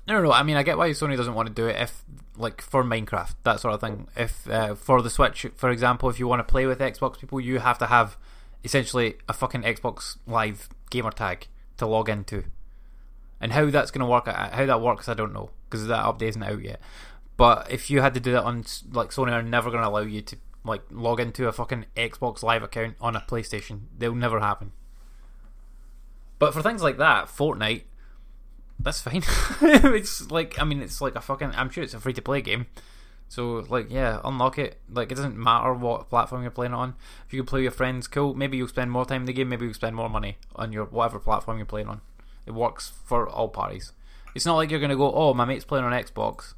no 0.06 0.14
no 0.14 0.22
no 0.22 0.32
I 0.32 0.42
mean 0.44 0.56
I 0.56 0.62
get 0.62 0.78
why 0.78 0.90
Sony 0.90 1.16
doesn't 1.16 1.34
want 1.34 1.48
to 1.48 1.54
do 1.54 1.66
it 1.66 1.76
if 1.80 2.04
like 2.40 2.60
for 2.60 2.82
Minecraft 2.82 3.34
that 3.44 3.60
sort 3.60 3.74
of 3.74 3.80
thing. 3.80 4.08
If 4.16 4.48
uh, 4.48 4.74
for 4.74 5.02
the 5.02 5.10
Switch 5.10 5.46
for 5.54 5.70
example 5.70 6.08
if 6.08 6.18
you 6.18 6.26
want 6.26 6.46
to 6.46 6.50
play 6.50 6.66
with 6.66 6.78
Xbox 6.78 7.18
people 7.18 7.40
you 7.40 7.58
have 7.58 7.78
to 7.78 7.86
have 7.86 8.16
essentially 8.64 9.16
a 9.28 9.32
fucking 9.32 9.62
Xbox 9.62 10.16
Live 10.26 10.68
gamer 10.90 11.10
tag 11.10 11.46
to 11.76 11.86
log 11.86 12.08
into. 12.08 12.44
And 13.40 13.52
how 13.52 13.70
that's 13.70 13.90
going 13.90 14.04
to 14.04 14.10
work 14.10 14.26
how 14.26 14.66
that 14.66 14.80
works 14.80 15.08
I 15.08 15.14
don't 15.14 15.32
know 15.32 15.50
because 15.68 15.86
that 15.86 16.04
update 16.04 16.30
isn't 16.30 16.42
out 16.42 16.62
yet. 16.62 16.80
But 17.36 17.70
if 17.70 17.90
you 17.90 18.02
had 18.02 18.14
to 18.14 18.20
do 18.20 18.32
that 18.32 18.44
on 18.44 18.64
like 18.92 19.10
Sony 19.10 19.32
are 19.32 19.42
never 19.42 19.70
going 19.70 19.82
to 19.82 19.88
allow 19.88 20.00
you 20.00 20.20
to 20.22 20.36
like 20.64 20.82
log 20.90 21.20
into 21.20 21.48
a 21.48 21.52
fucking 21.52 21.86
Xbox 21.96 22.42
Live 22.42 22.62
account 22.62 22.96
on 23.00 23.16
a 23.16 23.20
PlayStation. 23.20 23.82
They'll 23.96 24.14
never 24.14 24.40
happen. 24.40 24.72
But 26.38 26.52
for 26.52 26.62
things 26.62 26.82
like 26.82 26.98
that 26.98 27.26
Fortnite 27.28 27.82
that's 28.82 29.00
fine. 29.00 29.22
It's 29.62 30.30
like 30.30 30.58
I 30.58 30.64
mean 30.64 30.82
it's 30.82 31.00
like 31.00 31.14
a 31.14 31.20
fucking 31.20 31.52
I'm 31.54 31.70
sure 31.70 31.84
it's 31.84 31.94
a 31.94 32.00
free 32.00 32.12
to 32.14 32.22
play 32.22 32.40
game. 32.40 32.66
So 33.28 33.64
like 33.68 33.90
yeah 33.90 34.20
unlock 34.24 34.58
it. 34.58 34.78
Like 34.90 35.12
it 35.12 35.14
doesn't 35.14 35.36
matter 35.36 35.72
what 35.72 36.10
platform 36.10 36.42
you're 36.42 36.50
playing 36.50 36.74
on. 36.74 36.94
If 37.26 37.32
you 37.32 37.40
can 37.42 37.46
play 37.46 37.58
with 37.58 37.64
your 37.64 37.72
friends 37.72 38.08
cool. 38.08 38.34
Maybe 38.34 38.56
you'll 38.56 38.68
spend 38.68 38.90
more 38.90 39.04
time 39.04 39.22
in 39.22 39.26
the 39.26 39.32
game. 39.32 39.48
Maybe 39.48 39.64
you'll 39.64 39.74
spend 39.74 39.96
more 39.96 40.10
money 40.10 40.38
on 40.56 40.72
your 40.72 40.86
whatever 40.86 41.18
platform 41.18 41.58
you're 41.58 41.66
playing 41.66 41.88
on. 41.88 42.00
It 42.46 42.52
works 42.52 42.92
for 43.04 43.28
all 43.28 43.48
parties. 43.48 43.92
It's 44.34 44.46
not 44.46 44.56
like 44.56 44.70
you're 44.70 44.80
gonna 44.80 44.96
go 44.96 45.12
oh 45.12 45.34
my 45.34 45.44
mate's 45.44 45.64
playing 45.64 45.84
on 45.84 45.92
Xbox. 45.92 46.54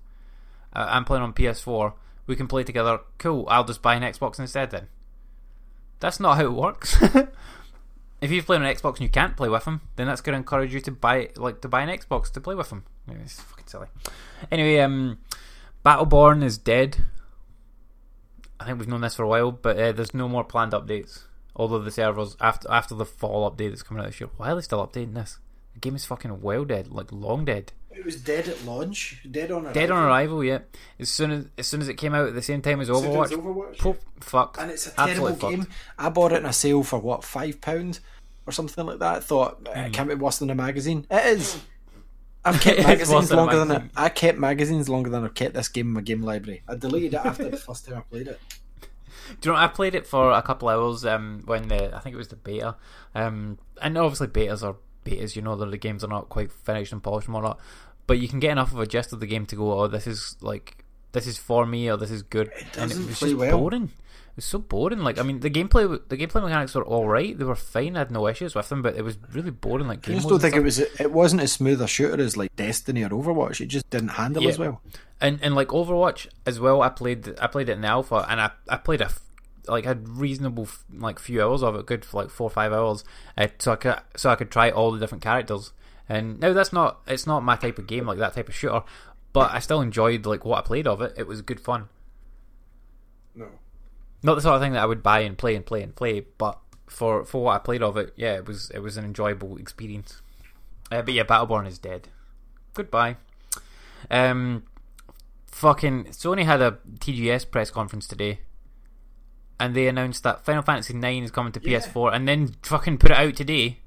Uh, 0.74 0.86
I'm 0.89 1.05
playing 1.05 1.23
on 1.23 1.32
PS4 1.32 1.94
we 2.27 2.36
can 2.36 2.49
play 2.49 2.65
together. 2.65 3.01
Cool. 3.19 3.47
I'll 3.49 3.65
just 3.65 3.82
buy 3.82 3.94
an 3.94 4.03
Xbox 4.03 4.39
instead 4.39 4.70
then. 4.70 4.89
That's 6.01 6.20
not 6.20 6.36
how 6.36 6.44
it 6.44 6.53
works 6.53 6.97
if 8.23 8.31
you 8.31 8.43
play 8.43 8.57
on 8.57 8.62
an 8.62 8.74
Xbox 8.74 8.93
and 8.93 9.01
you 9.01 9.09
can't 9.09 9.36
play 9.36 9.49
with 9.49 9.65
him, 9.65 9.81
then 9.97 10.07
that's 10.07 10.20
going 10.20 10.35
to 10.35 10.39
encourage 10.39 10.73
you 10.73 10.81
to 10.81 10.93
buy 10.93 11.28
like 11.36 11.61
to 11.62 11.69
buy 11.69 11.82
an 11.82 11.89
Xbox 11.89 12.31
to 12.32 12.40
play 12.40 12.55
with 12.55 12.70
him. 12.70 12.85
It's 13.09 13.40
fucking 13.40 13.66
silly. 13.66 13.89
Anyway, 14.51 14.78
um, 14.78 15.19
Battleborn 15.85 16.44
is 16.44 16.57
dead. 16.57 16.99
I 18.61 18.65
think 18.65 18.78
we've 18.78 18.89
known 18.89 19.01
this 19.01 19.16
for 19.16 19.24
a 19.24 19.28
while, 19.28 19.51
but 19.51 19.77
uh, 19.77 19.90
there's 19.90 20.15
no 20.15 20.28
more 20.28 20.44
planned 20.44 20.73
updates. 20.73 21.24
Although 21.57 21.81
the 21.81 21.90
servers 21.90 22.36
after 22.40 22.70
after 22.70 22.94
the 22.94 23.05
fall 23.05 23.51
update 23.51 23.70
that's 23.70 23.82
coming 23.82 24.03
out 24.03 24.07
this 24.07 24.20
year, 24.20 24.31
why 24.36 24.53
are 24.53 24.55
they 24.55 24.62
still 24.62 24.86
updating 24.86 25.15
this? 25.15 25.39
The 25.74 25.81
game 25.81 25.97
is 25.97 26.05
fucking 26.05 26.40
well 26.40 26.65
dead, 26.65 26.93
like 26.93 27.11
long 27.11 27.44
dead. 27.44 27.73
It 27.94 28.05
was 28.05 28.16
dead 28.16 28.48
at 28.48 28.64
launch. 28.64 29.23
Dead 29.31 29.51
on 29.51 29.64
arrival. 29.64 29.73
Dead 29.74 29.90
on 29.90 30.02
arrival, 30.05 30.44
yeah. 30.44 30.59
As 30.98 31.09
soon 31.09 31.31
as 31.31 31.47
as 31.59 31.66
soon 31.66 31.81
as 31.81 31.89
it 31.89 31.94
came 31.94 32.14
out 32.14 32.28
at 32.28 32.35
the 32.35 32.43
same 32.43 32.62
time 32.62 32.81
as 32.81 32.89
As 32.90 33.02
as 33.02 33.05
Overwatch, 33.05 33.77
Overwatch. 34.20 34.59
And 34.59 34.70
it's 34.70 34.86
a 34.86 34.90
terrible 34.93 35.32
game. 35.35 35.62
fucked. 35.62 35.73
I 35.98 36.09
bought 36.09 36.32
it 36.32 36.36
in 36.36 36.47
a 36.47 36.52
sale 36.52 36.82
for 36.82 36.98
what 36.98 37.24
five 37.24 37.60
pound 37.60 38.01
or 38.47 38.52
something 38.52 38.86
like 38.86 38.98
that. 38.98 39.16
I 39.16 39.20
thought 39.20 39.69
uh, 39.69 39.81
it 39.81 39.93
can't 39.93 40.09
be 40.09 40.14
worse 40.14 40.39
than 40.39 40.51
a 40.51 40.55
magazine. 40.55 41.06
It 41.10 41.27
is. 41.27 41.60
I've 42.44 42.60
kept 42.60 42.78
It 42.78 42.81
is 42.81 42.86
worse 42.86 43.09
magazines 43.09 43.32
longer 43.32 43.59
than 43.59 43.69
magazine. 43.69 43.90
I, 43.97 44.05
I 44.05 44.09
kept 44.09 44.39
magazines 44.39 44.89
longer 44.89 45.10
than 45.10 45.24
I've 45.24 45.35
kept 45.35 45.55
this 45.55 45.69
game 45.69 45.89
in 45.89 45.93
my 45.93 46.01
game 46.01 46.23
library. 46.23 46.62
I 46.69 46.74
deleted 46.74 47.14
it 47.14 47.20
after 47.24 47.48
the 47.48 47.56
first 47.69 47.86
time 47.86 47.98
I 47.98 48.01
played 48.01 48.28
it. 48.28 48.40
Do 49.40 49.48
you 49.48 49.52
know? 49.55 49.59
I 49.60 49.69
played 49.69 49.94
it 49.94 50.06
for 50.06 50.32
a 50.32 50.43
couple 50.43 50.69
hours 50.69 51.05
um, 51.05 51.43
when 51.44 51.69
the 51.69 51.94
I 51.94 52.01
think 52.01 52.14
it 52.14 52.19
was 52.19 52.28
the 52.28 52.36
beta, 52.36 52.77
um, 53.14 53.59
and 53.81 53.97
obviously 53.97 54.27
betas 54.27 54.62
are 54.62 54.77
betas. 55.04 55.36
You 55.36 55.42
know 55.42 55.56
the 55.56 55.76
games 55.78 56.02
are 56.04 56.08
not 56.08 56.28
quite 56.28 56.50
finished 56.52 56.92
and 56.92 57.02
polished 57.02 57.28
and 57.28 57.34
whatnot, 57.34 57.58
but 58.06 58.18
you 58.18 58.28
can 58.28 58.40
get 58.40 58.52
enough 58.52 58.72
of 58.72 58.78
a 58.80 58.86
gist 58.86 59.12
of 59.12 59.20
the 59.20 59.26
game 59.26 59.46
to 59.46 59.56
go, 59.56 59.72
oh, 59.80 59.86
this 59.88 60.06
is 60.06 60.36
like 60.40 60.84
this 61.12 61.26
is 61.26 61.38
for 61.38 61.66
me 61.66 61.90
or 61.90 61.96
this 61.96 62.10
is 62.10 62.22
good, 62.22 62.48
and 62.54 62.66
it 62.66 62.72
doesn't 62.72 63.06
was 63.06 63.18
play 63.18 63.28
just 63.30 63.38
well. 63.40 63.58
boring. 63.58 63.90
It 64.32 64.36
was 64.36 64.44
so 64.46 64.58
boring. 64.60 65.00
Like 65.00 65.18
I 65.18 65.22
mean, 65.24 65.40
the 65.40 65.50
gameplay 65.50 66.00
the 66.08 66.16
gameplay 66.16 66.42
mechanics 66.42 66.74
were 66.74 66.84
all 66.84 67.06
right. 67.06 67.36
They 67.36 67.44
were 67.44 67.54
fine. 67.54 67.96
I 67.96 67.98
had 68.00 68.10
no 68.10 68.26
issues 68.28 68.54
with 68.54 68.66
them, 68.70 68.80
but 68.80 68.96
it 68.96 69.02
was 69.02 69.18
really 69.34 69.50
boring. 69.50 69.86
Like 69.88 70.08
I 70.08 70.14
just 70.14 70.26
don't 70.28 70.40
think 70.40 70.56
it 70.56 70.62
was. 70.62 70.78
It 70.78 71.12
wasn't 71.12 71.42
as 71.42 71.52
smooth 71.52 71.82
a 71.82 71.86
shooter 71.86 72.22
as 72.22 72.34
like 72.36 72.54
Destiny 72.56 73.04
or 73.04 73.10
Overwatch. 73.10 73.60
It 73.60 73.66
just 73.66 73.90
didn't 73.90 74.08
handle 74.08 74.42
Yeah. 74.42 74.48
as 74.48 74.58
well. 74.58 74.80
and 75.20 75.38
and 75.42 75.54
like 75.54 75.68
Overwatch 75.68 76.28
as 76.46 76.58
well. 76.58 76.80
I 76.80 76.88
played 76.88 77.38
I 77.42 77.46
played 77.46 77.68
it 77.68 77.72
in 77.72 77.82
the 77.82 77.88
alpha, 77.88 78.24
and 78.26 78.40
I 78.40 78.50
I 78.70 78.78
played 78.78 79.02
a 79.02 79.10
like 79.68 79.84
had 79.84 80.09
reasonable 80.09 80.68
like 80.93 81.18
few 81.18 81.43
hours 81.43 81.62
of 81.62 81.74
it, 81.76 81.86
good 81.86 82.05
for 82.05 82.22
like 82.22 82.30
four 82.30 82.47
or 82.47 82.51
five 82.51 82.72
hours, 82.72 83.05
uh, 83.36 83.48
so 83.59 83.72
I 83.72 83.76
could 83.76 83.97
so 84.16 84.30
I 84.30 84.36
could 84.36 84.51
try 84.51 84.70
all 84.70 84.93
the 84.93 84.98
different 84.98 85.22
characters. 85.22 85.72
And 86.09 86.40
no, 86.40 86.52
that's 86.52 86.72
not 86.72 87.01
it's 87.06 87.26
not 87.26 87.43
my 87.43 87.56
type 87.56 87.78
of 87.78 87.86
game 87.86 88.06
like 88.06 88.18
that 88.18 88.34
type 88.34 88.48
of 88.48 88.55
shooter, 88.55 88.82
but 89.32 89.52
I 89.52 89.59
still 89.60 89.80
enjoyed 89.80 90.26
like 90.26 90.44
what 90.44 90.59
I 90.59 90.62
played 90.62 90.86
of 90.86 91.01
it. 91.01 91.14
It 91.16 91.26
was 91.26 91.43
good 91.43 91.60
fun. 91.60 91.89
No. 93.34 93.48
Not 94.22 94.34
the 94.34 94.43
sort 94.43 94.56
of 94.56 94.62
thing 94.62 94.72
that 94.72 94.82
I 94.82 94.86
would 94.86 95.02
buy 95.02 95.20
and 95.20 95.36
play 95.36 95.56
and 95.56 95.64
play 95.64 95.82
and 95.82 95.94
play, 95.94 96.20
but 96.39 96.59
for 96.86 97.24
for 97.24 97.44
what 97.44 97.55
I 97.55 97.59
played 97.59 97.82
of 97.82 97.97
it, 97.97 98.12
yeah, 98.16 98.34
it 98.34 98.47
was 98.47 98.70
it 98.70 98.80
was 98.80 98.97
an 98.97 99.05
enjoyable 99.05 99.56
experience. 99.56 100.22
Uh, 100.90 101.02
but 101.02 101.14
yeah, 101.14 101.24
Battleborn 101.24 101.66
is 101.66 101.78
dead. 101.78 102.09
Goodbye. 102.74 103.16
Um, 104.10 104.64
fucking 105.47 106.06
Sony 106.06 106.44
had 106.44 106.60
a 106.60 106.78
TGS 106.98 107.51
press 107.51 107.70
conference 107.70 108.06
today, 108.06 108.40
and 109.62 109.74
they 109.76 109.86
announced 109.86 110.24
that 110.24 110.44
Final 110.44 110.62
Fantasy 110.62 110.93
IX 110.97 111.24
is 111.24 111.30
coming 111.30 111.52
to 111.52 111.60
PS4, 111.60 112.12
and 112.14 112.26
then 112.26 112.55
fucking 112.62 112.98
put 112.98 113.10
it 113.12 113.16
out 113.16 113.36
today. 113.36 113.78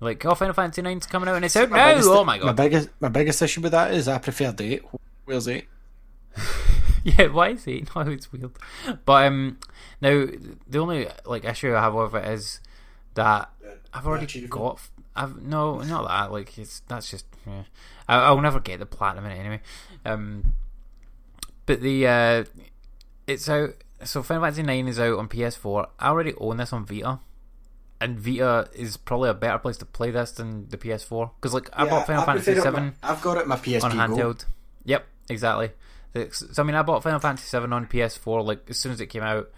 Like, 0.00 0.24
oh, 0.24 0.34
Final 0.34 0.54
Fantasy 0.54 0.82
IX 0.82 1.04
is 1.04 1.10
coming 1.10 1.28
out, 1.28 1.34
and 1.36 1.44
it's 1.44 1.56
out 1.56 1.70
now. 1.70 1.88
biggest- 1.90 2.08
Oh 2.08 2.24
my 2.24 2.38
god! 2.38 2.46
My 2.46 2.52
biggest 2.52 2.88
my 3.00 3.08
biggest 3.08 3.42
issue 3.42 3.60
with 3.60 3.72
that 3.72 3.92
is 3.92 4.06
I 4.08 4.18
preferred 4.18 4.60
eight. 4.60 4.82
Where's 5.24 5.48
eight? 5.48 5.66
yeah, 7.04 7.26
why 7.28 7.50
is 7.50 7.66
it? 7.66 7.88
No, 7.96 8.02
it's 8.02 8.32
weird. 8.32 8.50
But 9.04 9.26
um, 9.26 9.58
now 10.00 10.26
the 10.68 10.78
only 10.78 11.08
like 11.26 11.44
issue 11.44 11.74
I 11.74 11.80
have 11.80 11.94
with 11.94 12.14
it 12.14 12.26
is 12.28 12.60
that 13.14 13.50
I've 13.92 14.06
already 14.06 14.46
got. 14.46 14.80
I've 15.16 15.40
no, 15.42 15.78
not 15.80 16.06
that. 16.08 16.32
Like 16.32 16.56
it's 16.58 16.80
that's 16.88 17.10
just. 17.10 17.26
Yeah. 17.46 17.62
I, 18.08 18.16
I'll 18.18 18.40
never 18.40 18.60
get 18.60 18.78
the 18.80 18.86
platinum 18.86 19.26
in 19.26 19.32
it 19.32 19.38
anyway. 19.40 19.60
Um, 20.04 20.54
but 21.66 21.80
the 21.80 22.06
uh, 22.06 22.44
it's 23.26 23.48
out. 23.48 23.70
So 24.04 24.22
Final 24.22 24.42
Fantasy 24.44 24.62
Nine 24.62 24.88
is 24.88 24.98
out 25.00 25.18
on 25.18 25.28
PS4. 25.28 25.88
I 25.98 26.08
already 26.08 26.34
own 26.38 26.56
this 26.58 26.72
on 26.72 26.84
Vita, 26.86 27.20
and 28.00 28.18
Vita 28.18 28.68
is 28.74 28.96
probably 28.96 29.30
a 29.30 29.34
better 29.34 29.58
place 29.58 29.76
to 29.78 29.84
play 29.86 30.10
this 30.10 30.32
than 30.32 30.68
the 30.68 30.76
PS4 30.76 31.30
because 31.36 31.54
like 31.54 31.70
I 31.72 31.84
Yeah, 31.84 31.90
bought 31.90 32.06
Final 32.06 32.22
I 32.22 32.26
Fantasy 32.26 32.54
Seven 32.60 32.94
I've 33.02 33.22
got 33.22 33.38
it 33.38 33.46
my 33.46 33.56
PSP 33.56 33.82
on 33.84 33.90
Go. 33.90 33.96
handheld. 34.16 34.44
Yep, 34.84 35.06
exactly. 35.30 35.70
So 36.30 36.62
I 36.62 36.64
mean, 36.64 36.76
I 36.76 36.82
bought 36.82 37.02
Final 37.02 37.18
Fantasy 37.20 37.46
Seven 37.46 37.72
on 37.72 37.86
PS4 37.86 38.44
like 38.44 38.68
as 38.70 38.78
soon 38.78 38.92
as 38.92 39.00
it 39.00 39.06
came 39.06 39.22
out, 39.22 39.50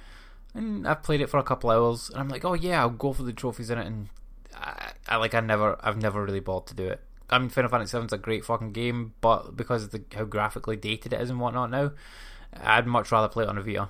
and 0.55 0.87
I've 0.87 1.03
played 1.03 1.21
it 1.21 1.29
for 1.29 1.39
a 1.39 1.43
couple 1.43 1.71
hours, 1.71 2.09
and 2.11 2.19
I'm 2.21 2.29
like, 2.29 2.45
oh 2.45 2.55
yeah, 2.55 2.81
I'll 2.81 2.91
go 2.91 3.13
for 3.13 3.25
the 3.25 3.33
trophies 3.33 3.71
in 3.71 3.79
it, 3.79 3.87
and 3.87 4.09
I, 4.55 4.93
I 5.09 5.17
like 5.17 5.35
I 5.35 5.41
never, 5.41 5.77
I've 5.81 6.01
never 6.01 6.25
really 6.25 6.41
bothered 6.41 6.69
to 6.69 6.75
do 6.75 6.89
it. 6.89 7.01
I 7.29 7.39
mean, 7.39 7.49
Final 7.49 7.71
Fantasy 7.71 7.91
Seven's 7.91 8.13
a 8.13 8.19
great 8.19 8.45
fucking 8.45 8.73
game, 8.73 9.13
but 9.21 9.57
because 9.57 9.83
of 9.85 9.91
the, 9.91 10.03
how 10.15 10.25
graphically 10.25 10.77
dated 10.77 11.13
it 11.13 11.21
is 11.21 11.29
and 11.29 11.41
whatnot 11.41 11.71
now, 11.71 11.91
I'd 12.55 12.87
much 12.87 13.11
rather 13.11 13.29
play 13.29 13.43
it 13.45 13.49
on 13.51 13.59
a 13.59 13.63
Vita 13.63 13.89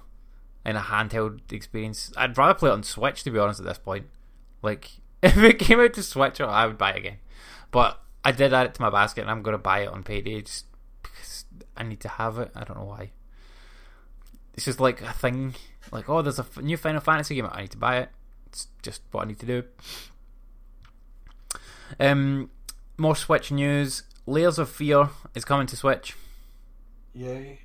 in 0.67 0.77
a 0.77 0.81
handheld 0.81 1.53
experience. 1.53 2.13
I'd 2.17 2.37
rather 2.37 2.53
play 2.53 2.71
it 2.71 2.75
on 2.75 2.83
Switch 2.83 3.23
to 3.23 3.31
be 3.31 3.39
honest 3.39 3.61
at 3.61 3.67
this 3.67 3.79
point. 3.79 4.07
Like 4.63 4.91
if 5.23 5.39
it 5.39 5.59
came 5.59 5.81
out 5.81 5.95
to 5.95 6.03
Switch, 6.03 6.41
I 6.41 6.67
would 6.67 6.77
buy 6.77 6.91
it 6.91 6.99
again. 6.99 7.19
But 7.71 8.01
I 8.25 8.33
did 8.33 8.53
add 8.53 8.67
it 8.67 8.75
to 8.75 8.83
my 8.83 8.91
basket, 8.91 9.23
and 9.23 9.31
I'm 9.31 9.43
going 9.43 9.55
to 9.55 9.63
buy 9.63 9.81
it 9.81 9.89
on 9.89 10.03
payday 10.03 10.43
just 10.43 10.67
because 11.03 11.45
I 11.77 11.85
need 11.85 12.01
to 12.01 12.09
have 12.09 12.39
it. 12.39 12.51
I 12.55 12.65
don't 12.65 12.77
know 12.77 12.85
why. 12.85 13.13
It's 14.55 14.65
just 14.65 14.81
like 14.81 15.01
a 15.01 15.13
thing. 15.13 15.55
Like, 15.93 16.09
oh, 16.09 16.23
there's 16.23 16.39
a 16.39 16.47
new 16.61 16.77
Final 16.77 17.01
Fantasy 17.01 17.37
game. 17.37 17.49
I 17.51 17.63
need 17.63 17.71
to 17.71 17.77
buy 17.77 17.99
it. 17.99 18.09
It's 18.49 18.69
just 18.83 19.03
what 19.13 19.25
I 19.25 19.29
need 19.29 19.39
to 19.41 19.47
do. 19.47 19.63
Um, 22.01 22.51
more 22.97 23.15
Switch 23.15 23.53
news. 23.53 24.03
Layers 24.27 24.59
of 24.59 24.69
Fear 24.69 25.11
is 25.35 25.45
coming 25.45 25.69
to 25.69 25.77
Switch. 25.77 26.17
Yay. 27.15 27.61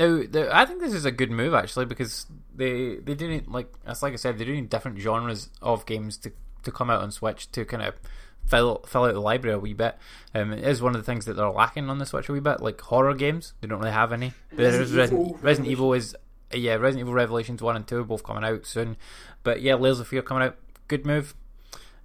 Now, 0.00 0.22
the, 0.26 0.48
I 0.50 0.64
think 0.64 0.80
this 0.80 0.94
is 0.94 1.04
a 1.04 1.10
good 1.10 1.30
move 1.30 1.52
actually 1.52 1.84
because 1.84 2.24
they 2.56 2.94
they 2.96 3.14
do 3.14 3.28
need 3.28 3.48
like 3.48 3.70
as 3.84 4.02
like 4.02 4.14
I 4.14 4.16
said 4.16 4.38
they 4.38 4.46
do 4.46 4.54
need 4.54 4.70
different 4.70 4.98
genres 4.98 5.50
of 5.60 5.84
games 5.84 6.16
to, 6.18 6.32
to 6.62 6.72
come 6.72 6.88
out 6.88 7.02
on 7.02 7.12
Switch 7.12 7.52
to 7.52 7.66
kind 7.66 7.82
of 7.82 7.94
fill 8.46 8.82
fill 8.86 9.04
out 9.04 9.12
the 9.12 9.20
library 9.20 9.56
a 9.56 9.58
wee 9.58 9.74
bit. 9.74 9.98
Um, 10.34 10.54
it 10.54 10.64
is 10.64 10.80
one 10.80 10.94
of 10.94 11.02
the 11.02 11.04
things 11.04 11.26
that 11.26 11.34
they're 11.34 11.50
lacking 11.50 11.90
on 11.90 11.98
the 11.98 12.06
Switch 12.06 12.30
a 12.30 12.32
wee 12.32 12.40
bit, 12.40 12.62
like 12.62 12.80
horror 12.80 13.12
games. 13.12 13.52
They 13.60 13.68
don't 13.68 13.78
really 13.78 13.92
have 13.92 14.10
any. 14.10 14.32
Resident 14.54 14.90
Resident, 14.96 15.20
Evil 15.20 15.38
Resident 15.42 15.70
Evil 15.70 15.92
is 15.92 16.16
yeah 16.50 16.76
Resident 16.76 17.00
Evil 17.00 17.12
Revelations 17.12 17.60
one 17.60 17.76
and 17.76 17.86
two 17.86 17.98
are 18.00 18.04
both 18.04 18.24
coming 18.24 18.42
out 18.42 18.64
soon, 18.64 18.96
but 19.42 19.60
yeah 19.60 19.74
Layers 19.74 20.00
of 20.00 20.08
Fear 20.08 20.22
coming 20.22 20.44
out. 20.44 20.56
Good 20.88 21.04
move. 21.04 21.34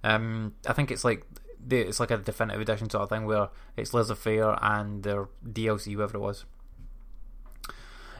Um, 0.04 0.52
I 0.66 0.74
think 0.74 0.90
it's 0.90 1.02
like 1.02 1.24
the, 1.66 1.78
it's 1.78 1.98
like 1.98 2.10
a 2.10 2.18
definitive 2.18 2.60
edition 2.60 2.90
sort 2.90 3.04
of 3.04 3.08
thing 3.08 3.24
where 3.24 3.48
it's 3.74 3.94
Layers 3.94 4.10
of 4.10 4.18
Fear 4.18 4.58
and 4.60 5.02
their 5.02 5.28
DLC, 5.42 5.96
whatever 5.96 6.18
it 6.18 6.20
was. 6.20 6.44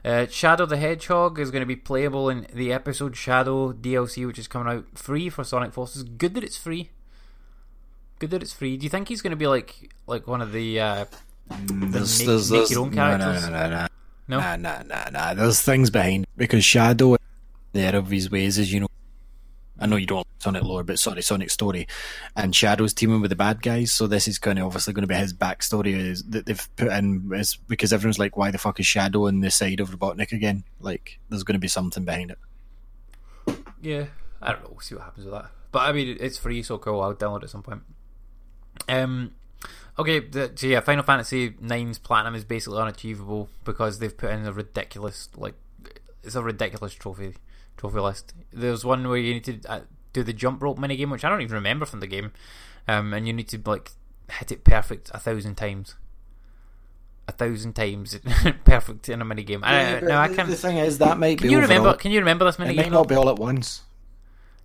Uh, 0.07 0.25
Shadow 0.29 0.67
the 0.67 0.77
Hedgehog 0.77 1.41
is 1.41 1.51
going 1.51 1.63
to 1.63 1.67
be 1.67 1.75
playable 1.75 2.31
in 2.31 2.47
the 2.55 2.73
episode 2.73 3.17
Shadow 3.17 3.73
DLC, 3.73 4.25
which 4.25 4.39
is 4.39 4.47
coming 4.47 4.73
out 4.73 4.85
free 4.95 5.29
for 5.29 5.43
Sonic 5.43 5.73
Forces. 5.73 6.05
Good 6.05 6.35
that 6.35 6.45
it's 6.45 6.57
free. 6.57 6.91
Good 8.21 8.31
that 8.31 8.41
it's 8.41 8.53
free. 8.53 8.77
Do 8.77 8.85
you 8.85 8.91
think 8.91 9.09
he's 9.09 9.21
going 9.21 9.33
to 9.33 9.37
be 9.37 9.49
like 9.49 9.93
like 10.07 10.29
one 10.29 10.41
of 10.41 10.53
the 10.53 10.79
uh, 10.79 11.05
the 11.51 11.75
There's, 11.75 12.21
make, 12.21 12.29
there's, 12.29 12.53
make 12.53 12.59
there's, 12.61 12.71
your 12.71 12.83
own 12.83 12.95
no, 12.95 13.17
no, 13.17 13.25
characters? 13.25 13.51
no, 13.51 13.51
no, 13.51 13.71
no. 13.71 13.87
No? 14.29 14.41
Nah, 14.41 14.57
nah, 14.57 14.83
nah, 14.85 15.11
nah. 15.11 15.35
There's 15.35 15.61
things 15.61 15.91
behind 15.91 16.27
because 16.37 16.65
Shadow, 16.65 17.17
there 17.73 17.97
of 17.97 18.09
his 18.09 18.31
ways, 18.31 18.61
as 18.61 18.73
you 18.73 18.81
know. 18.81 18.89
I 19.79 19.87
know 19.87 19.97
you 19.97 20.07
don't 20.07 20.19
like 20.19 20.27
Sonic 20.39 20.63
lore, 20.63 20.85
but 20.85 20.99
sorry, 20.99 21.23
Sonic 21.23 21.51
story, 21.51 21.87
and 22.35 22.55
Shadow's 22.55 22.95
teaming 22.95 23.21
with 23.21 23.31
the 23.31 23.37
bad 23.37 23.63
guys. 23.63 23.93
So 23.93 24.07
this 24.07 24.27
is 24.27 24.39
going 24.39 24.57
to 24.57 24.63
obviously 24.63 24.95
going 24.95 25.03
to 25.03 25.09
be 25.09 25.15
his 25.15 25.35
backstory 25.35 25.95
is 25.95 26.23
that 26.25 26.47
they've 26.47 26.69
put 26.77 26.89
in 26.89 27.31
is 27.35 27.57
because 27.57 27.93
everyone's 27.93 28.19
like, 28.19 28.37
why 28.37 28.51
the 28.51 28.59
fuck 28.59 28.81
is 28.81 28.87
Shadow 28.87 29.27
on 29.27 29.41
the 29.41 29.51
side 29.51 29.81
of 29.81 29.91
Robotnik 29.91 30.33
again? 30.33 30.65
Like, 30.81 31.19
there's 31.29 31.43
going 31.43 31.55
to 31.55 31.61
be 31.61 31.69
something 31.69 32.05
behind 32.05 32.31
it. 32.31 32.39
Yeah, 33.83 34.07
I 34.41 34.53
don't 34.53 34.63
know. 34.63 34.71
We'll 34.71 34.81
see 34.81 34.95
what 34.95 35.05
happens 35.05 35.27
with 35.27 35.35
that. 35.35 35.51
But 35.73 35.81
I 35.81 35.93
mean, 35.93 36.17
it's 36.21 36.39
free, 36.39 36.63
so 36.63 36.79
cool. 36.79 37.01
I'll 37.03 37.15
download 37.15 37.43
it 37.43 37.45
at 37.45 37.51
some 37.51 37.63
point. 37.63 37.83
Um, 38.89 39.33
okay, 39.99 40.21
the, 40.21 40.53
so 40.55 40.67
yeah, 40.67 40.81
Final 40.81 41.05
Fantasy 41.05 41.55
IX's 41.63 41.99
platinum 41.99 42.35
is 42.35 42.45
basically 42.45 42.79
unachievable 42.79 43.51
because 43.65 43.99
they've 43.99 44.17
put 44.17 44.31
in 44.31 44.47
a 44.47 44.53
ridiculous, 44.53 45.29
like, 45.37 45.55
it's 46.23 46.35
a 46.35 46.43
ridiculous 46.43 46.95
trophy 46.95 47.35
trophy 47.77 48.01
list. 48.01 48.35
There's 48.53 48.85
one 48.85 49.07
where 49.09 49.19
you 49.19 49.35
need 49.35 49.45
to 49.45 49.61
uh, 49.69 49.81
do 50.13 50.23
the 50.23 50.33
jump 50.33 50.63
rope 50.63 50.79
mini 50.79 50.97
game, 50.97 51.11
which 51.11 51.25
I 51.25 51.29
don't 51.29 51.43
even 51.43 51.55
remember 51.55 51.87
from 51.87 52.01
the 52.01 52.07
game, 52.07 52.33
um, 52.89 53.13
and 53.13 53.27
you 53.27 53.33
need 53.33 53.49
to 53.49 53.61
like 53.65 53.93
hit 54.31 54.53
it 54.53 54.65
perfect 54.65 55.11
a 55.13 55.19
thousand 55.19 55.57
times. 55.57 55.95
A 57.29 57.33
thousand 57.33 57.75
times, 57.75 58.17
perfect 58.65 59.09
in 59.09 59.21
a 59.21 59.25
mini 59.25 59.43
game. 59.43 59.65
I, 59.65 59.81
Yeah, 59.81 60.01
now 60.01 60.21
I 60.21 60.29
can't. 60.29 60.49
The 60.49 60.57
thing 60.57 60.77
is, 60.77 60.99
that 60.99 61.19
might 61.19 61.39
Can 61.39 61.49
be 61.49 61.53
you 61.53 61.61
remember? 61.61 61.95
Can 61.95 62.13
you 62.13 62.21
remember 62.21 62.45
this 62.45 62.59
mini 62.59 62.75
It 62.75 62.77
might 62.77 62.93
not 62.93 63.09
be 63.09 63.17
all 63.17 63.29
at 63.29 63.39
once. 63.39 63.83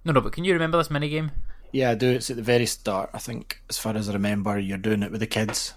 No, 0.05 0.13
no, 0.13 0.21
but 0.21 0.31
can 0.31 0.43
you 0.43 0.53
remember 0.53 0.77
this 0.77 0.91
mini 0.91 1.09
game? 1.09 1.31
Yeah, 1.71 1.91
I 1.91 1.95
do. 1.95 2.09
It's 2.09 2.29
at 2.29 2.35
the 2.35 2.43
very 2.43 2.65
start. 2.65 3.09
I 3.13 3.17
think, 3.17 3.61
as 3.69 3.77
far 3.77 3.95
as 3.95 4.09
I 4.09 4.13
remember, 4.13 4.59
you're 4.59 4.77
doing 4.77 5.03
it 5.03 5.11
with 5.11 5.21
the 5.21 5.27
kids. 5.27 5.73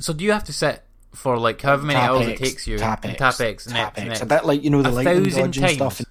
So 0.00 0.12
do 0.12 0.24
you 0.24 0.32
have 0.32 0.44
to 0.44 0.52
sit 0.52 0.82
for 1.14 1.38
like 1.38 1.60
however 1.62 1.84
many 1.84 1.98
Tap 2.00 2.10
hours 2.10 2.26
X, 2.28 2.40
it 2.40 2.44
takes 2.44 2.66
you? 2.66 2.78
Tap 2.78 3.04
and 3.04 3.12
X, 3.12 3.18
tap 3.18 3.40
X, 3.40 3.64
tap 3.66 3.74
next, 3.96 3.98
X. 3.98 4.20
next. 4.20 4.28
Bit 4.28 4.44
like 4.44 4.62
you 4.64 4.70
know 4.70 4.82
the 4.82 4.90
A 4.90 4.90
lightning 4.90 5.24
thousand 5.24 5.42
dodge 5.42 5.56
and 5.58 5.66
times. 5.66 5.76
stuff. 5.96 6.02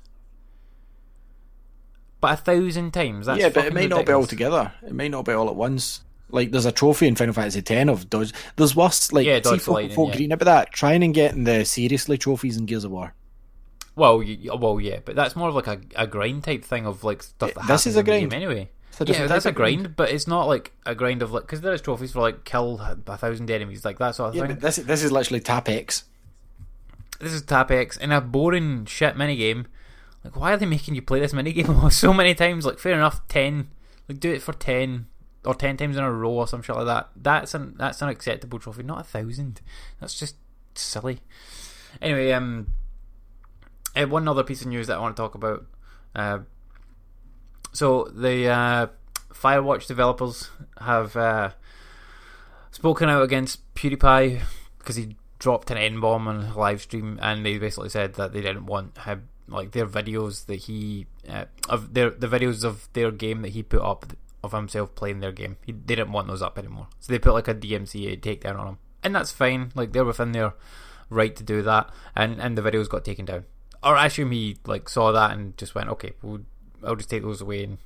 but 2.21 2.33
a 2.39 2.41
thousand 2.41 2.91
times. 2.91 3.25
That's 3.25 3.39
yeah, 3.39 3.49
but 3.49 3.57
it 3.57 3.61
fucking 3.63 3.73
may 3.75 3.87
not 3.87 4.05
be 4.05 4.13
all 4.13 4.25
together. 4.25 4.71
It 4.85 4.93
may 4.93 5.09
not 5.09 5.25
be 5.25 5.33
all 5.33 5.49
at 5.49 5.55
once. 5.55 6.01
Like 6.29 6.51
there's 6.51 6.65
a 6.65 6.71
trophy 6.71 7.07
in 7.07 7.15
Final 7.15 7.33
Fantasy 7.33 7.61
X 7.65 7.89
of 7.89 8.09
dodge. 8.09 8.33
There's 8.55 8.75
worse. 8.75 9.11
Like 9.11 9.25
Yeah, 9.25 9.37
see 9.37 9.41
dodge 9.41 9.61
folk, 9.61 9.73
lightning, 9.75 9.95
folk 9.95 10.09
yeah. 10.09 10.15
green 10.17 10.31
about 10.31 10.45
that. 10.45 10.71
Trying 10.71 11.03
and 11.03 11.13
getting 11.13 11.43
the 11.43 11.63
seriously 11.65 12.17
trophies 12.17 12.57
in 12.57 12.65
Gears 12.65 12.83
of 12.85 12.91
War. 12.91 13.13
Well, 13.95 14.23
you, 14.23 14.55
well, 14.55 14.79
yeah, 14.81 14.99
but 15.05 15.15
that's 15.15 15.35
more 15.35 15.49
of 15.49 15.55
like 15.55 15.67
a, 15.67 15.79
a 15.95 16.07
grind 16.07 16.43
type 16.43 16.63
thing 16.65 16.87
of 16.87 17.03
like 17.03 17.21
stuff 17.21 17.53
that 17.53 17.67
This 17.67 17.85
happens 17.85 17.85
is 17.87 17.95
a 17.95 17.99
in 17.99 18.05
the 18.05 18.11
grind. 18.11 18.31
game 18.31 18.41
anyway. 18.41 18.69
A 18.99 19.05
Yeah, 19.05 19.27
that's 19.27 19.45
a 19.45 19.51
grind. 19.51 19.95
but 19.95 20.09
it's 20.11 20.27
not 20.27 20.45
like 20.47 20.71
a 20.85 20.93
grind 20.95 21.21
of 21.21 21.31
like 21.31 21.43
because 21.43 21.61
there 21.61 21.73
is 21.73 21.81
trophies 21.81 22.11
for 22.11 22.21
like 22.21 22.43
kill 22.45 22.79
a 22.79 23.17
thousand 23.17 23.49
enemies, 23.49 23.83
like 23.85 23.97
that 23.99 24.15
sort 24.15 24.29
of 24.29 24.35
Yeah, 24.35 24.47
thing. 24.47 24.57
this 24.59 24.75
this 24.77 25.03
is 25.03 25.11
literally 25.11 25.39
tap 25.39 25.67
X. 25.69 26.03
this 27.19 27.31
is 27.33 27.41
Tap 27.41 27.71
X 27.71 27.97
in 27.97 28.11
a 28.11 28.21
boring 28.21 28.85
shit 28.85 29.15
minigame. 29.15 29.65
Like, 30.23 30.35
why 30.35 30.53
are 30.53 30.57
they 30.57 30.65
making 30.65 30.95
you 30.95 31.01
play 31.01 31.19
this 31.19 31.33
minigame 31.33 31.91
so 31.91 32.13
many 32.13 32.33
times? 32.33 32.65
Like, 32.65 32.79
fair 32.79 32.93
enough, 32.93 33.27
ten. 33.27 33.69
Like, 34.07 34.19
do 34.19 34.31
it 34.31 34.41
for 34.41 34.53
ten 34.53 35.07
or 35.45 35.53
ten 35.55 35.75
times 35.75 35.97
in 35.97 36.03
a 36.03 36.11
row 36.11 36.31
or 36.31 36.47
some 36.47 36.61
shit 36.61 36.75
like 36.75 36.85
that. 36.85 37.09
That's 37.15 37.53
an 37.53 37.75
that's 37.77 38.01
an 38.01 38.09
acceptable 38.09 38.59
trophy, 38.59 38.83
not 38.83 39.01
a 39.01 39.03
thousand. 39.03 39.59
That's 39.99 40.17
just 40.17 40.35
silly. 40.75 41.19
Anyway, 42.01 42.31
um, 42.31 42.67
uh, 43.95 44.05
one 44.07 44.27
other 44.27 44.43
piece 44.43 44.61
of 44.61 44.67
news 44.67 44.87
that 44.87 44.97
I 44.97 45.01
want 45.01 45.15
to 45.15 45.21
talk 45.21 45.35
about. 45.35 45.65
Uh, 46.15 46.39
so 47.73 48.05
the 48.13 48.47
uh, 48.47 48.87
Firewatch 49.31 49.87
developers 49.87 50.49
have 50.79 51.15
uh, 51.17 51.51
spoken 52.71 53.09
out 53.09 53.23
against 53.23 53.61
PewDiePie 53.75 54.41
because 54.77 54.95
he 54.95 55.15
dropped 55.39 55.71
an 55.71 55.77
N 55.77 55.99
bomb 55.99 56.27
on 56.27 56.45
a 56.45 56.57
live 56.57 56.81
stream, 56.81 57.19
and 57.21 57.45
they 57.45 57.57
basically 57.57 57.89
said 57.89 58.13
that 58.13 58.31
they 58.31 58.41
didn't 58.41 58.65
want 58.65 58.97
him 58.99 59.27
like 59.47 59.71
their 59.71 59.85
videos 59.85 60.45
that 60.45 60.55
he 60.55 61.05
uh, 61.27 61.45
of 61.67 61.93
their 61.93 62.09
the 62.09 62.27
videos 62.27 62.63
of 62.63 62.87
their 62.93 63.11
game 63.11 63.41
that 63.41 63.49
he 63.49 63.61
put 63.61 63.81
up 63.81 64.13
of 64.43 64.51
himself 64.51 64.95
playing 64.95 65.19
their 65.19 65.31
game. 65.31 65.57
He, 65.65 65.71
they 65.71 65.95
didn't 65.95 66.11
want 66.11 66.27
those 66.27 66.41
up 66.41 66.57
anymore, 66.57 66.87
so 66.99 67.11
they 67.11 67.19
put 67.19 67.33
like 67.33 67.47
a 67.47 67.55
DMCA 67.55 68.21
takedown 68.21 68.57
on 68.57 68.67
him, 68.67 68.77
and 69.03 69.15
that's 69.15 69.31
fine. 69.31 69.71
Like 69.75 69.91
they're 69.91 70.05
within 70.05 70.31
their 70.31 70.53
right 71.09 71.35
to 71.35 71.43
do 71.43 71.61
that, 71.63 71.89
and 72.15 72.39
and 72.39 72.57
the 72.57 72.61
videos 72.61 72.87
got 72.89 73.03
taken 73.03 73.25
down. 73.25 73.45
Or 73.83 73.97
I 73.97 74.05
assume 74.05 74.31
he 74.31 74.57
like 74.65 74.87
saw 74.87 75.11
that 75.11 75.31
and 75.31 75.57
just 75.57 75.75
went, 75.75 75.89
okay, 75.89 76.13
we'll, 76.21 76.41
I'll 76.85 76.95
just 76.95 77.09
take 77.09 77.23
those 77.23 77.41
away 77.41 77.63
and 77.63 77.77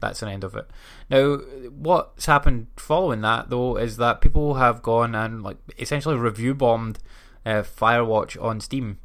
that's 0.00 0.22
an 0.22 0.28
end 0.28 0.44
of 0.44 0.56
it. 0.56 0.68
Now, 1.10 1.36
what's 1.36 2.26
happened 2.26 2.68
following 2.76 3.20
that 3.20 3.50
though 3.50 3.76
is 3.76 3.98
that 3.98 4.20
people 4.20 4.54
have 4.54 4.82
gone 4.82 5.14
and 5.14 5.42
like 5.42 5.58
essentially 5.78 6.16
review 6.16 6.54
bombed 6.54 6.98
uh, 7.44 7.62
Firewatch 7.62 8.42
on 8.42 8.60
Steam. 8.60 8.98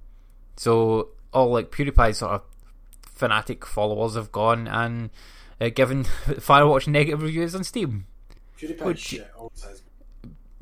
So 0.56 1.10
all 1.34 1.52
like 1.52 1.72
PewDiePie 1.72 2.16
sort 2.16 2.32
of 2.32 2.42
fanatic 3.04 3.66
followers 3.66 4.16
have 4.16 4.32
gone 4.32 4.68
and 4.68 5.10
uh, 5.60 5.70
given 5.70 6.04
Firewatch 6.26 6.88
negative 6.88 7.22
reviews 7.22 7.56
on 7.56 7.64
Steam. 7.64 8.08
PewDiePie 8.60 8.86
Would 8.86 9.00
shit. 9.00 9.32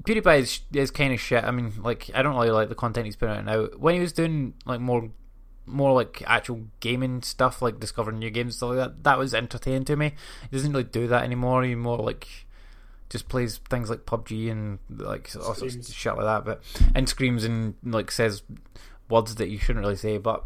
PewDiePie 0.04 0.40
is, 0.40 0.60
is 0.74 0.92
kind 0.92 1.14
of 1.14 1.20
shit. 1.20 1.44
I 1.44 1.52
mean, 1.52 1.74
like 1.82 2.10
I 2.14 2.22
don't 2.22 2.36
really 2.36 2.52
like 2.52 2.70
the 2.70 2.76
content 2.76 3.06
he's 3.06 3.16
putting 3.16 3.36
out 3.36 3.46
now. 3.46 3.66
When 3.78 3.96
he 3.96 4.02
was 4.02 4.14
doing 4.14 4.54
like 4.66 4.80
more, 4.80 5.10
more 5.66 5.94
like 5.94 6.24
actual 6.26 6.64
gaming 6.80 7.22
stuff, 7.22 7.62
like 7.62 7.80
discovering 7.80 8.20
new 8.20 8.30
games 8.30 8.54
and 8.54 8.56
stuff 8.56 8.70
like 8.70 8.78
that, 8.78 9.04
that 9.04 9.18
was 9.18 9.34
entertaining 9.34 9.86
to 9.86 9.96
me. 9.96 10.14
He 10.50 10.58
doesn't 10.58 10.72
really 10.72 10.84
do 10.84 11.08
that 11.08 11.24
anymore. 11.24 11.64
He 11.64 11.76
more 11.76 11.98
like 11.98 12.28
just 13.10 13.30
plays 13.30 13.58
things 13.70 13.90
like 13.90 14.06
PUBG 14.06 14.52
and 14.52 14.80
like 14.90 15.30
all 15.36 15.54
sorts 15.54 15.76
of 15.76 15.86
shit 15.94 16.16
like 16.16 16.26
that. 16.26 16.46
But 16.46 16.62
and 16.96 17.08
screams 17.08 17.44
and 17.44 17.76
like 17.84 18.12
says 18.12 18.44
words 19.10 19.36
that 19.36 19.50
you 19.50 19.58
shouldn't 19.58 19.86
really 19.86 19.96
say. 19.96 20.18
But 20.18 20.44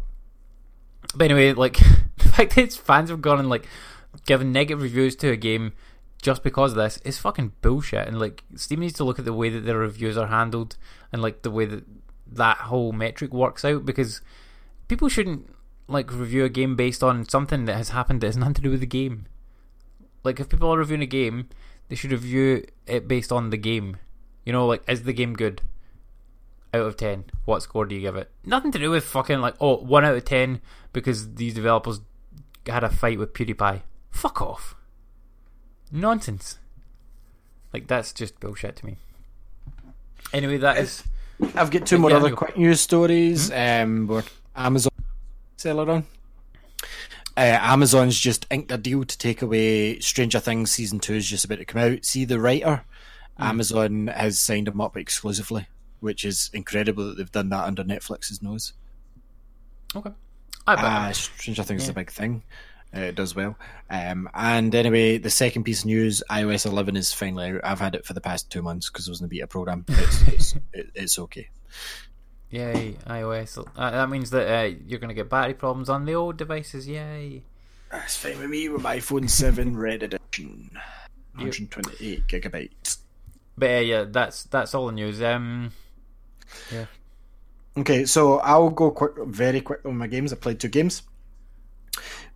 but 1.14 1.24
anyway, 1.24 1.52
like 1.54 1.78
the 2.18 2.28
fact 2.28 2.54
that 2.54 2.64
his 2.66 2.76
fans 2.76 3.10
have 3.10 3.22
gone 3.22 3.38
and 3.38 3.48
like 3.48 3.66
given 4.26 4.52
negative 4.52 4.82
reviews 4.82 5.16
to 5.16 5.30
a 5.30 5.36
game 5.36 5.72
just 6.20 6.42
because 6.42 6.72
of 6.72 6.78
this 6.78 6.98
is 6.98 7.18
fucking 7.18 7.52
bullshit. 7.62 8.06
And 8.06 8.18
like 8.18 8.44
Steam 8.54 8.80
needs 8.80 8.94
to 8.94 9.04
look 9.04 9.18
at 9.18 9.24
the 9.24 9.32
way 9.32 9.48
that 9.50 9.60
their 9.60 9.78
reviews 9.78 10.16
are 10.16 10.26
handled 10.26 10.76
and 11.12 11.22
like 11.22 11.42
the 11.42 11.50
way 11.50 11.64
that 11.64 11.84
that 12.30 12.58
whole 12.58 12.92
metric 12.92 13.32
works 13.32 13.64
out 13.64 13.86
because 13.86 14.20
people 14.88 15.08
shouldn't 15.08 15.48
like 15.86 16.12
review 16.12 16.44
a 16.44 16.48
game 16.48 16.76
based 16.76 17.02
on 17.02 17.28
something 17.28 17.64
that 17.66 17.76
has 17.76 17.90
happened 17.90 18.20
that 18.20 18.26
has 18.26 18.36
nothing 18.36 18.54
to 18.54 18.62
do 18.62 18.70
with 18.70 18.80
the 18.80 18.86
game. 18.86 19.26
Like 20.24 20.40
if 20.40 20.48
people 20.48 20.72
are 20.72 20.78
reviewing 20.78 21.02
a 21.02 21.06
game, 21.06 21.48
they 21.88 21.94
should 21.96 22.12
review 22.12 22.66
it 22.86 23.06
based 23.08 23.32
on 23.32 23.50
the 23.50 23.56
game. 23.56 23.96
You 24.44 24.52
know, 24.52 24.66
like 24.66 24.82
is 24.88 25.04
the 25.04 25.12
game 25.12 25.34
good? 25.34 25.62
Out 26.74 26.82
of 26.82 26.96
ten, 26.98 27.24
what 27.46 27.62
score 27.62 27.86
do 27.86 27.94
you 27.94 28.02
give 28.02 28.16
it? 28.16 28.30
Nothing 28.44 28.72
to 28.72 28.78
do 28.78 28.90
with 28.90 29.04
fucking 29.04 29.40
like 29.40 29.54
oh 29.60 29.76
one 29.78 30.04
out 30.04 30.16
of 30.16 30.24
ten 30.24 30.60
because 30.92 31.34
these 31.34 31.54
developers 31.54 32.00
had 32.66 32.84
a 32.84 32.90
fight 32.90 33.18
with 33.18 33.32
PewDiePie. 33.32 33.82
Fuck 34.10 34.42
off. 34.42 34.74
Nonsense. 35.90 36.58
Like 37.72 37.86
that's 37.86 38.12
just 38.12 38.38
bullshit 38.40 38.76
to 38.76 38.86
me. 38.86 38.96
Anyway, 40.32 40.58
that 40.58 40.76
is 40.76 41.04
I've 41.54 41.70
got 41.70 41.86
two 41.86 41.98
more 41.98 42.10
Yeah, 42.10 42.16
other 42.16 42.34
quick 42.34 42.58
news 42.58 42.80
stories. 42.80 43.50
Um, 43.50 44.06
where 44.08 44.24
Amazon 44.58 44.92
seller 45.56 45.90
on. 45.90 46.06
Uh, 47.36 47.58
Amazon's 47.60 48.18
just 48.18 48.46
inked 48.50 48.72
a 48.72 48.76
deal 48.76 49.04
to 49.04 49.18
take 49.18 49.42
away 49.42 50.00
Stranger 50.00 50.40
Things 50.40 50.72
season 50.72 50.98
two 50.98 51.14
is 51.14 51.26
just 51.28 51.44
about 51.44 51.58
to 51.58 51.64
come 51.64 51.80
out. 51.80 52.04
See 52.04 52.24
the 52.24 52.40
writer, 52.40 52.84
Amazon 53.38 54.08
has 54.08 54.40
signed 54.40 54.66
him 54.66 54.80
up 54.80 54.96
exclusively, 54.96 55.68
which 56.00 56.24
is 56.24 56.50
incredible 56.52 57.06
that 57.08 57.16
they've 57.16 57.30
done 57.30 57.50
that 57.50 57.64
under 57.64 57.84
Netflix's 57.84 58.42
nose. 58.42 58.72
okay. 59.94 60.10
I 60.66 60.74
bet. 60.74 60.84
Uh, 60.84 61.12
Stranger 61.12 61.62
Things 61.62 61.84
is 61.84 61.88
a 61.88 61.94
big 61.94 62.10
thing. 62.10 62.42
Uh, 62.94 63.00
it 63.00 63.14
does 63.14 63.34
well. 63.34 63.56
Um, 63.88 64.28
and 64.34 64.74
anyway, 64.74 65.18
the 65.18 65.30
second 65.30 65.64
piece 65.64 65.80
of 65.80 65.86
news: 65.86 66.22
iOS 66.30 66.66
11 66.66 66.96
is 66.96 67.12
finally 67.12 67.52
out. 67.52 67.60
I've 67.62 67.80
had 67.80 67.94
it 67.94 68.04
for 68.04 68.14
the 68.14 68.20
past 68.20 68.50
two 68.50 68.62
months 68.62 68.90
because 68.90 69.06
it 69.06 69.10
was 69.10 69.20
in 69.20 69.28
the 69.28 69.34
beta 69.36 69.46
program. 69.46 69.84
It's, 69.88 70.22
it's, 70.28 70.54
it, 70.72 70.90
it's 70.94 71.18
okay. 71.20 71.48
Yay, 72.50 72.96
iOS. 73.06 73.58
Uh, 73.76 73.90
that 73.90 74.08
means 74.08 74.30
that 74.30 74.48
uh, 74.48 74.74
you're 74.86 74.98
going 74.98 75.08
to 75.08 75.14
get 75.14 75.28
battery 75.28 75.54
problems 75.54 75.90
on 75.90 76.06
the 76.06 76.14
old 76.14 76.36
devices. 76.36 76.88
Yay. 76.88 77.42
That's 77.90 78.16
fine 78.16 78.38
with 78.38 78.50
me 78.50 78.68
with 78.68 78.82
my 78.82 78.98
iPhone 78.98 79.28
7 79.28 79.76
Red 79.76 80.02
Edition. 80.02 80.70
128 81.34 82.26
gigabytes. 82.26 82.98
But 83.56 83.70
uh, 83.70 83.80
yeah, 83.80 84.04
that's 84.08 84.44
that's 84.44 84.74
all 84.74 84.86
the 84.86 84.92
news. 84.92 85.22
Um, 85.22 85.72
yeah. 86.72 86.86
Okay, 87.76 88.04
so 88.06 88.38
I'll 88.38 88.70
go 88.70 88.90
quick, 88.90 89.12
very 89.26 89.60
quick 89.60 89.80
on 89.84 89.96
my 89.96 90.06
games. 90.06 90.32
I 90.32 90.36
played 90.36 90.60
two 90.60 90.68
games. 90.68 91.02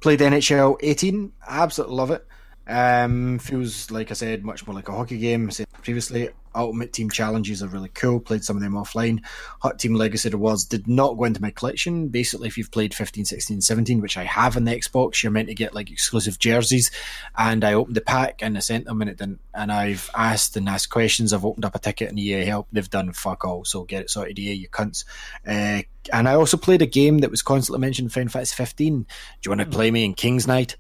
Played 0.01 0.20
NHL 0.20 0.78
18. 0.80 1.32
I 1.48 1.62
absolutely 1.62 1.97
love 1.97 2.10
it. 2.10 2.26
Um, 2.73 3.39
feels 3.39 3.90
like 3.90 4.11
I 4.11 4.15
said, 4.15 4.44
much 4.44 4.66
more 4.66 4.74
like 4.74 4.89
a 4.89 4.93
hockey 4.93 5.19
game. 5.19 5.49
I 5.49 5.51
said 5.51 5.66
previously, 5.82 6.31
Ultimate 6.55 6.93
Team 6.93 7.11
challenges 7.11 7.62
are 7.62 7.69
really 7.69 7.90
cool. 7.90 8.20
Played 8.20 8.44
some 8.44 8.57
of 8.57 8.62
them 8.62 8.73
offline. 8.73 9.20
HUT 9.61 9.78
Team 9.78 9.94
Legacy 9.94 10.31
Rewards 10.31 10.65
did 10.65 10.89
not 10.89 11.19
go 11.19 11.24
into 11.24 11.43
my 11.43 11.51
collection. 11.51 12.09
Basically, 12.09 12.49
if 12.49 12.57
you've 12.57 12.70
played 12.70 12.94
15, 12.94 13.24
16, 13.24 13.61
17, 13.61 14.01
which 14.01 14.16
I 14.16 14.24
have 14.24 14.57
on 14.57 14.65
the 14.65 14.77
Xbox, 14.77 15.23
you're 15.23 15.32
meant 15.32 15.49
to 15.49 15.55
get 15.55 15.74
like 15.74 15.90
exclusive 15.90 16.39
jerseys. 16.39 16.90
And 17.36 17.65
I 17.65 17.74
opened 17.74 17.97
the 17.97 18.01
pack 18.01 18.43
and 18.43 18.57
I 18.57 18.61
sent 18.61 18.86
them 18.86 19.01
and 19.03 19.11
it 19.11 19.19
didn't. 19.19 19.40
And 19.55 19.70
I've 19.70 20.11
asked 20.15 20.57
and 20.57 20.69
asked 20.69 20.90
questions. 20.90 21.32
I've 21.32 21.44
opened 21.44 21.65
up 21.65 21.74
a 21.74 21.78
ticket 21.78 22.09
and 22.09 22.19
EA 22.19 22.44
help. 22.44 22.69
They've 22.73 22.89
done 22.89 23.12
fuck 23.12 23.44
all. 23.44 23.65
So 23.65 23.85
get 23.85 24.03
it 24.03 24.11
sorted, 24.11 24.39
EA, 24.39 24.55
you 24.55 24.69
cunts. 24.69 25.05
Uh, 25.47 25.82
and 26.12 26.28
I 26.28 26.35
also 26.35 26.57
played 26.57 26.82
a 26.82 26.86
game 26.86 27.19
that 27.19 27.31
was 27.31 27.43
constantly 27.43 27.81
mentioned, 27.81 28.12
Final 28.12 28.31
Fantasy 28.31 28.57
15. 28.57 29.03
Do 29.03 29.07
you 29.44 29.51
want 29.51 29.61
to 29.61 29.66
play 29.66 29.90
me 29.90 30.05
in 30.05 30.15
King's 30.15 30.47
Knight? 30.47 30.77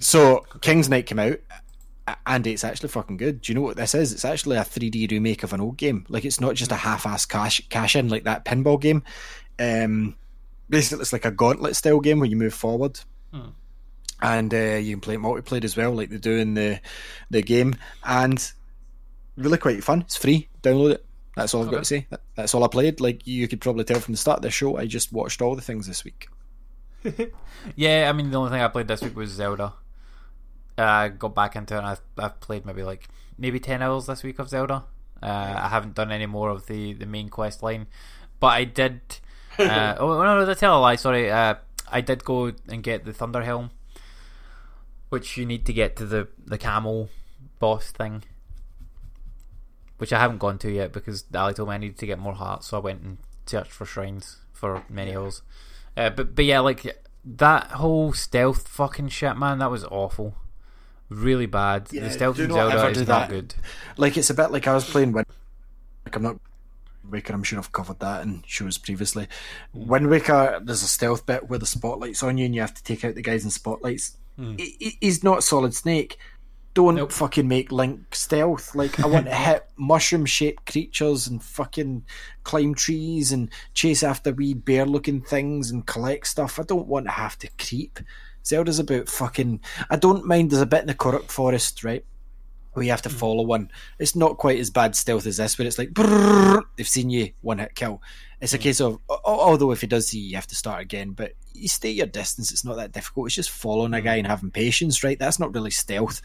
So 0.00 0.44
King's 0.60 0.88
Knight 0.88 1.06
came 1.06 1.18
out, 1.18 1.38
and 2.26 2.46
it's 2.46 2.64
actually 2.64 2.90
fucking 2.90 3.16
good. 3.16 3.40
Do 3.40 3.52
you 3.52 3.54
know 3.54 3.62
what 3.62 3.76
this 3.76 3.94
is? 3.94 4.12
It's 4.12 4.24
actually 4.24 4.56
a 4.56 4.60
3D 4.62 5.10
remake 5.10 5.42
of 5.42 5.52
an 5.52 5.60
old 5.60 5.76
game. 5.76 6.04
Like 6.08 6.24
it's 6.24 6.40
not 6.40 6.54
just 6.54 6.72
a 6.72 6.76
half-ass 6.76 7.26
cash 7.26 7.66
cash 7.68 7.96
in 7.96 8.08
like 8.08 8.24
that 8.24 8.44
pinball 8.44 8.80
game. 8.80 9.02
Um, 9.58 10.16
basically, 10.68 11.02
it's 11.02 11.12
like 11.12 11.24
a 11.24 11.30
gauntlet 11.30 11.76
style 11.76 12.00
game 12.00 12.20
where 12.20 12.28
you 12.28 12.36
move 12.36 12.54
forward. 12.54 13.00
And 14.22 14.54
uh, 14.54 14.76
you 14.76 14.94
can 14.94 15.00
play 15.00 15.14
it 15.14 15.20
multiplayer 15.20 15.64
as 15.64 15.76
well, 15.76 15.92
like 15.92 16.08
they 16.10 16.18
do 16.18 16.36
in 16.36 16.54
the 16.54 16.80
the 17.30 17.42
game, 17.42 17.74
and 18.04 18.52
really 19.36 19.58
quite 19.58 19.82
fun. 19.84 20.02
It's 20.02 20.16
free. 20.16 20.48
Download 20.62 20.92
it. 20.92 21.04
That's 21.36 21.52
all 21.52 21.64
I've 21.64 21.70
got 21.70 21.78
to 21.80 21.84
say. 21.84 22.06
That's 22.36 22.54
all 22.54 22.62
I 22.64 22.68
played. 22.68 23.00
Like 23.00 23.26
you 23.26 23.48
could 23.48 23.60
probably 23.60 23.84
tell 23.84 23.98
from 23.98 24.12
the 24.12 24.18
start 24.18 24.38
of 24.38 24.42
the 24.42 24.50
show, 24.50 24.76
I 24.76 24.86
just 24.86 25.12
watched 25.12 25.42
all 25.42 25.56
the 25.56 25.62
things 25.62 25.86
this 25.86 26.04
week. 26.04 26.28
Yeah, 27.76 28.08
I 28.08 28.12
mean, 28.12 28.30
the 28.30 28.38
only 28.38 28.50
thing 28.50 28.60
I 28.60 28.68
played 28.68 28.88
this 28.88 29.02
week 29.02 29.16
was 29.16 29.30
Zelda. 29.30 29.74
Uh, 30.76 30.82
I 30.82 31.08
got 31.08 31.34
back 31.34 31.56
into 31.56 31.74
it 31.74 31.78
and 31.78 31.86
I've, 31.86 32.00
I've 32.18 32.40
played 32.40 32.66
maybe 32.66 32.82
like 32.82 33.08
maybe 33.38 33.60
10 33.60 33.80
hours 33.82 34.06
this 34.06 34.22
week 34.22 34.38
of 34.38 34.48
Zelda. 34.48 34.84
Uh, 35.22 35.54
I 35.56 35.68
haven't 35.68 35.94
done 35.94 36.12
any 36.12 36.26
more 36.26 36.50
of 36.50 36.66
the, 36.66 36.92
the 36.92 37.06
main 37.06 37.28
quest 37.28 37.62
line. 37.62 37.86
But 38.40 38.48
I 38.48 38.64
did. 38.64 39.00
Uh, 39.58 39.94
oh, 39.98 40.22
no, 40.22 40.44
no, 40.44 40.50
I 40.50 40.54
tell 40.54 40.78
a 40.78 40.80
lie, 40.80 40.96
sorry. 40.96 41.30
Uh, 41.30 41.54
I 41.90 42.00
did 42.00 42.24
go 42.24 42.52
and 42.68 42.82
get 42.82 43.04
the 43.04 43.12
Thunder 43.12 43.42
Helm, 43.42 43.70
which 45.08 45.36
you 45.36 45.46
need 45.46 45.64
to 45.66 45.72
get 45.72 45.96
to 45.96 46.06
the, 46.06 46.28
the 46.44 46.58
camel 46.58 47.08
boss 47.58 47.90
thing. 47.90 48.24
Which 49.98 50.12
I 50.12 50.18
haven't 50.18 50.38
gone 50.38 50.58
to 50.58 50.70
yet 50.70 50.92
because 50.92 51.24
Ali 51.34 51.54
told 51.54 51.68
me 51.68 51.76
I 51.76 51.78
needed 51.78 51.98
to 51.98 52.06
get 52.06 52.18
more 52.18 52.34
hearts, 52.34 52.66
so 52.66 52.76
I 52.76 52.80
went 52.80 53.02
and 53.02 53.18
searched 53.46 53.70
for 53.70 53.86
shrines 53.86 54.38
for 54.52 54.82
many 54.90 55.14
hours. 55.16 55.40
Uh, 55.96 56.10
but 56.10 56.34
but 56.34 56.44
yeah, 56.44 56.60
like 56.60 57.02
that 57.24 57.68
whole 57.72 58.12
stealth 58.12 58.68
fucking 58.68 59.08
shit, 59.08 59.36
man, 59.36 59.58
that 59.58 59.70
was 59.70 59.84
awful. 59.84 60.34
Really 61.08 61.46
bad. 61.46 61.88
Yeah, 61.92 62.04
the 62.04 62.10
stealth 62.10 62.38
in 62.38 62.50
Zelda 62.50 62.86
is 62.88 62.98
not 63.06 63.06
that. 63.06 63.28
good. 63.30 63.54
Like 63.96 64.16
it's 64.16 64.30
a 64.30 64.34
bit 64.34 64.50
like 64.50 64.66
I 64.66 64.74
was 64.74 64.88
playing 64.88 65.12
Wind. 65.12 65.26
Like 66.04 66.16
I'm 66.16 66.22
not 66.22 66.36
Waker. 67.08 67.32
I'm 67.34 67.42
sure 67.42 67.58
I've 67.58 67.72
covered 67.72 68.00
that 68.00 68.22
in 68.22 68.42
shows 68.46 68.78
previously. 68.78 69.28
Wind 69.72 70.08
Waker, 70.08 70.60
there's 70.62 70.82
a 70.82 70.88
stealth 70.88 71.26
bit 71.26 71.48
where 71.48 71.58
the 71.58 71.66
spotlight's 71.66 72.22
on 72.22 72.38
you 72.38 72.46
and 72.46 72.54
you 72.54 72.60
have 72.62 72.74
to 72.74 72.82
take 72.82 73.04
out 73.04 73.14
the 73.14 73.22
guys 73.22 73.44
in 73.44 73.50
spotlights. 73.50 74.16
He- 74.36 74.76
he- 74.80 74.98
he's 75.00 75.22
not 75.22 75.44
Solid 75.44 75.74
Snake. 75.74 76.18
Don't 76.74 76.96
Nope. 76.96 77.12
fucking 77.12 77.46
make 77.46 77.70
Link 77.70 78.14
stealth. 78.14 78.74
Like 78.74 78.98
I 78.98 79.06
want 79.06 79.26
to 79.26 79.34
hit 79.46 79.66
mushroom 79.76 80.26
shaped 80.26 80.70
creatures 80.70 81.28
and 81.28 81.42
fucking 81.42 82.04
climb 82.42 82.74
trees 82.74 83.30
and 83.30 83.48
chase 83.74 84.02
after 84.02 84.32
wee 84.32 84.54
bear 84.54 84.84
looking 84.84 85.20
things 85.22 85.70
and 85.70 85.86
collect 85.86 86.26
stuff. 86.26 86.58
I 86.58 86.64
don't 86.64 86.88
want 86.88 87.06
to 87.06 87.12
have 87.12 87.38
to 87.38 87.48
creep. 87.58 88.00
Zelda's 88.44 88.80
about 88.80 89.08
fucking. 89.08 89.60
I 89.88 89.96
don't 89.96 90.26
mind. 90.26 90.50
There's 90.50 90.60
a 90.62 90.66
bit 90.66 90.80
in 90.82 90.88
the 90.88 90.94
Korok 90.94 91.30
Forest, 91.30 91.84
right? 91.84 92.04
Where 92.74 92.84
you 92.84 92.90
have 92.90 93.02
to 93.02 93.08
mm. 93.08 93.14
follow 93.14 93.42
one. 93.42 93.70
It's 93.98 94.16
not 94.16 94.38
quite 94.38 94.58
as 94.58 94.70
bad 94.70 94.96
stealth 94.96 95.26
as 95.26 95.36
this, 95.36 95.58
where 95.58 95.66
it's 95.66 95.78
like 95.78 95.90
brrrr, 95.90 96.62
they've 96.76 96.88
seen 96.88 97.10
you, 97.10 97.32
one 97.40 97.58
hit 97.58 97.74
kill. 97.74 98.02
It's 98.40 98.54
a 98.54 98.58
mm. 98.58 98.62
case 98.62 98.80
of 98.80 98.98
although 99.08 99.72
if 99.72 99.80
he 99.80 99.86
does 99.86 100.08
see 100.08 100.18
you, 100.18 100.30
you 100.30 100.34
have 100.36 100.46
to 100.48 100.56
start 100.56 100.82
again, 100.82 101.12
but 101.12 101.32
you 101.52 101.68
stay 101.68 101.90
your 101.90 102.06
distance. 102.06 102.52
It's 102.52 102.64
not 102.64 102.76
that 102.76 102.92
difficult. 102.92 103.26
It's 103.26 103.34
just 103.34 103.50
following 103.50 103.94
a 103.94 103.98
mm. 103.98 104.04
guy 104.04 104.16
and 104.16 104.26
having 104.26 104.50
patience, 104.50 105.04
right? 105.04 105.18
That's 105.18 105.38
not 105.38 105.54
really 105.54 105.70
stealth. 105.70 106.20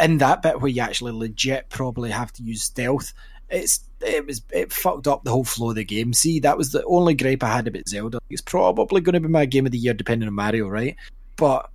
In 0.00 0.18
that 0.18 0.42
bit 0.42 0.60
where 0.60 0.70
you 0.70 0.82
actually 0.82 1.12
legit 1.12 1.70
probably 1.70 2.10
have 2.10 2.32
to 2.34 2.42
use 2.42 2.62
stealth, 2.62 3.12
it's 3.50 3.80
it 4.00 4.26
was 4.26 4.42
it 4.52 4.72
fucked 4.72 5.08
up 5.08 5.24
the 5.24 5.30
whole 5.30 5.44
flow 5.44 5.70
of 5.70 5.76
the 5.76 5.84
game. 5.84 6.12
See, 6.12 6.40
that 6.40 6.58
was 6.58 6.72
the 6.72 6.84
only 6.84 7.14
gripe 7.14 7.42
I 7.42 7.54
had 7.54 7.66
about 7.66 7.88
Zelda. 7.88 8.20
It's 8.30 8.42
probably 8.42 9.00
going 9.00 9.14
to 9.14 9.20
be 9.20 9.28
my 9.28 9.46
game 9.46 9.66
of 9.66 9.72
the 9.72 9.78
year, 9.78 9.94
depending 9.94 10.28
on 10.28 10.34
Mario, 10.34 10.68
right? 10.68 10.96
But 11.36 11.70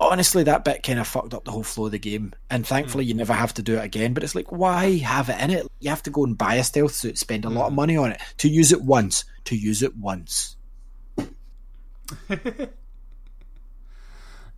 honestly, 0.00 0.42
that 0.44 0.64
bit 0.64 0.82
kind 0.82 0.98
of 0.98 1.06
fucked 1.06 1.34
up 1.34 1.44
the 1.44 1.50
whole 1.50 1.62
flow 1.62 1.86
of 1.86 1.92
the 1.92 1.98
game. 1.98 2.32
And 2.50 2.66
thankfully, 2.66 3.04
you 3.04 3.14
never 3.14 3.32
have 3.32 3.54
to 3.54 3.62
do 3.62 3.76
it 3.76 3.84
again. 3.84 4.14
But 4.14 4.22
it's 4.22 4.34
like, 4.34 4.52
why 4.52 4.98
have 4.98 5.28
it 5.28 5.40
in 5.40 5.50
it? 5.50 5.66
You 5.80 5.90
have 5.90 6.02
to 6.04 6.10
go 6.10 6.24
and 6.24 6.36
buy 6.36 6.54
a 6.54 6.64
stealth 6.64 6.94
suit, 6.94 7.18
spend 7.18 7.44
a 7.44 7.50
lot 7.50 7.68
of 7.68 7.72
money 7.72 7.96
on 7.96 8.12
it 8.12 8.20
to 8.38 8.48
use 8.48 8.72
it 8.72 8.82
once. 8.82 9.24
To 9.44 9.56
use 9.56 9.82
it 9.82 9.96
once. 9.96 10.56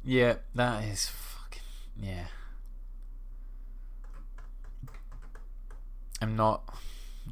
Yeah, 0.06 0.36
that 0.54 0.84
is 0.84 1.08
fucking 1.08 1.62
yeah. 2.00 2.26
I'm 6.22 6.36
not 6.36 6.62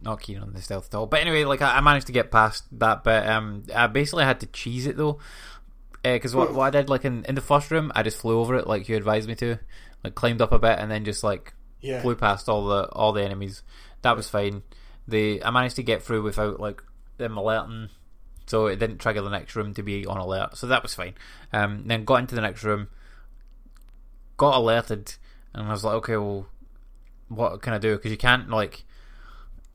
not 0.03 0.21
keen 0.21 0.39
on 0.39 0.53
the 0.53 0.61
stealth 0.61 0.93
at 0.93 0.99
all. 0.99 1.07
But 1.07 1.21
anyway, 1.21 1.45
like 1.45 1.63
I, 1.63 1.77
I 1.77 1.81
managed 1.81 2.09
to 2.09 2.13
get 2.13 2.33
past 2.33 2.65
that 2.81 3.05
bit. 3.05 3.29
Um, 3.29 3.63
I 3.73 3.87
basically 3.87 4.25
had 4.25 4.41
to 4.41 4.47
cheese 4.47 4.89
it 4.89 4.97
though, 4.97 5.21
because 6.13 6.35
what 6.35 6.55
what 6.55 6.65
I 6.67 6.71
did 6.71 6.89
like 6.89 7.05
in 7.05 7.25
in 7.25 7.35
the 7.35 7.41
first 7.41 7.71
room, 7.71 7.91
I 7.95 8.03
just 8.03 8.19
flew 8.21 8.39
over 8.39 8.55
it 8.57 8.67
like 8.67 8.89
you 8.89 8.97
advised 8.97 9.27
me 9.27 9.35
to, 9.37 9.59
like 10.05 10.15
climbed 10.15 10.41
up 10.43 10.53
a 10.53 10.59
bit 10.59 10.79
and 10.79 10.91
then 10.91 11.05
just 11.05 11.25
like 11.25 11.55
Yeah. 11.81 12.01
flew 12.03 12.15
past 12.15 12.49
all 12.49 12.67
the 12.67 12.89
all 12.93 13.13
the 13.13 13.25
enemies. 13.25 13.63
That 14.03 14.17
was 14.17 14.29
fine. 14.29 14.63
The 15.09 15.43
I 15.43 15.51
managed 15.51 15.77
to 15.77 15.83
get 15.83 16.03
through 16.03 16.23
without 16.23 16.61
like 16.61 16.83
them 17.17 17.37
alerting, 17.37 17.89
so 18.47 18.67
it 18.67 18.79
didn't 18.79 18.99
trigger 18.99 19.23
the 19.23 19.31
next 19.31 19.57
room 19.57 19.73
to 19.75 19.83
be 19.83 20.07
on 20.07 20.19
alert. 20.19 20.57
So 20.57 20.67
that 20.67 20.83
was 20.83 20.95
fine. 20.95 21.15
Um, 21.53 21.85
then 21.87 22.05
got 22.05 22.17
into 22.21 22.35
the 22.35 22.41
next 22.41 22.63
room, 22.65 22.89
got 24.37 24.57
alerted, 24.57 25.15
and 25.53 25.67
I 25.69 25.71
was 25.71 25.85
like, 25.85 25.95
okay, 25.95 26.17
well, 26.17 26.47
what 27.29 27.63
can 27.63 27.73
I 27.73 27.79
do? 27.79 27.97
Because 27.97 28.11
you 28.11 28.17
can't 28.19 28.49
like. 28.51 28.85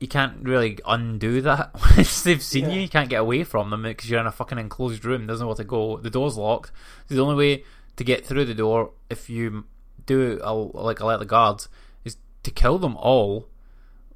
You 0.00 0.08
can't 0.08 0.42
really 0.42 0.78
undo 0.86 1.42
that 1.42 1.74
once 1.96 2.22
they've 2.22 2.42
seen 2.42 2.70
you. 2.70 2.80
You 2.80 2.88
can't 2.88 3.10
get 3.10 3.20
away 3.20 3.44
from 3.44 3.70
them 3.70 3.82
because 3.82 4.10
you're 4.10 4.20
in 4.20 4.26
a 4.26 4.32
fucking 4.32 4.58
enclosed 4.58 5.04
room. 5.04 5.26
There's 5.26 5.40
nowhere 5.40 5.56
to 5.56 5.64
go. 5.64 5.98
The 5.98 6.10
door's 6.10 6.36
locked. 6.36 6.72
The 7.08 7.20
only 7.20 7.34
way 7.34 7.64
to 7.96 8.04
get 8.04 8.24
through 8.24 8.46
the 8.46 8.54
door, 8.54 8.92
if 9.10 9.28
you 9.28 9.64
do 10.06 10.40
a, 10.42 10.54
like 10.54 11.00
alert 11.00 11.18
the 11.18 11.26
guards, 11.26 11.68
is 12.04 12.16
to 12.42 12.50
kill 12.50 12.78
them 12.78 12.96
all, 12.96 13.48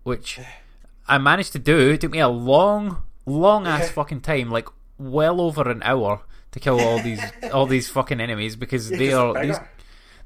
which 0.02 0.40
I 1.08 1.18
managed 1.18 1.52
to 1.52 1.58
do. 1.58 1.90
It 1.90 2.00
took 2.00 2.12
me 2.12 2.20
a 2.20 2.28
long, 2.28 3.02
long 3.26 3.66
ass 3.66 3.90
fucking 3.98 4.22
time, 4.22 4.50
like 4.50 4.68
well 4.98 5.38
over 5.40 5.70
an 5.70 5.82
hour, 5.82 6.22
to 6.52 6.60
kill 6.60 6.80
all 6.80 6.98
these 7.00 7.20
all 7.52 7.66
these 7.66 7.90
fucking 7.90 8.20
enemies 8.20 8.56
because 8.56 8.88
they 8.88 9.12
are 9.12 9.34
these 9.44 9.58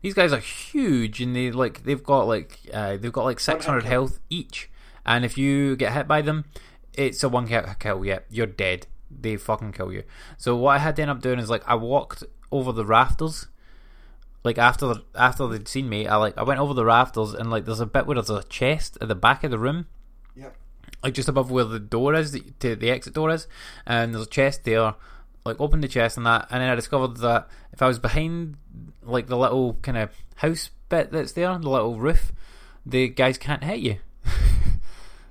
these 0.03 0.15
guys 0.15 0.33
are 0.33 0.39
huge 0.39 1.21
and 1.21 1.35
they 1.35 1.51
like 1.51 1.83
they've 1.85 2.05
got 2.05 2.29
like 2.29 2.61
uh, 2.73 2.97
they've 2.97 3.13
got 3.13 3.25
like 3.25 3.41
600 3.41 3.85
health 3.85 4.21
each 4.31 4.71
and 5.09 5.25
if 5.25 5.37
you 5.37 5.75
get 5.77 5.93
hit 5.93 6.07
by 6.07 6.21
them 6.23 6.45
it's 6.95 7.23
a 7.25 7.29
one 7.29 7.49
kill 7.49 7.65
kill 7.81 8.05
yeah 8.05 8.21
you're 8.31 8.47
dead 8.47 8.87
they 9.11 9.37
fucking 9.37 9.73
kill 9.73 9.93
you 9.93 10.03
so 10.37 10.55
what 10.55 10.73
i 10.77 10.79
had 10.79 10.95
to 10.95 11.03
end 11.03 11.11
up 11.11 11.21
doing 11.21 11.39
is 11.41 11.51
like 11.51 11.63
i 11.67 11.75
walked 11.75 12.23
over 12.53 12.71
the 12.73 12.85
rafters 12.85 13.49
like 14.45 14.59
after 14.59 14.95
after 15.15 15.47
they'd 15.49 15.67
seen 15.67 15.89
me 15.89 16.07
i 16.07 16.15
like 16.17 16.37
i 16.39 16.43
went 16.43 16.61
over 16.61 16.75
the 16.75 16.85
rafters 16.85 17.35
and 17.35 17.51
like 17.51 17.65
there's 17.65 17.81
a 17.81 17.87
bit 17.87 18.07
where 18.07 18.15
there's 18.15 18.31
a 18.31 18.43
chest 18.45 18.99
at 19.01 19.09
the 19.09 19.15
back 19.15 19.43
of 19.43 19.51
the 19.51 19.59
room 19.59 19.87
Yep. 20.37 20.57
like 21.03 21.15
just 21.15 21.29
above 21.29 21.51
where 21.51 21.65
the 21.65 21.81
door 21.81 22.15
is, 22.15 22.31
the, 22.33 22.41
to 22.61 22.77
the 22.77 22.91
exit 22.91 23.15
door 23.15 23.31
is, 23.31 23.49
and 23.87 24.15
there's 24.15 24.27
a 24.27 24.31
chest 24.31 24.63
there. 24.65 24.95
Like 25.45 25.61
opened 25.61 25.83
the 25.83 25.89
chest 25.89 26.17
and 26.17 26.27
that, 26.27 26.47
and 26.51 26.61
then 26.61 26.69
I 26.71 26.75
discovered 26.75 27.17
that 27.19 27.49
if 27.73 27.81
I 27.81 27.89
was 27.89 27.99
behind 27.99 28.57
like 29.03 29.27
the 29.27 29.37
little 29.37 29.75
kind 29.83 29.97
of 29.97 30.11
house 30.37 30.71
bit 30.89 31.11
that's 31.11 31.33
there, 31.33 31.57
the 31.59 31.71
little 31.71 31.97
roof, 31.99 32.33
the 32.85 33.09
guys 33.09 33.39
can't 33.39 33.65
hit 33.65 33.81
you. 33.81 33.97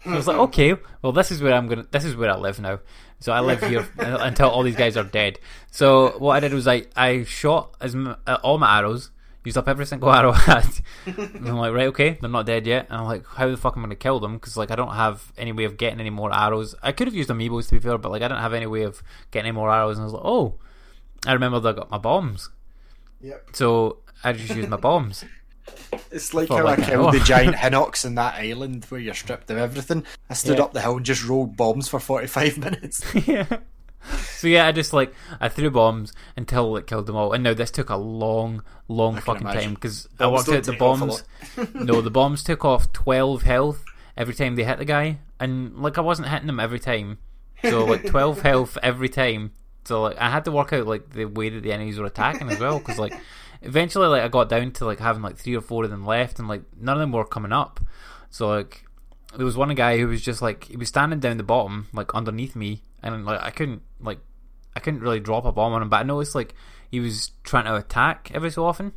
So 0.07 0.13
I 0.13 0.15
was 0.17 0.27
like, 0.27 0.37
okay, 0.37 0.75
well 1.01 1.11
this 1.11 1.31
is 1.31 1.41
where 1.41 1.53
I'm 1.53 1.67
gonna, 1.67 1.85
this 1.91 2.03
is 2.05 2.15
where 2.15 2.31
I 2.31 2.35
live 2.37 2.59
now. 2.59 2.79
So 3.19 3.31
I 3.31 3.39
live 3.39 3.61
here 3.63 3.87
until 3.97 4.49
all 4.49 4.63
these 4.63 4.75
guys 4.75 4.95
are 4.97 5.03
dead. 5.03 5.39
So 5.71 6.17
what 6.19 6.35
I 6.35 6.39
did 6.39 6.53
was 6.53 6.67
I 6.67 6.85
I 6.95 7.23
shot 7.23 7.75
as 7.81 7.95
m- 7.95 8.15
uh, 8.25 8.37
all 8.43 8.57
my 8.57 8.77
arrows, 8.79 9.11
used 9.43 9.57
up 9.57 9.67
every 9.67 9.85
single 9.85 10.11
arrow 10.11 10.31
I 10.35 10.37
had. 10.37 10.69
and 11.05 11.47
I'm 11.47 11.55
like, 11.57 11.73
right, 11.73 11.87
okay, 11.87 12.17
they're 12.21 12.29
not 12.29 12.45
dead 12.45 12.67
yet. 12.67 12.87
And 12.89 12.99
I'm 12.99 13.05
like, 13.05 13.25
how 13.25 13.47
the 13.49 13.57
fuck 13.57 13.75
am 13.77 13.83
I 13.83 13.85
gonna 13.85 13.95
kill 13.95 14.19
them? 14.19 14.33
Because 14.35 14.55
like 14.57 14.71
I 14.71 14.75
don't 14.75 14.93
have 14.93 15.31
any 15.37 15.51
way 15.51 15.63
of 15.63 15.77
getting 15.77 15.99
any 15.99 16.09
more 16.11 16.33
arrows. 16.33 16.75
I 16.83 16.91
could 16.91 17.07
have 17.07 17.15
used 17.15 17.29
amiibos 17.29 17.67
to 17.69 17.75
be 17.75 17.79
fair, 17.79 17.97
but 17.97 18.11
like 18.11 18.21
I 18.21 18.27
don't 18.27 18.41
have 18.41 18.53
any 18.53 18.67
way 18.67 18.83
of 18.83 19.01
getting 19.31 19.47
any 19.49 19.55
more 19.55 19.71
arrows. 19.71 19.97
And 19.97 20.03
I 20.03 20.05
was 20.05 20.13
like, 20.13 20.25
oh, 20.25 20.55
I 21.25 21.33
remembered 21.33 21.65
I 21.65 21.71
got 21.73 21.89
my 21.89 21.97
bombs, 21.97 22.49
Yep. 23.21 23.49
so 23.53 23.97
I 24.23 24.33
just 24.33 24.55
used 24.55 24.69
my 24.69 24.77
bombs. 24.77 25.25
It's 26.11 26.33
like 26.33 26.49
how 26.49 26.63
like 26.63 26.79
I 26.79 26.85
killed 26.85 27.13
the 27.13 27.19
giant 27.19 27.55
Hinox 27.63 28.05
in 28.05 28.15
that 28.15 28.35
island 28.35 28.85
where 28.89 28.99
you're 28.99 29.13
stripped 29.13 29.49
of 29.51 29.57
everything. 29.57 30.03
I 30.29 30.33
stood 30.33 30.57
Yeah. 30.57 30.65
up 30.65 30.73
the 30.73 30.81
hill 30.81 30.97
and 30.97 31.05
just 31.05 31.25
rolled 31.25 31.55
bombs 31.57 31.87
for 31.87 31.99
45 31.99 32.57
minutes. 32.63 33.03
yeah. 33.27 33.45
So 34.35 34.47
yeah, 34.47 34.67
I 34.67 34.71
just 34.71 34.93
like 34.93 35.13
I 35.41 35.49
threw 35.49 35.69
bombs 35.69 36.13
until 36.37 36.77
it 36.77 36.87
killed 36.87 37.07
them 37.07 37.15
all, 37.15 37.33
and 37.33 37.43
now 37.43 37.53
this 37.53 37.71
took 37.71 37.89
a 37.89 37.97
long, 37.97 38.63
long 38.87 39.15
can 39.15 39.23
fucking 39.23 39.47
time 39.47 39.73
because 39.73 40.07
I 40.19 40.27
worked 40.27 40.47
out 40.49 40.63
the 40.63 40.71
take 40.73 40.81
off 40.81 41.01
a 41.01 41.05
bombs. 41.05 41.23
no, 41.73 41.99
the 42.01 42.11
bombs 42.11 42.43
took 42.43 42.63
off 42.63 42.93
twelve 42.93 43.41
health 43.43 43.83
every 44.15 44.33
time 44.33 44.55
they 44.55 44.63
hit 44.63 44.77
the 44.77 44.85
guy, 44.85 45.19
and 45.39 45.77
like 45.77 45.97
I 45.97 46.01
wasn't 46.01 46.29
hitting 46.29 46.47
them 46.47 46.59
every 46.59 46.79
time, 46.79 47.17
so 47.63 47.83
like 47.85 48.05
twelve 48.05 48.41
health 48.41 48.77
every 48.81 49.09
time. 49.09 49.51
So 49.83 50.03
like 50.03 50.17
I 50.17 50.29
had 50.29 50.45
to 50.45 50.51
work 50.51 50.71
out 50.71 50.87
like 50.87 51.09
the 51.09 51.25
way 51.25 51.49
that 51.49 51.61
the 51.63 51.73
enemies 51.73 51.99
were 51.99 52.05
attacking 52.05 52.49
as 52.49 52.59
well, 52.59 52.77
because 52.79 52.99
like 52.99 53.13
eventually 53.61 54.07
like 54.07 54.23
I 54.23 54.27
got 54.27 54.49
down 54.49 54.71
to 54.73 54.85
like 54.85 54.99
having 54.99 55.21
like 55.21 55.37
three 55.37 55.55
or 55.55 55.61
four 55.61 55.83
of 55.83 55.89
them 55.89 56.05
left, 56.05 56.39
and 56.39 56.47
like 56.47 56.63
none 56.79 56.97
of 56.97 57.01
them 57.01 57.11
were 57.11 57.25
coming 57.25 57.51
up. 57.51 57.79
So 58.29 58.47
like 58.47 58.85
there 59.35 59.45
was 59.45 59.57
one 59.57 59.73
guy 59.75 59.97
who 59.97 60.07
was 60.07 60.21
just 60.21 60.41
like 60.41 60.65
he 60.65 60.77
was 60.77 60.89
standing 60.89 61.19
down 61.19 61.37
the 61.37 61.43
bottom, 61.43 61.87
like 61.93 62.13
underneath 62.15 62.55
me, 62.55 62.83
and 63.03 63.25
like 63.25 63.41
I 63.41 63.51
couldn't 63.51 63.81
like 63.99 64.19
I 64.75 64.79
couldn't 64.79 65.01
really 65.01 65.19
drop 65.19 65.45
a 65.45 65.51
bomb 65.51 65.73
on 65.73 65.81
him, 65.81 65.89
but 65.89 65.97
I 65.97 66.03
noticed 66.03 66.35
like 66.35 66.53
he 66.89 66.99
was 66.99 67.31
trying 67.43 67.65
to 67.65 67.75
attack 67.75 68.31
every 68.33 68.51
so 68.51 68.65
often. 68.65 68.93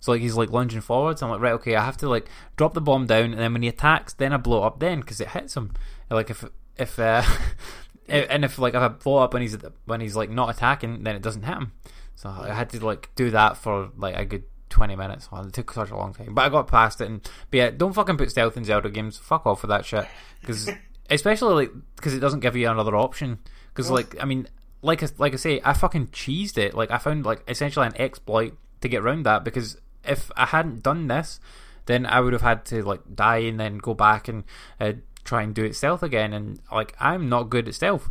So 0.00 0.12
like 0.12 0.20
he's 0.20 0.36
like 0.36 0.50
lunging 0.50 0.80
forwards. 0.80 1.22
I'm 1.22 1.30
like, 1.30 1.40
right, 1.40 1.54
okay, 1.54 1.76
I 1.76 1.84
have 1.84 1.96
to 1.98 2.08
like 2.08 2.28
drop 2.56 2.74
the 2.74 2.80
bomb 2.80 3.06
down, 3.06 3.32
and 3.32 3.38
then 3.38 3.52
when 3.52 3.62
he 3.62 3.68
attacks, 3.68 4.12
then 4.12 4.32
I 4.32 4.36
blow 4.36 4.62
up 4.62 4.80
then 4.80 5.00
because 5.00 5.20
it 5.20 5.28
hits 5.28 5.56
him. 5.56 5.72
Like 6.10 6.30
if 6.30 6.44
if 6.76 6.98
uh, 6.98 7.22
and 8.08 8.44
if 8.44 8.58
like 8.58 8.74
if 8.74 8.80
I 8.80 8.88
blow 8.88 9.18
up 9.18 9.32
when 9.32 9.42
he's 9.42 9.56
the, 9.56 9.72
when 9.86 10.00
he's 10.00 10.16
like 10.16 10.30
not 10.30 10.50
attacking, 10.50 11.04
then 11.04 11.16
it 11.16 11.22
doesn't 11.22 11.42
hit 11.42 11.54
him. 11.54 11.72
So 12.16 12.28
I 12.28 12.52
had 12.52 12.70
to 12.70 12.84
like 12.84 13.10
do 13.16 13.30
that 13.30 13.56
for 13.56 13.90
like 13.96 14.16
a 14.16 14.24
good 14.24 14.44
twenty 14.68 14.96
minutes. 14.96 15.30
Well, 15.30 15.46
it 15.46 15.52
took 15.52 15.72
such 15.72 15.90
a 15.90 15.96
long 15.96 16.14
time, 16.14 16.34
but 16.34 16.42
I 16.42 16.48
got 16.48 16.68
past 16.68 17.00
it. 17.00 17.06
And 17.06 17.22
but 17.50 17.56
yeah, 17.56 17.70
don't 17.70 17.92
fucking 17.92 18.16
put 18.16 18.30
stealth 18.30 18.56
in 18.56 18.64
Zelda 18.64 18.90
games. 18.90 19.18
Fuck 19.18 19.46
off 19.46 19.62
with 19.62 19.70
that 19.70 19.84
shit. 19.84 20.06
Because 20.40 20.70
especially 21.10 21.54
like 21.54 21.72
because 21.96 22.14
it 22.14 22.20
doesn't 22.20 22.40
give 22.40 22.56
you 22.56 22.68
another 22.68 22.96
option. 22.96 23.38
Because 23.68 23.90
like 23.90 24.20
I 24.20 24.24
mean, 24.24 24.46
like 24.82 25.02
I, 25.02 25.08
like 25.18 25.32
I 25.32 25.36
say, 25.36 25.60
I 25.64 25.72
fucking 25.72 26.08
cheesed 26.08 26.58
it. 26.58 26.74
Like 26.74 26.90
I 26.90 26.98
found 26.98 27.24
like 27.24 27.42
essentially 27.48 27.86
an 27.86 27.96
exploit 27.96 28.56
to 28.80 28.88
get 28.88 29.02
around 29.02 29.24
that. 29.24 29.44
Because 29.44 29.78
if 30.04 30.30
I 30.36 30.46
hadn't 30.46 30.82
done 30.82 31.08
this, 31.08 31.40
then 31.86 32.06
I 32.06 32.20
would 32.20 32.32
have 32.32 32.42
had 32.42 32.64
to 32.66 32.82
like 32.82 33.00
die 33.14 33.38
and 33.38 33.58
then 33.58 33.78
go 33.78 33.94
back 33.94 34.28
and 34.28 34.44
uh, 34.80 34.92
try 35.24 35.42
and 35.42 35.54
do 35.54 35.64
it 35.64 35.76
stealth 35.76 36.02
again. 36.02 36.32
And 36.32 36.60
like 36.70 36.94
I'm 37.00 37.28
not 37.28 37.44
good 37.44 37.68
at 37.68 37.74
stealth. 37.74 38.10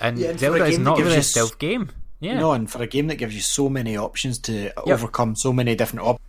And 0.00 0.18
Yeah, 0.18 0.30
and 0.30 0.38
for 0.38 0.46
a 0.46 0.50
Zelda 0.50 0.64
is 0.66 0.78
not 0.78 0.98
really 0.98 1.16
a 1.16 1.22
stealth 1.22 1.58
game. 1.58 1.90
Yeah. 2.20 2.38
No, 2.38 2.52
and 2.52 2.70
for 2.70 2.82
a 2.82 2.86
game 2.86 3.06
that 3.08 3.16
gives 3.16 3.34
you 3.34 3.40
so 3.40 3.68
many 3.68 3.96
options 3.96 4.38
to 4.40 4.78
overcome 4.78 5.34
so 5.34 5.52
many 5.52 5.74
different 5.74 6.06
op- 6.06 6.20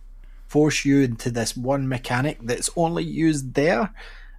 force 0.46 0.84
you 0.84 1.00
into 1.02 1.30
this 1.30 1.56
one 1.56 1.88
mechanic 1.88 2.38
that's 2.42 2.70
only 2.76 3.04
used 3.04 3.54
there, 3.54 3.92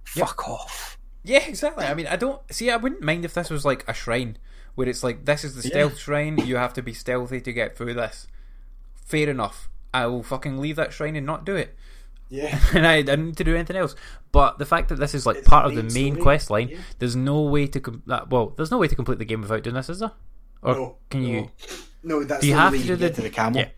fuck 0.04 0.48
off. 0.48 0.98
Yeah, 1.22 1.44
exactly. 1.46 1.86
I 1.86 1.94
mean, 1.94 2.06
I 2.06 2.16
don't 2.16 2.40
see. 2.52 2.70
I 2.70 2.76
wouldn't 2.76 3.02
mind 3.02 3.24
if 3.24 3.34
this 3.34 3.50
was 3.50 3.64
like 3.64 3.84
a 3.88 3.94
shrine 3.94 4.36
where 4.74 4.88
it's 4.88 5.02
like 5.02 5.24
this 5.24 5.44
is 5.44 5.54
the 5.54 5.62
stealth 5.62 5.98
shrine. 5.98 6.38
You 6.38 6.56
have 6.56 6.74
to 6.74 6.82
be 6.82 6.92
stealthy 6.92 7.40
to 7.40 7.52
get 7.52 7.76
through 7.76 7.94
this. 7.94 8.26
Fair 9.06 9.28
enough. 9.30 9.68
I 9.92 10.06
will 10.06 10.22
fucking 10.22 10.58
leave 10.58 10.76
that 10.76 10.92
shrine 10.92 11.16
and 11.16 11.24
not 11.24 11.46
do 11.46 11.54
it. 11.54 11.76
Yeah. 12.28 12.58
and 12.74 12.86
I 12.86 13.02
don't 13.02 13.26
need 13.26 13.36
to 13.36 13.44
do 13.44 13.54
anything 13.54 13.76
else. 13.76 13.94
But 14.32 14.58
the 14.58 14.66
fact 14.66 14.88
that 14.88 14.96
this 14.96 15.14
is 15.14 15.24
like 15.24 15.36
It's 15.36 15.48
part 15.48 15.66
of 15.66 15.74
the 15.74 15.82
main 15.82 15.94
main 15.94 16.12
story, 16.14 16.22
quest 16.22 16.50
line, 16.50 16.68
yeah. 16.68 16.78
there's 16.98 17.16
no 17.16 17.42
way 17.42 17.66
to 17.68 17.80
com- 17.80 18.02
that, 18.06 18.28
well, 18.28 18.52
there's 18.56 18.70
no 18.70 18.78
way 18.78 18.88
to 18.88 18.96
complete 18.96 19.18
the 19.18 19.24
game 19.24 19.40
without 19.40 19.62
doing 19.62 19.76
this, 19.76 19.88
is 19.88 20.00
there? 20.00 20.12
Or 20.64 20.74
No, 20.74 20.96
can 21.10 21.22
no. 21.22 21.28
you? 21.28 21.50
No, 22.02 22.24
that's 22.24 22.40
Do 22.40 22.48
you 22.48 22.54
the 22.54 22.60
have 22.60 22.72
to 22.72 22.78
do 22.82 22.96
the- 22.96 23.10
to 23.10 23.22
the 23.22 23.30
camel. 23.30 23.60
Yeah. 23.60 23.68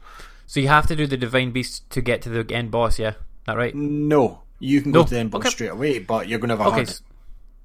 So 0.46 0.60
you 0.60 0.68
have 0.68 0.86
to 0.86 0.96
do 0.96 1.06
the 1.06 1.16
divine 1.16 1.50
beast 1.50 1.88
to 1.90 2.00
get 2.00 2.22
to 2.22 2.28
the 2.30 2.54
end 2.54 2.70
boss, 2.70 2.98
yeah? 2.98 3.14
That 3.46 3.56
right? 3.56 3.74
No, 3.74 4.42
you 4.60 4.80
can 4.80 4.92
No, 4.92 5.00
go 5.00 5.04
to 5.04 5.10
the 5.14 5.20
end 5.20 5.30
boss 5.32 5.40
okay. 5.40 5.50
straight 5.50 5.70
away, 5.70 5.98
but 5.98 6.28
you're 6.28 6.38
going 6.38 6.50
to 6.50 6.56
have 6.56 6.66
a 6.66 6.70
Okay. 6.70 6.84
hard. 6.84 7.00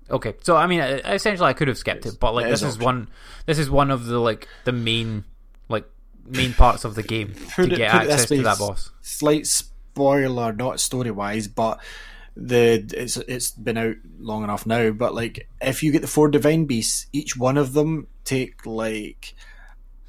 Okay. 0.09 0.33
So 0.41 0.55
I 0.57 0.67
mean, 0.67 0.79
essentially, 0.81 1.47
I 1.47 1.53
could 1.53 1.67
have 1.67 1.77
skipped 1.77 2.05
it, 2.05 2.19
but 2.19 2.33
like 2.33 2.45
this 2.47 2.61
is 2.61 2.69
is 2.69 2.75
optional. 2.75 2.85
one. 2.85 3.07
This 3.45 3.59
is 3.59 3.69
one 3.69 3.91
of 3.91 4.05
the 4.07 4.19
like 4.19 4.47
the 4.65 4.71
main 4.73 5.23
like 5.69 5.85
main 6.25 6.53
parts 6.53 6.83
of 6.83 6.95
the 6.95 7.03
game 7.03 7.33
to 7.55 7.63
it- 7.63 7.77
get 7.77 7.91
access 7.93 8.25
to 8.27 8.41
that 8.43 8.57
boss. 8.59 8.91
Slight 9.01 9.45
spoiler, 9.47 10.51
not 10.53 10.79
story 10.79 11.11
wise, 11.11 11.47
but 11.47 11.79
the 12.35 12.85
it's 12.93 13.17
it's 13.17 13.51
been 13.51 13.77
out 13.77 13.95
long 14.19 14.43
enough 14.43 14.65
now. 14.65 14.91
But 14.91 15.13
like, 15.13 15.47
if 15.61 15.83
you 15.83 15.91
get 15.91 16.01
the 16.01 16.07
four 16.07 16.29
divine 16.29 16.65
beasts, 16.65 17.07
each 17.13 17.37
one 17.37 17.57
of 17.57 17.73
them 17.73 18.07
take 18.23 18.65
like 18.65 19.33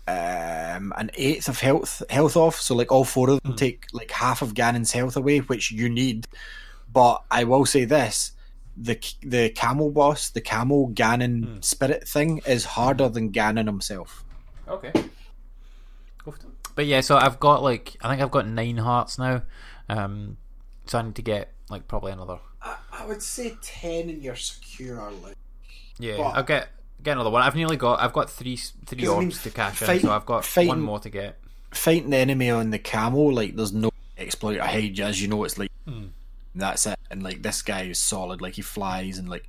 um 0.09 0.93
an 0.97 1.11
eighth 1.15 1.49
of 1.49 1.61
health 1.61 2.03
health 2.11 2.37
off. 2.37 2.61
So 2.61 2.75
like 2.75 2.93
all 2.93 3.05
four 3.05 3.31
of 3.31 3.43
them 3.43 3.57
take 3.57 3.87
like 3.93 4.11
half 4.11 4.43
of 4.43 4.55
Ganon's 4.55 4.93
health 4.93 5.17
away, 5.17 5.39
which 5.39 5.71
you 5.71 5.89
need. 5.89 6.27
But 6.93 7.23
I 7.31 7.45
will 7.45 7.67
say 7.67 7.85
this. 7.85 8.33
The 8.77 8.99
the 9.21 9.51
camel 9.51 9.91
boss, 9.91 10.31
the 10.31 10.41
camel 10.41 10.91
Ganon 10.95 11.63
spirit 11.63 12.09
thing, 12.09 12.41
is 12.47 12.65
harder 12.65 13.09
than 13.09 13.33
Ganon 13.33 13.67
himself. 13.67 14.25
Okay. 14.69 14.93
But 16.75 16.87
yeah, 16.87 17.01
so 17.01 17.17
I've 17.17 17.39
got 17.39 17.63
like 17.63 17.97
I 18.01 18.09
think 18.09 18.23
I've 18.23 18.31
got 18.31 18.49
nine 18.49 18.79
hearts 18.79 19.19
now. 19.19 19.43
Um, 19.89 20.39
so 20.87 20.99
I 20.99 21.03
need 21.03 21.17
to 21.17 21.23
get 21.23 21.52
like 21.73 21.89
probably 21.89 22.13
another. 22.13 22.39
I, 22.63 22.77
I 22.93 23.07
would 23.07 23.23
say 23.23 23.57
ten 23.63 24.09
and 24.09 24.23
you're 24.23 24.37
secure. 24.37 25.11
Like 25.25 25.37
Yeah, 25.99 26.19
But- 26.19 26.23
I'll 26.37 26.43
get 26.45 26.69
get 27.03 27.13
another 27.13 27.31
one. 27.31 27.43
I've 27.43 27.57
nearly 27.57 27.77
got. 27.77 28.01
I've 28.01 28.13
got 28.13 28.31
three 28.31 28.57
three 28.57 29.01
'Cause 29.01 29.09
I 29.09 29.19
mean, 29.19 29.25
orbs 29.25 29.43
to 29.43 29.51
cash 29.51 29.83
in, 29.83 30.01
so 30.01 30.13
I've 30.13 30.27
got 30.27 30.45
fighting- 30.45 30.69
one 30.69 30.81
more 30.81 31.01
to 31.01 31.11
get. 31.11 31.39
fighting 31.73 32.11
the 32.11 32.17
enemy 32.19 32.51
on 32.51 32.71
the 32.71 32.79
camel, 32.79 33.33
like 33.35 33.57
there's 33.57 33.73
no 33.73 33.91
exploit 34.19 34.59
ahead 34.59 34.97
you, 34.99 35.05
as 35.05 35.21
you 35.21 35.27
know 35.27 35.43
it's 35.45 35.59
like 35.59 35.73
Hmm. 35.89 36.09
that's 36.55 36.87
it. 36.87 36.99
And 37.11 37.23
like 37.23 37.43
this 37.43 37.63
guy 37.63 37.83
is 37.83 37.99
solid, 37.99 38.41
like 38.41 38.55
he 38.55 38.63
flies 38.63 39.19
and 39.19 39.29
like 39.29 39.49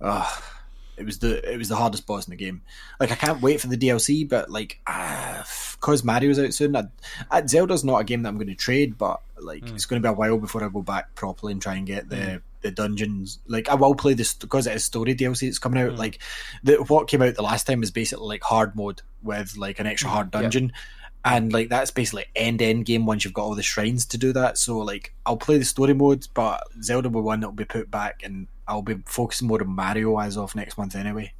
uh 0.00 0.24
it 0.96 1.04
was 1.04 1.18
the 1.18 1.52
it 1.52 1.58
was 1.58 1.68
the 1.68 1.76
hardest 1.76 2.06
boss 2.06 2.26
in 2.26 2.30
the 2.30 2.36
game. 2.36 2.62
Like 3.00 3.10
I 3.12 3.16
can't 3.16 3.40
wait 3.42 3.60
for 3.60 3.66
the 3.68 3.76
DLC, 3.76 4.28
but 4.28 4.50
like 4.50 4.80
uh, 4.86 5.42
cause 5.80 6.02
Mario's 6.04 6.38
out 6.38 6.52
soon. 6.54 6.74
I, 6.74 6.84
I, 7.30 7.44
Zelda's 7.46 7.84
not 7.84 7.98
a 8.00 8.04
game 8.04 8.22
that 8.22 8.28
I'm 8.30 8.36
going 8.36 8.48
to 8.48 8.54
trade, 8.54 8.96
but 8.98 9.20
like 9.42 9.66
Hmm. 9.68 9.74
it's 9.74 9.86
going 9.86 10.02
to 10.02 10.06
be 10.08 10.10
a 10.10 10.16
while 10.16 10.38
before 10.38 10.64
I 10.64 10.68
go 10.68 10.82
back 10.82 11.14
properly 11.14 11.52
and 11.52 11.62
try 11.62 11.74
and 11.76 11.86
get 11.86 12.08
the 12.08 12.42
the 12.60 12.70
dungeons. 12.72 13.38
Like 13.46 13.68
I 13.68 13.74
will 13.74 13.94
play 13.94 14.14
this 14.14 14.34
because 14.34 14.66
it 14.66 14.74
is 14.74 14.84
story 14.84 15.14
DLC 15.14 15.46
that's 15.46 15.58
coming 15.58 15.82
Hmm. 15.82 15.90
out. 15.92 15.98
Like 15.98 16.18
the 16.62 16.76
what 16.84 17.08
came 17.08 17.22
out 17.22 17.34
the 17.34 17.42
last 17.42 17.66
time 17.66 17.80
was 17.80 17.90
basically 17.90 18.26
like 18.26 18.42
hard 18.42 18.74
mode 18.74 19.02
with 19.22 19.56
like 19.56 19.78
an 19.78 19.86
extra 19.86 20.10
hard 20.10 20.30
Yeah. 20.34 20.42
dungeon. 20.42 20.72
And 21.24 21.52
like 21.52 21.68
that's 21.68 21.90
basically 21.90 22.26
end 22.36 22.62
end 22.62 22.84
game 22.86 23.04
once 23.06 23.24
you've 23.24 23.34
got 23.34 23.42
all 23.42 23.54
the 23.54 23.62
shrines 23.62 24.06
to 24.06 24.18
do 24.18 24.32
that. 24.32 24.56
So 24.58 24.78
like 24.78 25.14
I'll 25.26 25.36
play 25.36 25.58
the 25.58 25.64
story 25.64 25.92
modes, 25.94 26.26
but 26.26 26.62
Zelda 26.82 27.08
will 27.08 27.22
one 27.22 27.40
that 27.40 27.48
will 27.48 27.54
be 27.54 27.64
put 27.64 27.90
back, 27.90 28.22
and 28.24 28.46
I'll 28.66 28.82
be 28.82 28.96
focusing 29.06 29.48
more 29.48 29.60
on 29.60 29.68
Mario 29.68 30.18
as 30.18 30.36
of 30.36 30.54
next 30.54 30.78
month 30.78 30.94
anyway. 30.96 31.32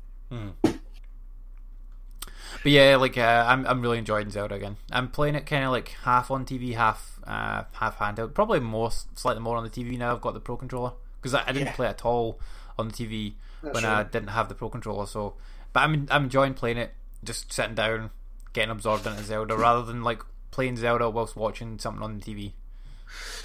But 2.68 2.72
yeah, 2.72 2.96
like 2.96 3.16
uh, 3.16 3.46
I'm 3.48 3.66
I'm 3.66 3.80
really 3.80 3.96
enjoying 3.96 4.28
Zelda 4.28 4.54
again. 4.54 4.76
I'm 4.92 5.08
playing 5.08 5.36
it 5.36 5.46
kind 5.46 5.64
of 5.64 5.70
like 5.70 5.88
half 6.02 6.30
on 6.30 6.44
TV, 6.44 6.74
half 6.74 7.18
uh, 7.26 7.64
half 7.72 7.96
handheld. 7.98 8.34
Probably 8.34 8.60
more, 8.60 8.90
slightly 9.14 9.40
more 9.40 9.56
on 9.56 9.64
the 9.64 9.70
TV 9.70 9.96
now. 9.96 10.12
I've 10.14 10.20
got 10.20 10.34
the 10.34 10.40
Pro 10.40 10.58
controller 10.58 10.92
because 11.16 11.32
I, 11.32 11.44
I 11.46 11.52
didn't 11.52 11.68
Yeah. 11.68 11.72
play 11.76 11.86
at 11.86 12.04
all 12.04 12.38
on 12.78 12.88
the 12.88 12.92
TV 12.94 13.32
when 13.62 13.86
I 13.86 14.02
didn't 14.02 14.28
have 14.28 14.50
the 14.50 14.54
Pro 14.54 14.68
controller. 14.68 15.06
So, 15.06 15.32
but 15.72 15.80
I'm 15.80 16.06
I'm 16.10 16.24
enjoying 16.24 16.52
playing 16.52 16.76
it, 16.76 16.92
just 17.24 17.50
sitting 17.50 17.74
down, 17.74 18.10
getting 18.52 18.70
absorbed 18.70 19.06
into 19.06 19.22
Zelda, 19.24 19.56
rather 19.56 19.82
than 19.82 20.04
like 20.04 20.20
playing 20.50 20.76
Zelda 20.76 21.08
whilst 21.08 21.36
watching 21.36 21.78
something 21.78 22.02
on 22.02 22.18
the 22.18 22.22
TV. 22.22 22.52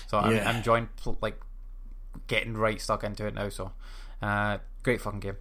So 0.08 0.18
I'm, 0.20 0.36
Yeah. 0.36 0.50
I'm 0.50 0.58
enjoying 0.58 0.90
pl- 0.98 1.18
like 1.22 1.40
getting 2.28 2.58
right 2.58 2.82
stuck 2.82 3.06
into 3.06 3.26
it 3.26 3.36
now. 3.36 3.48
So, 3.48 3.72
uh, 4.22 4.58
great 4.84 5.00
fucking 5.00 5.22
game. 5.22 5.38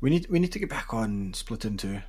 We 0.00 0.10
need 0.10 0.26
we 0.28 0.40
need 0.40 0.50
to 0.50 0.58
get 0.58 0.68
back 0.68 0.92
on 0.92 1.30
Splatoon 1.30 1.78
two. 1.78 2.00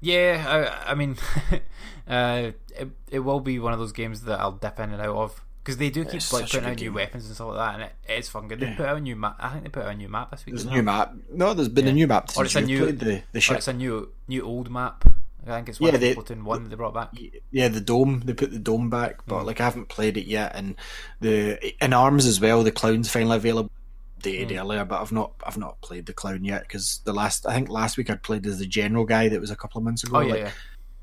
Yeah, 0.00 0.72
I, 0.86 0.92
I 0.92 0.94
mean, 0.94 1.16
uh, 2.08 2.52
it, 2.78 2.88
it 3.10 3.18
will 3.20 3.40
be 3.40 3.58
one 3.58 3.72
of 3.72 3.78
those 3.78 3.92
games 3.92 4.22
that 4.22 4.40
I'll 4.40 4.52
dip 4.52 4.78
in 4.80 4.90
and 4.92 5.02
out 5.02 5.16
of 5.16 5.42
because 5.62 5.76
they 5.76 5.90
do 5.90 6.04
keep 6.04 6.14
It's 6.14 6.32
like 6.32 6.44
putting 6.46 6.64
out 6.64 6.76
good 6.76 6.84
new 6.84 6.92
weapons 6.94 7.26
and 7.26 7.34
stuff 7.34 7.48
like 7.48 7.56
that, 7.58 7.74
and 7.74 7.82
it, 7.84 7.92
it's 8.08 8.28
fun 8.28 8.48
good. 8.48 8.60
They 8.60 8.66
Yeah. 8.68 8.76
put 8.76 8.86
out 8.86 8.96
a 8.96 9.00
new 9.00 9.16
map. 9.16 9.36
I 9.38 9.50
think 9.50 9.64
they 9.64 9.68
put 9.70 9.84
out 9.84 9.92
a 9.92 9.96
new 9.96 10.08
map 10.08 10.30
this 10.30 10.46
week. 10.46 10.54
There's 10.54 10.64
a 10.66 10.70
new 10.70 10.82
map. 10.82 11.14
No, 11.30 11.52
there's 11.52 11.68
been 11.68 11.88
a 11.88 11.92
new 11.92 12.06
map 12.06 12.30
Or 12.36 12.44
it's 12.44 12.54
a 12.54 12.60
new- 12.62 12.92
the 12.92 13.22
the 13.32 13.40
ship. 13.40 13.58
it's 13.58 13.68
a 13.68 13.72
new 13.72 14.08
new 14.28 14.42
old 14.42 14.70
map. 14.70 15.04
I 15.46 15.56
think 15.56 15.68
it's 15.70 15.80
one 15.80 15.88
Yeah, 15.90 15.94
of 15.94 16.00
they- 16.00 16.14
Splatoon 16.14 16.42
one 16.42 16.64
that 16.64 16.68
they 16.70 16.76
brought 16.76 16.94
back. 16.94 17.10
Yeah, 17.50 17.68
the 17.68 17.80
dome. 17.80 18.22
They 18.24 18.34
put 18.34 18.50
the 18.50 18.58
dome 18.58 18.88
back, 18.90 19.18
Mm. 19.18 19.22
but 19.28 19.46
like 19.46 19.60
I 19.60 19.64
haven't 19.64 19.88
played 19.88 20.16
it 20.16 20.26
yet. 20.26 20.52
And 20.54 20.74
the 21.20 21.58
in 21.84 21.92
arms 21.92 22.24
as 22.26 22.40
well. 22.40 22.62
The 22.62 22.72
clown's 22.72 23.10
finally 23.10 23.36
available. 23.36 23.70
Dated 24.20 24.48
Mm. 24.48 24.60
earlier, 24.60 24.84
but 24.84 25.00
I've 25.00 25.12
not 25.12 25.32
I've 25.46 25.58
not 25.58 25.80
played 25.80 26.06
the 26.06 26.12
clown 26.12 26.44
yet 26.44 26.62
because 26.62 27.00
the 27.04 27.12
last 27.12 27.46
I 27.46 27.54
think 27.54 27.68
last 27.68 27.96
week 27.96 28.10
I 28.10 28.16
played 28.16 28.46
as 28.46 28.58
the 28.58 28.66
general 28.66 29.04
guy 29.04 29.28
that 29.28 29.40
was 29.40 29.50
a 29.50 29.56
couple 29.56 29.78
of 29.78 29.84
months 29.84 30.02
ago. 30.04 30.16
Oh 30.16 30.20
yeah, 30.20 30.30
like, 30.32 30.40
yeah. 30.40 30.50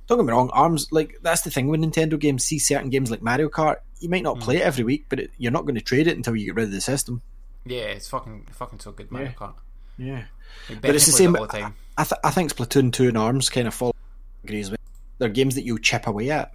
Don't 0.07 0.19
get 0.19 0.25
me 0.25 0.31
wrong, 0.33 0.49
arms 0.53 0.91
like 0.91 1.17
that's 1.21 1.41
the 1.41 1.49
thing 1.49 1.67
with 1.67 1.79
Nintendo 1.81 2.19
games. 2.19 2.43
See 2.43 2.59
certain 2.59 2.89
games 2.89 3.09
like 3.09 3.21
Mario 3.21 3.49
Kart, 3.49 3.77
you 3.99 4.09
might 4.09 4.21
Mm. 4.21 4.25
not 4.25 4.39
play 4.41 4.57
it 4.57 4.61
every 4.63 4.83
week, 4.83 5.05
but 5.09 5.19
it, 5.19 5.31
you're 5.37 5.51
not 5.51 5.63
going 5.63 5.75
to 5.75 5.81
trade 5.81 6.07
it 6.07 6.15
until 6.17 6.35
you 6.35 6.45
get 6.45 6.55
rid 6.55 6.65
of 6.65 6.71
the 6.71 6.81
system. 6.81 7.21
yeah. 7.65 7.83
It's 7.83 8.07
fucking 8.09 8.47
fucking 8.51 8.79
so 8.79 8.91
good, 8.91 9.11
Mario 9.11 9.29
Yeah. 9.29 9.33
Kart. 9.33 9.53
Yeah, 9.97 10.23
Like, 10.69 10.81
but 10.81 10.93
it's 10.95 11.05
the 11.05 11.11
same. 11.13 11.31
the 11.31 11.47
time. 11.47 11.73
I, 11.97 12.03
th- 12.03 12.19
I 12.23 12.29
think 12.31 12.53
Splatoon 12.53 12.91
two 12.91 13.07
and 13.07 13.17
Arms 13.17 13.49
kind 13.49 13.65
of 13.67 13.73
fall 13.73 13.95
agrees 14.43 14.69
with. 14.69 14.79
They're 15.19 15.29
games 15.29 15.55
that 15.55 15.63
you 15.63 15.79
chip 15.79 16.05
away 16.07 16.29
at. 16.31 16.51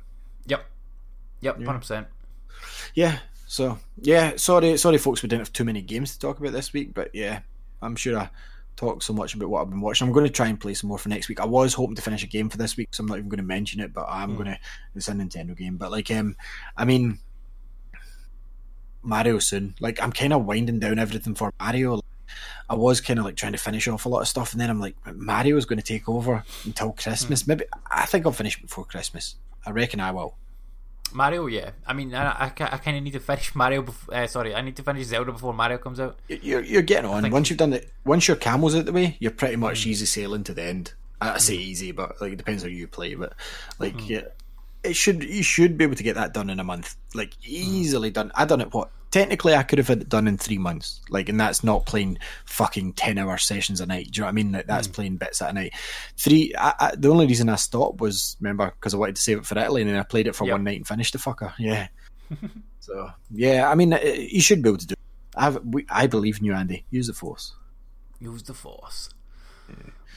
Yep, 0.47 0.63
yep, 1.41 1.57
hundred 1.65 1.79
percent. 1.79 2.07
Yeah. 2.95 3.19
So 3.51 3.81
yeah, 4.01 4.37
sorry, 4.37 4.77
sorry, 4.77 4.97
folks, 4.97 5.25
we 5.25 5.29
didn't 5.29 5.41
have 5.41 5.53
too 5.53 5.65
many 5.65 5.83
games 5.83 6.13
to 6.13 6.21
talk 6.21 6.39
about 6.39 6.53
this 6.53 6.73
week, 6.73 6.95
but 6.95 7.13
yeah, 7.13 7.41
I'm 7.83 7.97
sure 7.97 8.17
I 8.17 8.31
talked 8.77 9.03
so 9.03 9.13
much 9.13 9.35
about 9.35 9.51
what 9.51 9.61
I've 9.61 9.71
been 9.71 9.81
watching. 9.81 10.07
I'm 10.07 10.13
going 10.13 10.25
to 10.25 10.31
try 10.33 10.47
and 10.47 10.61
play 10.61 10.73
some 10.73 10.87
more 10.87 10.99
for 10.99 11.09
next 11.09 11.29
week. 11.29 11.41
I 11.41 11.47
was 11.47 11.75
hoping 11.75 11.97
to 11.97 12.03
finish 12.03 12.23
a 12.23 12.29
game 12.29 12.49
for 12.49 12.59
this 12.59 12.77
week, 12.77 12.91
so 12.93 13.03
I'm 13.03 13.09
not 13.09 13.19
even 13.19 13.29
going 13.29 13.39
to 13.39 13.45
mention 13.45 13.81
it, 13.81 13.93
but 13.93 14.07
I'm 14.09 14.37
going 14.37 14.47
to. 14.47 14.59
It's 14.95 15.09
a 15.09 15.13
Nintendo 15.15 15.57
game, 15.57 15.79
but 15.79 15.91
like, 15.91 16.13
um, 16.13 16.37
I 16.77 16.85
mean, 16.85 17.19
Mario 19.03 19.41
soon. 19.41 19.75
Like, 19.81 20.01
I'm 20.01 20.13
kind 20.13 20.33
of 20.33 20.45
winding 20.45 20.79
down 20.79 21.01
everything 21.01 21.35
for 21.35 21.53
Mario. 21.59 22.03
I 22.69 22.77
was 22.77 23.01
kind 23.01 23.19
of 23.19 23.25
like 23.25 23.35
trying 23.35 23.51
to 23.51 23.59
finish 23.59 23.89
off 23.89 24.07
a 24.07 24.09
lot 24.09 24.21
of 24.21 24.29
stuff, 24.29 24.53
and 24.53 24.61
then 24.61 24.71
I'm 24.71 24.79
like, 24.79 24.95
Mario's 25.13 25.67
going 25.67 25.81
to 25.81 25.85
take 25.85 26.09
over 26.09 26.45
until 26.65 26.93
Christmas. 26.93 27.49
Maybe 27.49 27.65
I 27.91 28.07
think 28.07 28.27
I'll 28.27 28.33
finish 28.33 28.63
before 28.63 28.85
Christmas. 28.85 29.35
I 29.67 29.73
reckon 29.73 29.99
I 29.99 30.13
will. 30.13 30.37
Mario, 31.13 31.47
yeah. 31.47 31.71
I 31.87 31.93
mean, 31.93 32.15
I, 32.15 32.31
I, 32.31 32.47
I 32.47 32.77
kind 32.79 32.97
of 32.97 33.03
need 33.03 33.13
to 33.13 33.21
finish 33.21 33.55
Mario. 33.55 33.83
Before, 33.83 34.15
uh, 34.15 34.27
sorry, 34.27 34.55
I 34.55 34.61
need 34.61 34.77
to 34.77 34.83
finish 34.83 35.07
Zelda 35.07 35.33
before 35.33 35.53
Mario 35.53 35.79
comes 35.79 36.01
out. 36.01 36.19
You're, 36.29 36.63
you're 36.63 36.83
getting 36.83 37.11
on. 37.11 37.31
Once 37.31 37.51
you've 37.51 37.59
done 37.59 37.73
it, 37.73 37.93
once 38.05 38.29
your 38.29 38.37
camel's 38.37 38.75
out 38.75 38.87
the 38.87 38.93
way, 38.93 39.17
you're 39.21 39.31
pretty 39.31 39.57
much 39.57 39.85
hmm. 39.85 39.91
easy 39.91 40.07
sailing 40.07 40.45
to 40.45 40.55
the 40.55 40.63
end. 40.63 40.95
I 41.21 41.39
say 41.39 41.57
hmm. 41.57 41.63
easy, 41.63 41.93
but 41.93 42.21
like 42.21 42.33
it 42.33 42.37
depends 42.37 42.63
how 42.63 42.69
you 42.69 42.87
play. 42.87 43.15
But 43.15 43.35
like, 43.79 43.95
hmm. 43.95 44.07
yeah, 44.07 44.23
it 44.83 44.97
should 44.97 45.23
you 45.23 45.43
should 45.43 45.77
be 45.77 45.85
able 45.85 45.97
to 45.97 46.03
get 46.03 46.15
that 46.15 46.33
done 46.35 46.51
in 46.51 46.61
a 46.61 46.65
month, 46.65 46.97
like 47.15 47.37
easily 47.45 48.11
done. 48.11 48.33
I 48.35 48.45
done 48.45 48.61
it 48.61 48.73
what 48.73 48.91
technically 49.11 49.55
I 49.55 49.63
could 49.63 49.79
have 49.79 49.89
had 49.89 50.03
it 50.03 50.09
done 50.09 50.29
in 50.29 50.39
three 50.39 50.59
months, 50.59 51.01
like, 51.11 51.29
and 51.29 51.39
that's 51.41 51.63
not 51.65 51.87
playing 51.87 52.19
fucking 52.45 52.95
ten 52.95 53.19
hour 53.19 53.37
sessions 53.39 53.81
a 53.81 53.87
night. 53.87 54.11
Do 54.11 54.19
you 54.19 54.21
know 54.23 54.27
what 54.27 54.31
I 54.31 54.35
mean? 54.35 54.53
Like, 54.53 54.67
that's 54.67 54.87
playing 54.89 55.17
bits 55.17 55.43
at 55.43 55.51
a 55.51 55.53
night. 55.53 55.73
Three. 56.17 56.55
I, 56.59 56.75
I, 56.79 56.95
the 56.97 57.09
only 57.11 57.27
reason 57.27 57.49
I 57.49 57.57
stopped 57.57 58.01
was 58.01 58.37
remember 58.41 58.67
because 58.79 58.95
I 58.95 58.97
wanted 58.99 59.17
to 59.17 59.23
save 59.23 59.39
it 59.39 59.47
for 59.47 59.59
Italy, 59.59 59.83
and 59.83 59.91
then 59.91 59.99
I 59.99 60.03
played 60.03 60.27
it 60.27 60.35
for 60.37 60.45
Yep. 60.47 60.53
one 60.53 60.65
night 60.65 60.77
and 60.77 60.87
finished 60.89 61.13
the 61.13 61.19
fucker. 61.19 61.53
Yeah. 61.59 61.89
so 62.81 63.11
yeah, 63.31 63.71
I 63.71 63.75
mean, 63.75 63.93
it, 63.93 64.31
you 64.31 64.41
should 64.41 64.63
be 64.63 64.69
able 64.69 64.79
to 64.79 64.87
do. 64.87 64.93
It. 64.93 64.99
I've, 65.37 65.65
we, 65.65 65.87
I 65.89 66.07
believe 66.07 66.39
in 66.39 66.45
you, 66.45 66.55
Andy. 66.55 66.85
Use 66.91 67.07
the 67.07 67.13
force. 67.13 67.55
Use 68.21 68.43
the 68.43 68.55
force. 68.55 69.11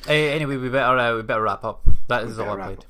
Hey, 0.05 0.31
anyway, 0.33 0.57
we 0.57 0.69
better 0.69 0.97
uh, 0.97 1.15
we 1.15 1.21
better 1.21 1.41
wrap 1.43 1.63
up. 1.63 1.87
That 2.09 2.23
is 2.23 2.37
all 2.39 2.59
I 2.59 2.65
played. 2.65 2.79
up. 2.79 2.85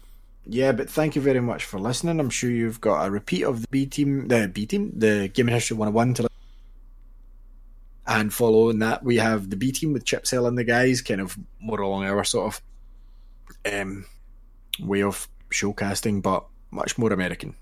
Yeah, 0.45 0.73
but 0.73 0.89
thank 0.89 1.15
you 1.15 1.21
very 1.21 1.39
much 1.39 1.63
for 1.63 1.79
listening. 1.79 2.19
I'm 2.19 2.29
sure 2.29 2.49
you've 2.49 2.81
got 2.81 3.05
a 3.05 3.11
repeat 3.11 3.43
of 3.43 3.61
the 3.61 3.67
B 3.69 3.85
team, 3.85 4.27
the 4.27 4.49
B 4.53 4.65
team, 4.65 4.91
the 4.95 5.29
Gaming 5.33 5.53
History 5.53 5.77
101 5.77 6.15
to. 6.15 6.29
And 8.05 8.33
following 8.33 8.79
that, 8.79 9.03
we 9.03 9.17
have 9.17 9.49
the 9.49 9.55
B 9.55 9.71
team 9.71 9.93
with 9.93 10.03
Chip 10.03 10.27
Cell 10.27 10.45
and 10.45 10.57
the 10.57 10.65
guys, 10.65 11.01
kind 11.01 11.21
of 11.21 11.37
more 11.59 11.79
along 11.79 12.03
our 12.03 12.25
sort 12.25 12.53
of 12.53 13.73
um, 13.73 14.05
way 14.81 15.01
of 15.01 15.29
showcasting, 15.49 16.21
but 16.21 16.45
much 16.71 16.97
more 16.97 17.13
American. 17.13 17.55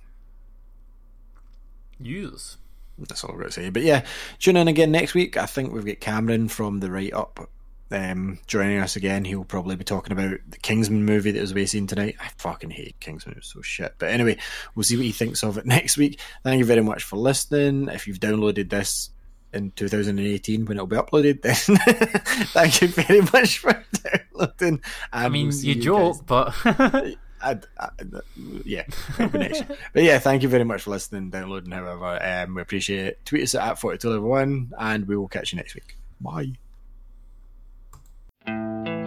Use. 1.99 2.57
That's 2.97 3.23
all 3.23 3.33
I've 3.33 3.39
got 3.39 3.45
to 3.45 3.51
say. 3.51 3.69
But 3.69 3.83
yeah, 3.83 4.05
tune 4.39 4.57
in 4.57 4.67
again 4.67 4.91
next 4.91 5.13
week. 5.13 5.37
I 5.37 5.45
think 5.45 5.71
we've 5.71 5.85
got 5.85 5.99
Cameron 5.99 6.47
from 6.47 6.79
the 6.79 6.89
Write 6.89 7.13
Up 7.13 7.47
um, 7.91 8.39
joining 8.47 8.79
us 8.79 8.95
again. 8.95 9.25
He'll 9.25 9.43
probably 9.43 9.75
be 9.75 9.83
talking 9.83 10.13
about 10.13 10.37
the 10.47 10.57
Kingsman 10.57 11.05
movie 11.05 11.31
that 11.31 11.41
was 11.41 11.51
away 11.51 11.65
seen 11.65 11.87
tonight. 11.87 12.15
I 12.19 12.29
fucking 12.37 12.71
hate 12.71 12.99
Kingsman; 12.99 13.33
it 13.33 13.39
was 13.39 13.47
so 13.47 13.61
shit. 13.61 13.95
But 13.97 14.09
anyway, 14.09 14.37
we'll 14.75 14.83
see 14.83 14.97
what 14.97 15.05
he 15.05 15.11
thinks 15.11 15.43
of 15.43 15.57
it 15.57 15.65
next 15.65 15.97
week. 15.97 16.19
Thank 16.43 16.59
you 16.59 16.65
very 16.65 16.81
much 16.81 17.03
for 17.03 17.17
listening. 17.17 17.87
If 17.89 18.07
you've 18.07 18.19
downloaded 18.19 18.69
this 18.69 19.09
in 19.53 19.71
2018 19.71 20.65
when 20.65 20.77
it'll 20.77 20.87
be 20.87 20.95
uploaded, 20.95 21.41
then 21.43 21.55
thank 22.47 22.81
you 22.81 22.87
very 22.87 23.21
much 23.21 23.59
for 23.59 23.83
downloading. 24.03 24.81
I 25.11 25.29
mean, 25.29 25.51
you 25.53 25.75
joke, 25.75 26.25
but 26.25 26.53
I, 26.65 27.15
I, 27.79 27.89
yeah, 28.63 28.83
that'll 29.17 29.29
be 29.31 29.39
next 29.39 29.67
year. 29.67 29.77
But 29.93 30.03
yeah, 30.03 30.19
thank 30.19 30.43
you 30.43 30.49
very 30.49 30.63
much 30.63 30.83
for 30.83 30.91
listening, 30.91 31.29
downloading, 31.29 31.71
however. 31.71 32.19
Um, 32.21 32.55
we 32.55 32.61
appreciate 32.61 33.05
it. 33.05 33.25
Tweet 33.25 33.43
us 33.43 33.55
at 33.55 33.79
42 33.79 34.69
and 34.79 35.07
we 35.07 35.17
will 35.17 35.27
catch 35.27 35.51
you 35.51 35.57
next 35.57 35.75
week. 35.75 35.97
Bye 36.19 36.53
thank 38.45 38.87
you. 38.87 39.00